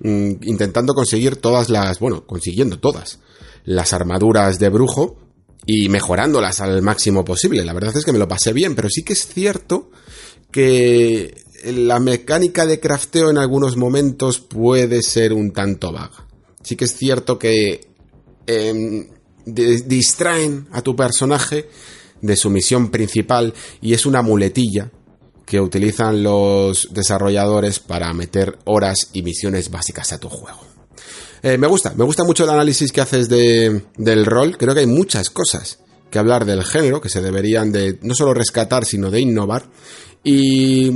mm, 0.00 0.32
intentando 0.42 0.94
conseguir 0.94 1.36
todas 1.36 1.70
las, 1.70 2.00
bueno, 2.00 2.26
consiguiendo 2.26 2.80
todas 2.80 3.20
las 3.64 3.92
armaduras 3.92 4.58
de 4.58 4.70
brujo 4.70 5.16
y 5.64 5.88
mejorándolas 5.90 6.60
al 6.60 6.82
máximo 6.82 7.24
posible. 7.24 7.64
La 7.64 7.72
verdad 7.72 7.96
es 7.96 8.04
que 8.04 8.12
me 8.12 8.18
lo 8.18 8.26
pasé 8.26 8.52
bien, 8.52 8.74
pero 8.74 8.88
sí 8.90 9.04
que 9.04 9.12
es 9.12 9.28
cierto 9.28 9.92
que 10.50 11.44
la 11.66 12.00
mecánica 12.00 12.66
de 12.66 12.80
crafteo 12.80 13.30
en 13.30 13.38
algunos 13.38 13.76
momentos 13.76 14.40
puede 14.40 15.02
ser 15.02 15.32
un 15.32 15.52
tanto 15.52 15.92
vaga 15.92 16.27
sí 16.68 16.76
que 16.76 16.84
es 16.84 16.94
cierto 16.94 17.38
que 17.38 17.80
em, 18.46 19.08
distraen 19.46 20.68
a 20.70 20.82
tu 20.82 20.94
personaje 20.94 21.66
de 22.20 22.36
su 22.36 22.50
misión 22.50 22.90
principal 22.90 23.54
y 23.80 23.94
es 23.94 24.04
una 24.04 24.20
muletilla 24.20 24.90
que 25.46 25.62
utilizan 25.62 26.22
los 26.22 26.88
desarrolladores 26.92 27.78
para 27.78 28.12
meter 28.12 28.58
horas 28.66 29.08
y 29.14 29.22
misiones 29.22 29.70
básicas 29.70 30.12
a 30.12 30.20
tu 30.20 30.28
juego. 30.28 30.60
Eh, 31.42 31.56
me 31.56 31.66
gusta, 31.68 31.94
me 31.96 32.04
gusta 32.04 32.24
mucho 32.24 32.44
el 32.44 32.50
análisis 32.50 32.92
que 32.92 33.00
haces 33.00 33.30
de, 33.30 33.84
del 33.96 34.26
rol. 34.26 34.58
Creo 34.58 34.74
que 34.74 34.80
hay 34.80 34.86
muchas 34.86 35.30
cosas 35.30 35.78
que 36.10 36.18
hablar 36.18 36.44
del 36.44 36.64
género 36.64 37.00
que 37.00 37.08
se 37.08 37.22
deberían 37.22 37.72
de 37.72 37.98
no 38.02 38.14
solo 38.14 38.34
rescatar, 38.34 38.84
sino 38.84 39.10
de 39.10 39.20
innovar. 39.20 39.70
Y 40.22 40.90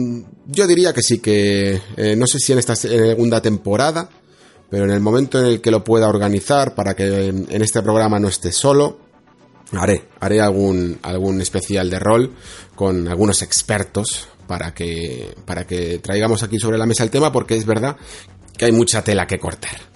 yo 0.48 0.66
diría 0.66 0.92
que 0.92 1.00
sí, 1.00 1.20
que 1.20 1.80
eh, 1.96 2.14
no 2.14 2.26
sé 2.26 2.38
si 2.40 2.52
en 2.52 2.58
esta 2.58 2.76
segunda 2.76 3.40
temporada 3.40 4.10
pero 4.72 4.84
en 4.84 4.90
el 4.90 5.00
momento 5.00 5.38
en 5.38 5.44
el 5.44 5.60
que 5.60 5.70
lo 5.70 5.84
pueda 5.84 6.08
organizar 6.08 6.74
para 6.74 6.96
que 6.96 7.26
en, 7.26 7.60
este 7.60 7.82
programa 7.82 8.18
no 8.18 8.28
esté 8.28 8.52
solo, 8.52 8.96
haré, 9.72 10.08
haré 10.18 10.40
algún, 10.40 10.98
algún 11.02 11.42
especial 11.42 11.90
de 11.90 11.98
rol 11.98 12.32
con 12.74 13.06
algunos 13.06 13.42
expertos 13.42 14.28
para 14.46 14.72
que, 14.72 15.34
para 15.44 15.66
que 15.66 15.98
traigamos 15.98 16.42
aquí 16.42 16.58
sobre 16.58 16.78
la 16.78 16.86
mesa 16.86 17.04
el 17.04 17.10
tema 17.10 17.30
porque 17.30 17.54
es 17.54 17.66
verdad 17.66 17.98
que 18.56 18.64
hay 18.64 18.72
mucha 18.72 19.04
tela 19.04 19.26
que 19.26 19.38
cortar. 19.38 19.91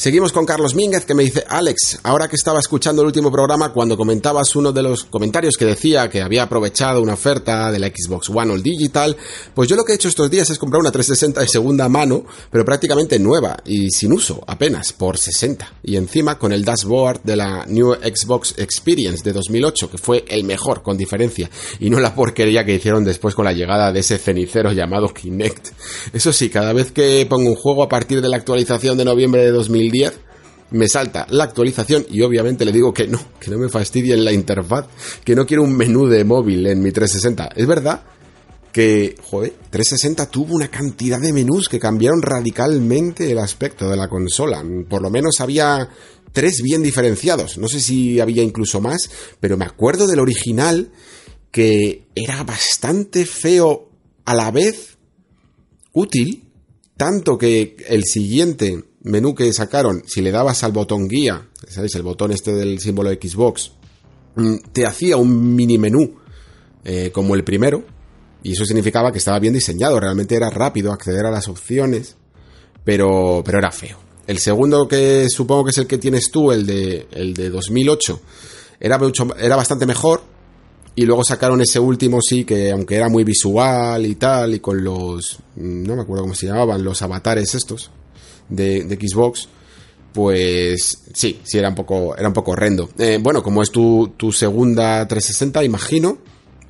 Seguimos 0.00 0.32
con 0.32 0.46
Carlos 0.46 0.74
Mínguez 0.74 1.04
que 1.04 1.12
me 1.12 1.24
dice, 1.24 1.44
Alex, 1.46 2.00
ahora 2.04 2.26
que 2.26 2.36
estaba 2.36 2.58
escuchando 2.58 3.02
el 3.02 3.08
último 3.08 3.30
programa 3.30 3.70
cuando 3.70 3.98
comentabas 3.98 4.56
uno 4.56 4.72
de 4.72 4.82
los 4.82 5.04
comentarios 5.04 5.58
que 5.58 5.66
decía 5.66 6.08
que 6.08 6.22
había 6.22 6.44
aprovechado 6.44 7.02
una 7.02 7.12
oferta 7.12 7.70
de 7.70 7.78
la 7.78 7.88
Xbox 7.88 8.30
One 8.30 8.50
All 8.50 8.62
Digital, 8.62 9.14
pues 9.54 9.68
yo 9.68 9.76
lo 9.76 9.84
que 9.84 9.92
he 9.92 9.96
hecho 9.96 10.08
estos 10.08 10.30
días 10.30 10.48
es 10.48 10.58
comprar 10.58 10.80
una 10.80 10.90
360 10.90 11.42
de 11.42 11.46
segunda 11.46 11.86
mano, 11.90 12.24
pero 12.50 12.64
prácticamente 12.64 13.18
nueva 13.18 13.58
y 13.66 13.90
sin 13.90 14.14
uso, 14.14 14.42
apenas, 14.46 14.94
por 14.94 15.18
60. 15.18 15.70
Y 15.82 15.96
encima 15.96 16.38
con 16.38 16.54
el 16.54 16.64
dashboard 16.64 17.20
de 17.22 17.36
la 17.36 17.66
New 17.66 17.92
Xbox 17.92 18.54
Experience 18.56 19.22
de 19.22 19.34
2008, 19.34 19.90
que 19.90 19.98
fue 19.98 20.24
el 20.28 20.44
mejor, 20.44 20.82
con 20.82 20.96
diferencia, 20.96 21.50
y 21.78 21.90
no 21.90 22.00
la 22.00 22.14
porquería 22.14 22.64
que 22.64 22.76
hicieron 22.76 23.04
después 23.04 23.34
con 23.34 23.44
la 23.44 23.52
llegada 23.52 23.92
de 23.92 24.00
ese 24.00 24.16
cenicero 24.16 24.72
llamado 24.72 25.12
Kinect. 25.12 25.72
Eso 26.14 26.32
sí, 26.32 26.48
cada 26.48 26.72
vez 26.72 26.90
que 26.90 27.26
pongo 27.28 27.50
un 27.50 27.56
juego 27.56 27.82
a 27.82 27.88
partir 27.90 28.22
de 28.22 28.30
la 28.30 28.38
actualización 28.38 28.96
de 28.96 29.04
noviembre 29.04 29.44
de 29.44 29.50
2000 29.50 29.89
me 30.70 30.88
salta 30.88 31.26
la 31.30 31.44
actualización 31.44 32.06
y 32.10 32.22
obviamente 32.22 32.64
le 32.64 32.72
digo 32.72 32.92
que 32.94 33.06
no, 33.06 33.20
que 33.40 33.50
no 33.50 33.58
me 33.58 33.68
fastidie 33.68 34.14
en 34.14 34.24
la 34.24 34.32
interfaz, 34.32 34.86
que 35.24 35.34
no 35.34 35.46
quiero 35.46 35.62
un 35.62 35.76
menú 35.76 36.06
de 36.06 36.24
móvil 36.24 36.66
en 36.66 36.82
mi 36.82 36.92
360. 36.92 37.50
Es 37.56 37.66
verdad 37.66 38.02
que, 38.72 39.16
joder, 39.22 39.54
360 39.70 40.26
tuvo 40.26 40.54
una 40.54 40.68
cantidad 40.68 41.20
de 41.20 41.32
menús 41.32 41.68
que 41.68 41.80
cambiaron 41.80 42.22
radicalmente 42.22 43.30
el 43.30 43.38
aspecto 43.38 43.88
de 43.90 43.96
la 43.96 44.08
consola. 44.08 44.64
Por 44.88 45.02
lo 45.02 45.10
menos 45.10 45.40
había 45.40 45.88
tres 46.32 46.62
bien 46.62 46.82
diferenciados. 46.82 47.58
No 47.58 47.68
sé 47.68 47.80
si 47.80 48.20
había 48.20 48.42
incluso 48.42 48.80
más, 48.80 49.10
pero 49.40 49.56
me 49.56 49.64
acuerdo 49.64 50.06
del 50.06 50.20
original 50.20 50.90
que 51.50 52.06
era 52.14 52.44
bastante 52.44 53.26
feo 53.26 53.90
a 54.24 54.34
la 54.34 54.52
vez 54.52 54.98
útil, 55.92 56.44
tanto 56.96 57.36
que 57.36 57.76
el 57.88 58.04
siguiente 58.04 58.84
menú 59.02 59.34
que 59.34 59.52
sacaron, 59.52 60.02
si 60.06 60.20
le 60.20 60.30
dabas 60.30 60.62
al 60.62 60.72
botón 60.72 61.08
guía, 61.08 61.48
¿sabéis? 61.68 61.94
El 61.94 62.02
botón 62.02 62.32
este 62.32 62.52
del 62.52 62.80
símbolo 62.80 63.10
Xbox, 63.10 63.72
mm, 64.36 64.56
te 64.72 64.86
hacía 64.86 65.16
un 65.16 65.54
mini 65.54 65.78
menú 65.78 66.16
eh, 66.84 67.10
como 67.12 67.34
el 67.34 67.44
primero, 67.44 67.82
y 68.42 68.52
eso 68.52 68.64
significaba 68.64 69.12
que 69.12 69.18
estaba 69.18 69.38
bien 69.38 69.54
diseñado, 69.54 70.00
realmente 70.00 70.34
era 70.34 70.50
rápido 70.50 70.92
acceder 70.92 71.26
a 71.26 71.30
las 71.30 71.48
opciones, 71.48 72.16
pero, 72.84 73.42
pero 73.44 73.58
era 73.58 73.70
feo. 73.70 73.98
El 74.26 74.38
segundo 74.38 74.86
que 74.86 75.26
supongo 75.28 75.64
que 75.64 75.70
es 75.70 75.78
el 75.78 75.86
que 75.86 75.98
tienes 75.98 76.30
tú, 76.30 76.52
el 76.52 76.66
de, 76.66 77.06
el 77.10 77.34
de 77.34 77.50
2008, 77.50 78.20
era, 78.80 78.98
era 79.38 79.56
bastante 79.56 79.86
mejor, 79.86 80.22
y 80.94 81.04
luego 81.04 81.24
sacaron 81.24 81.60
ese 81.60 81.78
último, 81.80 82.20
sí, 82.20 82.44
que 82.44 82.70
aunque 82.70 82.96
era 82.96 83.08
muy 83.08 83.24
visual 83.24 84.04
y 84.04 84.16
tal, 84.16 84.54
y 84.54 84.60
con 84.60 84.82
los. 84.82 85.38
No 85.56 85.94
me 85.96 86.02
acuerdo 86.02 86.24
cómo 86.24 86.34
se 86.34 86.46
llamaban, 86.46 86.82
los 86.82 87.00
avatares 87.00 87.54
estos 87.54 87.90
de, 88.50 88.98
Xbox, 89.00 89.48
pues 90.12 91.04
sí, 91.14 91.40
sí 91.42 91.58
era 91.58 91.68
un 91.68 91.74
poco, 91.74 92.16
era 92.16 92.28
un 92.28 92.34
poco 92.34 92.52
horrendo. 92.52 92.90
Eh, 92.98 93.18
bueno, 93.20 93.42
como 93.42 93.62
es 93.62 93.70
tu, 93.70 94.12
tu 94.16 94.32
segunda 94.32 95.06
360, 95.06 95.64
imagino, 95.64 96.18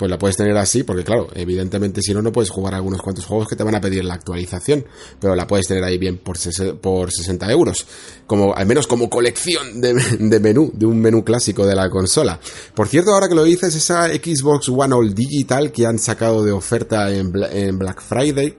pues 0.00 0.10
la 0.10 0.18
puedes 0.18 0.38
tener 0.38 0.56
así, 0.56 0.82
porque 0.82 1.04
claro, 1.04 1.28
evidentemente 1.34 2.00
si 2.00 2.14
no, 2.14 2.22
no 2.22 2.32
puedes 2.32 2.48
jugar 2.48 2.74
algunos 2.74 3.02
cuantos 3.02 3.26
juegos 3.26 3.46
que 3.46 3.54
te 3.54 3.64
van 3.64 3.74
a 3.74 3.82
pedir 3.82 4.02
la 4.02 4.14
actualización, 4.14 4.86
pero 5.20 5.36
la 5.36 5.46
puedes 5.46 5.66
tener 5.66 5.84
ahí 5.84 5.98
bien 5.98 6.16
por, 6.16 6.38
por 6.80 7.12
60 7.12 7.52
euros, 7.52 7.86
como, 8.26 8.54
al 8.54 8.64
menos 8.64 8.86
como 8.86 9.10
colección 9.10 9.78
de, 9.82 9.92
de, 10.18 10.40
menú, 10.40 10.70
de 10.72 10.86
un 10.86 10.98
menú 10.98 11.22
clásico 11.22 11.66
de 11.66 11.74
la 11.74 11.90
consola. 11.90 12.40
Por 12.74 12.88
cierto, 12.88 13.10
ahora 13.10 13.28
que 13.28 13.34
lo 13.34 13.44
dices, 13.44 13.74
esa 13.74 14.06
Xbox 14.06 14.70
One 14.70 14.94
All 14.94 15.14
Digital 15.14 15.70
que 15.70 15.84
han 15.84 15.98
sacado 15.98 16.42
de 16.42 16.52
oferta 16.52 17.10
en, 17.14 17.30
en 17.52 17.78
Black 17.78 18.00
Friday, 18.00 18.56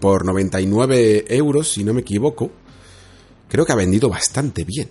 por 0.00 0.24
99 0.24 1.24
euros, 1.28 1.72
si 1.72 1.84
no 1.84 1.94
me 1.94 2.02
equivoco, 2.02 2.50
creo 3.48 3.64
que 3.64 3.72
ha 3.72 3.76
vendido 3.76 4.08
bastante 4.08 4.64
bien 4.64 4.88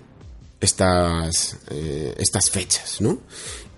estas, 0.59 1.57
eh, 1.69 2.13
estas 2.17 2.49
fechas, 2.49 3.01
¿no? 3.01 3.19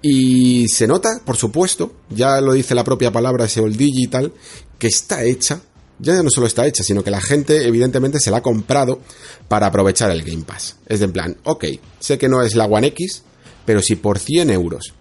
Y 0.01 0.67
se 0.67 0.85
nota, 0.85 1.21
por 1.23 1.37
supuesto, 1.37 1.93
ya 2.09 2.41
lo 2.41 2.53
dice 2.53 2.75
la 2.75 2.83
propia 2.83 3.11
palabra 3.11 3.45
ese 3.45 3.61
old 3.61 3.77
digital, 3.77 4.33
que 4.77 4.87
está 4.87 5.23
hecha, 5.23 5.61
ya 5.99 6.21
no 6.21 6.29
solo 6.29 6.47
está 6.47 6.67
hecha, 6.67 6.83
sino 6.83 7.03
que 7.03 7.11
la 7.11 7.21
gente 7.21 7.65
evidentemente 7.65 8.19
se 8.19 8.29
la 8.29 8.37
ha 8.37 8.41
comprado 8.41 8.99
para 9.47 9.67
aprovechar 9.67 10.11
el 10.11 10.23
Game 10.23 10.43
Pass. 10.43 10.75
Es 10.85 10.99
de 10.99 11.05
en 11.05 11.13
plan, 11.13 11.37
ok, 11.45 11.65
sé 11.99 12.17
que 12.17 12.27
no 12.27 12.41
es 12.41 12.55
la 12.55 12.65
One 12.65 12.87
X, 12.87 13.23
pero 13.65 13.81
si 13.81 13.95
por 13.95 14.19
100 14.19 14.49
euros, 14.49 14.93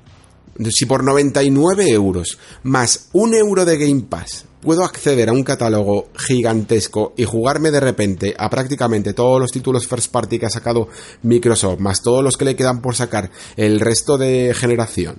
si 0.70 0.86
por 0.86 1.02
99 1.02 1.88
euros, 1.90 2.38
más 2.62 3.08
un 3.12 3.34
euro 3.34 3.64
de 3.64 3.78
Game 3.78 4.02
Pass, 4.02 4.44
puedo 4.62 4.84
acceder 4.84 5.28
a 5.28 5.32
un 5.32 5.42
catálogo 5.42 6.08
gigantesco 6.16 7.12
y 7.16 7.24
jugarme 7.24 7.70
de 7.70 7.80
repente 7.80 8.34
a 8.38 8.48
prácticamente 8.48 9.12
todos 9.12 9.40
los 9.40 9.50
títulos 9.50 9.86
first 9.86 10.10
party 10.10 10.38
que 10.38 10.46
ha 10.46 10.50
sacado 10.50 10.88
Microsoft, 11.22 11.80
más 11.80 12.00
todos 12.00 12.22
los 12.22 12.36
que 12.36 12.46
le 12.46 12.56
quedan 12.56 12.80
por 12.80 12.94
sacar 12.94 13.30
el 13.56 13.80
resto 13.80 14.16
de 14.16 14.54
generación, 14.54 15.18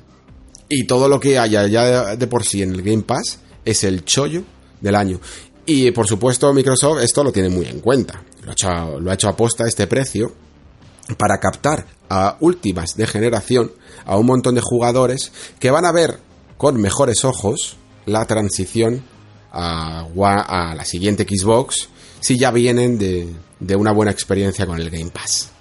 y 0.69 0.87
todo 0.87 1.09
lo 1.09 1.19
que 1.19 1.37
haya 1.37 1.67
ya 1.67 2.15
de 2.15 2.27
por 2.27 2.43
sí 2.45 2.63
en 2.63 2.73
el 2.73 2.81
Game 2.81 3.03
Pass, 3.03 3.39
es 3.65 3.83
el 3.83 4.05
chollo 4.05 4.43
del 4.81 4.95
año. 4.95 5.19
Y 5.65 5.91
por 5.91 6.07
supuesto 6.07 6.51
Microsoft 6.53 7.03
esto 7.03 7.23
lo 7.23 7.31
tiene 7.31 7.49
muy 7.49 7.65
en 7.65 7.79
cuenta. 7.79 8.23
Lo 8.43 8.49
ha 8.49 8.53
hecho, 8.53 8.99
lo 8.99 9.11
ha 9.11 9.13
hecho 9.13 9.29
aposta 9.29 9.67
este 9.67 9.87
precio 9.87 10.33
para 11.17 11.37
captar 11.37 11.85
a 12.09 12.37
últimas 12.39 12.95
de 12.95 13.07
generación 13.07 13.71
a 14.05 14.17
un 14.17 14.25
montón 14.25 14.55
de 14.55 14.61
jugadores 14.61 15.31
que 15.59 15.71
van 15.71 15.85
a 15.85 15.91
ver 15.91 16.19
con 16.57 16.79
mejores 16.79 17.25
ojos 17.25 17.77
la 18.05 18.25
transición 18.25 19.03
a, 19.53 20.05
a 20.41 20.75
la 20.75 20.83
siguiente 20.83 21.23
Xbox 21.23 21.87
si 22.19 22.37
ya 22.37 22.51
vienen 22.51 22.97
de, 22.97 23.27
de 23.59 23.75
una 23.75 23.91
buena 23.91 24.11
experiencia 24.11 24.65
con 24.65 24.79
el 24.79 24.89
Game 24.89 25.11
Pass. 25.11 25.52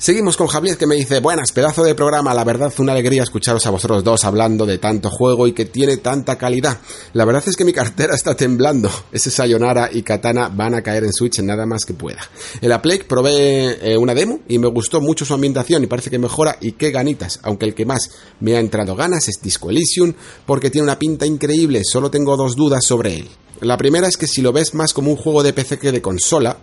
Seguimos 0.00 0.36
con 0.36 0.46
Javier 0.46 0.78
que 0.78 0.86
me 0.86 0.94
dice, 0.94 1.18
buenas, 1.18 1.50
pedazo 1.50 1.82
de 1.82 1.96
programa, 1.96 2.32
la 2.32 2.44
verdad 2.44 2.72
una 2.78 2.92
alegría 2.92 3.24
escucharos 3.24 3.66
a 3.66 3.70
vosotros 3.70 4.04
dos 4.04 4.24
hablando 4.24 4.64
de 4.64 4.78
tanto 4.78 5.10
juego 5.10 5.48
y 5.48 5.52
que 5.52 5.64
tiene 5.64 5.96
tanta 5.96 6.38
calidad. 6.38 6.78
La 7.14 7.24
verdad 7.24 7.42
es 7.44 7.56
que 7.56 7.64
mi 7.64 7.72
cartera 7.74 8.14
está 8.14 8.36
temblando. 8.36 8.88
Ese 9.10 9.32
Sayonara 9.32 9.90
y 9.92 10.02
Katana 10.02 10.50
van 10.50 10.76
a 10.76 10.82
caer 10.82 11.02
en 11.02 11.12
Switch 11.12 11.40
nada 11.40 11.66
más 11.66 11.84
que 11.84 11.94
pueda. 11.94 12.20
En 12.60 12.68
la 12.68 12.80
Plague 12.80 13.06
probé 13.08 13.92
eh, 13.92 13.98
una 13.98 14.14
demo 14.14 14.38
y 14.46 14.58
me 14.58 14.68
gustó 14.68 15.00
mucho 15.00 15.24
su 15.24 15.34
ambientación 15.34 15.82
y 15.82 15.88
parece 15.88 16.10
que 16.10 16.18
mejora 16.20 16.58
y 16.60 16.72
qué 16.72 16.92
ganitas, 16.92 17.40
aunque 17.42 17.66
el 17.66 17.74
que 17.74 17.84
más 17.84 18.08
me 18.38 18.54
ha 18.54 18.60
entrado 18.60 18.94
ganas 18.94 19.26
es 19.26 19.40
Disco 19.42 19.68
Elysium 19.68 20.14
porque 20.46 20.70
tiene 20.70 20.84
una 20.84 20.98
pinta 21.00 21.26
increíble, 21.26 21.82
solo 21.82 22.08
tengo 22.08 22.36
dos 22.36 22.54
dudas 22.54 22.84
sobre 22.84 23.16
él. 23.16 23.28
La 23.62 23.76
primera 23.76 24.06
es 24.06 24.16
que 24.16 24.28
si 24.28 24.42
lo 24.42 24.52
ves 24.52 24.74
más 24.74 24.92
como 24.92 25.10
un 25.10 25.16
juego 25.16 25.42
de 25.42 25.52
PC 25.52 25.80
que 25.80 25.90
de 25.90 26.00
consola, 26.00 26.58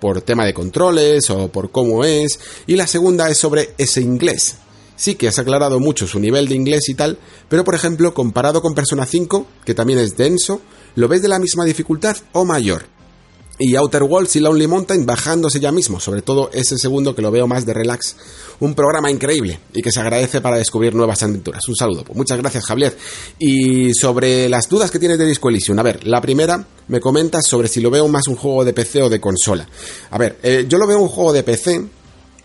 por 0.00 0.22
tema 0.22 0.44
de 0.44 0.54
controles 0.54 1.30
o 1.30 1.48
por 1.48 1.70
cómo 1.70 2.04
es, 2.04 2.38
y 2.66 2.76
la 2.76 2.86
segunda 2.86 3.28
es 3.28 3.38
sobre 3.38 3.74
ese 3.78 4.00
inglés. 4.00 4.56
Sí 4.96 5.14
que 5.14 5.28
has 5.28 5.38
aclarado 5.38 5.78
mucho 5.78 6.06
su 6.06 6.18
nivel 6.18 6.48
de 6.48 6.54
inglés 6.54 6.88
y 6.88 6.94
tal, 6.94 7.18
pero 7.48 7.64
por 7.64 7.74
ejemplo, 7.74 8.14
comparado 8.14 8.62
con 8.62 8.74
Persona 8.74 9.04
5, 9.04 9.46
que 9.64 9.74
también 9.74 9.98
es 9.98 10.16
denso, 10.16 10.60
¿lo 10.94 11.08
ves 11.08 11.22
de 11.22 11.28
la 11.28 11.38
misma 11.38 11.64
dificultad 11.64 12.16
o 12.32 12.44
mayor? 12.44 12.95
Y 13.58 13.74
Outer 13.76 14.02
Worlds 14.02 14.36
y 14.36 14.40
Lonely 14.40 14.66
Mountain 14.66 15.06
bajándose 15.06 15.60
ya 15.60 15.72
mismo, 15.72 15.98
sobre 16.00 16.22
todo 16.22 16.50
ese 16.52 16.76
segundo 16.76 17.14
que 17.14 17.22
lo 17.22 17.30
veo 17.30 17.46
más 17.46 17.64
de 17.64 17.72
relax. 17.72 18.16
Un 18.60 18.74
programa 18.74 19.10
increíble 19.10 19.60
y 19.72 19.82
que 19.82 19.90
se 19.90 20.00
agradece 20.00 20.40
para 20.40 20.56
descubrir 20.56 20.94
nuevas 20.94 21.22
aventuras. 21.22 21.66
Un 21.68 21.76
saludo. 21.76 22.04
Muchas 22.14 22.38
gracias, 22.38 22.64
Javier. 22.64 22.96
Y 23.38 23.92
sobre 23.94 24.48
las 24.48 24.68
dudas 24.68 24.90
que 24.90 24.98
tienes 24.98 25.18
de 25.18 25.26
Disco 25.26 25.48
Elysium, 25.48 25.78
a 25.78 25.82
ver, 25.82 26.06
la 26.06 26.20
primera 26.20 26.66
me 26.88 27.00
comentas 27.00 27.46
sobre 27.46 27.68
si 27.68 27.80
lo 27.80 27.90
veo 27.90 28.08
más 28.08 28.28
un 28.28 28.36
juego 28.36 28.64
de 28.64 28.72
PC 28.72 29.02
o 29.02 29.08
de 29.10 29.20
consola. 29.20 29.68
A 30.10 30.18
ver, 30.18 30.38
eh, 30.42 30.66
yo 30.68 30.78
lo 30.78 30.86
veo 30.86 30.98
un 30.98 31.08
juego 31.08 31.32
de 31.32 31.42
PC 31.42 31.84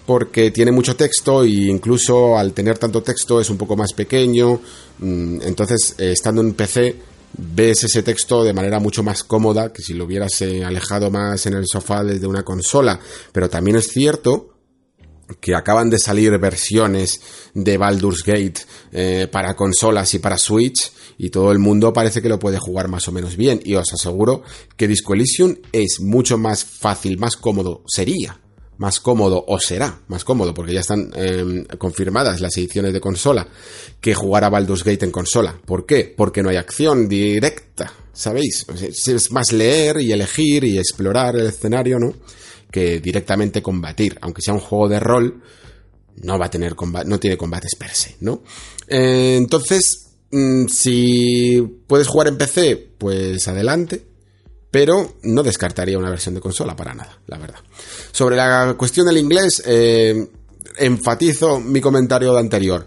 porque 0.06 0.52
tiene 0.52 0.72
mucho 0.72 0.96
texto 0.96 1.44
e 1.44 1.50
incluso 1.50 2.38
al 2.38 2.54
tener 2.54 2.78
tanto 2.78 3.02
texto 3.02 3.40
es 3.40 3.50
un 3.50 3.58
poco 3.58 3.76
más 3.76 3.94
pequeño. 3.94 4.60
Mm, 5.00 5.42
entonces, 5.44 5.96
eh, 5.98 6.12
estando 6.12 6.42
en 6.42 6.54
PC 6.54 7.11
ves 7.38 7.84
ese 7.84 8.03
texto 8.03 8.43
de 8.43 8.53
manera 8.53 8.80
mucho 8.80 9.03
más 9.03 9.24
cómoda 9.24 9.72
que 9.72 9.82
si 9.82 9.93
lo 9.93 10.06
hubieras 10.06 10.42
eh, 10.42 10.64
alejado 10.64 11.10
más 11.10 11.45
en 11.45 11.53
el 11.53 11.68
sofá 11.68 12.03
desde 12.03 12.27
una 12.27 12.43
consola. 12.43 13.00
Pero 13.32 13.50
también 13.50 13.77
es 13.77 13.88
cierto 13.88 14.50
que 15.40 15.56
acaban 15.56 15.90
de 15.90 16.00
salir 16.00 16.38
versiones 16.38 17.22
de 17.53 17.77
Baldur's 17.77 18.24
Gate 18.24 18.61
eh, 18.92 19.27
para 19.32 19.56
consolas 19.56 20.14
y 20.14 20.19
para 20.19 20.38
Switch 20.38 20.92
y 21.18 21.30
todo 21.30 21.51
el 21.51 21.60
mundo 21.60 21.93
parece 21.93 22.22
que 22.22 22.30
lo 22.30 22.40
puede 22.40 22.60
jugar 22.60 22.88
más 22.88 23.08
o 23.08 23.11
menos 23.11 23.38
bien 23.38 23.61
y 23.64 23.76
os 23.76 23.93
aseguro 23.93 24.43
que 24.76 24.88
Disco 24.88 25.14
Elysium 25.14 25.56
es 25.72 26.00
mucho 26.01 26.38
más 26.38 26.66
fácil, 26.66 27.18
más 27.18 27.38
cómodo 27.38 27.84
sería 27.88 28.42
más 28.82 29.00
cómodo, 29.00 29.45
o 29.48 29.60
será 29.60 30.01
más 30.08 30.24
cómodo, 30.24 30.56
porque 30.56 30.74
ya 30.74 30.80
están 30.80 31.11
em, 31.14 31.66
confirmadas 31.77 32.42
las 32.42 32.58
ediciones 32.58 32.93
de 32.93 33.00
consola, 33.00 33.48
que 34.00 34.16
jugar 34.16 34.43
a 34.43 34.50
Baldur's 34.50 34.84
Gate 34.84 35.06
en 35.06 35.11
consola. 35.11 35.56
¿Por 35.64 35.85
qué? 35.85 36.11
Porque 36.18 36.42
no 36.42 36.50
hay 36.50 36.56
acción 36.56 37.08
directa, 37.08 37.93
¿sabéis? 38.11 38.66
Es 39.06 39.32
más 39.32 39.51
leer 39.51 40.01
y 40.01 40.11
elegir 40.11 40.64
y 40.64 40.80
explorar 40.80 41.35
el 41.35 41.45
escenario, 41.45 42.00
¿no? 42.00 42.11
Que 42.72 43.00
directamente 43.00 43.61
combatir. 43.61 44.18
Aunque 44.19 44.42
sea 44.42 44.56
un 44.56 44.60
juego 44.60 44.90
de 44.90 45.00
rol, 45.00 45.43
no 46.16 46.40
va 46.40 46.48
a 46.48 46.50
tener 46.50 46.74
combate, 46.74 47.08
no 47.08 47.19
tiene 47.19 47.38
combates 47.38 47.76
per 47.76 47.92
se, 47.92 48.16
¿no? 48.22 48.42
Eh, 48.88 49.35
entonces, 49.38 50.08
mm, 50.32 50.66
si 50.66 51.61
puedes 51.85 52.08
jugar 52.08 52.30
en 52.30 52.38
PC, 52.40 52.93
pues 52.98 53.48
adelante 53.48 54.11
pero 54.72 55.16
no 55.24 55.43
descartaría 55.43 56.00
una 56.00 56.09
versión 56.09 56.33
de 56.33 56.41
consola 56.41 56.75
para 56.75 56.93
nada, 56.93 57.19
la 57.27 57.38
verdad. 57.38 57.59
Sobre 58.11 58.38
la 58.38 58.74
cuestión 58.77 59.06
del 59.06 59.17
inglés, 59.17 59.61
eh, 59.66 60.27
enfatizo 60.77 61.59
mi 61.59 61.82
comentario 61.82 62.33
de 62.33 62.40
anterior. 62.40 62.85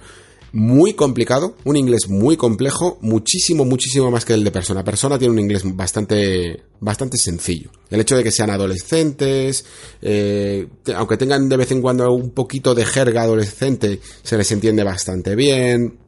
Muy 0.52 0.94
complicado, 0.94 1.56
un 1.64 1.76
inglés 1.76 2.08
muy 2.08 2.36
complejo, 2.36 2.98
muchísimo, 3.02 3.64
muchísimo 3.64 4.10
más 4.10 4.24
que 4.24 4.34
el 4.34 4.44
de 4.44 4.52
persona. 4.52 4.84
Persona 4.84 5.18
tiene 5.18 5.32
un 5.32 5.40
inglés 5.40 5.62
bastante, 5.64 6.62
bastante 6.78 7.18
sencillo. 7.18 7.70
El 7.90 8.00
hecho 8.00 8.16
de 8.16 8.22
que 8.22 8.30
sean 8.30 8.50
adolescentes, 8.50 9.64
eh, 10.00 10.68
aunque 10.94 11.16
tengan 11.16 11.48
de 11.48 11.56
vez 11.56 11.72
en 11.72 11.82
cuando 11.82 12.10
un 12.12 12.30
poquito 12.30 12.72
de 12.72 12.86
jerga 12.86 13.22
adolescente, 13.22 14.00
se 14.22 14.38
les 14.38 14.50
entiende 14.52 14.84
bastante 14.84 15.34
bien. 15.34 15.98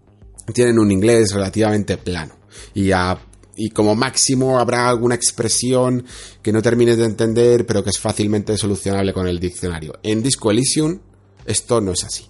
Tienen 0.55 0.79
un 0.79 0.93
inglés 0.93 1.33
relativamente 1.33 1.97
plano. 1.97 2.37
Y 2.73 2.93
a 2.93 3.19
y 3.57 3.71
como 3.71 3.95
máximo 3.95 4.59
habrá 4.59 4.89
alguna 4.89 5.15
expresión 5.15 6.05
que 6.43 6.53
no 6.53 6.63
termines 6.63 6.99
de 6.99 7.07
entender, 7.07 7.67
pero 7.67 7.83
que 7.83 7.91
es 7.91 7.99
fácilmente 7.99 8.57
solucionable 8.59 9.13
con 9.13 9.27
el 9.27 9.41
diccionario. 9.41 9.95
En 10.03 10.23
Disco 10.23 10.51
Elysium 10.51 11.01
esto 11.47 11.81
no 11.81 11.93
es 11.93 12.05
así. 12.05 12.27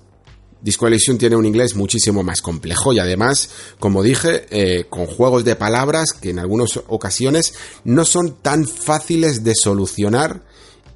Disco 0.60 0.86
Elysium 0.86 1.18
tiene 1.18 1.36
un 1.36 1.46
inglés 1.46 1.74
muchísimo 1.74 2.22
más 2.22 2.42
complejo 2.42 2.92
y 2.92 2.98
además, 2.98 3.50
como 3.78 4.02
dije, 4.02 4.46
eh, 4.50 4.86
con 4.88 5.06
juegos 5.06 5.44
de 5.44 5.56
palabras 5.56 6.12
que 6.12 6.30
en 6.30 6.38
algunas 6.38 6.78
ocasiones 6.88 7.54
no 7.84 8.04
son 8.04 8.36
tan 8.42 8.66
fáciles 8.66 9.44
de 9.44 9.54
solucionar 9.54 10.42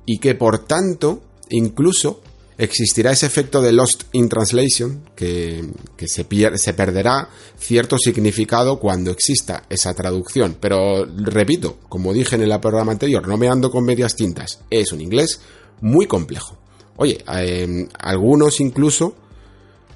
y 0.07 0.19
que 0.19 0.35
por 0.35 0.67
tanto 0.67 1.23
incluso 1.51 2.23
existirá 2.61 3.13
ese 3.13 3.25
efecto 3.25 3.63
de 3.63 3.73
Lost 3.73 4.05
in 4.13 4.29
Translation, 4.29 5.09
que, 5.17 5.65
se, 6.07 6.27
se 6.57 6.75
perderá 6.75 7.31
cierto 7.59 7.97
significado 7.99 8.79
cuando 8.79 9.11
exista 9.11 9.65
esa 9.71 9.95
traducción. 9.95 10.59
Pero 10.61 11.07
repito, 11.07 11.79
como 11.89 12.13
dije 12.13 12.37
en 12.37 12.43
el 12.43 12.61
programa 12.61 12.93
anterior, 12.93 13.27
no 13.27 13.39
me 13.39 13.49
ando 13.49 13.71
con 13.71 13.85
medias 13.85 14.15
tintas, 14.15 14.61
es 14.69 14.93
un 14.93 15.01
inglés 15.01 15.41
muy 15.81 16.07
complejo. 16.07 16.59
Oye, 16.97 17.25
em, 17.29 17.89
algunos 17.99 18.61
incluso 18.61 19.15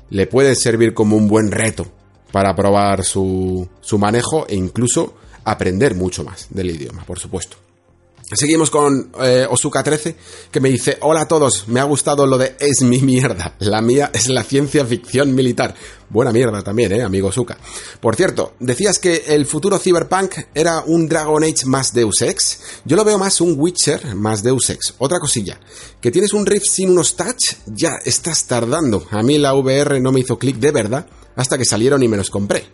le 0.09 0.27
puede 0.27 0.55
servir 0.55 0.95
como 0.95 1.17
un 1.17 1.29
buen 1.29 1.51
reto 1.51 1.87
para 2.33 2.55
probar 2.57 3.05
su, 3.05 3.69
su 3.83 3.99
manejo 3.99 4.47
e 4.49 4.57
incluso 4.57 5.17
aprender 5.45 5.95
mucho 5.95 6.25
más 6.25 6.47
del 6.49 6.71
idioma, 6.71 7.05
por 7.05 7.19
supuesto. 7.19 7.64
Seguimos 8.33 8.71
con 8.71 9.13
eh, 9.23 9.47
Osuka13, 9.51 10.15
que 10.51 10.59
me 10.59 10.71
dice, 10.71 10.97
hola 11.03 11.23
a 11.23 11.29
todos, 11.29 11.69
me 11.69 11.79
ha 11.79 11.85
gustado 11.85 12.27
lo 12.27 12.39
de 12.39 12.57
es 12.59 12.81
mi 12.81 13.03
mierda, 13.03 13.55
la 13.59 13.83
mía 13.83 14.11
es 14.15 14.29
la 14.29 14.43
ciencia 14.43 14.85
ficción 14.87 15.35
militar. 15.35 15.75
Buena 16.09 16.33
mierda 16.33 16.63
también, 16.63 16.93
eh, 16.93 17.03
amigo 17.03 17.29
Osuka. 17.29 17.59
Por 18.01 18.17
cierto, 18.17 18.55
decías 18.61 18.99
que 18.99 19.25
el 19.29 19.45
futuro 19.45 19.79
Cyberpunk 19.79 20.37
era 20.55 20.83
un 20.87 21.07
Dragon 21.07 21.45
Age 21.45 21.67
más 21.67 21.93
Deus 21.93 22.23
Ex. 22.23 22.61
Yo 22.87 22.97
lo 22.97 23.05
veo 23.05 23.19
más 23.19 23.43
un 23.43 23.57
Witcher 23.59 24.15
más 24.15 24.43
Deus 24.43 24.71
Ex. 24.71 24.95
Otra 24.99 25.21
cosilla, 25.21 25.61
que 26.01 26.11
tienes 26.11 26.33
un 26.33 26.47
Rift 26.47 26.67
sin 26.71 26.91
unos 26.91 27.17
touch, 27.17 27.57
ya 27.67 27.99
estás 28.07 28.47
tardando. 28.47 29.07
A 29.11 29.23
mí 29.23 29.37
la 29.37 29.55
VR 29.55 30.01
no 30.01 30.13
me 30.13 30.21
hizo 30.21 30.39
clic 30.39 30.57
de 30.57 30.73
verdad 30.73 31.07
hasta 31.37 31.59
que 31.59 31.65
salieron 31.65 32.03
y 32.03 32.09
me 32.09 32.17
los 32.17 32.31
compré. 32.31 32.65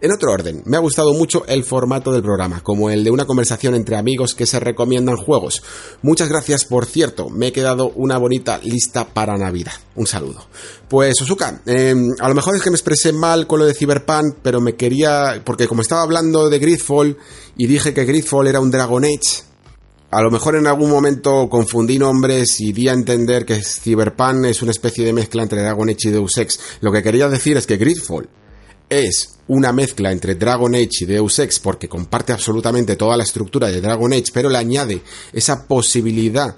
En 0.00 0.10
otro 0.10 0.32
orden, 0.32 0.62
me 0.66 0.76
ha 0.76 0.80
gustado 0.80 1.14
mucho 1.14 1.44
el 1.46 1.62
formato 1.62 2.12
del 2.12 2.22
programa, 2.22 2.60
como 2.60 2.90
el 2.90 3.04
de 3.04 3.10
una 3.10 3.24
conversación 3.24 3.74
entre 3.74 3.96
amigos 3.96 4.34
que 4.34 4.46
se 4.46 4.58
recomiendan 4.58 5.16
juegos. 5.16 5.62
Muchas 6.02 6.28
gracias, 6.28 6.64
por 6.64 6.86
cierto, 6.86 7.30
me 7.30 7.48
he 7.48 7.52
quedado 7.52 7.92
una 7.94 8.18
bonita 8.18 8.58
lista 8.58 9.06
para 9.06 9.36
Navidad. 9.36 9.74
Un 9.94 10.06
saludo. 10.06 10.44
Pues, 10.88 11.20
Osuka, 11.22 11.62
em, 11.66 12.08
a 12.18 12.28
lo 12.28 12.34
mejor 12.34 12.56
es 12.56 12.62
que 12.62 12.70
me 12.70 12.76
expresé 12.76 13.12
mal 13.12 13.46
con 13.46 13.60
lo 13.60 13.64
de 13.64 13.74
Cyberpunk, 13.74 14.38
pero 14.42 14.60
me 14.60 14.74
quería, 14.74 15.40
porque 15.44 15.68
como 15.68 15.82
estaba 15.82 16.02
hablando 16.02 16.48
de 16.50 16.58
Gridfall 16.58 17.16
y 17.56 17.66
dije 17.66 17.94
que 17.94 18.04
Gridfall 18.04 18.48
era 18.48 18.60
un 18.60 18.70
Dragon 18.70 19.04
Age, 19.04 19.51
a 20.12 20.20
lo 20.20 20.30
mejor 20.30 20.56
en 20.56 20.66
algún 20.66 20.90
momento 20.90 21.48
confundí 21.48 21.98
nombres 21.98 22.60
y 22.60 22.74
di 22.74 22.86
a 22.86 22.92
entender 22.92 23.46
que 23.46 23.62
Cyberpunk 23.62 24.44
es 24.44 24.60
una 24.60 24.70
especie 24.70 25.06
de 25.06 25.12
mezcla 25.14 25.42
entre 25.42 25.62
Dragon 25.62 25.88
Age 25.88 26.08
y 26.08 26.10
Deus 26.10 26.36
Ex. 26.36 26.60
Lo 26.82 26.92
que 26.92 27.02
quería 27.02 27.30
decir 27.30 27.56
es 27.56 27.66
que 27.66 27.78
Gridfall 27.78 28.28
es 28.90 29.38
una 29.48 29.72
mezcla 29.72 30.12
entre 30.12 30.34
Dragon 30.34 30.74
Age 30.74 30.90
y 31.00 31.04
Deus 31.06 31.38
Ex 31.38 31.58
porque 31.60 31.88
comparte 31.88 32.34
absolutamente 32.34 32.96
toda 32.96 33.16
la 33.16 33.22
estructura 33.22 33.68
de 33.68 33.80
Dragon 33.80 34.12
Age, 34.12 34.26
pero 34.34 34.50
le 34.50 34.58
añade 34.58 35.00
esa 35.32 35.66
posibilidad 35.66 36.54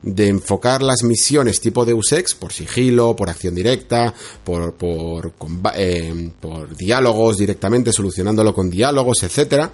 de 0.00 0.28
enfocar 0.28 0.82
las 0.82 1.02
misiones 1.02 1.60
tipo 1.60 1.84
Deus 1.84 2.10
Ex 2.12 2.34
por 2.34 2.54
sigilo, 2.54 3.14
por 3.14 3.28
acción 3.28 3.54
directa, 3.54 4.14
por, 4.44 4.72
por, 4.76 5.34
eh, 5.74 6.30
por 6.40 6.74
diálogos 6.74 7.36
directamente, 7.36 7.92
solucionándolo 7.92 8.54
con 8.54 8.70
diálogos, 8.70 9.22
etcétera. 9.24 9.70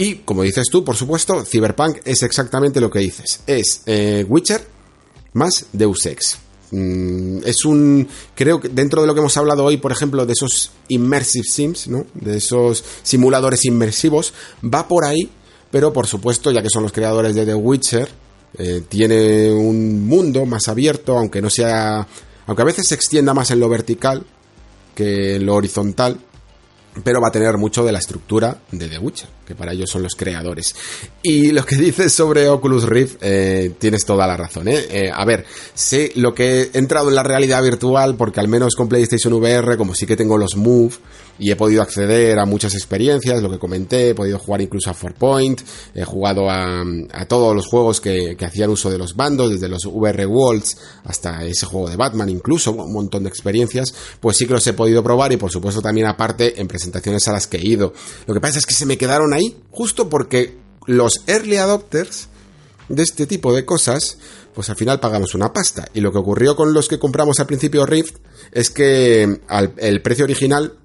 Y, 0.00 0.14
como 0.18 0.44
dices 0.44 0.68
tú, 0.70 0.84
por 0.84 0.96
supuesto, 0.96 1.44
Cyberpunk 1.44 1.98
es 2.04 2.22
exactamente 2.22 2.80
lo 2.80 2.88
que 2.88 3.00
dices. 3.00 3.40
Es 3.46 3.82
eh, 3.84 4.24
Witcher 4.26 4.64
más 5.32 5.66
Deus 5.72 6.06
Ex. 6.06 6.38
Mm, 6.70 7.38
es 7.44 7.64
un. 7.64 8.06
Creo 8.34 8.60
que 8.60 8.68
dentro 8.68 9.00
de 9.00 9.08
lo 9.08 9.14
que 9.14 9.20
hemos 9.20 9.36
hablado 9.36 9.64
hoy, 9.64 9.78
por 9.78 9.90
ejemplo, 9.90 10.24
de 10.24 10.34
esos 10.34 10.70
immersive 10.86 11.44
sims, 11.44 11.88
¿no? 11.88 12.06
De 12.14 12.36
esos 12.36 12.84
simuladores 13.02 13.64
inmersivos, 13.64 14.32
va 14.62 14.86
por 14.86 15.04
ahí, 15.04 15.30
pero 15.70 15.92
por 15.92 16.06
supuesto, 16.06 16.52
ya 16.52 16.62
que 16.62 16.70
son 16.70 16.84
los 16.84 16.92
creadores 16.92 17.34
de 17.34 17.44
The 17.44 17.54
Witcher, 17.54 18.08
eh, 18.56 18.82
tiene 18.88 19.50
un 19.50 20.06
mundo 20.06 20.46
más 20.46 20.68
abierto, 20.68 21.18
aunque 21.18 21.42
no 21.42 21.50
sea. 21.50 22.06
Aunque 22.46 22.62
a 22.62 22.66
veces 22.66 22.86
se 22.88 22.94
extienda 22.94 23.34
más 23.34 23.50
en 23.50 23.60
lo 23.60 23.68
vertical 23.68 24.24
que 24.94 25.36
en 25.36 25.46
lo 25.46 25.54
horizontal, 25.54 26.18
pero 27.02 27.20
va 27.20 27.28
a 27.28 27.32
tener 27.32 27.56
mucho 27.56 27.84
de 27.84 27.92
la 27.92 27.98
estructura 27.98 28.58
de 28.70 28.88
The 28.88 28.98
Witcher, 28.98 29.28
que 29.46 29.54
para 29.54 29.72
ellos 29.72 29.90
son 29.90 30.02
los 30.02 30.14
creadores. 30.14 30.74
Y 31.22 31.52
lo 31.52 31.64
que 31.64 31.76
dices 31.76 32.12
sobre 32.12 32.48
Oculus 32.48 32.84
Rift, 32.84 33.16
eh, 33.20 33.72
tienes 33.78 34.04
toda 34.04 34.26
la 34.26 34.36
razón. 34.36 34.68
¿eh? 34.68 34.86
¿eh? 34.90 35.10
a 35.12 35.24
ver, 35.24 35.44
sé 35.74 36.12
lo 36.16 36.34
que 36.34 36.70
he 36.72 36.78
entrado 36.78 37.08
en 37.08 37.14
la 37.14 37.22
realidad 37.22 37.62
virtual, 37.62 38.16
porque 38.16 38.40
al 38.40 38.48
menos 38.48 38.74
con 38.74 38.88
PlayStation 38.88 39.32
VR, 39.34 39.76
como 39.76 39.94
sí 39.94 40.06
que 40.06 40.16
tengo 40.16 40.38
los 40.38 40.56
Move, 40.56 40.94
y 41.38 41.50
he 41.50 41.56
podido 41.56 41.82
acceder 41.82 42.38
a 42.38 42.44
muchas 42.44 42.74
experiencias, 42.74 43.40
lo 43.42 43.50
que 43.50 43.58
comenté, 43.58 44.10
he 44.10 44.14
podido 44.14 44.38
jugar 44.38 44.60
incluso 44.60 44.90
a 44.90 44.94
Point, 44.94 45.60
he 45.94 46.04
jugado 46.04 46.50
a, 46.50 46.84
todos 47.28 47.54
los 47.54 47.66
juegos 47.66 48.00
que, 48.00 48.36
hacían 48.40 48.70
uso 48.70 48.90
de 48.90 48.98
los 48.98 49.14
bandos, 49.14 49.50
desde 49.50 49.68
los 49.68 49.84
VR 49.84 50.26
Worlds 50.26 50.76
hasta 51.04 51.44
ese 51.44 51.66
juego 51.66 51.88
de 51.88 51.96
Batman, 51.96 52.28
incluso 52.28 52.72
un 52.72 52.92
montón 52.92 53.22
de 53.22 53.28
experiencias, 53.28 53.94
pues 54.20 54.36
sí 54.36 54.46
que 54.46 54.54
los 54.54 54.66
he 54.66 54.72
podido 54.72 55.02
probar 55.02 55.32
y 55.32 55.36
por 55.36 55.50
supuesto 55.50 55.80
también 55.80 56.06
aparte 56.06 56.60
en 56.60 56.66
presentaciones 56.66 56.87
a 56.94 57.32
las 57.32 57.46
que 57.46 57.58
he 57.58 57.66
ido. 57.66 57.92
Lo 58.26 58.34
que 58.34 58.40
pasa 58.40 58.58
es 58.58 58.66
que 58.66 58.74
se 58.74 58.86
me 58.86 58.98
quedaron 58.98 59.32
ahí 59.32 59.56
justo 59.70 60.08
porque 60.08 60.56
los 60.86 61.22
early 61.26 61.56
adopters 61.56 62.28
de 62.88 63.02
este 63.02 63.26
tipo 63.26 63.54
de 63.54 63.64
cosas, 63.64 64.18
pues 64.54 64.70
al 64.70 64.76
final 64.76 65.00
pagamos 65.00 65.34
una 65.34 65.52
pasta. 65.52 65.88
Y 65.94 66.00
lo 66.00 66.12
que 66.12 66.18
ocurrió 66.18 66.56
con 66.56 66.72
los 66.72 66.88
que 66.88 66.98
compramos 66.98 67.38
al 67.40 67.46
principio 67.46 67.86
Rift 67.86 68.16
es 68.52 68.70
que 68.70 69.40
el 69.78 70.02
precio 70.02 70.24
original 70.24 70.78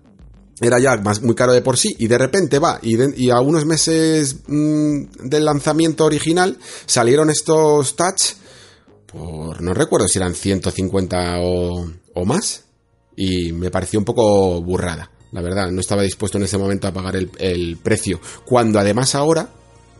era 0.61 0.79
ya 0.79 0.97
más, 0.97 1.21
muy 1.21 1.35
caro 1.35 1.53
de 1.53 1.61
por 1.61 1.77
sí 1.77 1.95
y 1.97 2.07
de 2.07 2.17
repente 2.17 2.59
va 2.59 2.79
y, 2.81 3.29
a 3.29 3.39
unos 3.41 3.65
meses 3.65 4.37
mm, 4.47 5.27
del 5.27 5.45
lanzamiento 5.45 6.05
original 6.05 6.57
salieron 6.85 7.29
estos 7.29 7.95
touch 7.95 8.35
por 9.07 9.61
no 9.61 9.73
recuerdo 9.73 10.07
si 10.07 10.19
eran 10.19 10.35
150 10.35 11.39
o, 11.41 11.85
más 12.25 12.65
y 13.15 13.51
me 13.51 13.71
pareció 13.71 13.99
un 13.99 14.05
poco 14.05 14.61
burrada 14.61 15.09
la 15.33 15.41
verdad 15.41 15.69
no 15.71 15.81
estaba 15.81 16.03
dispuesto 16.03 16.37
en 16.37 16.45
ese 16.45 16.57
momento 16.57 16.87
a 16.87 16.93
pagar 16.93 17.15
el, 17.17 17.77
precio 17.83 18.21
cuando 18.45 18.79
además 18.79 19.15
ahora 19.15 19.49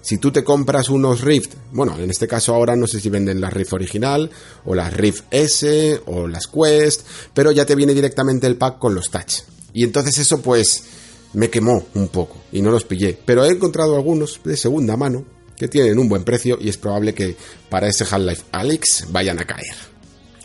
si 0.01 0.17
tú 0.17 0.31
te 0.31 0.43
compras 0.43 0.89
unos 0.89 1.21
Rift, 1.21 1.53
bueno, 1.71 1.97
en 1.97 2.09
este 2.09 2.27
caso 2.27 2.53
ahora 2.53 2.75
no 2.75 2.87
sé 2.87 2.99
si 2.99 3.09
venden 3.09 3.39
la 3.39 3.49
Rift 3.49 3.73
original 3.73 4.29
o 4.65 4.75
las 4.75 4.93
Rift 4.93 5.23
S 5.31 6.01
o 6.05 6.27
las 6.27 6.47
Quest, 6.47 7.07
pero 7.33 7.51
ya 7.51 7.65
te 7.65 7.75
viene 7.75 7.93
directamente 7.93 8.45
el 8.45 8.57
pack 8.57 8.79
con 8.79 8.93
los 8.93 9.09
touch. 9.09 9.43
Y 9.71 9.85
entonces 9.85 10.17
eso 10.17 10.41
pues 10.41 10.83
me 11.31 11.49
quemó 11.49 11.85
un 11.93 12.09
poco 12.09 12.35
y 12.51 12.61
no 12.61 12.69
los 12.69 12.83
pillé. 12.83 13.17
Pero 13.25 13.45
he 13.45 13.49
encontrado 13.49 13.95
algunos 13.95 14.41
de 14.43 14.57
segunda 14.57 14.97
mano 14.97 15.23
que 15.55 15.69
tienen 15.69 15.97
un 15.97 16.09
buen 16.09 16.25
precio 16.25 16.57
y 16.59 16.67
es 16.67 16.77
probable 16.77 17.13
que 17.13 17.37
para 17.69 17.87
ese 17.87 18.03
Half-Life 18.03 18.43
Alyx 18.51 19.05
vayan 19.09 19.39
a 19.39 19.45
caer. 19.45 19.92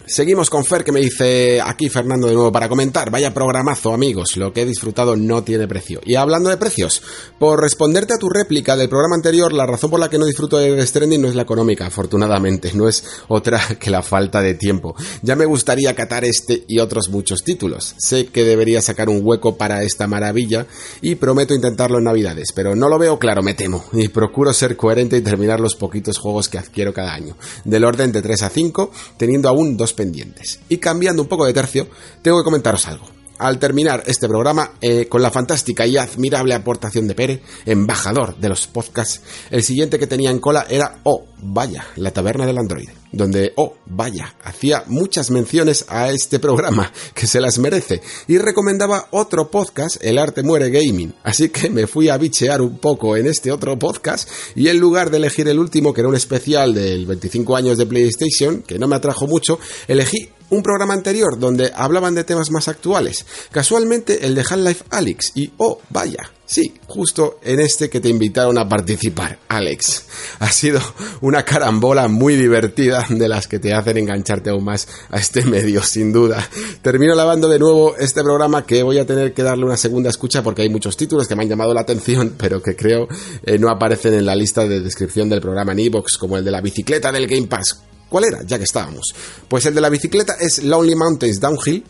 Seguimos 0.09 0.49
con 0.49 0.65
Fer 0.65 0.85
que 0.85 0.91
me 0.91 1.01
dice 1.01 1.61
aquí 1.61 1.91
Fernando 1.91 2.29
de 2.29 2.33
nuevo 2.33 2.51
para 2.51 2.67
comentar. 2.67 3.11
Vaya 3.11 3.35
programazo 3.35 3.93
amigos, 3.93 4.39
lo 4.39 4.55
que 4.55 4.63
he 4.63 4.67
disfrutado 4.67 5.17
no 5.17 5.45
tiene 5.45 5.69
precio. 5.69 6.01
Y 6.03 6.15
hablando 6.15 6.49
de 6.49 6.57
precios, 6.57 7.03
por 7.39 7.61
responderte 7.61 8.15
a 8.15 8.19
tu 8.19 8.31
réplica 8.31 8.75
del 8.75 8.89
programa 8.89 9.17
anterior, 9.17 9.53
la 9.53 9.67
razón 9.67 9.91
por 9.91 10.01
la 10.01 10.09
que 10.09 10.17
no 10.17 10.25
disfruto 10.25 10.57
de 10.57 10.87
Stranding 10.87 11.21
no 11.21 11.29
es 11.29 11.35
la 11.35 11.43
económica, 11.43 11.85
afortunadamente, 11.85 12.73
no 12.73 12.89
es 12.89 13.05
otra 13.29 13.61
que 13.79 13.91
la 13.91 14.03
falta 14.03 14.41
de 14.41 14.55
tiempo. 14.55 14.97
Ya 15.21 15.37
me 15.37 15.45
gustaría 15.45 15.95
catar 15.95 16.25
este 16.25 16.65
y 16.67 16.79
otros 16.79 17.11
muchos 17.11 17.45
títulos. 17.45 17.95
Sé 17.99 18.29
que 18.29 18.45
debería 18.45 18.81
sacar 18.81 19.11
un 19.11 19.21
hueco 19.23 19.59
para 19.59 19.83
esta 19.83 20.07
maravilla 20.07 20.67
y 21.03 21.17
prometo 21.17 21.53
intentarlo 21.53 21.99
en 21.99 22.05
Navidades, 22.05 22.53
pero 22.55 22.75
no 22.75 22.89
lo 22.89 22.99
veo 22.99 23.19
claro, 23.19 23.43
me 23.43 23.53
temo. 23.53 23.85
Y 23.93 24.09
procuro 24.09 24.55
ser 24.55 24.75
coherente 24.75 25.19
y 25.19 25.21
terminar 25.21 25.61
los 25.61 25.75
poquitos 25.75 26.17
juegos 26.17 26.49
que 26.49 26.57
adquiero 26.57 26.95
cada 26.95 27.13
año. 27.13 27.37
Del 27.67 27.85
orden 27.85 28.11
de 28.11 28.23
3 28.23 28.43
a 28.45 28.49
5, 28.49 28.91
teniendo 29.19 29.51
aún 29.51 29.77
dos 29.77 29.98
pendientes. 29.99 30.61
Y 30.69 30.79
cambiando 30.79 31.23
un 31.23 31.29
poco 31.29 31.45
de 31.45 31.53
tercio, 31.53 31.89
tengo 32.23 32.39
que 32.39 32.45
comentaros 32.45 32.87
algo. 32.87 33.18
Al 33.39 33.59
terminar 33.59 34.03
este 34.07 34.29
programa, 34.29 34.73
eh, 34.81 35.07
con 35.09 35.23
la 35.23 35.31
fantástica 35.31 35.87
y 35.87 35.97
admirable 35.97 36.55
aportación 36.55 37.07
de 37.07 37.15
Pere, 37.15 37.43
embajador 37.67 38.37
de 38.37 38.49
los 38.49 38.67
podcasts, 38.67 39.23
el 39.51 39.63
siguiente 39.63 39.99
que 39.99 40.07
tenía 40.07 40.31
en 40.31 40.41
cola 40.41 40.67
era 40.69 40.99
Oh, 41.05 41.25
vaya, 41.41 41.87
la 41.97 42.11
taberna 42.11 42.47
del 42.47 42.59
androide 42.59 42.99
donde, 43.13 43.53
oh, 43.57 43.75
vaya, 43.87 44.35
hacía 44.45 44.85
muchas 44.87 45.31
menciones 45.31 45.85
a 45.89 46.11
este 46.11 46.39
programa, 46.39 46.93
que 47.15 47.27
se 47.27 47.41
las 47.41 47.59
merece, 47.59 48.03
y 48.27 48.39
recomendaba 48.39 49.09
otro 49.11 49.51
podcast, 49.51 49.97
El 50.03 50.19
Arte 50.19 50.43
Muere 50.43 50.71
Gaming. 50.71 51.15
Así 51.23 51.49
que 51.49 51.71
me 51.71 51.87
fui 51.87 52.09
a 52.09 52.19
bichear 52.19 52.61
un 52.61 52.79
poco 52.79 53.17
en 53.17 53.27
este 53.27 53.51
otro 53.51 53.79
podcast, 53.79 54.29
y 54.55 54.69
en 54.69 54.79
lugar 54.79 55.11
de 55.11 55.19
elegir 55.19 55.49
el 55.49 55.59
último, 55.59 55.93
que 55.93 56.03
era 56.03 56.09
un 56.09 56.17
especial 56.17 56.75
del 56.75 57.07
25 57.07 57.57
años 57.57 57.79
de 57.79 57.87
PlayStation, 57.87 58.63
que 58.63 58.79
no 58.79 58.89
me 58.89 58.97
atrajo 58.97 59.27
mucho, 59.27 59.59
elegí 59.87 60.29
un 60.51 60.63
programa 60.63 60.95
anterior 60.95 61.39
donde 61.39 61.73
hablaban 61.75 62.15
de 62.15 62.25
temas 62.25 62.51
más 62.51 62.69
actuales. 62.69 63.27
Casualmente 63.51 64.27
el 64.27 64.35
de 64.35 64.43
Half-Life 64.43 64.85
Alyx, 64.91 65.33
y 65.35 65.53
oh, 65.59 65.81
vaya, 65.91 66.31
Sí, 66.49 66.73
justo 66.87 67.41
en 67.43 67.61
este 67.61 67.91
que 67.91 68.01
te 68.01 68.09
invitaron 68.09 68.57
a 68.57 68.67
participar, 68.67 69.39
Alex. 69.49 70.07
Ha 70.41 70.51
sido 70.51 70.81
una 71.21 71.43
carambola 71.43 72.09
muy 72.09 72.37
divertida 72.37 73.05
de 73.11 73.29
las 73.29 73.47
que 73.47 73.59
te 73.59 73.75
hacen 73.75 73.99
engancharte 73.99 74.49
aún 74.49 74.65
más 74.65 74.89
a 75.11 75.19
este 75.19 75.45
medio, 75.45 75.83
sin 75.83 76.11
duda. 76.11 76.49
Termino 76.81 77.15
lavando 77.15 77.49
de 77.49 77.59
nuevo 77.59 77.97
este 77.99 78.23
programa 78.23 78.65
que 78.65 78.83
voy 78.83 78.99
a 78.99 79.05
tener 79.05 79.35
que 79.35 79.43
darle 79.43 79.67
una 79.67 79.77
segunda 79.77 80.09
escucha 80.09 80.43
porque 80.43 80.63
hay 80.63 80.71
muchos 80.71 80.97
títulos 80.97 81.29
que 81.29 81.37
me 81.37 81.43
han 81.43 81.51
llamado 81.51 81.75
la 81.75 81.83
atención, 81.83 82.35
pero 82.39 82.63
que 82.63 82.75
creo 82.75 83.09
eh, 83.45 83.59
no 83.59 83.69
aparecen 83.69 84.15
en 84.15 84.25
la 84.25 84.35
lista 84.35 84.67
de 84.67 84.81
descripción 84.81 85.29
del 85.29 85.43
programa 85.43 85.73
en 85.73 85.81
iVoox, 85.81 86.17
como 86.17 86.39
el 86.39 86.45
de 86.47 86.51
la 86.51 86.63
bicicleta 86.63 87.13
del 87.13 87.27
Game 87.27 87.47
Pass. 87.47 87.83
¿Cuál 88.09 88.25
era? 88.25 88.43
Ya 88.43 88.59
que 88.59 88.65
estábamos. 88.65 89.15
Pues 89.49 89.67
el 89.67 89.75
de 89.75 89.81
la 89.81 89.89
bicicleta 89.89 90.35
es 90.41 90.63
Lonely 90.63 90.95
Mountains 90.95 91.41
Downhill, 91.41 91.85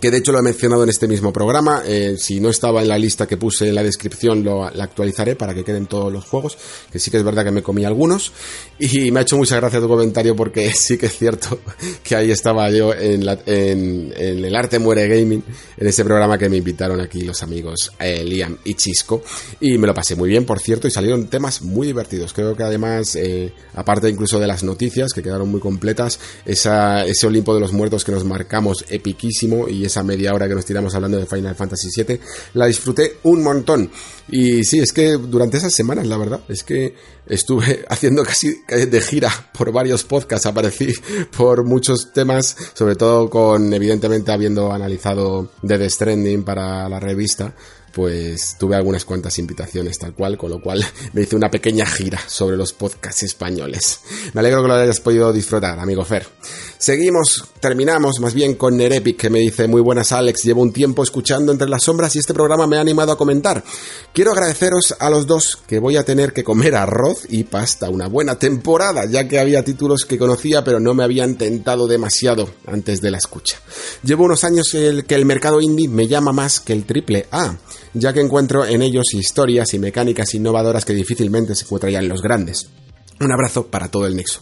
que 0.00 0.10
de 0.10 0.18
hecho 0.18 0.32
lo 0.32 0.38
he 0.38 0.42
mencionado 0.42 0.82
en 0.82 0.88
este 0.88 1.06
mismo 1.06 1.32
programa. 1.32 1.82
Eh, 1.86 2.16
si 2.18 2.40
no 2.40 2.48
estaba 2.48 2.82
en 2.82 2.88
la 2.88 2.98
lista 2.98 3.26
que 3.26 3.36
puse 3.36 3.68
en 3.68 3.74
la 3.74 3.82
descripción, 3.82 4.42
lo, 4.42 4.70
la 4.70 4.84
actualizaré 4.84 5.36
para 5.36 5.54
que 5.54 5.64
queden 5.64 5.86
todos 5.86 6.12
los 6.12 6.24
juegos, 6.24 6.56
que 6.90 6.98
sí 6.98 7.10
que 7.10 7.18
es 7.18 7.24
verdad 7.24 7.44
que 7.44 7.50
me 7.50 7.62
comí 7.62 7.84
algunos. 7.84 8.32
Y 8.78 9.10
me 9.10 9.20
ha 9.20 9.22
hecho 9.22 9.36
mucha 9.36 9.56
gracia 9.56 9.80
tu 9.80 9.88
comentario 9.88 10.34
porque 10.34 10.72
sí 10.74 10.96
que 10.96 11.06
es 11.06 11.18
cierto 11.18 11.58
que 12.02 12.16
ahí 12.16 12.30
estaba 12.30 12.70
yo 12.70 12.94
en, 12.94 13.26
en, 13.46 14.12
El 14.16 14.54
Arte 14.54 14.78
Muere 14.78 15.08
Gaming, 15.08 15.42
en 15.76 15.86
ese 15.86 16.04
programa 16.04 16.38
que 16.38 16.48
me 16.48 16.56
invitaron 16.56 17.00
aquí 17.00 17.22
los 17.22 17.42
amigos 17.42 17.92
eh, 17.98 18.24
Liam 18.24 18.56
y 18.64 18.74
Chisco. 18.74 19.22
Y 19.60 19.78
me 19.78 19.86
lo 19.86 19.94
pasé 19.94 20.16
muy 20.16 20.28
bien, 20.28 20.44
por 20.44 20.60
cierto, 20.60 20.88
y 20.88 20.90
salieron 20.90 21.28
temas 21.28 21.62
muy 21.62 21.86
divertidos. 21.88 22.32
Creo 22.32 22.56
que 22.56 22.62
además, 22.62 23.16
eh, 23.16 23.52
aparte 23.74 24.08
incluso 24.08 24.38
de 24.38 24.46
las 24.46 24.62
noticias, 24.62 25.12
que 25.12 25.22
quedaron 25.22 25.48
muy 25.48 25.60
completas, 25.60 26.18
esa, 26.44 27.04
ese 27.04 27.26
Olimpo 27.26 27.54
de 27.54 27.60
los 27.60 27.72
Muertos 27.72 28.04
que 28.04 28.12
nos 28.12 28.24
marcamos 28.24 28.84
epiquísimo 28.88 29.68
esa 29.84 30.02
media 30.02 30.32
hora 30.34 30.48
que 30.48 30.54
nos 30.54 30.64
tiramos 30.64 30.94
hablando 30.94 31.18
de 31.18 31.26
Final 31.26 31.54
Fantasy 31.54 31.88
VII, 32.02 32.20
la 32.54 32.66
disfruté 32.66 33.18
un 33.24 33.42
montón. 33.42 33.90
Y 34.28 34.64
sí, 34.64 34.78
es 34.78 34.92
que 34.92 35.12
durante 35.12 35.58
esas 35.58 35.74
semanas, 35.74 36.06
la 36.06 36.16
verdad, 36.16 36.40
es 36.48 36.64
que 36.64 36.94
estuve 37.26 37.84
haciendo 37.88 38.24
casi 38.24 38.62
de 38.68 39.00
gira 39.00 39.30
por 39.56 39.72
varios 39.72 40.04
podcasts, 40.04 40.46
aparecí 40.46 40.92
por 41.36 41.64
muchos 41.64 42.12
temas, 42.12 42.56
sobre 42.74 42.96
todo 42.96 43.28
con, 43.28 43.72
evidentemente, 43.72 44.32
habiendo 44.32 44.72
analizado 44.72 45.50
The 45.66 45.88
Stranding 45.88 46.44
para 46.44 46.88
la 46.88 47.00
revista, 47.00 47.54
pues 47.92 48.56
tuve 48.58 48.76
algunas 48.76 49.04
cuantas 49.04 49.38
invitaciones 49.38 49.98
tal 49.98 50.14
cual, 50.14 50.38
con 50.38 50.50
lo 50.50 50.60
cual 50.60 50.84
me 51.12 51.22
hice 51.22 51.36
una 51.36 51.50
pequeña 51.50 51.86
gira 51.86 52.20
sobre 52.26 52.56
los 52.56 52.72
podcasts 52.72 53.22
españoles. 53.22 54.00
Me 54.32 54.40
alegro 54.40 54.62
que 54.62 54.68
lo 54.68 54.74
hayas 54.74 55.00
podido 55.00 55.32
disfrutar, 55.32 55.78
amigo 55.78 56.04
Fer. 56.04 56.26
Seguimos, 56.78 57.44
terminamos 57.60 58.18
más 58.20 58.34
bien 58.34 58.54
con 58.56 58.76
Nerepic, 58.76 59.16
que 59.16 59.30
me 59.30 59.38
dice, 59.38 59.68
muy 59.68 59.80
buenas 59.80 60.10
Alex, 60.10 60.42
llevo 60.42 60.62
un 60.62 60.72
tiempo 60.72 61.04
escuchando 61.04 61.52
Entre 61.52 61.68
las 61.68 61.84
Sombras 61.84 62.16
y 62.16 62.18
este 62.18 62.34
programa 62.34 62.66
me 62.66 62.76
ha 62.76 62.80
animado 62.80 63.12
a 63.12 63.18
comentar. 63.18 63.62
Quiero 64.12 64.32
agradeceros 64.32 64.96
a 64.98 65.08
los 65.08 65.26
dos 65.26 65.58
que 65.66 65.78
voy 65.78 65.96
a 65.96 66.04
tener 66.04 66.32
que 66.32 66.42
comer 66.42 66.74
arroz 66.74 67.26
y 67.28 67.44
pasta 67.44 67.88
una 67.88 68.08
buena 68.08 68.36
temporada, 68.36 69.04
ya 69.04 69.28
que 69.28 69.38
había 69.38 69.62
títulos 69.62 70.04
que 70.04 70.18
conocía 70.18 70.64
pero 70.64 70.80
no 70.80 70.94
me 70.94 71.04
habían 71.04 71.36
tentado 71.36 71.86
demasiado 71.86 72.50
antes 72.66 73.00
de 73.00 73.10
la 73.10 73.18
escucha. 73.18 73.58
Llevo 74.02 74.24
unos 74.24 74.42
años 74.42 74.74
el 74.74 75.04
que 75.04 75.14
el 75.14 75.24
mercado 75.24 75.60
indie 75.60 75.88
me 75.88 76.08
llama 76.08 76.32
más 76.32 76.58
que 76.58 76.72
el 76.72 76.84
triple 76.84 77.26
A 77.30 77.56
ya 77.94 78.12
que 78.12 78.20
encuentro 78.20 78.64
en 78.64 78.82
ellos 78.82 79.14
historias 79.14 79.74
y 79.74 79.78
mecánicas 79.78 80.34
innovadoras 80.34 80.84
que 80.84 80.94
difícilmente 80.94 81.54
se 81.54 81.64
encontrarían 81.64 82.04
en 82.04 82.08
los 82.08 82.22
grandes. 82.22 82.68
Un 83.20 83.32
abrazo 83.32 83.66
para 83.66 83.88
todo 83.88 84.06
el 84.06 84.16
Nexo. 84.16 84.40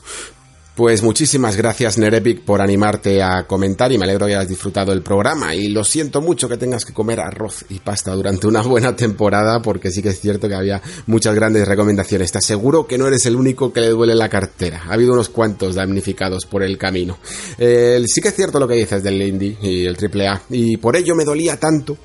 Pues 0.81 1.03
muchísimas 1.03 1.57
gracias 1.57 1.99
Nerepic 1.99 2.43
por 2.43 2.63
animarte 2.63 3.23
a 3.23 3.47
comentar 3.47 3.93
y 3.93 3.99
me 3.99 4.05
alegro 4.05 4.27
que 4.27 4.35
hayas 4.35 4.49
disfrutado 4.49 4.93
el 4.93 5.03
programa 5.03 5.55
y 5.55 5.69
lo 5.69 5.85
siento 5.85 6.23
mucho 6.23 6.49
que 6.49 6.57
tengas 6.57 6.87
que 6.87 6.95
comer 6.95 7.21
arroz 7.21 7.67
y 7.69 7.81
pasta 7.81 8.15
durante 8.15 8.47
una 8.47 8.63
buena 8.63 8.97
temporada 8.97 9.61
porque 9.61 9.91
sí 9.91 10.01
que 10.01 10.09
es 10.09 10.21
cierto 10.21 10.49
que 10.49 10.55
había 10.55 10.81
muchas 11.07 11.35
grandes 11.35 11.69
recomendaciones. 11.69 12.33
Te 12.33 12.39
aseguro 12.39 12.87
que 12.87 12.97
no 12.97 13.09
eres 13.09 13.27
el 13.27 13.37
único 13.37 13.75
que 13.75 13.81
le 13.81 13.89
duele 13.89 14.15
la 14.15 14.31
cartera. 14.31 14.85
Ha 14.89 14.95
habido 14.95 15.13
unos 15.13 15.29
cuantos 15.29 15.75
damnificados 15.75 16.47
por 16.47 16.63
el 16.63 16.79
camino. 16.79 17.19
sí 17.59 18.21
que 18.23 18.29
es 18.29 18.35
cierto 18.35 18.59
lo 18.59 18.67
que 18.67 18.77
dices 18.77 19.03
del 19.03 19.21
Indie 19.21 19.59
y 19.61 19.85
el 19.85 19.97
AAA 19.97 20.43
y 20.49 20.79
por 20.79 20.97
ello 20.97 21.15
me 21.15 21.27
dolía 21.27 21.59
tanto 21.59 21.99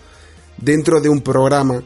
dentro 0.57 1.01
de 1.01 1.09
un 1.09 1.21
programa 1.21 1.83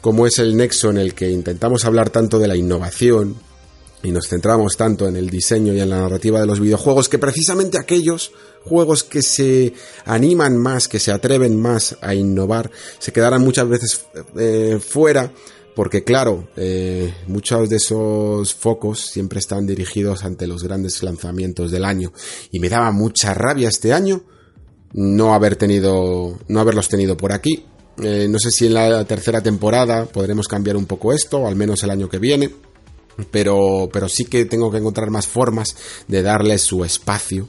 como 0.00 0.26
es 0.26 0.38
el 0.38 0.56
Nexo 0.56 0.90
en 0.90 0.98
el 0.98 1.14
que 1.14 1.30
intentamos 1.30 1.84
hablar 1.84 2.10
tanto 2.10 2.38
de 2.38 2.46
la 2.46 2.56
innovación 2.56 3.36
y 4.02 4.12
nos 4.12 4.28
centramos 4.28 4.76
tanto 4.76 5.08
en 5.08 5.16
el 5.16 5.30
diseño 5.30 5.72
y 5.72 5.80
en 5.80 5.90
la 5.90 6.00
narrativa 6.00 6.38
de 6.38 6.46
los 6.46 6.60
videojuegos 6.60 7.08
que 7.08 7.18
precisamente 7.18 7.76
aquellos 7.76 8.30
juegos 8.64 9.02
que 9.02 9.22
se 9.22 9.72
animan 10.04 10.56
más, 10.58 10.86
que 10.86 11.00
se 11.00 11.10
atreven 11.10 11.60
más 11.60 11.96
a 12.02 12.14
innovar, 12.14 12.70
se 12.98 13.12
quedarán 13.12 13.42
muchas 13.42 13.68
veces 13.68 14.06
eh, 14.38 14.78
fuera 14.80 15.32
porque 15.74 16.04
claro, 16.04 16.48
eh, 16.56 17.12
muchos 17.26 17.68
de 17.68 17.76
esos 17.76 18.54
focos 18.54 19.00
siempre 19.00 19.40
están 19.40 19.66
dirigidos 19.66 20.24
ante 20.24 20.46
los 20.46 20.62
grandes 20.62 21.02
lanzamientos 21.02 21.70
del 21.70 21.84
año. 21.84 22.12
Y 22.50 22.60
me 22.60 22.70
daba 22.70 22.92
mucha 22.92 23.34
rabia 23.34 23.68
este 23.68 23.92
año 23.92 24.22
no 24.94 25.34
haber 25.34 25.56
tenido, 25.56 26.38
no 26.48 26.60
haberlos 26.60 26.88
tenido 26.88 27.16
por 27.18 27.32
aquí 27.32 27.66
eh, 28.02 28.26
no 28.28 28.38
sé 28.38 28.50
si 28.50 28.66
en 28.66 28.74
la 28.74 29.04
tercera 29.04 29.42
temporada 29.42 30.06
podremos 30.06 30.48
cambiar 30.48 30.76
un 30.76 30.86
poco 30.86 31.12
esto, 31.12 31.46
al 31.46 31.56
menos 31.56 31.82
el 31.82 31.90
año 31.90 32.08
que 32.08 32.18
viene. 32.18 32.50
Pero, 33.30 33.88
pero 33.90 34.10
sí 34.10 34.26
que 34.26 34.44
tengo 34.44 34.70
que 34.70 34.76
encontrar 34.76 35.10
más 35.10 35.26
formas 35.26 35.74
de 36.06 36.20
darles 36.20 36.60
su 36.60 36.84
espacio, 36.84 37.48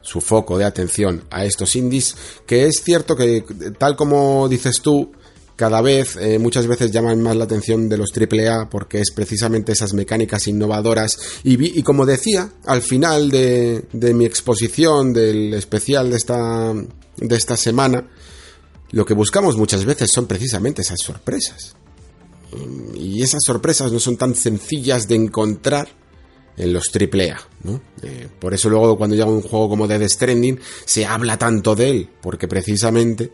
su 0.00 0.22
foco 0.22 0.56
de 0.56 0.64
atención 0.64 1.24
a 1.30 1.44
estos 1.44 1.76
indies, 1.76 2.16
que 2.46 2.66
es 2.66 2.80
cierto 2.82 3.14
que, 3.14 3.44
tal 3.78 3.96
como 3.96 4.48
dices 4.48 4.80
tú, 4.80 5.12
cada 5.56 5.80
vez, 5.82 6.16
eh, 6.16 6.38
muchas 6.38 6.66
veces 6.66 6.90
llaman 6.90 7.22
más 7.22 7.36
la 7.36 7.44
atención 7.44 7.88
de 7.88 7.96
los 7.96 8.10
AAA 8.12 8.70
porque 8.70 9.00
es 9.00 9.12
precisamente 9.12 9.72
esas 9.72 9.92
mecánicas 9.92 10.48
innovadoras. 10.48 11.18
Y, 11.44 11.78
y 11.78 11.82
como 11.82 12.06
decía, 12.06 12.50
al 12.66 12.82
final 12.82 13.30
de, 13.30 13.84
de, 13.92 14.14
mi 14.14 14.24
exposición 14.24 15.12
del 15.12 15.54
especial 15.54 16.10
de 16.10 16.16
esta, 16.16 16.72
de 16.72 17.36
esta 17.36 17.56
semana, 17.56 18.08
lo 18.94 19.04
que 19.04 19.14
buscamos 19.14 19.56
muchas 19.56 19.84
veces 19.84 20.10
son 20.14 20.26
precisamente 20.26 20.82
esas 20.82 21.00
sorpresas. 21.00 21.74
Y 22.94 23.22
esas 23.22 23.40
sorpresas 23.44 23.90
no 23.90 23.98
son 23.98 24.16
tan 24.16 24.36
sencillas 24.36 25.08
de 25.08 25.16
encontrar 25.16 25.88
en 26.56 26.72
los 26.72 26.92
AAA, 26.94 27.40
¿no? 27.64 27.82
Eh, 28.02 28.28
por 28.38 28.54
eso 28.54 28.70
luego 28.70 28.96
cuando 28.96 29.16
llega 29.16 29.28
un 29.28 29.42
juego 29.42 29.68
como 29.68 29.88
Dead 29.88 30.08
Stranding 30.08 30.60
se 30.84 31.04
habla 31.04 31.36
tanto 31.36 31.74
de 31.74 31.90
él, 31.90 32.08
porque 32.22 32.46
precisamente 32.46 33.32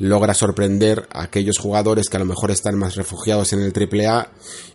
logra 0.00 0.32
sorprender 0.32 1.06
a 1.12 1.24
aquellos 1.24 1.58
jugadores 1.58 2.08
que 2.08 2.16
a 2.16 2.20
lo 2.20 2.26
mejor 2.26 2.50
están 2.50 2.76
más 2.76 2.96
refugiados 2.96 3.52
en 3.52 3.60
el 3.60 3.72
AAA 3.72 4.32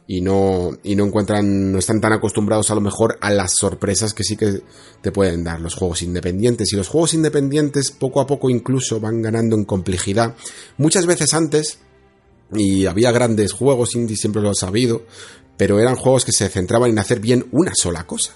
y 0.08 0.22
no, 0.22 0.70
y 0.84 0.96
no 0.96 1.06
encuentran, 1.06 1.72
no 1.72 1.80
están 1.80 2.00
tan 2.00 2.14
acostumbrados 2.14 2.70
a 2.70 2.76
lo 2.76 2.82
mejor 2.82 3.18
a 3.22 3.32
las 3.32 3.56
sorpresas 3.56 4.14
que 4.14 4.24
sí 4.24 4.38
que 4.38 4.62
te 5.02 5.12
pueden 5.12 5.44
dar 5.44 5.60
los 5.60 5.74
juegos 5.74 6.04
independientes. 6.04 6.72
Y 6.72 6.76
los 6.76 6.88
juegos 6.88 7.16
independientes 7.16 7.90
poco 7.90 8.22
a 8.22 8.28
poco 8.28 8.52
incluso 8.52 9.00
van 9.00 9.24
ganando 9.24 9.56
en 9.56 9.66
complejidad. 9.66 10.36
Muchas 10.78 11.08
veces 11.08 11.34
antes, 11.34 11.80
y 12.54 12.86
había 12.86 13.12
grandes 13.12 13.52
juegos 13.52 13.96
indie, 13.96 14.16
siempre 14.16 14.44
lo 14.44 14.52
he 14.52 14.56
sabido, 14.56 15.08
pero 15.58 15.80
eran 15.80 15.96
juegos 15.96 16.24
que 16.24 16.34
se 16.34 16.50
centraban 16.50 16.92
en 16.92 17.00
hacer 17.00 17.20
bien 17.20 17.48
una 17.52 17.72
sola 17.76 18.06
cosa. 18.06 18.34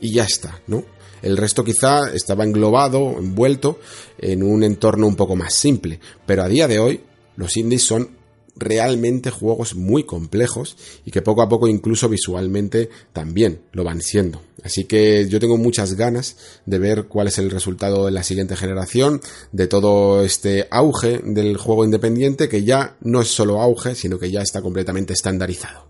Y 0.00 0.14
ya 0.14 0.24
está, 0.24 0.62
¿no? 0.66 0.84
El 1.22 1.36
resto 1.36 1.64
quizá 1.64 2.12
estaba 2.12 2.44
englobado, 2.44 3.16
envuelto 3.18 3.78
en 4.18 4.42
un 4.42 4.62
entorno 4.62 5.06
un 5.06 5.16
poco 5.16 5.36
más 5.36 5.54
simple. 5.54 6.00
Pero 6.26 6.42
a 6.42 6.48
día 6.48 6.68
de 6.68 6.78
hoy, 6.78 7.00
los 7.36 7.56
indies 7.56 7.84
son 7.84 8.20
realmente 8.56 9.30
juegos 9.30 9.74
muy 9.74 10.04
complejos 10.04 10.76
y 11.04 11.10
que 11.10 11.22
poco 11.22 11.42
a 11.42 11.48
poco 11.48 11.66
incluso 11.66 12.08
visualmente 12.08 12.90
también 13.12 13.62
lo 13.72 13.84
van 13.84 14.02
siendo. 14.02 14.42
Así 14.62 14.84
que 14.84 15.26
yo 15.28 15.40
tengo 15.40 15.56
muchas 15.56 15.94
ganas 15.94 16.36
de 16.66 16.78
ver 16.78 17.06
cuál 17.06 17.28
es 17.28 17.38
el 17.38 17.50
resultado 17.50 18.04
de 18.04 18.12
la 18.12 18.22
siguiente 18.22 18.56
generación, 18.56 19.20
de 19.52 19.66
todo 19.66 20.22
este 20.22 20.68
auge 20.70 21.20
del 21.24 21.56
juego 21.56 21.84
independiente 21.84 22.48
que 22.48 22.62
ya 22.62 22.96
no 23.00 23.22
es 23.22 23.28
solo 23.28 23.60
auge, 23.60 23.94
sino 23.94 24.18
que 24.18 24.30
ya 24.30 24.42
está 24.42 24.60
completamente 24.60 25.14
estandarizado. 25.14 25.86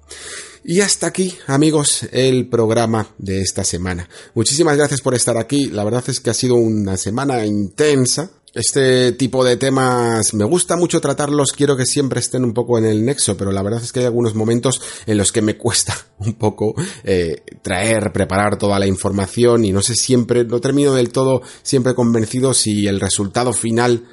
Y 0.63 0.83
hasta 0.83 1.07
aquí, 1.07 1.35
amigos, 1.47 2.07
el 2.13 2.47
programa 2.47 3.09
de 3.17 3.41
esta 3.41 3.65
semana. 3.65 4.09
Muchísimas 4.35 4.77
gracias 4.77 5.01
por 5.01 5.15
estar 5.15 5.39
aquí. 5.39 5.69
La 5.69 5.85
verdad 5.85 6.05
es 6.09 6.21
que 6.21 6.31
ha 6.31 6.35
sido 6.35 6.57
una 6.57 6.99
semana 6.99 7.47
intensa. 7.47 8.31
Este 8.53 9.13
tipo 9.13 9.45
de 9.45 9.57
temas 9.57 10.35
me 10.35 10.45
gusta 10.45 10.77
mucho 10.77 11.01
tratarlos, 11.01 11.53
quiero 11.53 11.77
que 11.77 11.87
siempre 11.87 12.19
estén 12.19 12.45
un 12.45 12.53
poco 12.53 12.79
en 12.79 12.85
el 12.85 13.05
nexo, 13.05 13.37
pero 13.37 13.53
la 13.53 13.63
verdad 13.63 13.81
es 13.81 13.93
que 13.93 14.01
hay 14.01 14.07
algunos 14.07 14.35
momentos 14.35 14.83
en 15.07 15.19
los 15.19 15.31
que 15.31 15.41
me 15.41 15.57
cuesta 15.57 15.97
un 16.19 16.35
poco 16.35 16.75
eh, 17.05 17.45
traer, 17.63 18.13
preparar 18.13 18.59
toda 18.59 18.81
la 18.81 18.89
información 18.89 19.65
y 19.65 19.71
no 19.71 19.83
sé 19.83 19.95
siempre, 19.95 20.45
no 20.45 20.61
termino 20.61 20.95
del 20.95 21.13
todo 21.13 21.43
siempre 21.63 21.95
convencido 21.95 22.53
si 22.53 22.89
el 22.89 22.99
resultado 22.99 23.53
final 23.53 24.05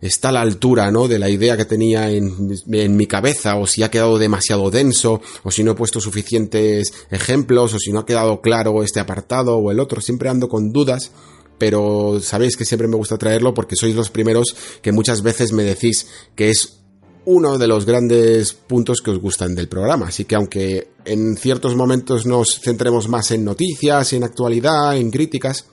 está 0.00 0.30
a 0.30 0.32
la 0.32 0.40
altura, 0.40 0.90
¿no? 0.90 1.08
De 1.08 1.18
la 1.18 1.28
idea 1.28 1.56
que 1.56 1.64
tenía 1.64 2.10
en, 2.10 2.54
en, 2.72 2.96
mi 2.96 3.06
cabeza, 3.06 3.56
o 3.56 3.66
si 3.66 3.82
ha 3.82 3.90
quedado 3.90 4.18
demasiado 4.18 4.70
denso, 4.70 5.20
o 5.42 5.50
si 5.50 5.62
no 5.62 5.72
he 5.72 5.74
puesto 5.74 6.00
suficientes 6.00 6.92
ejemplos, 7.10 7.74
o 7.74 7.78
si 7.78 7.92
no 7.92 8.00
ha 8.00 8.06
quedado 8.06 8.40
claro 8.40 8.82
este 8.82 9.00
apartado 9.00 9.56
o 9.56 9.70
el 9.70 9.80
otro. 9.80 10.00
Siempre 10.00 10.28
ando 10.28 10.48
con 10.48 10.72
dudas, 10.72 11.10
pero 11.58 12.20
sabéis 12.20 12.56
que 12.56 12.64
siempre 12.64 12.88
me 12.88 12.96
gusta 12.96 13.18
traerlo 13.18 13.52
porque 13.52 13.76
sois 13.76 13.94
los 13.94 14.10
primeros 14.10 14.56
que 14.80 14.92
muchas 14.92 15.22
veces 15.22 15.52
me 15.52 15.62
decís 15.62 16.06
que 16.34 16.48
es 16.48 16.80
uno 17.26 17.58
de 17.58 17.68
los 17.68 17.84
grandes 17.84 18.54
puntos 18.54 19.02
que 19.02 19.10
os 19.10 19.20
gustan 19.20 19.54
del 19.54 19.68
programa. 19.68 20.06
Así 20.08 20.24
que 20.24 20.36
aunque 20.36 20.88
en 21.04 21.36
ciertos 21.36 21.76
momentos 21.76 22.24
nos 22.24 22.60
centremos 22.60 23.08
más 23.08 23.30
en 23.30 23.44
noticias, 23.44 24.14
en 24.14 24.24
actualidad, 24.24 24.96
en 24.96 25.10
críticas, 25.10 25.66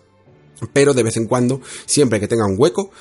pero 0.74 0.94
de 0.94 1.04
vez 1.04 1.18
en 1.18 1.28
cuando, 1.28 1.62
siempre 1.86 2.20
que 2.20 2.28
tenga 2.28 2.46
un 2.46 2.56
hueco, 2.58 2.92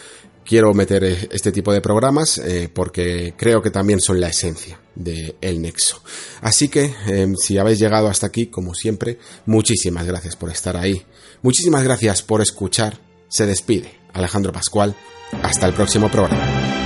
quiero 0.46 0.72
meter 0.72 1.04
eh, 1.04 1.28
este 1.32 1.52
tipo 1.52 1.72
de 1.72 1.80
programas 1.80 2.38
eh, 2.38 2.70
porque 2.72 3.34
creo 3.36 3.60
que 3.60 3.70
también 3.70 4.00
son 4.00 4.20
la 4.20 4.28
esencia 4.28 4.80
de 4.94 5.36
El 5.40 5.60
Nexo. 5.60 6.02
Así 6.40 6.68
que 6.68 6.94
em, 7.06 7.34
si 7.36 7.58
habéis 7.58 7.78
llegado 7.78 8.08
hasta 8.08 8.28
aquí, 8.28 8.46
como 8.46 8.74
siempre, 8.74 9.18
muchísimas 9.44 10.06
gracias 10.06 10.36
por 10.36 10.50
estar 10.50 10.76
ahí. 10.76 11.04
Muchísimas 11.42 11.82
gracias 11.84 12.22
por 12.22 12.40
escuchar. 12.40 12.98
Se 13.28 13.44
despide 13.44 13.92
Alejandro 14.12 14.52
Pascual. 14.52 14.96
Hasta 15.42 15.66
el 15.66 15.74
próximo 15.74 16.08
programa. 16.10 16.85